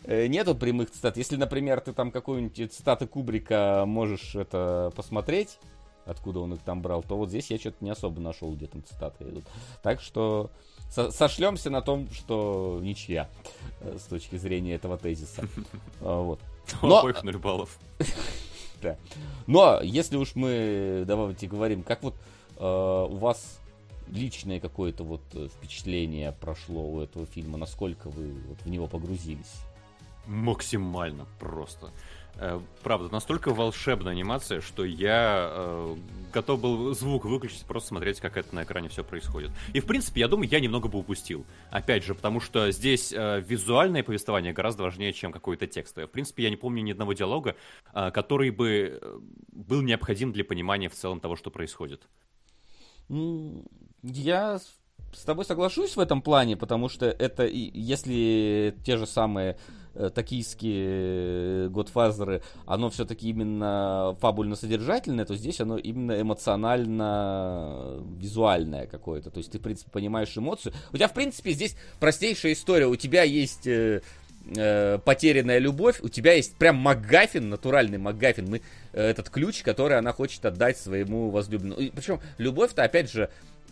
э, 0.05 0.27
нету 0.27 0.55
прямых 0.55 0.91
цитат. 0.91 1.17
Если, 1.17 1.37
например, 1.37 1.81
ты 1.81 1.93
там 1.93 2.11
какую-нибудь 2.11 2.73
цитаты 2.73 3.07
Кубрика 3.07 3.85
можешь 3.87 4.35
это 4.35 4.93
посмотреть, 4.97 5.59
откуда 6.07 6.41
он 6.41 6.55
их 6.55 6.61
там 6.63 6.83
брал, 6.83 7.03
то 7.03 7.17
вот 7.17 7.29
здесь 7.29 7.51
я 7.51 7.59
что-то 7.59 7.85
не 7.85 7.91
особо 7.91 8.21
нашел, 8.21 8.53
где 8.55 8.67
там 8.67 8.83
цитаты 8.85 9.25
идут. 9.25 9.45
Так 9.83 10.01
что 10.01 10.51
со- 10.91 11.11
сошлемся 11.11 11.71
на 11.71 11.81
том, 11.83 12.09
что 12.13 12.79
ничья 12.83 13.29
э, 13.81 13.97
с 13.99 14.05
точки 14.05 14.37
зрения 14.37 14.75
этого 14.75 14.99
тезиса. 14.99 15.45
А, 16.01 16.21
Вот. 16.23 16.41
Но- 16.83 16.99
обоих 16.99 17.23
нуль 17.23 17.39
баллов. 17.39 17.79
Но 19.47 19.81
если 19.83 20.17
уж 20.17 20.35
мы, 20.35 21.05
давайте 21.07 21.47
говорим, 21.47 21.83
как 21.83 22.03
вот 22.03 22.15
э, 22.59 23.07
у 23.11 23.17
вас 23.17 23.61
личное 24.09 24.61
какое-то 24.61 25.05
вот 25.05 25.23
э, 25.35 25.49
впечатление 25.49 26.33
прошло 26.33 26.83
у 26.83 27.01
этого 27.01 27.27
фильма, 27.27 27.59
насколько 27.59 28.11
вы 28.11 28.33
вот 28.49 28.59
в 28.63 28.69
него 28.69 28.87
погрузились? 28.89 29.55
Максимально 30.27 31.27
просто. 31.39 31.91
Э, 32.37 32.61
Правда, 32.83 33.09
настолько 33.13 33.51
волшебная 33.55 34.13
анимация, 34.13 34.61
что 34.61 34.85
я 34.85 35.49
э, 35.53 35.97
готов 36.33 36.61
был 36.61 36.95
звук 36.95 37.25
выключить, 37.25 37.65
просто 37.65 37.89
смотреть, 37.91 38.21
как 38.21 38.37
это 38.37 38.55
на 38.55 38.65
экране 38.65 38.89
все 38.89 39.05
происходит. 39.05 39.51
И, 39.73 39.81
в 39.81 39.87
принципе, 39.87 40.21
я 40.21 40.29
думаю, 40.29 40.49
я 40.49 40.59
немного 40.61 40.89
бы 40.89 40.99
упустил. 40.99 41.45
Опять 41.71 42.05
же, 42.05 42.15
потому 42.15 42.41
что 42.41 42.71
здесь 42.73 43.13
э, 43.13 43.41
визуальное 43.47 44.03
повествование 44.03 44.53
гораздо 44.53 44.83
важнее, 44.83 45.13
чем 45.13 45.31
какое-то 45.33 45.67
текстовое. 45.67 46.07
В 46.09 46.11
принципе, 46.11 46.43
я 46.45 46.51
не 46.51 46.57
помню 46.57 46.83
ни 46.83 46.91
одного 46.93 47.13
диалога, 47.13 47.55
э, 47.95 48.11
который 48.11 48.51
бы 48.51 48.99
э, 49.01 49.19
был 49.53 49.83
необходим 49.83 50.33
для 50.33 50.45
понимания 50.45 50.89
в 50.89 50.95
целом 50.95 51.21
того, 51.21 51.37
что 51.37 51.51
происходит. 51.51 52.03
Я 54.03 54.59
с- 55.13 55.25
тобой 55.25 55.45
соглашусь 55.45 55.97
в 55.97 56.01
этом 56.01 56.23
плане, 56.23 56.57
потому 56.57 56.89
что 56.89 57.07
это, 57.07 57.47
если 57.47 58.75
те 58.85 58.97
же 58.97 59.07
самые 59.07 59.59
токийские 60.15 61.69
Годфазеры, 61.69 62.43
оно 62.67 62.91
все-таки 62.91 63.29
именно 63.29 64.17
фабульно-содержательное, 64.21 65.25
то 65.25 65.37
здесь 65.37 65.61
оно 65.61 65.77
именно 65.77 66.21
эмоционально-визуальное 66.21 68.87
какое-то. 68.87 69.31
То 69.31 69.39
есть 69.39 69.53
ты, 69.53 69.59
в 69.59 69.63
принципе, 69.63 69.91
понимаешь 69.91 70.37
эмоцию. 70.37 70.73
У 70.93 70.97
тебя, 70.97 71.09
в 71.09 71.15
принципе, 71.15 71.53
здесь 71.53 71.77
простейшая 72.01 72.53
история. 72.53 72.87
У 72.87 72.97
тебя 72.97 73.23
есть 73.23 73.67
э, 73.67 74.03
э, 74.57 74.99
потерянная 74.99 75.59
любовь, 75.59 76.01
у 76.01 76.09
тебя 76.09 76.35
есть 76.35 76.57
прям 76.57 76.77
МакГаффин, 76.77 77.49
натуральный 77.49 77.99
МакГаффин, 77.99 78.49
мы, 78.49 78.63
э, 78.93 79.03
этот 79.03 79.31
ключ, 79.31 79.63
который 79.63 79.99
она 79.99 80.13
хочет 80.13 80.45
отдать 80.45 80.79
своему 80.79 81.31
возлюбленному. 81.31 81.81
И 81.81 81.91
причем 81.91 82.21
любовь-то, 82.39 82.83
опять 82.83 83.11
же, 83.11 83.25
э, 83.25 83.29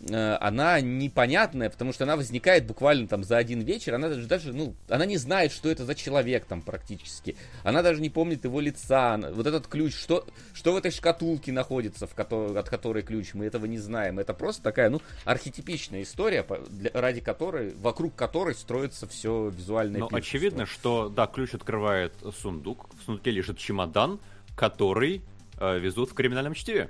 она 0.09 0.81
непонятная, 0.81 1.69
потому 1.69 1.93
что 1.93 2.05
она 2.05 2.17
возникает 2.17 2.67
буквально 2.67 3.07
там 3.07 3.23
за 3.23 3.37
один 3.37 3.61
вечер, 3.61 3.95
она 3.95 4.09
даже, 4.09 4.27
даже, 4.27 4.53
ну, 4.55 4.75
она 4.89 5.05
не 5.05 5.19
знает, 5.19 5.53
что 5.53 5.69
это 5.70 5.85
за 5.85 5.95
человек 5.95 6.47
там 6.47 6.62
практически, 6.62 7.37
она 7.65 7.83
даже 7.83 8.01
не 8.01 8.09
помнит 8.09 8.45
его 8.45 8.61
лица, 8.61 9.19
вот 9.19 9.47
этот 9.47 9.67
ключ, 9.67 9.95
что, 9.95 10.27
что 10.55 10.73
в 10.73 10.77
этой 10.77 10.91
шкатулке 10.91 11.53
находится, 11.53 12.07
в 12.07 12.15
кото- 12.15 12.59
от 12.59 12.69
которой 12.70 13.03
ключ, 13.03 13.35
мы 13.35 13.45
этого 13.45 13.67
не 13.67 13.79
знаем, 13.79 14.19
это 14.19 14.33
просто 14.33 14.62
такая, 14.62 14.89
ну, 14.89 15.03
архетипичная 15.27 16.03
история, 16.03 16.47
для- 16.70 16.93
ради 16.95 17.20
которой, 17.20 17.75
вокруг 17.75 18.15
которой 18.15 18.55
строится 18.55 19.07
все 19.07 19.49
визуальное 19.51 20.01
Но 20.01 20.09
пиршество. 20.09 20.19
очевидно, 20.39 20.67
что, 20.67 21.09
да, 21.11 21.27
ключ 21.27 21.53
открывает 21.55 22.15
сундук, 22.41 22.89
в 22.99 23.05
сундуке 23.05 23.31
лежит 23.33 23.59
чемодан, 23.59 24.19
который 24.57 25.23
э, 25.59 25.79
везут 25.79 26.11
в 26.11 26.15
криминальном 26.15 26.55
чтиве. 26.55 26.89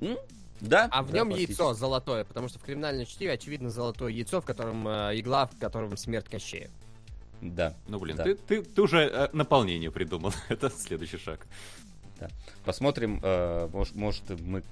М? 0.00 0.16
Да. 0.60 0.88
А 0.90 1.02
в 1.02 1.10
да, 1.10 1.18
нем 1.18 1.30
яйцо 1.30 1.74
золотое, 1.74 2.24
потому 2.24 2.48
что 2.48 2.58
в 2.58 2.62
криминальном 2.62 3.06
чтиве, 3.06 3.32
очевидно, 3.32 3.70
золотое 3.70 4.10
яйцо, 4.10 4.40
в 4.40 4.44
котором 4.44 4.86
э, 4.88 5.18
игла, 5.20 5.46
в 5.46 5.58
котором 5.58 5.96
смерть 5.96 6.26
Кощея. 6.28 6.70
Да. 7.40 7.74
Ну, 7.86 7.98
блин, 7.98 8.16
Да. 8.16 8.24
ты, 8.24 8.34
ты, 8.34 8.62
ты 8.62 8.82
уже 8.82 9.00
э, 9.00 9.28
наполнение 9.32 9.90
придумал. 9.90 10.32
Это 10.48 10.70
следующий 10.70 11.18
шаг. 11.18 11.46
Посмотрим, 12.64 13.20
э, 13.22 13.68
может, 13.72 13.94
может 13.94 14.22
мы 14.40 14.62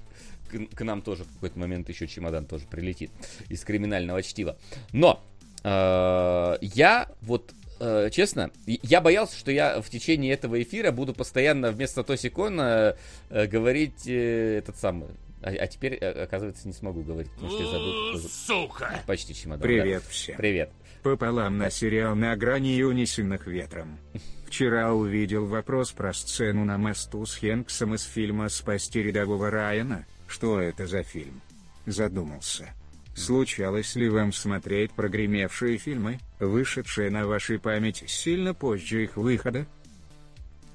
к, 0.49 0.75
к 0.75 0.81
нам 0.83 1.01
тоже 1.01 1.23
в 1.23 1.33
какой-то 1.35 1.59
момент 1.59 1.87
еще 1.89 2.07
чемодан 2.07 2.45
тоже 2.45 2.65
прилетит 2.65 3.11
из 3.49 3.63
криминального 3.63 4.23
чтива. 4.23 4.57
Но 4.91 5.23
Э, 5.65 6.57
я 6.61 7.07
вот 7.21 7.51
э, 7.79 8.09
честно, 8.11 8.51
я 8.67 9.01
боялся, 9.01 9.35
что 9.35 9.49
я 9.49 9.81
в 9.81 9.89
течение 9.89 10.31
этого 10.31 10.61
эфира 10.61 10.91
буду 10.91 11.13
постоянно 11.15 11.71
вместо 11.71 12.03
Тоси 12.03 12.29
Кона 12.29 12.95
э, 13.31 13.47
говорить 13.47 14.05
э, 14.05 14.59
этот 14.59 14.77
самый. 14.77 15.07
А, 15.45 15.49
а 15.49 15.67
теперь, 15.67 15.93
э, 16.01 16.23
оказывается, 16.23 16.67
не 16.67 16.73
смогу 16.73 17.03
говорить, 17.03 17.31
потому 17.33 17.51
что 17.51 17.61
я 17.61 17.69
забыл. 17.69 18.09
Кто- 18.17 18.27
Сука! 18.27 19.03
Почти 19.05 19.35
чемодан. 19.35 19.61
да. 19.61 19.67
Привет 19.67 20.03
всем. 20.09 20.37
Привет. 20.37 20.71
Пополам 21.03 21.59
на 21.59 21.69
сериал 21.69 22.15
«На 22.15 22.35
грани 22.35 22.75
и 22.75 22.81
унесенных 22.81 23.45
ветром». 23.45 23.99
Вчера 24.47 24.91
увидел 24.91 25.45
вопрос 25.45 25.91
про 25.91 26.13
сцену 26.13 26.65
на 26.65 26.79
мосту 26.79 27.23
с 27.27 27.35
Хэнксом 27.35 27.93
из 27.93 28.01
фильма 28.01 28.49
«Спасти 28.49 29.03
рядового 29.03 29.51
Райана». 29.51 30.07
Что 30.27 30.59
это 30.59 30.87
за 30.87 31.03
фильм? 31.03 31.41
Задумался. 31.85 32.73
Случалось 33.15 33.95
ли 33.95 34.09
вам 34.09 34.33
смотреть 34.33 34.93
прогремевшие 34.93 35.77
фильмы, 35.77 36.17
вышедшие 36.39 37.11
на 37.11 37.27
вашей 37.27 37.59
памяти 37.59 38.05
сильно 38.07 38.55
позже 38.55 39.03
их 39.03 39.15
выхода? 39.15 39.67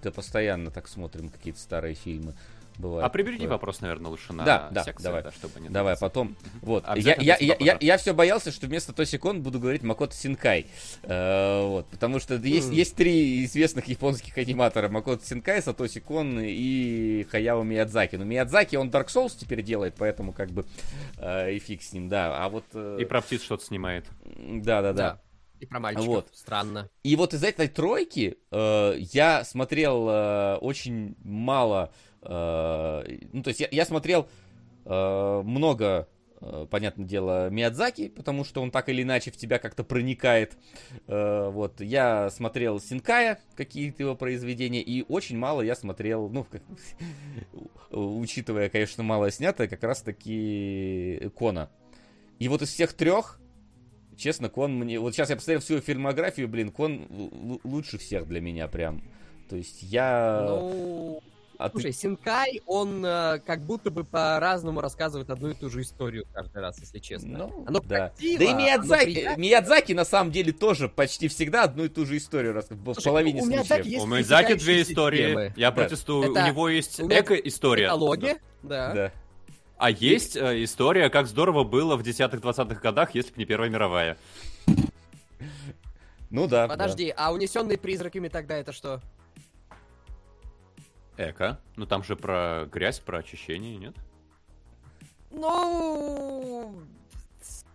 Да 0.04 0.12
постоянно 0.12 0.70
так 0.70 0.86
смотрим 0.86 1.28
какие-то 1.28 1.58
старые 1.58 1.96
фильмы. 1.96 2.34
Бывает. 2.80 3.04
А 3.06 3.08
приберите 3.10 3.42
такое. 3.42 3.52
вопрос, 3.56 3.80
наверное, 3.80 4.10
лучше 4.10 4.32
на 4.32 4.44
Да, 4.44 4.68
да, 4.72 4.84
секцию, 4.84 5.04
давай. 5.04 5.22
да, 5.22 5.30
чтобы 5.32 5.60
не 5.60 5.68
Давай 5.68 5.94
двигаться. 5.94 6.04
потом. 6.06 6.36
Вот. 6.62 6.84
Я, 6.96 7.16
я, 7.20 7.36
я, 7.38 7.56
я, 7.60 7.76
я 7.80 7.96
все 7.98 8.12
боялся, 8.14 8.50
что 8.50 8.66
вместо 8.66 8.92
Тосикон 8.92 9.42
буду 9.42 9.60
говорить 9.60 9.82
Макото 9.82 10.14
Синкай. 10.14 10.66
Э, 11.02 11.66
вот. 11.66 11.86
Потому 11.88 12.18
что 12.20 12.34
есть, 12.36 12.70
есть 12.72 12.96
три 12.96 13.44
известных 13.44 13.86
японских 13.86 14.36
аниматора. 14.38 14.88
Макото 14.88 15.24
Синкай, 15.24 15.60
Сатоси 15.62 16.00
Кон 16.00 16.38
и 16.40 17.24
Хаяо 17.30 17.62
Миядзаки. 17.62 18.16
Но 18.16 18.24
Миядзаки, 18.24 18.76
он 18.76 18.90
Dark 18.90 19.08
Souls 19.08 19.36
теперь 19.38 19.62
делает, 19.62 19.94
поэтому 19.98 20.32
как 20.32 20.50
бы 20.50 20.64
э, 21.18 21.52
и 21.52 21.58
фиг 21.58 21.82
с 21.82 21.92
ним, 21.92 22.08
да. 22.08 22.44
А 22.44 22.48
вот... 22.48 22.64
э, 22.74 22.98
И 23.00 23.04
про 23.04 23.20
птиц 23.20 23.42
что-то 23.42 23.64
снимает. 23.64 24.06
Да, 24.24 24.82
да, 24.82 24.92
да. 24.92 25.20
И 25.58 25.66
про 25.66 25.78
мальчиков. 25.78 26.06
Вот. 26.06 26.28
Странно. 26.32 26.88
И 27.02 27.16
вот 27.16 27.34
из 27.34 27.44
этой 27.44 27.68
тройки 27.68 28.38
э, 28.50 28.94
я 28.98 29.44
смотрел 29.44 30.08
э, 30.08 30.54
очень 30.56 31.16
мало. 31.22 31.92
Э, 32.22 33.18
ну, 33.32 33.42
то 33.42 33.48
есть 33.48 33.60
я, 33.60 33.68
я 33.70 33.84
смотрел 33.84 34.28
э, 34.84 35.42
много, 35.44 36.08
э, 36.40 36.66
понятное 36.70 37.06
дело, 37.06 37.50
Миядзаки, 37.50 38.08
потому 38.08 38.44
что 38.44 38.62
он 38.62 38.70
так 38.70 38.88
или 38.88 39.02
иначе 39.02 39.30
в 39.30 39.36
тебя 39.36 39.58
как-то 39.58 39.84
проникает. 39.84 40.56
Вот 41.06 41.80
я 41.80 42.30
смотрел 42.30 42.80
Синкая, 42.80 43.40
какие-то 43.56 44.02
его 44.02 44.16
произведения, 44.16 44.82
и 44.82 45.04
очень 45.08 45.38
мало 45.38 45.62
я 45.62 45.74
смотрел, 45.74 46.28
ну, 46.28 46.44
как- 46.44 46.62
учитывая, 47.90 48.68
конечно, 48.68 49.02
мало 49.02 49.30
снято, 49.30 49.68
как 49.68 49.82
раз-таки 49.82 51.30
Кона. 51.36 51.70
И 52.38 52.48
вот 52.48 52.62
из 52.62 52.70
всех 52.70 52.94
трех 52.94 53.40
Честно, 54.20 54.50
Кон 54.50 54.74
мне... 54.74 55.00
Вот 55.00 55.14
сейчас 55.14 55.30
я 55.30 55.36
посмотрел 55.36 55.60
всю 55.60 55.80
фильмографию, 55.80 56.46
блин, 56.46 56.70
Кон 56.70 57.06
лучше 57.64 57.96
всех 57.96 58.28
для 58.28 58.42
меня 58.42 58.68
прям. 58.68 59.02
То 59.48 59.56
есть 59.56 59.82
я... 59.82 60.44
Ну, 60.46 61.22
а 61.60 61.68
ты- 61.68 61.72
слушай, 61.72 61.92
Синкай, 61.92 62.60
он 62.66 63.04
э, 63.04 63.38
как 63.46 63.60
будто 63.64 63.90
бы 63.90 64.04
по-разному 64.04 64.80
рассказывает 64.80 65.30
одну 65.30 65.50
и 65.50 65.54
ту 65.54 65.68
же 65.70 65.82
историю 65.82 66.24
каждый 66.32 66.62
раз, 66.62 66.78
если 66.80 66.98
честно. 66.98 67.38
Ну, 67.38 67.64
Оно 67.66 67.80
да. 67.80 68.08
красиво, 68.08 68.38
Да 68.38 68.44
и 68.44 68.48
оно 68.48 68.58
Миядзаки, 68.60 69.04
приятно. 69.04 69.40
Миядзаки 69.40 69.92
на 69.92 70.04
самом 70.04 70.32
деле 70.32 70.52
тоже 70.52 70.88
почти 70.88 71.28
всегда 71.28 71.64
одну 71.64 71.84
и 71.84 71.88
ту 71.88 72.06
же 72.06 72.16
историю 72.16 72.52
рас- 72.54 72.68
в 72.70 73.02
половине 73.02 73.40
у 73.40 73.44
случаев. 73.44 73.60
Миядзаки 73.68 73.88
есть 73.88 74.04
У 74.04 74.06
Мидзаки 74.06 74.54
две 74.54 74.82
истории. 74.82 75.28
темы. 75.30 75.52
Я 75.56 75.70
Да. 75.70 75.76
протестую. 75.76 76.32
Это 76.32 76.42
У 76.44 76.46
него 76.46 76.68
есть 76.68 77.00
эко-история. 77.00 77.86
Экология, 77.86 78.38
да. 78.62 78.92
Да. 78.94 79.12
А 79.76 79.90
есть 79.90 80.36
э, 80.36 80.62
история, 80.64 81.08
как 81.08 81.26
здорово 81.26 81.64
было 81.64 81.96
в 81.96 82.02
10-20-х 82.02 82.80
годах, 82.80 83.14
если 83.14 83.30
бы 83.32 83.38
не 83.38 83.44
Первая 83.46 83.70
мировая. 83.70 84.16
Ну 86.30 86.46
да. 86.46 86.68
Подожди, 86.68 87.12
а 87.16 87.32
унесенные 87.32 87.76
призраками 87.78 88.28
тогда 88.28 88.56
это 88.56 88.72
что? 88.72 89.00
Эко. 91.20 91.60
Ну 91.76 91.86
там 91.86 92.02
же 92.02 92.16
про 92.16 92.66
грязь, 92.72 92.98
про 92.98 93.18
очищение, 93.18 93.76
нет? 93.76 93.94
Ну, 95.30 96.74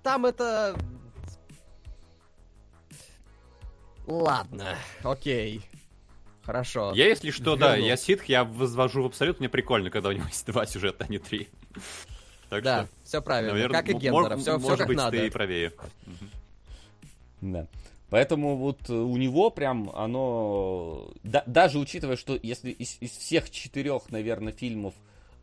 там 0.04 0.26
это... 0.26 0.76
Ладно, 4.08 4.78
окей. 5.04 5.62
Хорошо. 6.44 6.92
Я, 6.94 7.08
если 7.08 7.32
что, 7.32 7.56
да, 7.56 7.72
Вернул. 7.74 7.88
я 7.88 7.98
ситх, 7.98 8.26
я 8.26 8.44
возвожу 8.44 9.02
в 9.02 9.06
абсолют, 9.08 9.40
мне 9.40 9.50
прикольно, 9.50 9.90
когда 9.90 10.10
у 10.10 10.12
него 10.12 10.26
есть 10.28 10.46
два 10.46 10.66
сюжета, 10.68 11.06
а 11.08 11.12
не 11.12 11.18
три. 11.18 11.50
Так 12.50 12.64
Да, 12.64 12.84
что, 12.86 12.94
все 13.04 13.22
правильно. 13.22 13.54
наверное, 13.54 13.82
как 13.82 13.90
и 13.90 13.94
Гендера, 13.94 14.38
все, 14.38 14.60
может 14.60 14.78
как 14.80 14.88
быть, 14.88 14.98
надо. 14.98 15.18
ты 15.18 15.26
и 15.26 15.30
правее. 15.32 15.74
Да. 17.42 17.68
Поэтому 18.10 18.56
вот 18.56 18.90
э, 18.90 18.94
у 18.94 19.18
него 19.18 19.50
прям 19.50 19.90
оно... 19.94 21.12
да- 21.24 21.44
даже 21.46 21.80
учитывая, 21.80 22.16
что 22.18 22.38
если 22.42 22.72
из, 22.72 22.98
из 23.02 23.12
всех 23.12 23.50
четырех, 23.50 24.12
наверное, 24.12 24.54
фильмов, 24.54 24.94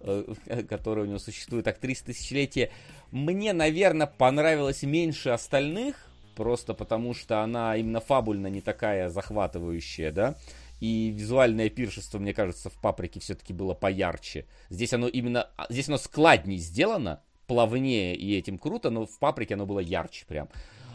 э, 0.01 0.35
которые 0.69 1.05
у 1.07 1.09
него 1.09 1.19
существуют, 1.19 1.67
«Актриса 1.67 2.07
тысячелетия», 2.07 2.71
мне, 3.11 3.53
наверное, 3.53 4.07
понравилось 4.07 4.83
меньше 4.83 5.31
остальных, 5.31 5.97
просто 6.37 6.73
потому 6.75 7.15
что 7.15 7.41
она 7.41 7.77
именно 7.77 8.01
фабульно 8.01 8.47
не 8.47 8.61
такая 8.61 9.09
захватывающая, 9.09 10.13
да, 10.13 10.37
и 10.81 11.11
визуальное 11.11 11.69
пиршество, 11.69 12.19
мне 12.19 12.35
кажется, 12.35 12.71
в 12.71 12.75
«Паприке» 12.75 13.21
все-таки 13.21 13.53
было 13.53 13.75
поярче. 13.75 14.47
Здесь 14.69 14.93
оно 14.93 15.07
именно... 15.07 15.49
а, 15.57 15.67
Здесь 15.69 15.89
оно 15.89 15.99
складней 15.99 16.57
сделано, 16.59 17.23
плавнее 17.47 18.17
и 18.17 18.37
этим 18.37 18.59
круто, 18.59 18.91
но 18.91 19.07
в 19.07 19.19
«Паприке» 19.19 19.55
оно 19.55 19.67
было 19.67 19.79
ярче 19.79 20.25
прям. 20.27 20.49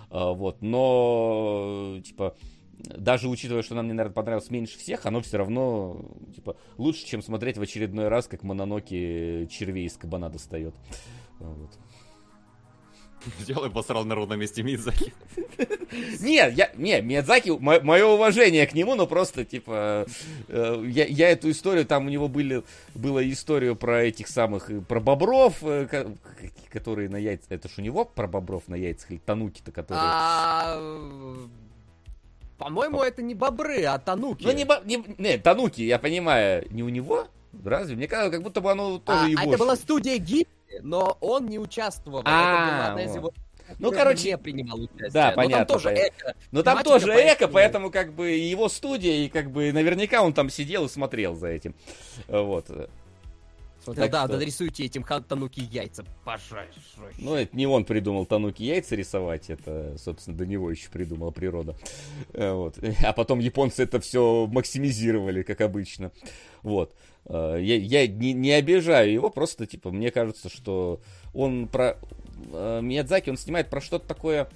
Вот, 0.09 0.61
но, 0.61 1.99
типа, 2.03 2.35
даже 2.79 3.27
учитывая, 3.27 3.63
что 3.63 3.75
нам, 3.75 3.85
мне, 3.85 3.93
наверное, 3.93 4.13
понравилось 4.13 4.49
меньше 4.49 4.77
всех, 4.77 5.05
оно 5.05 5.21
все 5.21 5.37
равно, 5.37 5.99
типа, 6.33 6.55
лучше, 6.77 7.05
чем 7.05 7.21
смотреть 7.21 7.57
в 7.57 7.61
очередной 7.61 8.07
раз, 8.07 8.27
как 8.27 8.43
Мононоки 8.43 9.47
червей 9.51 9.85
из 9.85 9.97
кабана 9.97 10.29
достает. 10.29 10.75
Вот. 11.39 11.71
Сделай 13.39 13.69
посрал 13.69 14.05
на 14.05 14.15
ровном 14.15 14.39
месте 14.39 14.63
Мидзаки. 14.63 15.13
Не, 16.19 16.35
я, 16.51 16.71
не, 16.75 17.01
Миядзаки, 17.01 17.49
мое 17.59 18.05
уважение 18.05 18.67
к 18.67 18.73
нему, 18.73 18.95
но 18.95 19.07
просто, 19.07 19.45
типа, 19.45 20.05
э, 20.49 20.83
я, 20.87 21.05
я 21.05 21.29
эту 21.29 21.49
историю, 21.49 21.85
там 21.85 22.05
у 22.07 22.09
него 22.09 22.27
были, 22.27 22.63
была 22.93 23.23
история 23.27 23.73
про 23.75 24.03
этих 24.03 24.27
самых, 24.27 24.69
э, 24.69 24.81
про 24.81 24.99
бобров, 24.99 25.55
э, 25.63 25.87
ко- 25.87 26.11
которые 26.69 27.09
на 27.09 27.15
яйцах, 27.17 27.47
это 27.51 27.69
ж 27.69 27.73
у 27.77 27.81
него 27.81 28.03
про 28.05 28.27
бобров 28.27 28.67
на 28.67 28.75
яйцах, 28.75 29.11
или 29.11 29.17
тануки-то, 29.19 29.71
которые... 29.71 30.01
А, 30.03 30.77
По-моему, 32.57 33.01
это 33.01 33.21
не 33.21 33.33
бобры, 33.35 33.83
а 33.83 33.97
тануки. 33.99 34.43
Ну, 34.45 34.51
не, 34.51 34.65
бо- 34.65 34.81
не, 34.83 35.03
не, 35.17 35.37
Тануки, 35.37 35.81
я 35.81 35.99
понимаю, 35.99 36.65
не 36.69 36.83
у 36.83 36.89
него? 36.89 37.27
Разве? 37.63 37.95
Мне 37.95 38.07
кажется, 38.07 38.31
как 38.31 38.43
будто 38.43 38.61
бы 38.61 38.71
оно 38.71 38.99
тоже 38.99 39.19
А, 39.25 39.27
его. 39.29 39.41
это 39.53 39.57
была 39.57 39.75
студия 39.75 40.17
Гибли, 40.17 40.47
но 40.81 41.17
он 41.21 41.45
не 41.47 41.59
участвовал. 41.59 42.21
это 42.21 42.29
А, 42.29 42.65
была 42.65 42.87
одна 42.87 43.03
из 43.03 43.09
вот. 43.09 43.15
его... 43.17 43.33
Ну, 43.79 43.91
короче, 43.91 44.29
не 44.29 44.37
принимал 44.37 44.79
участие. 44.79 45.09
да, 45.11 45.29
Но 45.31 45.35
понятно, 45.35 45.65
Там 45.65 45.75
тоже 45.75 45.89
понятно. 45.89 46.07
эко. 46.17 46.35
Но 46.51 46.63
там 46.63 46.73
тематика, 46.83 47.05
тоже 47.05 47.33
эко, 47.33 47.47
поэтому- 47.49 47.91
как 47.91 48.13
бы 48.13 48.29
его 48.29 48.69
студия, 48.69 49.25
и 49.25 49.27
как 49.29 49.51
бы 49.51 49.73
наверняка 49.73 50.21
он 50.21 50.33
там 50.33 50.49
сидел 50.49 50.85
и 50.85 50.89
смотрел 50.89 51.35
за 51.35 51.47
этим. 51.49 51.75
Вот. 52.27 52.67
Так 53.95 54.11
да, 54.11 54.23
что- 54.23 54.33
да, 54.33 54.37
нарисуйте 54.39 54.83
этим 54.83 55.01
хан 55.03 55.23
тануки 55.23 55.61
яйца, 55.61 56.03
пожалуйста. 56.25 56.79
Ну, 57.19 57.35
это 57.35 57.55
не 57.55 57.65
он 57.67 57.85
придумал 57.85 58.25
Тануки 58.25 58.61
яйца 58.63 58.95
рисовать, 58.97 59.49
это, 59.49 59.95
собственно, 59.97 60.35
до 60.37 60.45
него 60.45 60.69
еще 60.69 60.89
придумала 60.89 61.31
природа. 61.31 61.73
Э, 62.33 62.51
Вот. 62.51 62.75
А 63.05 63.13
потом 63.13 63.39
японцы 63.39 63.83
это 63.83 64.01
все 64.01 64.45
максимизировали, 64.51 65.41
как 65.41 65.61
обычно. 65.61 66.11
Вот. 66.63 66.93
Э, 67.27 67.57
Я, 67.59 67.75
я 67.75 68.07
не, 68.07 68.33
не 68.33 68.51
обижаю 68.51 69.11
его, 69.11 69.29
просто, 69.29 69.65
типа, 69.65 69.91
мне 69.91 70.11
кажется, 70.11 70.49
что 70.49 70.99
он 71.33 71.67
про... 71.67 71.97
э, 72.51 72.79
Миядзаки, 72.81 73.29
он 73.29 73.37
снимает 73.37 73.69
про 73.69 73.81
что-то 73.81 74.07
такое 74.07 74.49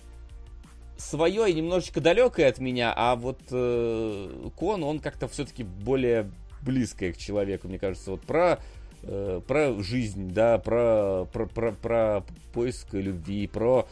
свое 0.97 1.49
и 1.49 1.53
немножечко 1.53 1.99
далекое 1.99 2.47
от 2.47 2.59
меня, 2.59 2.93
а 2.95 3.15
вот 3.15 3.39
э, 3.51 4.49
Кон, 4.55 4.83
он 4.83 4.99
как-то 4.99 5.27
все-таки 5.27 5.63
более 5.63 6.31
близкое 6.61 7.11
к 7.11 7.17
человеку, 7.17 7.67
мне 7.67 7.79
кажется. 7.79 8.11
Вот 8.11 8.21
про 8.21 8.59
э, 9.03 9.41
про 9.47 9.73
жизнь, 9.81 10.31
да, 10.31 10.59
про, 10.59 11.27
про, 11.33 11.47
про, 11.47 11.71
про 11.71 12.23
поиск 12.53 12.93
любви, 12.93 13.47
про 13.47 13.87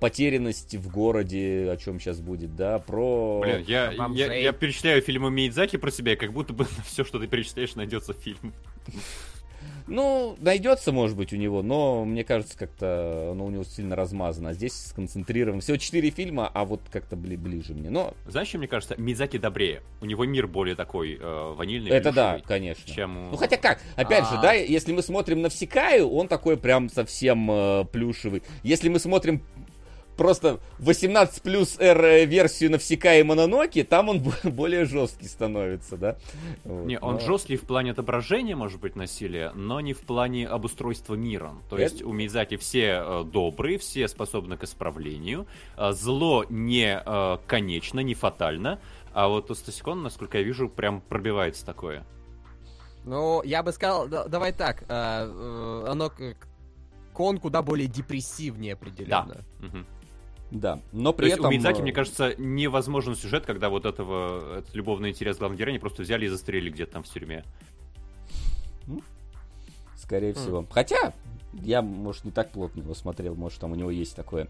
потерянность 0.00 0.74
в 0.74 0.90
городе, 0.90 1.70
о 1.70 1.76
чем 1.76 1.98
сейчас 2.00 2.20
будет, 2.20 2.54
да, 2.54 2.78
про... 2.78 3.40
Блин, 3.42 3.64
я, 3.66 3.92
я, 3.92 4.34
я 4.34 4.52
перечисляю 4.52 5.00
фильмы 5.02 5.30
Мидзаки 5.30 5.76
про 5.76 5.90
себя, 5.90 6.12
и 6.12 6.16
как 6.16 6.32
будто 6.32 6.52
бы 6.52 6.64
на 6.64 6.82
все, 6.84 7.04
что 7.04 7.18
ты 7.18 7.26
перечисляешь, 7.26 7.74
найдется 7.74 8.12
фильм. 8.12 8.52
Ну, 9.90 10.36
найдется, 10.40 10.92
может 10.92 11.16
быть, 11.16 11.32
у 11.32 11.36
него, 11.36 11.62
но 11.62 12.04
мне 12.04 12.22
кажется, 12.22 12.56
как-то 12.56 13.30
оно 13.32 13.46
у 13.46 13.50
него 13.50 13.64
сильно 13.64 13.96
размазано. 13.96 14.50
А 14.50 14.52
здесь 14.52 14.72
сконцентрировано. 14.72 15.60
Всего 15.60 15.78
четыре 15.78 16.10
фильма, 16.10 16.48
а 16.52 16.64
вот 16.64 16.80
как-то 16.92 17.16
бли- 17.16 17.36
ближе 17.36 17.74
мне. 17.74 17.90
Но 17.90 18.14
Знаешь, 18.28 18.48
что 18.48 18.58
мне 18.58 18.68
кажется? 18.68 18.94
Мидзаки 18.98 19.36
добрее. 19.38 19.82
У 20.00 20.06
него 20.06 20.24
мир 20.24 20.46
более 20.46 20.76
такой 20.76 21.18
э, 21.20 21.54
ванильный. 21.56 21.90
это 21.90 22.12
да, 22.12 22.40
конечно. 22.46 22.88
Чем... 22.94 23.30
Ну 23.32 23.36
хотя 23.36 23.56
как, 23.56 23.80
опять 23.96 24.24
же, 24.28 24.36
А. 24.36 24.42
да, 24.42 24.52
если 24.52 24.92
мы 24.92 25.02
смотрим 25.02 25.42
на 25.42 25.48
Всекаю, 25.48 26.08
он 26.08 26.28
такой 26.28 26.56
прям 26.56 26.88
совсем 26.88 27.50
э, 27.50 27.84
плюшевый. 27.90 28.44
Если 28.62 28.88
мы 28.88 29.00
смотрим 29.00 29.42
просто 30.20 30.60
18 30.80 31.42
плюс 31.42 31.80
R 31.80 32.26
версию 32.26 32.72
Навсека 32.72 33.16
и 33.16 33.22
Мононоки, 33.22 33.82
там 33.82 34.10
он 34.10 34.22
более 34.44 34.84
жесткий 34.84 35.26
становится, 35.26 35.96
да? 35.96 36.18
Вот. 36.64 36.84
Не, 36.84 36.98
он 36.98 37.14
но... 37.14 37.20
жесткий 37.20 37.56
в 37.56 37.62
плане 37.62 37.92
отображения, 37.92 38.54
может 38.54 38.80
быть, 38.80 38.96
насилия, 38.96 39.50
но 39.54 39.80
не 39.80 39.94
в 39.94 40.00
плане 40.00 40.46
обустройства 40.46 41.14
мира. 41.14 41.54
То 41.70 41.76
Это... 41.76 41.84
есть 41.84 42.02
у 42.02 42.12
Мизаки 42.12 42.58
все 42.58 43.02
э, 43.02 43.24
добрые, 43.24 43.78
все 43.78 44.08
способны 44.08 44.58
к 44.58 44.64
исправлению, 44.64 45.46
э, 45.78 45.92
зло 45.92 46.44
не 46.50 47.02
э, 47.02 47.38
конечно, 47.46 48.00
не 48.00 48.12
фатально, 48.12 48.78
а 49.14 49.28
вот 49.28 49.50
у 49.50 49.54
Стасикона, 49.54 50.02
насколько 50.02 50.36
я 50.36 50.44
вижу, 50.44 50.68
прям 50.68 51.00
пробивается 51.00 51.64
такое. 51.64 52.04
Ну, 53.06 53.42
я 53.42 53.62
бы 53.62 53.72
сказал, 53.72 54.06
да, 54.06 54.28
давай 54.28 54.52
так, 54.52 54.82
э, 54.82 54.86
э, 54.90 55.84
оно 55.88 56.12
кон 57.14 57.38
куда 57.38 57.62
более 57.62 57.88
депрессивнее 57.88 58.74
определенно. 58.74 59.46
Да. 59.60 59.66
Угу. 59.66 59.86
Да, 60.50 60.80
но 60.92 61.12
при 61.12 61.28
То 61.28 61.34
этом... 61.34 61.46
у 61.46 61.50
Мидзаки, 61.50 61.80
мне 61.80 61.92
кажется, 61.92 62.34
невозможен 62.36 63.14
сюжет, 63.14 63.46
когда 63.46 63.68
вот 63.68 63.86
этого 63.86 64.58
этот 64.58 64.74
любовный 64.74 65.10
интерес 65.10 65.38
главного 65.38 65.58
героя 65.58 65.78
просто 65.78 66.02
взяли 66.02 66.26
и 66.26 66.28
застрелили 66.28 66.70
где-то 66.70 66.92
там 66.92 67.02
в 67.04 67.08
тюрьме. 67.08 67.44
Скорее 69.96 70.32
mm. 70.32 70.34
всего. 70.34 70.66
Хотя, 70.70 71.12
я, 71.52 71.82
может, 71.82 72.24
не 72.24 72.32
так 72.32 72.50
плотно 72.50 72.80
его 72.80 72.94
смотрел, 72.94 73.36
может, 73.36 73.60
там 73.60 73.72
у 73.72 73.74
него 73.76 73.90
есть 73.90 74.16
такое, 74.16 74.48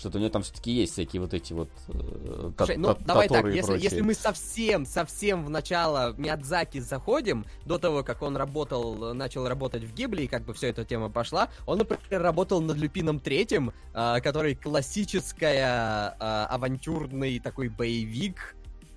что-то 0.00 0.18
у 0.18 0.20
него 0.20 0.30
там 0.30 0.42
все-таки 0.42 0.72
есть 0.72 0.94
всякие 0.94 1.20
вот 1.20 1.34
эти 1.34 1.52
вот 1.52 1.68
э, 1.88 2.52
Слушай, 2.56 2.76
ну, 2.78 2.96
давай 3.04 3.28
так, 3.28 3.46
если, 3.54 3.78
если 3.78 4.00
мы 4.00 4.14
совсем, 4.14 4.86
совсем 4.86 5.44
в 5.44 5.50
начало 5.50 6.14
Миядзаки 6.16 6.80
заходим, 6.80 7.44
до 7.66 7.78
того, 7.78 8.02
как 8.02 8.22
он 8.22 8.36
работал, 8.36 9.14
начал 9.14 9.46
работать 9.46 9.84
в 9.84 9.94
Гибли, 9.94 10.22
и 10.22 10.26
как 10.26 10.42
бы 10.44 10.54
все 10.54 10.68
эта 10.68 10.84
тема 10.84 11.10
пошла, 11.10 11.50
он, 11.66 11.78
например, 11.78 12.22
работал 12.22 12.60
над 12.60 12.78
Люпином 12.78 13.20
Третьим, 13.20 13.72
э, 13.94 14.20
который 14.22 14.54
классическая 14.54 16.16
э, 16.18 16.46
авантюрный 16.48 17.38
такой 17.38 17.68
боевик, 17.68 18.56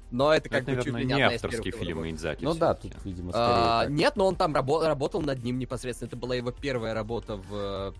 но 0.09 0.33
это 0.33 0.47
как 0.47 0.61
это, 0.61 0.71
бы 0.71 0.77
наверное, 0.77 1.01
чуть 1.01 1.09
ли 1.09 1.15
не 1.15 1.21
авторский 1.21 1.71
фильм 1.71 2.03
Мидзаки. 2.03 2.45
Ну 2.45 2.53
да, 2.53 2.75
тут, 2.75 2.93
видимо, 3.03 3.31
а, 3.33 3.81
скорее 3.83 3.87
а, 3.87 3.89
Нет, 3.89 4.15
но 4.15 4.27
он 4.27 4.35
там 4.35 4.55
рабо- 4.55 4.85
работал 4.85 5.21
над 5.21 5.43
ним 5.43 5.57
непосредственно. 5.57 6.07
Это 6.07 6.15
была 6.15 6.35
его 6.35 6.51
первая 6.51 6.93
работа 6.93 7.35
в 7.35 7.93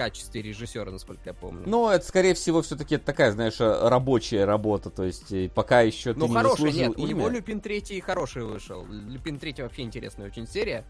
качестве 0.00 0.40
режиссера, 0.40 0.90
насколько 0.90 1.20
я 1.26 1.34
помню. 1.34 1.62
Ну, 1.66 1.90
это, 1.90 2.02
скорее 2.06 2.32
всего, 2.32 2.62
все-таки 2.62 2.96
такая, 2.96 3.32
знаешь, 3.32 3.60
рабочая 3.60 4.46
работа, 4.46 4.88
то 4.88 5.04
есть 5.04 5.30
пока 5.52 5.82
еще 5.82 6.14
ну, 6.14 6.26
ты 6.26 6.32
хороший, 6.32 6.72
не 6.72 6.78
нет, 6.78 6.96
имя. 6.96 7.04
у 7.04 7.06
него 7.06 7.28
Люпин 7.28 7.60
Третий 7.60 8.00
хороший 8.00 8.44
вышел. 8.44 8.86
Люпин 8.86 9.38
Третий 9.38 9.62
вообще 9.62 9.82
интересная 9.82 10.28
очень 10.28 10.46
серия. 10.46 10.86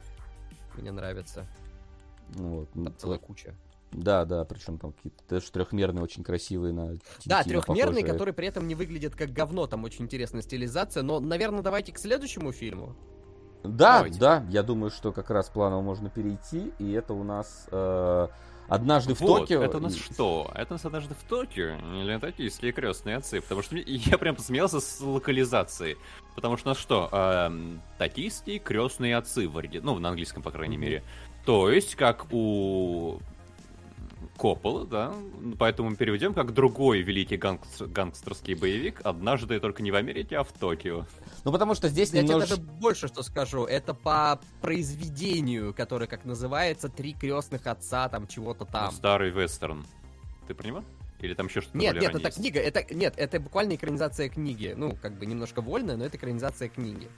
Мне 0.77 0.93
нравится. 0.93 1.45
Ну, 2.37 2.61
вот, 2.61 2.71
там 2.71 2.95
целая 2.99 3.19
куча. 3.19 3.53
Да, 3.91 4.25
да, 4.25 4.45
причем 4.45 4.79
там 4.79 4.93
какие-то 4.93 5.19
даже 5.29 5.51
трехмерные, 5.51 6.05
очень 6.05 6.23
красивые 6.23 6.73
на 6.73 6.97
Да, 7.27 7.43
трехмерные, 7.43 8.05
которые 8.05 8.33
при 8.33 8.47
этом 8.47 8.69
не 8.69 8.77
выглядят 8.77 9.17
как 9.17 9.33
говно, 9.33 9.67
там 9.67 9.83
очень 9.83 10.05
интересная 10.05 10.43
стилизация, 10.43 11.03
но, 11.03 11.19
наверное, 11.19 11.63
давайте 11.63 11.91
к 11.91 11.99
следующему 11.99 12.53
фильму. 12.53 12.95
Да, 13.65 13.97
давайте. 13.97 14.21
да, 14.21 14.45
я 14.51 14.63
думаю, 14.63 14.91
что 14.91 15.11
как 15.11 15.31
раз 15.31 15.49
планово 15.49 15.83
можно 15.83 16.09
перейти, 16.09 16.73
и 16.79 16.93
это 16.93 17.13
у 17.13 17.25
нас 17.25 17.67
э, 17.73 18.29
однажды 18.71 19.15
в 19.15 19.21
вот, 19.21 19.41
Токио. 19.41 19.63
Это 19.63 19.79
у 19.79 19.81
нас 19.81 19.97
что? 19.97 20.51
Это 20.55 20.73
у 20.73 20.75
нас 20.75 20.85
однажды 20.85 21.15
в 21.15 21.23
Токио 21.25 21.77
или 22.03 22.19
токийские 22.19 22.73
крестные 22.73 23.17
отцы? 23.17 23.41
Потому 23.41 23.63
что 23.63 23.77
я 23.87 24.17
прям 24.17 24.37
посмеялся 24.37 24.81
с 24.81 25.01
локализацией. 25.01 25.99
Потому 26.35 26.57
что 26.57 26.69
у 26.69 26.71
нас 26.71 26.79
что? 26.79 27.09
Э, 27.13 27.51
токийские 27.99 28.61
крестные 28.61 29.17
отцы 29.17 29.49
в 29.49 29.61
ну, 29.83 29.99
на 29.99 30.11
английском, 30.11 30.43
по 30.43 30.51
крайней 30.51 30.77
mm-hmm. 30.77 30.81
мере. 30.81 31.03
То 31.45 31.71
есть, 31.71 31.97
как 31.97 32.27
у 32.33 33.19
Коппола, 34.41 34.87
да, 34.87 35.13
поэтому 35.59 35.91
мы 35.91 35.97
переведем 35.97 36.33
как 36.33 36.55
другой 36.55 37.03
великий 37.03 37.37
гангстер, 37.37 37.89
гангстерский 37.89 38.55
боевик, 38.55 39.03
однажды 39.05 39.61
только 39.61 39.83
не 39.83 39.91
в 39.91 39.97
Америке, 39.97 40.39
а 40.39 40.45
в 40.45 40.53
Токио. 40.53 41.05
Ну, 41.45 41.53
потому 41.53 41.75
что 41.75 41.91
здесь 41.91 42.11
Я 42.15 42.23
немножко... 42.23 42.55
тебе 42.55 42.57
даже 42.57 42.79
больше 42.79 43.09
что 43.09 43.23
скажу, 43.23 43.67
это 43.67 43.93
по 43.93 44.41
произведению, 44.63 45.75
которое, 45.75 46.07
как 46.07 46.25
называется, 46.25 46.89
«Три 46.89 47.13
крестных 47.13 47.67
отца», 47.67 48.09
там, 48.09 48.27
чего-то 48.27 48.65
там. 48.65 48.87
Ну, 48.87 48.93
старый 48.93 49.29
вестерн. 49.29 49.85
Ты 50.49 50.55
понимаешь? 50.55 50.87
Или 51.21 51.35
там 51.35 51.49
еще 51.49 51.61
что-то 51.61 51.77
Нет, 51.77 52.01
нет, 52.01 52.15
это 52.15 52.29
есть? 52.29 52.39
книга, 52.39 52.61
это, 52.61 52.95
нет, 52.95 53.13
это 53.19 53.41
буквально 53.41 53.75
экранизация 53.75 54.31
книги. 54.31 54.73
Ну, 54.75 54.97
как 55.03 55.19
бы 55.19 55.27
немножко 55.27 55.61
вольная, 55.61 55.99
но 55.99 56.07
это 56.07 56.17
экранизация 56.17 56.71
книги. 56.71 57.09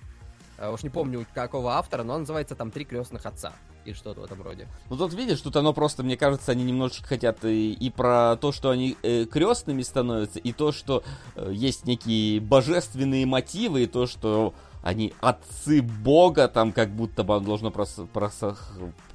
А, 0.62 0.70
уж 0.70 0.84
не 0.84 0.91
помню 0.91 1.26
какого 1.34 1.73
автора, 1.73 2.05
но 2.05 2.15
он 2.15 2.20
называется 2.20 2.55
там 2.55 2.70
«Три 2.70 2.84
крестных 2.84 3.26
отца» 3.26 3.52
и 3.84 3.92
что-то 3.94 4.20
в 4.20 4.24
этом 4.24 4.41
роде. 4.42 4.68
Ну 4.91 4.97
тут 4.97 5.12
видишь, 5.12 5.41
тут 5.41 5.57
оно 5.57 5.73
просто, 5.73 6.05
мне 6.05 6.16
кажется, 6.16 6.52
они 6.52 6.62
немножечко 6.62 7.08
хотят 7.08 7.44
и, 7.44 7.73
и 7.73 7.91
про 7.91 8.36
то, 8.36 8.52
что 8.52 8.70
они 8.70 8.97
э, 9.02 9.24
крестными 9.24 9.82
становятся, 9.82 10.39
и 10.39 10.52
то, 10.52 10.70
что 10.70 11.02
э, 11.34 11.50
есть 11.52 11.84
некие 11.84 12.41
божественные 12.41 13.26
мотивы, 13.26 13.82
и 13.82 13.86
то, 13.89 14.07
что 14.07 14.55
они 14.84 15.12
отцы 15.20 15.82
Бога, 15.82 16.47
там 16.47 16.70
как 16.70 16.91
будто 16.91 17.24
бы 17.24 17.41
должно 17.41 17.73
прос, 17.73 17.97
прос, 18.12 18.41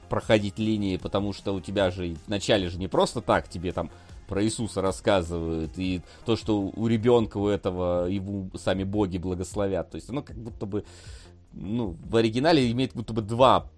проходить 0.10 0.60
линии, 0.60 0.98
потому 0.98 1.32
что 1.32 1.54
у 1.54 1.62
тебя 1.62 1.92
же 1.92 2.18
вначале 2.28 2.68
же 2.68 2.78
не 2.78 2.90
просто 2.90 3.22
так 3.22 3.48
тебе 3.48 3.72
там 3.72 3.90
про 4.28 4.44
Иисуса 4.44 4.82
рассказывают, 4.82 5.72
и 5.78 6.02
то, 6.26 6.36
что 6.36 6.60
у 6.60 6.88
ребенка 6.88 7.38
у 7.38 7.48
этого 7.48 8.08
его 8.08 8.48
сами 8.58 8.84
боги 8.84 9.18
благословят. 9.18 9.90
То 9.90 9.96
есть 9.96 10.10
оно 10.10 10.22
как 10.22 10.36
будто 10.36 10.66
бы 10.66 10.84
ну, 11.60 11.98
в 12.04 12.16
оригинале 12.16 12.72
имеет 12.72 12.94
будто 12.94 13.14
бы 13.14 13.22
два 13.22 13.70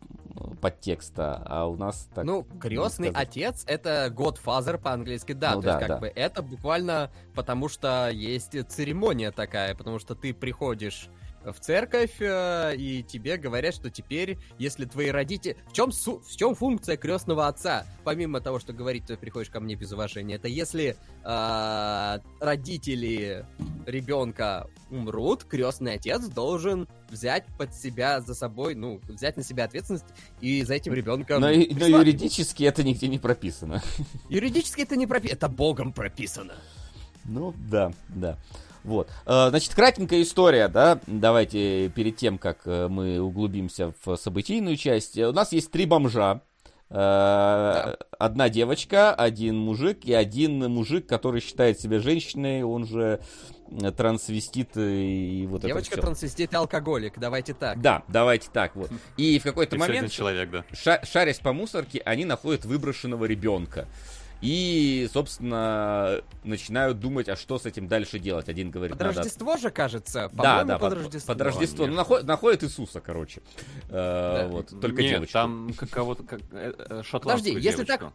подтекста, 0.61 1.41
а 1.45 1.65
у 1.65 1.75
нас 1.75 2.09
так... 2.13 2.25
Ну, 2.25 2.45
крестный 2.59 3.09
отец— 3.09 3.63
это 3.67 4.13
Godfather 4.15 4.77
по-английски, 4.77 5.33
да, 5.33 5.55
ну, 5.55 5.61
то 5.61 5.65
да, 5.65 5.71
есть 5.71 5.79
как 5.79 5.89
да. 5.89 5.97
бы 5.99 6.07
это 6.07 6.41
буквально 6.41 7.11
потому 7.33 7.69
что 7.69 8.09
есть 8.09 8.55
церемония 8.69 9.31
такая, 9.31 9.75
потому 9.75 9.99
что 9.99 10.15
ты 10.15 10.33
приходишь 10.33 11.09
в 11.45 11.59
церковь, 11.59 12.15
э, 12.19 12.75
и 12.75 13.03
тебе 13.03 13.37
говорят, 13.37 13.73
что 13.73 13.89
теперь, 13.89 14.37
если 14.57 14.85
твои 14.85 15.09
родители... 15.09 15.57
В 15.67 15.73
чем, 15.73 15.91
су... 15.91 16.19
в 16.19 16.35
чем 16.35 16.55
функция 16.55 16.97
крестного 16.97 17.47
отца? 17.47 17.85
Помимо 18.03 18.41
того, 18.41 18.59
что 18.59 18.73
говорить, 18.73 19.05
ты 19.05 19.17
приходишь 19.17 19.49
ко 19.49 19.59
мне 19.59 19.75
без 19.75 19.91
уважения, 19.91 20.35
это 20.35 20.47
если 20.47 20.95
э, 21.23 22.19
родители 22.39 23.45
ребенка 23.85 24.67
умрут, 24.89 25.43
крестный 25.43 25.93
отец 25.93 26.25
должен 26.27 26.87
взять 27.09 27.45
под 27.57 27.73
себя 27.73 28.21
за 28.21 28.35
собой, 28.35 28.75
ну, 28.75 28.99
взять 29.07 29.37
на 29.37 29.43
себя 29.43 29.65
ответственность 29.65 30.05
и 30.41 30.63
за 30.63 30.75
этим 30.75 30.93
ребенком... 30.93 31.41
Но, 31.41 31.47
но 31.47 31.53
юридически 31.53 32.63
это 32.63 32.83
нигде 32.83 33.07
не 33.07 33.19
прописано. 33.19 33.81
Юридически 34.29 34.81
это 34.81 34.95
не 34.95 35.07
прописано, 35.07 35.37
это 35.37 35.49
богом 35.49 35.93
прописано. 35.93 36.53
Ну, 37.25 37.53
да, 37.69 37.91
да. 38.09 38.37
Вот. 38.83 39.09
Э, 39.25 39.49
значит, 39.49 39.73
кратенькая 39.73 40.21
история, 40.21 40.67
да, 40.67 40.99
давайте 41.07 41.89
перед 41.89 42.15
тем, 42.15 42.37
как 42.37 42.59
э, 42.65 42.87
мы 42.87 43.19
углубимся 43.19 43.93
в 44.03 44.15
событийную 44.15 44.77
часть. 44.77 45.17
У 45.17 45.31
нас 45.31 45.51
есть 45.51 45.71
три 45.71 45.85
бомжа. 45.85 46.41
Э, 46.89 46.93
да. 46.93 47.97
Одна 48.17 48.49
девочка, 48.49 49.13
один 49.13 49.57
мужик 49.57 50.05
и 50.05 50.13
один 50.13 50.71
мужик, 50.71 51.07
который 51.07 51.41
считает 51.41 51.79
себя 51.79 51.99
женщиной, 51.99 52.63
он 52.63 52.87
же 52.87 53.19
трансвестит 53.95 54.71
и 54.75 55.45
вот 55.47 55.61
Девочка 55.61 55.93
это 55.93 56.01
трансвестит 56.01 56.53
и 56.53 56.55
алкоголик, 56.55 57.19
давайте 57.19 57.53
так. 57.53 57.79
Да, 57.79 58.01
давайте 58.07 58.49
так 58.51 58.75
вот. 58.75 58.89
И 59.15 59.37
в 59.37 59.43
какой-то 59.43 59.77
момент, 59.77 60.11
человек, 60.11 60.49
да. 60.49 61.01
шарясь 61.03 61.37
по 61.37 61.53
мусорке, 61.53 62.01
они 62.03 62.25
находят 62.25 62.65
выброшенного 62.65 63.25
ребенка. 63.25 63.87
И, 64.41 65.09
собственно, 65.11 66.21
начинают 66.43 66.99
думать, 66.99 67.27
а 67.27 67.35
что 67.35 67.59
с 67.59 67.65
этим 67.65 67.87
дальше 67.87 68.19
делать. 68.19 68.47
Один 68.47 68.71
говорит, 68.71 68.97
под 68.97 69.07
надо... 69.07 69.17
Рождество 69.17 69.57
же, 69.57 69.69
кажется. 69.69 70.29
Да, 70.33 70.63
да, 70.63 70.77
под, 70.77 70.89
под 70.89 70.99
Рождество. 70.99 71.33
Под 71.33 71.41
Рождество. 71.41 71.87
Ну, 71.87 71.95
находит, 71.95 72.25
находит 72.25 72.63
Иисуса, 72.63 73.01
короче. 73.01 73.41
Э, 73.89 74.43
да. 74.43 74.47
вот, 74.47 74.79
только 74.79 75.01
Нет, 75.01 75.15
девочку. 75.15 75.33
там 75.33 75.71
кого-то, 75.91 76.23
как, 76.23 76.39
э, 76.51 76.73
э, 76.77 77.03
Подожди, 77.11 77.51
если 77.59 77.83
так... 77.83 78.13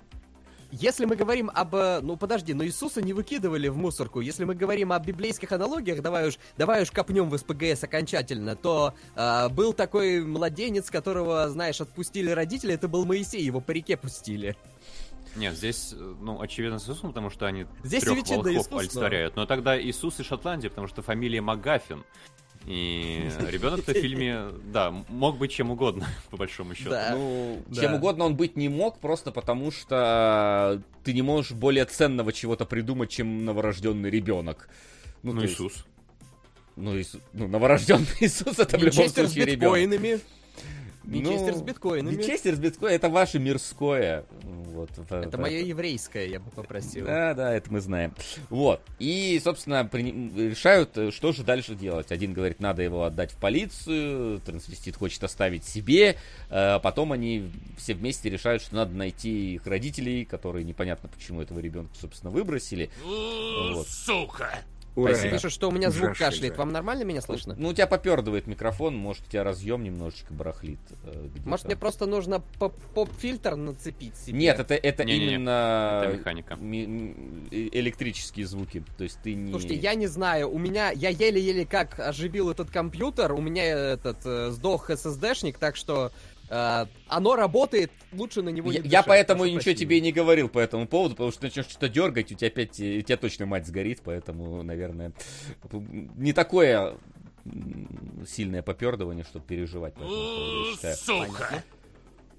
Если 0.76 1.04
мы 1.04 1.14
говорим 1.14 1.52
об... 1.54 1.72
Ну, 2.02 2.16
подожди, 2.16 2.52
но 2.52 2.64
Иисуса 2.64 3.00
не 3.00 3.12
выкидывали 3.12 3.68
в 3.68 3.76
мусорку. 3.76 4.20
Если 4.20 4.44
мы 4.44 4.56
говорим 4.56 4.92
о 4.92 4.98
библейских 4.98 5.52
аналогиях, 5.52 6.02
давай 6.02 6.26
уж, 6.26 6.38
давай 6.56 6.82
уж 6.82 6.90
копнем 6.90 7.28
в 7.28 7.38
СПГС 7.38 7.84
окончательно, 7.84 8.56
то 8.56 8.92
э, 9.14 9.48
был 9.50 9.72
такой 9.72 10.24
младенец, 10.24 10.90
которого, 10.90 11.48
знаешь, 11.48 11.80
отпустили 11.80 12.30
родители, 12.30 12.74
это 12.74 12.88
был 12.88 13.04
Моисей, 13.04 13.44
его 13.44 13.60
по 13.60 13.70
реке 13.70 13.96
пустили. 13.96 14.56
Нет, 15.36 15.54
здесь, 15.54 15.92
э, 15.92 16.14
ну, 16.20 16.40
очевидно, 16.40 16.78
с 16.78 16.84
Иисусом, 16.84 17.10
потому 17.10 17.30
что 17.30 17.46
они 17.46 17.66
здесь 17.82 18.02
трех 18.02 18.26
волхов 18.28 18.46
Иисус, 18.46 18.72
олицетворяют. 18.72 19.36
Но... 19.36 19.42
но 19.42 19.46
тогда 19.46 19.80
Иисус 19.80 20.20
из 20.20 20.26
Шотландии, 20.26 20.68
потому 20.68 20.86
что 20.86 21.02
фамилия 21.02 21.40
Магафин. 21.40 22.04
И 22.66 23.28
ребенок 23.50 23.86
в 23.86 23.92
фильме, 23.92 24.46
да, 24.72 24.90
мог 24.90 25.36
быть 25.36 25.52
чем 25.52 25.70
угодно, 25.70 26.06
по 26.30 26.36
большому 26.36 26.74
счету. 26.74 26.90
Да. 26.90 27.10
Ну, 27.14 27.62
да. 27.66 27.82
чем 27.82 27.94
угодно 27.94 28.24
он 28.24 28.36
быть 28.36 28.56
не 28.56 28.68
мог, 28.68 29.00
просто 29.00 29.32
потому 29.32 29.70
что 29.70 30.80
ты 31.02 31.12
не 31.12 31.22
можешь 31.22 31.52
более 31.52 31.84
ценного 31.84 32.32
чего-то 32.32 32.64
придумать, 32.64 33.10
чем 33.10 33.44
новорожденный 33.44 34.10
ребенок. 34.10 34.68
Ну, 35.22 35.32
ну 35.32 35.44
Иисус. 35.44 35.72
Есть, 35.72 35.86
ну, 36.76 36.98
Иисус, 36.98 37.20
ну, 37.32 37.48
новорожденный 37.48 38.06
Иисус 38.20 38.58
это 38.58 38.78
в 38.78 38.82
любом 38.82 39.08
случае 39.08 39.44
ребенок. 39.44 40.20
Винчестер 41.06 41.54
с 41.54 41.62
биткоинами. 41.62 42.14
Винчестер 42.14 42.54
с 42.54 42.58
биткоин 42.58 42.92
это 42.94 43.08
ваше 43.08 43.38
мирское. 43.38 44.24
Вот, 44.42 44.90
Это 44.98 45.38
мое 45.38 45.60
еврейское, 45.60 46.26
я 46.28 46.40
бы 46.40 46.50
попросил. 46.50 47.06
Да, 47.06 47.34
да, 47.34 47.54
это 47.54 47.72
мы 47.72 47.80
знаем. 47.80 48.12
Вот. 48.50 48.80
И, 48.98 49.40
собственно, 49.42 49.84
при- 49.84 50.48
решают, 50.50 50.96
что 51.14 51.32
же 51.32 51.44
дальше 51.44 51.74
делать. 51.74 52.10
Один 52.10 52.32
говорит, 52.32 52.60
надо 52.60 52.82
его 52.82 53.04
отдать 53.04 53.32
в 53.32 53.36
полицию, 53.36 54.40
трансвестит 54.40 54.96
хочет 54.96 55.22
оставить 55.22 55.64
себе. 55.64 56.16
э, 56.50 56.78
Потом 56.80 57.12
они 57.12 57.50
все 57.78 57.94
вместе 57.94 58.28
решают, 58.30 58.62
что 58.62 58.74
надо 58.74 58.94
найти 58.94 59.54
их 59.54 59.66
родителей, 59.66 60.24
которые 60.24 60.64
непонятно 60.64 61.08
почему 61.08 61.40
этого 61.40 61.60
ребенка, 61.60 61.94
собственно, 62.00 62.30
выбросили. 62.32 62.90
У, 63.04 63.74
Вот. 63.74 63.86
Сука! 63.88 64.58
Ура! 64.96 65.12
Спасибо. 65.14 65.32
Пишут, 65.34 65.52
что 65.52 65.68
у 65.68 65.72
меня 65.72 65.90
звук 65.90 66.10
Ужасный 66.12 66.26
кашляет. 66.36 66.56
Вам 66.56 66.70
нормально 66.72 67.02
меня 67.02 67.20
слышно? 67.20 67.54
Ну, 67.58 67.68
у 67.70 67.72
тебя 67.72 67.86
попердывает 67.88 68.46
микрофон, 68.46 68.94
может, 68.96 69.26
у 69.26 69.30
тебя 69.30 69.42
разъем 69.42 69.82
немножечко 69.82 70.32
барахлит. 70.32 70.78
э. 71.04 71.28
Может, 71.44 71.66
мне 71.66 71.76
просто 71.76 72.06
нужно 72.06 72.40
поп- 72.60 72.80
поп-фильтр 72.94 73.56
нацепить 73.56 74.16
себе? 74.16 74.38
Нет, 74.38 74.60
это, 74.60 74.74
это 74.74 75.04
Не-не-не, 75.04 75.34
именно 75.34 76.02
Это 76.04 76.16
механика. 76.16 76.54
ми- 76.56 77.14
э- 77.50 77.68
электрические 77.72 78.46
звуки. 78.46 78.84
То 78.96 79.02
есть 79.04 79.18
ты 79.22 79.34
не... 79.34 79.50
Слушайте, 79.50 79.74
я 79.76 79.94
не 79.94 80.06
знаю, 80.06 80.48
у 80.52 80.58
меня, 80.58 80.90
я 80.90 81.08
еле-еле 81.08 81.66
как 81.66 81.98
оживил 81.98 82.50
этот 82.50 82.70
компьютер, 82.70 83.32
у 83.32 83.40
меня 83.40 83.64
этот 83.64 84.18
э, 84.24 84.50
сдох 84.50 84.90
SSD-шник, 84.90 85.56
так 85.58 85.74
что 85.76 86.12
э, 86.54 86.86
оно 87.08 87.36
работает, 87.36 87.90
лучше 88.12 88.42
на 88.42 88.50
него 88.50 88.70
не 88.70 88.78
Я, 88.78 88.84
я 88.84 89.02
поэтому 89.02 89.40
прошу 89.40 89.50
ничего 89.50 89.62
прощения. 89.64 89.80
тебе 89.80 89.98
и 89.98 90.00
не 90.00 90.12
говорил 90.12 90.48
по 90.48 90.58
этому 90.58 90.86
поводу, 90.86 91.14
потому 91.14 91.32
что 91.32 91.42
начнешь 91.44 91.66
что-то 91.66 91.88
дергать, 91.88 92.30
у 92.32 92.34
тебя 92.34 92.48
опять, 92.48 92.78
э, 92.80 92.98
у 92.98 93.02
тебя 93.02 93.16
точно 93.16 93.46
мать 93.46 93.66
сгорит, 93.66 94.00
поэтому, 94.04 94.62
наверное, 94.62 95.12
не 96.16 96.32
такое 96.32 96.96
сильное 98.26 98.62
попердывание, 98.62 99.24
чтобы 99.24 99.44
переживать 99.46 99.94
по 99.94 99.98
этому 100.00 100.14
поводу, 100.16 100.64
я 100.64 100.70
У, 100.70 100.74
считаю. 100.74 100.96
Сука! 100.96 101.64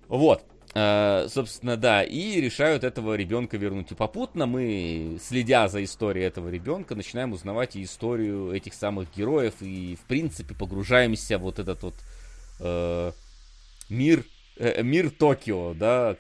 Вот. 0.08 0.44
Э, 0.74 1.28
собственно, 1.30 1.78
да, 1.78 2.04
и 2.04 2.42
решают 2.42 2.84
этого 2.84 3.16
ребенка 3.16 3.56
вернуть. 3.56 3.92
И 3.92 3.96
попутно 3.96 4.46
мы, 4.46 5.18
следя 5.22 5.68
за 5.70 5.84
историей 5.84 6.26
этого 6.26 6.50
ребенка, 6.50 6.96
начинаем 6.96 7.32
узнавать 7.32 7.76
и 7.76 7.84
историю 7.84 8.52
этих 8.52 8.74
самых 8.74 9.08
героев, 9.16 9.54
и, 9.62 9.96
в 9.96 10.06
принципе, 10.06 10.54
погружаемся 10.54 11.38
в 11.38 11.44
вот 11.44 11.60
этот 11.60 11.82
вот 11.84 11.94
э, 12.60 13.12
мир, 13.90 14.24
э, 14.58 14.82
мир 14.84 15.10
Токио, 15.10 15.74
да, 15.74 16.12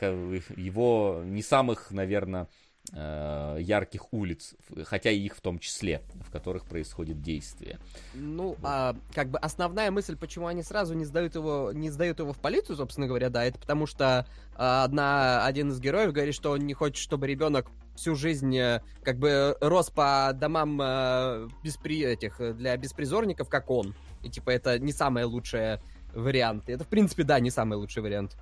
его 0.56 1.22
не 1.26 1.42
самых, 1.42 1.92
наверное, 1.92 2.48
э, 2.94 3.58
ярких 3.62 4.14
улиц, 4.14 4.56
хотя 4.84 5.12
и 5.12 5.20
их 5.20 5.36
в 5.36 5.42
том 5.42 5.60
числе, 5.60 6.02
в 6.26 6.32
которых 6.32 6.66
происходит 6.66 7.22
действие. 7.22 7.80
Ну, 8.14 8.56
а, 8.64 8.96
как 9.14 9.30
бы 9.30 9.40
основная 9.40 9.92
мысль, 9.92 10.16
почему 10.16 10.48
они 10.48 10.64
сразу 10.64 10.94
не 10.94 11.06
сдают 11.06 11.36
его, 11.36 11.72
не 11.74 11.90
сдают 11.90 12.20
его 12.20 12.34
в 12.34 12.40
полицию, 12.40 12.76
собственно 12.76 13.08
говоря, 13.08 13.30
да, 13.30 13.44
это 13.46 13.60
потому 13.60 13.86
что 13.88 14.28
а, 14.56 14.84
одна, 14.84 15.46
один 15.46 15.70
из 15.72 15.80
героев 15.80 16.14
говорит, 16.14 16.36
что 16.36 16.52
он 16.52 16.60
не 16.60 16.74
хочет, 16.74 16.98
чтобы 16.98 17.28
ребенок 17.28 17.68
всю 17.96 18.16
жизнь 18.16 18.56
э, 18.58 18.82
как 19.04 19.18
бы 19.18 19.58
рос 19.62 19.90
по 19.90 20.32
домам 20.36 20.80
э, 20.82 21.48
беспри... 21.64 22.04
этих, 22.04 22.40
э, 22.42 22.54
для 22.54 22.76
беспризорников, 22.78 23.50
как 23.50 23.70
он. 23.70 23.96
И 24.22 24.30
типа 24.30 24.52
это 24.52 24.78
не 24.80 24.92
самый 24.92 25.24
лучший 25.24 25.80
вариант. 26.16 26.70
Это, 26.70 26.84
в 26.84 26.88
принципе, 26.88 27.24
да, 27.24 27.40
не 27.40 27.52
самый 27.52 27.76
лучший 27.76 28.02
вариант. 28.02 28.38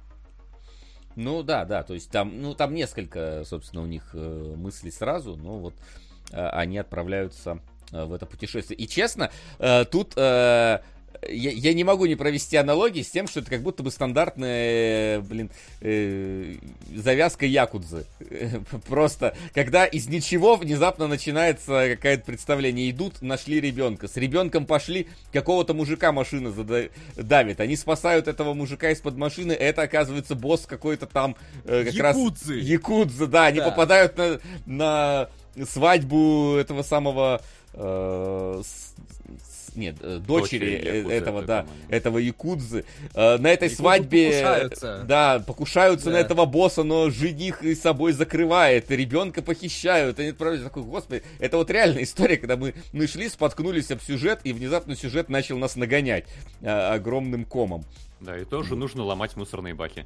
Ну 1.16 1.43
да, 1.43 1.66
да, 1.66 1.84
то 1.84 1.93
есть 1.93 2.10
там, 2.10 2.42
ну 2.42 2.56
там 2.56 2.74
несколько, 2.74 3.43
собственно, 3.45 3.84
у 3.84 3.85
них 3.85 4.10
э, 4.14 4.53
мыслей 4.58 4.92
сразу, 4.92 5.35
но 5.35 5.60
вот 5.60 5.76
э, 6.32 6.48
они 6.48 6.77
отправляются 6.80 7.60
э, 7.92 8.03
в 8.03 8.14
это 8.14 8.26
путешествие. 8.26 8.80
И 8.80 8.88
честно, 8.88 9.30
э, 9.60 9.85
тут 9.85 10.14
э, 10.16 10.80
я, 11.30 11.52
я 11.52 11.74
не 11.74 11.84
могу 11.84 12.06
не 12.06 12.16
провести 12.16 12.58
аналогии 12.58 13.02
с 13.02 13.10
тем, 13.10 13.27
что 13.27 13.40
это 13.42 13.50
как 13.50 13.61
будто 13.61 13.84
бы 13.84 13.92
стандартная, 13.92 15.22
блин, 15.22 15.50
э, 15.82 16.56
завязка 16.95 17.45
якудзы. 17.45 18.06
Просто, 18.88 19.35
когда 19.53 19.85
из 19.85 20.08
ничего 20.08 20.56
внезапно 20.56 21.08
начинается 21.08 21.90
какое-то 21.95 22.24
представление. 22.26 22.90
Идут, 22.90 23.22
нашли 23.22 23.60
ребенка. 23.61 24.08
С 24.08 24.18
ребенком 24.18 24.66
пошли, 24.66 25.08
какого-то 25.32 25.74
мужика 25.74 26.11
машина 26.11 26.50
зада- 26.50 26.90
давит. 27.16 27.60
Они 27.60 27.76
спасают 27.76 28.27
этого 28.27 28.53
мужика 28.53 28.90
из-под 28.92 29.18
машины. 29.18 29.52
Это, 29.53 29.84
оказывается, 29.84 30.35
босс 30.35 30.66
какой-то 30.66 31.06
там 31.06 31.35
э, 31.66 31.85
как 31.85 32.00
раз... 32.00 32.18
Якудзы. 32.18 33.27
Да. 33.27 33.45
Они 33.45 33.60
Да. 33.60 33.69
попадают 33.69 34.18
на, 34.18 34.40
на 34.66 35.30
свадьбу 35.66 36.56
этого 36.60 36.82
самого... 36.84 37.42
э, 37.74 38.61
с- 38.64 38.92
нет, 39.76 39.95
э, 40.02 40.18
дочери, 40.19 40.60
Дочери 40.60 40.74
э, 40.76 40.98
якудзы 40.98 41.14
этого, 41.16 41.42
да, 41.43 41.61
по-моему. 41.64 41.85
этого 41.90 42.18
якудзы. 42.18 42.85
Э, 43.14 43.38
на 43.38 43.48
этой 43.48 43.66
Якудзы 43.66 43.76
свадьбе, 43.76 44.27
покушаются. 44.32 45.03
да, 45.08 45.40
покушаются 45.45 46.06
на 46.08 46.14
Да. 46.14 46.19
этого 46.19 46.45
босса, 46.45 46.84
но 46.84 47.10
жених 47.10 47.64
и 47.64 47.76
собой 47.76 48.14
закрывает, 48.14 48.90
и 48.92 48.95
ребенка 48.95 49.42
похищают. 49.42 50.19
Они 50.19 50.30
отправляются 50.30 50.69
такой, 50.69 50.84
господи, 50.84 51.24
это 51.40 51.58
вот 51.58 51.69
реальная 51.69 52.03
история, 52.03 52.38
когда 52.38 52.58
мы, 52.58 52.74
мы 52.92 53.08
шли, 53.08 53.30
споткнулись 53.30 53.92
об 53.92 54.02
сюжет, 54.02 54.40
и 54.43 54.53
внезапно 54.53 54.95
сюжет 54.95 55.30
начал 55.30 55.58
нас 55.58 55.76
нагонять 55.76 56.26
э, 56.61 56.68
огромным 56.69 57.45
комом. 57.45 57.85
Да, 58.19 58.38
и 58.38 58.45
тоже 58.45 58.76
нужно 58.76 59.03
ломать 59.03 59.35
мусорные 59.35 59.74
баки. 59.74 60.06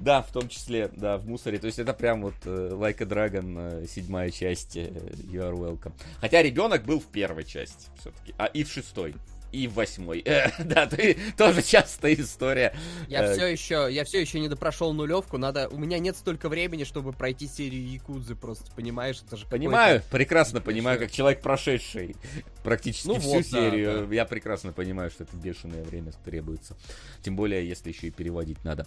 Да, 0.00 0.22
в 0.22 0.32
том 0.32 0.48
числе, 0.48 0.90
да, 0.96 1.18
в 1.18 1.26
мусоре. 1.26 1.58
То 1.58 1.66
есть 1.66 1.78
это 1.78 1.92
прям 1.92 2.22
вот 2.22 2.34
э, 2.44 2.70
Like 2.72 3.02
a 3.02 3.06
Dragon, 3.06 3.82
э, 3.82 3.86
седьмая 3.86 4.30
часть, 4.30 4.76
э, 4.76 4.88
You 4.88 5.42
are 5.42 5.54
welcome. 5.54 5.92
Хотя 6.20 6.42
ребенок 6.42 6.84
был 6.84 7.00
в 7.00 7.06
первой 7.06 7.44
части 7.44 7.88
все-таки, 7.98 8.34
а 8.38 8.46
и 8.46 8.64
в 8.64 8.72
шестой, 8.72 9.14
и 9.52 9.66
в 9.66 9.74
восьмой. 9.74 10.22
Э, 10.24 10.50
да, 10.64 10.86
ты, 10.86 11.16
тоже 11.36 11.62
частая 11.62 12.14
история. 12.14 12.74
Я 13.08 13.24
Э, 13.24 13.32
все 13.34 13.46
еще, 13.46 13.88
я 13.90 14.04
все 14.04 14.20
еще 14.20 14.40
не 14.40 14.48
допрошел 14.48 14.92
нулевку. 14.92 15.38
Надо, 15.38 15.68
у 15.68 15.76
меня 15.76 15.98
нет 15.98 16.16
столько 16.16 16.48
времени, 16.48 16.84
чтобы 16.84 17.12
пройти 17.12 17.46
серию 17.46 17.86
Якудзы, 17.86 18.34
просто 18.34 18.70
понимаешь, 18.74 19.22
это 19.26 19.36
же 19.36 19.46
Понимаю, 19.46 20.02
прекрасно 20.10 20.60
понимаю, 20.60 20.98
как 20.98 21.10
человек, 21.10 21.42
прошедший 21.42 22.16
практически 22.62 23.08
Ну 23.08 23.18
всю 23.18 23.28
вот, 23.28 23.50
да, 23.50 23.70
серию. 23.70 24.10
Я 24.10 24.24
прекрасно 24.24 24.72
понимаю, 24.72 25.10
что 25.10 25.24
это 25.24 25.36
бешеное 25.36 25.82
время 25.82 26.12
требуется. 26.24 26.76
Тем 27.22 27.36
более, 27.36 27.66
если 27.68 27.90
еще 27.90 28.08
и 28.08 28.10
переводить 28.10 28.62
надо. 28.64 28.86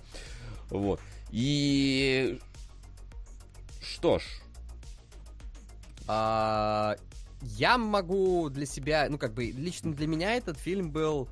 Вот. 0.69 1.00
И... 1.32 2.40
Что 3.82 4.19
ж, 4.19 4.24
А, 6.08 6.95
я 7.42 7.77
могу 7.77 8.50
для 8.50 8.66
себя, 8.66 9.08
ну 9.09 9.17
как 9.17 9.33
бы 9.33 9.45
лично 9.45 9.93
для 9.93 10.08
меня 10.08 10.35
этот 10.35 10.58
фильм 10.58 10.92
был, 10.92 11.30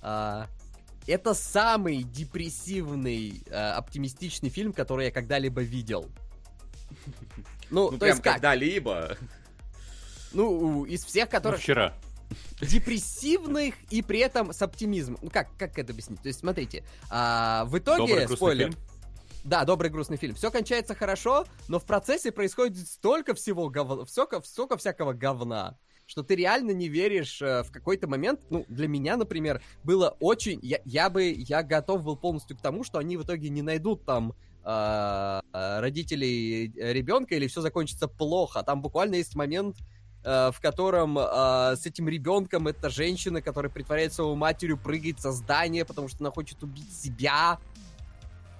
а, 0.00 0.46
это 1.06 1.34
самый 1.34 2.02
депрессивный, 2.02 3.42
а, 3.50 3.76
оптимистичный 3.76 4.50
фильм, 4.50 4.72
который 4.72 5.06
я 5.06 5.12
когда-либо 5.12 5.62
видел. 5.62 6.10
Ну, 7.70 7.90
ну 7.90 7.92
то 7.92 8.00
прям 8.00 8.10
есть 8.10 8.22
как? 8.22 8.34
когда-либо. 8.34 9.16
Ну, 10.34 10.84
из 10.84 11.04
всех, 11.06 11.24
Ну, 11.24 11.30
которых 11.30 11.60
вчера. 11.60 11.94
Депрессивных 12.62 13.74
и 13.90 14.02
при 14.02 14.20
этом 14.20 14.52
с 14.52 14.62
оптимизмом. 14.62 15.18
Ну 15.22 15.30
как, 15.30 15.48
как 15.58 15.78
это 15.78 15.92
объяснить? 15.92 16.20
То 16.22 16.28
есть, 16.28 16.40
смотрите, 16.40 16.84
а, 17.10 17.64
в 17.66 17.76
итоге, 17.78 18.20
Добрый 18.20 18.36
спойлер, 18.36 18.70
фильм. 18.70 18.80
да, 19.44 19.64
добрый 19.64 19.90
грустный 19.90 20.16
фильм. 20.16 20.34
Все 20.34 20.50
кончается 20.50 20.94
хорошо, 20.94 21.44
но 21.68 21.78
в 21.78 21.84
процессе 21.84 22.30
происходит 22.30 22.86
столько 22.88 23.34
всего 23.34 23.68
говна, 23.68 24.06
столько, 24.06 24.40
столько 24.42 24.76
всякого 24.76 25.12
говна, 25.12 25.76
что 26.06 26.22
ты 26.22 26.36
реально 26.36 26.70
не 26.70 26.88
веришь 26.88 27.42
э, 27.42 27.62
в 27.62 27.72
какой-то 27.72 28.06
момент. 28.06 28.40
Ну, 28.50 28.64
для 28.68 28.86
меня, 28.88 29.16
например, 29.16 29.62
было 29.82 30.16
очень... 30.20 30.58
Я, 30.62 30.80
я 30.84 31.10
бы... 31.10 31.30
Я 31.30 31.62
готов 31.62 32.02
был 32.04 32.16
полностью 32.16 32.56
к 32.56 32.60
тому, 32.60 32.84
что 32.84 32.98
они 32.98 33.16
в 33.16 33.24
итоге 33.24 33.48
не 33.48 33.62
найдут 33.62 34.04
там 34.04 34.34
э, 34.64 35.40
э, 35.52 35.80
родителей 35.80 36.72
ребенка 36.76 37.34
или 37.34 37.46
все 37.46 37.60
закончится 37.60 38.08
плохо. 38.08 38.62
Там 38.62 38.82
буквально 38.82 39.14
есть 39.16 39.34
момент, 39.34 39.76
э, 39.78 40.01
в 40.30 40.56
котором 40.60 41.18
э, 41.18 41.76
с 41.76 41.84
этим 41.86 42.08
ребенком 42.08 42.68
эта 42.68 42.88
женщина, 42.90 43.42
которая 43.42 43.70
притворяется 43.72 44.22
его 44.22 44.34
матерью, 44.36 44.78
прыгает 44.78 45.20
со 45.20 45.32
здания, 45.32 45.84
потому 45.84 46.08
что 46.08 46.18
она 46.20 46.30
хочет 46.30 46.62
убить 46.62 46.92
себя. 46.92 47.58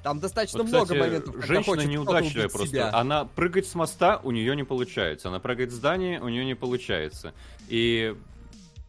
Там 0.03 0.19
достаточно 0.19 0.59
Вот, 0.65 0.69
много 0.69 0.85
кстати, 0.87 0.99
моментов, 1.01 1.35
когда 1.35 1.47
женщина 1.47 1.75
хочет 1.77 1.89
неудачливая 1.91 2.45
убить 2.47 2.53
просто. 2.53 2.69
себя. 2.69 2.91
Она 2.93 3.25
прыгать 3.25 3.67
с 3.69 3.75
моста 3.77 4.21
у 4.25 4.33
нее 4.33 4.57
не 4.57 4.65
получается. 4.65 5.29
Она 5.29 5.39
прыгает 5.39 5.71
в 5.71 5.75
здание, 5.75 6.21
у 6.21 6.29
нее 6.29 6.45
не 6.45 6.55
получается. 6.57 7.33
И 7.69 8.17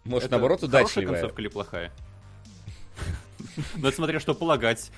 Может, 0.05 0.25
это 0.25 0.31
наоборот, 0.37 0.61
хорошая 0.61 0.81
удачливая. 0.81 1.19
концовка 1.19 1.41
или 1.41 1.49
плохая? 1.49 1.91
Ну, 3.75 3.87
это 3.87 3.95
смотря 3.95 4.19
что 4.19 4.33
полагать. 4.33 4.89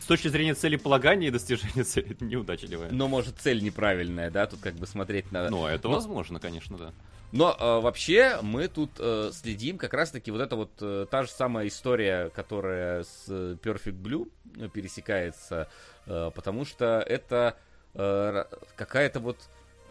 С 0.00 0.04
точки 0.06 0.28
зрения 0.28 0.54
цели 0.54 0.76
полагания 0.76 1.28
и 1.28 1.30
достижения 1.30 1.84
цели, 1.84 2.10
это 2.10 2.24
неудачливая. 2.24 2.90
Но, 2.90 3.08
может, 3.08 3.36
цель 3.38 3.62
неправильная, 3.62 4.30
да? 4.30 4.46
Тут 4.46 4.60
как 4.60 4.74
бы 4.74 4.86
смотреть 4.86 5.30
на... 5.32 5.48
Ну, 5.48 5.66
это 5.66 5.88
Но- 5.88 5.94
возможно, 5.94 6.40
конечно, 6.40 6.76
да. 6.76 6.92
Но 7.32 7.56
э, 7.58 7.80
вообще 7.80 8.38
мы 8.42 8.68
тут 8.68 8.90
э, 8.98 9.30
следим 9.32 9.78
как 9.78 9.94
раз-таки 9.94 10.30
вот 10.30 10.42
это 10.42 10.54
вот 10.54 10.70
э, 10.80 11.06
та 11.10 11.22
же 11.22 11.30
самая 11.30 11.66
история, 11.66 12.28
которая 12.28 13.04
с 13.04 13.24
э, 13.28 13.56
Perfect 13.62 14.00
Blue 14.02 14.30
э, 14.58 14.68
пересекается, 14.68 15.68
э, 16.06 16.30
потому 16.34 16.66
что 16.66 17.00
это 17.00 17.56
э, 17.94 18.44
какая-то 18.76 19.20
вот 19.20 19.38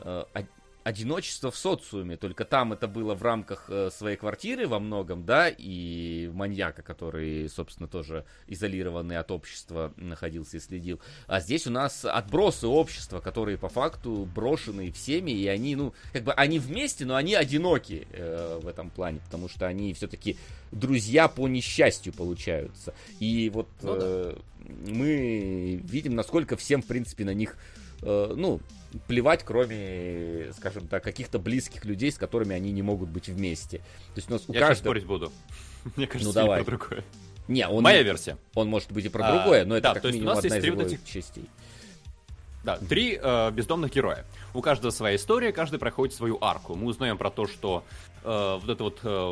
э, 0.01 0.23
одиночество 0.83 1.51
в 1.51 1.55
социуме, 1.55 2.17
только 2.17 2.45
там 2.45 2.73
это 2.73 2.87
было 2.87 3.13
в 3.13 3.21
рамках 3.23 3.65
э, 3.69 3.89
своей 3.91 4.17
квартиры 4.17 4.67
во 4.67 4.79
многом, 4.79 5.25
да, 5.25 5.47
и 5.49 6.29
маньяка, 6.33 6.81
который, 6.81 7.47
собственно, 7.49 7.87
тоже 7.87 8.25
изолированный 8.47 9.17
от 9.17 9.31
общества 9.31 9.93
находился 9.97 10.57
и 10.57 10.59
следил. 10.59 10.99
А 11.27 11.39
здесь 11.39 11.67
у 11.67 11.71
нас 11.71 12.05
отбросы 12.05 12.67
общества, 12.67 13.19
которые 13.19 13.57
по 13.57 13.69
факту 13.69 14.27
брошены 14.33 14.91
всеми, 14.91 15.31
и 15.31 15.47
они, 15.47 15.75
ну, 15.75 15.93
как 16.13 16.23
бы 16.23 16.33
они 16.33 16.59
вместе, 16.59 17.05
но 17.05 17.15
они 17.15 17.35
одиноки 17.35 18.07
э, 18.11 18.59
в 18.61 18.67
этом 18.67 18.89
плане, 18.89 19.19
потому 19.25 19.49
что 19.49 19.67
они 19.67 19.93
все-таки 19.93 20.37
друзья 20.71 21.27
по 21.27 21.47
несчастью 21.47 22.13
получаются. 22.13 22.93
И 23.19 23.49
вот 23.53 23.67
Ну 23.81 23.95
да. 23.95 23.99
э, 24.01 24.35
мы 24.87 25.81
видим, 25.83 26.15
насколько 26.15 26.57
всем, 26.57 26.81
в 26.81 26.87
принципе, 26.87 27.25
на 27.25 27.33
них 27.33 27.55
э, 28.01 28.33
ну, 28.35 28.61
плевать, 29.07 29.43
кроме, 29.43 30.51
скажем 30.57 30.87
так, 30.87 31.03
каких-то 31.03 31.39
близких 31.39 31.85
людей, 31.85 32.11
с 32.11 32.17
которыми 32.17 32.55
они 32.55 32.71
не 32.71 32.81
могут 32.81 33.09
быть 33.09 33.27
вместе. 33.27 33.77
То 33.77 33.83
есть 34.17 34.29
у 34.29 34.33
нас 34.33 34.43
у 34.47 34.53
Я 34.53 34.59
сейчас 34.59 34.67
каждого... 34.69 34.83
спорить 34.93 35.05
буду. 35.05 35.31
Мне 35.95 36.07
кажется, 36.07 36.27
Ну, 36.29 36.33
давай. 36.33 36.63
про 36.63 36.77
другое. 36.77 37.03
Не, 37.47 37.67
он, 37.67 37.83
Моя 37.83 38.03
версия. 38.03 38.37
он 38.53 38.67
может 38.69 38.91
быть 38.91 39.05
и 39.05 39.09
про 39.09 39.27
А, 39.27 39.37
другое, 39.39 39.65
но 39.65 39.75
это 39.75 39.83
да, 39.89 39.93
как 39.93 40.03
то 40.03 40.07
есть 40.09 40.15
у 40.17 40.21
минимум 40.21 40.35
нас 40.35 40.43
одна 40.45 40.55
есть 40.55 40.67
из 40.67 40.71
три 40.71 40.83
вот 40.83 40.85
этих- 40.87 41.05
частей. 41.05 41.49
Да, 42.63 42.77
три 42.77 43.19
э, 43.21 43.51
бездомных 43.51 43.91
героя. 43.91 44.23
У 44.53 44.61
каждого 44.61 44.91
своя 44.91 45.15
история, 45.15 45.51
каждый 45.51 45.79
проходит 45.79 46.13
свою 46.15 46.37
арку. 46.41 46.75
Мы 46.75 46.85
узнаем 46.87 47.17
про 47.17 47.31
то, 47.31 47.47
что 47.47 47.83
э, 48.23 48.59
вот 48.61 48.69
это 48.69 48.83
вот 48.83 48.99
э, 49.01 49.31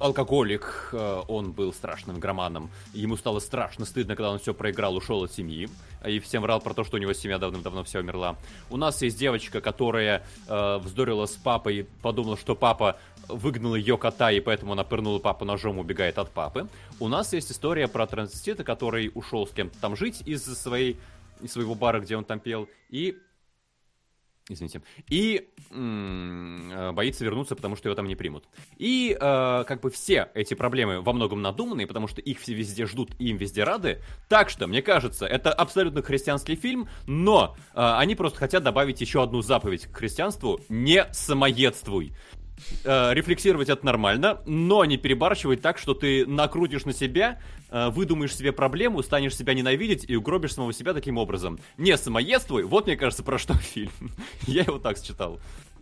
алкоголик, 0.00 0.88
э, 0.92 1.22
он 1.28 1.52
был 1.52 1.72
страшным 1.72 2.18
громаном. 2.18 2.70
Ему 2.94 3.16
стало 3.16 3.38
страшно 3.38 3.84
стыдно, 3.84 4.16
когда 4.16 4.30
он 4.30 4.38
все 4.38 4.54
проиграл, 4.54 4.96
ушел 4.96 5.22
от 5.22 5.32
семьи. 5.32 5.68
И 6.06 6.18
всем 6.18 6.42
врал 6.42 6.60
про 6.60 6.74
то, 6.74 6.84
что 6.84 6.96
у 6.96 7.00
него 7.00 7.12
семья 7.12 7.38
давным-давно 7.38 7.84
вся 7.84 8.00
умерла. 8.00 8.36
У 8.70 8.76
нас 8.78 9.02
есть 9.02 9.18
девочка, 9.18 9.60
которая 9.60 10.24
э, 10.48 10.78
вздорила 10.78 11.26
с 11.26 11.32
папой, 11.32 11.86
подумала, 12.02 12.36
что 12.36 12.56
папа 12.56 12.98
выгнал 13.28 13.74
ее 13.76 13.98
кота, 13.98 14.32
и 14.32 14.40
поэтому 14.40 14.72
она 14.72 14.82
пырнула 14.82 15.18
папу 15.18 15.44
ножом, 15.44 15.78
убегает 15.78 16.18
от 16.18 16.30
папы. 16.30 16.66
У 16.98 17.08
нас 17.08 17.32
есть 17.34 17.52
история 17.52 17.86
про 17.86 18.06
трансвестита, 18.06 18.64
который 18.64 19.12
ушел 19.14 19.46
с 19.46 19.50
кем-то 19.50 19.78
там 19.80 19.96
жить 19.96 20.22
из 20.24 20.42
своей 20.44 20.98
из 21.42 21.52
своего 21.52 21.74
бара, 21.74 22.00
где 22.00 22.16
он 22.16 22.24
там 22.24 22.40
пел, 22.40 22.68
и... 22.90 23.16
Извините. 24.50 24.82
И 25.08 25.48
м, 25.70 26.72
э, 26.72 26.92
боится 26.92 27.24
вернуться, 27.24 27.54
потому 27.54 27.76
что 27.76 27.88
его 27.88 27.94
там 27.94 28.08
не 28.08 28.16
примут. 28.16 28.48
И 28.76 29.16
э, 29.18 29.64
как 29.64 29.80
бы 29.80 29.90
все 29.90 30.28
эти 30.34 30.54
проблемы 30.54 31.00
во 31.00 31.12
многом 31.12 31.40
надуманные, 31.40 31.86
потому 31.86 32.08
что 32.08 32.20
их 32.20 32.40
все 32.40 32.52
везде 32.52 32.86
ждут 32.86 33.12
и 33.20 33.28
им 33.28 33.36
везде 33.36 33.62
рады. 33.62 34.02
Так 34.28 34.50
что, 34.50 34.66
мне 34.66 34.82
кажется, 34.82 35.24
это 35.24 35.52
абсолютно 35.52 36.02
христианский 36.02 36.56
фильм, 36.56 36.88
но 37.06 37.56
э, 37.72 37.74
они 37.74 38.16
просто 38.16 38.38
хотят 38.38 38.64
добавить 38.64 39.00
еще 39.00 39.22
одну 39.22 39.40
заповедь 39.40 39.86
к 39.86 39.96
христианству. 39.96 40.60
Не 40.68 41.06
самоедствуй. 41.12 42.12
Э, 42.84 43.12
рефлексировать 43.12 43.68
это 43.68 43.84
нормально, 43.84 44.40
но 44.46 44.84
не 44.84 44.96
перебарщивать 44.96 45.60
так, 45.60 45.78
что 45.78 45.94
ты 45.94 46.26
накрутишь 46.26 46.84
на 46.84 46.92
себя, 46.92 47.40
э, 47.70 47.90
выдумаешь 47.90 48.34
себе 48.34 48.52
проблему, 48.52 49.02
станешь 49.02 49.36
себя 49.36 49.54
ненавидеть 49.54 50.04
и 50.08 50.16
угробишь 50.16 50.54
самого 50.54 50.72
себя 50.72 50.94
таким 50.94 51.18
образом. 51.18 51.58
Не 51.76 51.96
самоедствуй, 51.96 52.64
вот 52.64 52.86
мне 52.86 52.96
кажется, 52.96 53.22
про 53.22 53.38
что 53.38 53.54
фильм. 53.58 53.92
Я 54.46 54.62
его 54.62 54.78
так 54.78 54.98
считал. 54.98 55.40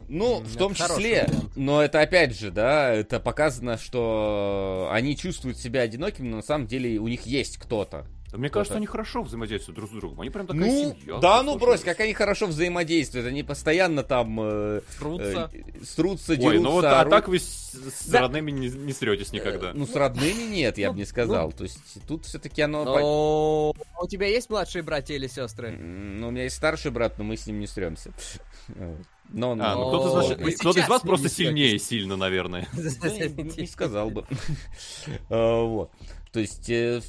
Ну, 0.09 0.39
М, 0.39 0.45
в 0.45 0.57
том 0.57 0.75
числе, 0.75 1.29
но 1.55 1.83
это 1.83 2.01
опять 2.01 2.39
же, 2.39 2.51
да, 2.51 2.91
это 2.91 3.21
показано, 3.21 3.77
что 3.77 4.89
они 4.91 5.15
чувствуют 5.17 5.59
себя 5.59 5.83
одинокими, 5.83 6.29
но 6.29 6.37
на 6.37 6.43
самом 6.43 6.67
деле 6.67 6.99
у 6.99 7.09
них 7.09 7.27
есть 7.27 7.59
кто-то. 7.59 8.07
Мне 8.33 8.51
кажется, 8.51 8.77
они 8.77 8.87
хорошо 8.87 9.23
взаимодействуют 9.23 9.77
друг 9.77 9.91
с 9.91 9.93
другом. 9.95 10.21
Они 10.21 10.29
прям 10.31 10.47
такая 10.47 10.61
Ну, 10.71 10.97
семья. 11.01 11.19
да, 11.19 11.43
ну 11.43 11.57
брось, 11.57 11.81
как 11.81 11.99
они 12.01 12.13
хорошо 12.13 12.47
взаимодействуют, 12.47 13.27
они 13.27 13.43
постоянно 13.43 14.03
там 14.03 14.39
э, 14.41 14.81
Трутся. 14.99 15.51
э, 15.53 15.63
струтся, 15.85 16.37
дерутся, 16.37 16.59
Ой, 16.59 16.63
ну 16.63 16.71
вот 16.73 16.85
а 16.85 17.01
орут. 17.01 17.11
так 17.11 17.29
вы 17.29 17.39
с, 17.39 17.45
с 17.73 18.07
Да. 18.07 18.21
родными 18.21 18.51
не, 18.51 18.69
не 18.69 18.93
сретесь 18.93 19.33
никогда. 19.33 19.73
Ну, 19.73 19.87
с 19.87 19.95
родными 19.95 20.43
нет, 20.43 20.77
я 20.77 20.89
бы 20.89 20.95
Ну, 20.95 20.99
не 21.01 21.05
сказал. 21.07 21.53
То 21.53 21.65
есть 21.65 21.79
тут 22.07 22.27
все-таки 22.27 22.61
оно... 22.61 22.85
Но 22.85 23.75
а 23.95 24.03
у 24.05 24.09
тебя 24.09 24.27
есть 24.27 24.51
младшие 24.51 24.83
братья 24.83 25.15
или 25.15 25.27
сестры? 25.27 25.71
Ну, 25.71 26.29
у 26.29 26.31
меня 26.31 26.45
есть 26.45 26.57
старший 26.57 26.91
брат, 26.91 27.17
но 27.19 27.25
мы 27.25 27.37
с 27.37 27.47
ним 27.47 27.61
не 27.61 27.67
сремся. 27.67 28.13
Но 29.31 29.51
он... 29.53 29.63
А, 29.63 29.75
ну 29.75 29.89
кто-то, 29.89 30.11
значит, 30.11 30.41
вы 30.41 30.53
кто-то 30.53 30.81
из 30.81 30.89
вас 30.89 31.03
просто 31.03 31.29
сильнее 31.29 31.79
сильно, 31.79 32.17
наверное. 32.17 32.67
Ну, 32.75 33.45
Не 33.57 33.67
сказал 33.67 34.11
бы. 34.11 34.27
А, 35.31 35.63
Вот. 35.65 35.91
То 36.33 36.41
есть, 36.41 36.69
э, 36.69 37.01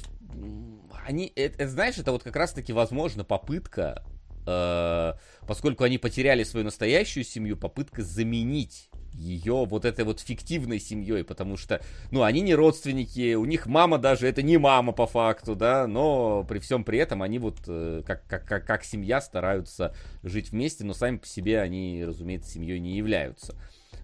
они, 1.06 1.32
это, 1.34 1.68
знаешь, 1.68 1.98
это 1.98 2.12
вот 2.12 2.22
как 2.22 2.36
раз-таки, 2.36 2.72
возможно, 2.72 3.24
попытка, 3.24 4.04
э, 4.46 5.14
поскольку 5.46 5.84
они 5.84 5.98
потеряли 5.98 6.44
свою 6.44 6.64
настоящую 6.64 7.24
семью, 7.24 7.56
попытка 7.56 8.02
заменить 8.02 8.90
ее 9.12 9.66
вот 9.66 9.84
этой 9.84 10.04
вот 10.04 10.20
фиктивной 10.20 10.78
семьей, 10.78 11.24
потому 11.24 11.56
что, 11.56 11.82
ну, 12.10 12.22
они 12.22 12.40
не 12.40 12.54
родственники, 12.54 13.34
у 13.34 13.44
них 13.44 13.66
мама 13.66 13.98
даже, 13.98 14.26
это 14.26 14.42
не 14.42 14.56
мама 14.56 14.92
по 14.92 15.06
факту, 15.06 15.54
да, 15.54 15.86
но 15.86 16.44
при 16.44 16.58
всем 16.58 16.84
при 16.84 16.98
этом 16.98 17.22
они 17.22 17.38
вот 17.38 17.58
э, 17.66 18.02
как, 18.06 18.24
как, 18.26 18.46
как, 18.46 18.66
как 18.66 18.84
семья 18.84 19.20
стараются 19.20 19.94
жить 20.22 20.50
вместе, 20.50 20.84
но 20.84 20.94
сами 20.94 21.18
по 21.18 21.26
себе 21.26 21.60
они, 21.60 22.04
разумеется, 22.04 22.50
семьей 22.50 22.78
не 22.78 22.96
являются. 22.96 23.56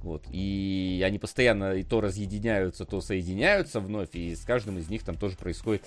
Вот. 0.02 0.24
И 0.30 1.02
они 1.04 1.18
постоянно 1.18 1.74
и 1.74 1.82
то 1.82 2.00
разъединяются, 2.00 2.84
то 2.84 3.00
соединяются 3.00 3.80
вновь, 3.80 4.14
и 4.14 4.34
с 4.34 4.44
каждым 4.44 4.78
из 4.78 4.88
них 4.88 5.02
там 5.02 5.16
тоже 5.16 5.36
происходят 5.36 5.82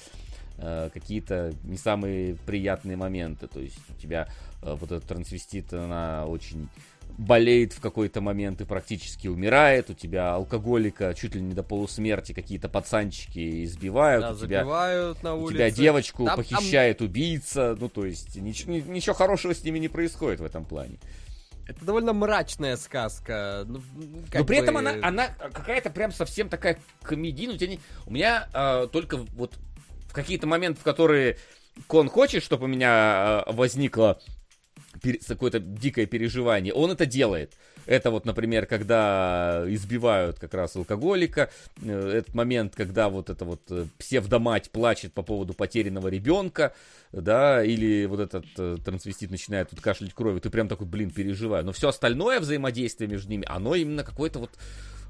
э, 0.61 0.89
какие-то 0.93 1.53
не 1.63 1.77
самые 1.77 2.35
приятные 2.35 2.97
моменты. 2.97 3.47
То 3.47 3.59
есть 3.59 3.79
у 3.89 3.93
тебя 3.99 4.27
э, 4.61 4.73
вот 4.79 4.91
этот 4.91 5.05
трансвестит, 5.07 5.73
она 5.73 6.25
очень 6.25 6.67
болеет 7.17 7.73
в 7.73 7.81
какой-то 7.81 8.21
момент 8.21 8.61
и 8.61 8.65
практически 8.65 9.27
умирает. 9.27 9.89
У 9.89 9.93
тебя 9.93 10.33
алкоголика 10.35 11.13
чуть 11.13 11.35
ли 11.35 11.41
не 11.41 11.53
до 11.53 11.63
полусмерти 11.63 12.33
какие-то 12.33 12.69
пацанчики 12.69 13.65
избивают. 13.65 14.21
Да, 14.23 14.31
у 14.31 14.37
тебя 14.37 14.63
на 15.23 15.33
у 15.35 15.43
улице. 15.43 15.55
тебя 15.55 15.71
девочку 15.71 16.25
Там- 16.25 16.35
там- 16.35 16.45
похищает 16.45 17.01
убийца. 17.01 17.75
Ну, 17.79 17.89
то 17.89 18.05
есть, 18.05 18.35
ничего, 18.35 18.73
ни- 18.73 18.81
ничего 18.81 19.15
хорошего 19.15 19.53
с 19.53 19.63
ними 19.63 19.79
не 19.79 19.87
происходит 19.89 20.39
в 20.39 20.45
этом 20.45 20.65
плане. 20.65 20.97
Это 21.67 21.85
довольно 21.85 22.13
мрачная 22.13 22.77
сказка. 22.77 23.63
Ну, 23.67 23.81
как 24.31 24.41
Но 24.41 24.45
при 24.47 24.57
этом 24.57 24.73
бы- 24.75 24.79
она, 24.79 24.95
она 25.07 25.27
какая-то 25.27 25.91
прям 25.91 26.11
совсем 26.11 26.49
такая 26.49 26.79
комедийная. 27.03 27.55
У, 27.55 27.57
тебя 27.59 27.69
не- 27.71 27.79
у 28.07 28.11
меня 28.11 28.47
а, 28.53 28.87
только 28.87 29.17
вот 29.17 29.55
в 30.09 30.13
какие-то 30.13 30.47
моменты, 30.47 30.81
в 30.81 30.83
которые 30.83 31.37
Кон 31.87 32.09
хочет, 32.09 32.43
чтобы 32.43 32.65
у 32.65 32.67
меня 32.67 32.89
а, 32.89 33.45
возникло 33.51 34.19
какое-то 35.27 35.59
дикое 35.59 36.07
переживание, 36.07 36.73
он 36.73 36.91
это 36.91 37.05
делает. 37.05 37.53
Это 37.85 38.11
вот, 38.11 38.25
например, 38.25 38.65
когда 38.65 39.63
избивают 39.67 40.39
как 40.39 40.53
раз 40.53 40.75
алкоголика, 40.75 41.49
э, 41.81 42.11
этот 42.17 42.35
момент, 42.35 42.75
когда 42.75 43.09
вот 43.09 43.29
эта 43.29 43.45
вот 43.45 43.61
э, 43.69 43.85
псевдомать 43.97 44.69
плачет 44.71 45.13
по 45.13 45.23
поводу 45.23 45.53
потерянного 45.53 46.07
ребенка, 46.07 46.73
да, 47.11 47.63
или 47.63 48.05
вот 48.05 48.19
этот 48.19 48.45
э, 48.57 48.77
трансвестит 48.83 49.31
начинает 49.31 49.69
тут 49.69 49.81
кашлять 49.81 50.13
кровью, 50.13 50.41
ты 50.41 50.49
прям 50.49 50.67
такой, 50.67 50.85
блин, 50.85 51.11
переживаю. 51.11 51.65
Но 51.65 51.71
все 51.71 51.89
остальное 51.89 52.39
взаимодействие 52.39 53.09
между 53.09 53.29
ними, 53.29 53.45
оно 53.47 53.75
именно 53.75 54.03
какое-то 54.03 54.39
вот 54.39 54.51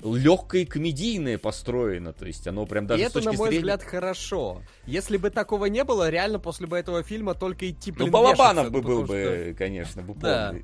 легкое 0.01 0.61
и 0.61 0.65
комедийное 0.65 1.37
построено, 1.37 2.13
то 2.13 2.25
есть 2.25 2.47
оно 2.47 2.65
прям 2.65 2.87
даже 2.87 3.03
И 3.03 3.05
это, 3.05 3.21
на 3.21 3.33
мой 3.33 3.49
зрения... 3.49 3.59
взгляд, 3.59 3.83
хорошо. 3.83 4.61
Если 4.85 5.17
бы 5.17 5.29
такого 5.29 5.65
не 5.65 5.83
было, 5.83 6.09
реально 6.09 6.39
после 6.39 6.67
бы 6.67 6.77
этого 6.77 7.03
фильма 7.03 7.33
только 7.33 7.69
идти, 7.69 7.91
Ну, 7.91 7.97
блин, 7.97 8.11
Балабанов 8.11 8.65
вешаться, 8.67 8.71
бы 8.71 8.81
ну, 8.81 8.87
был 8.87 9.05
что- 9.05 9.13
бы, 9.13 9.55
конечно, 9.57 10.01
бы 10.01 10.13
полный. 10.13 10.63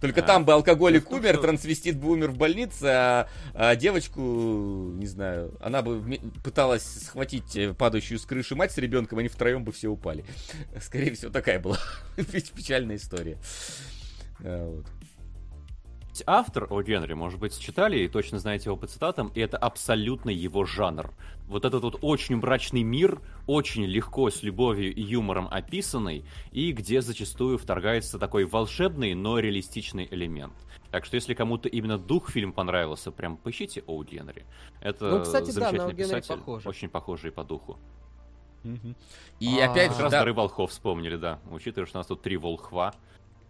Только 0.00 0.20
А. 0.20 0.24
там 0.24 0.44
бы 0.44 0.52
алкоголик 0.52 1.04
Ну, 1.10 1.16
умер, 1.18 1.38
трансвестит 1.38 1.96
бы 1.98 2.10
умер 2.10 2.30
в 2.32 2.36
больнице, 2.36 2.84
а, 2.86 3.28
а 3.54 3.76
девочку, 3.76 4.20
не 4.20 5.06
знаю, 5.06 5.56
она 5.60 5.82
бы 5.82 6.18
пыталась 6.42 6.84
схватить 7.04 7.54
э, 7.56 7.72
падающую 7.72 8.18
с 8.18 8.26
крыши 8.26 8.54
мать 8.56 8.72
с 8.72 8.78
ребенком, 8.78 9.18
они 9.18 9.28
втроем 9.28 9.64
бы 9.64 9.72
все 9.72 9.88
упали. 9.88 10.24
Скорее 10.80 11.14
всего, 11.14 11.30
такая 11.30 11.60
была 11.60 11.78
печальная 12.16 12.96
история. 12.96 13.38
А, 14.40 14.68
вот. 14.68 14.86
Автор 16.26 16.66
о 16.70 16.82
Генри, 16.82 17.14
может 17.14 17.40
быть, 17.40 17.58
читали 17.58 17.98
и 17.98 18.08
точно 18.08 18.38
знаете 18.38 18.66
его 18.66 18.76
по 18.76 18.86
цитатам, 18.86 19.32
и 19.34 19.40
это 19.40 19.56
абсолютно 19.56 20.30
его 20.30 20.64
жанр. 20.64 21.10
Вот 21.46 21.64
этот 21.64 21.82
вот 21.82 21.98
очень 22.02 22.36
мрачный 22.36 22.82
мир, 22.82 23.20
очень 23.46 23.84
легко 23.84 24.30
с 24.30 24.42
любовью 24.42 24.94
и 24.94 25.02
юмором 25.02 25.48
описанный, 25.50 26.24
и 26.52 26.72
где 26.72 27.02
зачастую 27.02 27.58
вторгается 27.58 28.18
такой 28.18 28.44
волшебный, 28.44 29.14
но 29.14 29.38
реалистичный 29.38 30.08
элемент. 30.10 30.54
Так 30.90 31.04
что 31.04 31.16
если 31.16 31.34
кому-то 31.34 31.68
именно 31.68 31.98
дух 31.98 32.30
фильм 32.30 32.52
понравился, 32.52 33.10
прям 33.10 33.36
поищите 33.36 33.82
О. 33.86 34.02
Генри. 34.04 34.46
Это 34.80 35.10
Ну, 35.10 35.22
кстати, 35.22 35.46
да, 35.46 35.52
замечательный. 35.52 35.94
Генри 35.94 36.02
писатель, 36.04 36.36
похоже. 36.36 36.68
очень 36.68 36.88
похожий 36.88 37.32
по 37.32 37.42
духу. 37.42 37.78
И 39.40 39.58
А, 39.58 39.70
опять 39.70 39.92
же, 39.92 39.98
да, 39.98 40.10
Дары 40.10 40.32
волхов 40.32 40.70
вспомнили, 40.70 41.16
да. 41.16 41.38
Учитывая, 41.50 41.86
что 41.86 41.98
у 41.98 42.00
нас 42.00 42.06
тут 42.06 42.22
три 42.22 42.36
волхва. 42.36 42.94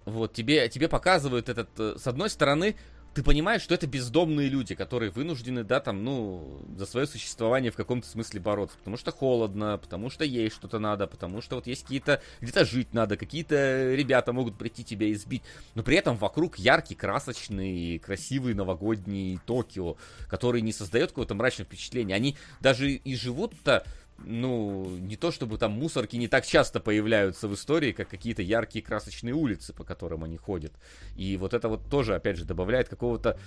Вот, 0.05 0.33
тебе, 0.33 0.69
тебе 0.69 0.89
показывают 0.89 1.49
этот, 1.49 1.69
э, 1.79 1.97
с 1.99 2.07
одной 2.07 2.31
стороны, 2.31 2.77
ты 3.15 3.23
понимаешь, 3.23 3.63
что 3.63 3.75
это 3.75 3.87
бездомные 3.87 4.49
люди, 4.49 4.75
которые 4.75 5.11
вынуждены, 5.11 5.63
да, 5.63 5.79
там, 5.79 6.03
ну, 6.03 6.61
за 6.77 6.85
свое 6.85 7.07
существование 7.07 7.71
в 7.71 7.77
каком-то 7.77 8.09
смысле 8.09 8.41
бороться. 8.41 8.77
Потому 8.79 8.97
что 8.97 9.13
холодно, 9.13 9.79
потому 9.79 10.11
что 10.11 10.25
есть 10.25 10.57
что-то 10.57 10.81
надо, 10.81 11.07
потому 11.07 11.41
что 11.41 11.57
вот 11.57 11.69
есть 11.69 11.85
какие-то... 11.85 12.21
Где-то 12.41 12.65
жить 12.65 12.93
надо, 12.93 13.17
какие-то 13.17 13.95
ребята 13.95 14.33
могут 14.33 14.59
прийти 14.59 14.83
тебя 14.83 15.13
избить. 15.13 15.43
Но 15.77 15.85
при 15.85 15.97
этом 15.97 16.17
вокруг 16.17 16.59
яркий, 16.59 16.97
красочный, 16.97 18.01
красивый 18.01 18.55
новогодний 18.55 19.39
Токио, 19.47 19.97
который 20.29 20.61
не 20.61 20.73
создает 20.73 21.11
какого-то 21.11 21.37
мрачного 21.37 21.67
впечатления. 21.67 22.17
Они 22.17 22.37
даже 22.61 22.91
и 22.91 23.15
живут-то 23.15 23.85
ну, 24.19 24.97
не 24.99 25.17
то 25.17 25.31
чтобы 25.31 25.59
там 25.59 25.73
мусорки 25.73 26.17
не 26.17 26.29
так 26.29 26.47
часто 26.47 26.81
появляются 26.81 27.49
в 27.49 27.55
истории, 27.55 27.93
как 27.93 28.09
какие-то 28.09 28.43
яркие 28.43 28.85
красочные 28.85 29.35
улицы, 29.35 29.73
по 29.73 29.85
которым 29.85 30.25
они 30.25 30.37
ходят. 30.37 30.73
И 31.17 31.37
вот 31.37 31.55
это 31.55 31.69
вот 31.69 31.89
тоже, 31.91 32.15
опять 32.15 32.37
же, 32.37 32.45
добавляет 32.45 32.89
какого-то 32.89 33.39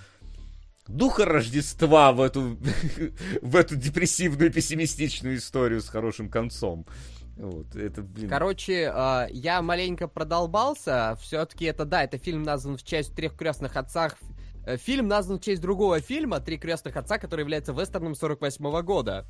духа 0.88 1.26
Рождества 1.26 2.12
в 2.12 2.22
эту, 2.22 2.58
в 3.42 3.56
эту 3.56 3.76
депрессивную, 3.76 4.52
пессимистичную 4.52 5.38
историю 5.38 5.82
с 5.82 5.90
хорошим 5.90 6.30
концом. 6.30 6.86
Вот, 7.38 7.76
это, 7.76 8.02
блин. 8.02 8.30
Короче, 8.30 8.92
э, 8.94 9.28
я 9.32 9.62
маленько 9.62 10.08
продолбался. 10.08 11.18
Все-таки 11.22 11.66
это, 11.66 11.86
да, 11.86 12.04
это 12.04 12.18
фильм 12.18 12.42
назван 12.42 12.78
в 12.78 12.84
честь 12.84 13.16
трех 13.16 13.36
крестных 13.36 13.76
отцах. 13.76 14.18
Э, 14.66 14.78
Фильм 14.78 15.08
назван 15.08 15.38
в 15.38 15.42
честь 15.42 15.62
другого 15.62 16.02
фильма 16.02 16.40
«Три 16.40 16.58
крестных 16.58 16.98
отца», 16.98 17.18
который 17.18 17.42
является 17.42 17.74
вестерном 17.74 18.16
48 18.16 18.82
года. 18.82 19.26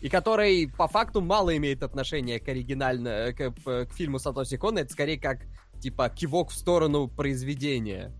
И 0.00 0.08
который, 0.08 0.70
по 0.76 0.88
факту, 0.88 1.20
мало 1.20 1.56
имеет 1.56 1.82
отношения 1.82 2.38
к 2.38 2.48
оригинально... 2.48 3.32
к, 3.32 3.50
к 3.50 3.92
фильму 3.94 4.18
Сатоси 4.18 4.56
Кона. 4.56 4.80
Это 4.80 4.92
скорее 4.92 5.18
как, 5.18 5.40
типа, 5.80 6.08
кивок 6.08 6.50
в 6.50 6.54
сторону 6.54 7.08
произведения. 7.08 8.12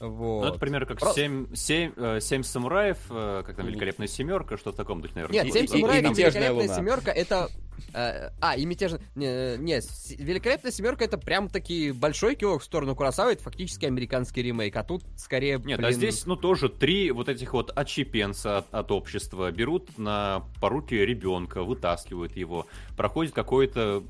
Вот. 0.00 0.42
Ну, 0.44 0.48
это 0.50 0.58
примерно 0.58 0.86
как 0.86 0.98
Просто- 0.98 1.20
семь, 1.20 1.54
семь, 1.54 1.92
э, 1.96 2.20
семь 2.20 2.42
самураев, 2.42 2.98
э, 3.10 3.42
как 3.46 3.56
там 3.56 3.66
великолепная 3.66 4.06
семерка, 4.06 4.56
что 4.56 4.72
в 4.72 4.76
таком 4.76 5.00
духе, 5.00 5.14
наверное. 5.14 5.34
Нет, 5.34 5.46
И- 5.46 5.52
«Семь 5.52 5.64
и- 5.64 5.68
самураев» 5.68 6.02
и 6.02 6.06
и 6.06 6.08
«Мятежная 6.10 6.50
«Великолепная 6.50 6.62
луна». 6.62 6.74
семерка» 6.76 7.10
это... 7.12 7.48
э, 7.92 8.30
а, 8.40 8.56
и 8.56 8.64
«Мятежная...» 8.64 9.00
Не, 9.14 9.56
не, 9.56 9.80
«Великолепная 10.22 10.72
семерка» 10.72 11.04
это 11.04 11.18
прям 11.18 11.48
таки 11.48 11.92
большой 11.92 12.34
кивок 12.34 12.62
в 12.62 12.64
сторону 12.64 12.94
Куросавы, 12.96 13.32
это 13.32 13.42
фактически 13.42 13.86
американский 13.86 14.42
ремейк, 14.42 14.76
а 14.76 14.84
тут 14.84 15.04
скорее, 15.16 15.58
Нет, 15.58 15.78
блин, 15.78 15.84
а 15.84 15.92
здесь, 15.92 16.26
ну, 16.26 16.36
тоже 16.36 16.68
три 16.68 17.10
вот 17.10 17.28
этих 17.28 17.52
вот 17.52 17.70
отщепенца 17.70 18.58
от, 18.58 18.74
от 18.74 18.90
общества 18.90 19.50
берут 19.50 19.98
на 19.98 20.44
поруки 20.60 20.94
ребенка, 20.94 21.62
вытаскивают 21.62 22.36
его, 22.36 22.66
проходит 22.96 23.32
какой-то 23.32 24.02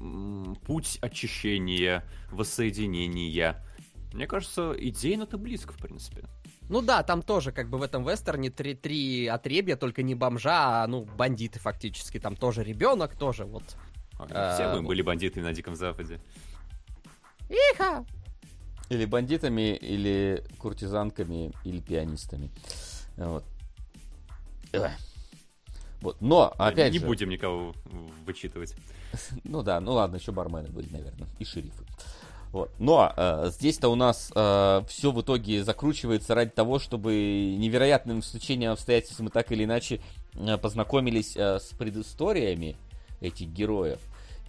путь 0.66 0.98
очищения, 1.00 2.04
воссоединения. 2.30 3.62
Мне 4.12 4.26
кажется, 4.26 4.74
идейно-то 4.78 5.38
близко, 5.38 5.72
в 5.72 5.78
принципе. 5.78 6.24
Ну 6.68 6.80
да, 6.80 7.02
там 7.02 7.22
тоже 7.22 7.52
как 7.52 7.68
бы 7.68 7.78
в 7.78 7.82
этом 7.82 8.08
вестерне 8.08 8.50
три, 8.50 8.74
три 8.74 9.26
отребья, 9.26 9.76
только 9.76 10.02
не 10.02 10.14
бомжа, 10.14 10.82
а 10.82 10.86
ну 10.86 11.04
бандиты 11.04 11.58
фактически. 11.58 12.18
Там 12.18 12.36
тоже 12.36 12.64
ребенок, 12.64 13.16
тоже 13.16 13.44
вот. 13.44 13.64
А, 14.18 14.54
Все 14.54 14.64
А, 14.64 14.76
мы 14.76 14.82
были 14.82 15.02
бандитами 15.02 15.44
на 15.44 15.52
Диком 15.52 15.76
Западе. 15.76 16.20
Иха! 17.48 18.04
Или 18.88 19.04
бандитами, 19.04 19.76
или 19.76 20.44
куртизанками, 20.58 21.52
или 21.64 21.80
пианистами. 21.80 22.50
Вот. 23.16 23.44
Вот. 26.00 26.20
Но, 26.20 26.52
опять 26.58 26.92
не 26.92 26.98
же... 26.98 27.06
будем 27.06 27.30
никого 27.30 27.74
вычитывать. 28.26 28.74
Ну 29.44 29.62
да, 29.62 29.80
ну 29.80 29.92
ладно, 29.92 30.16
еще 30.16 30.32
бармены 30.32 30.68
были, 30.70 30.90
наверное, 30.90 31.28
и 31.38 31.44
шерифы. 31.44 31.84
Вот. 32.54 32.70
Но 32.78 33.12
э, 33.16 33.50
здесь-то 33.50 33.88
у 33.88 33.96
нас 33.96 34.28
все 34.28 35.10
в 35.10 35.20
итоге 35.20 35.64
закручивается 35.64 36.36
ради 36.36 36.52
того, 36.52 36.78
чтобы 36.78 37.12
невероятным 37.58 38.22
стечением 38.22 38.70
обстоятельств 38.70 39.18
мы 39.18 39.30
так 39.30 39.50
или 39.50 39.64
иначе 39.64 40.00
э, 40.34 40.56
познакомились 40.56 41.36
э, 41.36 41.58
с 41.58 41.76
предысториями 41.76 42.76
этих 43.20 43.48
героев. 43.48 43.98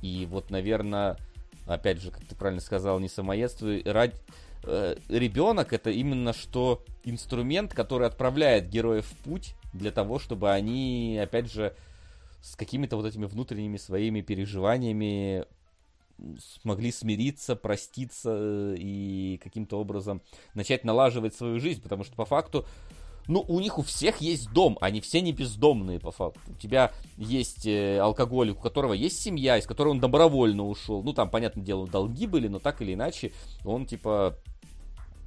И 0.04 0.28
вот, 0.30 0.52
наверное, 0.52 1.18
опять 1.66 2.00
же, 2.00 2.12
как 2.12 2.24
ты 2.26 2.36
правильно 2.36 2.62
сказал, 2.62 3.00
не 3.00 3.10
самоедство, 3.10 3.72
ради... 3.86 4.14
э, 4.66 4.98
ребенок 5.10 5.74
это 5.74 5.90
именно 5.90 6.32
что 6.32 6.84
инструмент, 7.06 7.74
который 7.74 8.06
отправляет 8.06 8.70
героев 8.70 9.08
в 9.08 9.18
путь 9.24 9.56
для 9.74 9.90
того, 9.90 10.20
чтобы 10.20 10.52
они, 10.52 11.20
опять 11.20 11.52
же, 11.52 11.74
с 12.44 12.56
какими-то 12.56 12.98
вот 12.98 13.08
этими 13.08 13.26
внутренними 13.26 13.78
своими 13.78 14.22
переживаниями 14.22 15.46
смогли 16.62 16.92
смириться, 16.92 17.56
проститься 17.56 18.32
э, 18.34 18.76
и 18.78 19.40
каким-то 19.44 19.80
образом 19.80 20.22
начать 20.54 20.84
налаживать 20.84 21.36
свою 21.36 21.60
жизнь, 21.60 21.82
потому 21.82 22.04
что 22.04 22.16
по 22.16 22.26
факту, 22.26 22.66
ну, 23.28 23.44
у 23.48 23.60
них 23.60 23.80
у 23.80 23.82
всех 23.82 24.22
есть 24.22 24.52
дом, 24.52 24.78
они 24.82 25.02
все 25.02 25.22
не 25.22 25.34
бездомные 25.34 26.00
по 26.00 26.12
факту. 26.12 26.40
У 26.48 26.54
тебя 26.54 26.92
есть 27.18 27.66
э, 27.66 28.00
алкоголик, 28.00 28.60
у 28.60 28.62
которого 28.62 28.94
есть 28.94 29.20
семья, 29.20 29.58
из 29.58 29.66
которой 29.66 29.90
он 29.90 30.00
добровольно 30.00 30.68
ушел. 30.68 31.02
Ну, 31.04 31.14
там, 31.14 31.30
понятное 31.30 31.64
дело, 31.64 31.88
долги 31.88 32.28
были, 32.28 32.48
но 32.48 32.60
так 32.60 32.82
или 32.82 32.94
иначе, 32.94 33.32
он, 33.64 33.86
типа, 33.86 34.38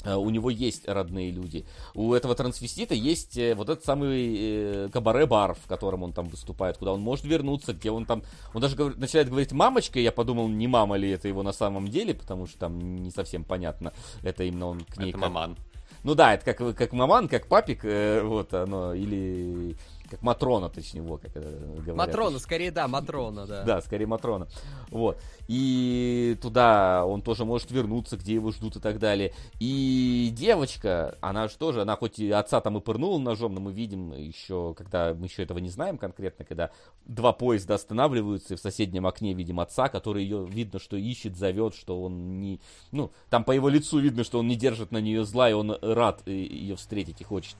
у 0.05 0.31
него 0.31 0.51
есть 0.51 0.87
родные 0.89 1.31
люди. 1.31 1.67
У 1.95 2.15
этого 2.15 2.35
трансвестита 2.35 2.95
есть 2.95 3.37
э, 3.37 3.55
вот 3.55 3.69
этот 3.69 3.85
самый 3.85 4.37
э, 4.39 4.89
кабаре-бар, 4.93 5.55
в 5.55 5.67
котором 5.67 6.03
он 6.05 6.13
там 6.13 6.29
выступает, 6.29 6.79
куда 6.79 6.93
он 6.93 7.01
может 7.01 7.25
вернуться, 7.25 7.73
где 7.73 7.91
он 7.91 8.07
там... 8.07 8.23
Он 8.55 8.61
даже 8.61 8.77
говорит- 8.77 8.99
начинает 8.99 9.29
говорить 9.29 9.53
«мамочка», 9.53 9.99
я 9.99 10.13
подумал, 10.13 10.49
не 10.49 10.69
мама 10.69 10.97
ли 10.97 11.11
это 11.11 11.27
его 11.29 11.43
на 11.43 11.53
самом 11.53 11.89
деле, 11.89 12.15
потому 12.15 12.47
что 12.47 12.59
там 12.59 12.79
не 12.79 13.11
совсем 13.11 13.45
понятно, 13.45 13.93
это 14.23 14.45
именно 14.45 14.67
он 14.67 14.81
к 14.81 14.97
ней... 14.99 15.11
Это 15.11 15.19
как- 15.19 15.29
маман. 15.29 15.57
Ну 16.05 16.15
да, 16.15 16.35
это 16.35 16.55
как, 16.55 16.77
как 16.77 16.93
маман, 16.93 17.27
как 17.27 17.49
папик, 17.49 17.81
э, 17.85 18.23
вот 18.23 18.55
оно, 18.55 18.95
или 18.95 19.77
как 20.09 20.23
Матрона, 20.23 20.69
точнее, 20.69 21.03
вот, 21.03 21.23
как 21.23 21.33
говорят. 21.33 21.97
Матрона, 21.97 22.39
скорее, 22.39 22.71
да, 22.71 22.89
Матрона, 22.89 23.47
да. 23.47 23.63
Да, 23.65 23.81
скорее 23.83 24.07
Матрона. 24.07 24.49
Вот. 24.91 25.19
И 25.47 26.37
туда 26.43 27.05
он 27.07 27.23
тоже 27.23 27.45
может 27.45 27.71
вернуться, 27.71 28.17
где 28.17 28.35
его 28.35 28.51
ждут 28.53 28.77
и 28.77 28.81
так 28.81 28.99
далее. 28.99 29.33
И 29.61 30.33
девочка, 30.33 31.17
она 31.21 31.49
же 31.49 31.57
тоже, 31.57 31.83
она 31.83 31.97
хоть 31.97 32.19
и 32.19 32.31
отца 32.31 32.61
там 32.61 32.79
и 32.79 32.81
пырнула 32.81 33.19
ножом, 33.19 33.55
но 33.55 33.61
мы 33.61 33.73
видим 33.73 34.13
еще, 34.13 34.75
когда 34.77 35.15
мы 35.15 35.27
еще 35.27 35.43
этого 35.43 35.59
не 35.59 35.71
знаем 35.71 35.99
конкретно, 35.99 36.45
когда 36.45 36.71
два 37.05 37.33
поезда 37.33 37.75
останавливаются, 37.75 38.55
и 38.55 38.57
в 38.57 38.61
соседнем 38.61 39.07
окне 39.07 39.35
видим 39.35 39.61
отца, 39.61 39.89
который 39.89 40.23
ее 40.23 40.47
видно, 40.47 40.79
что 40.79 40.97
ищет, 40.97 41.37
зовет, 41.37 41.75
что 41.75 42.03
он 42.03 42.41
не... 42.41 42.61
Ну, 42.93 43.11
там 43.31 43.45
по 43.45 43.53
его 43.53 43.69
лицу 43.69 43.99
видно, 43.99 44.25
что 44.25 44.39
он 44.39 44.49
не 44.49 44.57
держит 44.57 44.91
на 44.93 44.99
нее 44.99 45.25
зла, 45.25 45.51
и 45.51 45.53
он 45.53 45.77
рад 45.81 46.23
э, 46.27 46.33
ее 46.33 46.77
встретить 46.77 47.21
и 47.21 47.25
хочет 47.25 47.57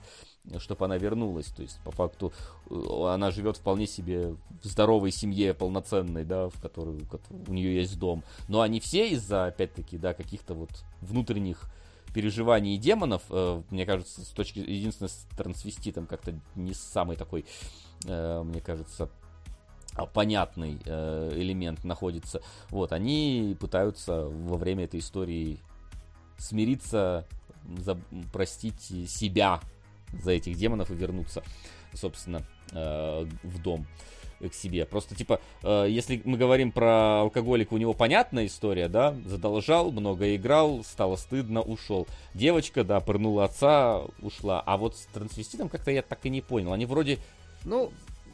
чтобы 0.57 0.85
она 0.85 0.97
вернулась. 0.97 1.47
То 1.47 1.61
есть, 1.61 1.79
по 1.83 1.91
факту, 1.91 2.33
э, 2.69 3.05
она 3.07 3.31
живет 3.31 3.57
вполне 3.57 3.85
себе 3.85 4.35
в 4.63 4.65
здоровой 4.65 5.11
семье, 5.11 5.53
полноценной, 5.53 6.25
да, 6.25 6.49
в 6.49 6.59
которой 6.59 6.99
у 7.47 7.53
нее 7.53 7.75
есть 7.75 7.99
дом. 7.99 8.23
Но 8.47 8.61
они 8.61 8.79
все 8.79 9.09
из-за, 9.09 9.45
опять-таки, 9.45 9.97
да, 9.97 10.13
каких-то 10.13 10.53
вот 10.55 10.69
внутренних 11.01 11.69
переживаний 12.13 12.77
демонов, 12.77 13.21
э, 13.29 13.61
мне 13.69 13.85
кажется, 13.85 14.21
с 14.21 14.29
точки 14.29 14.59
единственное 14.59 15.09
с 15.09 15.27
трансвеститом 15.37 16.07
как-то 16.07 16.33
не 16.55 16.73
самый 16.73 17.15
такой, 17.15 17.45
э, 18.05 18.43
мне 18.43 18.61
кажется, 18.61 19.09
а, 19.95 20.05
понятный 20.05 20.75
элемент 20.85 21.83
находится. 21.83 22.41
Вот, 22.69 22.93
они 22.93 23.57
пытаются 23.59 24.25
во 24.25 24.55
время 24.55 24.85
этой 24.85 24.99
истории 24.99 25.59
смириться, 26.37 27.25
простить 28.31 28.81
себя 29.09 29.59
за 30.23 30.31
этих 30.31 30.55
демонов 30.57 30.91
и 30.91 30.95
вернуться, 30.95 31.43
собственно, 31.93 32.43
э, 32.71 33.25
в 33.43 33.61
дом 33.61 33.85
к 34.39 34.53
себе. 34.53 34.85
Просто, 34.85 35.15
типа, 35.15 35.41
э, 35.63 35.87
если 35.89 36.21
мы 36.23 36.37
говорим 36.37 36.71
про 36.71 37.21
алкоголика, 37.23 37.73
у 37.73 37.77
него 37.77 37.93
понятная 37.93 38.45
история, 38.45 38.87
да, 38.87 39.13
задолжал, 39.25 39.91
много 39.91 40.33
играл, 40.35 40.81
стало 40.85 41.17
стыдно, 41.17 41.61
ушел. 41.61 42.07
Девочка, 42.33 42.85
да, 42.85 43.01
пырнула 43.01 43.45
отца, 43.45 44.01
ушла. 44.21 44.61
А 44.65 44.77
вот 44.77 44.95
с 44.95 45.05
трансвеститом 45.07 45.67
как-то 45.67 45.91
я 45.91 46.01
так 46.01 46.25
и 46.25 46.29
не 46.29 46.39
понял. 46.41 46.71
Они 46.71 46.85
вроде 46.85 47.17
Ну, 47.65 47.91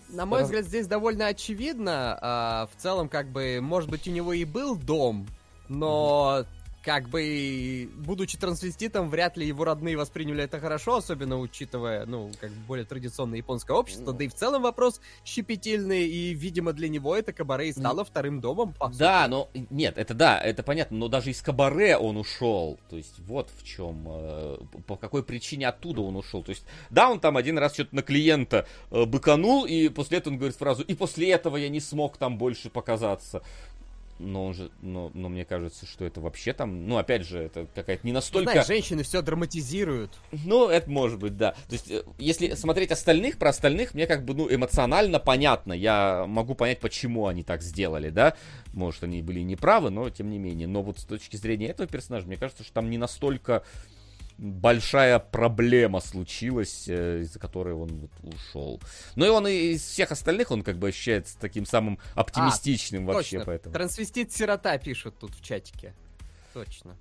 на 0.10 0.28
мой 0.28 0.42
Раз- 0.42 0.50
взгляд, 0.50 0.66
здесь 0.66 0.86
довольно 0.86 1.26
очевидно. 1.26 2.20
а, 2.22 2.68
в 2.68 2.80
целом, 2.80 3.10
как 3.10 3.32
бы, 3.32 3.60
может 3.60 3.90
быть, 3.90 4.08
у 4.08 4.12
него 4.12 4.34
и 4.34 4.46
был 4.46 4.76
дом, 4.76 5.26
но 5.70 6.46
как 6.86 7.10
бы, 7.10 7.90
будучи 7.96 8.38
трансвеститом, 8.38 9.10
вряд 9.10 9.38
ли 9.38 9.48
его 9.48 9.66
родные 9.66 9.98
восприняли 9.98 10.44
это 10.44 10.60
хорошо, 10.60 10.98
особенно 10.98 11.40
учитывая, 11.40 12.06
ну, 12.06 12.30
как 12.40 12.52
бы 12.52 12.60
более 12.68 12.86
традиционное 12.86 13.40
японское 13.40 13.76
общество. 13.76 14.14
Да 14.14 14.24
и 14.24 14.28
в 14.28 14.36
целом 14.36 14.62
вопрос 14.62 15.02
щепетильный, 15.26 16.08
и, 16.08 16.36
видимо, 16.36 16.74
для 16.74 16.88
него 16.88 17.16
это 17.16 17.34
кабаре 17.34 17.70
и 17.70 17.72
стало 17.72 18.06
вторым 18.06 18.40
домом, 18.40 18.74
по 18.74 18.88
сути. 18.90 19.00
Да, 19.00 19.28
но 19.28 19.50
нет, 19.72 19.98
это 19.98 20.14
да, 20.14 20.40
это 20.40 20.62
понятно, 20.62 20.98
но 20.98 21.08
даже 21.08 21.32
из 21.32 21.42
кабаре 21.42 21.98
он 21.98 22.18
ушел. 22.18 22.80
То 22.92 22.98
есть 22.98 23.18
вот 23.26 23.50
в 23.58 23.64
чем, 23.64 24.06
э, 24.08 24.58
по 24.86 24.96
какой 24.96 25.24
причине 25.24 25.68
оттуда 25.68 26.02
он 26.02 26.16
ушел. 26.16 26.44
То 26.44 26.52
есть, 26.52 26.66
да, 26.92 27.10
он 27.10 27.20
там 27.20 27.36
один 27.36 27.58
раз 27.58 27.74
что-то 27.74 27.96
на 27.96 28.04
клиента 28.04 28.68
э, 28.92 29.06
быканул, 29.06 29.66
и 29.66 29.90
после 29.90 30.20
этого 30.20 30.34
он 30.34 30.38
говорит 30.38 30.56
фразу, 30.56 30.84
и 30.84 30.94
после 30.94 31.32
этого 31.32 31.58
я 31.58 31.70
не 31.70 31.80
смог 31.80 32.18
там 32.18 32.38
больше 32.38 32.70
показаться. 32.70 33.42
Но 34.18 34.46
он 34.46 34.54
же, 34.54 34.72
но, 34.82 35.12
но 35.14 35.28
мне 35.28 35.44
кажется, 35.44 35.86
что 35.86 36.06
это 36.06 36.22
вообще 36.22 36.54
там, 36.54 36.88
ну, 36.88 36.98
опять 36.98 37.26
же, 37.26 37.40
это 37.40 37.68
какая-то 37.74 38.06
не 38.08 38.14
настолько... 38.14 38.52
Знаешь, 38.52 38.68
женщины 38.68 39.04
все 39.04 39.22
драматизируют. 39.22 40.12
Ну, 40.32 40.70
это 40.70 40.90
может 40.90 41.20
быть, 41.20 41.38
да. 41.38 41.52
То 41.68 41.74
есть, 41.74 41.92
э, 41.92 42.04
если 42.18 42.54
смотреть 42.54 42.92
остальных, 42.92 43.38
про 43.38 43.50
остальных, 43.50 43.94
мне 43.94 44.08
как 44.08 44.24
бы, 44.24 44.34
ну, 44.34 44.54
эмоционально 44.54 45.20
понятно. 45.20 45.74
Я 45.74 46.26
могу 46.28 46.56
понять, 46.56 46.80
почему 46.80 47.28
они 47.28 47.44
так 47.44 47.62
сделали, 47.62 48.10
да. 48.10 48.36
Может, 48.74 49.04
они 49.04 49.22
были 49.22 49.42
неправы, 49.42 49.90
но 49.90 50.10
тем 50.10 50.30
не 50.30 50.38
менее. 50.38 50.68
Но 50.68 50.82
вот 50.82 51.00
с 51.00 51.06
точки 51.06 51.36
зрения 51.36 51.68
этого 51.68 51.88
персонажа, 51.88 52.26
мне 52.28 52.38
кажется, 52.38 52.64
что 52.64 52.74
там 52.74 52.90
не 52.90 52.98
настолько 52.98 53.64
большая 54.38 55.20
проблема 55.20 56.00
случилась, 56.00 56.86
э, 56.88 57.22
из-за 57.22 57.40
которой 57.40 57.74
он 57.74 57.90
вот 57.90 58.34
ушел. 58.34 58.82
Ну 59.16 59.26
и 59.26 59.30
он 59.30 59.48
и 59.48 59.74
из 59.74 59.84
всех 59.84 60.12
остальных, 60.12 60.52
он 60.52 60.64
как 60.64 60.78
бы 60.78 60.90
ощущается 60.90 61.38
таким 61.40 61.66
самым 61.66 62.00
оптимистичным 62.16 63.10
а, 63.10 63.14
вообще, 63.14 63.38
точно. 63.38 63.46
поэтому. 63.46 63.74
Трансвестит-сирота 63.74 64.78
пишут 64.78 65.18
тут 65.20 65.36
в 65.36 65.42
чатике. 65.42 65.94
Точно. 66.54 66.96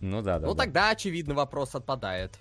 Ну 0.00 0.22
да, 0.22 0.38
да. 0.38 0.46
Ну 0.46 0.54
да. 0.54 0.64
тогда, 0.64 0.90
очевидно, 0.90 1.34
вопрос 1.34 1.74
отпадает. 1.74 2.38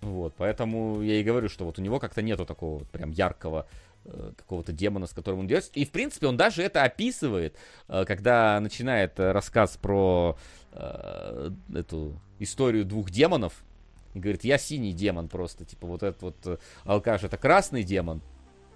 Вот, 0.00 0.34
поэтому 0.36 1.00
я 1.00 1.20
и 1.20 1.22
говорю, 1.22 1.48
что 1.48 1.64
вот 1.64 1.78
у 1.78 1.82
него 1.82 1.98
как-то 1.98 2.20
нету 2.20 2.44
такого 2.44 2.80
вот 2.80 2.90
прям 2.90 3.10
яркого 3.10 3.66
э, 4.04 4.32
какого-то 4.36 4.72
демона, 4.72 5.06
с 5.06 5.12
которым 5.14 5.40
он 5.40 5.46
дерется. 5.46 5.70
И, 5.74 5.86
в 5.86 5.90
принципе, 5.90 6.26
он 6.26 6.36
даже 6.36 6.62
это 6.62 6.82
описывает, 6.82 7.56
э, 7.88 8.04
когда 8.06 8.60
начинает 8.60 9.18
э, 9.18 9.32
рассказ 9.32 9.78
про 9.78 10.36
э, 10.74 11.50
эту 11.74 12.20
историю 12.38 12.84
двух 12.84 13.10
демонов. 13.10 13.64
И 14.14 14.18
говорит, 14.18 14.44
я 14.44 14.58
синий 14.58 14.92
демон 14.92 15.28
просто. 15.28 15.64
Типа 15.64 15.86
вот 15.86 16.02
этот 16.02 16.22
вот 16.22 16.36
э, 16.44 16.56
алкаш 16.84 17.24
это 17.24 17.36
красный 17.36 17.82
демон, 17.82 18.20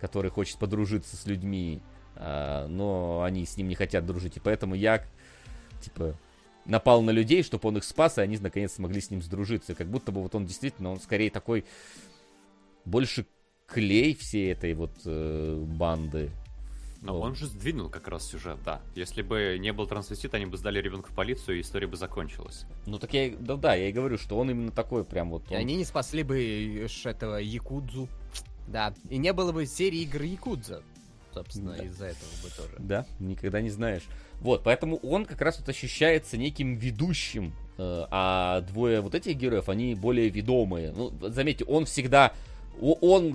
который 0.00 0.30
хочет 0.30 0.58
подружиться 0.58 1.16
с 1.16 1.26
людьми, 1.26 1.80
э, 2.16 2.66
но 2.68 3.22
они 3.22 3.44
с 3.44 3.56
ним 3.56 3.68
не 3.68 3.74
хотят 3.74 4.06
дружить. 4.06 4.36
И 4.36 4.40
поэтому 4.40 4.74
я, 4.74 5.04
типа, 5.80 6.14
напал 6.64 7.02
на 7.02 7.10
людей, 7.10 7.42
чтобы 7.42 7.68
он 7.68 7.76
их 7.78 7.84
спас, 7.84 8.18
и 8.18 8.20
они 8.20 8.38
наконец 8.38 8.72
смогли 8.74 9.00
с 9.00 9.10
ним 9.10 9.22
сдружиться. 9.22 9.74
Как 9.74 9.88
будто 9.88 10.12
бы 10.12 10.22
вот 10.22 10.34
он 10.34 10.46
действительно, 10.46 10.90
он 10.90 11.00
скорее 11.00 11.30
такой 11.30 11.64
больше 12.84 13.26
клей 13.66 14.14
всей 14.14 14.52
этой 14.52 14.74
вот 14.74 15.04
банды. 15.04 16.30
Но 17.00 17.14
Вот. 17.14 17.26
он 17.26 17.34
же 17.36 17.46
сдвинул 17.46 17.88
как 17.88 18.08
раз 18.08 18.28
сюжет, 18.28 18.58
да. 18.64 18.80
Если 18.96 19.22
бы 19.22 19.56
не 19.60 19.72
был 19.72 19.86
трансвестит, 19.86 20.34
они 20.34 20.46
бы 20.46 20.56
сдали 20.56 20.80
ребенка 20.80 21.10
в 21.10 21.14
полицию, 21.14 21.58
и 21.58 21.60
история 21.60 21.86
бы 21.86 21.96
закончилась. 21.96 22.64
Ну 22.86 22.98
так 22.98 23.14
я, 23.14 23.26
и- 23.26 23.36
да, 23.36 23.56
да, 23.56 23.74
я 23.74 23.88
и 23.88 23.92
говорю, 23.92 24.18
что 24.18 24.36
он 24.36 24.50
именно 24.50 24.72
такой 24.72 25.04
прям 25.04 25.30
вот. 25.30 25.44
И 25.50 25.54
он- 25.54 25.60
они 25.60 25.76
не 25.76 25.84
спасли 25.84 26.22
бы 26.24 26.86
ш- 26.88 27.10
этого 27.10 27.36
Якудзу. 27.36 28.08
Да. 28.66 28.94
И 29.08 29.16
не 29.18 29.32
было 29.32 29.52
бы 29.52 29.64
серии 29.66 30.00
игр 30.02 30.22
Якудза. 30.22 30.82
Собственно, 31.32 31.74
Да. 31.76 31.84
из-за 31.84 32.06
этого 32.06 32.30
бы 32.42 32.50
тоже. 32.56 32.74
Да, 32.78 33.06
никогда 33.20 33.60
не 33.60 33.70
знаешь. 33.70 34.02
Вот, 34.40 34.64
поэтому 34.64 34.96
он 34.96 35.24
как 35.24 35.40
раз 35.40 35.58
вот 35.60 35.68
ощущается 35.68 36.36
неким 36.36 36.74
ведущим, 36.76 37.52
э, 37.76 38.06
а 38.10 38.62
двое 38.62 39.00
вот 39.02 39.14
этих 39.14 39.36
героев, 39.36 39.68
они 39.68 39.94
более 39.94 40.28
ведомые. 40.30 40.92
Ну, 40.96 41.12
заметьте, 41.28 41.64
он 41.64 41.84
всегда, 41.84 42.32
о- 42.80 42.98
он 43.00 43.34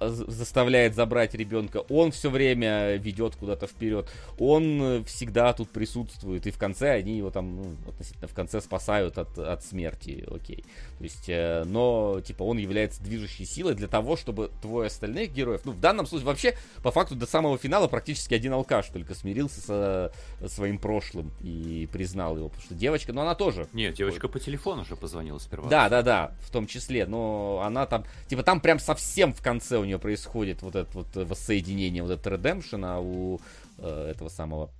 заставляет 0.00 0.94
забрать 0.94 1.34
ребенка, 1.34 1.78
он 1.88 2.10
все 2.10 2.30
время 2.30 2.96
ведет 2.96 3.36
куда-то 3.36 3.66
вперед, 3.66 4.10
он 4.38 4.82
э, 4.82 5.04
всегда 5.04 5.52
тут 5.52 5.70
присутствует, 5.70 6.46
и 6.46 6.50
в 6.50 6.58
конце 6.58 6.92
они 6.92 7.18
его 7.18 7.30
там, 7.30 7.56
ну, 7.56 7.76
относительно 7.88 8.26
в 8.26 8.34
конце 8.34 8.60
спасают 8.60 9.18
от, 9.18 9.38
от 9.38 9.64
смерти, 9.64 10.26
окей. 10.30 10.64
То 10.98 11.04
есть, 11.04 11.28
э, 11.28 11.64
но, 11.66 12.20
типа, 12.24 12.42
он 12.42 12.58
является 12.58 13.02
движущей 13.02 13.44
силой 13.44 13.74
для 13.74 13.86
того, 13.86 14.16
чтобы 14.16 14.50
двое 14.62 14.86
остальных 14.86 15.32
героев, 15.32 15.60
ну, 15.64 15.72
в 15.72 15.80
данном 15.80 16.06
случае, 16.06 16.26
вообще, 16.26 16.56
по 16.82 16.90
факту, 16.90 17.14
до 17.14 17.26
самого 17.26 17.58
финала 17.58 17.86
практически 17.86 18.34
один 18.34 18.54
алкаш 18.54 18.88
только 18.88 19.14
смирился 19.14 19.60
со 19.60 20.12
своим 20.48 20.78
прошлым 20.78 21.32
и 21.40 21.88
признал 21.92 22.36
его, 22.36 22.48
потому 22.48 22.64
что 22.64 22.74
девочка, 22.74 23.12
ну, 23.12 23.20
она 23.20 23.34
тоже 23.34 23.68
Нет, 23.72 23.94
девочка 23.94 24.28
по 24.28 24.40
телефону 24.40 24.84
же 24.84 24.96
позвонила 24.96 25.38
сперва. 25.38 25.68
да, 25.68 25.88
да, 25.88 26.02
да, 26.02 26.32
в 26.40 26.50
том 26.50 26.66
числе, 26.66 27.06
но 27.06 27.62
она 27.64 27.86
там, 27.86 28.04
типа 28.28 28.42
там 28.42 28.60
прям 28.60 28.78
совсем 28.78 29.34
в 29.34 29.42
конце 29.42 29.65
у 29.72 29.84
нее 29.84 29.98
происходит 29.98 30.62
вот 30.62 30.76
это 30.76 30.90
вот 30.92 31.16
э, 31.16 31.24
воссоединение, 31.24 32.02
вот 32.02 32.12
этот 32.12 32.26
редемпшн, 32.26 32.84
а 32.84 33.00
у 33.00 33.40
э, 33.78 34.10
этого 34.10 34.28
самого 34.28 34.70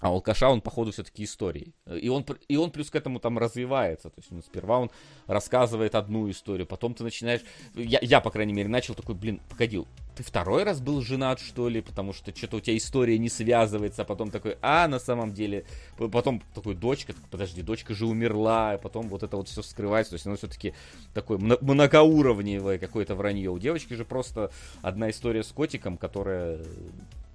а 0.00 0.08
алкаша 0.08 0.48
он, 0.48 0.60
походу, 0.60 0.92
все-таки 0.92 1.24
истории. 1.24 1.74
И 1.90 2.08
он, 2.08 2.24
и 2.46 2.56
он 2.56 2.70
плюс 2.70 2.88
к 2.88 2.94
этому 2.94 3.18
там 3.18 3.36
развивается. 3.36 4.10
То 4.10 4.14
есть, 4.18 4.30
ну, 4.30 4.42
сперва 4.42 4.78
он 4.78 4.90
рассказывает 5.26 5.96
одну 5.96 6.30
историю, 6.30 6.66
потом 6.66 6.94
ты 6.94 7.02
начинаешь... 7.02 7.40
Я, 7.74 7.98
я, 8.02 8.20
по 8.20 8.30
крайней 8.30 8.52
мере, 8.52 8.68
начал 8.68 8.94
такой, 8.94 9.16
блин, 9.16 9.40
погоди, 9.48 9.84
ты 10.18 10.24
второй 10.24 10.64
раз 10.64 10.80
был 10.80 11.00
женат, 11.00 11.38
что 11.38 11.68
ли? 11.68 11.80
Потому 11.80 12.12
что 12.12 12.34
что-то 12.36 12.56
у 12.56 12.60
тебя 12.60 12.76
история 12.76 13.18
не 13.18 13.28
связывается, 13.28 14.02
а 14.02 14.04
потом 14.04 14.32
такой, 14.32 14.58
а, 14.62 14.88
на 14.88 14.98
самом 14.98 15.32
деле... 15.32 15.64
Потом 15.96 16.42
такой, 16.56 16.74
дочка, 16.74 17.14
подожди, 17.30 17.62
дочка 17.62 17.94
же 17.94 18.04
умерла, 18.04 18.74
и 18.74 18.82
потом 18.82 19.08
вот 19.08 19.22
это 19.22 19.36
вот 19.36 19.48
все 19.48 19.62
скрывается. 19.62 20.10
То 20.10 20.14
есть, 20.14 20.26
оно 20.26 20.34
все-таки 20.34 20.74
такое 21.14 21.38
мно- 21.38 21.58
многоуровневое 21.60 22.78
какое-то 22.78 23.14
вранье. 23.14 23.50
У 23.50 23.60
девочки 23.60 23.94
же 23.94 24.04
просто 24.04 24.50
одна 24.82 25.08
история 25.10 25.44
с 25.44 25.52
котиком, 25.52 25.96
которая 25.96 26.58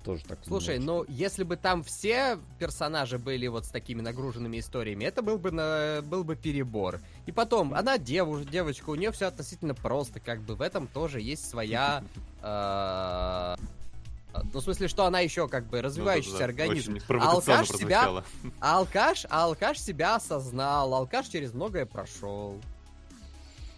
тоже 0.04 0.24
так... 0.26 0.40
Слушай, 0.46 0.78
немножечко- 0.78 1.12
ну 1.12 1.16
если 1.16 1.44
бы 1.44 1.56
там 1.56 1.84
все 1.84 2.38
персонажи 2.60 3.18
были 3.18 3.48
вот 3.48 3.66
с 3.66 3.70
такими 3.70 4.02
нагруженными 4.02 4.60
историями, 4.60 5.06
это 5.06 5.22
был 5.22 5.38
бы 5.38 5.52
на... 5.52 6.02
был 6.04 6.24
бы 6.24 6.36
перебор. 6.36 7.00
И 7.26 7.32
потом, 7.32 7.74
она 7.74 7.98
девуш... 7.98 8.44
девочка, 8.46 8.90
у 8.90 8.96
нее 8.96 9.12
все 9.12 9.28
относительно 9.28 9.74
просто, 9.74 10.20
как 10.20 10.42
бы 10.42 10.56
в 10.56 10.62
этом 10.62 10.88
тоже 10.88 11.22
есть 11.22 11.50
своя. 11.50 12.04
э, 12.42 13.56
Ну, 14.54 14.60
в 14.60 14.64
смысле, 14.64 14.88
что 14.88 15.06
она 15.06 15.20
еще 15.20 15.48
как 15.48 15.66
бы 15.68 15.78
Ну, 15.78 15.84
развивающийся 15.84 16.40
да-да-да, 16.40 16.64
организм. 16.64 16.96
Очень 16.96 17.20
А 17.20 17.32
алкаш 17.32 17.70
себя, 17.70 18.24
а 18.60 18.78
алкаш, 18.80 19.26
а 19.30 19.46
алкаш 19.46 19.80
себя 19.80 20.16
осознал, 20.16 20.94
алкаш 20.94 21.28
через 21.28 21.54
многое 21.54 21.86
прошел. 21.86 22.60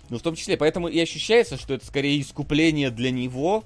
Ну, 0.10 0.20
в 0.20 0.22
том 0.22 0.36
числе, 0.36 0.56
поэтому 0.56 0.88
и 0.88 1.00
ощущается, 1.00 1.58
что 1.58 1.74
это 1.74 1.86
скорее 1.86 2.22
искупление 2.22 2.92
для 2.92 3.12
него, 3.12 3.64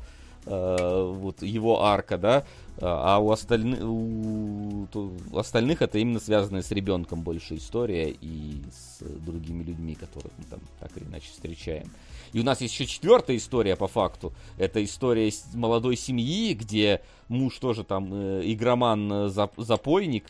вот 0.50 1.42
его 1.44 1.84
арка, 1.84 2.18
да, 2.18 2.44
а 2.82 3.20
у, 3.20 3.32
остальных 3.32 3.84
у, 3.84 4.88
у 4.94 5.38
остальных 5.38 5.82
это 5.82 6.00
именно 6.00 6.20
связанная 6.20 6.62
с 6.62 6.72
ребенком 6.72 7.22
больше 7.22 7.58
история 7.58 8.10
и 8.10 8.62
с 8.72 9.04
другими 9.04 9.64
людьми, 9.64 9.96
которых 9.96 10.32
мы 10.38 10.46
там 10.46 10.60
так 10.80 10.90
или 10.98 11.06
иначе 11.06 11.28
встречаем. 11.30 11.92
И 12.34 12.40
у 12.40 12.44
нас 12.44 12.62
есть 12.62 12.74
еще 12.74 12.86
четвертая 12.86 13.38
история 13.38 13.76
по 13.76 13.88
факту. 13.88 14.34
Это 14.58 14.84
история 14.84 15.32
молодой 15.54 15.96
семьи, 15.96 16.54
где 16.54 17.02
муж 17.28 17.58
тоже 17.60 17.84
там 17.84 18.10
э, 18.14 18.42
игроман, 18.46 19.12
э, 19.12 19.16
зап- 19.28 19.54
запойник, 19.58 20.26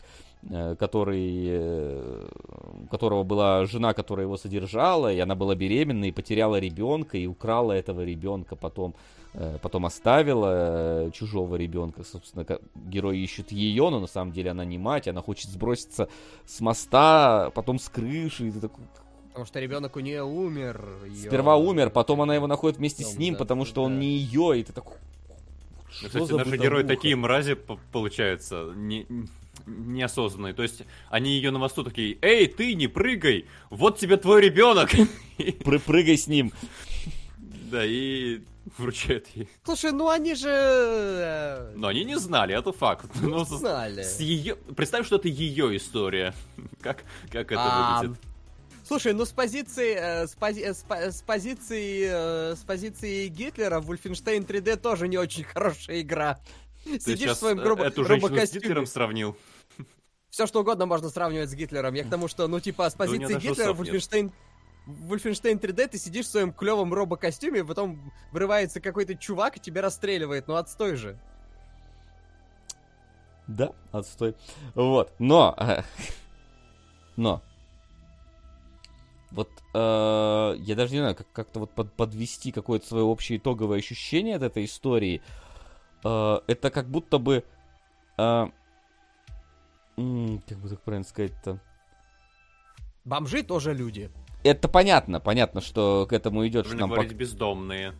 э, 0.48 0.76
который, 0.78 1.44
э, 1.46 2.28
у 2.84 2.86
которого 2.88 3.22
была 3.22 3.66
жена, 3.66 3.92
которая 3.92 4.26
его 4.26 4.36
содержала, 4.36 5.12
и 5.12 5.18
она 5.18 5.34
была 5.34 5.54
беременна, 5.54 6.06
и 6.06 6.12
потеряла 6.12 6.58
ребенка, 6.58 7.18
и 7.18 7.26
украла 7.26 7.72
этого 7.72 8.02
ребенка 8.02 8.56
потом, 8.56 8.94
э, 8.94 9.19
потом 9.62 9.86
оставила 9.86 11.06
э, 11.06 11.10
чужого 11.12 11.56
ребенка. 11.56 12.02
Собственно, 12.04 12.44
герой 12.74 13.18
ищет 13.18 13.52
ее, 13.52 13.88
но 13.90 14.00
на 14.00 14.06
самом 14.06 14.32
деле 14.32 14.50
она 14.50 14.64
не 14.64 14.78
мать, 14.78 15.06
она 15.08 15.22
хочет 15.22 15.50
сброситься 15.50 16.08
с 16.46 16.60
моста, 16.60 17.50
потом 17.54 17.78
с 17.78 17.88
крыши, 17.88 18.48
и 18.48 18.50
ты 18.50 18.60
такой, 18.60 18.84
Потому 19.28 19.46
что 19.46 19.60
ребенок 19.60 19.94
у 19.96 20.00
нее 20.00 20.24
умер. 20.24 20.84
её- 21.06 21.28
Сперва 21.28 21.56
умер, 21.56 21.90
потом 21.90 22.20
она 22.22 22.34
его 22.34 22.48
находит 22.48 22.78
вместе 22.78 23.04
с 23.04 23.16
ним, 23.16 23.34
да, 23.34 23.38
потому 23.38 23.64
что 23.64 23.82
он 23.84 23.94
да. 23.94 24.00
не 24.00 24.18
ее, 24.18 24.58
и 24.60 24.64
ты 24.64 24.72
такой... 24.72 24.96
Ну, 25.88 25.96
что 25.96 26.06
Кстати, 26.08 26.24
за 26.26 26.36
наши 26.38 26.50
герои 26.56 26.82
бытовуха? 26.82 26.88
такие 26.96 27.16
мрази, 27.16 27.54
п- 27.54 27.76
получается, 27.92 28.72
не, 28.76 29.06
неосознанные. 29.66 30.52
То 30.54 30.62
есть 30.62 30.82
они 31.10 31.30
ее 31.32 31.50
на 31.52 31.58
мосту 31.58 31.84
такие, 31.84 32.18
эй, 32.22 32.46
ты 32.48 32.74
не 32.74 32.86
прыгай, 32.88 33.46
вот 33.70 33.98
тебе 33.98 34.16
твой 34.16 34.40
ребенок. 34.42 34.90
Пры- 35.38 35.78
прыгай 35.78 36.16
с 36.18 36.26
ним. 36.26 36.52
Да, 37.70 37.84
и 37.84 38.40
вручают 38.78 39.26
ей. 39.34 39.48
Слушай, 39.64 39.92
ну 39.92 40.08
они 40.08 40.34
же... 40.34 40.48
э, 40.50 41.72
Но 41.76 41.88
они 41.88 42.04
не 42.04 42.18
знали, 42.18 42.56
это 42.56 42.72
факт. 42.72 43.10
Ну, 43.20 43.44
с- 43.44 43.48
знали. 43.48 44.02
С 44.02 44.20
ее... 44.20 44.56
Представь, 44.76 45.06
что 45.06 45.16
это 45.16 45.28
ее 45.28 45.76
история. 45.76 46.34
Как, 46.80 47.04
как 47.30 47.52
это 47.52 47.60
А, 47.62 48.00
выглядит? 48.02 48.20
Слушай, 48.86 49.12
ну 49.12 49.24
с 49.24 49.30
позиции, 49.30 49.94
э, 49.94 50.26
с, 50.26 50.34
пози- 50.36 50.62
э, 50.64 50.74
с 50.74 50.82
по- 50.82 50.96
с 51.12 51.22
позиции, 51.22 52.08
э, 52.10 52.56
с 52.56 52.60
позиции 52.60 53.28
Гитлера 53.28 53.80
Wolfenstein 53.80 54.44
3D 54.46 54.76
тоже 54.76 55.06
не 55.06 55.16
очень 55.18 55.44
хорошая 55.44 56.00
игра. 56.00 56.40
Ты 56.84 56.98
Сидишь 56.98 57.32
в 57.32 57.34
своем 57.36 57.60
э, 57.60 57.62
грубо, 57.62 57.84
эту 57.84 58.04
женщину 58.04 58.36
с. 58.36 58.52
Гитлером 58.52 58.86
сравнил. 58.86 59.36
Все 60.30 60.46
что 60.46 60.60
угодно 60.60 60.86
можно 60.86 61.08
сравнивать 61.10 61.50
с 61.50 61.54
Гитлером. 61.54 61.94
Я 61.94 62.04
к 62.04 62.10
тому, 62.10 62.28
что, 62.28 62.46
ну 62.48 62.60
типа, 62.60 62.88
с 62.88 62.94
Да 62.94 63.04
у 63.04 63.08
позиции 63.08 63.34
Гитлера 63.34 63.72
усов 63.72 63.84
нет. 63.86 63.92
Wolfenstein... 64.90 65.58
Wolfenstein 65.58 65.60
3D 65.60 65.88
ты 65.88 65.98
сидишь 65.98 66.26
в 66.26 66.30
своем 66.30 66.52
клевом 66.52 66.92
робокостюме, 66.92 67.60
и 67.60 67.64
потом 67.64 68.12
вырывается 68.32 68.80
какой-то 68.80 69.14
чувак 69.16 69.56
и 69.56 69.60
тебя 69.60 69.82
расстреливает. 69.82 70.48
Ну 70.48 70.54
отстой 70.56 70.96
же. 70.96 71.18
Да, 73.46 73.72
отстой. 73.92 74.36
Вот, 74.74 75.12
но... 75.18 75.54
э, 75.58 75.82
Но... 77.16 77.42
Вот 79.32 79.48
э, 79.74 80.54
я 80.58 80.74
даже 80.74 80.92
не 80.92 80.98
знаю, 80.98 81.14
как- 81.14 81.30
как-то 81.32 81.60
вот 81.60 81.70
под- 81.72 81.92
подвести 81.92 82.50
какое-то 82.50 82.86
свое 82.86 83.04
общее 83.04 83.38
итоговое 83.38 83.78
ощущение 83.78 84.34
от 84.36 84.42
этой 84.42 84.64
истории. 84.64 85.22
Э, 86.04 86.40
это 86.48 86.70
как 86.70 86.88
будто 86.88 87.18
бы 87.18 87.44
м, 88.18 88.52
как 90.48 90.58
бы 90.58 90.68
так 90.68 90.80
правильно 90.82 91.06
сказать-то? 91.06 91.60
Бомжи 93.04 93.42
тоже 93.42 93.72
люди. 93.72 94.10
Это 94.42 94.68
понятно, 94.68 95.20
понятно, 95.20 95.60
что 95.60 96.06
к 96.08 96.12
этому 96.12 96.46
идет, 96.46 96.64
что 96.66 96.74
Нужно 96.74 96.86
нам 96.86 96.90
говорить 96.94 97.12
пок- 97.12 97.16
бездомные. 97.16 97.94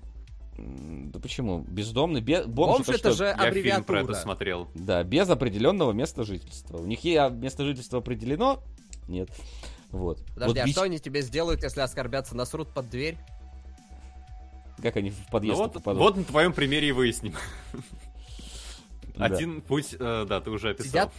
Да 0.57 1.19
почему? 1.21 1.61
Бездомный, 1.61 2.21
бе- 2.21 2.45
бомж, 2.45 2.79
Бомж 2.79 2.89
это 2.89 2.93
это 2.99 3.09
что? 3.13 3.13
же 3.19 3.25
Я 3.25 3.33
фильм 3.33 3.41
про 3.43 3.47
аббревиатура. 3.49 3.99
это 4.05 4.15
смотрел. 4.15 4.69
Да, 4.75 5.03
без 5.05 5.29
определенного 5.29 5.93
места 5.93 6.25
жительства. 6.25 6.79
У 6.79 6.87
них 6.87 7.03
есть 7.05 7.33
место 7.35 7.65
жительства 7.65 7.99
определено? 7.99 8.63
Нет. 9.09 9.31
Вот. 9.91 10.19
Подожди, 10.35 10.47
вот 10.47 10.59
а 10.59 10.67
бич- 10.67 10.73
что 10.73 10.83
они 10.83 10.99
тебе 10.99 11.23
сделают, 11.23 11.63
если 11.63 11.81
оскорбятся, 11.81 12.37
насрут 12.37 12.69
под 12.73 12.89
дверь? 12.91 13.17
Как 14.83 14.97
они 14.97 15.11
в 15.11 15.19
Ну 15.19 15.25
подъезд 15.31 15.59
вот, 15.59 15.73
попадут? 15.75 16.01
вот 16.03 16.17
на 16.17 16.25
твоем 16.25 16.53
примере 16.53 16.89
и 16.89 16.93
выясним. 16.93 17.35
Один 19.19 19.61
путь, 19.61 19.95
э, 19.99 20.27
да, 20.29 20.41
ты 20.41 20.51
уже 20.51 20.71
описал. 20.71 21.11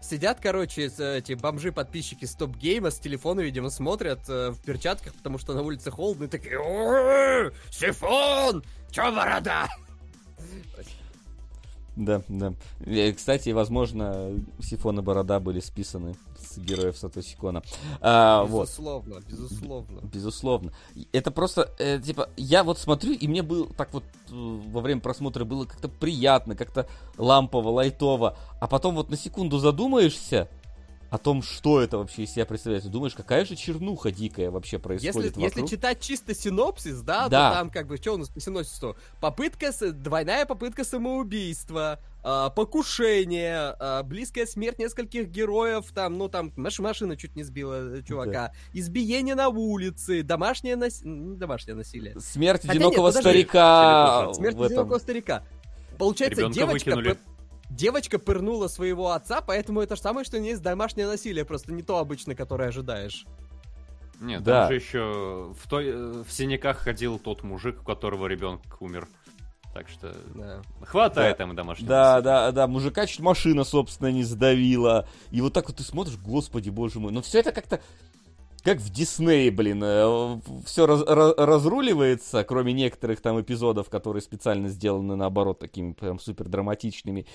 Сидят, 0.00 0.38
короче, 0.40 0.88
с- 0.88 1.00
эти 1.00 1.32
бомжи-подписчики 1.32 2.24
стоп-гейма 2.26 2.90
с 2.90 2.98
телефона, 2.98 3.40
видимо, 3.40 3.70
смотрят 3.70 4.20
э, 4.28 4.50
в 4.50 4.60
перчатках, 4.60 5.14
потому 5.14 5.38
что 5.38 5.54
на 5.54 5.62
улице 5.62 5.90
холодно, 5.90 6.24
и 6.24 6.28
такие 6.28 6.58
«О, 6.60 7.50
Сифон! 7.70 8.62
Чё 8.90 9.10
борода? 9.14 9.66
Да, 11.96 12.20
да. 12.28 12.52
Э, 12.84 13.12
Кстати, 13.12 13.50
возможно, 13.50 14.30
Сифон 14.60 14.98
и 14.98 15.02
Борода 15.02 15.40
были 15.40 15.60
списаны 15.60 16.14
с 16.35 16.35
героев 16.60 16.96
Сатоси 16.96 17.36
Кона. 17.36 17.62
А, 18.00 18.44
вот. 18.44 18.62
Безусловно, 18.62 19.20
безусловно. 19.28 20.00
Безусловно. 20.02 20.72
Это 21.12 21.30
просто, 21.30 21.70
э, 21.78 22.00
типа, 22.00 22.30
я 22.36 22.64
вот 22.64 22.78
смотрю, 22.78 23.12
и 23.12 23.28
мне 23.28 23.42
было 23.42 23.66
так 23.74 23.92
вот 23.92 24.04
э, 24.04 24.32
во 24.32 24.80
время 24.80 25.00
просмотра 25.00 25.44
было 25.44 25.64
как-то 25.64 25.88
приятно, 25.88 26.56
как-то 26.56 26.86
лампово, 27.16 27.68
лайтово. 27.68 28.36
А 28.60 28.66
потом 28.66 28.94
вот 28.94 29.10
на 29.10 29.16
секунду 29.16 29.58
задумаешься 29.58 30.48
о 31.08 31.18
том, 31.18 31.42
что 31.42 31.80
это 31.80 31.98
вообще 31.98 32.22
из 32.24 32.32
себя 32.32 32.46
представляет. 32.46 32.84
И 32.84 32.88
думаешь, 32.88 33.14
какая 33.14 33.44
же 33.44 33.54
чернуха 33.54 34.10
дикая 34.10 34.50
вообще 34.50 34.76
Если, 34.76 34.82
происходит 34.82 35.36
если 35.36 35.60
вокруг. 35.60 35.70
читать 35.70 36.00
чисто 36.00 36.34
синопсис, 36.34 37.00
да, 37.02 37.28
Да. 37.28 37.50
то 37.50 37.56
там 37.58 37.70
как 37.70 37.86
бы, 37.86 37.96
что 37.96 38.14
у 38.14 38.16
нас 38.16 38.28
по 38.28 38.40
синопсису? 38.40 38.96
Попытка, 39.20 39.70
двойная 39.92 40.46
попытка 40.46 40.84
самоубийства, 40.84 42.00
а, 42.24 42.50
покушение, 42.50 43.76
а, 43.78 44.02
близкая 44.02 44.46
смерть 44.46 44.78
нескольких 44.80 45.28
героев, 45.28 45.86
там, 45.94 46.18
ну 46.18 46.28
там, 46.28 46.52
маш- 46.56 46.80
машина 46.80 47.16
чуть 47.16 47.36
не 47.36 47.44
сбила 47.44 47.98
э, 47.98 48.02
чувака, 48.02 48.52
избиение 48.72 49.34
на 49.36 49.48
улице, 49.48 50.22
домашнее, 50.24 50.74
нас... 50.76 51.00
домашнее 51.04 51.76
насилие. 51.76 52.18
Смерть 52.20 52.62
Хотя 52.62 52.72
одинокого 52.72 53.06
нет, 53.06 53.14
подожди. 53.14 53.30
старика 53.30 54.34
Смерть 54.34 54.56
в 54.56 54.62
этом. 54.62 54.72
одинокого 54.78 54.98
старика. 54.98 55.44
Получается, 55.98 56.40
Ребенка 56.40 56.54
девочка, 56.58 56.88
выкинули. 56.96 57.18
Девочка 57.70 58.18
пырнула 58.18 58.68
своего 58.68 59.10
отца, 59.12 59.40
поэтому 59.40 59.80
это 59.80 59.96
же 59.96 60.02
самое, 60.02 60.24
что 60.24 60.38
не 60.38 60.48
есть 60.50 60.62
домашнее 60.62 61.06
насилие, 61.06 61.44
просто 61.44 61.72
не 61.72 61.82
то 61.82 61.98
обычно, 61.98 62.34
которое 62.34 62.68
ожидаешь. 62.68 63.26
Нет, 64.20 64.42
Да. 64.42 64.62
там 64.62 64.68
же 64.70 64.74
еще 64.76 65.54
в, 65.60 65.68
той, 65.68 65.88
э, 65.88 66.24
в 66.26 66.32
синяках 66.32 66.78
ходил 66.78 67.18
тот 67.18 67.42
мужик, 67.42 67.80
у 67.82 67.84
которого 67.84 68.26
ребенок 68.26 68.62
умер. 68.80 69.08
Так 69.74 69.90
что 69.90 70.14
Да. 70.34 70.62
хватает 70.86 71.36
Да. 71.36 71.44
там 71.44 71.54
домашнего. 71.54 71.86
Да, 71.88 72.20
да, 72.22 72.50
да, 72.50 72.66
мужика 72.66 73.04
чуть 73.06 73.20
машина, 73.20 73.62
собственно, 73.62 74.10
не 74.10 74.24
сдавила. 74.24 75.06
И 75.30 75.42
вот 75.42 75.52
так 75.52 75.68
вот 75.68 75.76
ты 75.76 75.82
смотришь, 75.82 76.16
господи, 76.16 76.70
боже 76.70 76.98
мой. 76.98 77.12
Но 77.12 77.20
все 77.20 77.40
это 77.40 77.52
как-то 77.52 77.82
как 78.66 78.78
в 78.78 78.90
Диснее, 78.90 79.52
блин, 79.52 79.80
все 80.64 80.86
разруливается, 80.86 82.42
кроме 82.42 82.72
некоторых 82.72 83.20
там 83.20 83.40
эпизодов, 83.40 83.88
которые 83.88 84.22
специально 84.22 84.68
сделаны, 84.68 85.14
наоборот, 85.14 85.60
такими 85.60 85.92
прям 85.92 86.18
супер 86.18 86.48
драматичными. 86.48 87.26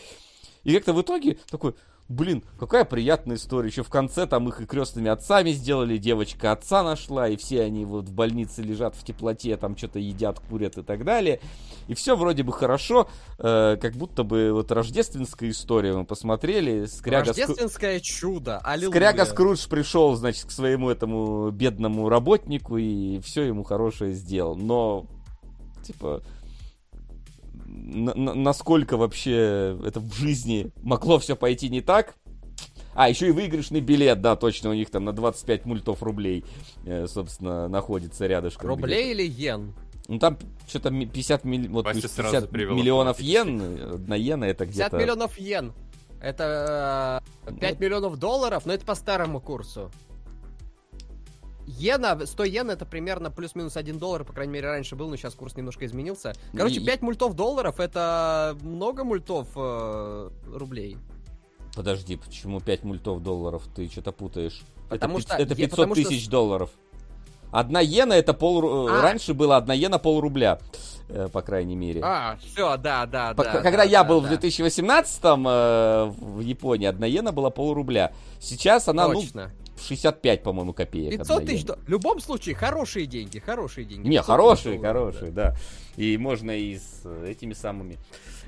И 0.66 0.74
как-то 0.74 0.92
в 0.92 1.02
итоге 1.02 1.38
такой, 1.50 1.76
блин, 2.12 2.44
какая 2.60 2.86
приятная 2.86 3.38
история. 3.38 3.70
Еще 3.70 3.84
в 3.84 3.90
конце 3.90 4.28
там 4.28 4.48
их 4.48 4.62
и 4.62 4.66
крестными 4.66 5.10
отцами 5.10 5.52
сделали, 5.52 5.98
девочка 5.98 6.52
отца 6.52 6.84
нашла, 6.84 7.28
и 7.28 7.38
все 7.38 7.64
они 7.64 7.86
вот 7.86 8.10
в 8.10 8.14
больнице 8.14 8.62
лежат 8.62 8.96
в 8.96 9.04
теплоте, 9.04 9.58
там 9.58 9.76
что-то 9.78 10.00
едят, 10.00 10.40
курят 10.40 10.78
и 10.78 10.84
так 10.84 11.04
далее. 11.04 11.40
И 11.88 11.94
все 11.94 12.16
вроде 12.16 12.44
бы 12.44 12.54
хорошо, 12.54 13.10
э, 13.40 13.78
как 13.82 13.94
будто 13.94 14.24
бы 14.24 14.52
вот 14.54 14.72
рождественская 14.72 15.50
история 15.50 15.94
мы 15.94 16.06
посмотрели. 16.06 16.86
Скряга, 16.86 17.28
Рождественское 17.28 18.00
чудо, 18.00 18.60
аллилуйя. 18.60 18.92
Скряга 18.92 19.26
Скрудж 19.26 19.68
пришел, 19.68 20.16
значит, 20.16 20.46
к 20.46 20.52
своему 20.52 20.90
этому 20.90 21.50
бедному 21.52 22.10
работнику 22.10 22.78
и 22.78 23.20
все 23.20 23.44
ему 23.44 23.64
хорошее 23.64 24.14
сделал. 24.14 24.56
Но, 24.56 25.06
типа, 25.84 26.22
на- 27.72 28.14
на- 28.14 28.34
насколько 28.34 28.98
вообще 28.98 29.78
это 29.86 30.00
в 30.00 30.14
жизни 30.14 30.72
могло 30.82 31.20
все 31.20 31.36
пойти 31.36 31.70
не 31.70 31.82
так? 31.82 32.16
А, 32.94 33.08
еще 33.08 33.30
и 33.30 33.32
выигрышный 33.32 33.80
билет, 33.80 34.22
да, 34.22 34.36
точно, 34.36 34.70
у 34.70 34.74
них 34.74 34.90
там 34.90 35.06
на 35.06 35.14
25 35.14 35.66
мультов 35.66 36.04
рублей, 36.04 36.44
э, 36.86 37.08
собственно, 37.08 37.70
находится 37.70 38.28
рядышком. 38.28 38.68
Рублей 38.70 39.12
или 39.12 39.24
йен? 39.24 39.74
Ну 40.10 40.20
там 40.20 40.38
что-то 40.68 40.90
50, 40.90 41.46
милли- 41.46 41.70
вот, 41.70 41.86
Вася 41.86 42.02
50 42.02 42.12
сразу 42.32 42.48
привел 42.48 42.76
миллионов 42.76 43.22
йен, 43.22 43.62
одна 43.94 44.16
йена 44.18 44.44
это 44.46 44.66
50 44.66 44.88
где-то... 44.92 44.98
миллионов 44.98 45.38
йен. 45.38 45.72
Это 46.22 47.24
э, 47.48 47.54
5 47.60 47.80
миллионов 47.80 48.18
долларов, 48.20 48.66
но 48.66 48.74
это 48.74 48.86
по 48.86 48.94
старому 48.96 49.40
курсу. 49.40 49.90
Йена, 51.78 52.26
100 52.26 52.44
йен 52.46 52.70
это 52.70 52.86
примерно 52.86 53.32
плюс-минус 53.32 53.78
1 53.78 53.98
доллар, 53.98 54.24
по 54.24 54.34
крайней 54.34 54.54
мере, 54.54 54.68
раньше 54.68 54.96
был, 54.96 55.10
но 55.10 55.16
сейчас 55.16 55.34
курс 55.36 55.56
немножко 55.56 55.86
изменился. 55.86 56.34
Короче, 56.56 56.80
И- 56.80 56.86
5 56.86 57.02
мультов 57.02 57.36
долларов 57.36 57.80
это 57.80 58.56
много 58.62 59.04
мультов 59.04 59.48
э, 59.56 60.30
рублей. 60.54 60.98
Подожди, 61.76 62.18
почему 62.18 62.60
5 62.60 62.84
мультов 62.84 63.24
долларов? 63.24 63.64
Ты 63.76 63.88
что-то 63.90 64.12
путаешь. 64.12 64.62
Потому 64.90 65.20
это, 65.20 65.28
что- 65.28 65.36
это 65.38 65.50
я- 65.54 65.56
500 65.56 65.70
потому 65.72 65.96
что 65.96 66.04
тысяч 66.10 66.26
с- 66.26 66.30
долларов. 66.30 66.70
Одна 67.52 67.82
иена 67.84 68.14
это 68.14 68.34
пол... 68.34 68.88
А. 68.90 69.02
Раньше 69.02 69.34
было 69.34 69.58
одна 69.58 69.76
иена 69.76 70.00
пол 70.00 70.22
рубля, 70.22 70.60
э, 71.10 71.28
по 71.32 71.42
крайней 71.42 71.76
мере. 71.76 72.02
А, 72.04 72.38
все, 72.42 72.78
да, 72.78 73.06
да, 73.06 73.34
По- 73.34 73.44
да. 73.44 73.52
Когда 73.62 73.78
да, 73.80 73.84
я 73.84 74.04
да, 74.04 74.10
был 74.10 74.22
да. 74.22 74.28
в 74.30 74.32
2018-м 74.32 75.48
э, 75.48 76.06
в 76.18 76.40
Японии, 76.40 76.88
одна 76.88 77.08
иена 77.08 77.32
была 77.34 77.50
пол 77.50 77.74
рубля. 77.74 78.14
Сейчас 78.40 78.88
она, 78.88 79.08
Точно. 79.08 79.52
ну, 79.54 79.61
65, 79.80 80.44
по-моему, 80.44 80.74
копеек. 80.74 81.12
500 81.12 81.32
одна 81.38 81.46
тысяч 81.48 81.66
долларов. 81.66 81.86
В 81.86 81.90
любом 81.90 82.20
случае, 82.20 82.56
хорошие 82.56 83.06
деньги, 83.06 83.40
хорошие 83.40 83.86
деньги. 83.86 84.08
Не, 84.08 84.18
500 84.18 84.26
хорошие, 84.26 84.76
долларов, 84.80 85.06
хорошие, 85.16 85.32
да. 85.32 85.56
И 85.98 86.18
можно 86.18 86.52
и 86.52 86.78
с 86.78 87.02
э, 87.06 87.32
этими 87.32 87.54
самыми, 87.54 87.98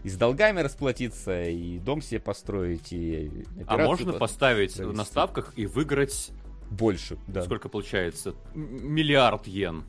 и 0.04 0.10
с 0.10 0.16
долгами 0.18 0.60
расплатиться, 0.62 1.44
и 1.44 1.80
дом 1.80 2.02
себе 2.02 2.20
построить, 2.20 2.92
и 2.94 3.46
А 3.68 3.78
можно 3.78 4.14
по- 4.14 4.20
поставить 4.20 4.76
провести. 4.76 4.98
на 4.98 5.06
ставках 5.06 5.54
и 5.56 5.66
выиграть, 5.66 6.32
больше, 6.70 7.18
да. 7.28 7.44
сколько 7.44 7.70
получается, 7.70 8.34
миллиард 8.54 9.48
йен. 9.48 9.84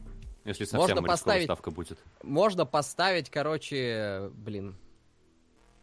Если 0.44 0.64
совсем 0.64 0.80
Можно 0.80 0.92
рисковая 0.94 1.10
поставить- 1.10 1.44
ставка 1.44 1.70
будет. 1.70 1.98
Можно 2.22 2.66
поставить, 2.66 3.30
короче, 3.30 4.30
блин. 4.34 4.76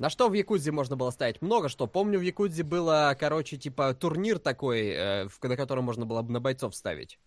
На 0.01 0.09
что 0.09 0.29
в 0.29 0.33
Якудзе 0.33 0.71
можно 0.71 0.95
было 0.95 1.11
ставить? 1.11 1.43
Много 1.43 1.69
что. 1.69 1.85
Помню, 1.85 2.17
в 2.17 2.23
Якудзе 2.23 2.63
было, 2.63 3.15
короче, 3.19 3.57
типа 3.57 3.93
турнир 3.93 4.39
такой, 4.39 4.87
э, 4.87 5.27
в- 5.27 5.39
на 5.43 5.55
котором 5.55 5.83
можно 5.83 6.07
было 6.07 6.23
бы 6.23 6.31
на 6.31 6.39
бойцов 6.39 6.75
ставить. 6.75 7.19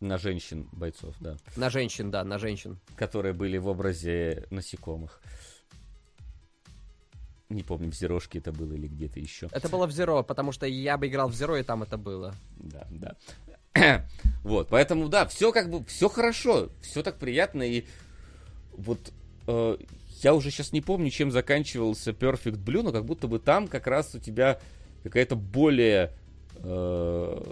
На 0.00 0.16
женщин 0.16 0.66
бойцов, 0.72 1.14
да. 1.20 1.36
На 1.56 1.68
женщин, 1.68 2.10
да, 2.10 2.24
на 2.24 2.38
женщин. 2.38 2.78
Которые 2.96 3.34
были 3.34 3.58
в 3.58 3.68
образе 3.68 4.46
насекомых. 4.48 5.20
Не 7.50 7.62
помню, 7.62 7.90
в 7.90 7.94
Зерошке 7.94 8.38
это 8.38 8.50
было 8.50 8.72
или 8.72 8.86
где-то 8.86 9.20
еще. 9.20 9.50
Это 9.52 9.68
было 9.68 9.86
в 9.86 9.92
Зеро, 9.92 10.22
потому 10.22 10.52
что 10.52 10.64
я 10.64 10.96
бы 10.96 11.08
играл 11.08 11.28
в 11.28 11.34
Зеро, 11.34 11.58
и 11.58 11.62
там 11.62 11.82
это 11.82 11.98
было. 11.98 12.34
Да, 12.56 12.88
да. 12.90 14.06
вот, 14.42 14.68
поэтому, 14.70 15.10
да, 15.10 15.26
все 15.26 15.52
как 15.52 15.68
бы, 15.68 15.84
все 15.84 16.08
хорошо, 16.08 16.70
все 16.80 17.02
так 17.02 17.18
приятно, 17.18 17.62
и 17.62 17.84
вот 18.72 19.12
э, 19.48 19.76
я 20.22 20.34
уже 20.34 20.50
сейчас 20.50 20.72
не 20.72 20.80
помню, 20.80 21.10
чем 21.10 21.30
заканчивался 21.30 22.10
Perfect 22.12 22.62
Blue, 22.62 22.82
но 22.82 22.92
как 22.92 23.04
будто 23.04 23.28
бы 23.28 23.38
там 23.38 23.68
как 23.68 23.86
раз 23.86 24.14
у 24.14 24.18
тебя 24.18 24.60
какая-то 25.02 25.36
более 25.36 26.12
э, 26.56 27.42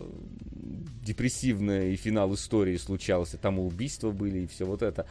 депрессивная 1.02 1.89
и 1.89 1.97
финал 1.97 2.34
истории 2.34 2.76
случался, 2.76 3.39
там 3.39 3.58
и 3.58 3.62
убийства 3.62 4.10
были, 4.10 4.40
и 4.40 4.47
все 4.47 4.65
вот 4.65 4.82
это. 4.82 5.07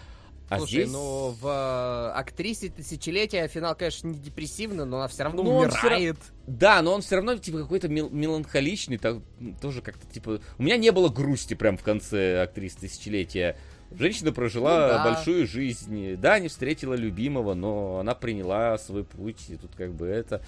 А 0.50 0.58
Слушай, 0.58 0.72
здесь... 0.72 0.92
ну 0.92 1.36
в 1.40 1.46
э, 1.46 2.12
актрисе 2.18 2.70
тысячелетия 2.70 3.48
финал, 3.48 3.76
конечно, 3.76 4.08
не 4.08 4.18
депрессивный, 4.18 4.86
но 4.86 4.98
она 4.98 5.08
все 5.08 5.24
равно 5.24 5.44
всё 5.44 5.52
умирает. 5.52 6.18
Да, 6.48 6.82
но 6.82 6.94
он 6.94 7.02
все 7.02 7.18
равно 7.18 7.38
типа 7.38 7.60
какой-то 7.60 7.88
мел- 7.88 8.10
меланхоличный, 8.10 8.98
так, 8.98 9.18
тоже 9.62 9.84
как-то 9.84 10.08
типа. 10.12 10.42
У 10.58 10.64
меня 10.64 10.78
не 10.78 10.92
было 10.92 11.10
грусти 11.10 11.54
прям 11.54 11.78
в 11.78 11.84
конце 11.84 12.42
актрис 12.42 12.74
тысячелетия. 12.74 13.58
Женщина 13.92 14.32
прожила 14.32 14.82
Ну 14.82 14.94
да. 14.94 15.04
большую 15.04 15.48
жизнь. 15.48 16.16
Да, 16.18 16.40
не 16.40 16.48
встретила 16.48 16.94
любимого, 16.94 17.54
но 17.54 18.00
она 18.00 18.14
приняла 18.16 18.78
свой 18.78 19.04
путь. 19.04 19.50
И 19.50 19.56
тут 19.56 19.76
как 19.76 19.94
бы 19.94 20.08
это. 20.08 20.42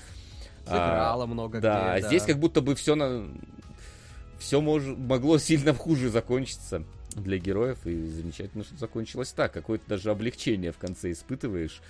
Сыграла 0.63 1.25
много 1.25 1.59
Да, 1.59 1.97
где, 1.97 2.05
а 2.05 2.07
здесь 2.07 2.23
как 2.23 2.37
будто 2.37 2.61
бы 2.61 2.75
все 2.75 2.95
на. 2.95 3.27
Все 4.39 4.61
мож... 4.61 4.83
могло 4.83 5.37
сильно 5.37 5.73
хуже 5.73 6.09
закончиться 6.09 6.83
для 7.15 7.37
героев, 7.37 7.85
и 7.85 8.07
замечательно, 8.07 8.63
что 8.63 8.77
закончилось 8.77 9.31
так. 9.31 9.51
Какое-то 9.51 9.85
даже 9.87 10.11
облегчение 10.11 10.71
в 10.71 10.77
конце 10.77 11.11
испытываешь. 11.11 11.81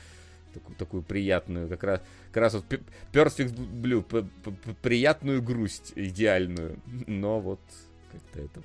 такую, 0.54 0.76
такую 0.76 1.04
приятную, 1.04 1.68
как 1.70 1.84
раз, 1.84 2.02
как 2.32 2.44
раз 2.44 2.54
вот 2.54 2.66
Perfect 3.12 3.56
Blue, 3.56 4.04
приятную 4.82 5.42
грусть 5.42 5.94
идеальную, 5.96 6.80
но 7.08 7.40
вот 7.40 7.62
как-то 8.12 8.42
это... 8.42 8.62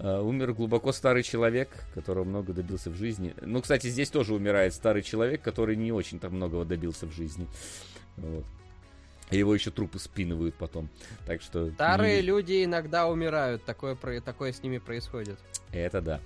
А, 0.00 0.22
умер 0.22 0.52
глубоко 0.52 0.92
старый 0.92 1.22
человек, 1.22 1.68
которого 1.94 2.24
много 2.24 2.52
добился 2.52 2.90
в 2.90 2.94
жизни. 2.94 3.34
Ну, 3.40 3.60
кстати, 3.60 3.88
здесь 3.88 4.10
тоже 4.10 4.34
умирает 4.34 4.74
старый 4.74 5.02
человек, 5.02 5.42
который 5.42 5.76
не 5.76 5.90
очень-то 5.92 6.30
многого 6.30 6.64
добился 6.64 7.06
в 7.06 7.12
жизни. 7.12 7.46
Вот. 8.16 8.44
И 9.30 9.36
Его 9.38 9.54
еще 9.54 9.70
трупы 9.70 9.98
спинывают 9.98 10.54
потом. 10.54 10.88
Так 11.26 11.42
что... 11.42 11.70
Старые 11.72 12.16
не- 12.16 12.22
люди 12.22 12.64
иногда 12.64 13.08
умирают, 13.08 13.64
такое, 13.64 13.96
такое 14.24 14.52
с 14.52 14.62
ними 14.62 14.78
происходит. 14.78 15.38
Это 15.72 16.00
да. 16.00 16.20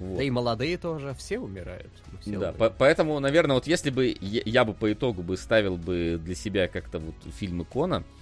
Вот. 0.00 0.16
Да 0.18 0.22
и 0.24 0.30
молодые 0.30 0.78
тоже, 0.78 1.14
все 1.18 1.38
умирают. 1.38 1.90
Все 2.20 2.32
Да, 2.32 2.50
умрем. 2.50 2.54
по- 2.54 2.70
поэтому, 2.70 3.18
наверное, 3.20 3.54
вот 3.54 3.66
если 3.66 3.90
бы 3.90 4.16
я, 4.20 4.42
я 4.44 4.64
бы 4.64 4.72
по 4.72 4.92
итогу 4.92 5.22
бы 5.22 5.36
ставил 5.36 5.76
бы 5.76 6.18
для 6.22 6.34
себя 6.34 6.66
как-то 6.66 6.98
вот 6.98 7.14
фильм 7.34 7.62
Икона, 7.62 8.02
э, 8.02 8.17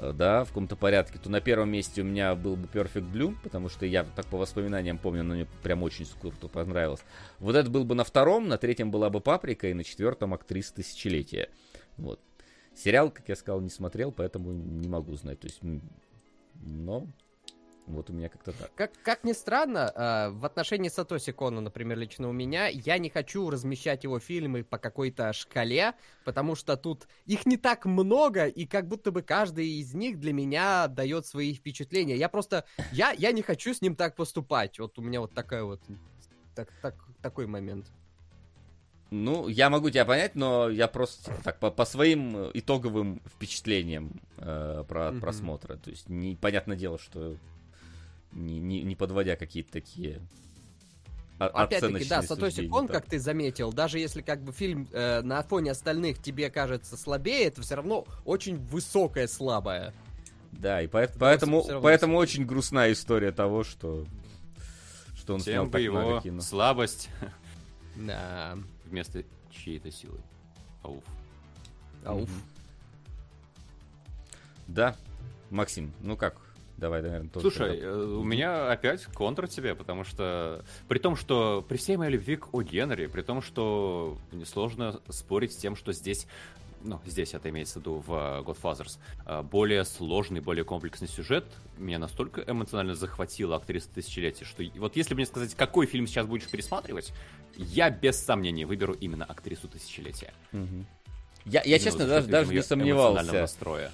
да, 0.00 0.44
в 0.44 0.48
каком-то 0.48 0.76
порядке, 0.76 1.18
то 1.18 1.30
на 1.30 1.40
первом 1.40 1.70
месте 1.70 2.02
у 2.02 2.04
меня 2.04 2.34
был 2.34 2.56
бы 2.56 2.66
Perfect 2.66 3.10
Blue, 3.12 3.34
потому 3.42 3.68
что 3.68 3.86
я 3.86 4.04
так 4.04 4.26
по 4.26 4.38
воспоминаниям 4.38 4.98
помню, 4.98 5.22
но 5.22 5.34
мне 5.34 5.46
прям 5.62 5.82
очень 5.82 6.06
круто 6.20 6.48
понравилось. 6.48 7.00
Вот 7.38 7.56
это 7.56 7.68
был 7.70 7.84
бы 7.84 7.94
на 7.94 8.04
втором, 8.04 8.48
на 8.48 8.58
третьем 8.58 8.90
была 8.90 9.10
бы 9.10 9.20
Паприка, 9.20 9.68
и 9.68 9.74
на 9.74 9.84
четвертом 9.84 10.34
Актриса 10.34 10.74
Тысячелетия. 10.74 11.50
Вот. 11.96 12.20
Сериал, 12.74 13.10
как 13.10 13.28
я 13.28 13.36
сказал, 13.36 13.60
не 13.60 13.70
смотрел, 13.70 14.12
поэтому 14.12 14.52
не 14.52 14.88
могу 14.88 15.14
знать. 15.16 15.40
То 15.40 15.48
есть, 15.48 15.60
но 16.54 17.06
вот 17.96 18.10
у 18.10 18.12
меня 18.12 18.28
как-то 18.28 18.52
так. 18.52 18.72
Как, 18.74 18.92
как 19.02 19.24
ни 19.24 19.32
странно, 19.32 19.92
э, 19.94 20.30
в 20.30 20.44
отношении 20.44 20.88
Сатоси 20.88 21.32
Коно, 21.32 21.60
например, 21.60 21.98
лично 21.98 22.28
у 22.28 22.32
меня, 22.32 22.68
я 22.68 22.98
не 22.98 23.10
хочу 23.10 23.50
размещать 23.50 24.04
его 24.04 24.18
фильмы 24.18 24.64
по 24.64 24.78
какой-то 24.78 25.32
шкале, 25.32 25.94
потому 26.24 26.54
что 26.54 26.76
тут 26.76 27.08
их 27.26 27.46
не 27.46 27.56
так 27.56 27.86
много, 27.86 28.46
и 28.46 28.66
как 28.66 28.86
будто 28.86 29.10
бы 29.10 29.22
каждый 29.22 29.68
из 29.80 29.94
них 29.94 30.18
для 30.18 30.32
меня 30.32 30.88
дает 30.88 31.26
свои 31.26 31.54
впечатления. 31.54 32.16
Я 32.16 32.28
просто, 32.28 32.64
я, 32.92 33.12
я 33.12 33.32
не 33.32 33.42
хочу 33.42 33.74
с 33.74 33.80
ним 33.80 33.96
так 33.96 34.16
поступать. 34.16 34.78
Вот 34.78 34.98
у 34.98 35.02
меня 35.02 35.20
вот 35.20 35.34
такая 35.34 35.64
вот, 35.64 35.80
так, 36.54 36.68
так, 36.82 36.94
такой 37.22 37.46
момент. 37.46 37.86
Ну, 39.10 39.48
я 39.48 39.70
могу 39.70 39.88
тебя 39.88 40.04
понять, 40.04 40.34
но 40.34 40.68
я 40.68 40.86
просто 40.86 41.24
типа, 41.24 41.42
так 41.42 41.58
по, 41.60 41.70
по 41.70 41.86
своим 41.86 42.50
итоговым 42.52 43.22
впечатлениям 43.26 44.20
э, 44.36 44.84
про 44.86 45.12
Мгм. 45.12 45.20
просмотра. 45.20 45.76
То 45.76 45.90
есть, 45.90 46.10
непонятное 46.10 46.76
дело, 46.76 46.98
что 46.98 47.36
не, 48.32 48.58
не, 48.58 48.82
не 48.82 48.94
подводя 48.96 49.36
какие-то 49.36 49.72
такие 49.72 50.20
Опять-таки, 51.38 52.04
да, 52.08 52.22
Сатоси 52.22 52.66
Кон, 52.66 52.88
как 52.88 53.06
ты 53.06 53.20
заметил, 53.20 53.72
даже 53.72 54.00
если 54.00 54.22
как 54.22 54.42
бы 54.42 54.52
фильм 54.52 54.88
э, 54.92 55.20
на 55.22 55.42
фоне 55.44 55.70
остальных 55.70 56.20
тебе 56.20 56.50
кажется 56.50 56.96
слабее, 56.96 57.44
это 57.44 57.62
все 57.62 57.76
равно 57.76 58.06
очень 58.24 58.56
высокое 58.56 59.28
слабое. 59.28 59.94
Да, 60.50 60.82
и 60.82 60.86
Это 60.86 61.16
поэтому, 61.18 61.64
поэтому 61.80 62.16
очень 62.16 62.44
грустная 62.44 62.92
история 62.92 63.30
того, 63.30 63.62
что, 63.62 64.04
что 65.14 65.34
он 65.34 65.40
снял 65.40 65.64
Всем 65.64 65.70
бы 65.70 65.78
так 65.78 65.90
много 65.92 66.08
его 66.10 66.20
кино. 66.20 66.40
слабость 66.40 67.08
Да. 67.96 68.58
вместо 68.84 69.22
чьей-то 69.52 69.92
силы. 69.92 70.20
Ауф. 70.82 71.04
Ауф. 72.04 72.30
Да, 74.66 74.96
Максим, 75.50 75.92
ну 76.00 76.16
как? 76.16 76.36
Давай, 76.78 77.02
наверное, 77.02 77.28
тоже. 77.28 77.50
Слушай, 77.50 77.80
тогда. 77.80 77.86
э, 77.86 78.04
у 78.04 78.22
меня 78.22 78.70
опять 78.70 79.04
контр 79.06 79.48
тебе, 79.48 79.74
потому 79.74 80.04
что 80.04 80.64
при 80.86 80.98
том, 81.00 81.16
что 81.16 81.64
при 81.68 81.76
всей 81.76 81.96
моей 81.96 82.12
любви 82.12 82.36
к 82.36 82.54
О. 82.54 82.62
Генри, 82.62 83.06
при 83.06 83.22
том, 83.22 83.42
что 83.42 84.16
несложно 84.30 85.00
спорить 85.08 85.52
с 85.52 85.56
тем, 85.56 85.74
что 85.74 85.92
здесь, 85.92 86.28
ну, 86.82 87.00
здесь 87.04 87.34
это 87.34 87.50
имеется 87.50 87.80
в 87.80 87.82
виду 87.82 88.04
в 88.06 88.12
э, 88.12 88.42
Godfathers, 88.42 88.98
э, 89.26 89.42
более 89.42 89.84
сложный, 89.84 90.40
более 90.40 90.64
комплексный 90.64 91.08
сюжет, 91.08 91.44
меня 91.76 91.98
настолько 91.98 92.44
эмоционально 92.46 92.94
захватила 92.94 93.56
актриса 93.56 93.88
тысячелетия, 93.92 94.44
что 94.44 94.62
вот 94.76 94.94
если 94.94 95.14
бы 95.14 95.16
мне 95.16 95.26
сказать, 95.26 95.56
какой 95.56 95.86
фильм 95.86 96.06
сейчас 96.06 96.26
будешь 96.26 96.48
пересматривать, 96.48 97.12
я 97.56 97.90
без 97.90 98.24
сомнений 98.24 98.64
выберу 98.64 98.92
именно 98.92 99.24
актрису 99.24 99.66
тысячелетия. 99.66 100.32
Мгм. 100.52 100.86
Я, 101.44 101.62
я 101.64 101.78
честно, 101.80 102.06
даже, 102.06 102.28
даже 102.28 102.54
не 102.54 102.62
сомневался. 102.62 103.14
эмоционального 103.14 103.40
настроя. 103.40 103.90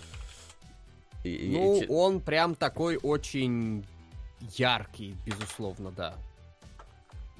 И- 1.24 1.28
и- 1.30 1.50
Ну, 1.56 1.80
че- 1.80 1.86
он 1.88 2.20
прям 2.20 2.54
такой 2.54 2.96
очень 3.02 3.84
яркий, 4.56 5.16
безусловно, 5.26 5.90
да. 5.90 6.14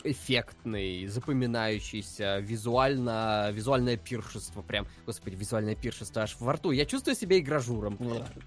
Эффектный, 0.07 1.07
запоминающийся, 1.07 2.39
визуально, 2.41 3.49
визуальное 3.53 3.97
пиршество 3.97 4.61
прям. 4.61 4.87
Господи, 5.07 5.35
визуальное 5.35 5.75
пиршество 5.75 6.23
аж 6.23 6.37
во 6.41 6.53
рту. 6.53 6.73
Я 6.73 6.85
чувствую 6.85 7.15
себя 7.17 7.39
игражуром. 7.39 7.99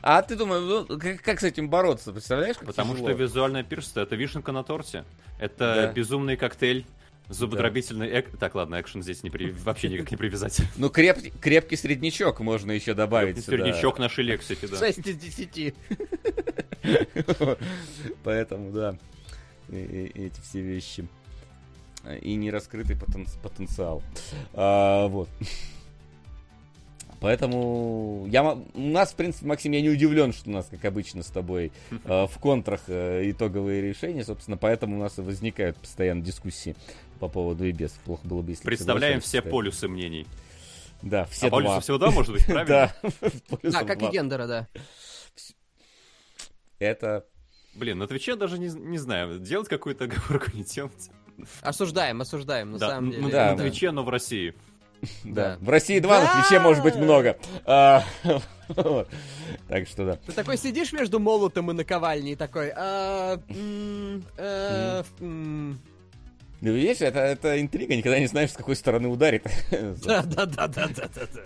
А 0.04 0.22
ты 0.22 0.36
думаешь, 0.36 0.86
ну, 0.88 1.00
как, 1.00 1.20
как 1.24 1.40
с 1.40 1.44
этим 1.44 1.68
бороться, 1.68 2.12
представляешь? 2.12 2.58
как 2.58 2.68
Потому 2.68 2.94
тяжело? 2.94 3.10
что 3.10 3.18
визуальное 3.18 3.64
пиршество 3.64 4.02
это 4.02 4.16
вишенка 4.16 4.52
на 4.52 4.64
торте. 4.64 5.04
Это 5.40 5.58
Да. 5.88 5.92
безумный 5.94 6.38
коктейль. 6.38 6.86
Зубодробительный 7.30 8.08
эк... 8.08 8.38
Так, 8.38 8.56
ладно, 8.56 8.80
экшен 8.80 9.04
здесь 9.04 9.22
не 9.24 9.30
при... 9.30 9.52
вообще 9.52 9.90
никак 9.90 10.12
не 10.12 10.18
привязать. 10.18 10.62
Ну, 10.78 10.88
креп- 10.88 11.38
крепкий 11.40 11.76
среднячок 11.76 12.40
можно 12.40 12.72
еще 12.72 12.94
добавить 12.94 13.44
сюда. 13.44 13.58
Сердечок 13.58 14.00
нашей 14.00 14.24
лексики, 14.24 14.66
да. 14.66 14.78
6 14.78 15.00
из 15.00 15.18
10. 15.18 15.76
Поэтому, 18.24 18.72
да, 18.72 18.98
эти 19.70 20.40
все 20.42 20.62
вещи. 20.62 21.08
И 22.22 22.36
нераскрытый 22.36 22.96
потен- 22.96 23.28
потенциал. 23.42 24.02
А, 24.54 25.08
вот. 25.08 25.28
Поэтому 27.20 28.28
я, 28.30 28.54
у 28.54 28.62
нас, 28.76 29.12
в 29.12 29.16
принципе, 29.16 29.48
Максим, 29.48 29.72
я 29.72 29.82
не 29.82 29.90
удивлен, 29.90 30.34
что 30.34 30.50
у 30.50 30.54
нас, 30.54 30.68
как 30.70 30.86
обычно, 30.86 31.24
с 31.24 31.28
тобой 31.28 31.72
э, 32.06 32.28
в 32.28 32.38
контрах 32.40 32.82
э, 32.88 33.30
итоговые 33.32 33.82
решения. 33.82 34.24
Собственно, 34.24 34.56
поэтому 34.58 34.98
у 34.98 35.00
нас 35.00 35.18
и 35.18 35.22
возникают 35.22 35.78
постоянно 35.78 36.22
дискуссии 36.22 36.76
по 37.18 37.28
поводу 37.28 37.66
и 37.66 37.72
без. 37.72 37.92
Плохо 38.06 38.26
было 38.26 38.42
бы, 38.42 38.52
если 38.52 38.64
Представляем 38.64 39.20
все 39.20 39.40
кстати. 39.40 39.52
полюсы 39.52 39.88
мнений. 39.88 40.26
Да, 41.02 41.26
все 41.26 41.48
а 41.48 41.50
полюсов 41.52 41.74
два. 41.74 41.82
всего 41.82 41.98
два, 41.98 42.12
может 42.12 42.32
быть, 42.34 42.46
правильно? 42.48 42.94
Да, 43.04 43.10
А, 43.22 43.56
полюсов 43.58 43.86
как 43.88 44.02
и 44.02 44.08
гендера, 44.08 44.48
да. 44.48 44.68
Это 46.80 47.26
Блин, 47.78 48.00
на 48.00 48.08
Твиче 48.08 48.36
даже 48.36 48.58
не, 48.58 48.70
не 48.70 48.98
знаю, 48.98 49.38
делать 49.40 49.68
какую-то 49.70 50.06
оговорку 50.06 50.50
не 50.54 50.64
делать. 50.64 51.12
Осуждаем, 51.62 52.22
осуждаем, 52.22 52.72
на 52.72 52.80
Да, 52.80 52.90
самом 52.90 53.12
деле. 53.12 53.30
да, 53.30 53.52
на 53.52 53.58
Твиче, 53.58 53.92
но 53.92 54.04
в 54.04 54.10
России. 54.10 54.56
Да. 55.24 55.56
Да. 55.56 55.58
В 55.62 55.70
России 55.70 56.00
два, 56.00 56.22
на 56.24 56.42
Твиче 56.42 56.60
может 56.60 56.82
быть 56.82 56.96
много. 56.96 57.38
А, 57.66 58.04
вот. 58.70 59.08
Так 59.68 59.88
что 59.88 60.06
да. 60.08 60.16
Ты 60.26 60.32
такой 60.32 60.58
сидишь 60.58 60.92
между 60.92 61.20
молотом 61.20 61.70
и 61.70 61.76
наковальней 61.76 62.36
такой... 62.36 62.72
а, 62.76 63.40
м, 63.48 64.26
э, 64.38 65.04
м. 65.20 65.80
Ну, 66.62 66.72
видишь, 66.72 67.02
это, 67.02 67.20
это 67.20 67.62
интрига, 67.62 67.96
никогда 67.96 68.20
не 68.20 68.26
знаешь, 68.26 68.52
с 68.52 68.58
какой 68.58 68.76
стороны 68.76 69.08
ударит 69.08 69.44
Да, 69.72 70.24
да, 70.24 70.46
да, 70.46 70.68
да, 70.68 70.88
да, 70.88 71.10
да, 71.16 71.42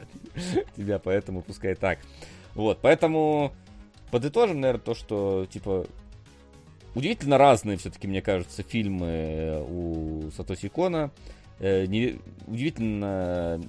тебя, 0.77 0.99
поэтому 0.99 1.41
пускай 1.41 1.75
так. 1.75 1.99
Вот, 2.56 2.80
поэтому 2.81 3.51
подытожим, 4.09 4.61
наверное, 4.61 4.81
то, 4.81 4.93
что, 4.93 5.45
типа, 5.51 5.85
удивительно 6.95 7.38
разные 7.38 7.77
все-таки, 7.77 8.07
мне 8.07 8.22
кажется, 8.22 8.64
фильмы 8.64 9.07
э, 9.07 9.61
у 9.67 10.31
Сатоси 10.31 10.69
Кона. 10.69 11.11
Э, 11.59 11.85
не- 11.85 12.19
удивительно 12.48 13.61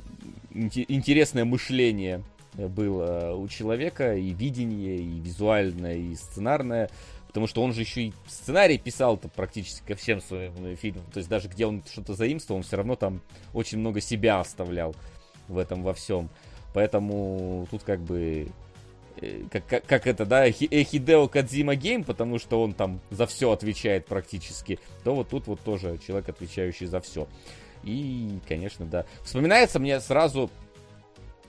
инте- 0.50 0.84
интересное 0.88 1.44
мышление 1.44 2.22
было 2.54 3.34
у 3.34 3.48
человека, 3.48 4.14
и 4.14 4.30
видение, 4.30 4.98
и 4.98 5.20
визуальное, 5.20 5.96
и 5.96 6.14
сценарное. 6.14 6.90
Потому 7.32 7.46
что 7.46 7.62
он 7.62 7.72
же 7.72 7.80
еще 7.80 8.02
и 8.02 8.12
сценарий 8.26 8.76
писал-то 8.76 9.28
практически 9.28 9.86
ко 9.86 9.94
всем 9.94 10.20
своим 10.20 10.52
э, 10.66 10.74
фильмам. 10.74 11.04
То 11.12 11.18
есть 11.18 11.30
даже 11.30 11.48
где 11.48 11.64
он 11.64 11.82
что-то 11.90 12.12
заимствовал, 12.12 12.58
он 12.58 12.62
все 12.62 12.76
равно 12.76 12.94
там 12.94 13.22
очень 13.54 13.78
много 13.78 14.02
себя 14.02 14.38
оставлял 14.38 14.94
в 15.48 15.56
этом 15.56 15.82
во 15.82 15.94
всем. 15.94 16.28
Поэтому 16.74 17.66
тут 17.70 17.84
как 17.84 18.00
бы 18.00 18.48
э, 19.16 19.44
как, 19.50 19.66
как, 19.66 19.86
как 19.86 20.06
это, 20.06 20.26
да, 20.26 20.50
Хи- 20.50 20.68
э, 20.70 20.84
Хидео 20.84 21.26
Кадзима 21.26 21.74
Гейм, 21.74 22.04
потому 22.04 22.38
что 22.38 22.62
он 22.62 22.74
там 22.74 23.00
за 23.10 23.26
все 23.26 23.50
отвечает 23.50 24.04
практически, 24.04 24.78
то 25.02 25.14
вот 25.14 25.30
тут 25.30 25.46
вот 25.46 25.60
тоже 25.60 25.98
человек, 26.06 26.28
отвечающий 26.28 26.86
за 26.86 27.00
все. 27.00 27.26
И, 27.82 28.38
конечно, 28.46 28.84
да. 28.84 29.06
Вспоминается 29.24 29.78
мне 29.78 29.98
сразу 30.00 30.50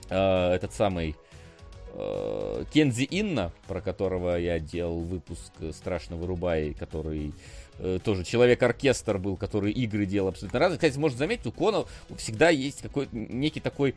э, 0.08 0.52
этот 0.54 0.72
самый 0.72 1.14
Кензи 2.72 3.04
Инна, 3.04 3.52
про 3.68 3.80
которого 3.80 4.36
я 4.36 4.58
делал 4.58 5.00
выпуск 5.00 5.52
э, 5.60 5.70
«Страшно 5.72 6.16
вырубай», 6.16 6.74
который 6.74 7.32
э, 7.78 7.98
тоже 8.02 8.24
человек-оркестр 8.24 9.18
был, 9.18 9.36
который 9.36 9.70
игры 9.70 10.04
делал 10.04 10.28
абсолютно 10.28 10.58
разные. 10.58 10.78
Кстати, 10.78 10.98
можно 10.98 11.18
заметить, 11.18 11.46
у 11.46 11.52
Кона 11.52 11.84
всегда 12.16 12.50
есть 12.50 12.82
какой-то 12.82 13.16
некий 13.16 13.60
такой 13.60 13.94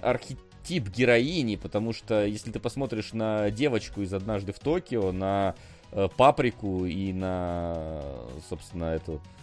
архетип 0.00 0.88
героини, 0.88 1.56
потому 1.56 1.92
что 1.92 2.24
если 2.24 2.50
ты 2.50 2.60
посмотришь 2.60 3.12
на 3.12 3.50
девочку 3.50 4.00
из 4.00 4.14
«Однажды 4.14 4.52
в 4.52 4.58
Токио», 4.58 5.12
на 5.12 5.54
э, 5.92 6.08
Паприку 6.16 6.86
и 6.86 7.12
на, 7.12 8.02
собственно, 8.48 8.84
эту 8.94 9.14
э, 9.14 9.35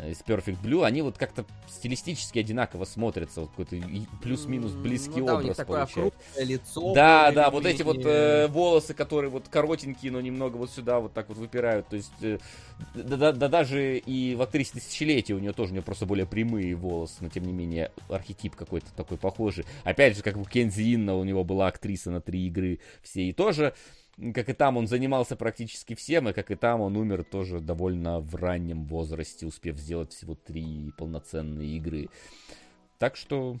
из 0.00 0.20
Perfect 0.20 0.62
Blue, 0.62 0.84
они 0.84 1.02
вот 1.02 1.18
как-то 1.18 1.44
стилистически 1.68 2.38
одинаково 2.38 2.84
смотрятся, 2.84 3.42
вот 3.42 3.50
какой-то 3.50 3.76
плюс-минус 4.22 4.72
близкий 4.72 5.20
ну 5.20 5.26
да, 5.26 5.38
образ 5.38 5.58
округлое 5.58 6.08
лицо. 6.38 6.94
Да, 6.94 7.30
да, 7.32 7.50
вот 7.50 7.66
эти 7.66 7.82
вот 7.82 8.04
э, 8.04 8.48
волосы, 8.48 8.94
которые 8.94 9.30
вот 9.30 9.48
коротенькие, 9.48 10.12
но 10.12 10.20
немного 10.20 10.56
вот 10.56 10.70
сюда 10.70 11.00
вот 11.00 11.12
так 11.12 11.28
вот 11.28 11.38
выпирают. 11.38 11.88
То 11.88 11.96
есть, 11.96 12.12
э, 12.22 12.38
да, 12.94 13.16
да- 13.16 13.32
да 13.32 13.48
даже 13.48 13.98
и 13.98 14.34
в 14.34 14.42
актрисе 14.42 14.72
тысячелетия 14.74 15.34
у 15.34 15.38
нее 15.38 15.52
тоже 15.52 15.70
у 15.70 15.74
нее 15.74 15.82
просто 15.82 16.06
более 16.06 16.26
прямые 16.26 16.74
волосы, 16.74 17.16
но 17.20 17.28
тем 17.28 17.44
не 17.44 17.52
менее 17.52 17.90
архетип 18.08 18.56
какой-то 18.56 18.92
такой 18.96 19.18
похожий. 19.18 19.64
Опять 19.84 20.16
же, 20.16 20.22
как 20.22 20.36
у 20.36 20.44
Кензи 20.44 20.94
Инна, 20.94 21.16
у 21.16 21.24
него 21.24 21.44
была 21.44 21.68
актриса 21.68 22.10
на 22.10 22.20
три 22.20 22.46
игры 22.46 22.80
все, 23.02 23.22
и 23.22 23.32
тоже 23.32 23.74
как 24.34 24.48
и 24.48 24.52
там 24.52 24.76
он 24.76 24.86
занимался 24.86 25.36
практически 25.36 25.94
всем, 25.94 26.28
и 26.28 26.32
как 26.32 26.50
и 26.50 26.54
там 26.54 26.80
он 26.80 26.96
умер 26.96 27.24
тоже 27.24 27.60
довольно 27.60 28.20
в 28.20 28.34
раннем 28.34 28.84
возрасте, 28.84 29.46
успев 29.46 29.76
сделать 29.78 30.12
всего 30.12 30.34
три 30.34 30.92
полноценные 30.98 31.76
игры. 31.76 32.08
Так 32.98 33.16
что 33.16 33.58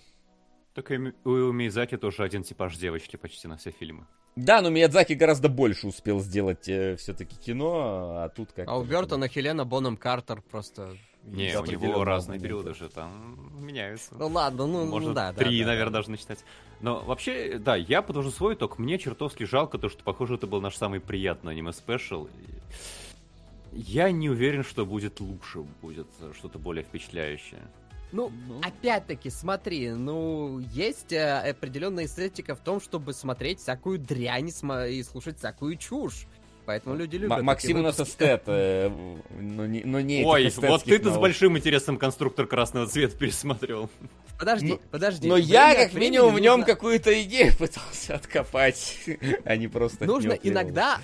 Так 0.74 0.90
и 0.90 1.12
у 1.24 1.52
Мизаки 1.52 1.96
тоже 1.96 2.22
один 2.22 2.42
типаж 2.42 2.76
девочки 2.76 3.16
почти 3.16 3.48
на 3.48 3.56
все 3.56 3.70
фильмы. 3.70 4.06
Да, 4.36 4.62
но 4.62 4.70
Миядзаки 4.70 5.12
гораздо 5.12 5.50
больше 5.50 5.86
успел 5.86 6.20
сделать 6.20 6.62
все-таки 6.62 7.36
кино, 7.36 8.22
а 8.22 8.28
тут 8.30 8.52
как 8.52 8.66
А 8.66 8.78
у 8.78 8.84
Бертона 8.84 9.28
Хелена 9.28 9.66
Бонем 9.66 9.96
Картер 9.96 10.40
просто... 10.40 10.96
Не, 11.24 11.58
у 11.58 11.64
него 11.64 12.04
разные 12.04 12.38
момента. 12.38 12.44
периоды 12.44 12.74
же 12.74 12.88
там 12.88 13.50
меняются. 13.64 14.14
Ну 14.18 14.28
ладно, 14.28 14.66
ну, 14.66 14.84
ну 14.84 14.90
Можно 14.90 15.14
да, 15.14 15.32
да, 15.32 15.38
три, 15.38 15.60
да, 15.60 15.68
наверное, 15.68 15.92
да. 15.92 15.98
даже 15.98 16.10
начитать. 16.10 16.44
Но 16.80 17.00
вообще, 17.04 17.58
да, 17.58 17.76
я 17.76 18.02
подвожу 18.02 18.30
свой 18.30 18.54
итог. 18.54 18.78
Мне 18.78 18.98
чертовски 18.98 19.44
жалко 19.44 19.78
то, 19.78 19.88
что, 19.88 20.02
похоже, 20.02 20.34
это 20.34 20.46
был 20.46 20.60
наш 20.60 20.76
самый 20.76 21.00
приятный 21.00 21.52
аниме-спешл. 21.52 22.28
Я 23.72 24.10
не 24.10 24.28
уверен, 24.28 24.64
что 24.64 24.84
будет 24.84 25.20
лучше, 25.20 25.60
будет 25.80 26.08
что-то 26.36 26.58
более 26.58 26.84
впечатляющее. 26.84 27.60
Ну, 28.12 28.30
опять-таки, 28.62 29.30
смотри, 29.30 29.90
ну, 29.90 30.58
есть 30.58 31.12
э, 31.12 31.50
определенная 31.50 32.04
эстетика 32.04 32.54
в 32.54 32.60
том, 32.60 32.78
чтобы 32.78 33.14
смотреть 33.14 33.60
всякую 33.60 33.98
дрянь 33.98 34.48
и 34.48 35.02
слушать 35.02 35.38
всякую 35.38 35.76
чушь. 35.76 36.26
Поэтому 36.64 36.94
люди 36.94 37.16
любят. 37.16 37.38
М- 37.38 37.44
Максим 37.44 37.78
у 37.80 37.82
нас 37.82 37.98
эстет, 37.98 38.44
э, 38.46 38.88
но 39.40 39.66
не, 39.66 39.82
но 39.84 40.00
не 40.00 40.24
Ой, 40.24 40.52
вот 40.56 40.84
ты-то 40.84 41.04
с 41.08 41.10
наук. 41.10 41.20
большим 41.20 41.58
интересом 41.58 41.98
конструктор 41.98 42.46
красного 42.46 42.86
цвета 42.86 43.16
пересмотрел. 43.18 43.90
Подожди, 44.38 44.68
Ну, 44.68 44.80
подожди. 44.90 45.28
Но 45.28 45.36
я, 45.36 45.74
как 45.74 45.92
минимум, 45.94 46.34
в 46.34 46.38
нем 46.40 46.60
нужно- 46.60 46.74
какую-то 46.74 47.20
идею 47.22 47.52
пытался 47.58 48.14
откопать, 48.14 48.96
а 49.44 49.56
не 49.56 49.66
просто 49.68 50.04
Нужно 50.04 50.32
иногда... 50.32 51.00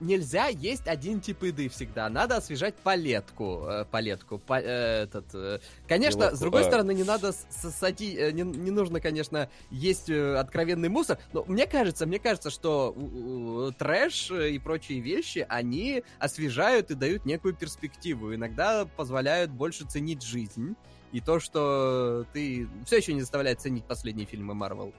а, 0.00 0.04
Нельзя 0.04 0.46
есть 0.48 0.86
один 0.88 1.20
тип 1.20 1.42
еды 1.42 1.68
всегда. 1.68 2.08
Надо 2.08 2.36
освежать 2.36 2.74
палетку. 2.76 3.64
э, 3.68 3.84
палетку. 3.90 4.38
па- 4.38 4.60
э, 4.60 5.02
этот, 5.04 5.26
э. 5.34 5.60
Конечно, 5.88 6.24
Его- 6.24 6.36
с 6.36 6.38
другой 6.40 6.62
э. 6.62 6.64
стороны, 6.64 6.94
не 6.94 7.04
надо 7.04 7.32
сосади... 7.50 8.16
э, 8.16 8.30
Не, 8.32 8.42
не 8.42 8.70
нужно, 8.70 9.00
конечно, 9.00 9.48
есть 9.70 10.08
э, 10.10 10.36
откровенный 10.36 10.88
мусор. 10.88 11.18
Но 11.32 11.44
мне 11.44 11.66
кажется, 11.66 12.06
мне 12.06 12.18
кажется, 12.18 12.50
что 12.50 12.92
у- 12.92 13.72
трэш 13.72 14.30
э, 14.30 14.50
и 14.50 14.58
прочие 14.58 15.00
вещи, 15.00 15.44
они 15.48 16.02
освежают 16.18 16.90
и 16.90 16.94
дают 16.94 17.24
некую 17.26 17.54
перспективу. 17.54 18.34
Иногда 18.34 18.86
позволяют 18.86 19.50
больше 19.50 19.84
ценить 19.86 20.22
жизнь. 20.22 20.76
И 21.12 21.20
то, 21.20 21.40
что 21.40 22.24
ты 22.32 22.68
все 22.86 22.98
еще 22.98 23.12
не 23.12 23.20
заставляет 23.20 23.60
ценить 23.60 23.84
последние 23.84 24.26
фильмы 24.26 24.54
Марвел. 24.54 24.94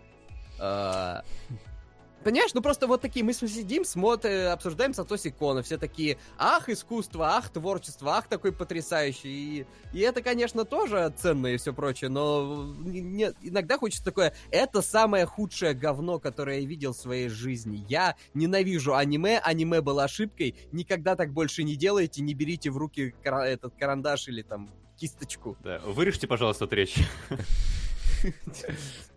Понимаешь, 2.24 2.54
ну 2.54 2.62
просто 2.62 2.86
вот 2.86 3.02
такие, 3.02 3.26
мы 3.26 3.34
сидим, 3.34 3.84
смотрим, 3.84 4.52
обсуждаем 4.52 4.94
Сатоси 4.94 5.32
Кона, 5.32 5.64
все 5.64 5.78
такие, 5.78 6.18
ах, 6.38 6.70
искусство, 6.70 7.36
ах, 7.36 7.50
творчество, 7.50 8.18
ах, 8.18 8.28
такой 8.28 8.52
потрясающий. 8.52 9.30
И, 9.62 9.66
и 9.94 10.00
это, 10.02 10.22
конечно, 10.22 10.64
тоже 10.64 11.12
ценно 11.18 11.48
и 11.48 11.58
все 11.58 11.74
прочее, 11.74 12.10
но 12.12 12.72
не- 12.78 13.02
не- 13.02 13.34
иногда 13.42 13.78
хочется 13.80 14.06
такое, 14.06 14.36
это 14.52 14.84
самое 14.84 15.26
худшее 15.26 15.74
говно, 15.74 16.20
которое 16.20 16.60
я 16.60 16.68
видел 16.68 16.94
в 16.94 16.98
своей 16.98 17.28
жизни. 17.28 17.84
Я 17.90 18.16
ненавижу 18.36 18.94
аниме, 18.96 19.40
аниме 19.40 19.82
было 19.82 20.04
ошибкой, 20.04 20.56
никогда 20.72 21.16
так 21.16 21.34
больше 21.34 21.64
не 21.64 21.76
делайте, 21.76 22.22
не 22.22 22.36
берите 22.36 22.70
в 22.70 22.78
руки 22.78 23.16
кара- 23.24 23.48
этот 23.48 23.74
карандаш 23.76 24.28
или 24.28 24.44
там 24.44 24.70
кисточку. 24.98 25.58
Да, 25.64 25.80
вырежьте, 25.80 26.28
пожалуйста, 26.28 26.66
эту 26.66 26.76
речь. 26.76 26.96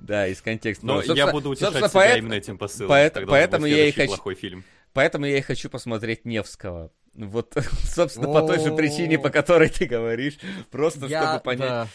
Да, 0.00 0.26
из 0.26 0.40
контекста. 0.42 0.84
Но 0.86 1.00
Ну, 1.06 1.14
я 1.14 1.30
буду 1.32 1.50
утешать 1.50 1.74
себя 1.76 1.88
поэт- 1.88 2.18
именно 2.18 2.34
этим 2.34 2.58
посылом. 2.58 2.90
поэт- 2.90 3.26
поэтому 3.26 3.66
я 3.66 3.86
и 3.86 3.92
хочу- 3.92 4.08
плохой 4.08 4.34
фильм. 4.34 4.64
Поэтому 4.92 5.26
я 5.26 5.38
и 5.38 5.40
хочу 5.40 5.68
посмотреть 5.70 6.24
Невского. 6.24 6.90
Вот, 7.14 7.54
собственно, 7.84 8.26
по 8.32 8.46
той 8.46 8.58
же 8.60 8.74
причине, 8.74 9.18
по 9.18 9.30
которой 9.30 9.68
ты 9.68 9.86
говоришь. 9.86 10.38
Просто 10.70 11.06
Я- 11.06 11.22
чтобы 11.24 11.40
понять, 11.42 11.68
да, 11.68 11.88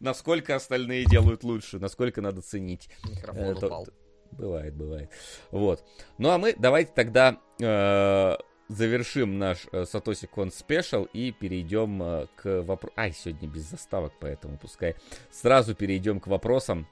насколько 0.00 0.54
остальные 0.54 1.04
делают 1.06 1.42
лучше, 1.44 1.78
насколько 1.78 2.20
надо 2.20 2.42
ценить. 2.42 2.88
микрофон 3.08 3.44
Э, 3.44 3.54
то-. 3.54 3.84
Бывает, 4.32 4.74
бывает. 4.74 5.10
Вот. 5.50 5.84
Ну 6.18 6.30
а 6.30 6.38
мы 6.38 6.54
давайте 6.58 6.90
тогда 6.92 7.38
э, 7.60 8.36
завершим 8.68 9.38
наш 9.38 9.66
э, 9.72 9.84
Сатоси 9.84 10.26
Кон 10.26 10.50
спешл 10.50 11.04
и 11.12 11.30
перейдем 11.32 12.02
э, 12.02 12.26
к 12.36 12.62
вопросу. 12.62 12.94
Ай, 12.96 13.12
сегодня 13.12 13.48
без 13.48 13.62
заставок, 13.70 14.12
поэтому 14.20 14.58
пускай 14.58 14.96
сразу 15.30 15.74
перейдем 15.76 16.18
к 16.18 16.26
вопросам, 16.26 16.88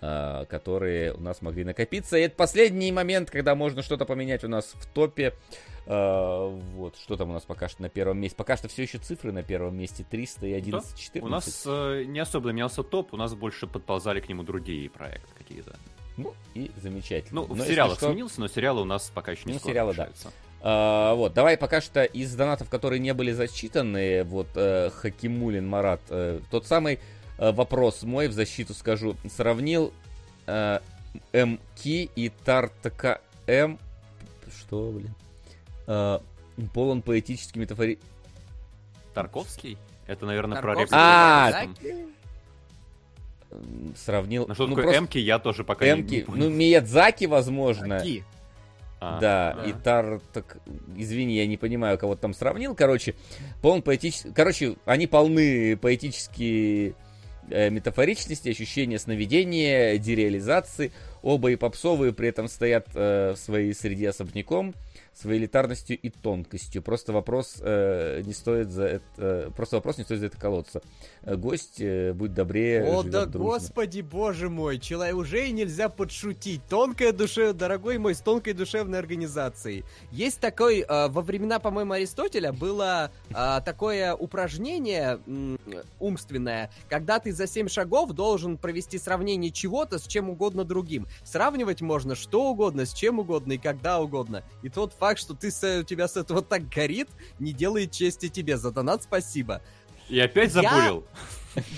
которые 0.00 1.12
у 1.14 1.20
нас 1.20 1.42
могли 1.42 1.64
накопиться. 1.64 2.16
И 2.16 2.22
это 2.22 2.36
последний 2.36 2.92
момент, 2.92 3.30
когда 3.30 3.54
можно 3.54 3.82
что-то 3.82 4.04
поменять 4.04 4.44
у 4.44 4.48
нас 4.48 4.72
в 4.74 4.86
топе. 4.86 5.34
Э, 5.86 6.48
вот, 6.74 6.96
что 6.96 7.16
там 7.16 7.30
у 7.30 7.32
нас 7.32 7.42
пока 7.42 7.68
что 7.68 7.82
на 7.82 7.88
первом 7.88 8.18
месте? 8.18 8.36
Пока 8.36 8.56
что 8.56 8.68
все 8.68 8.82
еще 8.82 8.98
цифры 8.98 9.32
на 9.32 9.42
первом 9.42 9.76
месте 9.76 10.04
300 10.08 10.46
и 10.46 10.52
11, 10.54 10.98
14. 10.98 11.22
У 11.22 11.28
нас 11.28 11.64
э, 11.66 12.04
не 12.06 12.20
особо 12.20 12.52
менялся 12.52 12.82
топ, 12.82 13.12
у 13.12 13.16
нас 13.16 13.34
больше 13.34 13.66
подползали 13.66 14.20
к 14.20 14.28
нему 14.28 14.42
другие 14.42 14.88
проекты 14.88 15.28
какие-то. 15.36 15.76
Ну, 16.16 16.32
и 16.54 16.70
замечательно. 16.80 17.42
Ну, 17.42 17.48
Но 17.48 17.54
в 17.54 17.58
если 17.58 17.72
сериалах 17.72 17.98
что- 17.98 18.08
сменился, 18.10 18.40
но 18.40 18.48
сериалы 18.48 18.82
у 18.82 18.84
нас 18.84 19.10
пока 19.14 19.32
еще 19.32 19.42
не 19.46 19.54
Ну, 19.54 19.58
сериалы, 19.58 19.92
да. 19.94 20.04
решаются. 20.04 20.32
А, 20.66 21.14
вот, 21.14 21.34
давай 21.34 21.58
пока 21.58 21.82
что 21.82 22.04
из 22.04 22.34
донатов, 22.34 22.70
которые 22.70 22.98
не 22.98 23.12
были 23.12 23.32
зачитаны, 23.32 24.24
вот 24.24 24.46
э, 24.54 24.88
Хакимулин 24.90 25.68
Марат, 25.68 26.00
э, 26.08 26.40
тот 26.50 26.66
самый 26.66 26.94
э, 26.94 26.98
вопрос 27.38 28.02
мой 28.02 28.28
в 28.28 28.32
защиту 28.32 28.74
скажу, 28.74 29.16
сравнил 29.28 29.92
э, 30.46 30.80
МК 31.32 31.60
и 31.84 32.32
Тартака 32.44 33.20
М, 33.46 33.78
что, 34.56 34.90
блин, 34.90 35.14
Э, 35.86 36.18
полон 36.72 37.02
поэтически 37.02 37.58
метафори... 37.58 37.98
Тарковский? 39.12 39.76
Это, 40.06 40.26
наверное, 40.26 40.60
про 40.60 40.74
Тарковский, 40.74 40.96
реплику. 41.88 42.10
А, 43.50 43.94
сравнил... 43.96 44.46
Ну 44.48 44.54
что 44.54 44.64
ну, 44.66 44.70
такое 44.70 44.84
просто 44.84 45.00
Эмки, 45.00 45.18
я 45.18 45.38
тоже 45.38 45.64
пока 45.64 45.84
не- 45.86 45.92
не 45.92 46.00
Эмки, 46.00 46.22
понял. 46.22 46.44
ну, 46.44 46.50
Миядзаки, 46.50 47.26
возможно. 47.26 48.00
Ки. 48.00 48.24
А, 49.00 49.20
Да, 49.20 49.56
а. 49.58 49.66
и 49.68 49.72
Тар, 49.72 50.20
так, 50.32 50.56
извини, 50.96 51.36
я 51.36 51.46
не 51.46 51.56
понимаю, 51.56 51.98
кого 51.98 52.16
там 52.16 52.32
сравнил. 52.34 52.74
Короче, 52.74 53.14
полон 53.60 53.82
поэтический... 53.82 54.32
Короче, 54.32 54.76
они 54.86 55.06
полны 55.06 55.76
поэтические 55.76 56.90
э, 56.90 56.94
метафоричности, 57.48 58.48
ощущения 58.48 58.98
сновидения, 58.98 59.98
дереализации. 59.98 60.92
Оба 61.22 61.50
и 61.50 61.56
попсовые 61.56 62.12
при 62.12 62.28
этом 62.28 62.48
стоят 62.48 62.88
э, 62.94 63.32
в 63.32 63.36
своей 63.36 63.74
среде 63.74 64.10
особняком, 64.10 64.74
своей 65.14 65.38
элитарностью 65.40 65.98
и 65.98 66.10
тонкостью. 66.10 66.82
Просто 66.82 67.12
вопрос 67.12 67.56
э, 67.60 68.22
не 68.24 68.32
стоит 68.32 68.70
за 68.70 68.84
это... 68.84 69.04
э, 69.16 69.50
просто 69.54 69.76
вопрос 69.76 69.98
не 69.98 70.04
стоит 70.04 70.20
за 70.20 70.26
это 70.26 70.38
колоться. 70.38 70.82
Э, 71.22 71.36
гость, 71.36 71.80
э, 71.80 72.12
будь 72.12 72.34
добрее, 72.34 72.82
О, 72.84 73.02
да 73.04 73.26
дружно. 73.26 73.50
господи, 73.50 74.00
боже 74.00 74.50
мой, 74.50 74.78
человек 74.78 75.16
уже 75.16 75.46
и 75.48 75.52
нельзя 75.52 75.88
подшутить. 75.88 76.62
Тонкая 76.68 77.12
душа, 77.12 77.52
дорогой 77.52 77.98
мой, 77.98 78.14
с 78.16 78.20
тонкой 78.20 78.54
душевной 78.54 78.98
организацией. 78.98 79.84
Есть 80.10 80.40
такой, 80.40 80.80
э, 80.80 81.08
во 81.08 81.22
времена, 81.22 81.60
по-моему, 81.60 81.92
Аристотеля 81.92 82.52
было 82.52 83.12
э, 83.30 83.60
такое 83.64 84.14
упражнение 84.14 85.20
м, 85.26 85.58
умственное, 86.00 86.70
когда 86.88 87.20
ты 87.20 87.32
за 87.32 87.46
7 87.46 87.68
шагов 87.68 88.10
должен 88.12 88.58
провести 88.58 88.98
сравнение 88.98 89.52
чего-то 89.52 89.98
с 89.98 90.06
чем 90.08 90.28
угодно 90.28 90.64
другим. 90.64 91.06
Сравнивать 91.22 91.82
можно 91.82 92.16
что 92.16 92.50
угодно, 92.50 92.84
с 92.84 92.92
чем 92.92 93.20
угодно 93.20 93.52
и 93.52 93.58
когда 93.58 94.00
угодно. 94.00 94.42
И 94.62 94.68
тот 94.68 94.92
факт, 94.92 95.03
что 95.18 95.34
ты 95.34 95.50
с- 95.50 95.80
у 95.80 95.82
тебя 95.84 96.08
с 96.08 96.16
этого 96.16 96.42
так 96.42 96.68
горит, 96.68 97.08
не 97.38 97.52
делает 97.52 97.90
чести 97.92 98.28
тебе. 98.28 98.56
За 98.56 98.70
донат 98.70 99.02
спасибо. 99.02 99.62
И 100.08 100.18
опять 100.18 100.54
Я- 100.54 100.62
забурил. 100.62 101.06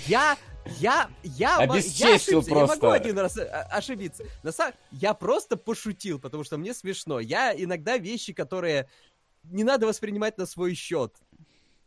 Я, 0.07 0.37
я, 0.79 1.09
я, 1.23 1.57
я 1.57 1.57
Обесчестил 1.57 2.39
ошибся, 2.39 2.49
просто. 2.51 2.75
Я 2.75 2.81
могу 2.81 2.89
один 2.89 3.19
раз 3.19 3.37
э, 3.37 3.43
ошибиться. 3.45 4.23
На 4.43 4.51
самом, 4.51 4.73
я 4.91 5.13
просто 5.13 5.55
пошутил, 5.55 6.19
потому 6.19 6.43
что 6.43 6.57
мне 6.57 6.73
смешно. 6.73 7.19
Я 7.19 7.53
иногда 7.55 7.97
вещи, 7.97 8.33
которые 8.33 8.89
не 9.43 9.63
надо 9.63 9.85
воспринимать 9.87 10.37
на 10.37 10.45
свой 10.45 10.73
счет. 10.73 11.13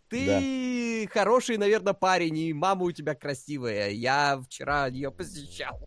Ты 0.08 1.08
хороший, 1.12 1.56
наверное, 1.56 1.92
парень, 1.92 2.36
и 2.36 2.52
мама 2.52 2.84
у 2.84 2.92
тебя 2.92 3.14
красивая. 3.14 3.90
Я 3.90 4.40
вчера 4.44 4.86
ее 4.88 5.10
посещал. 5.10 5.78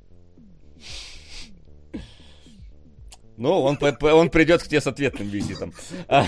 Ну, 3.37 3.61
он, 3.61 3.77
он 4.01 4.29
придет 4.29 4.61
к 4.63 4.67
тебе 4.67 4.79
с 4.81 4.87
ответным 4.87 5.27
визитом. 5.27 5.73
А, 6.07 6.25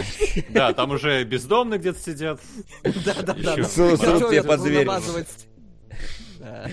Да, 0.49 0.73
там 0.73 0.91
уже 0.91 1.23
бездомные 1.23 1.79
где-то 1.79 1.99
сидят. 1.99 2.39
Да-да-да. 2.83 3.53
Ещё. 3.53 3.63
Су- 3.65 3.97
срут 3.97 4.29
тебе 4.29 4.43
под 4.43 4.61
дверь. 4.63 4.87
Да. 6.39 6.69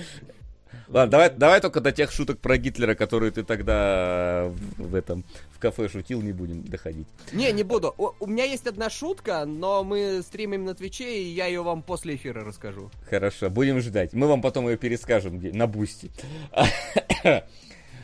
Ладно, 0.89 1.11
давай, 1.11 1.31
давай 1.31 1.61
только 1.63 1.81
до 1.81 1.91
тех 1.91 2.13
шуток 2.13 2.39
про 2.41 2.59
Гитлера, 2.59 2.95
которые 2.95 3.31
ты 3.33 3.45
тогда 3.45 4.49
в, 4.77 4.89
в 4.91 4.95
этом 4.95 5.25
в 5.51 5.59
кафе 5.59 5.89
шутил, 5.89 6.21
не 6.21 6.33
будем 6.33 6.65
доходить. 6.65 7.07
Не, 7.33 7.51
не 7.53 7.63
буду. 7.63 7.95
У, 7.97 8.11
у 8.21 8.27
меня 8.27 8.45
есть 8.45 8.67
одна 8.67 8.91
шутка, 8.91 9.47
но 9.47 9.85
мы 9.85 10.21
стримим 10.23 10.67
на 10.67 10.75
Твиче, 10.75 11.23
и 11.23 11.29
я 11.29 11.47
ее 11.47 11.63
вам 11.63 11.83
после 11.83 12.17
эфира 12.17 12.45
расскажу. 12.45 12.91
Хорошо, 13.09 13.49
будем 13.49 13.81
ждать. 13.81 14.13
Мы 14.13 14.27
вам 14.27 14.43
потом 14.43 14.69
ее 14.69 14.77
перескажем 14.77 15.41
на 15.57 15.67
Boosty. 15.67 16.11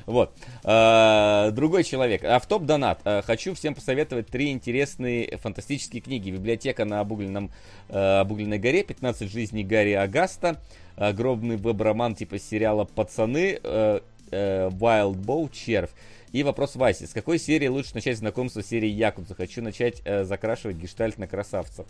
Вот. 0.09 0.35
А, 0.65 1.51
Другой 1.51 1.85
человек. 1.85 2.25
А 2.25 2.35
вот 2.35 2.65
донат. 2.65 3.01
А, 3.05 3.21
Хочу 3.21 3.55
всем 3.55 3.75
посоветовать 3.75 4.29
три 4.29 4.51
интересные 4.51 5.37
фантастические 5.37 6.01
книги. 6.01 6.31
Библиотека 6.31 6.87
на 6.87 7.01
обугленном, 7.01 7.51
э, 7.91 8.21
обугленной 8.21 8.59
горе. 8.59 8.83
15 8.83 9.31
жизней 9.31 9.65
Гарри 9.65 9.93
Огаста. 9.93 10.61
Огромный 10.97 11.57
веб-роман 11.57 12.15
типа 12.15 12.39
сериала 12.39 12.85
Пацаны. 12.85 13.61
э, 13.63 14.01
э, 14.31 14.69
Wild 14.71 15.17
Bow 15.17 15.51
Червь. 15.53 15.91
И 16.33 16.43
вопрос 16.43 16.77
Васи. 16.77 17.07
С 17.07 17.13
какой 17.13 17.39
серии 17.39 17.69
лучше 17.69 17.95
начать 17.95 18.17
знакомство 18.17 18.63
с 18.63 18.67
серией 18.67 18.95
Якудза? 18.95 19.35
Хочу 19.35 19.63
начать 19.63 20.01
э, 20.07 20.25
закрашивать 20.25 20.77
гештальт 20.77 21.19
на 21.19 21.27
красавцев. 21.27 21.87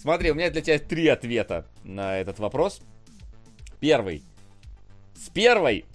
Смотри, 0.00 0.30
у 0.30 0.34
меня 0.34 0.50
для 0.50 0.60
тебя 0.60 0.78
три 0.78 1.08
ответа 1.08 1.66
на 1.82 2.18
этот 2.18 2.38
вопрос. 2.40 2.80
Первый. 3.80 4.22
С 5.14 5.30
первой. 5.30 5.86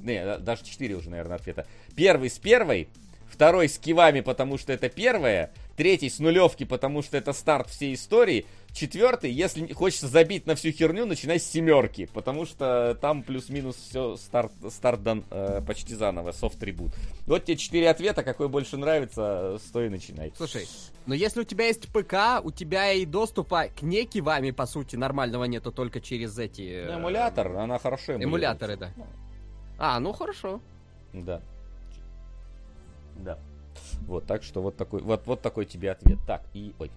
Не, 0.00 0.24
да- 0.24 0.38
даже 0.38 0.64
четыре 0.64 0.94
уже, 0.96 1.10
наверное, 1.10 1.36
ответа. 1.36 1.66
Первый 1.96 2.30
с 2.30 2.38
первой. 2.38 2.88
Второй 3.28 3.68
с 3.68 3.78
кивами, 3.78 4.20
потому 4.20 4.58
что 4.58 4.72
это 4.72 4.88
первое. 4.88 5.52
Третий 5.76 6.10
с 6.10 6.18
нулевки, 6.18 6.64
потому 6.64 7.00
что 7.00 7.16
это 7.16 7.32
старт 7.32 7.70
всей 7.70 7.94
истории. 7.94 8.44
Четвертый, 8.72 9.30
если 9.30 9.72
хочется 9.72 10.08
забить 10.08 10.46
на 10.46 10.54
всю 10.56 10.72
херню, 10.72 11.06
начинай 11.06 11.38
с 11.40 11.44
семерки, 11.46 12.06
потому 12.12 12.44
что 12.44 12.98
там 13.00 13.22
плюс-минус 13.22 13.76
все 13.76 14.16
старт, 14.16 14.52
старт 14.70 15.02
дан 15.02 15.24
э, 15.30 15.60
почти 15.66 15.94
заново, 15.94 16.32
софт-трибут. 16.32 16.92
Вот 17.26 17.44
тебе 17.44 17.56
четыре 17.56 17.88
ответа, 17.88 18.22
какой 18.24 18.48
больше 18.48 18.76
нравится, 18.76 19.58
стой 19.66 19.86
и 19.86 19.90
начинай. 19.90 20.32
Слушай, 20.36 20.66
но 21.06 21.14
если 21.14 21.40
у 21.40 21.44
тебя 21.44 21.66
есть 21.66 21.88
ПК, 21.88 22.44
у 22.44 22.50
тебя 22.50 22.92
и 22.92 23.06
доступа 23.06 23.68
к 23.68 23.82
неки 23.82 24.20
вами, 24.20 24.50
по 24.50 24.66
сути, 24.66 24.96
нормального 24.96 25.44
нету 25.44 25.72
только 25.72 26.00
через 26.00 26.36
эти... 26.38 26.62
э, 26.62 26.86
Ну, 26.92 26.98
эмулятор, 26.98 27.56
она 27.56 27.78
хорошо 27.78 28.12
эмулируется. 28.12 28.28
Эмуляторы, 28.28 28.76
да. 28.76 28.92
А, 29.80 29.98
ну 29.98 30.12
хорошо. 30.12 30.60
Да. 31.14 31.40
Да. 33.16 33.38
Вот, 34.02 34.26
так 34.26 34.42
что 34.42 34.60
вот 34.60 34.76
такой, 34.76 35.00
вот, 35.00 35.26
вот 35.26 35.40
такой 35.40 35.64
тебе 35.64 35.90
ответ. 35.90 36.18
Так, 36.26 36.42
и... 36.52 36.74
Ой, 36.78 36.90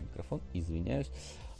микрофон, 0.00 0.40
извиняюсь. 0.52 1.08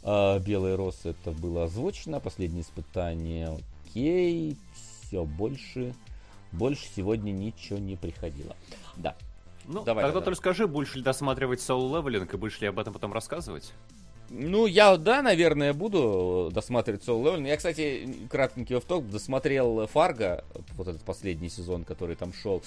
А, 0.03 0.41
Белый 0.41 0.75
роз 0.75 1.07
это 1.07 1.31
было 1.31 1.65
озвучено. 1.65 2.19
Последнее 2.19 2.63
испытание. 2.63 3.57
Окей. 3.85 4.59
Все, 4.75 5.25
больше... 5.25 5.95
Больше 6.51 6.87
сегодня 6.95 7.31
ничего 7.31 7.79
не 7.79 7.97
приходило. 7.97 8.57
Да. 8.97 9.15
Ну, 9.67 9.85
Давай, 9.85 10.05
тогда 10.05 10.21
давай. 10.21 10.25
только 10.25 10.39
скажи, 10.39 10.67
будешь 10.67 10.95
ли 10.95 11.03
досматривать 11.03 11.61
Soul 11.61 11.91
Leveling 11.93 12.33
и 12.33 12.37
будешь 12.37 12.61
ли 12.61 12.67
об 12.67 12.79
этом 12.79 12.93
потом 12.93 13.13
рассказывать? 13.13 13.73
Ну, 14.31 14.67
я, 14.67 14.97
да, 14.97 15.23
наверное, 15.23 15.73
буду 15.73 16.51
досматривать 16.53 17.03
Soul 17.03 17.23
Leveling. 17.23 17.47
Я, 17.49 17.57
кстати, 17.57 18.09
кратенький 18.31 18.77
офф 18.77 18.85
досмотрел 19.11 19.87
Фарго, 19.87 20.45
вот 20.77 20.89
этот 20.89 21.03
последний 21.03 21.49
сезон, 21.49 21.85
который 21.85 22.17
там 22.17 22.33
шел. 22.33 22.63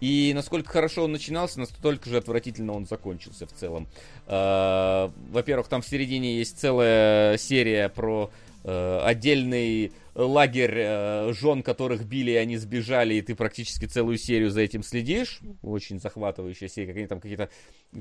И 0.00 0.32
насколько 0.34 0.70
хорошо 0.70 1.04
он 1.04 1.12
начинался, 1.12 1.60
настолько 1.60 2.08
же 2.08 2.16
отвратительно 2.16 2.72
он 2.72 2.86
закончился 2.86 3.46
в 3.46 3.52
целом. 3.52 3.86
А, 4.26 5.12
Во-первых, 5.30 5.68
там 5.68 5.82
в 5.82 5.86
середине 5.86 6.38
есть 6.38 6.58
целая 6.58 7.36
серия 7.38 7.88
про 7.88 8.30
э, 8.64 8.98
отдельный 9.04 9.92
лагерь 10.14 10.74
э, 10.76 11.32
жен, 11.32 11.62
которых 11.62 12.04
били, 12.04 12.32
и 12.32 12.36
они 12.36 12.56
сбежали, 12.56 13.14
и 13.14 13.22
ты 13.22 13.34
практически 13.34 13.86
целую 13.86 14.18
серию 14.18 14.50
за 14.50 14.60
этим 14.60 14.82
следишь. 14.82 15.40
Очень 15.62 16.00
захватывающая 16.00 16.68
серия, 16.68 16.88
как 16.88 16.96
они 16.96 17.06
там 17.06 17.20
какие-то 17.20 17.48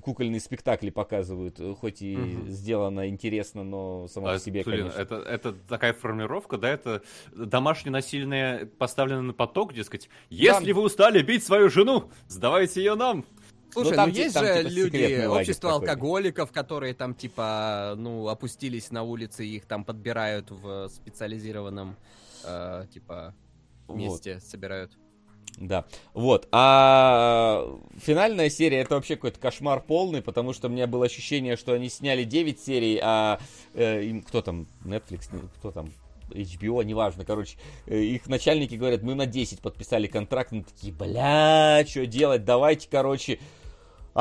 кукольные 0.02 0.40
спектакли 0.40 0.90
показывают, 0.90 1.60
э, 1.60 1.74
хоть 1.80 2.02
и 2.02 2.16
Мгм. 2.18 2.50
сделано 2.50 3.08
интересно, 3.08 3.64
но 3.64 4.08
само 4.08 4.28
А, 4.30 4.34
по 4.34 4.40
себе, 4.40 4.64
блин, 4.64 4.90
конечно. 4.90 5.00
это, 5.02 5.16
это 5.16 5.54
такая 5.54 5.94
формулировка, 5.94 6.58
да, 6.58 6.70
это 6.70 7.02
домашнее 7.36 7.92
насильное 7.92 8.66
поставлено 8.66 9.22
на 9.22 9.34
поток, 9.34 9.74
дескать, 9.74 10.10
если 10.30 10.72
вы 10.72 10.82
устали 10.82 11.22
бить 11.22 11.44
свою 11.44 11.70
жену, 11.70 12.10
сдавайте 12.28 12.82
ее 12.82 12.96
нам. 12.96 13.26
Слушай, 13.72 13.92
ну, 13.92 13.96
там 13.96 14.12
ти- 14.12 14.22
есть 14.22 14.34
там 14.34 14.46
же 14.46 14.58
типа 14.64 14.68
люди, 14.70 15.26
общество 15.26 15.74
алкоголиков, 15.74 16.52
которые 16.52 16.94
там 16.94 17.14
типа, 17.14 17.94
ну, 17.98 18.28
опустились 18.28 18.92
на 18.92 19.04
улице, 19.04 19.46
и 19.46 19.56
их 19.58 19.66
там 19.66 19.84
подбирают 19.84 20.50
в 20.52 20.90
специализированном, 20.90 21.96
э, 22.44 22.86
типа, 22.94 23.34
Вот. 23.88 23.98
месте, 23.98 24.40
собирают. 24.40 24.92
Да, 25.58 25.86
вот. 26.14 26.48
А 26.52 27.66
финальная 28.02 28.50
серия 28.50 28.80
это 28.80 28.96
вообще 28.96 29.16
какой-то 29.16 29.40
кошмар 29.40 29.82
полный, 29.82 30.22
потому 30.22 30.54
что 30.54 30.68
у 30.68 30.72
меня 30.72 30.88
было 30.88 31.06
ощущение, 31.06 31.58
что 31.58 31.74
они 31.74 31.90
сняли 31.90 32.24
9 32.24 32.60
серий, 32.60 33.00
а 33.02 33.40
э, 33.74 34.04
им 34.04 34.22
кто 34.22 34.42
там, 34.42 34.68
Netflix, 34.86 35.28
кто 35.58 35.72
там, 35.72 35.92
HBO, 36.30 36.84
неважно, 36.84 37.26
короче, 37.26 37.58
э, 37.88 38.00
их 38.00 38.28
начальники 38.28 38.76
говорят, 38.76 39.02
мы 39.02 39.16
на 39.16 39.26
10 39.26 39.60
подписали 39.60 40.08
контракт, 40.08 40.52
мы 40.52 40.64
такие, 40.64 40.94
бля, 40.94 41.84
что 41.88 42.06
делать, 42.06 42.46
давайте, 42.46 42.88
короче, 42.90 43.40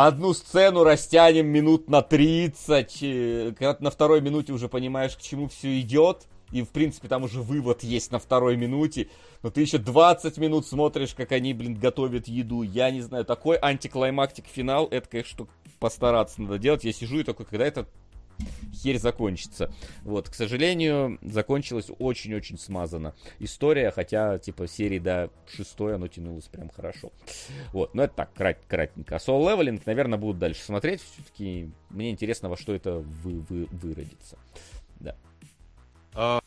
одну 0.06 0.32
сцену 0.32 0.84
растянем 0.84 1.46
минут 1.46 1.88
на 1.90 2.02
30, 2.02 2.98
э, 3.02 3.52
когда 3.58 3.74
ты 3.74 3.82
на 3.82 3.90
второй 3.90 4.20
минуте 4.20 4.52
уже 4.52 4.68
понимаешь, 4.68 5.16
к 5.16 5.20
чему 5.20 5.48
все 5.48 5.80
идет, 5.80 6.26
и, 6.52 6.62
в 6.62 6.68
принципе, 6.68 7.08
там 7.08 7.24
уже 7.24 7.40
вывод 7.40 7.82
есть 7.82 8.12
на 8.12 8.18
второй 8.18 8.56
минуте, 8.56 9.08
но 9.42 9.50
ты 9.50 9.60
еще 9.60 9.78
20 9.78 10.38
минут 10.38 10.66
смотришь, 10.66 11.14
как 11.14 11.32
они, 11.32 11.52
блин, 11.52 11.74
готовят 11.74 12.28
еду. 12.28 12.62
Я 12.62 12.90
не 12.90 13.00
знаю, 13.00 13.24
такой 13.24 13.58
антиклаймактик 13.60 14.46
финал, 14.46 14.86
это, 14.90 15.08
конечно, 15.08 15.46
постараться 15.78 16.40
надо 16.40 16.58
делать. 16.58 16.84
Я 16.84 16.92
сижу 16.92 17.20
и 17.20 17.24
такой, 17.24 17.46
когда 17.46 17.66
это 17.66 17.86
херь 18.72 18.98
закончится. 18.98 19.70
Вот, 20.02 20.28
к 20.28 20.34
сожалению, 20.34 21.18
закончилась 21.22 21.90
очень-очень 21.98 22.58
смазано 22.58 23.14
история, 23.38 23.90
хотя, 23.90 24.38
типа, 24.38 24.68
серии 24.68 24.98
до 24.98 25.30
шестой 25.46 25.94
оно 25.94 26.08
тянулось 26.08 26.44
прям 26.44 26.70
хорошо. 26.70 27.12
Вот, 27.72 27.94
но 27.94 28.04
это 28.04 28.14
так, 28.14 28.30
крат- 28.34 28.66
кратенько. 28.68 29.16
А 29.16 29.18
Soul 29.18 29.46
Leveling, 29.46 29.82
наверное, 29.86 30.18
буду 30.18 30.38
дальше 30.38 30.62
смотреть. 30.62 31.00
Все-таки 31.00 31.70
мне 31.90 32.10
интересно, 32.10 32.48
во 32.48 32.56
что 32.56 32.74
это 32.74 32.98
вы, 32.98 33.40
вы, 33.48 33.66
выродится. 33.70 34.38
А, 36.14 36.40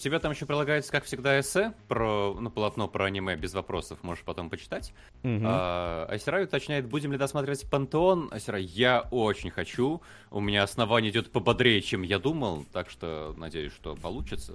у 0.00 0.02
тебя 0.02 0.18
там 0.18 0.32
еще 0.32 0.46
прилагается, 0.46 0.90
как 0.90 1.04
всегда, 1.04 1.38
эссе 1.38 1.74
про, 1.86 2.34
ну, 2.40 2.48
полотно 2.48 2.88
про 2.88 3.04
аниме 3.04 3.36
без 3.36 3.52
вопросов, 3.52 3.98
можешь 4.02 4.24
потом 4.24 4.48
почитать. 4.48 4.94
Мгм. 5.22 5.44
А, 5.46 6.06
Асерай 6.10 6.44
уточняет, 6.44 6.86
будем 6.88 7.12
ли 7.12 7.18
досматривать 7.18 7.68
Пантеон. 7.70 8.30
Асерай, 8.32 8.62
я 8.62 9.02
очень 9.10 9.50
хочу. 9.50 10.00
У 10.30 10.40
меня 10.40 10.62
основание 10.62 11.10
идет 11.10 11.30
пободрее, 11.30 11.82
чем 11.82 12.00
я 12.00 12.18
думал, 12.18 12.64
так 12.72 12.88
что 12.88 13.34
надеюсь, 13.36 13.74
что 13.74 13.94
получится. 13.94 14.54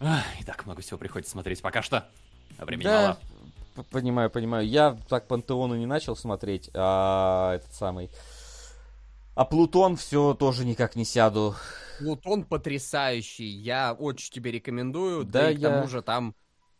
И 0.40 0.44
так 0.44 0.64
много 0.64 0.80
всего 0.80 0.96
приходится 0.96 1.32
смотреть 1.32 1.60
пока 1.60 1.82
что. 1.82 2.08
А 2.56 2.64
времени 2.64 2.84
Да, 2.84 3.18
мало. 3.74 3.86
понимаю, 3.90 4.30
понимаю. 4.30 4.64
Я 4.64 4.96
так 5.08 5.26
Пантеону 5.26 5.74
не 5.74 5.86
начал 5.86 6.14
смотреть, 6.14 6.70
а 6.72 7.56
этот 7.56 7.72
самый... 7.72 8.10
А 9.40 9.46
Плутон 9.46 9.96
все 9.96 10.34
тоже 10.34 10.66
никак 10.66 10.96
не 10.96 11.06
сяду. 11.06 11.54
Плутон 11.98 12.44
потрясающий, 12.44 13.46
я 13.48 13.94
очень 13.94 14.30
тебе 14.30 14.50
рекомендую. 14.52 15.24
Да, 15.24 15.44
Да, 15.44 15.50
и 15.50 15.56
к 15.56 15.62
тому 15.62 15.76
я- 15.78 15.86
же 15.86 16.02
там 16.02 16.34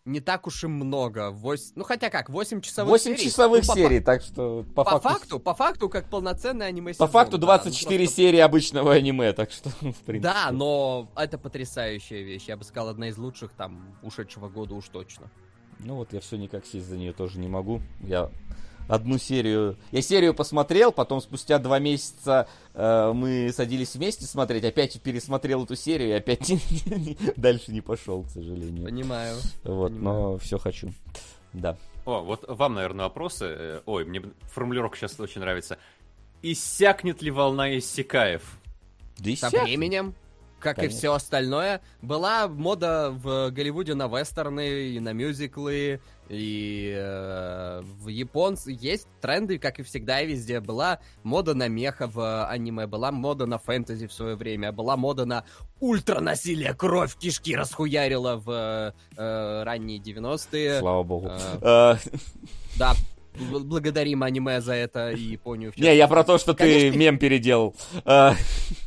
не 0.04 0.20
так 0.20 0.46
уж 0.46 0.64
и 0.64 0.66
много. 0.66 1.30
Вось... 1.30 1.72
Ну 1.74 1.84
хотя 1.84 2.10
как, 2.10 2.28
8 2.28 2.60
часовых 2.60 2.90
8 2.90 3.16
серий. 3.16 3.30
часовых 3.30 3.62
Ну, 3.62 3.66
по- 3.66 3.74
серий, 3.74 4.00
так 4.00 4.20
что 4.20 4.66
по, 4.74 4.84
По, 4.84 4.90
факту... 5.00 5.08
факту, 5.08 5.40
по 5.40 5.54
факту, 5.54 5.88
как 5.88 6.10
полноценное 6.10 6.66
аниме 6.66 6.90
По 6.90 6.94
сезон, 6.96 7.08
факту 7.08 7.38
да. 7.38 7.46
24 7.46 7.98
Ну, 7.98 8.04
просто- 8.04 8.16
серии 8.16 8.40
обычного 8.40 8.92
аниме, 8.92 9.32
так 9.32 9.50
что, 9.52 9.70
в 9.80 9.80
принципе. 9.80 10.20
Да, 10.20 10.50
но 10.52 11.08
это 11.16 11.38
потрясающая 11.38 12.20
вещь. 12.22 12.44
Я 12.46 12.58
бы 12.58 12.64
сказал, 12.64 12.90
одна 12.90 13.08
из 13.08 13.16
лучших 13.16 13.52
там 13.52 13.96
ушедшего 14.02 14.50
года 14.50 14.74
уж 14.74 14.86
точно. 14.90 15.30
Ну 15.78 15.94
вот 15.96 16.12
я 16.12 16.20
все 16.20 16.36
никак 16.36 16.66
сесть 16.66 16.88
за 16.88 16.98
нее 16.98 17.14
тоже 17.14 17.38
не 17.38 17.48
могу. 17.48 17.80
Я 18.02 18.30
одну 18.90 19.18
серию... 19.18 19.76
Я 19.92 20.02
серию 20.02 20.34
посмотрел, 20.34 20.92
потом 20.92 21.20
спустя 21.20 21.58
два 21.58 21.78
месяца 21.78 22.48
э, 22.74 23.12
мы 23.14 23.52
садились 23.52 23.94
вместе 23.94 24.24
смотреть, 24.26 24.64
опять 24.64 25.00
пересмотрел 25.00 25.64
эту 25.64 25.76
серию 25.76 26.08
и 26.08 26.12
опять 26.12 26.52
дальше 27.36 27.72
не 27.72 27.80
пошел, 27.80 28.24
к 28.24 28.30
сожалению. 28.30 28.84
Понимаю. 28.84 29.36
Вот, 29.62 29.92
понимаю. 29.92 30.20
но 30.20 30.38
все 30.38 30.58
хочу. 30.58 30.92
Да. 31.52 31.76
О, 32.04 32.22
вот 32.22 32.44
вам, 32.48 32.74
наверное, 32.74 33.04
вопросы. 33.04 33.44
Э, 33.46 33.80
Ой, 33.86 34.04
мне 34.04 34.22
формулировка 34.52 34.98
сейчас 34.98 35.18
очень 35.20 35.40
нравится. 35.40 35.78
Иссякнет 36.42 37.22
ли 37.22 37.30
волна 37.30 37.78
иссякаев? 37.78 38.58
Да 39.18 39.30
Со 39.36 39.50
временем. 39.50 40.14
Как 40.60 40.76
Конечно. 40.76 40.94
и 40.94 40.98
все 40.98 41.12
остальное. 41.14 41.80
Была 42.02 42.46
мода 42.48 43.10
в 43.10 43.50
Голливуде 43.50 43.94
на 43.94 44.06
вестерны 44.06 44.90
и 44.90 45.00
на 45.00 45.12
мюзиклы, 45.12 46.00
и 46.28 46.94
э, 46.96 47.82
в 47.82 48.06
японцы 48.08 48.76
есть 48.78 49.08
тренды, 49.20 49.58
как 49.58 49.80
и 49.80 49.82
всегда 49.82 50.20
и 50.20 50.26
везде. 50.28 50.60
Была 50.60 51.00
мода 51.24 51.54
на 51.54 51.66
меха 51.66 52.06
в 52.06 52.46
аниме, 52.46 52.86
была 52.86 53.10
мода 53.10 53.46
на 53.46 53.58
фэнтези 53.58 54.06
в 54.06 54.12
свое 54.12 54.36
время, 54.36 54.70
была 54.70 54.96
мода 54.96 55.24
на 55.24 55.44
ультранасилие, 55.80 56.74
кровь, 56.74 57.16
кишки 57.16 57.56
расхуярила 57.56 58.36
в 58.36 58.94
э, 59.16 59.62
ранние 59.64 59.98
90-е. 59.98 60.78
Слава 60.78 61.02
богу. 61.02 61.30
А, 61.30 61.94
Э, 61.94 62.08
Да, 62.78 62.94
благодарим 63.38 64.22
аниме 64.22 64.60
за 64.60 64.74
это 64.74 65.10
и 65.12 65.20
Японию. 65.20 65.72
Не, 65.76 65.96
я 65.96 66.08
про 66.08 66.24
то, 66.24 66.38
что 66.38 66.52
ты 66.52 66.64
Конечно. 66.64 66.98
мем 66.98 67.18
переделал. 67.18 67.74
Э, 68.04 68.32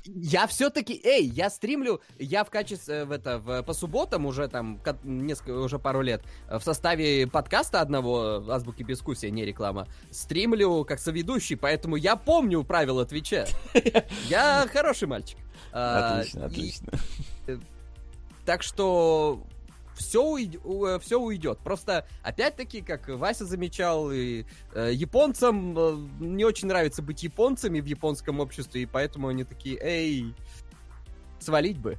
Я 0.05 0.47
все-таки, 0.47 0.99
эй, 1.03 1.25
я 1.25 1.49
стримлю, 1.49 2.01
я 2.19 2.43
в 2.43 2.49
качестве 2.49 3.05
в 3.05 3.11
это 3.11 3.39
в, 3.39 3.63
по 3.63 3.73
субботам 3.73 4.25
уже 4.25 4.47
там 4.47 4.80
несколько 5.03 5.51
уже 5.59 5.80
пару 5.80 6.01
лет 6.01 6.23
э, 6.49 6.59
в 6.59 6.63
составе 6.63 7.25
подкаста 7.27 7.81
одного 7.81 8.43
азбуки 8.49 8.83
бескусия, 8.83 9.30
не 9.31 9.45
реклама, 9.45 9.88
стримлю 10.11 10.83
как 10.85 10.99
соведущий, 10.99 11.55
поэтому 11.55 11.95
я 11.95 12.15
помню 12.15 12.63
правила 12.63 13.05
Твича. 13.05 13.45
Я 14.30 14.67
хороший 14.72 15.07
мальчик. 15.07 15.38
А, 15.72 16.19
Отлично, 16.19 16.45
отлично. 16.45 16.88
так 18.45 18.61
что 18.63 19.43
все, 19.95 20.38
все 20.99 21.19
уйдет. 21.19 21.59
Просто, 21.59 22.05
опять-таки, 22.22 22.81
как 22.81 23.07
Вася 23.09 23.45
замечал, 23.45 24.11
и 24.11 24.45
э, 24.73 24.91
японцам 24.93 25.77
э, 25.77 25.97
не 26.19 26.45
очень 26.45 26.67
нравится 26.67 27.01
быть 27.01 27.23
японцами 27.23 27.80
в 27.80 27.85
японском 27.85 28.39
обществе, 28.39 28.83
и 28.83 28.85
поэтому 28.85 29.27
они 29.27 29.43
такие, 29.43 29.77
эй, 29.81 30.33
свалить 31.39 31.77
бы. 31.77 31.97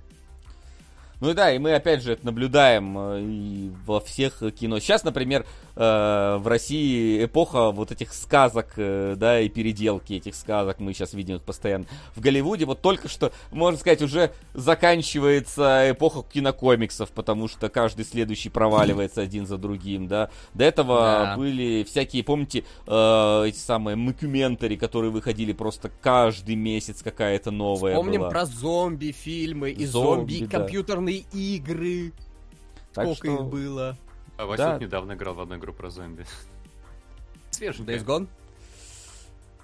Ну 1.20 1.30
и 1.30 1.34
да, 1.34 1.52
и 1.52 1.58
мы 1.58 1.74
опять 1.74 2.02
же 2.02 2.12
это 2.12 2.26
наблюдаем 2.26 2.98
э, 2.98 3.20
и 3.22 3.72
во 3.86 4.00
всех 4.00 4.42
э, 4.42 4.50
кино. 4.50 4.78
Сейчас, 4.78 5.04
например, 5.04 5.46
э, 5.76 6.36
в 6.40 6.46
России 6.46 7.24
эпоха 7.24 7.70
вот 7.70 7.90
этих 7.92 8.12
сказок, 8.12 8.74
э, 8.76 9.14
да, 9.16 9.40
и 9.40 9.48
переделки 9.48 10.14
этих 10.14 10.34
сказок, 10.34 10.80
мы 10.80 10.92
сейчас 10.92 11.14
видим 11.14 11.36
их 11.36 11.42
постоянно. 11.42 11.86
В 12.14 12.20
Голливуде 12.20 12.64
вот 12.64 12.80
только 12.80 13.08
что, 13.08 13.32
можно 13.50 13.78
сказать, 13.78 14.02
уже 14.02 14.32
заканчивается 14.52 15.90
эпоха 15.90 16.22
кинокомиксов, 16.32 17.10
потому 17.10 17.48
что 17.48 17.68
каждый 17.68 18.04
следующий 18.04 18.48
проваливается 18.50 19.20
один 19.22 19.46
за 19.46 19.58
другим, 19.58 20.06
да. 20.06 20.30
До 20.54 20.64
этого 20.64 20.98
Да. 21.00 21.36
были 21.36 21.84
всякие, 21.84 22.22
помните, 22.24 22.64
э, 22.86 23.44
эти 23.46 23.58
самые 23.58 23.96
мокюментари, 23.96 24.76
которые 24.76 25.10
выходили 25.10 25.52
просто 25.52 25.90
каждый 26.00 26.54
месяц 26.54 27.02
какая-то 27.02 27.50
новая 27.50 27.94
Помним 27.94 28.20
была. 28.22 28.30
про 28.30 28.46
зомби 28.46 29.12
фильмы 29.12 29.70
и 29.70 29.84
Зомби, 29.86 30.38
зомби, 30.38 31.22
да. 31.32 31.38
игры. 31.38 32.12
Так 32.92 33.04
Сколько 33.06 33.26
что- 33.26 33.34
их 33.34 33.50
было? 33.50 33.96
А 34.36 34.46
Вася 34.46 34.64
Да. 34.72 34.78
недавно 34.78 35.12
играл 35.12 35.34
в 35.34 35.40
одну 35.40 35.56
игру 35.56 35.72
про 35.72 35.90
зомби. 35.90 36.24
Свеженькая. 37.50 37.96
Days 37.98 38.04
Gone? 38.04 38.26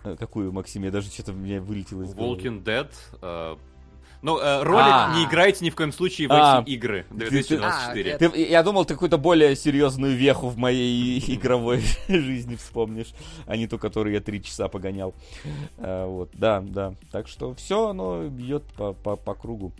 Э, 0.04 0.16
Какую, 0.18 0.52
Максим? 0.52 0.84
Я 0.84 0.90
даже 0.90 1.10
что-то 1.10 1.32
мне 1.32 1.60
вылетело 1.60 2.02
из 2.02 2.14
головы. 2.14 2.36
Walking 2.36 2.62
Dead. 2.62 2.88
э, 3.20 3.56
Ну, 4.22 4.38
э, 4.38 4.62
ролик 4.62 4.84
А. 4.84 5.14
не 5.16 5.24
играйте 5.24 5.64
ни 5.64 5.70
в 5.70 5.74
коем 5.76 5.92
случае 5.92 6.28
в 6.28 6.32
А. 6.32 6.60
эти 6.62 6.70
игры 6.72 7.06
А, 7.10 7.14
2024. 7.14 8.10
это- 8.12 8.28
Ты- 8.30 8.46
я 8.50 8.62
думал, 8.62 8.84
ты 8.84 8.92
какую-то 8.94 9.16
более 9.16 9.56
серьезную 9.56 10.14
веху 10.14 10.48
в 10.48 10.58
моей 10.58 11.18
игровой 11.34 11.80
жизни 12.08 12.54
вспомнишь, 12.56 13.12
а 13.46 13.56
не 13.56 13.66
ту, 13.66 13.78
которую 13.78 14.12
я 14.14 14.20
три 14.20 14.42
часа 14.42 14.68
погонял. 14.68 15.14
А, 15.78 16.06
вот, 16.06 16.30
да, 16.34 16.60
да. 16.60 16.94
Так 17.10 17.28
что 17.28 17.54
все, 17.54 17.88
оно 17.88 18.28
бьет 18.28 18.62
по, 18.76 18.92
по, 18.92 19.16
по 19.16 19.34
кругу. 19.34 19.72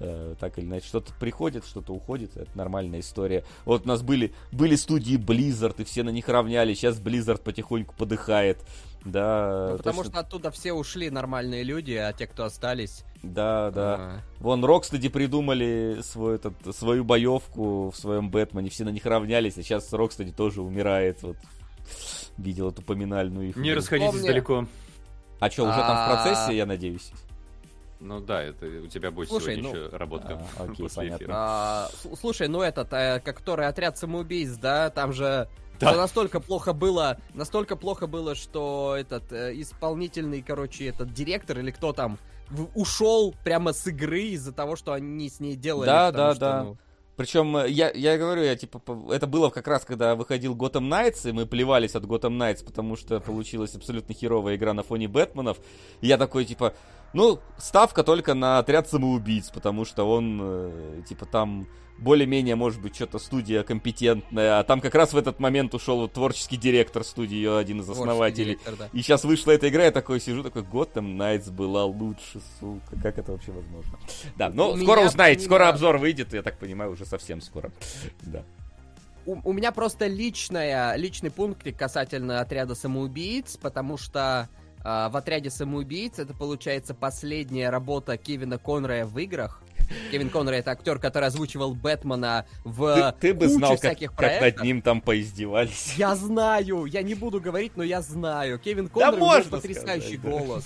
Э, 0.00 0.34
так 0.38 0.58
или 0.58 0.64
иначе, 0.66 0.86
что-то 0.86 1.12
приходит, 1.18 1.66
что-то 1.66 1.92
уходит, 1.92 2.36
это 2.36 2.50
нормальная 2.54 3.00
история. 3.00 3.44
Вот 3.64 3.84
у 3.84 3.88
нас 3.88 4.02
были, 4.02 4.32
были 4.52 4.76
студии 4.76 5.16
Blizzard, 5.16 5.74
и 5.80 5.84
все 5.84 6.04
на 6.04 6.10
них 6.10 6.28
равняли, 6.28 6.72
сейчас 6.74 7.00
Blizzard 7.00 7.42
потихоньку 7.42 7.94
подыхает. 7.96 8.58
Да, 9.04 9.68
Ну, 9.72 9.76
потому 9.78 9.98
точно- 10.02 10.10
что 10.12 10.20
оттуда 10.20 10.50
все 10.52 10.72
ушли 10.72 11.10
нормальные 11.10 11.62
люди, 11.64 11.92
а 11.92 12.12
те, 12.12 12.26
кто 12.26 12.44
остались... 12.44 13.04
да, 13.22 13.70
да. 13.72 13.94
а, 13.96 14.20
Вон 14.40 14.64
Рокстеди 14.64 15.08
придумали 15.08 15.98
свой, 16.02 16.36
этот, 16.36 16.54
свою 16.76 17.04
боевку 17.04 17.90
в 17.90 17.96
своем 17.96 18.30
Бэтмене, 18.30 18.70
все 18.70 18.84
на 18.84 18.90
них 18.90 19.04
равнялись, 19.06 19.56
а 19.58 19.62
сейчас 19.62 19.92
Рокстеди 19.92 20.30
тоже 20.32 20.62
умирает. 20.62 21.22
Вот. 21.22 21.36
Видел 22.36 22.68
эту 22.70 22.82
поминальную 22.82 23.48
их. 23.50 23.56
Не 23.56 23.72
расходитесь 23.74 24.12
Помню. 24.12 24.26
далеко. 24.26 24.66
А 25.40 25.50
что, 25.50 25.62
уже 25.64 25.72
там 25.76 25.96
в 25.96 26.10
А. 26.10 26.14
процессе, 26.24 26.56
я 26.56 26.66
надеюсь? 26.66 27.10
Ну 28.00 28.20
да, 28.20 28.42
это 28.42 28.66
у 28.66 28.86
тебя 28.86 29.10
будет 29.10 29.28
Слушай, 29.28 29.56
сегодня 29.56 29.62
ну- 29.80 29.86
еще 29.86 29.96
работа 29.96 30.40
А, 30.56 30.62
окей, 30.64 30.76
после 30.84 30.96
понятно. 31.02 31.16
эфира. 31.24 31.34
А, 31.36 31.88
слушай, 32.20 32.48
ну 32.48 32.62
этот, 32.62 32.92
э, 32.92 33.20
как- 33.24 33.38
который 33.38 33.66
отряд 33.66 33.98
самоубийц, 33.98 34.50
да, 34.56 34.90
там 34.90 35.12
же 35.12 35.48
Да. 35.80 35.94
настолько 35.96 36.38
плохо 36.40 36.72
было, 36.72 37.18
настолько 37.34 37.74
плохо 37.76 38.06
было, 38.06 38.34
что 38.36 38.94
этот 38.96 39.32
э, 39.32 39.52
исполнительный, 39.60 40.42
короче, 40.42 40.86
этот 40.86 41.12
директор 41.12 41.58
или 41.58 41.70
кто 41.72 41.92
там 41.92 42.18
в- 42.50 42.68
ушел 42.74 43.34
прямо 43.44 43.72
с 43.72 43.86
игры 43.88 44.22
из-за 44.28 44.52
того, 44.52 44.76
что 44.76 44.92
они 44.92 45.28
с 45.28 45.40
ней 45.40 45.56
делали. 45.56 45.86
Да, 45.86 46.12
да, 46.12 46.30
что, 46.32 46.40
да. 46.40 46.62
ну, 46.64 46.76
Причем, 47.16 47.56
э, 47.56 47.68
я, 47.68 47.90
я 47.90 48.16
говорю, 48.16 48.42
я 48.44 48.54
типа, 48.54 48.80
это 49.12 49.26
было 49.26 49.50
как 49.50 49.66
раз, 49.66 49.84
когда 49.84 50.14
выходил 50.14 50.54
Gotham 50.54 50.88
Knights, 50.88 51.28
и 51.28 51.32
мы 51.32 51.46
плевались 51.46 51.96
от 51.96 52.04
Gotham 52.04 52.38
Knights, 52.38 52.64
потому 52.64 52.94
что 52.94 53.18
получилась 53.18 53.74
абсолютно 53.74 54.14
херовая 54.14 54.54
игра 54.54 54.72
на 54.72 54.84
фоне 54.84 55.08
Бэтменов. 55.08 55.58
И 56.00 56.06
я 56.06 56.16
такой, 56.16 56.44
типа, 56.44 56.74
ну, 57.12 57.40
ставка 57.58 58.02
только 58.04 58.34
на 58.34 58.58
отряд 58.58 58.88
самоубийц, 58.88 59.50
потому 59.50 59.84
что 59.84 60.04
он, 60.10 60.38
э, 60.42 61.02
типа, 61.08 61.26
там 61.26 61.68
более-менее, 61.98 62.54
может 62.54 62.80
быть, 62.80 62.94
что-то 62.94 63.18
студия 63.18 63.64
компетентная, 63.64 64.60
а 64.60 64.62
там 64.62 64.80
как 64.80 64.94
раз 64.94 65.12
в 65.12 65.16
этот 65.18 65.40
момент 65.40 65.74
ушел 65.74 65.98
вот 65.98 66.12
творческий 66.12 66.56
директор 66.56 67.02
студии, 67.02 67.34
ее 67.34 67.58
один 67.58 67.80
из 67.80 67.90
основателей. 67.90 68.44
директор, 68.44 68.76
да. 68.76 68.88
И 68.92 69.02
сейчас 69.02 69.24
вышла 69.24 69.50
эта 69.50 69.68
игра, 69.68 69.84
я 69.84 69.90
такой 69.90 70.20
сижу, 70.20 70.44
такой, 70.44 70.62
Gotham 70.62 71.16
Knights 71.16 71.50
была 71.50 71.84
лучше, 71.84 72.40
сука. 72.60 72.94
Как 73.02 73.18
это 73.18 73.32
вообще 73.32 73.50
возможно? 73.50 73.98
Да, 74.36 74.48
но 74.48 74.70
У 74.72 74.76
скоро 74.78 74.98
меня 74.98 75.08
узнаете, 75.08 75.44
скоро 75.44 75.58
помимо- 75.64 75.70
обзор 75.70 75.98
выйдет, 75.98 76.32
я 76.34 76.42
так 76.42 76.56
понимаю, 76.58 76.92
уже 76.92 77.04
совсем 77.04 77.40
скоро. 77.40 77.72
Да. 78.22 78.44
У, 79.26 79.36
у 79.42 79.52
меня 79.52 79.72
просто 79.72 80.06
личная, 80.06 80.94
личный 80.94 81.32
пункт 81.32 81.66
касательно 81.76 82.40
отряда 82.40 82.76
самоубийц, 82.76 83.56
потому 83.56 83.96
что 83.98 84.48
в 84.84 85.16
отряде 85.16 85.50
самоубийц 85.50 86.18
это 86.18 86.34
получается 86.34 86.94
последняя 86.94 87.70
работа 87.70 88.16
Кевина 88.16 88.58
Конрая 88.58 89.04
в 89.06 89.18
играх. 89.18 89.62
Кевин 90.10 90.28
Конрай 90.28 90.60
это 90.60 90.72
актер, 90.72 90.98
который 90.98 91.26
озвучивал 91.28 91.74
Бэтмена 91.74 92.44
в 92.64 93.12
Ты, 93.18 93.28
ты 93.28 93.34
бы 93.34 93.48
знал, 93.48 93.70
как, 93.70 93.78
всяких 93.80 94.12
как 94.12 94.20
над 94.30 94.38
проектов. 94.38 94.64
ним 94.64 94.82
там 94.82 95.00
поиздевались. 95.00 95.94
Я 95.96 96.14
знаю, 96.14 96.84
я 96.84 97.02
не 97.02 97.14
буду 97.14 97.40
говорить, 97.40 97.72
но 97.76 97.82
я 97.82 98.02
знаю. 98.02 98.58
Кевин 98.58 98.90
Да 98.94 99.12
Конрай 99.12 99.40
у 99.42 99.50
потрясающий 99.50 100.18
сказать, 100.18 100.22
да. 100.22 100.30
голос. 100.30 100.64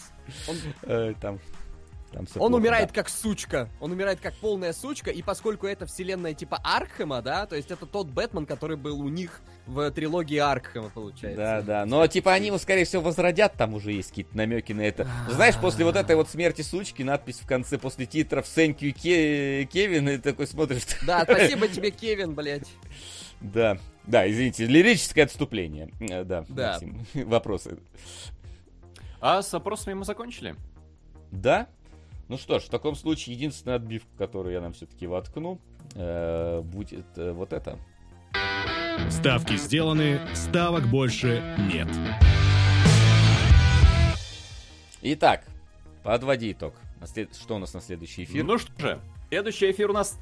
Он, 0.49 0.57
Э, 0.83 1.15
Там, 1.21 1.39
там 2.13 2.23
он 2.23 2.27
плохо, 2.27 2.55
умирает 2.55 2.89
да. 2.89 2.95
как 2.95 3.09
сучка. 3.09 3.69
Он 3.81 3.93
умирает 3.93 4.21
как 4.21 4.35
полная 4.35 4.73
сучка, 4.73 5.11
и 5.11 5.23
поскольку 5.23 5.67
это 5.67 5.87
вселенная 5.87 6.35
типа 6.35 6.61
Аркхема, 6.63 7.23
да, 7.23 7.47
то 7.47 7.57
есть 7.57 7.71
это 7.71 7.87
тот 7.87 8.09
Бэтмен, 8.09 8.47
который 8.47 8.77
был 8.77 9.01
у 9.01 9.09
них 9.09 9.41
в 9.67 9.91
трилогии 9.91 10.39
Аркхема, 10.39 10.91
получается. 10.91 11.37
Да, 11.37 11.63
да. 11.63 11.87
Но 11.87 12.07
типа 12.07 12.33
они 12.33 12.49
его, 12.49 12.59
скорее 12.59 12.85
всего, 12.85 13.03
возродят, 13.03 13.55
там 13.55 13.75
уже 13.75 13.93
есть 13.93 14.11
какие-то 14.11 14.37
намеки 14.37 14.73
на 14.73 14.83
это. 14.83 15.09
Знаешь, 15.29 15.57
после 15.57 15.85
вот 15.85 15.97
этой 15.97 16.17
вот 16.17 16.29
смерти 16.29 16.63
сучки, 16.63 17.03
надпись 17.03 17.41
в 17.41 17.47
конце 17.47 17.79
после 17.79 18.07
титров 18.07 18.47
Thank 18.47 18.79
you, 18.81 18.93
Ке- 18.93 19.65
Кевин, 19.65 20.09
и 20.09 20.19
такой 20.19 20.47
смотришь. 20.47 20.83
Да, 21.07 21.23
спасибо 21.25 21.69
тебе, 21.69 21.91
Кевин, 21.91 22.35
блядь. 22.35 22.69
Да, 23.41 23.79
да, 24.05 24.31
извините, 24.31 24.67
лирическое 24.67 25.25
отступление. 25.25 25.91
Э, 26.01 26.25
Да, 26.25 26.45
Да. 26.49 26.73
Максим, 26.73 27.07
вопросы. 27.29 27.79
А 29.21 29.43
с 29.43 29.55
опросами 29.55 29.95
мы 29.95 30.05
закончили. 30.05 30.57
Да? 31.31 31.69
Ну 32.29 32.39
что 32.39 32.59
ж, 32.59 32.65
в 32.65 32.69
таком 32.69 32.95
случае 32.95 33.35
единственная 33.35 33.77
отбивка, 33.77 34.09
которую 34.17 34.55
я 34.55 34.61
нам 34.61 34.73
все-таки 34.73 35.07
воткну, 35.07 35.61
э, 35.95 36.61
будет 36.63 37.07
э, 37.17 37.33
вот 37.33 37.53
это. 37.53 37.79
Ставки 39.11 39.57
сделаны, 39.57 40.21
ставок 40.35 40.87
больше 40.87 41.43
нет. 41.73 41.89
Итак, 45.03 45.45
подводи 46.03 46.53
итог. 46.53 46.75
Что 47.41 47.57
у 47.57 47.59
нас 47.59 47.75
на 47.75 47.81
следующий 47.81 48.25
эфир? 48.25 48.45
Ну 48.45 48.59
что 48.59 48.73
же, 48.79 49.01
следующий 49.29 49.71
эфир 49.73 49.91
у 49.91 49.93
нас 49.93 50.19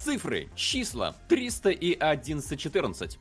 цифры, 0.00 0.48
числа 0.56 1.14
300 1.28 1.70
и 1.70 1.94
1114. 1.94 3.18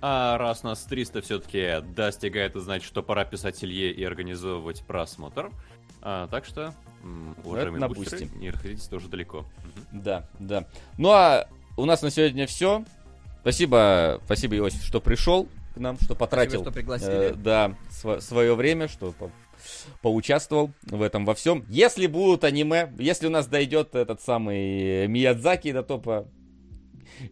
А 0.00 0.38
раз 0.38 0.62
нас 0.62 0.84
300 0.84 1.22
все-таки 1.22 1.80
достигает, 1.94 2.52
это 2.52 2.60
значит, 2.60 2.86
что 2.86 3.02
пора 3.02 3.24
писать 3.24 3.64
Илье 3.64 3.90
и 3.90 4.04
организовывать 4.04 4.84
просмотр. 4.86 5.50
А, 6.02 6.28
так 6.28 6.44
что, 6.44 6.74
уважаемые 7.44 7.80
на 7.80 7.88
бустеры, 7.88 8.22
бусте. 8.24 8.38
не 8.38 8.50
расходитесь 8.50 8.86
тоже 8.88 9.08
далеко. 9.08 9.44
Да, 9.92 10.28
да. 10.38 10.66
Ну 10.98 11.10
а 11.10 11.46
у 11.76 11.84
нас 11.84 12.02
на 12.02 12.10
сегодня 12.10 12.46
все. 12.46 12.84
Спасибо, 13.40 14.20
спасибо, 14.24 14.56
Иосиф, 14.56 14.82
что 14.84 15.00
пришел 15.00 15.48
к 15.74 15.76
нам, 15.76 15.98
что 16.00 16.14
потратил 16.14 16.62
что 16.62 16.72
пригласили. 16.72 17.32
э, 17.32 17.34
да, 17.34 17.74
свое 18.20 18.54
время, 18.54 18.88
что 18.88 19.12
по- 19.12 19.30
поучаствовал 20.02 20.70
в 20.82 21.02
этом 21.02 21.24
во 21.26 21.34
всем. 21.34 21.64
Если 21.68 22.06
будут 22.06 22.44
аниме, 22.44 22.92
если 22.98 23.26
у 23.26 23.30
нас 23.30 23.46
дойдет 23.46 23.94
этот 23.94 24.20
самый 24.22 25.06
Миядзаки 25.08 25.72
до 25.72 25.82
топа, 25.82 26.26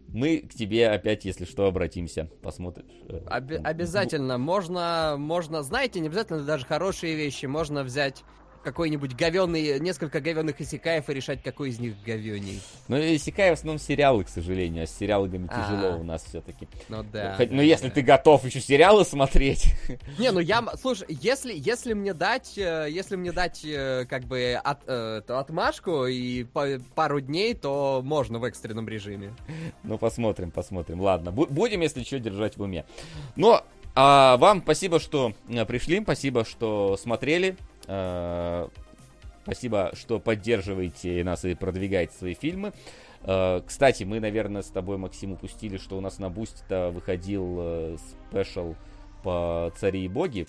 мы 0.08 0.38
к 0.38 0.54
тебе 0.54 0.88
опять, 0.90 1.24
если 1.24 1.44
что, 1.44 1.66
обратимся, 1.66 2.28
посмотришь. 2.42 2.84
э, 3.08 3.20
Обе- 3.30 3.56
там, 3.56 3.66
обязательно. 3.66 4.38
Можно, 4.38 5.16
можно, 5.18 5.62
знаете, 5.62 6.00
не 6.00 6.08
обязательно 6.08 6.42
даже 6.44 6.66
хорошие 6.66 7.14
вещи. 7.16 7.46
Можно 7.46 7.82
взять 7.82 8.22
какой-нибудь 8.62 9.14
говенный, 9.14 9.78
несколько 9.80 10.20
говенных 10.20 10.60
исекаев 10.60 11.08
и 11.10 11.14
решать, 11.14 11.42
какой 11.42 11.70
из 11.70 11.78
них 11.78 11.94
говеней. 12.04 12.60
Ну, 12.88 12.96
и 12.96 13.18
Сикай 13.18 13.50
в 13.50 13.54
основном 13.54 13.78
сериалы, 13.78 14.24
к 14.24 14.28
сожалению, 14.28 14.84
а 14.84 14.86
с 14.86 14.96
сериалами 14.96 15.48
А. 15.50 15.62
тяжело 15.62 15.98
у 15.98 16.04
нас 16.04 16.24
все-таки. 16.24 16.68
Ну 16.88 17.02
да. 17.02 17.34
Хоть- 17.36 17.50
да, 17.50 17.56
ну, 17.56 17.62
если 17.62 17.88
да. 17.88 17.94
ты 17.94 18.02
готов 18.02 18.44
еще 18.44 18.60
сериалы 18.60 19.04
смотреть, 19.04 19.74
Не, 20.18 20.30
ну 20.30 20.40
я, 20.40 20.64
слушай, 20.80 21.06
если, 21.08 21.52
если 21.54 21.92
мне 21.92 22.14
дать, 22.14 22.56
э, 22.56 22.86
если 22.90 23.16
мне 23.16 23.32
дать, 23.32 23.62
э, 23.64 24.06
как 24.08 24.24
бы, 24.24 24.54
от, 24.62 24.80
э, 24.86 25.22
отмашку 25.26 26.06
и 26.06 26.44
пару 26.94 27.20
дней, 27.20 27.54
то 27.54 28.00
можно 28.04 28.38
в 28.38 28.44
экстренном 28.44 28.88
режиме. 28.88 29.34
Ну, 29.82 29.98
посмотрим, 29.98 30.50
посмотрим. 30.50 31.00
Ладно, 31.00 31.30
бу- 31.30 31.50
будем, 31.50 31.80
если 31.80 32.02
что, 32.02 32.18
держать 32.18 32.56
в 32.56 32.62
уме. 32.62 32.84
Но 33.36 33.64
а, 33.94 34.36
вам 34.38 34.62
спасибо, 34.62 35.00
что 35.00 35.34
пришли, 35.68 36.00
спасибо, 36.02 36.44
что 36.44 36.96
смотрели. 36.96 37.56
Э, 37.86 38.68
Спасибо, 39.42 39.90
что 39.94 40.20
поддерживаете 40.20 41.24
нас 41.24 41.44
и 41.44 41.54
продвигаете 41.54 42.14
свои 42.14 42.34
фильмы. 42.34 42.72
Э, 43.22 43.60
Кстати, 43.66 44.04
мы, 44.04 44.20
наверное, 44.20 44.62
с 44.62 44.68
тобой, 44.68 44.98
Максим, 44.98 45.32
упустили, 45.32 45.78
что 45.78 45.98
у 45.98 46.00
нас 46.00 46.18
на 46.18 46.30
Бусте 46.30 46.88
выходил 46.88 47.56
э, 47.58 47.96
спешл 48.30 48.74
по 49.24 49.72
«Цари 49.76 50.04
и 50.04 50.08
боги». 50.08 50.46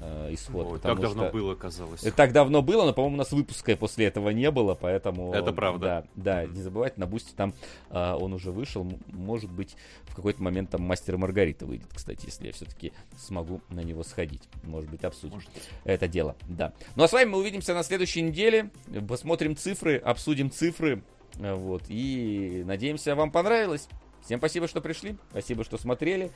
Э, 0.00 0.34
Исход. 0.34 0.66
Ой, 0.72 0.78
так 0.80 1.00
давно 1.00 1.24
что- 1.24 1.32
было, 1.32 1.54
казалось. 1.54 2.02
Это 2.02 2.16
так 2.16 2.32
давно 2.32 2.62
было, 2.62 2.84
но, 2.84 2.92
по-моему, 2.92 3.14
у 3.16 3.18
нас 3.18 3.32
выпуска 3.32 3.76
после 3.76 4.06
этого 4.06 4.30
не 4.30 4.50
было, 4.50 4.74
поэтому... 4.74 5.32
Это 5.32 5.52
правда. 5.52 6.06
Да, 6.14 6.44
да, 6.44 6.46
не 6.46 6.60
забывайте, 6.62 7.00
на 7.00 7.06
Бусте 7.06 7.32
там 7.36 7.54
а, 7.90 8.16
он 8.16 8.32
уже 8.32 8.50
вышел. 8.50 8.86
Может 9.08 9.50
быть, 9.50 9.76
в 10.04 10.14
какой-то 10.14 10.42
момент 10.42 10.70
там 10.70 10.82
Мастер 10.82 11.14
и 11.14 11.18
Маргарита 11.18 11.66
выйдет, 11.66 11.88
кстати, 11.94 12.26
если 12.26 12.46
я 12.48 12.52
все-таки 12.52 12.92
смогу 13.16 13.60
на 13.70 13.80
него 13.80 14.02
сходить. 14.02 14.42
Может 14.62 14.90
быть, 14.90 15.04
обсудим 15.04 15.34
Может. 15.36 15.50
это 15.84 16.08
дело, 16.08 16.36
да. 16.48 16.72
Ну, 16.96 17.04
а 17.04 17.08
с 17.08 17.12
вами 17.12 17.30
мы 17.30 17.38
увидимся 17.38 17.74
на 17.74 17.82
следующей 17.82 18.22
неделе. 18.22 18.70
Посмотрим 19.08 19.56
цифры, 19.56 19.96
обсудим 19.96 20.50
цифры. 20.50 21.02
э, 21.38 21.54
Вот, 21.54 21.82
и 21.88 22.62
надеемся, 22.66 23.14
вам 23.14 23.30
понравилось. 23.30 23.88
Всем 24.24 24.38
спасибо, 24.38 24.68
что 24.68 24.80
пришли. 24.80 25.16
Спасибо, 25.30 25.64
что 25.64 25.76
смотрели. 25.78 26.30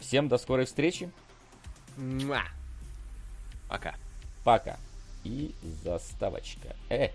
Всем 0.00 0.28
до 0.28 0.38
скорой 0.38 0.66
встречи. 0.66 1.10
Муа. 1.96 2.42
Пока. 3.68 3.94
Пока. 4.44 4.76
И 5.24 5.54
заставочка. 5.82 6.76
Э. 6.88 7.08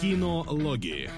Кинологии. 0.00 1.10